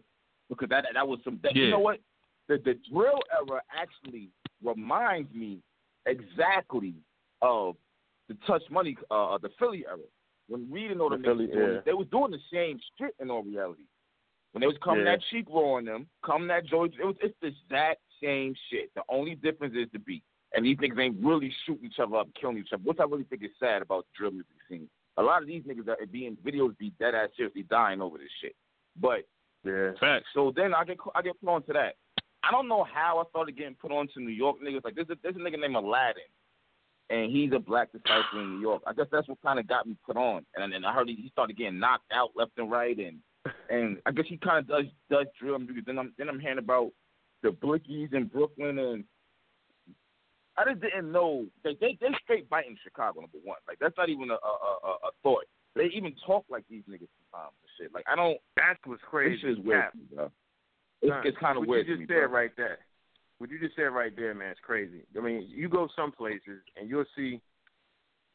because 0.48 0.68
that 0.68 0.84
that 0.92 1.06
was 1.06 1.18
some. 1.24 1.40
That, 1.42 1.54
You 1.56 1.70
know 1.70 1.78
what? 1.78 2.00
The 2.48 2.58
the 2.64 2.78
drill 2.90 3.20
era 3.32 3.62
actually 3.74 4.28
reminds 4.62 5.32
me 5.34 5.60
exactly 6.06 6.94
of 7.42 7.76
the 8.28 8.36
Touch 8.46 8.62
Money, 8.70 8.96
uh, 9.10 9.38
the 9.38 9.50
Philly 9.58 9.84
era. 9.88 9.98
When 10.48 10.70
reading 10.70 11.00
all 11.00 11.08
The 11.08 11.16
them 11.16 11.24
Philly, 11.24 11.46
niggas, 11.46 11.74
yeah. 11.76 11.80
they 11.86 11.94
was 11.94 12.06
doing 12.10 12.30
the 12.30 12.38
same 12.52 12.78
shit 12.98 13.14
in 13.18 13.30
all 13.30 13.42
reality. 13.42 13.84
When 14.54 14.60
they 14.60 14.66
was 14.68 14.78
coming 14.82 15.04
Yeah. 15.04 15.16
that 15.16 15.22
cheek 15.30 15.46
raw 15.50 15.74
on 15.78 15.84
them, 15.84 16.06
coming 16.24 16.46
that 16.48 16.64
Joey, 16.64 16.94
it 16.98 17.04
was 17.04 17.16
it's 17.20 17.34
the 17.40 17.48
exact 17.48 18.00
same 18.22 18.54
shit. 18.70 18.94
The 18.94 19.02
only 19.08 19.34
difference 19.34 19.74
is 19.76 19.88
the 19.92 19.98
beat. 19.98 20.22
And 20.54 20.64
these 20.64 20.76
niggas 20.78 20.98
ain't 21.00 21.16
really 21.24 21.52
shooting 21.66 21.86
each 21.86 21.98
other 21.98 22.16
up, 22.16 22.28
killing 22.40 22.58
each 22.58 22.72
other. 22.72 22.82
Which 22.84 22.98
I 23.00 23.04
really 23.04 23.24
think 23.24 23.42
is 23.42 23.50
sad 23.58 23.82
about 23.82 24.04
the 24.06 24.10
drill 24.16 24.30
music 24.30 24.54
scene. 24.68 24.88
A 25.16 25.22
lot 25.22 25.42
of 25.42 25.48
these 25.48 25.64
niggas 25.64 25.84
that 25.86 25.98
be 26.12 26.26
in 26.26 26.36
videos 26.36 26.78
be 26.78 26.90
dead 27.00 27.14
ass 27.16 27.30
seriously 27.36 27.64
dying 27.64 28.00
over 28.00 28.16
this 28.16 28.30
shit. 28.40 28.54
But 29.00 29.26
yeah, 29.64 29.90
Facts. 29.98 30.26
so 30.32 30.52
then 30.54 30.72
I 30.72 30.84
get 30.84 30.98
I 31.16 31.22
get 31.22 31.40
put 31.40 31.50
on 31.50 31.62
to 31.64 31.72
that. 31.72 31.96
I 32.44 32.52
don't 32.52 32.68
know 32.68 32.84
how 32.84 33.18
I 33.18 33.28
started 33.30 33.56
getting 33.56 33.74
put 33.74 33.90
on 33.90 34.06
to 34.14 34.20
New 34.20 34.30
York 34.30 34.58
niggas. 34.62 34.84
Like 34.84 34.94
there's 34.94 35.10
a 35.10 35.16
there's 35.20 35.34
a 35.34 35.38
nigga 35.40 35.58
named 35.58 35.74
Aladdin, 35.74 36.22
and 37.10 37.32
he's 37.32 37.50
a 37.52 37.58
black 37.58 37.90
disciple 37.90 38.40
in 38.40 38.54
New 38.56 38.60
York. 38.60 38.82
I 38.86 38.92
guess 38.92 39.06
that's 39.10 39.26
what 39.26 39.42
kind 39.42 39.58
of 39.58 39.66
got 39.66 39.86
me 39.86 39.96
put 40.06 40.16
on. 40.16 40.46
And 40.54 40.72
then 40.72 40.84
I 40.84 40.92
heard 40.92 41.08
he, 41.08 41.16
he 41.16 41.28
started 41.30 41.56
getting 41.56 41.80
knocked 41.80 42.12
out 42.12 42.30
left 42.36 42.52
and 42.58 42.70
right, 42.70 42.96
and 42.96 43.18
and 43.70 43.98
I 44.06 44.12
guess 44.12 44.26
he 44.28 44.36
kind 44.36 44.58
of 44.58 44.68
does 44.68 44.86
does 45.10 45.26
drill 45.40 45.58
music. 45.58 45.86
Then 45.86 45.98
I'm 45.98 46.12
then 46.18 46.28
I'm 46.28 46.40
hearing 46.40 46.58
about 46.58 46.90
the 47.42 47.50
Blickies 47.50 48.14
in 48.14 48.26
Brooklyn, 48.26 48.78
and 48.78 49.04
I 50.56 50.64
just 50.64 50.80
didn't 50.80 51.12
know 51.12 51.46
they 51.62 51.76
they 51.80 51.98
they 52.00 52.08
straight 52.22 52.48
biting 52.48 52.76
Chicago 52.82 53.20
number 53.20 53.38
one. 53.42 53.58
Like 53.68 53.78
that's 53.80 53.96
not 53.96 54.08
even 54.08 54.30
a 54.30 54.34
a, 54.34 54.36
a, 54.36 54.90
a 54.90 55.10
thought. 55.22 55.44
They 55.74 55.90
even 55.94 56.14
talk 56.26 56.44
like 56.48 56.64
these 56.70 56.84
niggas 56.88 57.10
sometimes 57.32 57.54
and 57.60 57.70
shit. 57.78 57.94
Like 57.94 58.04
I 58.10 58.16
don't. 58.16 58.38
That's 58.56 58.78
what's 58.84 59.02
crazy. 59.08 59.42
This 59.42 59.58
is 59.58 59.64
weird, 59.64 59.82
Cap. 59.82 59.92
to 59.92 59.98
me, 59.98 60.04
bro. 60.14 60.30
It's, 61.02 61.10
Son, 61.10 61.22
it's 61.24 61.38
kind 61.38 61.58
of 61.58 61.66
weird. 61.66 61.86
you 61.86 61.94
just 61.94 62.00
me, 62.00 62.06
said 62.06 62.28
bro. 62.28 62.38
right 62.40 62.50
there. 62.56 62.78
What 63.38 63.50
you 63.50 63.58
just 63.58 63.74
said 63.76 63.90
right 63.92 64.14
there, 64.14 64.32
man, 64.34 64.50
it's 64.50 64.60
crazy. 64.60 65.02
I 65.18 65.20
mean, 65.20 65.48
you 65.50 65.68
go 65.68 65.88
some 65.96 66.12
places 66.12 66.62
and 66.76 66.88
you'll 66.88 67.04
see, 67.16 67.40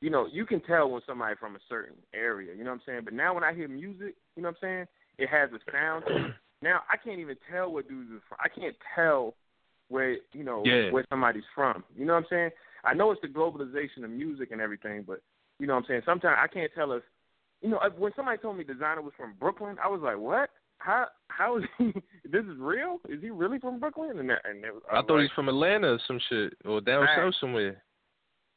you 0.01 0.09
know, 0.09 0.27
you 0.29 0.45
can 0.45 0.59
tell 0.61 0.89
when 0.89 1.01
somebody 1.07 1.35
from 1.39 1.55
a 1.55 1.59
certain 1.69 1.95
area. 2.13 2.53
You 2.53 2.65
know 2.65 2.71
what 2.71 2.75
I'm 2.75 2.81
saying? 2.85 3.01
But 3.05 3.13
now 3.13 3.33
when 3.33 3.43
I 3.43 3.53
hear 3.53 3.69
music, 3.69 4.15
you 4.35 4.43
know 4.43 4.49
what 4.49 4.57
I'm 4.61 4.61
saying? 4.61 4.85
It 5.19 5.29
has 5.29 5.49
a 5.51 5.59
sound. 5.71 6.03
Now 6.61 6.81
I 6.91 6.97
can't 6.97 7.19
even 7.19 7.35
tell 7.51 7.71
what 7.71 7.87
dudes 7.87 8.11
are 8.11 8.21
from. 8.27 8.37
I 8.43 8.49
can't 8.49 8.75
tell 8.95 9.35
where 9.89 10.17
you 10.33 10.43
know 10.43 10.63
Yeah. 10.65 10.91
where 10.91 11.05
somebody's 11.09 11.43
from. 11.53 11.83
You 11.95 12.05
know 12.05 12.13
what 12.13 12.23
I'm 12.23 12.29
saying? 12.29 12.49
I 12.83 12.93
know 12.93 13.11
it's 13.11 13.21
the 13.21 13.27
globalization 13.27 14.03
of 14.03 14.09
music 14.09 14.51
and 14.51 14.61
everything, 14.61 15.03
but 15.05 15.21
you 15.59 15.67
know 15.67 15.73
what 15.75 15.81
I'm 15.81 15.85
saying. 15.87 16.01
Sometimes 16.05 16.37
I 16.39 16.47
can't 16.47 16.71
tell 16.73 16.91
if 16.93 17.03
you 17.61 17.69
know 17.69 17.79
when 17.97 18.13
somebody 18.15 18.37
told 18.37 18.57
me 18.57 18.63
Desiigner 18.63 19.03
was 19.03 19.13
from 19.17 19.33
Brooklyn, 19.39 19.77
I 19.83 19.87
was 19.89 20.01
like, 20.01 20.17
what? 20.17 20.49
How 20.77 21.07
how 21.27 21.57
is 21.57 21.63
he? 21.77 21.93
This 22.31 22.45
is 22.45 22.57
real? 22.59 22.99
Is 23.09 23.21
he 23.21 23.31
really 23.31 23.57
from 23.59 23.79
Brooklyn? 23.79 24.19
And 24.19 24.29
that, 24.29 24.41
and 24.47 24.63
I 24.65 24.71
was 24.71 24.81
thought 25.07 25.09
like, 25.15 25.21
he's 25.23 25.31
from 25.31 25.49
Atlanta 25.49 25.93
or 25.93 25.99
some 26.07 26.19
shit, 26.29 26.53
or 26.63 26.79
down 26.79 27.07
south 27.15 27.33
somewhere. 27.41 27.81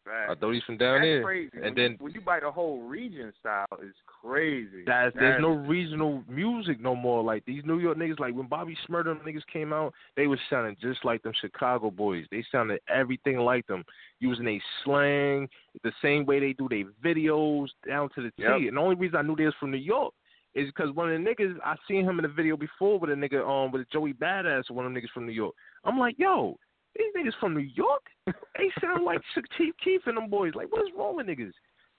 I 0.07 0.27
Facts. 0.27 0.41
thought 0.41 0.53
he's 0.53 0.62
from 0.65 0.79
down 0.79 0.97
That's 1.01 1.05
there. 1.05 1.23
crazy. 1.23 1.51
And 1.55 1.62
when, 1.62 1.74
then 1.74 1.91
you, 1.93 1.97
when 2.01 2.12
you 2.12 2.20
bite 2.20 2.43
a 2.43 2.51
whole 2.51 2.81
region 2.83 3.33
style, 3.39 3.66
it's 3.81 3.97
crazy. 4.07 4.83
That's, 4.87 5.15
there's 5.15 5.39
That's- 5.39 5.41
no 5.41 5.51
regional 5.51 6.23
music 6.29 6.81
no 6.81 6.95
more. 6.97 7.23
Like 7.23 7.45
these 7.45 7.62
New 7.65 7.79
York 7.79 7.99
niggas, 7.99 8.19
like 8.20 8.35
when 8.35 8.47
Bobby 8.49 8.77
Shmurda 8.89 9.12
and 9.12 9.20
niggas 9.20 9.47
came 9.53 9.73
out, 9.73 9.93
they 10.16 10.27
was 10.27 10.39
sounding 10.51 10.77
just 10.81 11.05
like 11.05 11.23
them 11.23 11.33
Chicago 11.41 11.91
boys. 11.91 12.27
They 12.31 12.45
sounded 12.51 12.81
everything 12.89 13.39
like 13.39 13.66
them, 13.66 13.85
using 14.20 14.47
a 14.49 14.61
slang 14.85 15.49
the 15.85 15.93
same 16.03 16.27
way 16.27 16.41
they 16.41 16.53
do 16.53 16.69
their 16.69 16.85
videos 17.05 17.69
down 17.87 18.09
to 18.15 18.23
the 18.23 18.31
T. 18.33 18.43
Yep. 18.43 18.53
And 18.69 18.77
the 18.77 18.81
only 18.81 18.97
reason 18.97 19.16
I 19.16 19.23
knew 19.23 19.37
they 19.37 19.45
was 19.45 19.55
from 19.61 19.70
New 19.70 19.77
York 19.79 20.12
is 20.55 20.66
because 20.66 20.95
one 20.95 21.11
of 21.11 21.19
the 21.19 21.27
niggas 21.31 21.57
I 21.65 21.77
seen 21.89 22.05
him 22.05 22.19
in 22.19 22.24
a 22.27 22.29
video 22.29 22.57
before 22.59 22.99
with 22.99 23.11
a 23.11 23.15
nigga 23.15 23.41
um 23.49 23.73
with 23.73 23.83
a 23.83 23.87
Joey 23.93 24.12
Badass, 24.12 24.70
one 24.70 24.85
of 24.85 24.93
them 24.93 25.01
niggas 25.01 25.11
from 25.15 25.27
New 25.27 25.33
York. 25.33 25.55
I'm 25.85 25.99
like, 25.99 26.16
yo, 26.19 26.59
these 26.97 27.12
niggas 27.16 27.39
from 27.40 27.55
New 27.55 27.69
York, 27.74 28.02
they 28.27 28.70
sound 28.81 29.05
like 29.05 29.20
Chief 29.56 29.74
Keef 29.82 30.02
and 30.06 30.16
them 30.16 30.28
boys. 30.28 30.55
Like, 30.55 30.70
what 30.70 30.82
is 30.82 30.93
wrong 30.97 31.16
with 31.16 31.27
niggas? 31.27 31.52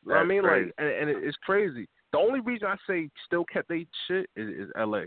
You 0.05 0.09
know 0.09 0.15
what 0.15 0.17
I 0.17 0.25
mean? 0.25 0.43
crazy. 0.43 0.65
Like, 0.65 0.73
and, 0.77 1.09
and 1.09 1.23
it's 1.23 1.37
crazy. 1.43 1.87
The 2.11 2.19
only 2.19 2.41
reason 2.41 2.67
I 2.67 2.75
say 2.87 3.09
still 3.25 3.45
kept 3.45 3.69
they 3.69 3.87
shit 4.07 4.29
is, 4.35 4.49
is 4.49 4.69
L.A. 4.77 5.05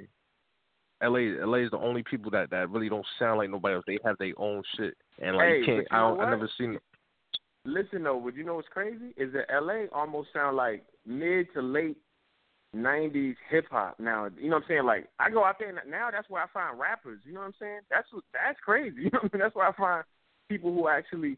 L.A. 1.03 1.41
L.A. 1.43 1.59
is 1.65 1.71
the 1.71 1.79
only 1.79 2.03
people 2.03 2.31
that 2.31 2.51
that 2.51 2.71
really 2.71 2.89
don't 2.89 3.07
sound 3.19 3.39
like 3.39 3.51
nobody 3.51 3.75
else. 3.75 3.85
They 3.87 3.99
have 4.05 4.17
their 4.19 4.33
own 4.39 4.63
shit, 4.77 4.95
and 5.21 5.37
like 5.37 5.49
Hey, 5.49 5.59
you 5.59 5.67
can't. 5.67 5.79
you 5.79 5.87
I 5.91 5.99
don't. 5.99 6.21
I 6.21 6.31
never 6.31 6.49
seen 6.59 6.75
it. 6.75 6.83
Listen 7.67 8.05
though, 8.05 8.17
would 8.17 8.37
you 8.37 8.45
know 8.45 8.55
what's 8.55 8.69
crazy? 8.69 9.13
Is 9.17 9.33
that 9.35 9.47
LA 9.53 9.87
almost 9.93 10.29
sound 10.33 10.57
like 10.57 10.85
mid 11.05 11.53
to 11.55 11.61
late 11.61 11.99
nineties 12.73 13.37
hip 13.51 13.67
hop 13.71 13.99
now. 13.99 14.29
You 14.39 14.51
know 14.51 14.57
what 14.57 14.63
I'm 14.65 14.69
saying? 14.69 14.85
Like 14.85 15.09
I 15.19 15.31
go 15.31 15.45
out 15.45 15.57
there 15.59 15.69
and 15.69 15.79
now 15.91 16.11
that's 16.11 16.29
where 16.29 16.43
I 16.43 16.47
find 16.53 16.79
rappers, 16.79 17.21
you 17.25 17.33
know 17.33 17.41
what 17.41 17.47
I'm 17.47 17.55
saying? 17.61 17.81
That's 17.91 18.07
what 18.13 18.25
that's 18.33 18.59
crazy. 18.65 18.97
You 19.05 19.11
know 19.13 19.21
what 19.23 19.33
I 19.33 19.37
mean? 19.37 19.43
That's 19.43 19.55
where 19.55 19.67
I 19.69 19.73
find 19.73 20.05
people 20.49 20.73
who 20.73 20.87
are 20.87 20.97
actually 20.97 21.37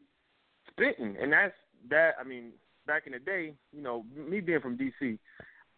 spitting. 0.71 1.17
And 1.21 1.33
that's 1.33 1.55
that 1.91 2.13
I 2.21 2.25
mean, 2.25 2.53
back 2.87 3.07
in 3.07 3.13
the 3.13 3.19
day, 3.19 3.55
you 3.73 3.83
know, 3.83 4.05
me 4.17 4.41
being 4.41 4.61
from 4.61 4.77
DC, 4.79 5.19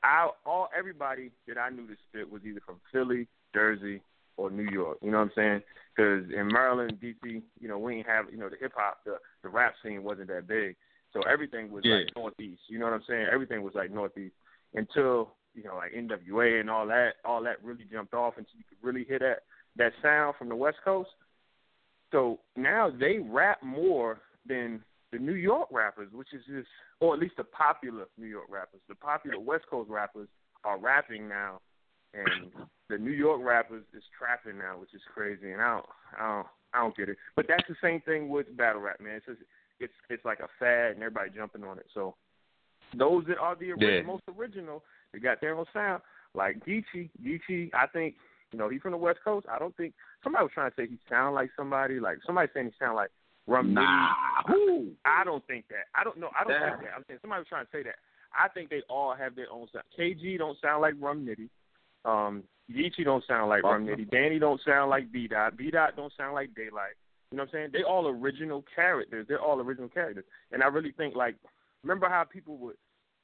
I 0.02 0.28
all 0.46 0.68
everybody 0.76 1.30
that 1.46 1.58
I 1.58 1.70
knew 1.70 1.86
to 1.86 1.94
spit 2.08 2.30
was 2.30 2.42
either 2.44 2.60
from 2.64 2.80
Philly, 2.92 3.28
Jersey, 3.54 4.00
or 4.36 4.50
New 4.50 4.70
York. 4.70 4.98
You 5.02 5.10
know 5.10 5.18
what 5.18 5.24
I'm 5.24 5.32
saying? 5.34 5.62
Because 5.94 6.24
in 6.32 6.48
Maryland, 6.48 6.98
DC, 7.02 7.42
you 7.60 7.68
know, 7.68 7.78
we 7.78 7.96
ain't 7.96 8.06
have 8.06 8.26
you 8.30 8.38
know 8.38 8.48
the 8.48 8.56
hip 8.58 8.72
hop, 8.74 8.98
the 9.04 9.16
the 9.42 9.48
rap 9.48 9.74
scene 9.82 10.02
wasn't 10.02 10.28
that 10.28 10.46
big, 10.46 10.76
so 11.12 11.20
everything 11.22 11.70
was 11.70 11.84
Yeah. 11.84 11.96
like 11.96 12.16
Northeast. 12.16 12.62
You 12.68 12.78
know 12.78 12.86
what 12.86 12.94
I'm 12.94 13.04
saying? 13.06 13.26
Everything 13.30 13.62
was 13.62 13.74
like 13.74 13.90
Northeast 13.90 14.34
until 14.74 15.34
you 15.54 15.64
know 15.64 15.76
like 15.76 15.92
NWA 15.92 16.60
and 16.60 16.70
all 16.70 16.86
that, 16.86 17.14
all 17.24 17.42
that 17.42 17.62
really 17.62 17.84
jumped 17.90 18.14
off, 18.14 18.34
and 18.36 18.46
so 18.46 18.58
you 18.58 18.64
could 18.68 18.78
really 18.86 19.04
hear 19.04 19.18
that 19.18 19.42
that 19.76 19.92
sound 20.02 20.36
from 20.38 20.48
the 20.48 20.56
West 20.56 20.78
Coast. 20.84 21.10
So 22.12 22.40
now 22.56 22.90
they 22.90 23.18
rap 23.18 23.62
more 23.62 24.20
than 24.46 24.82
the 25.12 25.18
New 25.18 25.34
York 25.34 25.68
rappers, 25.70 26.08
which 26.12 26.32
is 26.32 26.42
just, 26.46 26.68
or 27.00 27.14
at 27.14 27.20
least 27.20 27.36
the 27.36 27.44
popular 27.44 28.06
New 28.18 28.26
York 28.26 28.46
rappers. 28.48 28.80
The 28.88 28.94
popular 28.94 29.38
West 29.38 29.64
Coast 29.70 29.90
rappers 29.90 30.28
are 30.64 30.78
rapping 30.78 31.28
now, 31.28 31.60
and 32.14 32.50
the 32.88 32.98
New 32.98 33.12
York 33.12 33.40
rappers 33.42 33.84
is 33.96 34.02
trapping 34.16 34.58
now, 34.58 34.78
which 34.78 34.94
is 34.94 35.00
crazy. 35.14 35.52
And 35.52 35.60
I 35.60 35.74
don't, 35.74 35.86
I 36.18 36.28
don't, 36.28 36.46
I 36.74 36.78
don't 36.80 36.96
get 36.96 37.08
it. 37.08 37.16
But 37.36 37.46
that's 37.48 37.66
the 37.68 37.76
same 37.82 38.00
thing 38.02 38.28
with 38.28 38.56
battle 38.56 38.82
rap, 38.82 39.00
man. 39.00 39.16
It's 39.16 39.26
just, 39.26 39.40
it's 39.78 39.92
it's 40.10 40.24
like 40.24 40.40
a 40.40 40.48
fad, 40.58 40.92
and 40.92 41.02
everybody 41.02 41.30
jumping 41.34 41.64
on 41.64 41.78
it. 41.78 41.86
So 41.94 42.14
those 42.96 43.24
that 43.28 43.38
are 43.38 43.56
the 43.56 43.72
ori- 43.72 43.96
Yeah. 43.98 44.02
most 44.02 44.24
original, 44.36 44.82
they 45.12 45.18
got 45.18 45.40
their 45.40 45.56
own 45.56 45.66
sound. 45.72 46.02
Like 46.34 46.64
Geechee, 46.64 47.10
Geechee, 47.24 47.70
I 47.74 47.86
think 47.86 48.14
you 48.52 48.58
know 48.58 48.68
he's 48.68 48.80
from 48.80 48.92
the 48.92 48.98
West 48.98 49.18
Coast. 49.24 49.46
I 49.50 49.58
don't 49.58 49.76
think 49.76 49.94
somebody 50.22 50.44
was 50.44 50.52
trying 50.54 50.70
to 50.70 50.76
say 50.76 50.86
he 50.86 50.98
sound 51.08 51.34
like 51.34 51.50
somebody. 51.56 52.00
Like 52.00 52.18
somebody 52.24 52.48
saying 52.54 52.66
he 52.66 52.72
sound 52.78 52.96
like 52.96 53.10
Rum 53.46 53.74
Nah. 53.74 54.12
Nitty. 54.48 54.92
I 55.04 55.24
don't 55.24 55.44
think 55.46 55.66
that. 55.68 55.86
I 55.94 56.04
don't 56.04 56.18
know. 56.18 56.30
I 56.38 56.44
don't 56.44 56.60
think 56.60 56.82
that. 56.82 56.94
I'm 56.96 57.04
saying 57.08 57.18
somebody 57.22 57.40
was 57.40 57.48
trying 57.48 57.64
to 57.64 57.70
say 57.72 57.82
that. 57.82 57.96
I 58.32 58.48
think 58.48 58.70
they 58.70 58.82
all 58.88 59.14
have 59.14 59.34
their 59.34 59.50
own 59.50 59.66
sound. 59.72 59.84
KG 59.98 60.38
don't 60.38 60.56
sound 60.60 60.82
like 60.82 60.94
Rum 61.00 61.26
Nitty. 61.26 61.48
Um, 62.04 62.44
Geechee 62.72 63.04
don't 63.04 63.24
sound 63.26 63.48
like 63.48 63.64
Rum 63.64 63.86
Nitty. 63.86 64.10
Danny 64.10 64.38
don't 64.38 64.60
sound 64.64 64.90
like 64.90 65.10
B 65.10 65.26
Dot. 65.26 65.56
B 65.56 65.70
Dot 65.70 65.96
don't 65.96 66.12
sound 66.16 66.34
like 66.34 66.50
Daylyt. 66.50 66.94
You 67.30 67.36
know 67.36 67.44
what 67.44 67.48
I'm 67.48 67.48
saying? 67.52 67.70
They 67.72 67.82
all 67.82 68.06
original 68.08 68.64
characters. 68.74 69.26
They're 69.28 69.40
all 69.40 69.60
original 69.60 69.88
characters. 69.88 70.24
And 70.52 70.62
I 70.62 70.66
really 70.66 70.92
think 70.92 71.14
like 71.14 71.36
remember 71.82 72.08
how 72.08 72.24
people 72.24 72.56
would 72.58 72.76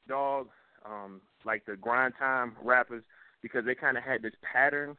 dog 0.09 0.49
um 0.85 1.21
like 1.47 1.65
the 1.65 1.77
grind 1.77 2.15
time 2.19 2.53
rappers 2.63 3.03
because 3.41 3.65
they 3.65 3.75
kinda 3.75 4.01
had 4.01 4.23
this 4.23 4.35
pattern. 4.43 4.97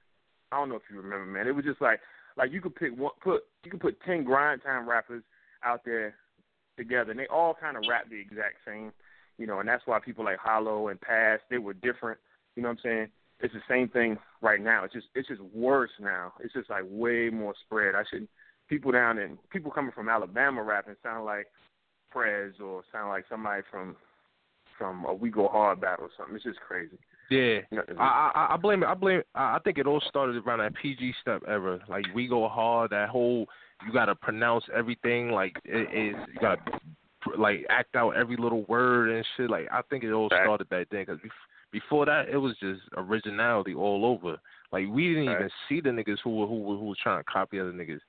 I 0.52 0.58
don't 0.58 0.70
know 0.70 0.76
if 0.76 0.84
you 0.90 0.98
remember, 0.98 1.26
man. 1.26 1.48
It 1.48 1.56
was 1.56 1.66
just 1.66 1.82
like 1.82 2.00
like 2.38 2.52
you 2.52 2.62
could 2.62 2.76
pick 2.76 2.98
one 2.98 3.12
put 3.22 3.44
you 3.64 3.72
could 3.72 3.82
put 3.82 4.02
ten 4.02 4.24
grind 4.24 4.64
time 4.64 4.90
rappers 4.90 5.24
out 5.64 5.82
there 5.86 6.16
together 6.78 7.12
and 7.12 7.20
they 7.20 7.28
all 7.28 7.54
kinda 7.54 7.82
rap 7.88 8.10
the 8.10 8.20
exact 8.20 8.58
same. 8.66 8.94
You 9.38 9.46
know, 9.46 9.60
and 9.60 9.70
that's 9.70 9.86
why 9.86 10.00
people 10.00 10.26
like 10.26 10.40
Hollow 10.40 10.88
and 10.88 11.00
Pass 11.00 11.40
they 11.50 11.58
were 11.58 11.74
different. 11.74 12.20
You 12.56 12.64
know 12.64 12.70
what 12.70 12.80
I'm 12.80 12.84
saying? 12.84 13.08
It's 13.40 13.54
the 13.54 13.62
same 13.70 13.90
thing 13.90 14.18
right 14.42 14.62
now. 14.62 14.84
It's 14.84 14.94
just 14.94 15.08
it's 15.14 15.28
just 15.28 15.42
worse 15.42 15.92
now. 16.00 16.34
It's 16.40 16.54
just 16.54 16.70
like 16.70 16.84
way 16.88 17.30
more 17.30 17.54
spread. 17.66 17.94
I 17.94 18.04
should 18.10 18.28
people 18.70 18.92
down 18.92 19.18
in 19.18 19.38
people 19.50 19.72
coming 19.72 19.92
from 19.92 20.10
Alabama 20.10 20.64
rapping 20.64 20.96
sound 21.04 21.26
like 21.26 21.48
Prez 22.10 22.54
or 22.64 22.84
sound 22.92 23.10
like 23.10 23.26
somebody 23.30 23.64
from 23.70 23.96
from 24.78 25.06
a 25.06 25.14
We 25.14 25.30
Go 25.30 25.48
Hard 25.48 25.82
battle 25.82 26.06
or 26.06 26.10
something. 26.18 26.36
It's 26.36 26.44
just 26.44 26.60
crazy. 26.60 26.98
Yeah, 27.30 27.60
You 27.72 27.78
know, 27.78 27.84
I, 28.00 28.32
I 28.34 28.54
I 28.54 28.58
blame 28.58 28.84
it. 28.84 28.88
I 28.88 28.94
blame. 28.94 29.22
I 29.36 29.56
I 29.56 29.60
think 29.64 29.78
it 29.78 29.88
all 29.88 30.02
started 30.08 30.38
around 30.38 30.60
that 30.60 30.74
PG 30.82 31.14
step 31.22 31.44
era. 31.48 31.80
Like 31.90 32.06
we 32.16 32.28
go 32.28 32.48
hard. 32.48 32.92
That 32.92 33.10
whole 33.10 33.48
you 33.86 33.92
gotta 33.92 34.16
pronounce 34.16 34.64
everything. 34.74 35.32
Like 35.32 35.58
it 35.66 35.90
is. 35.94 36.16
You 36.34 36.40
gotta 36.40 36.62
like 37.38 37.66
act 37.70 37.96
out 37.96 38.12
every 38.12 38.38
little 38.38 38.64
word 38.66 39.10
and 39.10 39.26
shit. 39.36 39.50
Like 39.50 39.68
I 39.72 39.82
think 39.90 40.04
it 40.04 40.12
all 40.12 40.30
started 40.30 40.70
back 40.70 40.88
then. 40.90 41.06
Cause 41.06 41.18
before 41.72 42.06
that, 42.06 42.30
it 42.30 42.38
was 42.38 42.56
just 42.60 42.82
originality 42.96 43.74
all 43.74 44.06
over. 44.06 44.38
Like 44.72 44.86
we 44.90 45.10
didn't 45.10 45.24
even 45.24 45.50
see 45.68 45.82
the 45.82 45.90
niggas 45.90 46.20
who 46.24 46.38
were 46.38 46.48
who 46.48 46.62
were 46.62 46.78
who 46.78 46.86
were 46.86 46.96
trying 47.02 47.20
to 47.20 47.32
copy 47.32 47.60
other 47.60 47.74
niggas. 47.74 48.00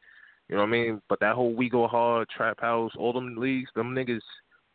You 0.49 0.57
know 0.57 0.63
what 0.63 0.69
I 0.69 0.71
mean? 0.71 1.03
But 1.09 1.21
that 1.21 1.35
whole 1.35 1.55
we 1.55 1.69
go 1.69 1.89
hard, 1.89 2.29
trap 2.29 2.61
house, 2.61 2.93
all 2.97 3.13
them 3.13 3.37
leagues, 3.37 3.71
them 3.75 3.95
niggas 3.95 4.21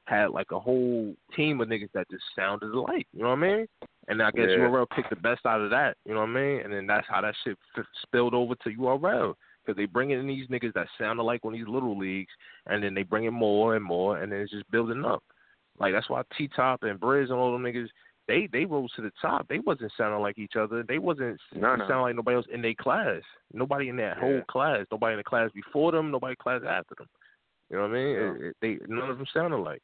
had 0.06 0.32
like 0.32 0.52
a 0.52 0.60
whole 0.60 1.16
team 1.36 1.62
of 1.62 1.70
niggas 1.70 1.92
that 1.94 2.10
just 2.10 2.24
sounded 2.36 2.72
alike. 2.74 3.08
You 3.14 3.24
know 3.24 3.30
what 3.30 3.40
I 3.40 3.42
mean? 3.42 3.68
And 4.10 4.22
I 4.22 4.32
guess 4.32 4.50
Yeah. 4.50 4.58
URL 4.68 4.88
picked 4.90 5.10
the 5.10 5.16
best 5.16 5.46
out 5.46 5.62
of 5.62 5.70
that. 5.70 5.96
You 6.06 6.14
know 6.14 6.20
what 6.22 6.30
I 6.30 6.34
mean? 6.34 6.60
And 6.62 6.74
then 6.74 6.88
that's 6.88 7.08
how 7.10 7.22
that 7.22 7.36
shit 7.44 7.58
f- 7.78 7.86
spilled 8.02 8.34
over 8.34 8.54
to 8.56 8.70
URL 8.70 9.36
because 9.66 9.78
they 9.78 9.86
bring 9.86 10.10
in 10.12 10.28
these 10.28 10.48
niggas 10.50 10.74
that 10.74 10.88
sound 11.00 11.20
alike 11.20 11.40
on 11.46 11.54
these 11.54 11.68
little 11.68 11.98
leagues, 11.98 12.32
and 12.68 12.84
then 12.84 12.94
they 12.94 13.04
bring 13.04 13.24
in 13.24 13.34
more 13.34 13.76
and 13.76 13.86
more, 13.86 14.18
and 14.22 14.30
then 14.32 14.42
it's 14.42 14.52
just 14.52 14.70
building 14.72 15.06
up. 15.06 15.24
Like 15.80 15.94
that's 15.94 16.10
why 16.10 16.22
T 16.38 16.50
Top 16.54 16.84
and 16.84 17.00
Brizz 17.00 17.30
and 17.30 17.34
all 17.40 17.54
them 17.54 17.64
niggas. 17.64 17.88
They 18.28 18.48
they 18.52 18.66
rose 18.66 18.92
to 18.96 19.02
the 19.02 19.12
top. 19.22 19.48
They 19.50 19.60
wasn't 19.60 19.92
sounding 19.98 20.22
like 20.22 20.38
each 20.38 20.56
other. 20.58 20.84
They 20.84 20.98
wasn't 20.98 21.40
No, 21.54 21.76
no. 21.76 21.88
sounding 21.88 22.02
like 22.02 22.16
nobody 22.16 22.36
else 22.36 22.46
in 22.54 22.62
their 22.62 22.74
class. 22.74 23.22
Nobody 23.54 23.90
in 23.90 23.96
that 23.98 24.18
whole 24.18 24.42
class. 24.50 24.86
Nobody 24.92 25.14
in 25.14 25.18
the 25.18 25.24
class 25.24 25.50
before 25.54 25.92
them. 25.92 26.12
Nobody 26.12 26.36
class 26.36 26.62
after 26.68 26.96
them. 26.98 27.08
You 27.70 27.78
know 27.78 27.84
what 27.84 27.92
I 27.92 27.94
mean? 27.94 28.10
Yeah. 28.16 28.22
It, 28.22 28.42
it, 28.42 28.56
they 28.62 28.78
none 28.88 29.10
of 29.10 29.18
them 29.18 29.28
sounded 29.34 29.58
like. 29.58 29.82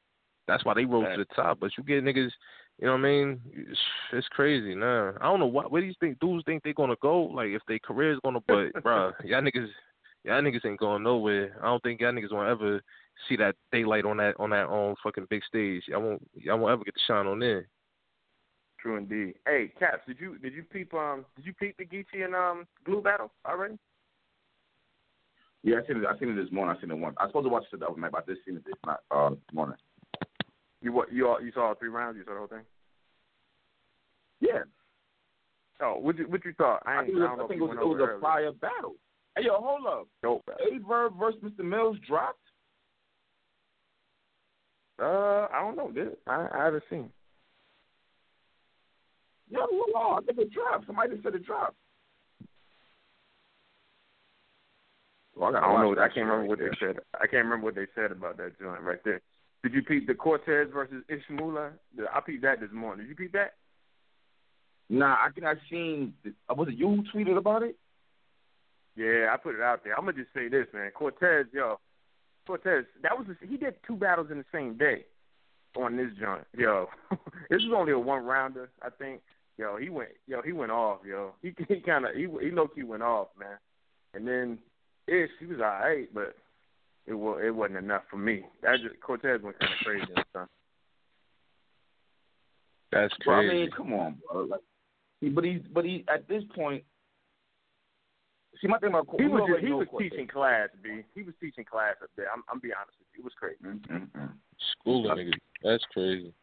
That's 0.49 0.65
why 0.65 0.73
they 0.73 0.85
rose 0.85 1.05
to 1.15 1.23
the 1.23 1.35
top. 1.35 1.59
But 1.59 1.71
you 1.77 1.83
get 1.83 2.03
niggas, 2.03 2.31
you 2.79 2.87
know 2.87 2.93
what 2.93 2.99
I 2.99 3.03
mean? 3.03 3.41
It's, 3.53 3.79
it's 4.13 4.27
crazy, 4.29 4.73
nah. 4.73 5.11
I 5.21 5.25
don't 5.25 5.39
know 5.39 5.45
what. 5.45 5.71
Where 5.71 5.79
do 5.79 5.87
you 5.87 5.93
think 5.99 6.19
dudes 6.19 6.43
think 6.45 6.63
they're 6.63 6.73
gonna 6.73 6.95
go? 7.01 7.21
Like 7.23 7.49
if 7.49 7.61
their 7.67 7.77
career 7.79 8.13
is 8.13 8.19
gonna, 8.23 8.39
but 8.47 8.73
bruh, 8.83 9.13
y'all 9.23 9.41
niggas, 9.41 9.69
y'all 10.23 10.41
niggas 10.41 10.65
ain't 10.65 10.79
going 10.79 11.03
nowhere. 11.03 11.55
I 11.61 11.65
don't 11.65 11.83
think 11.83 12.01
y'all 12.01 12.11
niggas 12.11 12.31
gonna 12.31 12.49
ever 12.49 12.81
see 13.27 13.35
that 13.37 13.55
daylight 13.71 14.05
on 14.05 14.17
that 14.17 14.35
on 14.39 14.49
that 14.49 14.65
on 14.65 14.95
fucking 15.03 15.27
big 15.29 15.43
stage. 15.43 15.83
Y'all 15.87 16.01
won't 16.01 16.27
y'all 16.33 16.57
won't 16.57 16.73
ever 16.73 16.83
get 16.83 16.95
to 16.95 17.01
shine 17.07 17.27
on 17.27 17.39
there. 17.39 17.67
True 18.79 18.97
indeed. 18.97 19.35
Hey, 19.45 19.71
Caps, 19.77 20.01
did 20.07 20.19
you 20.19 20.39
did 20.39 20.53
you 20.53 20.63
peep 20.63 20.93
um 20.95 21.25
did 21.35 21.45
you 21.45 21.53
peep 21.53 21.77
the 21.77 21.85
Geechee 21.85 22.25
and 22.25 22.33
um 22.33 22.65
Glue 22.85 23.03
battle 23.03 23.31
already? 23.45 23.77
Yeah, 25.61 25.75
I 25.83 25.87
seen 25.87 25.97
it. 25.97 26.05
I 26.09 26.17
seen 26.17 26.29
it 26.29 26.41
this 26.41 26.51
morning. 26.51 26.75
I 26.75 26.81
seen 26.81 26.89
it 26.89 26.97
once. 26.97 27.15
I 27.19 27.25
was 27.25 27.31
supposed 27.31 27.45
to 27.45 27.49
watch 27.49 27.65
it 27.71 27.79
the 27.79 27.87
other 27.87 27.99
night, 27.99 28.11
but 28.11 28.23
I 28.23 28.33
just 28.33 28.45
seen 28.45 28.55
it 28.55 28.65
this 28.65 28.75
night, 28.85 28.99
uh, 29.11 29.31
this 29.31 29.53
morning. 29.53 29.75
You 30.81 30.93
what 30.93 31.11
you 31.11 31.27
all 31.27 31.41
you 31.41 31.51
saw 31.53 31.67
all 31.67 31.75
three 31.75 31.89
rounds? 31.89 32.17
You 32.17 32.23
saw 32.23 32.31
the 32.31 32.37
whole 32.37 32.47
thing? 32.47 32.65
Yeah. 34.39 34.63
Oh, 35.81 35.97
what 35.99 36.17
you 36.17 36.25
what 36.27 36.43
you 36.45 36.53
thought? 36.53 36.81
I, 36.85 36.99
I 36.99 37.05
think 37.05 37.15
it 37.15 37.19
was, 37.19 37.39
I 37.41 37.47
think 37.47 37.61
it 37.61 37.63
was, 37.63 37.77
it 37.79 37.85
was 37.85 38.09
a 38.17 38.21
fire 38.21 38.51
battle. 38.53 38.95
Hey, 39.35 39.43
yo, 39.45 39.61
hold 39.61 39.85
up. 39.85 40.07
Dope. 40.23 40.43
Aye 40.49 40.79
Verb 40.87 41.13
versus 41.19 41.39
Mr. 41.43 41.63
Mills 41.63 41.97
dropped. 42.07 42.39
Uh, 45.01 45.47
I 45.53 45.61
don't 45.61 45.77
know. 45.77 45.91
Did? 45.91 46.17
I 46.27 46.47
I 46.53 46.65
haven't 46.65 46.83
seen. 46.89 47.09
Yo, 49.49 49.59
hold 49.61 49.95
on. 49.95 50.23
I 50.23 50.25
think 50.25 50.39
it 50.39 50.53
dropped. 50.53 50.85
Somebody 50.85 51.19
said 51.23 51.35
it 51.35 51.45
dropped. 51.45 51.75
Well, 55.35 55.55
I, 55.55 55.59
I 55.59 55.61
don't 55.61 55.95
know. 55.95 56.01
I 56.01 56.07
can't 56.07 56.27
remember 56.27 56.41
right 56.41 56.49
what 56.49 56.59
there. 56.59 56.71
they 56.71 56.87
said. 56.87 56.99
I 57.15 57.27
can't 57.27 57.45
remember 57.45 57.65
what 57.65 57.75
they 57.75 57.87
said 57.95 58.11
about 58.11 58.37
that 58.37 58.59
joint 58.59 58.81
right 58.81 58.99
there. 59.05 59.21
Did 59.63 59.73
you 59.73 59.83
peep 59.83 60.07
the 60.07 60.13
Cortez 60.13 60.67
versus 60.73 61.03
Ishmula? 61.09 61.71
I 62.13 62.19
peeped 62.21 62.43
that 62.43 62.61
this 62.61 62.69
morning. 62.71 63.05
Did 63.05 63.09
you 63.09 63.15
peep 63.15 63.33
that? 63.33 63.55
Nah, 64.89 65.15
I 65.15 65.29
think 65.33 65.45
I 65.45 65.53
seen. 65.69 66.13
Uh, 66.49 66.55
was 66.55 66.69
it 66.69 66.75
you 66.75 66.87
who 66.87 67.03
tweeted 67.13 67.37
about 67.37 67.63
it? 67.63 67.75
Yeah, 68.95 69.27
I 69.33 69.37
put 69.37 69.55
it 69.55 69.61
out 69.61 69.83
there. 69.83 69.97
I'm 69.97 70.05
gonna 70.05 70.17
just 70.17 70.33
say 70.33 70.47
this, 70.47 70.65
man. 70.73 70.91
Cortez, 70.91 71.45
yo, 71.53 71.79
Cortez, 72.47 72.85
that 73.03 73.17
was 73.17 73.27
he 73.47 73.57
did 73.57 73.75
two 73.85 73.95
battles 73.95 74.27
in 74.31 74.39
the 74.39 74.45
same 74.51 74.77
day 74.77 75.05
on 75.77 75.95
this 75.95 76.09
joint, 76.19 76.45
yo. 76.57 76.87
this 77.49 77.61
was 77.61 77.73
only 77.75 77.91
a 77.91 77.99
one 77.99 78.25
rounder, 78.25 78.69
I 78.81 78.89
think. 78.89 79.21
Yo, 79.57 79.77
he 79.77 79.89
went, 79.89 80.09
yo, 80.25 80.41
he 80.41 80.53
went 80.53 80.71
off, 80.71 80.99
yo. 81.07 81.33
He 81.41 81.53
he 81.67 81.81
kind 81.81 82.05
of 82.05 82.15
he 82.15 82.21
he 82.41 82.51
low 82.51 82.67
key 82.67 82.83
went 82.83 83.03
off, 83.03 83.27
man. 83.39 83.57
And 84.13 84.27
then 84.27 84.57
Ish, 85.07 85.29
he 85.39 85.45
was 85.45 85.59
alright, 85.59 86.13
but 86.13 86.35
it 87.07 87.13
was 87.13 87.41
it 87.43 87.51
wasn't 87.55 87.77
enough 87.79 88.03
for 88.09 88.17
me. 88.17 88.43
That 88.63 88.77
just 88.81 88.99
Cortez 89.01 89.41
went 89.41 89.59
kind 89.59 89.73
of 89.73 89.85
crazy 89.85 90.11
and 90.15 90.25
stuff. 90.29 90.47
That's 92.91 93.13
Bro, 93.23 93.35
I 93.35 93.39
crazy. 93.47 93.55
mean, 93.61 93.71
come 93.75 93.93
on, 93.93 94.17
bro. 94.31 94.43
Like, 94.45 94.61
he, 95.21 95.29
but 95.29 95.43
he's 95.43 95.61
but 95.73 95.85
he 95.85 96.05
at 96.13 96.27
this 96.27 96.43
point. 96.55 96.83
See, 98.61 98.67
my 98.67 98.77
thing 98.79 98.89
about 98.89 99.07
He 99.17 99.25
was 99.27 99.41
already 99.41 99.67
he 99.67 99.73
was 99.73 99.87
Cortez. 99.89 100.09
teaching 100.11 100.27
class, 100.27 100.69
b. 100.83 101.03
He 101.15 101.21
was 101.21 101.33
teaching 101.39 101.63
class 101.63 101.95
up 102.03 102.09
there. 102.17 102.27
I'm 102.33 102.43
I'm 102.51 102.59
be 102.59 102.71
honest 102.73 102.97
with 102.99 103.07
you. 103.15 103.21
It 103.21 103.23
was 103.23 103.33
crazy. 103.39 103.57
Mm-hmm. 103.63 104.25
Schooling 104.81 105.15
niggas. 105.17 105.39
That's 105.63 105.83
crazy. 105.93 106.33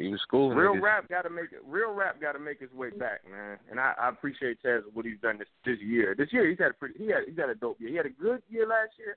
He 0.00 0.08
was 0.08 0.20
schooling 0.22 0.56
Real 0.56 0.74
niggas. 0.74 0.82
rap 0.82 1.08
got 1.08 1.22
to 1.22 1.30
make 1.30 1.52
it. 1.52 1.60
Real 1.66 1.92
rap 1.92 2.20
got 2.20 2.32
to 2.32 2.38
make 2.38 2.60
his 2.60 2.72
way 2.72 2.90
back, 2.90 3.20
man. 3.30 3.58
And 3.70 3.78
I, 3.78 3.94
I 4.00 4.08
appreciate 4.08 4.58
Taz 4.62 4.82
what 4.92 5.04
he's 5.04 5.20
done 5.22 5.38
this 5.38 5.48
this 5.64 5.78
year. 5.80 6.14
This 6.16 6.28
year 6.32 6.48
he's 6.48 6.58
had 6.58 6.70
a 6.70 6.74
pretty. 6.74 6.94
He 6.98 7.08
had 7.08 7.24
he's 7.28 7.38
had 7.38 7.50
a 7.50 7.54
dope 7.54 7.80
year. 7.80 7.90
He 7.90 7.96
had 7.96 8.06
a 8.06 8.10
good 8.10 8.42
year 8.48 8.66
last 8.66 8.92
year, 8.98 9.16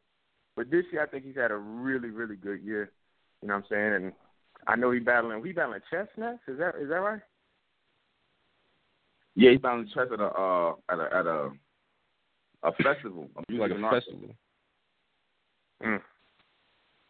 but 0.56 0.70
this 0.70 0.86
year 0.92 1.04
I 1.04 1.08
think 1.08 1.26
he's 1.26 1.36
had 1.36 1.52
a 1.52 1.58
really 1.58 2.10
really 2.10 2.36
good 2.36 2.62
year. 2.62 2.92
You 3.42 3.48
know 3.48 3.56
what 3.56 3.66
I'm 3.66 3.70
saying? 3.70 3.94
And 3.94 4.14
I 4.68 4.76
know 4.76 4.92
he 4.92 5.00
battling. 5.00 5.44
He 5.44 5.52
battling 5.52 5.82
Chestnuts. 5.90 6.40
Is 6.48 6.58
that 6.60 6.76
is 6.76 6.90
that 6.90 6.96
right? 6.96 7.22
Yeah, 9.36 9.52
he 9.52 9.58
found 9.58 9.90
chess 9.94 10.08
at 10.12 10.20
a 10.20 10.26
uh 10.26 10.74
at 10.90 11.00
a 11.00 11.16
at 11.16 11.26
a 11.26 11.50
a 12.64 12.72
festival. 12.84 13.30
A 13.36 13.52
music 13.52 13.72
Like 13.72 13.94
a 13.94 14.00
festival. 14.00 14.30
Mm. 15.84 16.02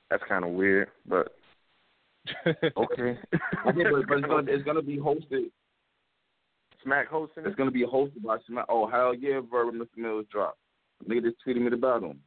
That's 0.10 0.24
kind 0.28 0.44
of 0.44 0.52
weird, 0.52 0.90
but 1.08 1.36
okay. 2.48 2.54
okay, 2.78 3.18
but, 3.92 4.08
but 4.08 4.18
it's 4.18 4.28
gonna 4.28 4.52
it's 4.52 4.64
gonna 4.64 4.82
be 4.82 4.98
hosted. 4.98 5.52
Smack 6.84 7.08
hosting. 7.08 7.46
It's 7.46 7.56
gonna 7.56 7.72
be 7.72 7.86
hosted 7.86 8.24
by 8.24 8.38
Smack. 8.48 8.66
Oh 8.70 8.88
hell 8.88 9.14
yeah, 9.14 9.40
Verb 9.50 9.70
and 9.70 9.82
Mr. 9.82 9.98
Mills 9.98 10.26
drop. 10.32 10.58
Nigga 11.08 11.24
just 11.24 11.38
tweeted 11.46 11.62
me 11.62 11.68
about 11.74 12.04
him. 12.04 12.20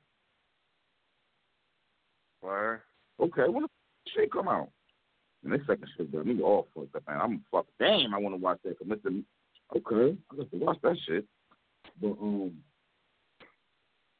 Word. 2.42 2.80
Okay, 3.20 3.42
when 3.48 3.62
the 3.62 3.68
shit 4.14 4.30
come 4.32 4.48
out? 4.48 4.68
And 5.44 5.52
this 5.52 5.60
second 5.66 5.88
shit 5.96 6.12
got 6.12 6.26
me 6.26 6.40
off 6.42 6.66
for 6.74 6.84
it, 6.84 6.90
man. 7.06 7.20
I'm 7.20 7.44
fuck. 7.50 7.66
Damn, 7.78 8.14
I 8.14 8.18
want 8.18 8.34
to 8.34 8.40
watch 8.40 8.58
that. 8.64 8.78
'cause 8.78 8.88
Mr. 8.88 9.22
Okay, 9.76 10.16
I 10.32 10.36
got 10.36 10.50
to 10.50 10.56
watch 10.58 10.78
that 10.82 10.96
shit. 11.06 11.24
But 12.00 12.12
um, 12.20 12.52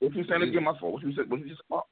what 0.00 0.14
you 0.14 0.24
saying 0.28 0.42
again? 0.42 0.64
My 0.64 0.78
fault. 0.78 0.94
What 0.94 1.02
you 1.02 1.14
said? 1.14 1.30
What 1.30 1.40
you 1.40 1.48
just 1.48 1.62
about? 1.70 1.86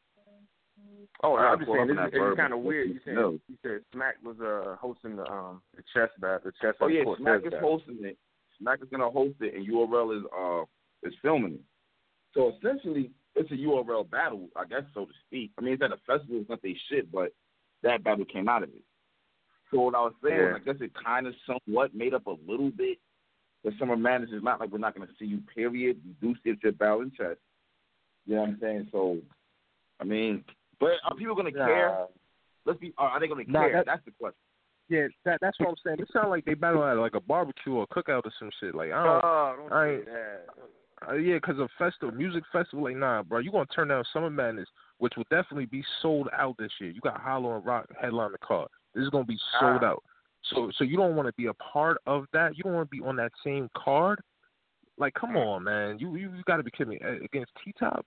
Oh, 1.23 1.37
I'm 1.37 1.59
just 1.59 1.71
saying 1.71 1.89
this 1.89 1.97
is 1.97 2.13
it's 2.13 2.37
kind 2.37 2.53
of 2.53 2.61
weird. 2.61 2.89
You 2.89 3.01
said 3.05 3.15
Mills. 3.15 3.41
you 3.49 3.57
said 3.63 3.81
Smack 3.93 4.17
was 4.25 4.37
uh 4.41 4.77
hosting 4.77 5.17
the 5.17 5.31
um 5.31 5.63
the 5.77 5.83
chess 5.93 6.11
battle, 6.21 6.41
the 6.45 6.53
chess. 6.61 6.75
Oh 6.81 6.89
yeah, 6.89 7.05
Smack 7.19 7.41
is 7.45 7.53
hosting 7.61 7.99
it. 8.03 8.19
Smack 8.59 8.81
is 8.83 8.89
gonna 8.91 9.11
host 9.11 9.37
it, 9.41 9.55
and 9.55 9.67
URL 9.67 10.19
is 10.19 10.25
uh 10.37 10.65
is 11.07 11.15
filming 11.23 11.55
it. 11.55 11.61
So 12.35 12.53
essentially, 12.59 13.11
it's 13.35 13.51
a 13.51 13.55
URL 13.55 14.09
battle, 14.11 14.49
I 14.57 14.65
guess 14.65 14.83
so 14.93 15.07
to 15.07 15.13
speak. 15.27 15.53
I 15.59 15.63
mean, 15.63 15.75
it's 15.75 15.83
at 15.83 15.93
a 15.93 15.99
festival, 16.07 16.41
it's 16.41 16.51
not 16.51 16.63
they 16.63 16.77
shit, 16.89 17.11
but 17.11 17.33
that 17.83 18.03
battle 18.05 18.25
came 18.25 18.49
out 18.49 18.63
of 18.63 18.71
it. 18.71 18.83
So 19.71 19.81
what 19.81 19.95
I 19.95 20.01
was 20.01 20.15
saying, 20.23 20.37
Yeah. 20.37 20.53
was, 20.53 20.61
I 20.63 20.65
guess 20.65 20.81
it 20.81 20.93
kind 20.95 21.27
of 21.27 21.35
somewhat 21.47 21.95
made 21.95 22.15
up 22.15 22.27
a 22.27 22.37
little 22.47 22.71
bit. 22.71 22.99
The 23.65 23.73
Summer 23.79 23.97
Madness 23.97 24.31
is 24.31 24.43
not 24.43 24.61
like 24.61 24.71
we're 24.71 24.79
not 24.79 24.95
going 24.95 25.09
to 25.09 25.15
see 25.19 25.25
you. 25.25 25.41
Period. 25.55 26.01
You 26.05 26.15
do 26.21 26.35
see 26.45 26.55
your 26.63 26.73
battle 26.73 27.01
in 27.01 27.11
chess. 27.13 27.37
You 28.27 28.37
know 28.37 28.43
what 28.43 28.51
I'm 28.51 28.59
saying? 28.61 28.89
So, 28.93 29.19
I 30.01 30.05
mean, 30.05 30.45
but 30.81 30.93
are 31.05 31.15
people 31.17 31.35
going 31.35 31.53
to 31.53 31.59
care? 31.59 32.07
Let's 32.67 32.79
be. 32.81 32.93
Are 32.99 33.21
they 33.21 33.27
going 33.29 33.45
to 33.45 33.51
Nah, 33.53 33.61
care? 33.61 33.73
that- 33.73 33.87
That's 33.87 34.05
the 34.05 34.11
question. 34.13 34.39
Yeah, 34.89 35.07
that 35.25 35.41
that's 35.41 35.59
what 35.59 35.71
I'm 35.71 35.75
saying. 35.83 36.01
It 36.01 36.09
sounds 36.13 36.29
like 36.29 36.45
they 36.45 36.53
battle 36.53 36.85
at 36.85 36.99
like 36.99 37.15
a 37.15 37.21
barbecue 37.21 37.73
or 37.73 37.85
a 37.85 37.87
cookout 37.87 38.27
or 38.27 38.33
some 38.39 38.51
shit. 38.61 38.75
Like 38.75 38.93
I 38.93 39.03
don't, 39.03 39.25
Oh, 39.25 39.55
don't 39.57 39.73
I 39.73 39.87
say 39.87 39.95
ain't, 39.95 40.05
that. 40.05 40.41
uh, 41.09 41.13
yeah, 41.15 41.35
because 41.37 41.59
of 41.59 41.71
festival, 41.79 42.15
music 42.15 42.45
festival. 42.53 42.85
Like 42.85 42.97
nah, 42.97 43.23
bro, 43.23 43.39
you 43.39 43.51
gonna 43.51 43.65
turn 43.67 43.89
down 43.89 44.05
Summer 44.13 44.29
Madness, 44.29 44.69
which 44.99 45.15
will 45.17 45.25
definitely 45.31 45.65
be 45.65 45.83
sold 46.03 46.29
out 46.37 46.57
this 46.59 46.71
year. 46.83 46.91
You 46.91 47.01
got 47.01 47.19
Hollow 47.19 47.57
and 47.57 47.65
Roc 47.65 47.87
headline 47.99 48.33
the 48.33 48.39
card. 48.39 48.69
This 48.95 49.05
is 49.05 49.09
gonna 49.09 49.25
be 49.25 49.39
sold 49.59 49.83
Ah. 49.83 49.93
out. 49.93 50.05
So 50.53 50.71
so 50.77 50.85
you 50.85 50.99
don't 50.99 51.17
want 51.17 51.29
to 51.29 51.33
be 51.33 51.47
a 51.47 51.55
part 51.55 51.97
of 52.05 52.27
that. 52.35 52.55
You 52.59 52.65
don't 52.65 52.75
want 52.75 52.91
to 52.91 52.95
be 52.97 53.03
on 53.03 53.17
that 53.17 53.33
same 53.43 53.71
card. 53.75 54.21
Like, 54.99 55.15
come 55.15 55.35
on, 55.39 55.65
man. 55.65 55.99
You 55.99 56.15
you, 56.17 56.31
you 56.37 56.43
got 56.47 56.59
to 56.59 56.63
be 56.63 56.71
kidding 56.71 56.91
me. 56.91 56.99
Against 57.25 57.53
T 57.65 57.73
Top, 57.79 58.05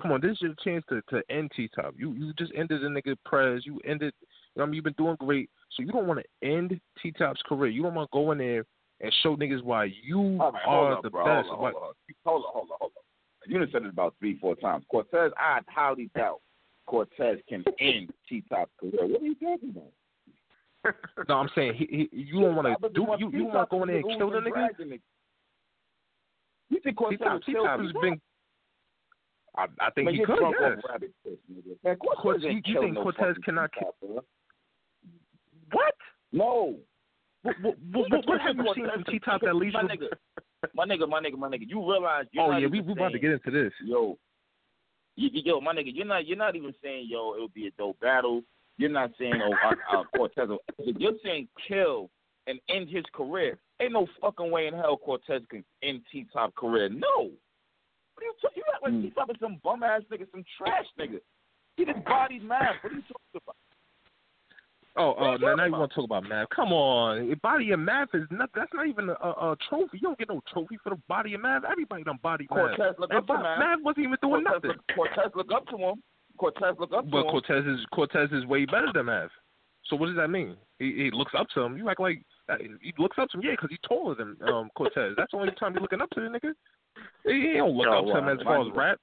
come 0.00 0.12
on. 0.12 0.20
This 0.20 0.32
is 0.32 0.42
your 0.42 0.54
chance 0.62 0.84
to 0.88 1.02
to 1.10 1.22
end 1.30 1.50
T 1.56 1.68
Top. 1.74 1.94
You 1.96 2.12
you 2.12 2.32
just 2.34 2.52
ended 2.56 2.82
the 2.82 2.88
nigga 2.88 3.16
Prez. 3.24 3.64
You 3.64 3.80
ended. 3.84 4.12
You 4.54 4.60
know, 4.60 4.64
what 4.64 4.66
I 4.66 4.66
mean, 4.66 4.74
you've 4.74 4.84
been 4.84 4.94
doing 4.94 5.16
great. 5.18 5.50
So 5.76 5.82
you 5.82 5.90
don't 5.90 6.06
want 6.06 6.20
to 6.20 6.48
end 6.48 6.80
T 7.02 7.12
Top's 7.12 7.42
career. 7.46 7.70
You 7.70 7.82
don't 7.82 7.94
want 7.94 8.10
to 8.10 8.16
go 8.16 8.30
in 8.32 8.38
there 8.38 8.64
and 9.00 9.12
show 9.22 9.36
niggas 9.36 9.62
why 9.62 9.92
you 10.02 10.38
right, 10.38 10.52
are 10.66 10.92
up, 10.94 11.02
the 11.02 11.10
bro. 11.10 11.24
best. 11.24 11.48
Hold 11.48 11.66
on, 11.66 11.72
hold 11.72 11.74
on, 11.74 11.92
hold 12.24 12.44
on, 12.44 12.52
hold 12.52 12.68
on, 12.70 12.76
hold 12.80 12.92
on. 12.96 13.50
You 13.50 13.58
done 13.58 13.68
said 13.72 13.82
it 13.82 13.88
about 13.88 14.14
three, 14.18 14.38
four 14.38 14.54
times. 14.56 14.84
Cortez, 14.90 15.32
I 15.36 15.60
highly 15.68 16.10
doubt 16.16 16.40
Cortez 16.86 17.38
can 17.48 17.64
end 17.80 18.12
T 18.28 18.42
Top's 18.48 18.70
career. 18.78 19.06
What 19.06 19.22
are 19.22 19.24
you 19.24 19.34
talking 19.34 19.70
about? 19.70 19.92
No, 21.30 21.36
I'm 21.36 21.48
saying 21.54 21.74
he, 21.74 22.08
he, 22.12 22.18
you 22.20 22.42
don't 22.42 22.56
want 22.56 22.68
to 22.68 22.88
do. 22.90 23.06
You 23.18 23.30
you 23.32 23.44
want 23.46 23.70
to 23.70 23.74
go 23.74 23.82
in 23.84 23.88
there 23.88 23.96
and 23.96 24.18
kill 24.18 24.30
the 24.30 24.36
nigga. 24.36 25.00
You 26.68 26.80
think 26.84 26.96
Cortez 26.98 27.18
T-Top, 27.18 27.40
T-Top 27.46 27.80
has 27.80 27.92
been. 28.02 28.20
I, 29.56 29.66
I 29.80 29.90
think 29.90 30.06
Man, 30.06 30.14
he 30.14 30.24
could. 30.24 30.38
Yes. 30.40 30.78
rabbit 30.88 31.12
piss, 31.24 31.34
nigga. 31.52 31.76
Man, 31.84 31.96
Cortez 31.96 32.44
ain't 32.44 32.66
you 32.66 32.80
think 32.80 32.94
no 32.94 33.02
Cortez 33.02 33.36
cannot 33.44 33.70
T-Top. 33.72 34.24
What? 35.72 35.94
No. 36.32 36.76
What, 37.42 37.54
what, 37.60 37.76
what, 37.92 38.10
what, 38.10 38.26
what 38.26 38.40
have 38.40 38.56
you 38.56 38.72
seen 38.74 38.88
from 38.92 39.04
T 39.04 39.18
Top 39.18 39.42
that 39.42 39.54
leads 39.54 39.74
my 39.74 39.82
nigga, 39.82 40.08
my 40.74 40.86
nigga, 40.86 41.08
my 41.08 41.20
nigga, 41.20 41.36
my 41.38 41.48
nigga. 41.48 41.68
You 41.68 41.78
realize? 41.88 42.24
You're 42.32 42.44
Oh 42.44 42.50
not 42.50 42.62
yeah, 42.62 42.68
we 42.68 42.80
we 42.80 42.92
about 42.92 43.12
to 43.12 43.18
get 43.18 43.32
into 43.32 43.50
this. 43.50 43.72
Yo, 43.84 44.16
you, 45.16 45.28
you- 45.30 45.42
yo, 45.44 45.60
my 45.60 45.74
nigga, 45.74 45.94
you're 45.94 46.06
not 46.06 46.26
you're 46.26 46.38
not 46.38 46.56
even 46.56 46.74
saying 46.82 47.06
yo 47.10 47.34
it 47.34 47.42
would 47.42 47.52
be 47.54 47.66
a 47.66 47.70
dope 47.72 48.00
battle. 48.00 48.42
You're 48.78 48.90
not 48.90 49.10
saying 49.18 49.34
oh 49.44 49.52
uh, 49.92 49.98
uh, 50.00 50.04
Cortez. 50.16 50.48
You're 50.78 51.12
saying 51.22 51.48
kill 51.68 52.08
and 52.46 52.58
end 52.70 52.88
his 52.88 53.04
career. 53.12 53.58
Ain't 53.80 53.92
no 53.92 54.06
fucking 54.20 54.50
way 54.50 54.66
in 54.66 54.74
hell 54.74 54.96
Cortez 54.96 55.42
can 55.50 55.62
end 55.82 56.00
T 56.10 56.26
Top 56.32 56.54
career. 56.54 56.88
No. 56.88 57.30
What 58.14 58.22
are 58.22 58.26
you 58.26 58.34
talking? 58.40 58.62
You 58.62 58.72
act 58.72 58.82
like 58.82 59.02
T 59.02 59.10
Top 59.14 59.30
is 59.30 59.36
some 59.40 59.60
bum 59.62 59.82
ass 59.82 60.02
nigga, 60.10 60.30
some 60.30 60.44
trash 60.58 60.86
nigga. 60.98 61.20
He 61.76 61.84
just 61.84 62.04
bodies 62.04 62.42
math. 62.44 62.78
What 62.82 62.92
are 62.92 62.96
you 62.96 63.02
talking 63.02 63.42
about? 63.42 63.56
Oh, 64.96 65.32
you 65.32 65.38
now, 65.40 65.54
now 65.56 65.64
you 65.64 65.72
want 65.72 65.90
to 65.90 65.94
talk 65.96 66.04
about 66.04 66.22
math? 66.28 66.48
Come 66.54 66.72
on, 66.72 67.34
body 67.42 67.72
of 67.72 67.80
math 67.80 68.10
is 68.14 68.22
not. 68.30 68.50
That's 68.54 68.70
not 68.72 68.86
even 68.86 69.08
a, 69.10 69.12
a, 69.12 69.56
trophy. 69.68 69.98
You 69.98 70.02
don't 70.02 70.18
get 70.18 70.28
no 70.28 70.40
trophy 70.52 70.78
for 70.84 70.90
the 70.90 71.00
body 71.08 71.34
of 71.34 71.40
math. 71.40 71.62
Everybody 71.68 72.04
done 72.04 72.20
body 72.22 72.46
math. 72.48 72.76
Cortez 72.76 72.94
look 72.98 73.10
Man, 73.10 73.18
up 73.18 73.26
to 73.26 73.32
Bob- 73.32 73.58
Math. 73.58 73.78
Wasn't 73.82 74.04
even 74.04 74.16
doing 74.22 74.44
Cortez 74.44 74.52
nothing. 74.54 74.70
Look, 74.70 74.94
Cortez 74.94 75.32
look 75.34 75.52
up 75.52 75.66
to 75.66 75.76
him. 75.76 76.02
Cortez 76.38 76.76
look 76.78 76.92
up 76.92 77.04
to 77.04 77.10
But 77.10 77.16
him. 77.18 77.24
But 77.24 77.30
Cortez 77.30 77.66
is 77.66 77.80
Cortez 77.92 78.28
is 78.30 78.46
way 78.46 78.66
better 78.66 78.90
than 78.94 79.06
Math. 79.06 79.30
So 79.86 79.96
what 79.96 80.06
does 80.06 80.16
that 80.16 80.28
mean? 80.28 80.56
He, 80.78 80.92
he 80.94 81.10
looks 81.12 81.32
up 81.36 81.48
to 81.54 81.62
him. 81.62 81.76
You 81.76 81.90
act 81.90 82.00
like 82.00 82.22
uh, 82.48 82.56
he 82.58 82.94
looks 82.96 83.18
up 83.18 83.28
to 83.30 83.38
him, 83.38 83.44
yeah, 83.44 83.52
because 83.52 83.70
he's 83.70 83.80
taller 83.86 84.14
than 84.14 84.36
um, 84.48 84.70
Cortez. 84.76 85.14
That's 85.16 85.32
the 85.32 85.38
only 85.38 85.52
time 85.58 85.72
he's 85.72 85.82
looking 85.82 86.00
up 86.00 86.10
to 86.10 86.20
the 86.20 86.28
nigga. 86.28 86.52
He, 87.24 87.32
he 87.32 87.52
don't 87.54 87.76
look 87.76 87.86
Yo, 87.86 87.98
up 87.98 88.04
to 88.06 88.18
him 88.18 88.28
as 88.38 88.44
far 88.44 88.60
as 88.60 88.66
mind 88.66 88.76
rap. 88.76 88.98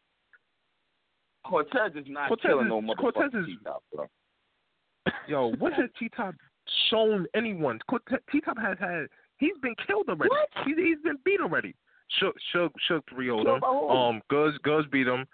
Cortez 1.46 1.92
is 1.96 2.06
not 2.08 2.28
Cortez 2.28 2.46
killing 2.50 2.66
is- 2.66 2.70
no 2.70 2.82
motherfucking 2.82 2.98
Cortez 2.98 3.34
is- 3.34 3.46
T-Top, 3.48 3.84
bro. 3.94 4.08
Yo, 5.28 5.52
what 5.58 5.74
has 5.74 5.90
T 5.98 6.10
Top 6.16 6.36
shown 6.90 7.26
anyone? 7.36 7.80
T 8.32 8.42
Top 8.42 8.58
has 8.60 8.78
had. 8.80 9.08
He's 9.38 9.58
been 9.62 9.74
killed 9.88 10.08
already. 10.10 10.30
He's, 10.66 10.78
he's 10.78 11.02
been 11.04 11.18
beat 11.26 11.42
already. 11.42 11.74
Shook, 12.20 12.36
Shook, 12.54 12.74
Shook 12.88 13.04
3 13.10 13.26
0 13.26 13.44
Killed? 13.44 13.64
Um, 13.64 14.22
Goodz, 14.30 14.58
Goodz 14.60 14.88
beat 14.92 15.08
him. 15.08 15.26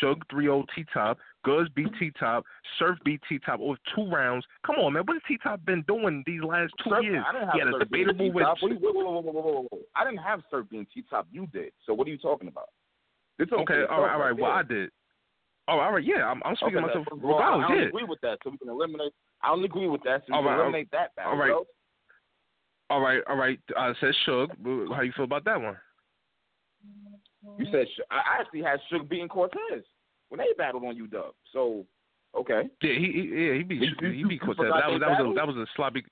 Shook 0.00 0.18
3 0.30 0.44
0 0.44 0.64
T 0.74 0.84
Top. 0.92 1.18
Goodz 1.44 1.68
beat 1.74 1.88
T 1.98 2.10
Top. 2.18 2.44
Surf 2.78 2.98
beat 3.04 3.20
T 3.28 3.38
Top 3.38 3.60
over 3.60 3.76
two 3.94 4.06
rounds. 4.10 4.44
Come 4.66 4.76
on, 4.76 4.94
man. 4.94 5.02
What 5.06 5.14
has 5.14 5.22
T 5.28 5.36
Top 5.42 5.64
been 5.64 5.82
doing 5.86 6.22
these 6.26 6.42
last 6.42 6.72
two 6.82 6.90
Surf- 6.90 7.04
years? 7.04 7.24
I 7.28 7.32
didn't 7.32 7.48
have 7.48 7.54
he 7.54 7.60
had 7.60 7.68
Surf 7.78 7.90
being 7.90 8.06
debatable 8.06 8.32
with. 8.32 8.46
Wait, 8.62 8.80
wait, 8.80 8.94
wait, 8.94 9.34
wait, 9.34 9.66
wait. 9.72 9.82
I 9.94 10.04
didn't 10.04 10.18
have 10.24 10.40
Surf 10.50 10.66
being 10.70 10.86
T-Top. 10.92 11.26
You 11.30 11.46
did. 11.52 11.72
So 11.86 11.92
what 11.92 12.06
are 12.06 12.10
you 12.10 12.18
talking 12.18 12.48
about? 12.48 12.68
This 13.38 13.48
don't 13.48 13.60
Okay, 13.62 13.82
all 13.90 14.02
right, 14.02 14.14
all 14.14 14.20
right. 14.20 14.36
Well, 14.36 14.50
I 14.52 14.62
did. 14.62 14.90
Oh, 15.68 15.78
all 15.78 15.92
right, 15.92 16.04
yeah. 16.04 16.26
I'm, 16.26 16.42
I'm 16.44 16.56
speaking 16.56 16.76
Okay, 16.78 16.86
myself. 16.86 17.06
Well, 17.22 17.38
I, 17.38 17.50
don't 17.66 17.78
yeah. 17.78 17.88
agree 17.88 18.04
with 18.04 18.20
that. 18.20 18.38
So 18.44 18.50
we 18.50 18.58
can 18.58 18.68
eliminate. 18.68 19.12
I 19.42 19.48
don't 19.48 19.64
agree 19.64 19.88
with 19.88 20.02
that. 20.04 20.22
So 20.26 20.26
we 20.28 20.34
All 20.34 20.42
can 20.42 20.50
right, 20.52 20.60
eliminate 20.60 20.90
that 20.92 21.14
battle. 21.16 21.32
all 21.32 21.38
right. 21.38 21.48
bro. 21.48 21.64
All 22.90 23.00
right, 23.00 23.22
all 23.28 23.36
right. 23.36 23.58
Uh, 23.76 23.80
I 23.80 23.92
said 24.00 24.12
Suge. 24.26 24.94
How 24.94 25.00
you 25.02 25.12
feel 25.16 25.24
about 25.24 25.44
that 25.46 25.60
one? 25.60 25.76
You 27.58 27.66
said 27.70 27.86
I 28.10 28.16
I 28.16 28.40
actually 28.40 28.62
had 28.62 28.80
Suge 28.90 29.08
beating 29.08 29.28
Cortez 29.28 29.84
when 30.28 30.38
they 30.38 30.46
battled 30.56 30.84
on 30.84 30.96
UW. 30.96 31.32
So 31.52 31.84
okay. 32.36 32.68
Yeah, 32.82 32.92
he, 32.94 33.12
he 33.12 33.46
yeah 33.46 33.54
he 33.54 33.62
beat 33.62 33.80
You- 33.82 34.10
he 34.10 34.16
you- 34.18 34.28
beat 34.28 34.40
Cortez. 34.40 34.64
That 34.66 34.90
was 34.90 35.00
they 35.00 35.06
that 35.06 35.22
was 35.22 35.32
a, 35.32 35.34
that 35.34 35.46
was 35.46 35.56
a 35.56 35.66
sloppy. 35.76 36.04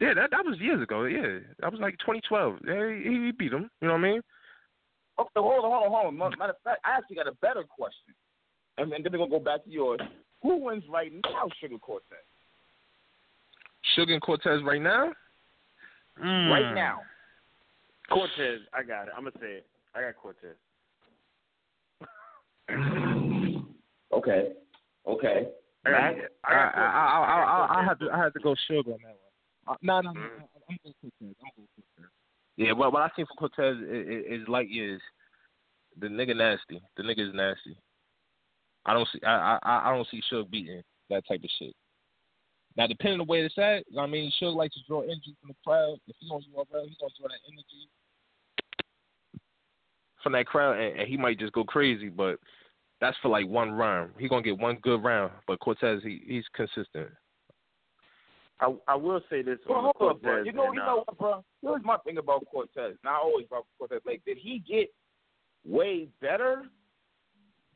Yeah, 0.00 0.14
that 0.14 0.30
that 0.32 0.44
was 0.44 0.58
years 0.58 0.82
ago. 0.82 1.04
Yeah, 1.04 1.38
that 1.60 1.70
was 1.70 1.80
like 1.80 1.96
2012. 1.98 2.58
Yeah, 2.66 2.88
he, 2.98 3.26
he 3.26 3.32
beat 3.32 3.52
him. 3.52 3.70
You 3.80 3.88
know 3.88 3.94
what 3.94 4.00
I 4.00 4.10
mean? 4.10 4.20
Okay, 5.18 5.30
hold 5.36 5.64
on, 5.64 5.70
hold 5.70 5.84
on, 5.86 5.90
hold 6.18 6.32
on. 6.32 6.38
Matter 6.38 6.52
of 6.52 6.58
fact, 6.64 6.80
I 6.84 6.98
actually 6.98 7.16
got 7.16 7.28
a 7.28 7.34
better 7.40 7.62
question. 7.62 8.12
And, 8.76 8.92
and 8.92 9.04
then 9.04 9.12
we're 9.12 9.18
gonna 9.18 9.30
go 9.30 9.38
back 9.38 9.62
to 9.64 9.70
yours. 9.70 10.00
Who 10.42 10.56
wins 10.64 10.82
right 10.90 11.12
now, 11.12 11.48
Sugar 11.60 11.78
Cortez? 11.78 12.18
Sugar 13.94 14.12
and 14.14 14.22
Cortez 14.22 14.60
right 14.64 14.82
now. 14.82 15.12
Mm. 16.22 16.50
Right 16.50 16.74
now. 16.74 17.00
Cortez, 18.10 18.60
I 18.74 18.82
got 18.82 19.04
it. 19.08 19.14
I'm 19.16 19.24
gonna 19.24 19.36
say 19.40 19.62
it. 19.62 19.66
I 19.94 20.00
got 20.02 20.16
Cortez. 20.16 20.56
Okay. 24.14 24.52
Okay. 25.08 25.48
I 25.86 25.90
I 25.90 25.94
I 26.44 26.54
I 26.54 26.54
I, 26.54 27.76
I, 27.76 27.80
I 27.80 27.84
had 27.84 27.98
to 27.98 28.10
I 28.10 28.18
had 28.22 28.32
to 28.34 28.40
go 28.40 28.54
Suge 28.70 28.86
on 28.86 28.98
that 29.02 29.16
one. 29.66 29.68
Uh, 29.68 29.74
no, 29.82 30.00
no, 30.00 30.12
no. 30.12 30.20
Mm-hmm. 30.20 30.70
I'm 30.70 30.78
going 30.82 30.94
Cortez. 31.00 31.12
I'm 31.20 31.50
going 31.56 31.68
Cortez. 31.74 32.10
Yeah, 32.56 32.72
what 32.72 32.92
what 32.92 33.02
I 33.02 33.10
seen 33.16 33.26
from 33.26 33.36
Cortez 33.36 33.76
is, 33.82 34.42
is 34.42 34.48
light 34.48 34.70
years. 34.70 35.00
The 36.00 36.06
nigga 36.06 36.36
nasty. 36.36 36.80
The 36.96 37.02
nigga 37.02 37.28
is 37.28 37.34
nasty. 37.34 37.76
I 38.86 38.94
don't 38.94 39.08
see 39.12 39.20
I 39.26 39.58
I 39.62 39.90
I 39.90 39.94
don't 39.94 40.08
see 40.10 40.22
Suge 40.32 40.50
beating 40.50 40.82
that 41.10 41.26
type 41.26 41.42
of 41.42 41.50
shit. 41.58 41.74
Now, 42.76 42.86
depending 42.88 43.20
on 43.20 43.26
the 43.26 43.30
way 43.30 43.40
it's 43.40 43.56
at, 43.58 43.84
I 43.98 44.06
mean, 44.06 44.32
Suge 44.40 44.54
likes 44.54 44.74
to 44.74 44.80
draw 44.88 45.02
energy 45.02 45.36
from 45.40 45.48
the 45.48 45.56
crowd. 45.64 45.98
If 46.06 46.16
he 46.18 46.28
on 46.30 46.40
URL, 46.40 46.88
he's 46.88 46.96
gonna 46.98 47.12
draw 47.18 47.28
that 47.28 47.44
energy 47.46 47.88
from 50.24 50.32
that 50.32 50.46
crowd, 50.46 50.80
and, 50.80 50.98
and 50.98 51.08
he 51.08 51.16
might 51.16 51.38
just 51.38 51.52
go 51.52 51.62
crazy. 51.62 52.08
But 52.08 52.40
that's 53.00 53.16
for 53.22 53.28
like 53.28 53.46
one 53.46 53.70
round. 53.70 54.10
He 54.18 54.28
gonna 54.28 54.42
get 54.42 54.58
one 54.58 54.78
good 54.82 55.04
round. 55.04 55.30
But 55.46 55.60
Cortez, 55.60 56.00
he 56.02 56.22
he's 56.26 56.44
consistent. 56.54 57.10
I 58.60 58.74
I 58.88 58.96
will 58.96 59.20
say 59.30 59.42
this 59.42 59.58
Bro, 59.66 59.76
on 59.76 59.82
hold 59.82 59.94
Cortez. 59.96 60.16
up, 60.16 60.22
bro. 60.22 60.42
You 60.42 60.52
know, 60.52 60.66
and, 60.66 60.74
you 60.74 60.82
uh, 60.82 60.86
know 60.86 61.04
what, 61.06 61.18
bro? 61.18 61.44
Here's 61.62 61.84
my 61.84 61.98
thing 61.98 62.18
about 62.18 62.44
Cortez. 62.50 62.96
Not 63.04 63.22
always 63.22 63.46
about 63.46 63.66
Cortez. 63.78 64.00
Like, 64.04 64.24
did 64.24 64.38
he 64.38 64.62
get 64.66 64.92
way 65.64 66.08
better? 66.20 66.64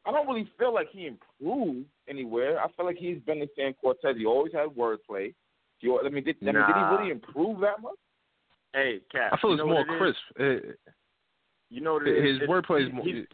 I 0.06 0.12
don't 0.12 0.26
really 0.26 0.50
feel 0.58 0.72
like 0.72 0.88
he 0.90 1.06
improved 1.06 1.86
anywhere. 2.08 2.58
I 2.60 2.68
feel 2.72 2.86
like 2.86 2.96
he's 2.96 3.18
been 3.26 3.40
the 3.40 3.48
same 3.56 3.74
Cortez. 3.74 4.16
He 4.16 4.24
always 4.24 4.52
had 4.52 4.68
wordplay. 4.70 5.34
He, 5.80 5.90
I 5.90 6.08
mean, 6.08 6.24
did, 6.24 6.36
I 6.40 6.44
mean, 6.46 6.54
did 6.54 6.76
he 6.76 6.96
really 6.96 7.10
improve 7.10 7.60
that 7.60 7.82
much? 7.82 7.94
Hey, 8.72 9.00
Cap. 9.12 9.32
I 9.32 9.40
feel 9.40 9.50
you 9.50 9.56
it's 9.56 9.66
more 9.66 9.84
what 9.86 9.98
crisp. 9.98 10.18
Uh, 10.38 10.72
You 11.70 11.80
know 11.80 11.94
what 11.94 12.06
it 12.08 12.16
is? 12.16 12.24
his 12.24 12.36
It's- 12.42 12.48
wordplay 12.50 12.80
is 12.80 12.84
he's- 12.86 12.94
more. 12.94 13.04
He's, 13.04 13.26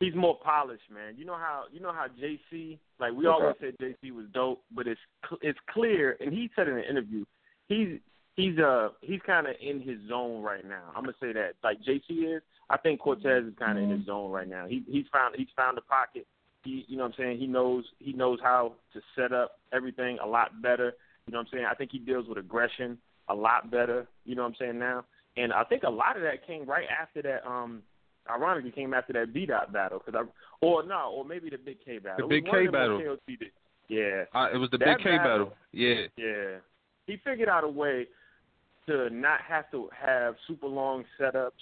he's 0.00 0.14
more 0.14 0.38
polished, 0.38 0.90
man. 0.90 1.14
You 1.16 1.24
know 1.24 1.36
how 1.36 1.64
you 1.72 1.80
know 1.80 1.92
how 1.92 2.06
JC 2.08 2.78
like 2.98 3.12
we 3.12 3.26
Okay. 3.26 3.42
always 3.42 3.56
said 3.60 3.76
JC 3.78 4.10
was 4.12 4.26
dope, 4.32 4.62
but 4.70 4.86
it's 4.86 5.00
it's 5.42 5.58
clear, 5.70 6.16
and 6.20 6.32
he 6.32 6.50
said 6.56 6.68
in 6.68 6.76
an 6.78 6.84
interview, 6.84 7.24
he's 7.68 8.00
he's 8.36 8.58
uh 8.58 8.90
he's 9.00 9.20
kind 9.22 9.46
of 9.46 9.54
in 9.60 9.80
his 9.80 9.98
zone 10.08 10.42
right 10.42 10.64
now. 10.64 10.84
I'm 10.94 11.02
gonna 11.04 11.14
say 11.20 11.32
that 11.32 11.54
like 11.62 11.80
JC 11.82 12.36
is. 12.36 12.42
I 12.68 12.76
think 12.78 13.00
Cortez 13.00 13.44
is 13.44 13.54
kind 13.58 13.78
of 13.78 13.84
in 13.84 13.90
his 13.90 14.06
zone 14.06 14.30
right 14.32 14.48
now. 14.48 14.66
He 14.66 14.82
he's 14.88 15.06
found 15.12 15.36
he's 15.36 15.48
found 15.56 15.76
the 15.76 15.82
pocket. 15.82 16.26
He 16.64 16.84
you 16.88 16.96
know 16.96 17.04
what 17.04 17.12
I'm 17.12 17.18
saying 17.18 17.38
he 17.38 17.46
knows 17.46 17.84
he 17.98 18.12
knows 18.12 18.40
how 18.42 18.72
to 18.92 19.00
set 19.14 19.32
up 19.32 19.58
everything 19.72 20.18
a 20.22 20.26
lot 20.26 20.60
better. 20.62 20.94
You 21.26 21.32
know 21.32 21.38
what 21.38 21.46
I'm 21.48 21.52
saying? 21.52 21.66
I 21.70 21.74
think 21.74 21.90
he 21.92 21.98
deals 21.98 22.26
with 22.28 22.38
aggression 22.38 22.98
a 23.28 23.34
lot 23.34 23.70
better. 23.70 24.06
You 24.24 24.34
know 24.36 24.42
what 24.42 24.48
I'm 24.50 24.54
saying 24.56 24.78
now? 24.78 25.04
And 25.36 25.52
I 25.52 25.64
think 25.64 25.82
a 25.82 25.90
lot 25.90 26.16
of 26.16 26.22
that 26.22 26.46
came 26.46 26.64
right 26.66 26.86
after 26.88 27.22
that. 27.22 27.46
Um, 27.46 27.82
ironically, 28.30 28.70
came 28.72 28.94
after 28.94 29.12
that 29.14 29.32
B 29.34 29.46
dot 29.46 29.72
battle 29.72 30.00
because 30.04 30.18
I 30.20 30.64
or 30.64 30.82
no, 30.84 31.12
or 31.14 31.24
maybe 31.24 31.50
the 31.50 31.58
Big 31.58 31.78
K 31.84 31.98
battle. 31.98 32.28
The 32.28 32.34
Big 32.36 32.44
K 32.46 32.66
of 32.66 32.72
them 32.72 32.80
on 32.80 32.98
battle. 32.98 33.16
Yeah, 33.88 34.24
Uh, 34.34 34.48
it 34.52 34.56
was 34.56 34.70
the 34.70 34.78
That 34.78 34.96
Big 34.98 35.04
K 35.04 35.16
battle- 35.18 35.46
battle. 35.46 35.56
Yeah. 35.72 36.06
yeah. 36.16 36.56
He 37.06 37.18
figured 37.18 37.48
out 37.48 37.62
a 37.62 37.68
way 37.68 38.06
to 38.86 39.10
not 39.10 39.40
have 39.42 39.70
to 39.72 39.88
have 39.92 40.34
super 40.48 40.66
long 40.66 41.04
setups 41.20 41.52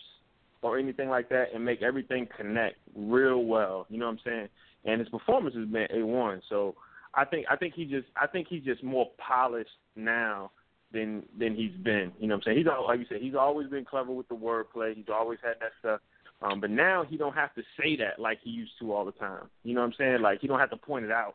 or 0.62 0.78
anything 0.78 1.10
like 1.10 1.28
that 1.28 1.48
and 1.54 1.62
make 1.64 1.82
everything 1.82 2.26
connect 2.36 2.76
real 2.96 3.44
well. 3.44 3.86
You 3.90 3.98
know 3.98 4.06
what 4.06 4.12
I'm 4.12 4.18
saying? 4.24 4.48
And 4.86 5.00
his 5.00 5.08
performance 5.10 5.54
has 5.54 5.66
been 5.68 5.86
A 5.90 6.04
one. 6.06 6.40
So 6.48 6.74
I 7.14 7.24
think 7.26 7.46
I 7.50 7.56
think 7.56 7.74
he 7.74 7.84
just 7.84 8.06
I 8.16 8.26
think 8.26 8.48
he's 8.48 8.64
just 8.64 8.82
more 8.82 9.10
polished 9.18 9.76
now 9.96 10.50
than 10.94 11.24
than 11.38 11.54
he's 11.54 11.72
been. 11.82 12.12
You 12.18 12.28
know 12.28 12.36
what 12.36 12.42
I'm 12.46 12.52
saying? 12.52 12.58
He's 12.58 12.66
al- 12.66 12.86
like 12.86 13.00
you 13.00 13.06
said, 13.08 13.20
he's 13.20 13.34
always 13.34 13.68
been 13.68 13.84
clever 13.84 14.12
with 14.12 14.28
the 14.28 14.34
wordplay. 14.34 14.94
He's 14.94 15.10
always 15.12 15.38
had 15.42 15.54
that 15.60 15.72
stuff. 15.80 16.00
Um, 16.42 16.60
but 16.60 16.70
now 16.70 17.04
he 17.08 17.16
don't 17.18 17.34
have 17.34 17.54
to 17.54 17.62
say 17.80 17.96
that 17.96 18.18
like 18.18 18.38
he 18.42 18.50
used 18.50 18.72
to 18.80 18.92
all 18.92 19.04
the 19.04 19.12
time. 19.12 19.50
You 19.64 19.74
know 19.74 19.80
what 19.82 19.88
I'm 19.88 19.94
saying? 19.98 20.22
Like 20.22 20.40
he 20.40 20.46
don't 20.46 20.58
have 20.60 20.70
to 20.70 20.76
point 20.76 21.04
it 21.04 21.10
out. 21.10 21.34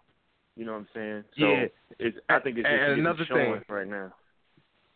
You 0.56 0.66
know 0.66 0.74
what 0.74 0.80
I'm 0.80 0.88
saying? 0.94 1.24
So 1.38 1.46
Yeah. 1.46 1.66
it's, 2.00 2.18
I 2.28 2.40
think 2.40 2.58
it's 2.58 2.68
just 2.68 2.82
And 2.82 3.00
another 3.00 3.26
showing 3.26 3.54
thing- 3.54 3.64
right 3.70 3.88
now. 3.88 4.14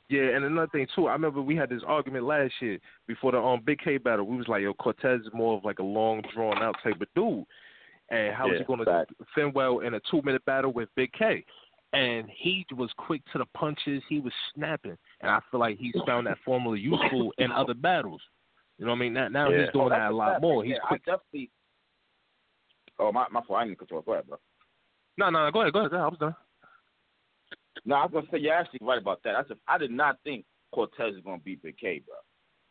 Yeah, 0.09 0.35
and 0.35 0.43
another 0.45 0.67
thing 0.71 0.85
too, 0.93 1.07
I 1.07 1.13
remember 1.13 1.41
we 1.41 1.55
had 1.55 1.69
this 1.69 1.81
argument 1.87 2.25
last 2.25 2.53
year 2.61 2.77
before 3.07 3.31
the 3.31 3.39
um 3.39 3.61
Big 3.65 3.79
K 3.79 3.97
battle. 3.97 4.25
We 4.27 4.35
was 4.37 4.47
like, 4.47 4.61
yo, 4.61 4.73
Cortez 4.73 5.21
is 5.21 5.27
more 5.33 5.57
of 5.57 5.63
like 5.65 5.79
a 5.79 5.83
long 5.83 6.21
drawn 6.33 6.61
out 6.61 6.75
type 6.83 6.99
of 7.01 7.07
dude. 7.15 7.45
And 8.09 8.35
how 8.35 8.45
is 8.47 8.53
Yeah, 8.53 8.57
he 8.59 8.63
gonna 8.65 9.05
defend 9.17 9.55
well 9.55 9.79
in 9.79 9.93
a 9.93 10.01
two 10.11 10.21
minute 10.23 10.43
battle 10.45 10.73
with 10.73 10.89
Big 10.95 11.11
K? 11.13 11.45
And 11.93 12.27
he 12.35 12.65
was 12.75 12.89
quick 12.97 13.21
to 13.31 13.37
the 13.37 13.45
punches, 13.55 14.01
he 14.09 14.19
was 14.19 14.33
snapping. 14.55 14.97
And 15.21 15.29
I 15.31 15.39
feel 15.51 15.59
like 15.59 15.77
he's 15.77 15.93
found 16.07 16.25
that 16.27 16.39
formula 16.43 16.75
useful 16.77 17.31
in 17.37 17.51
other 17.51 17.75
battles. 17.75 18.21
You 18.79 18.85
know 18.85 18.91
what 18.91 18.97
I 18.97 18.99
mean? 19.01 19.13
Now, 19.13 19.27
now 19.27 19.49
Yeah. 19.49 19.61
he's 19.65 19.71
doing 19.73 19.85
Oh, 19.85 19.89
that 19.89 20.11
a 20.11 20.15
lot 20.15 20.41
more. 20.41 20.63
He's. 20.63 20.75
I 20.83 20.87
quick. 20.87 21.05
definitely. 21.05 21.51
Oh 22.99 23.11
my 23.11 23.27
my 23.31 23.41
fault. 23.43 23.59
I 23.59 23.65
didn't 23.65 23.77
control. 23.79 24.01
Go 24.01 24.13
ahead, 24.13 24.27
bro. 24.27 24.37
No, 25.17 25.29
no, 25.29 25.49
go 25.51 25.61
ahead, 25.61 25.73
go 25.73 25.79
ahead. 25.79 25.91
go 25.91 25.97
ahead. 25.97 26.05
I 26.05 26.09
was 26.09 26.19
done. 26.19 26.35
No, 27.85 27.95
I 27.95 28.03
was 28.05 28.11
gonna 28.13 28.27
say 28.31 28.39
you're 28.39 28.53
actually 28.53 28.79
right 28.81 28.97
about 28.99 29.21
that. 29.23 29.35
I 29.35 29.43
said 29.47 29.57
I 29.67 29.77
did 29.77 29.91
not 29.91 30.17
think 30.23 30.45
Cortez 30.73 31.15
is 31.15 31.21
gonna 31.23 31.39
beat 31.39 31.61
Big 31.61 31.77
K, 31.77 32.01
bro. 32.05 32.15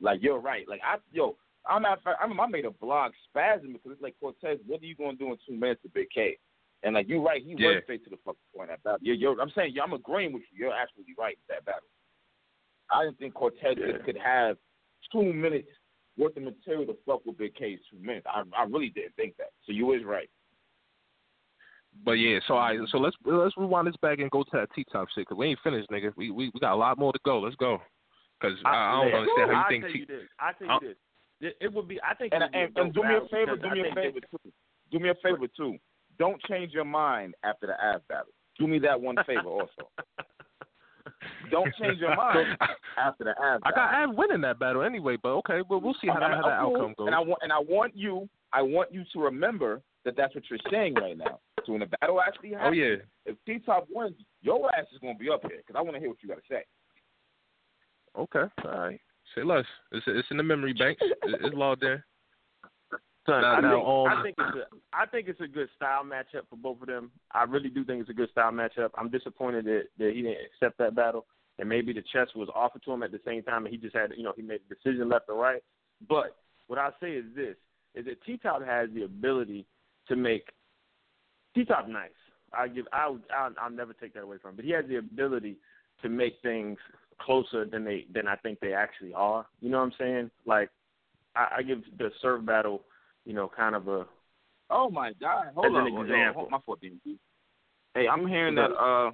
Like 0.00 0.22
you're 0.22 0.38
right. 0.40 0.68
Like 0.68 0.80
I 0.84 0.96
yo, 1.12 1.36
I'm 1.68 1.82
not. 1.82 2.00
I 2.06 2.22
remember 2.22 2.42
I 2.42 2.46
made 2.48 2.64
a 2.64 2.70
blog 2.70 3.12
spasm 3.28 3.72
because 3.72 3.92
it's 3.92 4.02
like 4.02 4.16
Cortez. 4.20 4.58
What 4.66 4.82
are 4.82 4.86
you 4.86 4.96
gonna 4.96 5.14
do 5.16 5.30
in 5.30 5.38
two 5.46 5.54
minutes 5.54 5.82
to 5.82 5.88
Big 5.88 6.08
K? 6.12 6.38
And 6.82 6.94
like 6.94 7.08
you're 7.08 7.22
right. 7.22 7.42
He 7.42 7.54
Yeah. 7.56 7.68
went 7.68 7.84
straight 7.84 8.04
to 8.04 8.10
the 8.10 8.16
fucking 8.24 8.40
point 8.54 8.70
at 8.70 8.82
battle. 8.82 8.98
You're, 9.02 9.14
you're, 9.14 9.40
I'm 9.40 9.50
saying 9.54 9.72
yeah, 9.74 9.82
I'm 9.82 9.92
agreeing 9.92 10.32
with 10.32 10.42
you. 10.50 10.66
You're 10.66 10.74
absolutely 10.74 11.14
right 11.18 11.36
with 11.36 11.56
that 11.56 11.64
battle. 11.64 11.88
I 12.90 13.04
didn't 13.04 13.18
think 13.18 13.34
Cortez 13.34 13.76
could, 13.76 14.04
could 14.04 14.18
have 14.18 14.56
two 15.10 15.32
minutes 15.32 15.68
worth 16.18 16.36
of 16.36 16.42
material 16.42 16.86
to 16.86 16.96
fuck 17.06 17.24
with 17.24 17.38
Big 17.38 17.54
K's 17.54 17.78
two 17.90 17.98
minutes. 18.04 18.26
I 18.28 18.42
I 18.56 18.64
really 18.64 18.90
didn't 18.90 19.14
think 19.16 19.36
that. 19.38 19.50
So 19.64 19.72
you 19.72 19.86
was 19.86 20.02
right. 20.04 20.28
But 22.04 22.12
yeah, 22.12 22.40
so 22.48 22.56
I 22.56 22.76
so 22.90 22.98
let's 22.98 23.16
let's 23.24 23.56
rewind 23.56 23.86
this 23.86 23.96
back 24.02 24.18
and 24.18 24.30
go 24.30 24.42
to 24.42 24.50
that 24.54 24.68
T 24.74 24.84
top 24.90 25.08
shit 25.14 25.26
because 25.26 25.36
we 25.38 25.48
ain't 25.48 25.60
finished, 25.62 25.90
nigga. 25.90 26.12
We, 26.16 26.30
we 26.30 26.50
we 26.52 26.60
got 26.60 26.72
a 26.72 26.76
lot 26.76 26.98
more 26.98 27.12
to 27.12 27.18
go. 27.24 27.40
Let's 27.40 27.56
go. 27.56 27.80
Because 28.40 28.58
I, 28.64 28.70
I 28.70 28.92
don't 28.96 29.08
yeah. 29.08 29.16
understand 29.18 29.50
how 29.50 29.52
you 29.52 29.62
I'll 29.62 29.68
think 29.68 29.84
tell 29.84 29.92
T. 29.92 29.98
you 29.98 30.06
this. 30.06 30.28
I 30.40 30.52
tell 30.52 30.66
you 30.66 30.88
this. 30.88 30.96
It, 31.40 31.56
it 31.60 31.72
would 31.72 31.88
be. 31.88 32.00
I 32.02 32.14
think. 32.14 32.32
And, 32.32 32.42
it 32.42 32.46
would 32.46 32.52
be 32.52 32.58
and, 32.58 32.78
and 32.78 32.94
do 32.94 33.02
me 33.02 33.14
a 33.14 33.28
favor. 33.28 33.56
Do 33.56 33.70
me 33.70 33.80
a 33.88 33.94
favor 33.94 34.20
too. 34.20 34.52
Do 34.90 34.98
me 34.98 35.08
a 35.10 35.14
favor 35.22 35.46
too. 35.54 35.76
Don't 36.18 36.40
change 36.44 36.72
your 36.72 36.84
mind 36.84 37.34
after 37.44 37.66
the 37.66 37.74
ass 37.82 38.00
battle. 38.08 38.32
Do 38.58 38.66
me 38.66 38.78
that 38.80 39.00
one 39.00 39.16
favor 39.26 39.40
also. 39.46 39.88
Don't 41.50 41.72
change 41.80 41.98
your 41.98 42.14
mind 42.16 42.56
after 42.98 43.24
the 43.24 43.30
ass 43.42 43.60
I 43.64 43.70
got 43.72 43.94
Av 43.94 44.14
winning 44.16 44.40
that 44.42 44.58
battle 44.58 44.82
anyway, 44.82 45.16
but 45.22 45.30
okay, 45.30 45.60
well 45.68 45.80
we'll 45.80 45.94
see 46.00 46.08
how, 46.08 46.20
that, 46.20 46.30
how 46.30 46.42
that 46.48 46.60
cool. 46.60 46.76
outcome 46.76 46.94
goes. 46.96 47.06
And 47.06 47.14
I 47.14 47.20
want 47.20 47.40
and 47.42 47.52
I 47.52 47.58
want 47.58 47.96
you 47.96 48.28
I 48.52 48.62
want 48.62 48.92
you 48.92 49.04
to 49.12 49.20
remember 49.20 49.82
that 50.04 50.16
that's 50.16 50.34
what 50.34 50.44
you're 50.50 50.58
saying 50.70 50.94
right 50.94 51.16
now. 51.16 51.40
So 51.64 51.72
when 51.72 51.80
the 51.80 51.86
battle 52.00 52.20
actually 52.20 52.50
happens, 52.50 52.68
Oh 52.68 52.72
yeah, 52.72 52.96
if 53.26 53.36
T 53.46 53.58
Top 53.64 53.86
wins, 53.90 54.16
your 54.42 54.68
ass 54.74 54.86
is 54.92 54.98
gonna 55.00 55.14
be 55.18 55.30
up 55.30 55.42
here 55.42 55.58
because 55.64 55.76
I 55.78 55.82
want 55.82 55.94
to 55.94 56.00
hear 56.00 56.08
what 56.08 56.18
you 56.22 56.28
got 56.28 56.36
to 56.36 56.42
say. 56.50 56.64
okay, 58.18 58.44
all 58.64 58.70
right. 58.88 59.00
Say 59.34 59.42
less. 59.42 59.64
It's 59.92 60.04
it's 60.06 60.28
in 60.30 60.36
the 60.36 60.42
memory 60.42 60.72
bank. 60.74 60.98
It- 61.00 61.18
It's 61.24 61.54
logged 61.54 61.84
in. 61.84 62.02
Son, 63.26 63.40
Now- 63.40 63.54
I, 63.54 63.60
now, 63.60 63.70
think, 63.72 63.86
um, 63.86 64.06
I 64.08 64.22
think 64.22 64.36
it's 64.38 64.56
a 64.56 64.96
I 64.96 65.06
think 65.06 65.28
it's 65.28 65.40
a 65.40 65.46
good 65.46 65.68
style 65.76 66.02
matchup 66.04 66.48
for 66.50 66.56
both 66.56 66.80
of 66.80 66.88
them. 66.88 67.12
I 67.30 67.44
really 67.44 67.68
do 67.68 67.84
think 67.84 68.00
it's 68.00 68.10
a 68.10 68.14
good 68.14 68.30
style 68.30 68.50
matchup. 68.50 68.90
I'm 68.96 69.10
disappointed 69.10 69.64
that, 69.66 69.84
that 69.98 70.12
he 70.12 70.22
didn't 70.22 70.38
accept 70.46 70.78
that 70.78 70.96
battle, 70.96 71.26
and 71.58 71.68
maybe 71.68 71.92
the 71.92 72.02
chess 72.12 72.28
was 72.34 72.48
offered 72.54 72.82
to 72.84 72.92
him 72.92 73.02
at 73.02 73.12
the 73.12 73.20
same 73.24 73.42
time, 73.44 73.64
and 73.64 73.72
he 73.72 73.80
just 73.80 73.94
had 73.94 74.12
you 74.16 74.24
know 74.24 74.32
he 74.34 74.42
made 74.42 74.60
a 74.68 74.74
decision 74.74 75.08
left 75.08 75.28
or 75.28 75.36
right. 75.36 75.62
But 76.08 76.36
what 76.66 76.78
I 76.80 76.90
say 77.00 77.12
is 77.12 77.24
this: 77.36 77.54
is 77.94 78.06
that 78.06 78.22
T 78.24 78.38
Top 78.38 78.64
has 78.64 78.88
the 78.92 79.04
ability 79.04 79.66
to 80.08 80.16
make 80.16 80.48
T 81.54 81.64
Top 81.64 81.88
nice. 81.88 82.10
I 82.52 82.66
give 82.66 82.86
I 82.92 83.08
would 83.08 83.22
I'll, 83.36 83.52
I'll 83.60 83.70
never 83.70 83.92
take 83.92 84.14
that 84.14 84.24
away 84.24 84.38
from 84.38 84.50
him, 84.50 84.56
but 84.56 84.64
he 84.64 84.72
has 84.72 84.84
the 84.88 84.96
ability 84.96 85.58
to 86.02 86.08
make 86.08 86.34
things 86.42 86.78
closer 87.20 87.64
than 87.64 87.84
they 87.84 88.06
than 88.12 88.26
I 88.26 88.34
think 88.36 88.58
they 88.58 88.72
actually 88.74 89.14
are. 89.14 89.46
You 89.60 89.70
know 89.70 89.78
what 89.78 89.84
I'm 89.84 89.92
saying? 89.98 90.30
Like 90.44 90.70
I, 91.36 91.58
I 91.58 91.62
give 91.62 91.82
the 91.98 92.10
Surf 92.20 92.44
battle 92.44 92.82
you 93.24 93.32
know, 93.34 93.50
kind 93.54 93.74
of 93.74 93.88
a 93.88 94.06
Oh 94.70 94.88
my 94.88 95.12
God! 95.20 95.48
Hold 95.54 95.66
As 95.66 95.70
an 95.70 95.76
on, 95.76 95.82
hold 95.92 95.98
on, 95.98 96.04
example. 96.06 96.40
hold- 96.42 96.50
my 96.50 96.58
fault. 96.64 96.78
Hey, 97.94 98.08
I'm 98.08 98.26
hearing 98.26 98.54
that. 98.54 98.70
Uh, 98.72 99.10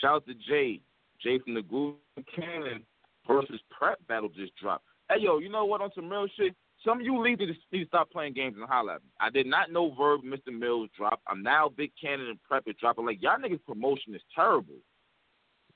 shout 0.00 0.14
out 0.16 0.26
to 0.26 0.34
Jay, 0.34 0.80
Jay 1.20 1.38
from 1.40 1.54
the 1.54 1.62
Groove 1.62 1.96
Cannon 2.34 2.84
versus 3.26 3.60
Prep 3.70 3.98
battle 4.06 4.30
just 4.30 4.56
dropped. 4.56 4.84
Hey, 5.10 5.16
yo, 5.20 5.38
you 5.38 5.50
know 5.50 5.66
what? 5.66 5.82
On 5.82 5.90
some 5.94 6.08
real 6.08 6.26
shit, 6.38 6.54
some 6.84 7.00
of 7.00 7.04
you 7.04 7.18
leaders 7.20 7.48
need 7.48 7.54
to- 7.54 7.76
need 7.76 7.82
to 7.84 7.88
stop 7.88 8.10
playing 8.10 8.32
games 8.32 8.56
and 8.56 8.66
holler 8.66 8.94
at 8.94 9.02
me. 9.02 9.10
I 9.20 9.28
did 9.28 9.46
not 9.46 9.70
know 9.70 9.90
Verb, 9.90 10.22
Mr. 10.22 10.58
Mills 10.58 10.88
dropped. 10.96 11.22
I'm 11.26 11.42
now 11.42 11.68
Big 11.68 11.92
Cannon 12.00 12.28
and 12.28 12.42
Prep 12.44 12.62
is 12.66 12.76
dropping. 12.80 13.04
Like 13.04 13.20
y'all 13.20 13.36
niggas 13.38 13.64
promotion 13.66 14.14
is 14.14 14.22
terrible. 14.34 14.76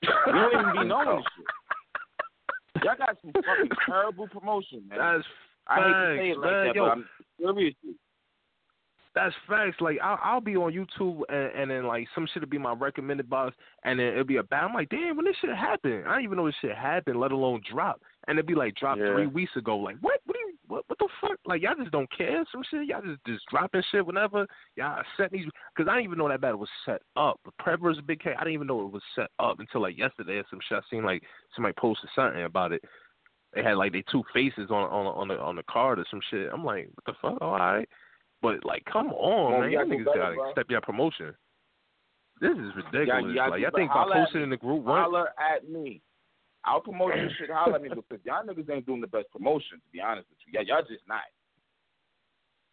You 0.01 0.09
don't 0.25 0.53
even 0.53 0.71
be 0.81 0.83
knowing 0.87 1.17
this 1.17 1.25
shit. 1.37 2.83
Y'all 2.83 2.95
got 2.97 3.17
some 3.21 3.31
fucking 3.33 3.69
terrible 3.85 4.27
promotion, 4.27 4.87
man. 4.87 4.97
That's 4.97 5.27
I 5.67 5.75
hate 5.75 5.83
to 5.83 6.15
say 6.17 6.29
it 6.29 6.35
facts, 6.35 6.39
like 6.41 6.51
man. 6.51 6.65
that, 6.67 6.75
Yo, 6.75 6.83
but 6.83 6.91
I'm 6.91 7.55
seriously. 7.55 7.95
That's 9.15 9.35
facts. 9.47 9.77
Like 9.79 9.97
I'll, 10.03 10.19
I'll 10.23 10.41
be 10.41 10.55
on 10.55 10.73
YouTube 10.73 11.21
and, 11.29 11.61
and 11.61 11.69
then 11.71 11.85
like 11.85 12.07
some 12.15 12.27
shit 12.33 12.41
will 12.41 12.49
be 12.49 12.57
my 12.57 12.73
recommended 12.73 13.29
box, 13.29 13.55
and 13.83 13.99
then 13.99 14.07
it'll 14.07 14.23
be 14.23 14.37
a 14.37 14.43
bad. 14.43 14.63
I'm 14.63 14.73
like, 14.73 14.89
damn, 14.89 15.15
when 15.15 15.25
this 15.25 15.35
shit 15.39 15.55
happened, 15.55 16.05
I 16.07 16.13
didn't 16.13 16.23
even 16.23 16.37
know 16.37 16.47
this 16.47 16.55
shit 16.61 16.75
happened, 16.75 17.19
let 17.19 17.31
alone 17.31 17.61
drop. 17.71 18.01
And 18.27 18.39
it'd 18.39 18.47
be 18.47 18.55
like 18.55 18.73
dropped 18.75 19.01
Yeah. 19.01 19.13
three 19.13 19.27
weeks 19.27 19.55
ago. 19.55 19.77
Like 19.77 19.97
what? 20.01 20.19
What 20.25 20.33
do 20.33 20.39
you? 20.39 20.53
What, 20.67 20.85
what 20.87 20.97
the 20.97 21.09
fuck? 21.21 21.37
Like 21.45 21.61
y'all 21.61 21.75
just 21.77 21.91
don't 21.91 22.09
care. 22.17 22.43
Some 22.51 22.63
shit. 22.71 22.87
Y'all 22.87 23.01
just 23.03 23.19
just 23.27 23.45
dropping 23.51 23.83
shit 23.91 24.03
whenever 24.03 24.47
y'all 24.75 25.03
set 25.15 25.31
these. 25.31 25.45
Because 25.75 25.87
I 25.87 25.95
didn't 25.95 26.05
even 26.05 26.17
know 26.17 26.29
that 26.29 26.41
battle 26.41 26.57
was 26.57 26.69
set 26.83 27.01
up. 27.15 27.39
The 27.45 27.51
Prep 27.59 27.81
versus 27.81 28.01
Big 28.07 28.19
K. 28.19 28.31
I 28.35 28.39
didn't 28.39 28.53
even 28.53 28.67
know 28.67 28.83
it 28.85 28.91
was 28.91 29.03
set 29.13 29.29
up 29.37 29.59
until 29.59 29.81
like 29.81 29.95
yesterday 29.97 30.37
or 30.37 30.45
some 30.49 30.59
shit. 30.67 30.79
I 30.79 30.81
seen 30.89 31.03
like 31.05 31.21
somebody 31.55 31.75
posted 31.77 32.09
something 32.15 32.43
about 32.45 32.71
it. 32.71 32.81
They 33.55 33.63
had 33.63 33.77
like 33.77 33.91
they 33.91 34.03
two 34.11 34.23
faces 34.33 34.71
on 34.71 34.83
on 34.89 35.05
on 35.05 35.27
the 35.27 35.39
on 35.39 35.55
the 35.55 35.63
card 35.69 35.99
or 35.99 36.05
some 36.09 36.21
shit. 36.31 36.49
I'm 36.51 36.65
like, 36.65 36.89
what 36.95 37.05
the 37.05 37.13
fuck? 37.21 37.41
All 37.41 37.53
right. 37.53 37.87
But 38.41 38.65
like, 38.65 38.83
come 38.91 39.13
on, 39.13 39.61
man, 39.61 39.71
y'all 39.71 39.85
niggas 39.85 40.05
gotta 40.05 40.35
bro. 40.35 40.51
step 40.51 40.65
your 40.69 40.81
promotion. 40.81 41.33
This 42.41 42.51
is 42.51 42.75
ridiculous. 42.75 43.35
y'all 43.35 43.51
like, 43.51 43.61
do 43.61 43.67
I 43.67 43.71
think 43.71 43.89
by 43.89 44.03
Holla 44.03 44.15
posting 44.15 44.43
in 44.43 44.49
the 44.49 44.57
group, 44.57 44.83
one, 44.83 44.99
Holler 44.99 45.29
at 45.39 45.69
me. 45.69 46.01
I'll 46.65 46.81
promote 46.81 47.15
your 47.15 47.29
shit. 47.39 47.49
Holler 47.49 47.75
at 47.75 47.81
me 47.81 47.89
because 47.89 48.19
y'all 48.25 48.43
niggas 48.43 48.69
ain't 48.69 48.85
doing 48.85 49.01
the 49.01 49.07
best 49.07 49.31
promotion. 49.31 49.77
To 49.77 49.89
be 49.91 50.01
honest 50.01 50.27
with 50.29 50.39
you, 50.45 50.53
yeah, 50.55 50.65
y'all 50.65 50.81
just 50.81 51.07
not. 51.07 51.21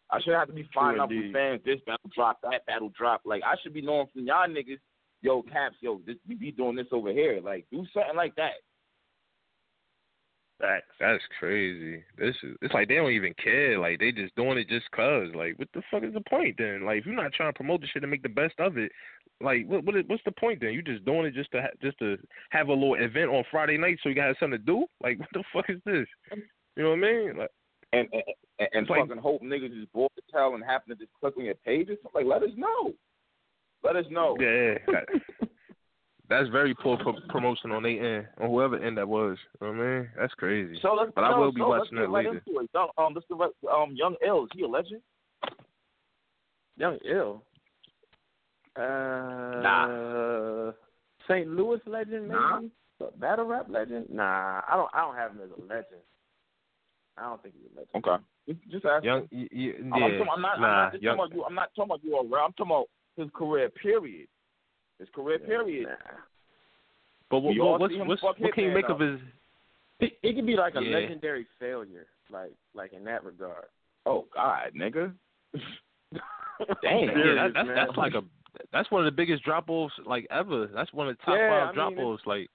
I 0.09 0.19
should 0.21 0.33
have 0.33 0.47
to 0.47 0.53
be 0.53 0.67
finding 0.73 1.01
out 1.01 1.07
from 1.07 1.31
fans. 1.31 1.61
This 1.63 1.79
battle 1.85 2.09
drop, 2.13 2.39
that 2.43 2.65
battle 2.65 2.91
drop. 2.97 3.21
Like 3.23 3.43
I 3.45 3.55
should 3.61 3.73
be 3.73 3.81
knowing 3.81 4.07
from 4.11 4.25
y'all 4.25 4.47
niggas. 4.47 4.79
Yo, 5.21 5.43
Caps, 5.43 5.75
yo, 5.81 6.01
this, 6.05 6.15
we 6.27 6.33
be 6.33 6.51
doing 6.51 6.75
this 6.75 6.87
over 6.91 7.11
here. 7.11 7.39
Like 7.43 7.65
do 7.71 7.85
something 7.93 8.15
like 8.15 8.35
that. 8.35 8.59
Facts. 10.61 10.93
that's 10.99 11.23
crazy. 11.39 12.03
This 12.17 12.35
is 12.43 12.55
it's 12.61 12.73
like 12.73 12.87
they 12.87 12.95
don't 12.95 13.11
even 13.11 13.33
care. 13.43 13.79
Like 13.79 13.99
they 13.99 14.11
just 14.11 14.35
doing 14.35 14.57
it 14.59 14.69
just 14.69 14.89
cause. 14.91 15.29
Like 15.35 15.57
what 15.57 15.67
the 15.73 15.81
fuck 15.89 16.03
is 16.03 16.13
the 16.13 16.21
point 16.21 16.55
then? 16.59 16.85
Like 16.85 16.99
if 16.99 17.05
you're 17.07 17.15
not 17.15 17.33
trying 17.33 17.51
to 17.51 17.57
promote 17.57 17.81
the 17.81 17.87
shit 17.87 18.03
and 18.03 18.11
make 18.11 18.21
the 18.23 18.29
best 18.29 18.53
of 18.59 18.77
it, 18.77 18.91
like 19.41 19.65
what 19.67 19.83
what 19.83 19.95
what's 20.07 20.23
the 20.23 20.31
point 20.31 20.59
then? 20.61 20.73
You 20.73 20.81
just 20.83 21.03
doing 21.03 21.25
it 21.25 21.33
just 21.33 21.51
to 21.53 21.61
ha- 21.63 21.77
just 21.81 21.97
to 21.99 22.17
have 22.51 22.67
a 22.67 22.73
little 22.73 22.93
event 22.95 23.31
on 23.31 23.43
Friday 23.49 23.77
night 23.77 23.97
so 24.03 24.09
you 24.09 24.15
got 24.15 24.35
something 24.39 24.59
to 24.59 24.65
do? 24.65 24.85
Like 25.03 25.19
what 25.19 25.29
the 25.33 25.43
fuck 25.51 25.65
is 25.69 25.79
this? 25.85 26.05
You 26.77 26.83
know 26.83 26.89
what 26.91 26.99
I 26.99 27.01
mean? 27.01 27.37
Like 27.37 27.49
And 27.93 28.07
and, 28.13 28.23
and, 28.59 28.69
and 28.73 28.89
Like- 28.89 29.01
fucking 29.07 29.21
hope 29.21 29.41
niggas 29.41 29.81
is 29.81 29.87
bored 29.93 30.11
as 30.17 30.23
hell 30.31 30.53
and 30.53 30.63
happen 30.63 30.89
to 30.89 30.95
just 30.95 31.11
click 31.19 31.33
on 31.37 31.45
your 31.45 31.55
page 31.55 31.89
or 31.89 31.95
something. 32.03 32.27
Like 32.27 32.41
let 32.41 32.47
us 32.47 32.55
know. 32.55 32.93
Let 33.83 33.95
us 33.95 34.05
know. 34.11 34.37
yeah. 34.39 34.77
that- 36.31 36.37
That's 36.39 36.49
very 36.49 36.73
poor 36.73 36.97
pro- 36.97 37.19
promotion 37.29 37.71
on 37.71 37.83
their 37.83 38.17
end, 38.19 38.27
on 38.39 38.49
whoever 38.49 38.77
end 38.77 38.97
that 38.97 39.07
was. 39.07 39.37
You 39.61 39.67
know 39.67 39.73
what 39.73 39.81
I 39.83 39.99
mean? 39.99 40.09
That's 40.17 40.33
crazy. 40.35 40.79
So 40.81 40.93
let's 40.93 41.11
But 41.13 41.25
I 41.25 41.37
will 41.37 41.51
be 41.51 41.61
so 41.61 41.67
watching 41.69 41.79
let's 41.79 41.89
that 41.91 41.95
get 42.07 42.09
right 42.09 42.25
later. 42.25 42.41
into 42.47 42.59
it. 42.61 42.69
Young, 42.73 42.89
um, 42.97 43.13
let's 43.13 43.27
get 43.27 43.37
right, 43.37 43.51
um, 43.71 43.91
Young 43.95 44.15
Ill, 44.25 44.45
is 44.45 44.49
he 44.55 44.63
a 44.63 44.67
legend? 44.67 45.01
Young 46.77 46.97
Ill. 47.05 47.43
Uh, 48.75 50.71
St. 51.27 51.47
Louis 51.47 51.79
legend, 51.85 52.27
maybe. 52.29 52.39
Nah. 52.39 52.61
But 52.99 53.19
Battle 53.19 53.45
rap 53.45 53.65
legend? 53.69 54.07
Nah, 54.09 54.61
I 54.67 54.75
don't. 54.75 54.89
I 54.93 55.01
don't 55.01 55.15
have 55.15 55.31
him 55.31 55.41
as 55.43 55.49
a 55.57 55.61
legend. 55.61 56.01
I 57.17 57.23
don't 57.23 57.41
think 57.43 57.55
he's 57.55 57.65
a 57.75 57.79
legend. 57.79 58.05
Okay. 58.05 58.23
Just, 58.47 58.71
just 58.71 58.85
ask. 58.85 59.03
Young, 59.03 59.27
y- 59.31 59.47
y- 59.51 59.73
I'm, 59.79 59.93
I'm, 59.93 59.99
talking- 60.11 60.27
I'm 60.35 60.41
not. 60.41 60.55
I'm 60.55 60.61
not 60.61 60.91
just 60.93 61.03
young, 61.03 61.17
talking 61.17 61.33
about 61.33 61.35
you. 61.37 61.43
I'm 61.45 61.55
not 61.55 61.69
talking 61.75 61.89
about 61.91 62.03
you 62.03 62.15
around. 62.15 62.45
I'm 62.45 62.53
talking 62.53 62.71
about 62.71 62.85
his 63.17 63.27
career. 63.33 63.69
Period. 63.69 64.27
His 65.01 65.09
career. 65.15 65.39
Period. 65.39 65.89
Nah. 65.89 65.95
but 67.31 67.39
what, 67.39 67.57
what, 67.57 67.79
what's 67.79 67.93
what's 68.05 68.21
what 68.21 68.37
can 68.37 68.45
you 68.65 68.69
Hitman 68.69 68.73
make 68.75 68.85
of 68.85 68.91
up. 68.91 68.99
his? 69.01 69.19
It, 69.99 70.13
it 70.21 70.35
could 70.35 70.45
be 70.45 70.55
like 70.55 70.75
a 70.75 70.81
Yeah. 70.81 70.97
legendary 70.99 71.47
failure, 71.59 72.05
like 72.29 72.53
like 72.75 72.93
in 72.93 73.03
that 73.05 73.23
regard. 73.25 73.65
Oh 74.05 74.27
God, 74.33 74.71
nigga. 74.77 75.11
Damn. 76.83 77.17
Yeah, 77.17 77.33
that, 77.33 77.51
that's 77.55 77.69
that's 77.75 77.97
like 77.97 78.13
a 78.13 78.21
that's 78.71 78.91
one 78.91 79.01
of 79.01 79.05
the 79.05 79.15
biggest 79.15 79.43
drop 79.43 79.69
offs 79.69 79.95
like 80.05 80.27
ever. 80.29 80.67
That's 80.67 80.93
one 80.93 81.09
of 81.09 81.17
the 81.17 81.23
top 81.23 81.35
Yeah, 81.35 81.49
five 81.49 81.63
I 81.63 81.65
mean, 81.65 81.95
drop 81.95 82.05
offs. 82.05 82.23
Like 82.27 82.47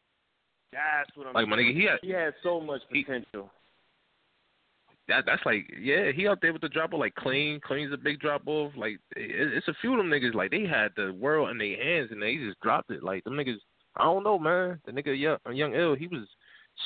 That's 0.73 1.10
what 1.16 1.26
I'm 1.26 1.34
Like 1.34 1.49
my 1.49 1.57
nigga, 1.57 1.75
he 1.75 1.83
had 1.84 1.99
he 2.00 2.10
has 2.10 2.33
so 2.44 2.60
much 2.60 2.83
potential. 2.92 3.50
That 5.09 5.25
that's 5.26 5.44
like 5.47 5.70
yeah, 5.81 6.10
he 6.12 6.26
out 6.26 6.41
there 6.43 6.52
with 6.52 6.62
the 6.62 6.68
drop 6.68 6.93
off 6.93 7.01
like 7.01 7.15
clean, 7.15 7.60
clean's 7.60 7.93
a 7.93 7.97
big 7.97 8.20
drop 8.20 8.43
off. 8.47 8.73
Like 8.76 8.99
it, 9.17 9.55
it's 9.55 9.68
a 9.68 9.75
few 9.81 9.93
of 9.93 9.99
them 9.99 10.10
niggas 10.10 10.35
like 10.35 10.51
they 10.51 10.67
had 10.67 10.93
the 10.97 11.12
world 11.12 11.51
in 11.51 11.59
their 11.59 11.83
hands 11.83 12.10
and 12.10 12.23
they 12.23 12.36
just 12.36 12.60
dropped 12.60 12.91
it. 12.91 13.02
Like 13.02 13.25
them 13.25 13.35
niggas, 13.35 13.59
I 13.97 14.05
don't 14.05 14.25
know, 14.25 14.39
man. 14.39 14.81
The 14.85 14.93
nigga 14.93 15.18
young, 15.18 15.39
young 15.55 15.75
ill, 15.75 15.94
he 15.94 16.09
was 16.09 16.26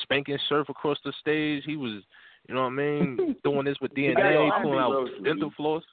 spanking 0.03 0.37
surf 0.47 0.69
across 0.69 0.97
the 1.03 1.13
stage. 1.19 1.63
He 1.65 1.77
was, 1.77 2.03
you 2.47 2.55
know 2.55 2.63
what 2.63 2.67
I 2.67 2.75
mean, 2.75 3.35
doing 3.43 3.65
this 3.65 3.77
with 3.81 3.93
DNA, 3.93 4.15
be 4.15 4.61
pulling 4.61 4.79
out 4.79 5.07
dental 5.23 5.51
floss. 5.57 5.83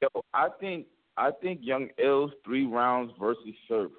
Yo, 0.00 0.08
I 0.32 0.48
think 0.60 0.86
I 1.16 1.30
think 1.42 1.60
Young 1.62 1.88
Ill's 2.02 2.30
three 2.44 2.66
rounds 2.66 3.12
versus 3.20 3.54
Surf 3.68 3.90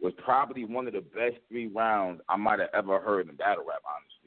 was 0.00 0.12
probably 0.24 0.64
one 0.64 0.86
of 0.86 0.92
the 0.92 1.00
best 1.00 1.36
three 1.48 1.68
rounds 1.68 2.20
I 2.28 2.36
might 2.36 2.60
have 2.60 2.70
ever 2.74 3.00
heard 3.00 3.28
in 3.28 3.36
battle 3.36 3.64
rap. 3.66 3.82
Honestly, 3.86 4.21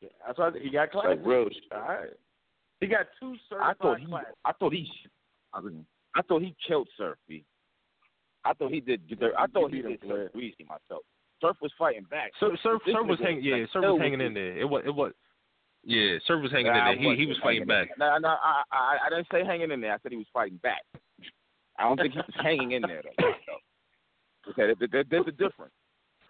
Yeah, 0.00 0.08
that's 0.26 0.38
why 0.38 0.50
he 0.60 0.70
got 0.70 0.90
class. 0.90 1.06
like 1.06 1.20
real. 1.24 1.48
shit. 1.48 1.62
All 1.72 1.80
right. 1.80 2.10
He 2.80 2.86
got 2.86 3.06
two 3.18 3.36
I 3.58 3.72
thought 3.74 4.00
he, 4.00 4.06
class. 4.06 4.24
I 4.44 4.52
thought 4.52 4.72
he, 4.72 4.86
I, 5.54 5.60
mean, 5.60 5.86
I 6.14 6.22
thought 6.22 6.42
he 6.42 6.54
killed 6.66 6.88
Surf. 6.98 7.16
B. 7.28 7.44
I 8.44 8.52
thought 8.52 8.70
he 8.70 8.80
did. 8.80 9.00
I 9.36 9.46
thought 9.46 9.70
he 9.70 9.76
beat 9.76 9.84
him 9.84 9.90
did 9.92 10.00
for 10.00 10.06
Surf 10.08 10.32
breezy 10.32 10.66
myself. 10.68 11.02
Surf 11.40 11.56
was 11.60 11.72
fighting 11.78 12.06
back. 12.10 12.32
Surf, 12.40 12.58
surf, 12.62 12.80
This 12.84 12.94
surf 12.94 13.06
was 13.06 13.18
nigga 13.18 13.24
hanging. 13.24 13.44
Yeah, 13.44 13.66
surf 13.72 13.84
was 13.84 14.00
hanging 14.00 14.20
in 14.20 14.34
there. 14.34 14.58
It 14.58 14.68
was, 14.68 14.82
it 14.86 14.94
was. 14.94 15.12
Yeah, 15.84 16.18
surf 16.26 16.42
was 16.42 16.52
hanging 16.52 16.68
in 16.68 16.74
there. 16.74 16.96
He 16.96 17.16
he 17.16 17.26
was 17.26 17.36
fighting 17.42 17.66
back. 17.66 17.88
No, 17.98 18.16
no, 18.18 18.28
I, 18.28 18.62
I, 18.72 18.96
I 19.06 19.10
didn't 19.10 19.26
say 19.32 19.44
hanging 19.44 19.70
in 19.70 19.80
there. 19.80 19.94
I 19.94 19.98
said 20.02 20.12
he 20.12 20.18
was 20.18 20.26
fighting 20.32 20.58
back. 20.62 20.82
I 21.78 21.84
don't 21.84 21.96
think 21.96 22.12
he 22.12 22.18
was 22.18 22.36
hanging 22.42 22.72
in 22.72 22.82
there 22.82 23.02
though. 23.02 23.10
though. 23.18 23.32
Okay, 24.48 24.72
there, 24.78 24.88
there, 24.88 25.04
there's 25.10 25.26
a 25.26 25.32
difference. 25.32 25.72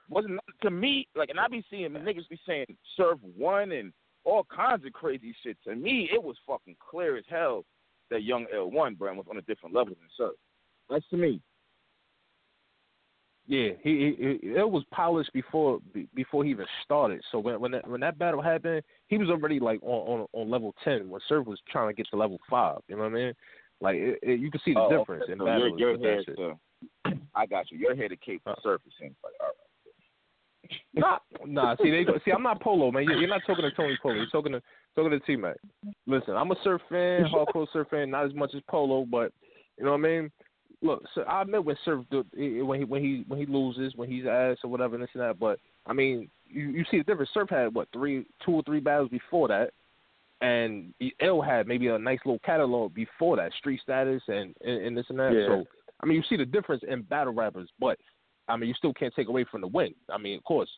Wasn't 0.09 0.39
to 0.62 0.70
me 0.70 1.09
like, 1.17 1.31
and 1.31 1.41
I 1.41 1.49
be 1.49 1.65
seeing 1.70 1.91
niggas 1.91 2.28
be 2.28 2.39
saying 2.47 2.67
serve 2.97 3.18
one 3.36 3.73
and 3.73 3.93
all 4.25 4.44
kinds 4.44 4.85
of 4.85 4.93
crazy 4.93 5.35
shit. 5.43 5.57
To 5.65 5.75
me, 5.75 6.09
it 6.12 6.23
was 6.23 6.36
fucking 6.47 6.76
clear 6.78 7.17
as 7.17 7.25
hell 7.28 7.65
that 8.10 8.23
Young 8.23 8.47
Ill 8.55 8.70
one 8.70 8.94
brand 8.94 9.17
was 9.17 9.26
on 9.31 9.39
a 9.39 9.43
different 9.43 9.75
level 9.75 9.94
than 9.94 10.09
Surf. 10.17 10.35
That's 10.89 11.07
to 11.10 11.17
me. 11.17 11.41
Yeah, 13.49 13.70
he, 13.81 14.15
he, 14.18 14.39
he 14.43 14.49
it 14.51 14.68
was 14.68 14.85
polished 14.91 15.33
before 15.33 15.78
before 16.15 16.44
he 16.44 16.51
even 16.51 16.67
started. 16.85 17.23
So 17.31 17.39
when 17.39 17.60
when 17.60 17.70
that, 17.73 17.89
when 17.89 18.01
that 18.01 18.18
battle 18.18 18.43
happened, 18.43 18.83
he 19.07 19.18
was 19.18 19.28
already 19.28 19.60
like 19.60 19.81
on 19.83 20.20
on, 20.20 20.26
on 20.33 20.51
level 20.51 20.75
ten 20.83 21.09
when 21.09 21.20
Surf 21.28 21.47
was 21.47 21.60
trying 21.70 21.89
to 21.89 21.94
get 21.94 22.09
to 22.10 22.17
level 22.17 22.39
five. 22.51 22.78
You 22.89 22.97
know 22.97 23.02
what 23.02 23.12
I 23.12 23.15
mean? 23.15 23.33
Like 23.81 23.97
it, 23.97 24.18
it, 24.23 24.41
you 24.41 24.51
can 24.51 24.60
see 24.65 24.75
the 24.75 24.81
Oh, 24.81 24.99
difference 24.99 25.25
okay. 25.25 25.33
in 25.33 25.39
So 25.39 25.44
battles. 25.44 25.78
you're 25.78 25.97
that 25.97 26.02
here 26.02 26.25
shit. 26.25 27.18
I 27.36 27.47
got 27.47 27.70
you. 27.70 27.78
You're 27.78 27.94
here 27.94 28.09
to 28.09 28.17
cape 28.17 28.43
the 28.44 28.57
surface. 28.62 28.93
Like 29.01 29.12
all 29.41 29.47
right. 29.47 29.66
Nah, 30.95 31.19
nah. 31.45 31.77
See, 31.83 31.91
they 31.91 32.05
go, 32.05 32.15
see. 32.25 32.33
I'm 32.33 32.43
not 32.43 32.61
Polo, 32.61 32.91
man. 32.91 33.05
You're, 33.05 33.19
you're 33.19 33.28
not 33.28 33.43
talking 33.47 33.65
to 33.65 33.70
Tony 33.70 33.99
Polo. 34.03 34.15
You're 34.15 34.27
talking 34.27 34.53
to 34.53 34.62
talking 34.95 35.11
to 35.11 35.20
T 35.20 35.36
Mac. 35.36 35.57
Listen, 36.07 36.36
I'm 36.36 36.51
a 36.51 36.57
surf 36.65 36.81
fan, 36.89 37.25
hardcore 37.25 37.67
surf 37.73 37.89
fan, 37.91 38.11
not 38.11 38.27
as 38.27 38.35
much 38.35 38.55
as 38.55 38.62
Polo, 38.69 39.05
but 39.05 39.33
you 39.78 39.85
know 39.85 39.93
what 39.93 39.99
I 39.99 40.03
mean. 40.03 40.31
Look, 40.83 41.05
so 41.15 41.23
I 41.23 41.43
admit 41.43 41.65
when 41.65 41.77
surf 41.85 42.05
when 42.11 42.78
he 42.78 42.85
when 42.85 43.03
he 43.03 43.25
when 43.28 43.41
he 43.41 43.47
loses, 43.47 43.95
when 43.97 44.11
he's 44.11 44.27
ass 44.27 44.59
or 44.62 44.70
whatever 44.70 44.95
and 44.95 45.03
this 45.03 45.11
and 45.15 45.23
that. 45.23 45.39
But 45.39 45.59
I 45.86 45.93
mean, 45.93 46.28
you 46.47 46.69
you 46.69 46.85
see 46.91 46.99
the 46.99 47.05
difference. 47.05 47.31
Surf 47.33 47.49
had 47.51 47.75
what 47.75 47.89
three, 47.93 48.27
two 48.45 48.53
or 48.53 48.62
three 48.62 48.81
battles 48.81 49.11
before 49.11 49.49
that, 49.49 49.70
and 50.41 50.93
L 51.20 51.41
had 51.41 51.67
maybe 51.67 51.89
a 51.89 51.99
nice 51.99 52.19
little 52.25 52.41
catalog 52.41 52.95
before 52.95 53.36
that, 53.36 53.53
street 53.55 53.81
status 53.83 54.23
and 54.28 54.55
and, 54.62 54.86
and 54.86 54.97
this 54.97 55.07
and 55.09 55.19
that. 55.19 55.33
Yeah. 55.33 55.47
So 55.47 55.65
I 56.03 56.07
mean, 56.07 56.19
you 56.19 56.25
see 56.28 56.36
the 56.36 56.45
difference 56.45 56.83
in 56.86 57.03
battle 57.03 57.33
rappers, 57.33 57.70
but 57.81 57.99
I 58.49 58.57
mean, 58.57 58.68
you 58.68 58.75
still 58.75 58.94
can't 58.94 59.15
take 59.15 59.28
away 59.28 59.44
from 59.50 59.60
the 59.60 59.66
win. 59.66 59.94
I 60.10 60.18
mean, 60.18 60.39
of 60.39 60.44
course, 60.44 60.70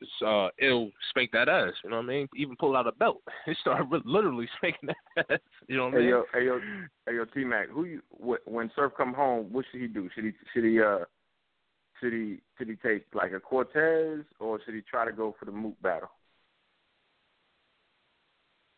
it's, 0.00 0.10
uh, 0.26 0.48
ill 0.60 0.90
spank 1.10 1.30
that 1.32 1.48
ass. 1.48 1.72
You 1.84 1.90
know 1.90 1.96
what 1.96 2.04
I 2.04 2.08
mean? 2.08 2.28
Even 2.36 2.56
pull 2.56 2.76
out 2.76 2.86
a 2.86 2.92
belt. 2.92 3.22
He 3.46 3.54
started 3.60 3.86
literally 4.04 4.48
spanking 4.56 4.90
that 5.16 5.26
ass. 5.30 5.38
You 5.68 5.76
know 5.76 5.84
what 5.84 5.94
I 5.94 5.96
Hey 5.96 6.00
mean? 6.02 6.10
yo, 6.10 6.24
hey 6.34 6.46
yo, 6.46 6.60
hey 7.06 7.14
yo, 7.16 7.24
T 7.26 7.44
Mac. 7.44 7.68
Who 7.68 7.84
you? 7.84 8.02
Wh- 8.10 8.46
when 8.48 8.70
Surf 8.76 8.92
come 8.96 9.14
home, 9.14 9.46
what 9.52 9.64
should 9.70 9.80
he 9.80 9.86
do? 9.86 10.08
Should 10.14 10.24
he 10.24 10.32
should 10.52 10.64
he 10.64 10.80
uh 10.80 10.98
should 12.00 12.12
he 12.12 12.40
should 12.58 12.68
he 12.68 12.76
take 12.76 13.06
like 13.14 13.32
a 13.32 13.40
Cortez 13.40 14.24
or 14.38 14.60
should 14.64 14.74
he 14.74 14.82
try 14.82 15.04
to 15.04 15.12
go 15.12 15.34
for 15.38 15.44
the 15.46 15.52
Mook 15.52 15.80
battle? 15.82 16.10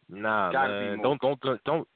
Nah, 0.08 0.52
man. 0.52 1.00
Don't 1.02 1.20
don't 1.20 1.40
don't. 1.40 1.65
don't 1.65 1.89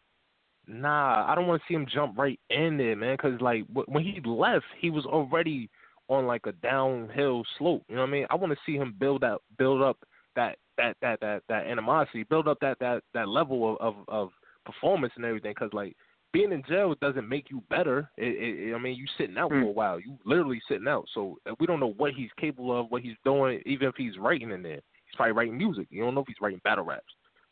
Nah, 0.69 1.27
I 1.29 1.35
don't 1.35 1.49
want 1.49 1.61
to 1.61 1.67
see 1.69 1.75
him 1.75 1.87
jump 1.93 2.17
right 2.17 2.39
in 2.51 2.77
there, 2.77 2.95
man. 2.95 3.17
Because 3.17 3.41
like 3.41 3.65
wh- 3.67 3.89
when 3.89 4.05
he 4.05 4.21
left, 4.25 4.65
he 4.79 4.91
was 4.91 5.05
already 5.05 5.69
on 6.09 6.27
like 6.27 6.47
a 6.47 6.53
downhill 6.53 7.43
slope. 7.59 7.83
You 7.89 7.97
know 7.97 8.03
what 8.03 8.09
I 8.09 8.13
mean? 8.13 8.27
I 8.31 8.35
want 8.35 8.53
to 8.53 8.59
see 8.67 8.77
him 8.77 8.95
build 8.99 9.25
up, 9.25 9.43
build 9.59 9.83
up 9.83 9.99
that 10.37 10.57
that 10.79 10.97
that 11.03 11.21
that 11.21 11.43
that 11.49 11.67
animosity, 11.67 12.25
build 12.25 12.49
up 12.49 12.59
that 12.61 12.79
that 12.81 13.03
that 13.15 13.29
level 13.29 13.77
of 13.81 13.97
of, 13.97 14.05
of 14.09 14.29
performance 14.65 15.13
and 15.17 15.25
everything. 15.25 15.53
Because 15.53 15.73
like 15.73 15.97
being 16.33 16.53
in 16.53 16.63
jail 16.69 16.95
doesn't 17.01 17.29
make 17.29 17.51
you 17.51 17.63
better. 17.69 18.11
It, 18.17 18.69
it, 18.71 18.75
I 18.75 18.79
mean, 18.79 18.97
you 18.97 19.07
sitting 19.19 19.37
out 19.37 19.51
Hmm. 19.53 19.63
for 19.63 19.69
a 19.69 19.73
while. 19.73 20.01
You 20.01 20.19
literally 20.25 20.61
sitting 20.69 20.89
out. 20.89 21.07
So 21.15 21.39
we 21.61 21.67
don't 21.67 21.81
know 21.81 21.95
what 21.97 22.15
he's 22.15 22.31
capable 22.39 22.79
of, 22.79 22.91
what 22.91 23.03
he's 23.03 23.17
doing, 23.25 23.61
even 23.67 23.89
if 23.89 23.95
he's 23.97 24.19
writing 24.19 24.51
in 24.51 24.63
there. 24.63 24.81
He's 25.05 25.17
probably 25.17 25.33
writing 25.33 25.59
music. 25.59 25.89
You 25.91 26.03
don't 26.03 26.15
know 26.15 26.23
if 26.23 26.29
he's 26.29 26.41
writing 26.41 26.61
battle 26.65 26.85
raps. 26.85 27.05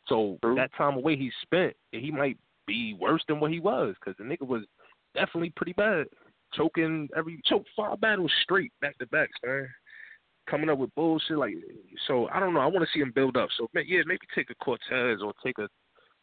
So 0.07 0.39
that 0.41 0.71
time 0.75 0.97
away 0.97 1.15
he 1.15 1.31
spent, 1.43 1.75
he 1.91 2.11
might 2.11 2.37
be 2.65 2.95
worse 2.95 3.23
than 3.27 3.39
what 3.39 3.51
he 3.51 3.59
was 3.59 3.95
because 3.99 4.17
the 4.17 4.23
nigga 4.23 4.47
was 4.47 4.63
definitely 5.13 5.51
pretty 5.55 5.73
bad, 5.73 6.07
choking 6.53 7.09
every 7.15 7.39
choke 7.45 7.65
five 7.75 7.99
battles 8.01 8.31
straight 8.43 8.71
back 8.81 8.97
to 8.99 9.07
back, 9.07 9.29
man. 9.45 9.67
Coming 10.49 10.69
up 10.69 10.79
with 10.79 10.93
bullshit 10.95 11.37
like 11.37 11.53
so. 12.07 12.27
I 12.29 12.39
don't 12.39 12.53
know. 12.53 12.59
I 12.59 12.65
want 12.65 12.79
to 12.85 12.91
see 12.93 12.99
him 12.99 13.11
build 13.13 13.37
up. 13.37 13.49
So 13.57 13.69
yeah, 13.73 14.01
maybe 14.05 14.21
take 14.35 14.49
a 14.49 14.55
Cortez 14.55 15.19
or 15.23 15.33
take 15.43 15.57
a 15.59 15.67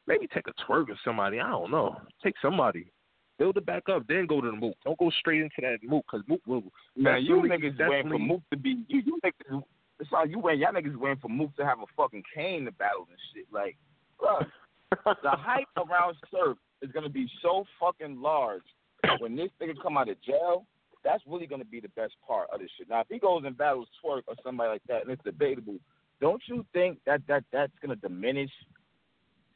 maybe 0.07 0.27
take 0.27 0.47
a 0.49 0.53
Twork 0.65 0.89
or 0.89 0.99
somebody. 1.05 1.41
I 1.41 1.49
don't 1.49 1.71
know. 1.71 1.97
Take 2.23 2.35
somebody. 2.43 2.91
Build 3.39 3.57
it 3.57 3.67
back 3.67 3.85
up, 3.89 4.03
then 4.09 4.27
go 4.27 4.41
to 4.41 4.51
the 4.51 4.57
Mook. 4.57 4.75
Don't 4.85 4.99
go 4.99 5.11
straight 5.21 5.43
into 5.43 5.55
that 5.61 5.79
Mook 5.85 6.05
because 6.11 6.27
Mook 6.27 6.41
will. 6.47 6.65
Man, 6.97 7.23
you 7.23 7.37
Philly 7.37 7.51
niggas 7.51 7.89
waiting 7.89 8.11
for 8.11 8.19
Mook 8.19 8.43
to 8.51 8.57
be 8.57 8.83
you. 8.89 9.03
You 9.07 9.21
niggas, 9.25 9.63
it's 10.01 10.11
all 10.13 10.27
you 10.27 10.41
waiting. 10.41 10.63
Y'all 10.63 10.73
niggas 10.73 10.97
waiting 10.97 11.21
for 11.23 11.29
Mook 11.29 11.55
to 11.57 11.65
have 11.65 11.79
a 11.79 11.87
fucking 11.97 12.25
cane 12.35 12.65
to 12.65 12.73
battle 12.73 13.07
and 13.09 13.19
shit. 13.33 13.47
Like, 13.53 13.77
bro, 14.19 14.41
the 14.91 15.31
hype 15.31 15.69
around 15.77 16.17
Surf 16.33 16.59
is 16.83 16.91
gonna 16.91 17.09
be 17.09 17.31
so 17.41 17.65
fucking 17.79 18.21
large 18.21 18.63
when 19.19 19.37
this 19.37 19.51
nigga 19.61 19.75
come 19.83 19.97
out 19.97 20.09
of 20.09 20.21
jail. 20.23 20.67
That's 21.05 21.23
really 21.29 21.47
gonna 21.47 21.65
be 21.65 21.81
the 21.81 21.89
best 21.91 22.15
part 22.27 22.49
of 22.53 22.59
this 22.59 22.69
shit. 22.77 22.89
Now, 22.89 23.01
if 23.01 23.07
he 23.09 23.21
goes 23.21 23.45
and 23.47 23.57
battles 23.57 23.89
Twork 24.05 24.23
or 24.27 24.35
somebody 24.43 24.69
like 24.71 24.83
that, 24.89 25.03
and 25.03 25.11
it's 25.13 25.23
debatable, 25.23 25.77
don't 26.21 26.43
you 26.47 26.67
think 26.73 26.99
that 27.07 27.23
that 27.29 27.45
that's 27.53 27.73
gonna 27.81 27.97
diminish 27.97 28.51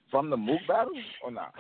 from 0.09 0.31
the 0.31 0.37
Mook 0.37 0.61
battle 0.69 0.95
or 1.23 1.33
not? 1.33 1.53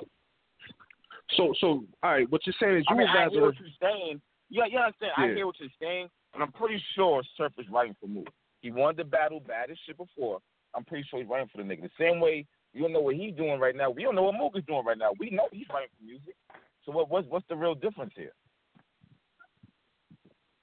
So 1.36 1.52
so 1.60 1.84
all 2.02 2.12
right, 2.12 2.30
what 2.30 2.46
you're 2.46 2.54
saying 2.60 2.76
is 2.76 2.84
I 2.88 2.92
you 2.92 2.98
mean, 2.98 3.08
would 3.12 3.20
I 3.20 3.28
hear 3.28 3.42
what 3.42 3.58
you're 3.58 3.68
saying. 3.80 4.20
Yeah, 4.50 4.64
yeah, 4.70 4.78
I 4.78 4.84
understand. 4.84 5.12
I 5.16 5.26
Yeah. 5.26 5.34
hear 5.34 5.46
what 5.46 5.58
you're 5.58 5.68
saying, 5.80 6.08
and 6.34 6.42
I'm 6.42 6.52
pretty 6.52 6.82
sure 6.94 7.22
Surf 7.36 7.52
is 7.58 7.68
writing 7.68 7.96
for 8.00 8.06
Mook. 8.06 8.28
He 8.60 8.70
wanted 8.70 8.98
to 8.98 9.04
battle 9.04 9.40
bad 9.40 9.70
as 9.70 9.78
shit 9.84 9.96
before. 9.96 10.40
I'm 10.74 10.84
pretty 10.84 11.06
sure 11.08 11.18
he's 11.18 11.28
writing 11.28 11.48
for 11.48 11.58
the 11.58 11.64
nigga. 11.64 11.82
The 11.82 11.90
same 11.98 12.20
way 12.20 12.46
you 12.72 12.82
don't 12.82 12.92
know 12.92 13.00
what 13.00 13.16
he's 13.16 13.34
doing 13.34 13.58
right 13.60 13.76
now. 13.76 13.90
We 13.90 14.02
don't 14.02 14.14
know 14.14 14.22
what 14.22 14.34
Mook 14.34 14.56
is 14.56 14.64
doing 14.64 14.84
right 14.84 14.96
now. 14.96 15.10
We 15.18 15.30
know 15.30 15.48
he's 15.52 15.68
writing 15.68 15.90
for 15.98 16.04
music. 16.04 16.36
So 16.84 16.92
what 16.92 17.10
what's 17.10 17.28
what's 17.28 17.46
the 17.48 17.56
real 17.56 17.74
difference 17.74 18.12
here? 18.16 18.32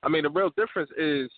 I 0.03 0.09
mean, 0.09 0.23
the 0.23 0.30
real 0.30 0.51
difference 0.56 0.89
is, 0.98 1.30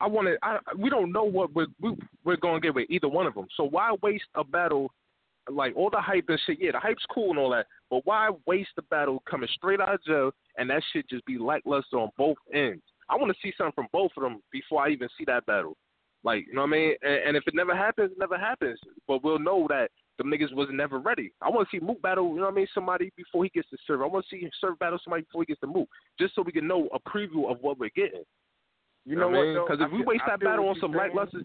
I 0.00 0.06
want 0.06 0.28
to. 0.28 0.36
I, 0.42 0.58
we 0.76 0.88
don't 0.90 1.12
know 1.12 1.24
what 1.24 1.54
we're 1.54 1.66
we, 1.80 1.96
we're 2.24 2.36
going 2.36 2.60
to 2.60 2.66
get 2.66 2.74
with 2.74 2.90
either 2.90 3.08
one 3.08 3.26
of 3.26 3.34
them. 3.34 3.46
So 3.56 3.64
why 3.64 3.94
waste 4.02 4.24
a 4.34 4.44
battle? 4.44 4.90
Like 5.50 5.74
all 5.76 5.88
the 5.88 6.00
hype 6.00 6.26
and 6.28 6.38
shit. 6.44 6.58
Yeah, 6.60 6.72
the 6.72 6.78
hype's 6.78 7.04
cool 7.12 7.30
and 7.30 7.38
all 7.38 7.50
that, 7.50 7.66
but 7.88 8.02
why 8.04 8.28
waste 8.46 8.68
the 8.76 8.82
battle 8.82 9.22
coming 9.28 9.48
straight 9.54 9.80
out 9.80 9.94
of 9.94 10.04
jail 10.04 10.30
and 10.58 10.68
that 10.68 10.82
shit 10.92 11.08
just 11.08 11.24
be 11.24 11.38
lackluster 11.38 11.96
on 11.96 12.10
both 12.18 12.36
ends? 12.52 12.82
I 13.08 13.16
want 13.16 13.32
to 13.32 13.38
see 13.42 13.54
something 13.56 13.72
from 13.74 13.86
both 13.90 14.10
of 14.18 14.22
them 14.22 14.42
before 14.52 14.84
I 14.84 14.90
even 14.90 15.08
see 15.16 15.24
that 15.24 15.46
battle. 15.46 15.74
Like, 16.22 16.46
you 16.46 16.52
know 16.54 16.62
what 16.62 16.68
I 16.68 16.72
mean? 16.72 16.94
And, 17.00 17.28
and 17.28 17.36
if 17.36 17.44
it 17.46 17.54
never 17.54 17.74
happens, 17.74 18.12
it 18.12 18.18
never 18.18 18.36
happens. 18.36 18.78
But 19.06 19.24
we'll 19.24 19.38
know 19.38 19.66
that 19.70 19.90
the 20.18 20.24
niggas 20.24 20.52
was 20.52 20.68
never 20.72 20.98
ready. 20.98 21.32
I 21.40 21.48
want 21.48 21.68
to 21.70 21.76
see 21.76 21.84
Mook 21.84 22.02
battle, 22.02 22.28
you 22.30 22.36
know 22.36 22.46
what 22.46 22.52
I 22.52 22.56
mean? 22.56 22.66
Somebody 22.74 23.12
before 23.16 23.44
he 23.44 23.50
gets 23.50 23.70
to 23.70 23.76
Surf. 23.86 24.00
I 24.02 24.06
want 24.06 24.26
to 24.28 24.36
see 24.36 24.42
him 24.42 24.50
Surf 24.60 24.78
battle 24.78 24.98
somebody 25.02 25.22
before 25.22 25.42
he 25.42 25.46
gets 25.46 25.60
to 25.60 25.66
Mook, 25.66 25.88
just 26.18 26.34
so 26.34 26.42
we 26.42 26.52
can 26.52 26.66
know 26.66 26.88
a 26.92 26.98
preview 27.08 27.50
of 27.50 27.58
what 27.60 27.78
we're 27.78 27.90
getting. 27.94 28.24
You 29.06 29.16
know 29.16 29.28
what? 29.28 29.38
what, 29.38 29.40
I 29.40 29.44
mean? 29.44 29.54
though? 29.54 29.66
Because 29.68 29.86
if 29.86 29.92
we 29.92 30.04
waste 30.04 30.24
that 30.26 30.40
battle 30.40 30.68
on 30.68 30.76
some 30.80 30.92
saying. 30.92 31.14
lackluster, 31.14 31.42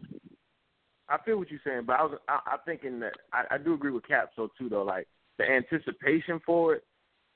I 1.07 1.17
feel 1.23 1.37
what 1.37 1.51
you're 1.51 1.59
saying, 1.65 1.83
but 1.85 1.99
I 1.99 2.03
was 2.03 2.17
I, 2.27 2.39
I 2.45 2.57
thinking 2.65 2.99
that 3.01 3.13
I, 3.31 3.43
I 3.51 3.57
do 3.57 3.73
agree 3.73 3.91
with 3.91 4.07
Cap 4.07 4.31
so 4.35 4.49
too 4.57 4.69
though. 4.69 4.83
Like 4.83 5.07
the 5.37 5.45
anticipation 5.45 6.41
for 6.45 6.75
it, 6.75 6.83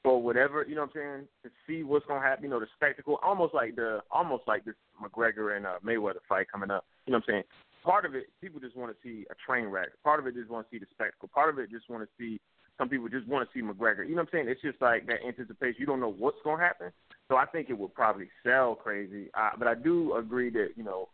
for 0.04 0.22
whatever 0.22 0.66
you 0.68 0.76
know 0.76 0.82
what 0.82 0.92
I'm 0.96 1.02
saying, 1.02 1.28
to 1.44 1.50
see 1.68 1.84
what's 1.84 2.06
gonna 2.08 2.22
happen. 2.22 2.46
You 2.46 2.50
know, 2.50 2.60
the 2.60 2.68
spectacle, 2.76 3.20
almost 3.22 3.54
like 3.54 3.76
the 3.76 4.02
almost 4.10 4.44
like 4.48 4.66
this 4.66 4.76
McGregor 5.02 5.56
and 5.56 5.66
uh, 5.66 5.76
Mayweather 5.86 6.24
fight 6.28 6.48
coming 6.52 6.72
up. 6.72 6.86
You 7.06 7.12
know 7.12 7.20
what 7.20 7.26
I'm 7.28 7.34
saying? 7.34 7.44
Part 7.88 8.04
of 8.06 8.16
it, 8.16 8.26
people 8.42 8.60
just 8.60 8.76
want 8.76 8.92
to 8.92 8.98
see 9.02 9.26
a 9.32 9.36
train 9.46 9.68
wreck. 9.68 9.90
Part 10.04 10.20
of 10.20 10.28
it 10.28 10.36
just 10.36 10.50
want 10.50 10.68
to 10.68 10.76
see 10.76 10.78
the 10.78 10.88
spectacle. 10.92 11.30
Part 11.34 11.50
of 11.50 11.58
it 11.58 11.72
just 11.72 11.90
want 11.90 12.04
to 12.04 12.10
see. 12.20 12.40
Some 12.78 12.90
people 12.90 13.08
just 13.08 13.28
want 13.28 13.48
to 13.48 13.58
see 13.58 13.64
McGregor. 13.66 14.04
You 14.04 14.12
know 14.16 14.22
what 14.22 14.30
I'm 14.34 14.40
saying? 14.40 14.50
It's 14.50 14.62
just 14.62 14.82
like 14.82 15.08
that 15.08 15.26
anticipation. 15.26 15.78
You 15.80 15.86
don't 15.86 16.02
know 16.02 16.12
what's 16.12 16.38
gonna 16.44 16.62
happen, 16.62 16.92
so 17.30 17.38
I 17.38 17.46
think 17.46 17.70
it 17.70 17.78
would 17.80 17.94
probably 17.94 18.28
sell 18.46 18.76
crazy. 18.76 19.30
Uh, 19.34 19.52
but 19.58 19.68
I 19.70 19.74
do 19.74 20.16
agree 20.16 20.50
that 20.52 20.72
you 20.76 20.84
know 20.84 21.08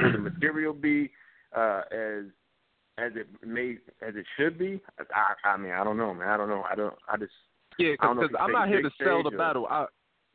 will 0.00 0.12
the 0.12 0.18
material 0.18 0.72
be 0.72 1.10
uh, 1.56 1.82
as 1.90 2.24
as 2.98 3.12
it 3.16 3.26
may 3.44 3.78
as 4.00 4.14
it 4.14 4.24
should 4.38 4.58
be? 4.58 4.80
I, 5.14 5.48
I 5.48 5.56
mean, 5.56 5.72
I 5.72 5.82
don't 5.82 5.96
know, 5.96 6.14
man. 6.14 6.28
I 6.28 6.36
don't 6.36 6.48
know. 6.48 6.62
I 6.70 6.74
don't. 6.76 6.94
I 7.08 7.16
just 7.16 7.32
Yeah, 7.78 7.92
because 7.92 8.30
I'm 8.38 8.52
not 8.52 8.68
here 8.68 8.82
to 8.82 8.90
sell 9.02 9.22
the 9.22 9.34
or- 9.34 9.38
battle. 9.38 9.66
I, 9.68 9.86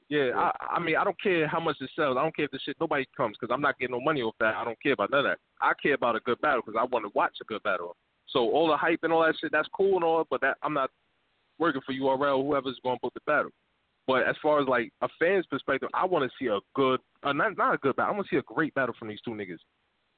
yeah, 0.09 0.25
Yeah. 0.25 0.35
I, 0.37 0.51
I 0.75 0.79
mean, 0.79 0.95
I 0.95 1.03
don't 1.03 1.21
care 1.21 1.47
how 1.47 1.59
much 1.59 1.77
it 1.81 1.89
sells. 1.95 2.17
I 2.17 2.23
don't 2.23 2.35
care 2.35 2.45
if 2.45 2.51
the 2.51 2.59
shit 2.59 2.77
nobody 2.79 3.05
comes 3.15 3.35
because 3.39 3.53
I'm 3.53 3.61
not 3.61 3.77
getting 3.79 3.95
no 3.95 4.01
money 4.01 4.21
off 4.21 4.35
that. 4.39 4.55
I 4.55 4.63
don't 4.63 4.81
care 4.81 4.93
about 4.93 5.11
none 5.11 5.21
of 5.21 5.25
that. 5.25 5.39
I 5.61 5.73
care 5.81 5.93
about 5.95 6.15
a 6.15 6.19
good 6.21 6.39
battle 6.41 6.61
because 6.65 6.79
I 6.79 6.85
want 6.85 7.05
to 7.05 7.11
watch 7.13 7.37
a 7.41 7.45
good 7.45 7.63
battle. 7.63 7.95
So 8.29 8.39
all 8.51 8.67
the 8.67 8.77
hype 8.77 8.99
and 9.03 9.13
all 9.13 9.23
that 9.23 9.35
shit, 9.39 9.51
that's 9.51 9.69
cool 9.73 9.95
and 9.95 10.03
all, 10.03 10.25
but 10.29 10.41
that 10.41 10.57
I'm 10.61 10.73
not 10.73 10.89
working 11.59 11.81
for 11.85 11.93
URL, 11.93 12.45
whoever's 12.45 12.79
going 12.83 12.97
to 12.97 13.01
book 13.01 13.13
the 13.13 13.21
battle. 13.25 13.51
But 14.05 14.27
as 14.27 14.35
far 14.41 14.61
as 14.61 14.67
like 14.67 14.91
a 15.01 15.09
fan's 15.19 15.45
perspective, 15.47 15.89
I 15.93 16.05
want 16.05 16.29
to 16.29 16.35
see 16.39 16.49
a 16.49 16.59
good, 16.75 17.01
uh, 17.23 17.33
not 17.33 17.57
not 17.57 17.73
a 17.73 17.77
good 17.77 17.95
battle. 17.95 18.13
I 18.13 18.15
want 18.15 18.27
to 18.29 18.35
see 18.35 18.39
a 18.39 18.43
great 18.43 18.73
battle 18.73 18.95
from 18.97 19.09
these 19.09 19.19
two 19.23 19.31
niggas. 19.31 19.59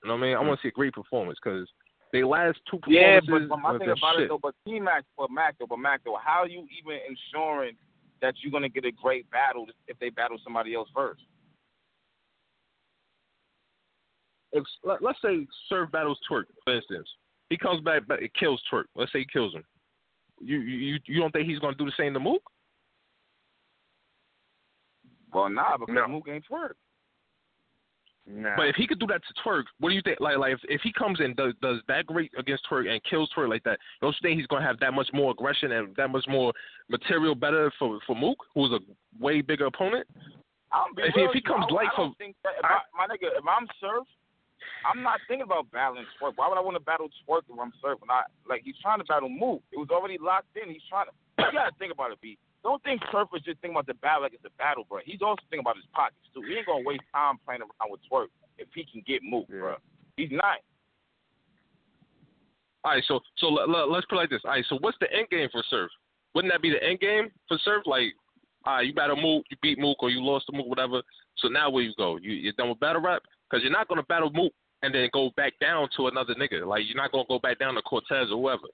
You 0.04 0.08
know 0.08 0.14
what 0.14 0.20
I 0.24 0.28
mean? 0.28 0.36
I 0.38 0.42
want 0.42 0.60
to 0.60 0.64
see 0.64 0.70
a 0.70 0.72
great 0.72 0.94
performance 0.94 1.40
because 1.44 1.68
they 2.14 2.24
last 2.24 2.60
two 2.70 2.80
Yeah, 2.88 3.20
performances 3.20 3.50
but, 3.50 3.62
but 3.62 3.74
my 3.74 3.78
thing 3.80 3.90
about 3.90 4.16
shit. 4.16 4.24
it 4.26 4.30
though, 4.30 4.40
but 4.42 4.54
T 4.66 4.80
Mac, 4.80 5.06
but 5.18 5.32
Mac 5.32 5.56
though, 5.60 5.66
but 5.68 5.78
Mac 5.80 6.02
though, 6.06 6.18
how 6.24 6.42
are 6.42 6.48
you 6.48 6.66
even 6.80 7.00
ensuring 7.10 7.76
that 8.22 8.36
you're 8.42 8.52
gonna 8.52 8.70
get 8.70 8.86
a 8.86 8.92
great 8.92 9.30
battle 9.32 9.66
if 9.88 9.98
they 10.00 10.10
battle 10.10 10.38
somebody 10.44 10.74
else 10.76 10.90
first? 10.96 11.22
if 14.52 14.64
let, 14.84 15.02
let's 15.02 15.20
say 15.24 15.46
Surf 15.68 15.92
battles 15.92 16.20
Twork, 16.30 16.46
for 16.64 16.76
instance, 16.76 17.08
he 17.50 17.58
comes 17.58 17.82
back, 17.82 18.04
but 18.08 18.22
it 18.22 18.32
kills 18.40 18.62
Twork. 18.72 18.86
Let's 18.96 19.12
say 19.12 19.20
he 19.20 19.28
kills 19.32 19.54
him. 19.54 19.64
You 20.42 20.60
you 20.60 21.00
you 21.06 21.20
don't 21.20 21.32
think 21.32 21.48
he's 21.48 21.60
gonna 21.60 21.76
do 21.76 21.86
the 21.86 21.94
same 21.98 22.14
to 22.14 22.20
Mook? 22.20 22.42
Well, 25.34 25.50
nah, 25.50 25.78
because 25.78 25.96
Mook 26.10 26.28
ain't 26.30 26.46
Twork. 26.50 26.76
Nah. 28.32 28.56
But 28.56 28.68
if 28.68 28.76
he 28.76 28.86
could 28.86 29.00
do 29.00 29.08
that 29.08 29.22
to 29.26 29.34
Twork, 29.44 29.64
what 29.80 29.90
do 29.90 29.96
you 29.96 30.04
think? 30.04 30.20
Like 30.20 30.38
like 30.38 30.54
if, 30.54 30.60
if 30.70 30.82
he 30.82 30.94
comes 30.94 31.20
in 31.20 31.34
does 31.34 31.54
does 31.64 31.80
that 31.88 32.06
great 32.06 32.32
against 32.38 32.64
Twork 32.70 32.88
and 32.88 33.02
kills 33.04 33.28
Twork 33.36 33.50
like 33.50 33.64
that, 33.64 33.80
don't 34.02 34.12
you 34.12 34.20
think 34.22 34.38
he's 34.38 34.46
gonna 34.48 34.66
have 34.66 34.80
that 34.82 34.94
much 34.94 35.10
more 35.14 35.32
aggression 35.32 35.72
and 35.72 35.96
that 35.96 36.10
much 36.10 36.26
more 36.30 36.54
material 36.90 37.34
better 37.34 37.72
for 37.80 38.00
for 38.06 38.16
Mook, 38.16 38.38
who's 38.54 38.72
a 38.72 38.80
way 39.20 39.42
bigger 39.42 39.66
opponent? 39.66 40.06
I'm 40.72 40.94
be 40.96 41.02
If 41.02 41.16
he- 41.16 41.22
real 41.22 41.30
if 41.30 41.34
he 41.34 41.42
comes 41.42 41.66
I, 41.70 41.74
light 41.74 41.88
I 41.92 41.98
don't 41.98 42.12
for- 42.14 42.18
think 42.18 42.36
that 42.44 42.54
if 42.60 42.64
I, 42.66 42.78
my 42.96 43.08
nigga, 43.08 43.34
if 43.36 43.44
I'm 43.48 43.66
Surf, 43.82 44.06
I'm 44.86 45.02
not 45.02 45.20
thinking 45.28 45.44
about 45.44 45.72
battling 45.72 46.06
Twork. 46.22 46.34
Why 46.36 46.48
would 46.48 46.58
I 46.60 46.62
want 46.62 46.76
to 46.78 46.80
battle 46.84 47.10
Twork 47.26 47.42
if 47.50 47.60
I'm 47.60 47.74
Surf? 47.82 47.98
When 48.00 48.12
I 48.12 48.22
like 48.48 48.62
he's 48.64 48.78
trying 48.80 49.00
to 49.00 49.06
battle 49.06 49.30
Mook. 49.30 49.64
It 49.72 49.80
was 49.80 49.90
already 49.90 50.20
locked 50.22 50.56
in. 50.62 50.70
He's 50.70 50.86
trying 50.88 51.08
to. 51.08 51.12
You 51.46 51.58
gotta 51.58 51.72
think 51.80 51.92
about 51.92 52.12
it, 52.12 52.22
B. 52.22 52.38
Don't 52.64 52.84
think 52.84 53.02
Surf 53.12 53.30
is 53.34 53.42
just 53.44 53.62
thinking 53.62 53.76
about 53.76 53.88
the 53.88 53.94
battle 53.96 54.24
like 54.24 54.34
it's 54.34 54.44
a 54.44 54.52
battle, 54.58 54.86
bro. 54.88 55.00
He's 55.06 55.22
also 55.22 55.42
thinking 55.50 55.64
about 55.64 55.78
his 55.78 55.88
pockets 55.94 56.28
too. 56.34 56.44
He 56.44 56.58
ain't 56.58 56.68
gonna 56.68 56.84
waste 56.84 57.08
time 57.14 57.40
playing 57.46 57.62
around 57.62 57.92
with 57.92 58.02
Twork 58.12 58.28
if 58.58 58.68
he 58.76 58.84
can 58.84 59.02
get 59.08 59.24
Mook, 59.24 59.48
bro. 59.48 59.76
He's 60.18 60.32
not. 60.32 60.60
All 62.84 62.92
right, 62.92 63.04
so 63.08 63.20
so 63.38 63.48
let, 63.48 63.70
let, 63.70 63.90
let's 63.90 64.06
put 64.08 64.16
it 64.16 64.28
like 64.28 64.30
this. 64.30 64.42
All 64.44 64.52
right, 64.52 64.66
so 64.68 64.78
what's 64.80 64.98
the 65.00 65.12
end 65.12 65.30
game 65.30 65.48
for 65.52 65.64
Surf? 65.70 65.92
Wouldn't 66.36 66.54
that 66.54 66.62
be 66.62 66.70
the 66.70 66.84
end 66.84 67.00
game 67.00 67.30
for 67.48 67.58
Surf? 67.64 67.84
Like, 67.86 68.14
all 68.66 68.76
right, 68.76 68.86
you 68.86 68.94
battle 68.94 69.16
Mook, 69.16 69.46
you 69.50 69.58
beat 69.62 69.80
Mook, 69.80 70.04
or 70.04 70.10
you 70.10 70.22
lost 70.22 70.48
to 70.48 70.56
Mook, 70.56 70.68
whatever. 70.68 71.02
So 71.38 71.48
now 71.48 71.70
where 71.70 71.84
you 71.84 71.94
go? 71.98 72.18
You 72.18 72.32
you're 72.32 72.54
done 72.54 72.70
with 72.70 72.80
battle 72.80 73.02
rap 73.02 73.24
because 73.50 73.64
you're 73.64 73.72
not 73.72 73.88
gonna 73.88 74.04
battle 74.04 74.32
Mook 74.34 74.54
and 74.84 74.94
then 74.94 75.10
go 75.14 75.32
back 75.36 75.54
down 75.60 75.88
to 75.98 76.08
another 76.08 76.36
nigga. 76.36 76.66
Like 76.66 76.84
you're 76.86 76.98
not 76.98 77.12
gonna 77.12 77.24
go 77.28 77.40
back 77.40 77.60
down 77.60 77.76
to 77.76 77.82
Cortez 77.82 78.28
or 78.32 78.38
whoever. 78.38 78.68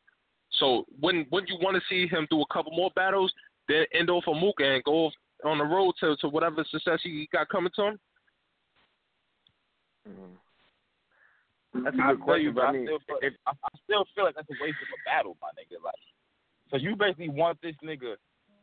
So 0.59 0.85
when 0.99 1.25
when 1.29 1.45
you 1.47 1.57
want 1.61 1.75
to 1.75 1.81
see 1.89 2.07
him 2.07 2.27
do 2.29 2.41
a 2.41 2.53
couple 2.53 2.75
more 2.75 2.91
battles, 2.95 3.31
then 3.67 3.85
end 3.93 4.09
off 4.09 4.25
of 4.27 4.37
Mook 4.37 4.55
and 4.59 4.83
go 4.83 5.05
off 5.05 5.13
on 5.43 5.57
the 5.57 5.63
road 5.63 5.93
to 5.99 6.15
to 6.17 6.29
whatever 6.29 6.65
success 6.69 6.99
he 7.03 7.27
got 7.31 7.49
coming 7.49 7.71
to 7.75 7.83
him. 7.83 7.99
Mm-hmm. 10.07 11.83
That's 11.83 11.97
a 11.97 12.01
I 12.01 12.13
good 12.13 12.25
feel 12.25 12.37
you, 12.37 12.53
question, 12.53 12.53
but 12.53 12.55
but 12.55 12.63
I 12.63 12.67
I, 12.67 12.71
mean, 12.71 12.85
still 12.85 12.99
feel, 13.05 13.31
I, 13.47 13.51
I 13.51 13.69
still 13.83 14.05
feel 14.15 14.23
like 14.23 14.35
that's 14.35 14.49
a 14.49 14.63
waste 14.63 14.77
of 14.79 14.89
a 14.95 14.99
battle, 15.03 15.35
my 15.41 15.49
nigga. 15.59 15.83
Like, 15.83 15.95
so 16.71 16.77
you 16.77 16.95
basically 16.95 17.29
want 17.29 17.59
this 17.61 17.75
nigga 17.83 18.15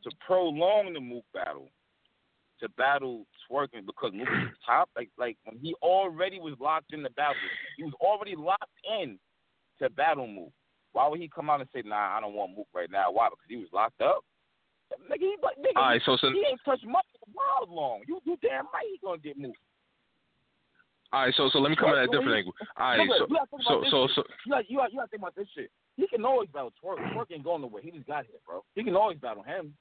to 0.05 0.11
prolong 0.27 0.95
the 0.95 1.01
Mook 1.01 1.25
battle, 1.35 1.69
to 2.61 2.69
battle 2.71 3.27
twerking 3.51 3.85
because 3.85 4.13
Mook 4.15 4.29
is 4.29 4.57
top. 4.67 4.89
Like, 4.97 5.11
like 5.19 5.37
when 5.45 5.59
he 5.59 5.75
already 5.83 6.39
was 6.39 6.55
locked 6.59 6.95
in 6.95 7.03
the 7.03 7.11
battle, 7.11 7.37
he 7.77 7.85
was 7.85 7.93
already 8.01 8.35
locked 8.35 8.65
in 9.01 9.19
to 9.81 9.91
battle 9.91 10.27
Mook. 10.27 10.53
Why 10.93 11.09
would 11.09 11.21
he 11.21 11.29
come 11.29 11.51
out 11.51 11.61
and 11.61 11.69
say, 11.75 11.83
"Nah, 11.85 12.17
I 12.17 12.21
don't 12.21 12.35
want 12.35 12.57
Mook 12.57 12.69
right 12.75 12.91
now"? 12.91 13.11
Why? 13.11 13.29
Because 13.29 13.49
he 13.49 13.57
was 13.57 13.69
locked 13.73 14.01
up. 14.01 14.25
Nigga, 15.11 15.21
he, 15.21 15.37
nigga, 15.41 15.77
All 15.77 15.83
right, 15.83 16.03
so 16.05 16.17
he, 16.21 16.29
he 16.29 16.45
ain't 16.51 16.61
touched 16.65 16.87
much 16.87 17.07
in 17.15 17.31
a 17.31 17.33
while 17.35 17.75
long. 17.75 18.01
You, 18.07 18.21
you 18.25 18.37
damn 18.43 18.67
right 18.73 18.87
he 18.91 18.99
gonna 19.03 19.19
get 19.19 19.39
Mook. 19.39 19.57
All 21.13 21.23
right, 21.23 21.35
so 21.37 21.51
so 21.53 21.59
let 21.59 21.69
me 21.69 21.77
come 21.77 21.91
at 21.91 22.05
a 22.05 22.07
different 22.07 22.37
angle. 22.37 22.55
All 22.79 22.97
right, 22.97 23.09
so 23.19 23.27
you 23.29 23.37
so 23.69 23.85
so 23.91 24.09
so 24.15 24.23
you 24.47 24.53
gotta, 24.53 24.65
you 24.69 24.77
gotta, 24.79 24.93
you 24.93 24.99
gotta 24.99 25.11
think 25.11 25.23
about 25.23 25.37
this 25.37 25.49
shit. 25.55 25.71
He 25.97 26.07
can 26.09 26.25
always 26.25 26.49
battle 26.49 26.73
Twork. 26.83 26.99
Twork 27.13 27.31
ain't 27.31 27.45
going 27.45 27.61
nowhere. 27.61 27.83
He 27.83 27.91
just 27.91 28.07
got 28.07 28.25
here, 28.25 28.41
bro. 28.47 28.65
He 28.75 28.83
can 28.83 28.97
always 28.97 29.19
battle 29.19 29.43
him. 29.43 29.75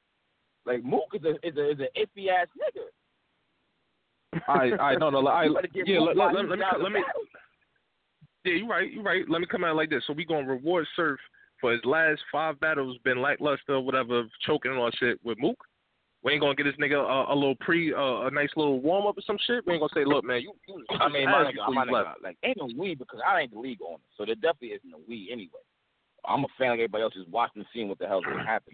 Like 0.66 0.84
Mook 0.84 1.08
is 1.14 1.24
a 1.24 1.36
is 1.48 1.56
a 1.56 1.72
is 1.72 1.80
an 1.80 1.88
iffy 1.96 2.28
ass 2.28 2.48
nigga. 2.60 4.42
All 4.48 4.56
right, 4.56 4.72
all 4.74 4.78
right, 4.78 5.00
no, 5.00 5.10
no, 5.10 5.28
I, 5.28 5.46
You 5.46 5.56
yeah, 5.86 6.00
let, 6.00 6.16
let, 6.18 6.32
he's 6.32 6.50
let 6.50 6.60
me, 6.60 6.66
let 6.82 6.92
me, 6.92 7.04
yeah, 8.46 8.54
you're 8.54 8.68
right, 8.68 8.92
you're 8.92 9.04
right. 9.04 9.24
Let 9.30 9.42
me 9.42 9.48
come 9.48 9.64
at 9.64 9.72
it 9.72 9.76
like 9.76 9.90
this. 9.90 10.04
So 10.08 10.14
we 10.14 10.26
gonna 10.26 10.48
reward 10.48 10.86
Surf 10.96 11.20
for 11.62 11.72
his 11.72 11.82
last 11.86 12.22
five 12.32 12.60
battles 12.60 12.98
been 13.04 13.22
lackluster, 13.22 13.80
whatever, 13.80 14.24
choking 14.46 14.72
and 14.72 14.80
all 14.80 14.92
shit 15.00 15.24
with 15.24 15.38
Mook. 15.40 15.58
We 16.24 16.34
ain't 16.34 16.42
gonna 16.42 16.56
get 16.56 16.66
this 16.66 16.76
nigga 16.76 16.98
a, 16.98 17.34
a 17.34 17.36
little 17.36 17.56
pre, 17.62 17.94
uh, 17.94 18.28
a 18.28 18.32
nice 18.32 18.50
little 18.56 18.80
warm 18.80 19.08
up 19.08 19.18
or 19.18 19.22
some 19.26 19.38
shit. 19.48 19.66
We 19.66 19.74
ain't 19.74 19.82
gonna 19.82 19.94
say, 19.94 20.06
look, 20.06 20.24
man, 20.24 20.42
you, 20.42 20.54
you 20.68 20.86
I 21.00 21.10
mean, 21.10 21.26
my 21.26 21.52
nigga, 21.52 21.74
my 21.74 21.86
nigga, 21.86 22.14
like 22.22 22.38
ain't 22.44 22.58
no 22.58 22.70
weed 22.78 23.00
because 23.00 23.20
I 23.26 23.42
ain't 23.42 23.54
the 23.54 23.60
league 23.60 23.80
owner, 23.86 24.04
so 24.18 24.26
there 24.26 24.36
definitely 24.36 24.70
isn't 24.70 24.94
a 24.94 25.00
weed 25.08 25.30
anyway. 25.32 25.62
I'm 26.26 26.44
a 26.44 26.48
fan 26.60 26.70
like 26.72 26.80
everybody 26.80 27.04
else, 27.04 27.14
just 27.16 27.30
watching 27.30 27.62
and 27.62 27.70
seeing 27.74 27.90
what 27.90 27.98
the 27.98 28.08
hell's 28.08 28.26
gonna 28.26 28.46
happen. 28.46 28.74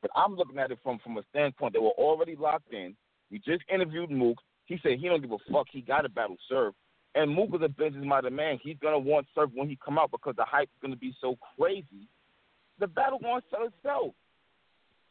But 0.00 0.10
I'm 0.16 0.36
looking 0.36 0.58
at 0.58 0.70
it 0.70 0.78
from 0.82 0.98
from 1.00 1.18
a 1.18 1.22
standpoint 1.30 1.74
that 1.74 1.82
we're 1.82 1.90
already 1.90 2.34
locked 2.34 2.72
in. 2.72 2.96
We 3.30 3.38
just 3.40 3.62
interviewed 3.72 4.10
Mook. 4.10 4.38
He 4.64 4.78
said 4.82 4.98
he 4.98 5.08
don't 5.08 5.20
give 5.20 5.32
a 5.32 5.52
fuck. 5.52 5.66
He 5.70 5.82
got 5.82 6.06
a 6.06 6.08
battle 6.08 6.36
Surf. 6.48 6.74
And 7.14 7.34
Mook 7.34 7.50
is 7.54 7.62
a 7.62 7.68
business-minded 7.68 8.32
man. 8.32 8.58
He's 8.62 8.76
gonna 8.80 8.98
want 8.98 9.26
Surf 9.34 9.50
when 9.54 9.68
he 9.68 9.76
come 9.84 9.98
out 9.98 10.10
because 10.12 10.36
the 10.36 10.44
hype 10.44 10.68
is 10.68 10.80
gonna 10.82 10.96
be 10.96 11.14
so 11.20 11.36
crazy. 11.56 12.06
The 12.78 12.86
battle 12.86 13.18
gonna 13.18 13.42
sell 13.50 13.66
itself. 13.66 14.14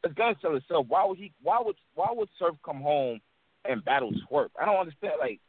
It's 0.04 0.14
gonna 0.14 0.36
sell 0.42 0.56
itself. 0.56 0.86
Why 0.88 1.04
would 1.06 1.18
he? 1.18 1.34
Why 1.44 1.60
would 1.62 1.76
why 1.96 2.08
would 2.12 2.30
Surf 2.40 2.56
come 2.64 2.82
home 2.82 3.20
and 3.66 3.84
battle 3.84 4.12
Twork? 4.30 4.50
I 4.60 4.66
don't 4.66 4.78
understand. 4.78 5.14
Like, 5.20 5.40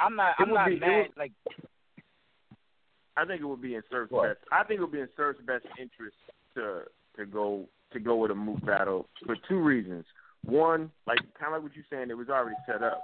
I'm 0.00 0.16
not. 0.16 0.30
It 0.40 0.42
I'm 0.42 0.52
not 0.54 0.68
be- 0.68 0.78
mad. 0.80 1.08
would- 1.08 1.16
like, 1.16 1.32
I 3.16 3.24
think 3.24 3.40
it 3.40 3.44
would 3.44 3.62
be 3.62 3.76
in 3.76 3.82
Surf's 3.90 4.10
What? 4.10 4.28
best. 4.40 4.48
I 4.50 4.64
think 4.64 4.78
it 4.78 4.82
would 4.82 4.92
be 4.92 5.00
in 5.00 5.08
Surf's 5.16 5.40
best 5.46 5.64
interest 5.78 6.16
to 6.54 6.82
to 7.16 7.24
go 7.26 7.68
to 7.92 8.00
go 8.00 8.16
with 8.16 8.32
a 8.32 8.34
Mook 8.34 8.64
battle 8.66 9.08
for 9.24 9.36
two 9.48 9.60
reasons. 9.60 10.04
One, 10.44 10.90
like 11.06 11.18
kind 11.38 11.54
of 11.54 11.62
like 11.62 11.62
what 11.62 11.76
you're 11.76 11.84
saying, 11.88 12.10
it 12.10 12.16
was 12.16 12.28
already 12.28 12.56
set 12.66 12.82
up. 12.82 13.00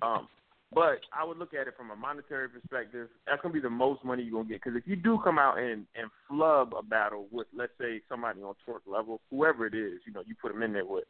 Um, 0.00 0.28
but 0.72 1.00
I 1.12 1.24
would 1.24 1.38
look 1.38 1.54
at 1.54 1.68
it 1.68 1.74
from 1.76 1.90
a 1.90 1.96
monetary 1.96 2.48
perspective. 2.48 3.08
That's 3.26 3.40
gonna 3.40 3.54
be 3.54 3.60
the 3.60 3.70
most 3.70 4.04
money 4.04 4.22
you're 4.22 4.42
gonna 4.42 4.48
get. 4.48 4.62
Because 4.62 4.76
if 4.76 4.86
you 4.86 4.96
do 4.96 5.18
come 5.22 5.38
out 5.38 5.58
and 5.58 5.86
and 5.94 6.10
flub 6.28 6.74
a 6.78 6.82
battle 6.82 7.26
with, 7.30 7.46
let's 7.56 7.72
say, 7.80 8.00
somebody 8.08 8.42
on 8.42 8.54
torque 8.64 8.82
level, 8.86 9.20
whoever 9.30 9.66
it 9.66 9.74
is, 9.74 10.00
you 10.06 10.12
know, 10.12 10.22
you 10.26 10.34
put 10.40 10.52
them 10.52 10.62
in 10.62 10.72
there 10.72 10.84
with, 10.84 11.04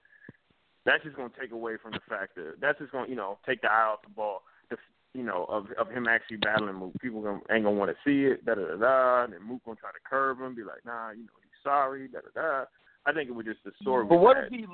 that's 0.85 1.03
just 1.05 1.17
gonna 1.17 1.31
take 1.41 1.53
away 1.53 1.77
from 1.83 1.93
the 1.93 2.01
fact 2.09 2.35
that 2.37 2.55
that's 2.61 2.79
just 2.79 2.93
gonna, 2.93 3.09
you 3.09 3.17
know, 3.17 3.39
take 3.47 3.63
the 3.63 3.69
eye 3.69 3.93
off 3.93 4.03
the 4.03 4.11
ball. 4.11 4.43
The, 4.71 4.77
you 5.15 5.25
know, 5.25 5.47
of 5.49 5.67
of 5.79 5.91
him 5.91 6.07
actually 6.07 6.37
battling 6.37 6.75
Mook. 6.75 6.93
People 7.01 7.23
gonna, 7.23 7.41
ain't 7.51 7.65
gonna 7.65 7.73
want 7.73 7.91
to 7.91 7.97
see 8.05 8.27
it. 8.31 8.45
Da 8.45 8.55
da 8.55 8.67
da 8.67 8.77
da. 8.77 9.25
And 9.25 9.33
then 9.33 9.43
Mook 9.43 9.65
gonna 9.65 9.77
try 9.77 9.91
to 9.91 10.09
curve 10.09 10.39
him, 10.39 10.55
be 10.55 10.63
like, 10.63 10.85
nah, 10.85 11.11
you 11.11 11.23
know, 11.23 11.39
he's 11.43 11.63
sorry. 11.65 12.09
Da 12.09 12.19
da 12.21 12.41
da. 12.41 12.65
I 13.07 13.13
think 13.13 13.31
it 13.31 13.33
would 13.33 13.47
just 13.47 13.65
the 13.65 13.73
story. 13.81 14.05
but 14.05 14.19
what 14.19 14.37
if 14.37 14.51
he? 14.51 14.67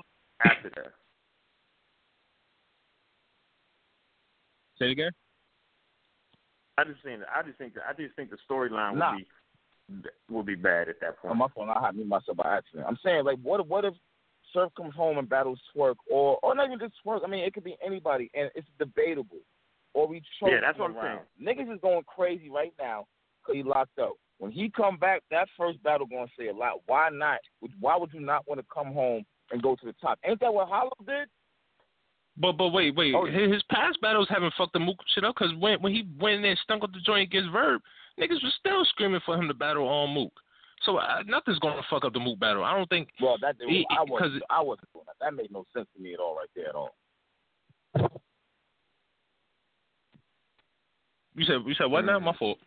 after 0.44 0.70
that? 0.70 0.93
Say 4.83 4.89
it 4.89 4.93
again. 4.93 5.12
I 6.77 6.85
just 6.85 7.02
think 7.05 7.23
I 7.33 7.43
just 7.43 7.59
think 7.59 7.75
I 7.89 7.93
just 7.93 8.17
think 8.17 8.31
the 8.31 8.39
storyline 8.51 8.97
Nah. 8.97 9.12
would 9.12 9.19
be 9.19 10.11
would 10.28 10.47
be 10.47 10.55
bad 10.57 10.89
at 10.89 10.99
that 11.01 11.19
point. 11.19 11.31
On 11.31 11.39
my 11.39 11.47
phone, 11.55 11.70
I 11.70 11.81
had 11.81 11.94
me 11.94 12.02
myself 12.02 12.36
by 12.39 12.57
accident. 12.57 12.86
I'm 12.89 12.99
saying 13.05 13.25
like, 13.25 13.39
what 13.43 13.61
if 13.61 13.67
what 13.67 13.85
if 13.85 13.94
Surf 14.52 14.73
comes 14.77 14.94
home 14.94 15.19
and 15.19 15.28
battles 15.28 15.61
Twork, 15.73 15.97
or 16.11 16.39
or 16.43 16.55
not 16.57 16.67
even 16.67 16.81
just 16.81 16.94
Twork? 17.05 17.23
I 17.25 17.28
mean, 17.28 17.44
it 17.44 17.55
could 17.55 17.62
be 17.62 17.77
anybody, 17.85 18.28
and 18.35 18.51
it's 18.57 18.67
debatable. 18.78 19.39
Or 19.94 20.09
we 20.09 20.20
choke 20.41 20.51
Yeah, 20.51 20.61
that's 20.61 20.78
what 20.78 20.91
I'm 20.91 20.97
around. 20.97 21.20
Niggas 21.41 21.73
is 21.73 21.81
going 21.81 22.02
crazy 22.07 22.51
right 22.51 22.73
now 22.81 23.07
because 23.41 23.57
he 23.57 23.62
locked 23.62 23.99
up. 24.01 24.15
When 24.39 24.51
he 24.51 24.69
come 24.75 24.97
back, 24.97 25.23
that 25.31 25.47
first 25.57 25.81
battle 25.85 26.07
going 26.07 26.27
to 26.27 26.33
say 26.36 26.49
a 26.49 26.55
lot. 26.55 26.81
Why 26.86 27.09
not? 27.12 27.39
Why 27.78 27.97
would 27.97 28.12
you 28.12 28.20
not 28.20 28.49
want 28.49 28.61
to 28.61 28.67
come 28.73 28.93
home 28.93 29.25
and 29.52 29.62
go 29.62 29.77
to 29.77 29.86
the 29.86 29.94
top? 30.01 30.19
Ain't 30.25 30.41
that 30.41 30.52
what 30.52 30.69
Hollow 30.69 30.91
did? 31.07 31.28
But 32.36 32.52
but 32.52 32.69
wait 32.69 32.94
wait, 32.97 33.15
Oh, 33.15 33.27
his, 33.27 33.52
his 33.52 33.62
past 33.70 34.01
battles 34.01 34.27
haven't 34.31 34.55
fucked 34.57 34.73
the 34.73 34.78
Mook 34.81 34.97
shit 35.15 35.25
up 35.25 35.35
because 35.39 35.55
when 35.59 35.81
when 35.83 35.93
he 35.93 36.09
went 36.19 36.36
in 36.36 36.43
there 36.43 36.52
and 36.52 36.61
stunk 36.65 36.83
up 36.83 36.93
the 36.93 37.01
joint 37.01 37.28
against 37.28 37.51
Verb, 37.52 37.83
niggas 38.19 38.43
was 38.43 38.55
still 38.59 38.85
screaming 38.86 39.20
for 39.27 39.36
him 39.36 39.49
to 39.49 39.55
battle 39.55 39.86
on 39.86 40.15
Mook. 40.15 40.33
So 40.85 40.97
uh, 40.97 41.23
nothing's 41.27 41.59
gonna 41.59 41.83
fuck 41.91 42.05
up 42.05 42.12
the 42.15 42.19
Mook 42.20 42.41
battle. 42.41 42.65
I 42.65 42.75
don't 42.77 42.89
think. 42.89 43.09
Well, 43.20 43.36
that 43.43 43.57
He- 43.69 43.86
I 43.91 44.02
wasn't. 44.02 44.19
'cause- 44.33 44.43
I 44.51 44.62
wasn't 44.62 44.89
doing 44.93 45.05
that. 45.07 45.17
That 45.20 45.35
made 45.35 45.52
no 45.52 45.65
sense 45.75 45.86
to 45.94 46.02
me 46.02 46.15
at 46.15 46.20
all, 46.20 46.35
right 46.36 46.49
there 46.57 46.69
at 46.70 46.75
all. 46.75 46.94
You 51.35 51.44
said 51.44 51.57
you 51.67 51.75
said 51.75 51.86
what 51.91 52.05
now? 52.05 52.19
My 52.19 52.35
fault. 52.39 52.59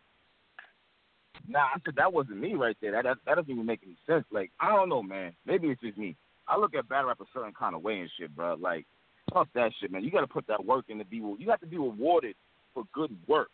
Nah, 1.48 1.60
I 1.60 1.78
said 1.84 1.94
that 1.96 2.12
wasn't 2.12 2.38
me 2.40 2.54
right 2.54 2.76
there. 2.80 2.92
That, 2.92 3.04
that 3.04 3.16
that 3.26 3.34
doesn't 3.36 3.50
even 3.50 3.66
make 3.66 3.80
any 3.84 3.96
sense. 4.06 4.24
Like 4.32 4.50
I 4.60 4.70
don't 4.74 4.88
know, 4.88 5.02
man. 5.02 5.34
Maybe 5.44 5.68
it's 5.68 5.80
just 5.80 5.98
me. 5.98 6.16
I 6.48 6.56
look 6.56 6.74
at 6.74 6.88
battle 6.88 7.08
rap 7.08 7.20
a 7.20 7.24
certain 7.34 7.52
kind 7.52 7.74
of 7.74 7.82
way 7.82 8.00
and 8.00 8.10
shit, 8.18 8.34
bro. 8.34 8.54
Like 8.54 8.86
fuck 9.32 9.48
that 9.54 9.72
shit, 9.80 9.90
man. 9.90 10.04
You 10.04 10.10
got 10.10 10.20
to 10.20 10.26
put 10.26 10.46
that 10.48 10.64
work 10.64 10.86
in 10.88 10.98
to 10.98 11.04
be. 11.04 11.16
You 11.16 11.46
have 11.48 11.60
to 11.60 11.66
be 11.66 11.78
rewarded 11.78 12.36
for 12.74 12.84
good 12.92 13.16
work. 13.26 13.50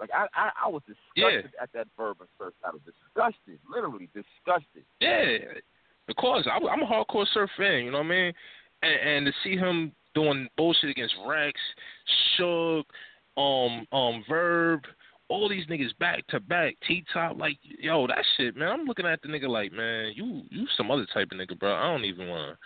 Like 0.00 0.10
I, 0.12 0.26
I, 0.34 0.50
I 0.66 0.68
was 0.68 0.82
disgusted 0.86 1.52
at 1.60 1.70
that 1.72 1.86
verb 1.96 2.16
and 2.20 2.28
first. 2.38 2.56
I 2.64 2.70
was 2.70 2.80
disgusted, 2.84 3.58
literally 3.70 4.08
disgusted. 4.12 4.84
Yeah, 5.00 5.38
because 6.06 6.46
I, 6.50 6.56
I'm 6.66 6.82
a 6.82 6.86
hardcore 6.86 7.26
surf 7.32 7.50
fan. 7.56 7.84
You 7.84 7.90
know 7.92 7.98
what 7.98 8.06
I 8.06 8.10
mean? 8.10 8.32
And, 8.82 9.08
and 9.08 9.26
to 9.26 9.32
see 9.42 9.56
him 9.56 9.92
doing 10.14 10.48
bullshit 10.56 10.90
against 10.90 11.14
Rex, 11.26 11.58
Suge, 12.38 12.84
um, 13.36 13.86
um, 13.92 14.24
Verb, 14.28 14.80
all 15.28 15.48
these 15.48 15.66
niggas 15.66 15.96
back 15.98 16.26
to 16.28 16.40
back, 16.40 16.74
T 16.86 17.04
top, 17.12 17.38
like 17.38 17.58
yo, 17.62 18.06
that 18.06 18.24
shit, 18.36 18.56
man. 18.56 18.68
I'm 18.68 18.84
looking 18.86 19.06
at 19.06 19.22
the 19.22 19.28
nigga 19.28 19.48
like, 19.48 19.72
man, 19.72 20.12
you 20.14 20.42
you 20.50 20.66
some 20.76 20.90
other 20.90 21.06
type 21.14 21.28
of 21.32 21.38
nigga, 21.38 21.58
bro. 21.58 21.74
I 21.74 21.84
don't 21.84 22.04
even 22.04 22.28
want. 22.28 22.58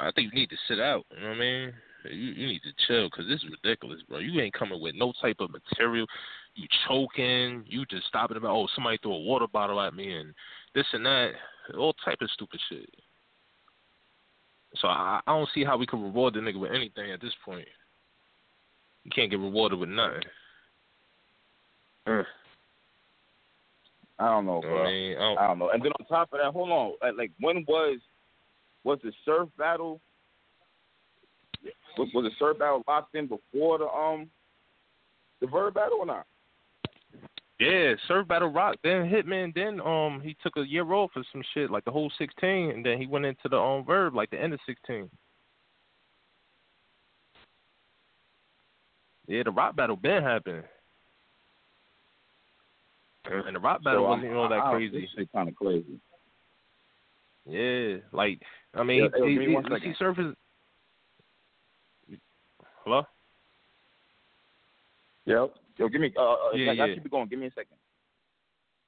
I 0.00 0.10
think 0.12 0.32
you 0.32 0.40
need 0.40 0.50
to 0.50 0.56
sit 0.68 0.80
out. 0.80 1.04
You 1.14 1.20
know 1.22 1.28
what 1.28 1.36
I 1.36 1.40
mean? 1.40 1.72
You, 2.04 2.32
you 2.32 2.46
need 2.46 2.62
to 2.62 2.86
chill 2.86 3.08
because 3.08 3.26
this 3.26 3.40
is 3.40 3.50
ridiculous, 3.62 4.00
bro. 4.08 4.18
You 4.18 4.40
ain't 4.40 4.54
coming 4.54 4.80
with 4.80 4.94
no 4.94 5.12
type 5.20 5.36
of 5.40 5.50
material. 5.50 6.06
You 6.54 6.66
choking. 6.86 7.64
You 7.66 7.86
just 7.86 8.06
stopping 8.06 8.36
about, 8.36 8.50
oh, 8.54 8.68
somebody 8.74 8.98
threw 8.98 9.14
a 9.14 9.20
water 9.20 9.46
bottle 9.46 9.80
at 9.80 9.94
me 9.94 10.14
and 10.14 10.34
this 10.74 10.86
and 10.92 11.06
that. 11.06 11.30
All 11.78 11.94
type 12.04 12.18
of 12.20 12.30
stupid 12.30 12.60
shit. 12.68 12.90
So 14.76 14.88
I, 14.88 15.20
I 15.26 15.32
don't 15.32 15.48
see 15.54 15.64
how 15.64 15.78
we 15.78 15.86
can 15.86 16.02
reward 16.02 16.34
the 16.34 16.40
nigga 16.40 16.58
with 16.58 16.72
anything 16.72 17.10
at 17.12 17.20
this 17.20 17.32
point. 17.44 17.68
You 19.04 19.10
can't 19.14 19.30
get 19.30 19.38
rewarded 19.38 19.78
with 19.78 19.88
nothing. 19.88 20.22
Mm. 22.08 22.24
I 24.18 24.28
don't 24.28 24.46
know, 24.46 24.60
bro. 24.60 24.82
I 24.82 24.86
mean? 24.86 25.16
I 25.16 25.20
don't- 25.20 25.38
I 25.38 25.46
don't 25.46 25.58
know. 25.58 25.70
And 25.70 25.82
then 25.82 25.92
on 25.98 26.06
top 26.06 26.32
of 26.32 26.40
that, 26.40 26.52
hold 26.52 26.70
on. 26.70 26.92
Like, 27.02 27.16
like 27.16 27.30
when 27.40 27.64
was 27.66 27.98
was 28.84 28.98
the 29.02 29.12
Surf 29.24 29.48
battle? 29.58 30.00
Was, 31.98 32.08
was 32.14 32.24
the 32.24 32.30
Surf 32.38 32.58
battle 32.58 32.82
locked 32.86 33.14
in 33.14 33.26
before 33.26 33.78
the 33.78 33.86
um 33.86 34.28
the 35.40 35.46
Verb 35.46 35.74
battle 35.74 35.98
or 36.00 36.06
not? 36.06 36.26
Yeah, 37.60 37.94
Surf 38.08 38.26
Battle 38.26 38.50
Roc, 38.52 38.76
then 38.82 39.08
Hitman, 39.08 39.54
then 39.54 39.80
um 39.80 40.20
he 40.22 40.36
took 40.42 40.56
a 40.56 40.66
year 40.66 40.92
off 40.92 41.12
for 41.12 41.22
some 41.32 41.42
shit, 41.54 41.70
like 41.70 41.84
the 41.84 41.90
whole 41.92 42.10
sixteen, 42.18 42.70
and 42.70 42.84
then 42.84 42.98
he 42.98 43.06
went 43.06 43.24
into 43.24 43.48
the 43.48 43.56
um 43.56 43.84
Verb 43.84 44.14
like 44.14 44.30
the 44.30 44.40
end 44.40 44.52
of 44.52 44.60
sixteen. 44.66 45.08
Yeah, 49.26 49.44
the 49.44 49.50
Roc 49.52 49.74
battle 49.76 49.96
been 49.96 50.22
happening. 50.22 50.64
And 53.26 53.56
the 53.56 53.60
Roc 53.60 53.82
battle 53.82 54.00
So, 54.04 54.08
wasn't 54.08 54.26
you 54.28 54.34
know 54.34 54.48
that 54.48 54.58
I- 54.60 54.70
crazy. 54.72 55.08
Shit 55.16 55.32
kind 55.32 55.48
of 55.48 55.54
crazy. 55.54 55.98
Yeah, 57.46 57.96
like 58.12 58.40
I 58.74 58.82
mean, 58.82 59.10
Yeah, 59.16 59.24
he, 59.24 59.38
he, 59.38 59.56
he, 59.80 59.88
he 59.88 59.94
surface. 59.98 60.34
Hello. 62.84 63.02
Yep. 65.26 65.54
Yo, 65.78 65.88
give 65.88 66.00
me. 66.00 66.12
Uh, 66.16 66.22
uh, 66.22 66.36
Yeah, 66.54 66.70
I, 66.70 66.74
yeah. 66.74 66.94
keep 66.94 67.04
it 67.04 67.10
going. 67.10 67.28
Give 67.28 67.38
me 67.38 67.46
a 67.46 67.50
second. 67.50 67.76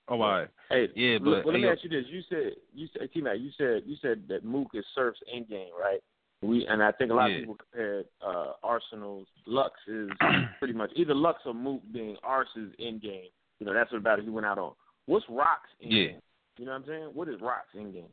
Oh, 0.08 0.20
all 0.20 0.30
right. 0.30 0.48
Hey, 0.70 0.88
Yeah, 0.94 1.18
but 1.18 1.44
well, 1.44 1.52
let 1.54 1.60
me 1.60 1.68
ask 1.68 1.82
you 1.82 1.90
this: 1.90 2.04
You 2.08 2.22
said 2.28 2.52
you 2.74 2.86
said 2.92 3.08
T 3.12 3.20
Mac, 3.20 3.38
you 3.38 3.50
said 3.58 3.82
you 3.86 3.96
said 4.00 4.22
that 4.28 4.44
Mook 4.44 4.68
is 4.74 4.84
Surf's 4.94 5.18
end 5.32 5.48
game, 5.48 5.70
right? 5.78 6.00
We 6.42 6.66
and 6.66 6.82
I 6.82 6.92
think 6.92 7.10
a 7.10 7.14
lot 7.14 7.30
Yeah. 7.30 7.36
of 7.36 7.40
people 7.40 7.56
compared 7.56 8.06
uh, 8.24 8.52
Arsonal's 8.62 9.26
Lux 9.46 9.72
is 9.88 10.10
pretty 10.58 10.74
much 10.74 10.90
either 10.94 11.14
Lux 11.14 11.40
or 11.44 11.54
Mook 11.54 11.82
being 11.92 12.16
Ars's 12.22 12.72
end 12.78 13.02
game. 13.02 13.28
You 13.58 13.66
know, 13.66 13.74
that's 13.74 13.90
what 13.90 14.02
battle 14.04 14.24
he 14.24 14.30
went 14.30 14.46
out 14.46 14.58
on. 14.58 14.72
What's 15.06 15.24
Roc's 15.28 15.70
end 15.82 15.92
Yeah. 15.92 16.06
game? 16.06 16.20
You 16.58 16.64
know 16.66 16.72
what 16.72 16.82
I'm 16.82 16.86
saying? 16.86 17.10
What 17.14 17.28
is 17.28 17.40
Roc's 17.40 17.74
end 17.76 17.94
game? 17.94 18.08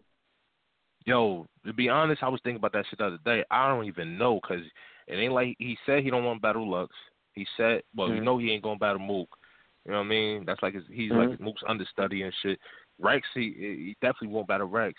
Yo, 1.05 1.45
to 1.65 1.73
be 1.73 1.89
honest, 1.89 2.23
I 2.23 2.29
was 2.29 2.39
thinking 2.43 2.57
about 2.57 2.73
that 2.73 2.85
shit 2.89 2.99
the 2.99 3.05
other 3.05 3.19
day. 3.25 3.43
I 3.51 3.67
don't 3.67 3.85
even 3.85 4.17
know 4.17 4.39
because 4.41 4.65
it 5.07 5.15
ain't 5.15 5.33
like 5.33 5.55
he 5.59 5.77
said 5.85 6.03
he 6.03 6.09
don't 6.09 6.23
want 6.23 6.41
battle 6.41 6.69
Lux. 6.69 6.93
He 7.33 7.45
said, 7.57 7.83
well, 7.95 8.09
you 8.09 8.21
Mhm. 8.21 8.23
know 8.23 8.37
he 8.37 8.51
ain't 8.51 8.63
gonna 8.63 8.79
battle 8.79 8.99
Mook. 8.99 9.37
You 9.85 9.91
know 9.91 9.97
what 9.97 10.05
I 10.05 10.09
mean? 10.09 10.45
That's 10.45 10.63
like 10.63 10.75
his, 10.75 10.85
he's 10.89 11.11
Mhm. 11.11 11.29
like 11.29 11.39
Mook's 11.41 11.63
understudy 11.67 12.21
and 12.21 12.33
shit. 12.35 12.59
Rex, 12.99 13.27
he 13.33 13.53
he 13.53 13.97
definitely 14.01 14.29
won't 14.29 14.47
battle 14.47 14.67
Rex. 14.67 14.97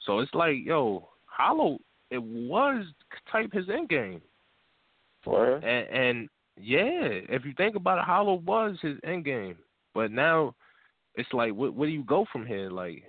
So 0.00 0.18
it's 0.18 0.34
like, 0.34 0.64
yo, 0.64 1.08
Holla, 1.26 1.76
it 2.10 2.22
was 2.22 2.86
type 3.30 3.52
his 3.52 3.68
end 3.68 3.88
game. 3.88 4.22
What? 5.24 5.62
And, 5.62 5.88
and 5.88 6.28
yeah, 6.56 7.08
if 7.28 7.44
you 7.44 7.52
think 7.56 7.76
about 7.76 7.98
it, 7.98 8.04
Holla 8.04 8.34
was 8.34 8.78
his 8.80 8.98
end 9.04 9.24
game. 9.24 9.56
But 9.94 10.10
now 10.10 10.54
it's 11.14 11.32
like, 11.32 11.54
what, 11.54 11.74
where 11.74 11.88
do 11.88 11.92
you 11.92 12.04
go 12.04 12.26
from 12.32 12.46
here? 12.46 12.70
Like, 12.70 13.04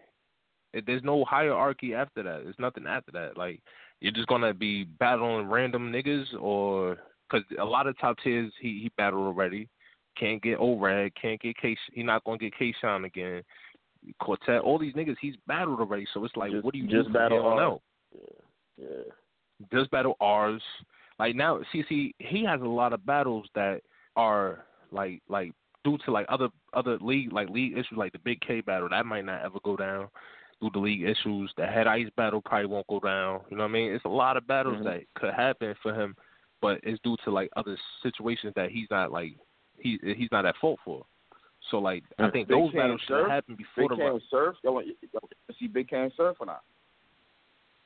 there's 0.86 1.04
no 1.04 1.24
hierarchy 1.26 1.94
after 1.94 2.24
that. 2.24 2.44
There's 2.44 2.60
nothing 2.60 2.86
after 2.88 3.12
that. 3.14 3.38
Like, 3.38 3.62
you're 4.00 4.12
just 4.12 4.28
gonna 4.28 4.54
be 4.54 4.84
battling 4.84 5.48
random 5.48 5.92
niggas, 5.92 6.26
or 6.40 6.98
because 7.30 7.46
a 7.60 7.66
lot 7.66 7.88
of 7.88 7.98
top 8.00 8.18
tiers 8.24 8.52
he 8.60 8.80
he 8.82 8.92
battled 8.98 9.26
already. 9.26 9.70
Can't 10.20 10.42
get 10.42 10.60
Orag, 10.60 11.12
can't 11.20 11.40
get 11.40 11.58
K. 11.58 11.78
He 11.94 12.04
not 12.04 12.24
gonna 12.24 12.38
get 12.38 12.58
K-Shine 12.58 13.06
again. 13.06 13.44
Quartet, 14.20 14.62
all 14.62 14.80
these 14.80 14.94
niggas 14.94 15.18
he's 15.20 15.36
battled 15.48 15.80
already. 15.80 16.08
So 16.14 16.24
it's 16.26 16.36
like, 16.36 16.52
Just- 16.52 16.64
what 16.64 16.74
do 16.74 16.80
you 16.80 16.88
just 16.88 17.08
do 17.08 17.14
battle 17.14 17.46
on 17.46 17.60
R. 17.60 17.80
Yeah. 18.78 18.88
does 19.72 19.88
battle 19.88 20.16
ours. 20.22 20.62
Like 21.20 21.36
now, 21.36 21.60
see, 21.72 21.84
see, 21.90 22.14
he 22.20 22.46
has 22.46 22.62
a 22.62 22.66
lot 22.66 22.94
of 22.94 23.06
battles 23.06 23.48
that 23.56 23.82
are 24.16 24.66
like, 24.92 25.22
like 25.28 25.52
due 25.84 25.98
to 26.06 26.12
like 26.12 26.28
other 26.30 26.50
other 26.74 26.98
league 27.00 27.34
like 27.34 27.50
league 27.50 27.74
issues, 27.74 27.98
like 27.98 28.12
the 28.12 28.20
Big 28.20 28.40
K 28.42 28.62
battle 28.62 28.90
that 28.90 29.06
might 29.06 29.26
not 29.26 29.44
ever 29.44 29.60
go 29.64 29.76
down 29.76 30.08
due 30.62 30.70
to 30.72 30.80
league 30.80 31.04
issues. 31.04 31.52
The 31.58 31.66
Head 31.66 31.88
Ice 31.88 32.08
battle 32.16 32.42
probably 32.42 32.68
won't 32.68 32.88
go 32.88 33.00
down. 33.00 33.42
You 33.50 33.58
know 33.58 33.64
what 33.64 33.70
I 33.70 33.74
mean? 33.74 33.94
It's 33.94 34.06
a 34.06 34.10
lot 34.10 34.38
of 34.38 34.48
battles 34.48 34.78
Mhm. 34.78 34.84
that 34.86 35.14
could 35.16 35.34
happen 35.34 35.76
for 35.76 35.94
him, 35.94 36.16
but 36.62 36.80
it's 36.84 37.02
due 37.02 37.18
to 37.24 37.32
like 37.32 37.50
other 37.56 37.78
situations 38.02 38.54
that 38.56 38.72
he's 38.72 38.90
not 38.90 39.12
like 39.12 39.38
he 39.80 40.00
he's 40.02 40.32
not 40.32 40.46
at 40.46 40.56
fault 40.58 40.80
for. 40.84 41.06
So 41.70 41.80
like 41.80 42.04
I 42.18 42.30
think 42.30 42.48
Big 42.48 42.58
those 42.58 42.70
and 42.70 42.74
battles 42.74 43.02
should 43.02 43.30
happen 43.30 43.56
before 43.56 43.90
Big 43.90 43.98
the 43.98 44.04
K 44.04 44.10
and 44.10 44.22
Surf. 44.30 44.56
Y'all 44.64 44.74
want 44.74 44.88
y'all 44.88 44.96
want 45.14 45.34
to 45.48 45.56
see 45.60 45.68
Big 45.68 45.92
and 45.94 46.12
Surf 46.14 46.38
or 46.40 46.46
not? 46.46 46.64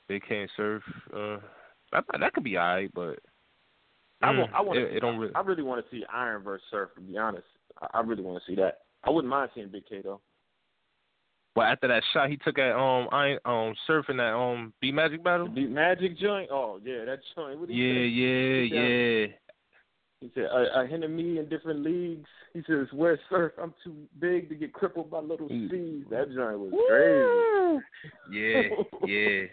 Big 0.08 0.24
K 0.24 0.42
and 0.42 0.52
Surf. 0.56 0.84
Uh, 1.14 1.40
that 1.92 2.06
that 2.20 2.34
could 2.34 2.44
be 2.44 2.58
alright, 2.58 2.94
but 2.94 3.20
I 4.22 4.32
mm, 4.32 4.40
want. 4.40 4.54
I 4.54 4.62
want. 4.62 4.80
it, 4.80 4.96
it 4.96 5.00
don't 5.00 5.18
really. 5.18 5.34
I 5.36 5.42
really 5.42 5.64
want 5.64 5.84
to 5.84 5.92
see 5.92 6.06
Iron 6.12 6.44
versus 6.44 6.66
Surf. 6.70 6.90
To 6.96 7.02
be 7.02 7.18
honest, 7.18 7.48
I, 7.82 8.00
I 8.00 8.02
really 8.02 8.24
want 8.24 8.42
to 8.44 8.52
see 8.52 8.56
that. 8.56 8.80
I 9.04 9.10
wouldn't 9.10 9.30
mind 9.30 9.50
seeing 9.56 9.70
Big 9.70 9.88
K 9.88 10.02
though. 10.04 10.22
Well, 11.56 11.68
after 11.68 11.88
that 11.90 12.04
shot 12.14 12.30
he 12.30 12.38
took 12.38 12.58
at 12.58 12.72
um 12.76 13.08
I 13.12 13.34
um 13.46 13.74
surfing 13.90 14.18
that 14.18 14.34
um 14.36 14.74
B 14.82 14.92
Magic 14.92 15.24
battle. 15.24 15.50
The 15.54 15.66
Magic 15.68 16.18
joint. 16.18 16.50
Oh 16.52 16.80
yeah, 16.84 17.06
that 17.06 17.20
joint. 17.36 17.60
What 17.60 17.70
Yeah, 17.70 17.94
say? 17.94 18.06
yeah, 18.08 18.62
He 18.62 18.70
said- 18.70 18.76
yeah. 18.76 19.28
He 20.22 20.30
said, 20.36 20.44
"A, 20.44 20.82
a 20.82 20.86
hint 20.86 21.04
of 21.04 21.10
me 21.10 21.40
in 21.40 21.50
different 21.50 21.80
leagues." 21.84 22.30
He 22.54 22.62
says, 22.68 22.86
"Where's 22.94 23.20
Surf? 23.28 23.54
I'm 23.60 23.74
too 23.84 23.96
big 24.20 24.50
to 24.50 24.56
get 24.56 24.72
crippled 24.72 25.10
by 25.10 25.18
little 25.20 25.48
C's." 25.50 26.06
That 26.12 26.32
joint 26.36 26.60
was 26.60 26.74
crazy. 26.88 27.84
Yeah, 28.32 28.62
yeah. 29.08 29.48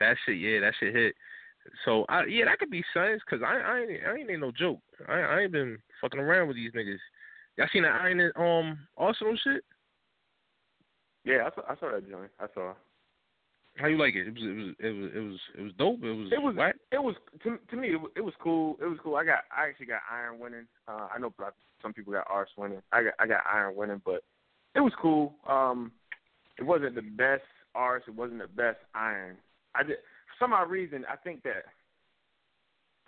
That 0.00 0.16
shit, 0.24 0.38
yeah, 0.38 0.60
that 0.60 0.72
shit 0.80 0.94
hit. 0.94 1.14
So 1.84 2.06
I 2.08 2.24
yeah, 2.24 2.46
that 2.46 2.58
could 2.58 2.70
be 2.70 2.82
science 2.94 3.22
because 3.28 3.44
I 3.46 3.58
I 3.58 3.80
ain't 3.80 3.90
I 4.06 4.14
ain't, 4.16 4.30
ain't 4.30 4.40
no 4.40 4.52
joke. 4.52 4.80
I 5.06 5.20
I 5.20 5.40
ain't 5.42 5.52
been 5.52 5.76
fucking 6.00 6.18
around 6.20 6.48
with 6.48 6.56
these 6.56 6.72
niggas. 6.72 6.96
Y'all 7.58 7.68
seen 7.72 7.82
that 7.82 8.00
Iron 8.00 8.32
um 8.36 8.78
Arsonal 8.98 9.36
shit? 9.44 9.64
Yeah, 11.26 11.48
I 11.50 11.54
saw, 11.54 11.62
I 11.68 11.76
saw 11.76 11.90
that 11.90 12.08
joint. 12.08 12.30
I 12.40 12.46
saw. 12.54 12.72
How 13.76 13.88
you 13.88 13.98
like 13.98 14.14
it? 14.14 14.26
It 14.28 14.32
was 14.32 14.42
it 14.42 14.56
was 14.56 14.74
it 14.78 14.90
was 14.94 15.10
it 15.14 15.20
was 15.20 15.40
it 15.58 15.62
was 15.62 15.72
dope. 15.76 16.02
It 16.02 16.12
was 16.12 16.32
It 16.32 16.40
was 16.40 16.54
whack. 16.56 16.76
it 16.92 17.02
was 17.02 17.14
to 17.42 17.58
to 17.68 17.76
me 17.76 17.92
it 17.92 18.00
was, 18.00 18.10
it 18.16 18.22
was 18.22 18.32
cool. 18.40 18.76
It 18.80 18.86
was 18.86 18.98
cool. 19.02 19.16
I 19.16 19.24
got 19.24 19.40
I 19.54 19.68
actually 19.68 19.86
got 19.86 20.00
Iron 20.10 20.38
winning. 20.38 20.66
Uh, 20.88 21.08
I 21.14 21.18
know 21.18 21.34
some 21.82 21.92
people 21.92 22.12
got 22.12 22.26
Ars 22.30 22.48
winning. 22.56 22.80
I 22.92 23.02
got 23.04 23.14
I 23.18 23.26
got 23.26 23.42
Iron 23.52 23.76
winning, 23.76 24.00
but 24.04 24.22
it 24.74 24.80
was 24.80 24.92
cool. 25.02 25.34
Um, 25.46 25.92
it 26.58 26.64
wasn't 26.64 26.94
the 26.94 27.02
best 27.02 27.42
Ars. 27.74 28.02
It 28.08 28.14
wasn't 28.14 28.40
the 28.40 28.48
best 28.48 28.78
Iron. 28.94 29.36
I 29.74 29.82
did 29.82 29.96
for 29.98 30.44
some 30.44 30.54
odd 30.54 30.70
reason. 30.70 31.04
I 31.10 31.16
think 31.16 31.42
that 31.42 31.64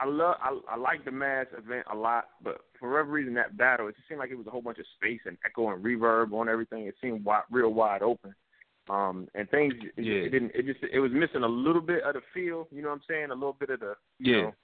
I 0.00 0.06
love 0.06 0.36
I, 0.40 0.58
I 0.70 0.76
like 0.76 1.04
the 1.04 1.10
mass 1.10 1.46
event 1.56 1.86
a 1.92 1.96
lot, 1.96 2.26
but 2.42 2.58
for 2.78 2.90
whatever 2.90 3.10
reason 3.10 3.34
that 3.34 3.56
battle 3.56 3.88
it 3.88 3.96
just 3.96 4.06
seemed 4.08 4.20
like 4.20 4.30
it 4.30 4.38
was 4.38 4.46
a 4.46 4.50
whole 4.50 4.62
bunch 4.62 4.78
of 4.78 4.86
space 4.96 5.20
and 5.26 5.36
echo 5.44 5.70
and 5.70 5.84
reverb 5.84 6.32
on 6.32 6.48
everything. 6.48 6.86
It 6.86 6.94
seemed 7.02 7.24
wide, 7.24 7.42
real 7.50 7.70
wide 7.72 8.02
open. 8.02 8.34
Um, 8.88 9.28
and 9.34 9.50
things 9.50 9.74
it, 9.96 10.04
Yeah. 10.04 10.14
it 10.26 10.30
didn't 10.30 10.52
it 10.54 10.66
just 10.66 10.80
it 10.92 11.00
was 11.00 11.12
missing 11.12 11.42
a 11.42 11.48
little 11.48 11.82
bit 11.82 12.04
of 12.04 12.14
the 12.14 12.22
feel. 12.32 12.68
You 12.70 12.82
know 12.82 12.88
what 12.88 12.96
I'm 12.96 13.02
saying? 13.08 13.30
A 13.30 13.34
little 13.34 13.56
bit 13.58 13.70
of 13.70 13.80
the 13.80 13.94
you 14.18 14.36
Yeah. 14.36 14.42
know, 14.42 14.54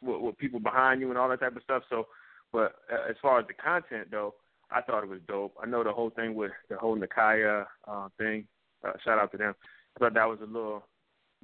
with, 0.00 0.20
with 0.22 0.38
people 0.38 0.60
behind 0.60 1.00
you 1.00 1.08
and 1.10 1.18
all 1.18 1.28
that 1.28 1.40
type 1.40 1.56
of 1.56 1.62
stuff. 1.62 1.82
So, 1.90 2.06
but 2.52 2.76
uh, 2.92 3.10
as 3.10 3.16
far 3.20 3.40
as 3.40 3.46
the 3.46 3.54
content 3.54 4.08
though, 4.10 4.34
I 4.70 4.80
thought 4.80 5.02
it 5.02 5.08
was 5.10 5.20
dope. 5.26 5.54
I 5.62 5.66
know 5.66 5.82
the 5.82 5.92
whole 5.92 6.10
thing 6.10 6.34
with 6.34 6.52
the 6.70 6.76
whole 6.76 6.96
Nakaya 6.96 7.66
uh, 7.86 8.08
thing. 8.16 8.46
Uh, 8.86 8.92
shout 9.04 9.18
out 9.18 9.32
to 9.32 9.38
them. 9.38 9.54
I 9.96 9.98
thought 9.98 10.14
that 10.14 10.28
was 10.28 10.38
a 10.40 10.46
little 10.46 10.84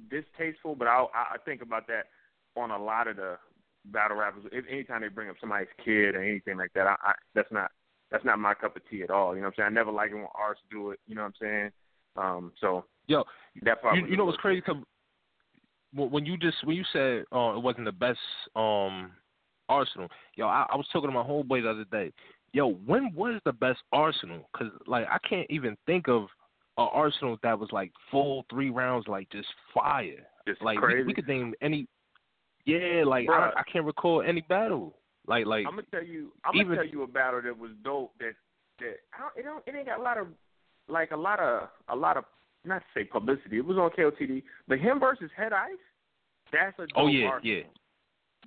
distasteful, 0.09 0.75
but 0.75 0.87
I 0.87 1.05
I 1.13 1.37
think 1.43 1.61
about 1.61 1.87
that 1.87 2.05
on 2.55 2.71
a 2.71 2.81
lot 2.81 3.07
of 3.07 3.17
the 3.17 3.37
battle 3.85 4.17
rappers. 4.17 4.43
If 4.51 4.65
anytime 4.69 5.01
they 5.01 5.09
bring 5.09 5.29
up 5.29 5.35
somebody's 5.39 5.67
kid 5.83 6.15
or 6.15 6.23
anything 6.23 6.57
like 6.57 6.71
that, 6.75 6.87
I, 6.87 6.95
I 7.01 7.13
that's 7.33 7.51
not 7.51 7.71
that's 8.11 8.25
not 8.25 8.39
my 8.39 8.53
cup 8.53 8.75
of 8.75 8.81
tea 8.89 9.03
at 9.03 9.11
all. 9.11 9.35
You 9.35 9.41
know 9.41 9.47
what 9.47 9.55
I'm 9.59 9.63
saying? 9.63 9.67
I 9.67 9.73
never 9.73 9.91
like 9.91 10.11
it 10.11 10.15
when 10.15 10.27
artists 10.33 10.65
do 10.71 10.91
it. 10.91 10.99
You 11.07 11.15
know 11.15 11.23
what 11.23 11.27
I'm 11.27 11.33
saying? 11.41 11.71
Um, 12.17 12.51
so 12.59 12.85
Yo, 13.07 13.23
that 13.63 13.81
part. 13.81 13.97
you, 13.97 14.05
you 14.07 14.17
know 14.17 14.25
what's 14.25 14.37
crazy? 14.37 14.61
Cause 14.61 14.77
when 15.93 16.25
you 16.25 16.37
just 16.37 16.57
when 16.63 16.75
you 16.75 16.83
said 16.91 17.23
uh, 17.33 17.55
it 17.55 17.63
wasn't 17.63 17.85
the 17.85 17.91
best 17.91 18.19
um 18.55 19.11
Arsonal, 19.69 20.09
yo, 20.35 20.45
I, 20.45 20.65
I 20.69 20.75
was 20.75 20.85
talking 20.93 21.09
to 21.09 21.13
my 21.13 21.23
homeboy 21.23 21.63
the 21.63 21.69
other 21.69 21.85
day. 21.85 22.11
Yo, 22.53 22.73
when 22.85 23.13
was 23.15 23.41
the 23.45 23.53
best 23.53 23.79
Arsonal? 23.93 24.43
Cause 24.55 24.67
like 24.87 25.07
I 25.09 25.17
can't 25.27 25.47
even 25.49 25.75
think 25.85 26.07
of 26.07 26.27
a 26.77 26.85
Arsonal 26.85 27.37
that 27.43 27.57
was 27.57 27.69
like 27.71 27.91
full 28.11 28.45
three 28.49 28.69
rounds, 28.69 29.07
like 29.07 29.29
just 29.29 29.47
fire. 29.73 30.25
Just 30.47 30.61
like 30.61 30.79
we, 30.81 30.87
crazy. 30.87 31.07
we 31.07 31.13
could 31.13 31.27
name 31.27 31.53
any. 31.61 31.87
Yeah, 32.65 33.03
like 33.05 33.27
Bruh. 33.27 33.53
I, 33.55 33.59
I 33.59 33.63
can't 33.71 33.85
recall 33.85 34.21
any 34.21 34.41
battle. 34.41 34.95
Like 35.27 35.45
like 35.45 35.65
I'm 35.67 35.75
gonna 35.75 35.83
tell 35.91 36.03
you. 36.03 36.31
I'm 36.43 36.55
even- 36.55 36.67
gonna 36.69 36.83
tell 36.83 36.91
you 36.91 37.03
a 37.03 37.07
battle 37.07 37.41
that 37.41 37.57
was 37.57 37.71
dope. 37.83 38.13
That 38.19 38.33
that 38.79 38.97
I 39.13 39.21
don't, 39.21 39.37
it 39.37 39.43
don't. 39.43 39.63
It 39.67 39.77
ain't 39.77 39.87
got 39.87 39.99
a 39.99 40.03
lot 40.03 40.17
of 40.17 40.27
like 40.87 41.11
a 41.11 41.17
lot 41.17 41.39
of 41.39 41.69
a 41.89 41.95
lot 41.95 42.17
of 42.17 42.25
not 42.63 42.79
to 42.79 42.85
say 42.93 43.03
publicity. 43.03 43.57
It 43.57 43.65
was 43.65 43.77
on 43.77 43.91
KOTD, 43.91 44.43
but 44.67 44.79
him 44.79 44.99
versus 44.99 45.29
Head 45.35 45.53
Ice. 45.53 45.71
That's 46.51 46.77
a 46.79 46.83
dope 46.83 46.89
oh 46.95 47.07
yeah 47.07 47.29
Arsonal. 47.29 47.39
yeah. 47.43 47.61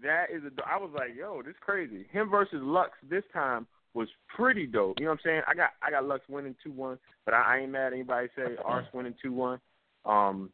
That 0.02 0.26
is 0.32 0.42
a. 0.44 0.50
I 0.68 0.76
was 0.76 0.90
like, 0.94 1.10
yo, 1.16 1.42
this 1.42 1.54
crazy. 1.60 2.06
Him 2.12 2.30
versus 2.30 2.60
Lux 2.62 2.92
this 3.08 3.24
time 3.32 3.66
was 3.94 4.08
pretty 4.36 4.66
dope. 4.66 4.98
You 4.98 5.06
know 5.06 5.12
what 5.12 5.20
I'm 5.24 5.24
saying? 5.24 5.42
I 5.48 5.54
got 5.54 5.70
I 5.82 5.90
got 5.90 6.04
Lux 6.04 6.22
winning 6.28 6.54
two 6.62 6.70
one, 6.72 6.98
but 7.24 7.34
I, 7.34 7.56
I 7.56 7.58
ain't 7.60 7.72
mad 7.72 7.88
at 7.88 7.92
anybody 7.94 8.28
say 8.36 8.56
Ars 8.64 8.86
winning 8.92 9.14
two 9.20 9.32
one. 9.32 9.58
Um, 10.04 10.50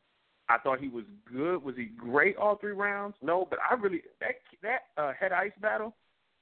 I 0.49 0.59
thought 0.59 0.79
he 0.81 0.89
was 0.89 1.05
good. 1.33 1.63
Was 1.63 1.77
he 1.77 1.87
great 1.87 2.37
all 2.37 2.57
three 2.57 2.73
rounds? 2.73 3.17
No, 3.23 3.47
but 3.49 3.59
I 3.69 3.75
really 3.75 4.03
that 4.21 4.35
that 4.63 4.81
uh, 5.03 5.13
Head 5.19 5.33
Ice 5.33 5.53
battle. 5.61 5.95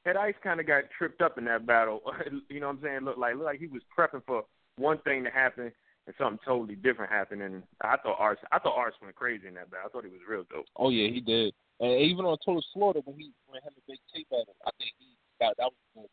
Head 0.05 0.17
Ice 0.17 0.35
kind 0.43 0.59
of 0.59 0.67
got 0.67 0.85
tripped 0.97 1.23
up 1.23 1.39
in 1.39 1.45
that 1.45 1.67
battle. 1.67 2.01
you 2.49 2.59
know 2.61 2.67
what 2.69 2.77
I'm 2.77 2.83
saying? 2.83 3.01
Looked 3.05 3.19
like 3.19 3.35
looked 3.35 3.45
like 3.45 3.61
he 3.61 3.69
was 3.69 3.83
prepping 3.97 4.25
for 4.27 4.45
one 4.77 4.99
thing 4.99 5.23
to 5.25 5.31
happen 5.31 5.71
and 6.07 6.15
something 6.19 6.39
totally 6.45 6.75
different 6.75 7.13
happened. 7.13 7.43
And 7.43 7.63
I 7.81 7.97
thought 7.99 8.19
Ars 8.19 8.39
I 8.51 8.59
thought 8.59 8.77
Ars 8.77 8.95
went 9.01 9.15
crazy 9.15 9.47
in 9.47 9.55
that 9.55 9.71
battle. 9.71 9.87
I 9.87 9.89
thought 9.91 10.05
he 10.05 10.11
was 10.11 10.27
real 10.29 10.45
dope. 10.51 10.67
Oh 10.77 10.91
yeah, 10.91 11.09
he 11.13 11.21
did. 11.21 11.55
And 11.81 12.01
even 12.01 12.25
on 12.25 12.37
Total 12.45 12.65
Slaughter 12.73 13.01
when 13.05 13.17
he 13.17 13.31
when 13.47 13.63
him 13.63 13.71
and 13.75 13.87
Big 13.87 13.99
T 14.15 14.27
battle, 14.31 14.55
I 14.67 14.71
think 14.79 14.93
he 14.99 15.15
that 15.41 15.55
that 15.59 15.71
was 15.71 15.83
good. 15.95 16.11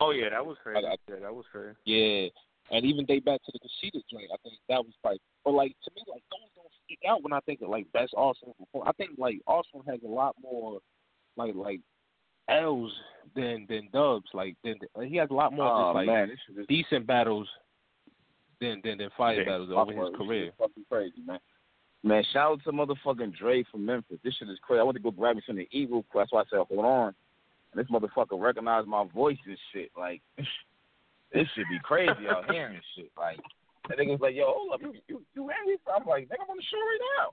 Oh 0.00 0.10
yeah, 0.10 0.30
that 0.30 0.44
was 0.44 0.56
crazy. 0.62 0.86
I- 0.86 0.92
I- 0.94 0.96
yeah, 1.08 1.20
that 1.22 1.34
was 1.34 1.46
crazy. 1.50 1.74
Yeah, 1.84 2.30
and 2.70 2.84
even 2.84 3.06
they 3.08 3.18
back 3.18 3.42
to 3.44 3.52
the 3.52 3.58
Casita 3.58 4.04
joint. 4.10 4.30
I 4.32 4.38
think 4.42 4.58
that 4.68 4.82
was 4.84 4.94
like, 5.02 5.20
but 5.44 5.52
like 5.54 5.74
to 5.84 5.90
me, 5.94 6.02
like 6.06 6.22
those 6.30 6.52
out 7.08 7.22
when 7.22 7.32
I 7.32 7.40
think 7.40 7.60
of 7.62 7.68
like 7.68 7.90
best 7.92 8.12
perform. 8.12 8.86
I 8.86 8.92
think 8.92 9.10
like 9.18 9.36
Arsonal 9.48 9.86
has 9.88 10.00
a 10.04 10.08
lot 10.08 10.36
more 10.42 10.80
like 11.36 11.54
like 11.54 11.80
L's 12.48 12.92
than 13.34 13.66
than 13.68 13.88
Dubs. 13.92 14.26
Like 14.32 14.56
than 14.64 14.76
he 15.06 15.16
has 15.16 15.28
a 15.30 15.34
lot 15.34 15.52
more 15.52 15.66
Oh, 15.66 15.88
just, 15.88 15.94
like 15.96 16.06
man, 16.06 16.30
is- 16.30 16.66
decent 16.68 17.06
battles 17.06 17.48
than 18.60 18.80
than 18.84 18.98
than 18.98 19.10
fire 19.16 19.42
Yeah, 19.42 19.48
battles 19.48 19.70
over 19.74 19.92
his 19.92 20.16
career. 20.16 20.50
Fucking 20.58 20.84
crazy, 20.90 21.20
man. 21.26 21.38
Man, 22.04 22.22
shout 22.32 22.52
out 22.52 22.60
to 22.64 22.70
motherfucking 22.72 23.36
Dre 23.36 23.64
from 23.70 23.84
Memphis. 23.84 24.18
This 24.22 24.34
shit 24.36 24.48
is 24.48 24.58
crazy. 24.62 24.80
I 24.80 24.84
went 24.84 24.96
to 24.96 25.02
go 25.02 25.10
grab 25.10 25.34
me 25.36 25.42
some 25.46 25.58
of 25.58 25.64
the 25.70 25.78
Eagle. 25.78 26.04
That's 26.14 26.30
why 26.32 26.42
I 26.42 26.44
said, 26.48 26.60
hold 26.68 26.84
on. 26.84 27.14
And 27.72 27.84
this 27.84 27.90
motherfucker 27.90 28.40
recognized 28.40 28.86
my 28.86 29.04
voice 29.12 29.36
and 29.46 29.58
shit. 29.72 29.90
Like, 29.98 30.22
this 30.38 31.46
should 31.54 31.64
be 31.68 31.80
crazy 31.82 32.28
out 32.30 32.48
here 32.50 32.68
and 32.68 32.80
shit. 32.94 33.10
Like, 33.18 33.40
that 33.88 33.98
nigga's 33.98 34.20
like, 34.20 34.34
yo, 34.34 34.46
hold 34.46 34.72
up, 34.72 34.80
you, 34.82 34.92
you, 35.08 35.22
you 35.34 35.50
angry? 35.50 35.78
I'm 35.86 36.06
like, 36.06 36.28
nigga, 36.28 36.42
I'm 36.42 36.50
on 36.50 36.56
the 36.58 36.66
show 36.66 36.82
right 36.82 37.04
now. 37.14 37.26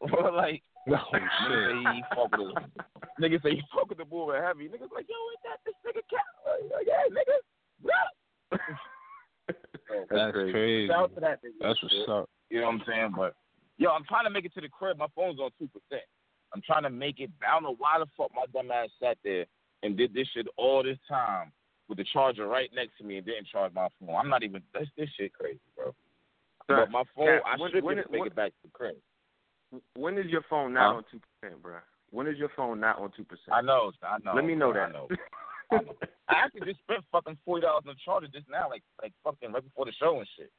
like, 0.36 0.62
oh, 0.88 1.12
nigga 1.14 1.82
say 1.84 1.94
he 1.94 2.02
fuck 2.14 2.30
with 2.32 2.54
the, 2.54 3.20
nigga 3.20 3.42
say 3.42 3.50
he 3.50 3.62
fuck 3.74 3.88
with 3.88 3.98
the 3.98 4.04
bull 4.04 4.30
and 4.32 4.44
heavy. 4.44 4.68
Nigga's 4.68 4.90
like, 4.94 5.06
yo, 5.08 5.18
ain't 5.30 5.44
that 5.44 5.60
this 5.64 5.74
nigga 5.84 6.02
cat? 6.08 6.26
Like, 6.46 6.64
like, 6.72 6.86
yeah, 6.88 7.04
nigga. 7.12 7.36
What? 7.82 8.10
That's 10.10 10.32
crazy. 10.32 10.88
Shout 10.88 11.02
out 11.04 11.14
to 11.14 11.20
that 11.20 11.44
nigga. 11.44 11.60
That's 11.60 11.82
what's 11.82 12.08
up. 12.08 12.30
You 12.48 12.60
know 12.60 12.66
what 12.66 12.74
I'm 12.74 12.82
saying? 12.86 13.12
But 13.16 13.34
yo, 13.78 13.90
I'm 13.90 14.04
trying 14.04 14.24
to 14.24 14.30
make 14.30 14.44
it 14.44 14.54
to 14.54 14.60
the 14.60 14.68
crib. 14.68 14.98
My 14.98 15.06
phone's 15.14 15.38
on 15.38 15.50
two 15.58 15.68
percent. 15.68 16.06
I'm 16.54 16.62
trying 16.62 16.82
to 16.82 16.90
make 16.90 17.20
it. 17.20 17.30
I 17.46 17.52
don't 17.54 17.62
know 17.62 17.76
why 17.78 17.98
the 17.98 18.06
fuck 18.16 18.30
my 18.34 18.44
dumb 18.52 18.70
ass 18.70 18.88
sat 19.00 19.18
there 19.22 19.46
and 19.82 19.96
did 19.96 20.14
this 20.14 20.28
shit 20.34 20.46
all 20.56 20.82
this 20.82 20.98
time 21.08 21.52
with 21.90 21.98
the 21.98 22.04
charger 22.12 22.46
right 22.46 22.70
next 22.72 22.96
to 22.98 23.04
me 23.04 23.16
and 23.18 23.26
didn't 23.26 23.48
charge 23.48 23.74
my 23.74 23.88
phone. 23.98 24.14
I'm 24.14 24.28
not 24.30 24.42
even. 24.44 24.62
This 24.72 24.88
this 24.96 25.08
shit 25.18 25.34
crazy, 25.34 25.58
bro. 25.76 25.92
But 26.68 26.88
my 26.90 27.02
phone, 27.16 27.40
I 27.44 27.56
when- 27.58 27.72
should 27.72 27.82
when 27.84 27.96
make 27.96 28.08
when- 28.08 28.26
it 28.28 28.34
back 28.34 28.52
to 28.52 28.62
the 28.62 28.70
crib. 28.70 28.96
When 29.94 30.16
is 30.18 30.26
your 30.26 30.42
phone 30.48 30.72
not 30.72 30.92
Huh? 30.92 30.96
on 30.98 31.04
two 31.10 31.20
percent, 31.20 31.60
bro? 31.62 31.78
When 32.10 32.26
is 32.26 32.38
your 32.38 32.48
phone 32.56 32.80
not 32.80 32.98
on 32.98 33.10
two 33.12 33.24
percent? 33.24 33.52
I 33.52 33.60
know, 33.60 33.92
I 34.02 34.18
know. 34.24 34.34
Let 34.34 34.44
me 34.44 34.54
know 34.54 34.70
I 34.70 34.74
that. 34.74 34.92
know. 34.92 35.08
I 35.72 35.76
know. 35.82 35.94
I 36.28 36.34
actually 36.34 36.66
just 36.72 36.80
spent 36.80 37.04
fucking 37.12 37.38
forty 37.44 37.62
dollars 37.62 37.82
on 37.86 37.94
the 37.94 38.00
charger 38.04 38.28
just 38.28 38.48
now, 38.48 38.68
like 38.70 38.82
like 39.02 39.12
fucking 39.24 39.52
right 39.52 39.62
before 39.64 39.84
the 39.84 39.92
show 39.92 40.18
and 40.18 40.28
shit. 40.36 40.50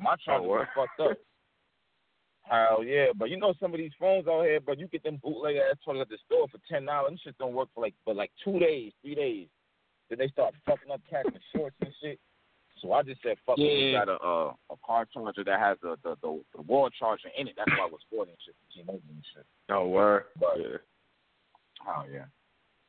My 0.00 0.16
charger 0.16 0.44
oh, 0.44 0.48
was 0.58 0.66
fucked 0.74 1.00
up. 1.00 1.16
Hell 2.42 2.84
yeah, 2.84 3.06
but 3.16 3.30
you 3.30 3.38
know 3.38 3.54
some 3.58 3.72
of 3.72 3.78
these 3.78 3.92
phones 3.98 4.28
out 4.28 4.42
here, 4.44 4.60
but 4.60 4.78
you 4.78 4.86
get 4.88 5.02
them 5.02 5.18
bootleg 5.22 5.56
ass 5.56 5.78
chargers 5.84 6.02
at 6.02 6.08
the 6.10 6.18
store 6.26 6.46
for 6.48 6.58
ten 6.70 6.84
dollars. 6.84 7.10
Them 7.10 7.18
shit 7.22 7.38
don't 7.38 7.54
work 7.54 7.68
for 7.74 7.80
like 7.82 7.94
but 8.04 8.16
like 8.16 8.30
two 8.44 8.58
days, 8.58 8.92
three 9.02 9.14
days. 9.14 9.48
Then 10.08 10.18
they 10.18 10.28
start 10.28 10.54
fucking 10.66 10.90
up 10.92 11.00
and 11.10 11.38
shorts 11.54 11.76
and 11.80 11.92
shit. 12.02 12.18
So 12.82 12.92
I 12.92 13.02
just 13.02 13.22
said, 13.22 13.36
fuck 13.46 13.56
it. 13.58 13.62
We 13.62 13.92
got 13.92 14.08
a 14.08 14.16
uh, 14.20 14.52
a 14.70 14.76
car 14.84 15.06
charger 15.12 15.44
that 15.44 15.58
has 15.58 15.78
the 15.82 15.96
the, 16.02 16.16
the 16.22 16.42
the 16.54 16.62
wall 16.62 16.90
charger 16.90 17.28
in 17.38 17.48
it. 17.48 17.54
That's 17.56 17.70
why 17.70 17.86
I 17.86 17.90
was 17.90 18.00
and 18.12 18.28
shit. 18.44 18.54
And 18.88 19.24
shit. 19.34 19.46
Oh 19.70 19.88
word. 19.88 20.24
But 20.38 20.58
yeah. 20.58 20.76
oh 21.88 22.04
yeah. 22.12 22.24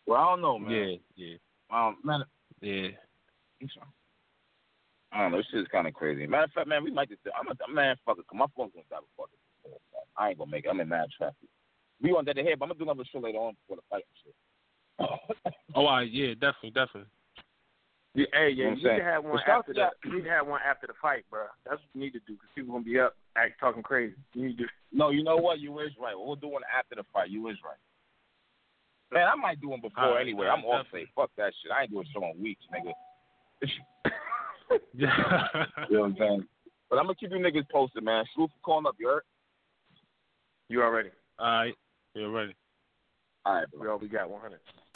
Well, 0.05 0.21
I 0.21 0.25
don't 0.31 0.41
know, 0.41 0.59
man. 0.59 0.99
Yeah, 1.15 1.27
yeah, 1.27 1.37
Um, 1.71 1.97
man, 2.03 2.23
yeah. 2.61 2.89
I 5.11 5.21
don't 5.21 5.31
know. 5.31 5.37
This 5.37 5.47
shit 5.49 5.61
is 5.61 5.67
kind 5.71 5.87
of 5.87 5.93
crazy. 5.93 6.27
Matter 6.27 6.43
of 6.43 6.51
fact, 6.51 6.67
man, 6.67 6.83
we 6.83 6.91
might 6.91 7.09
just. 7.09 7.21
I'm 7.33 7.47
a 7.47 7.73
man. 7.73 7.95
Fuck 8.05 8.19
it. 8.19 8.25
My 8.33 8.45
phone's 8.55 8.73
gonna 8.73 8.85
die 8.89 8.99
before 8.99 9.27
this. 9.31 9.39
I 10.17 10.29
ain't 10.29 10.37
gonna 10.37 10.51
make 10.51 10.65
it. 10.65 10.69
I'm 10.69 10.79
in 10.79 10.89
mad 10.89 11.07
traffic. 11.17 11.49
We 12.01 12.11
on 12.11 12.25
that 12.25 12.37
ahead, 12.37 12.59
but 12.59 12.65
I'm 12.65 12.69
gonna 12.69 12.79
do 12.79 12.83
another 12.83 13.07
show 13.11 13.19
later 13.19 13.39
on 13.39 13.55
before 13.63 13.77
the 13.77 13.87
fight 13.89 14.03
and 14.03 14.17
shit. 14.23 14.35
Oh, 15.75 15.85
I 15.85 16.03
yeah, 16.03 16.33
definitely, 16.33 16.71
definitely. 16.71 17.09
Yeah, 18.15 18.25
hey, 18.31 18.49
You 18.51 18.63
know 18.63 18.63
yeah, 18.63 18.65
what 18.69 18.71
I'm 18.71 18.79
you 18.79 18.89
need 18.91 18.97
to 18.97 19.03
have 19.03 19.23
one 19.25 19.33
But 19.33 19.51
after 19.51 19.81
out 19.81 19.93
the. 20.01 20.09
You 20.09 20.15
need 20.15 20.23
to 20.23 20.29
have 20.29 20.47
one 20.47 20.61
after 20.65 20.87
the 20.87 20.93
fight, 21.01 21.25
bro. 21.29 21.45
That's 21.65 21.81
what 21.81 21.89
you 21.93 22.01
need 22.01 22.11
to 22.11 22.19
do 22.19 22.33
because 22.33 22.47
people 22.55 22.71
gonna 22.71 22.85
be 22.85 22.99
up, 22.99 23.15
act 23.35 23.59
talking 23.59 23.83
crazy. 23.83 24.15
You 24.33 24.47
need 24.47 24.57
to. 24.59 24.65
No, 24.93 25.09
you 25.09 25.25
know 25.25 25.35
what? 25.35 25.59
You 25.59 25.77
is 25.79 25.91
right. 26.01 26.13
We'll 26.15 26.37
do 26.37 26.47
one 26.47 26.61
after 26.71 26.95
the 26.95 27.03
fight. 27.11 27.29
You 27.29 27.49
is 27.49 27.57
right. 27.65 27.75
Man, 29.11 29.27
I 29.27 29.35
might 29.35 29.59
do 29.59 29.67
one 29.67 29.81
before 29.81 30.05
All 30.05 30.13
right, 30.13 30.21
anyway. 30.21 30.47
all 30.47 30.55
I'm 30.55 30.63
right, 30.63 30.79
off 30.79 30.85
say 30.93 31.05
fuck 31.13 31.31
that 31.35 31.51
shit. 31.61 31.69
I 31.69 31.81
ain't 31.81 31.91
doing 31.91 32.05
a 32.07 32.11
show 32.13 32.23
in 32.23 32.41
weeks, 32.41 32.61
nigga. 32.71 32.93
Yeah. 34.93 35.47
you 35.89 35.97
know 35.97 36.01
what 36.03 36.11
I'm 36.11 36.15
saying? 36.17 36.47
But 36.89 36.99
I'm 36.99 37.05
gonna 37.05 37.15
keep 37.15 37.31
you 37.31 37.37
niggas 37.39 37.69
posted, 37.69 38.05
man. 38.05 38.23
Salute 38.33 38.51
for 38.51 38.63
calling 38.63 38.85
up. 38.85 38.95
You 38.97 39.07
heard? 39.07 39.23
You 40.69 40.81
already. 40.81 41.09
All 41.39 41.45
right, 41.45 41.73
you're 42.13 42.31
ready. 42.31 42.55
All 43.45 43.55
right, 43.55 43.65
bro. 43.71 43.81
We 43.81 43.87
all 43.89 43.97
we 43.97 44.07
got 44.07 44.29
100. 44.29 44.59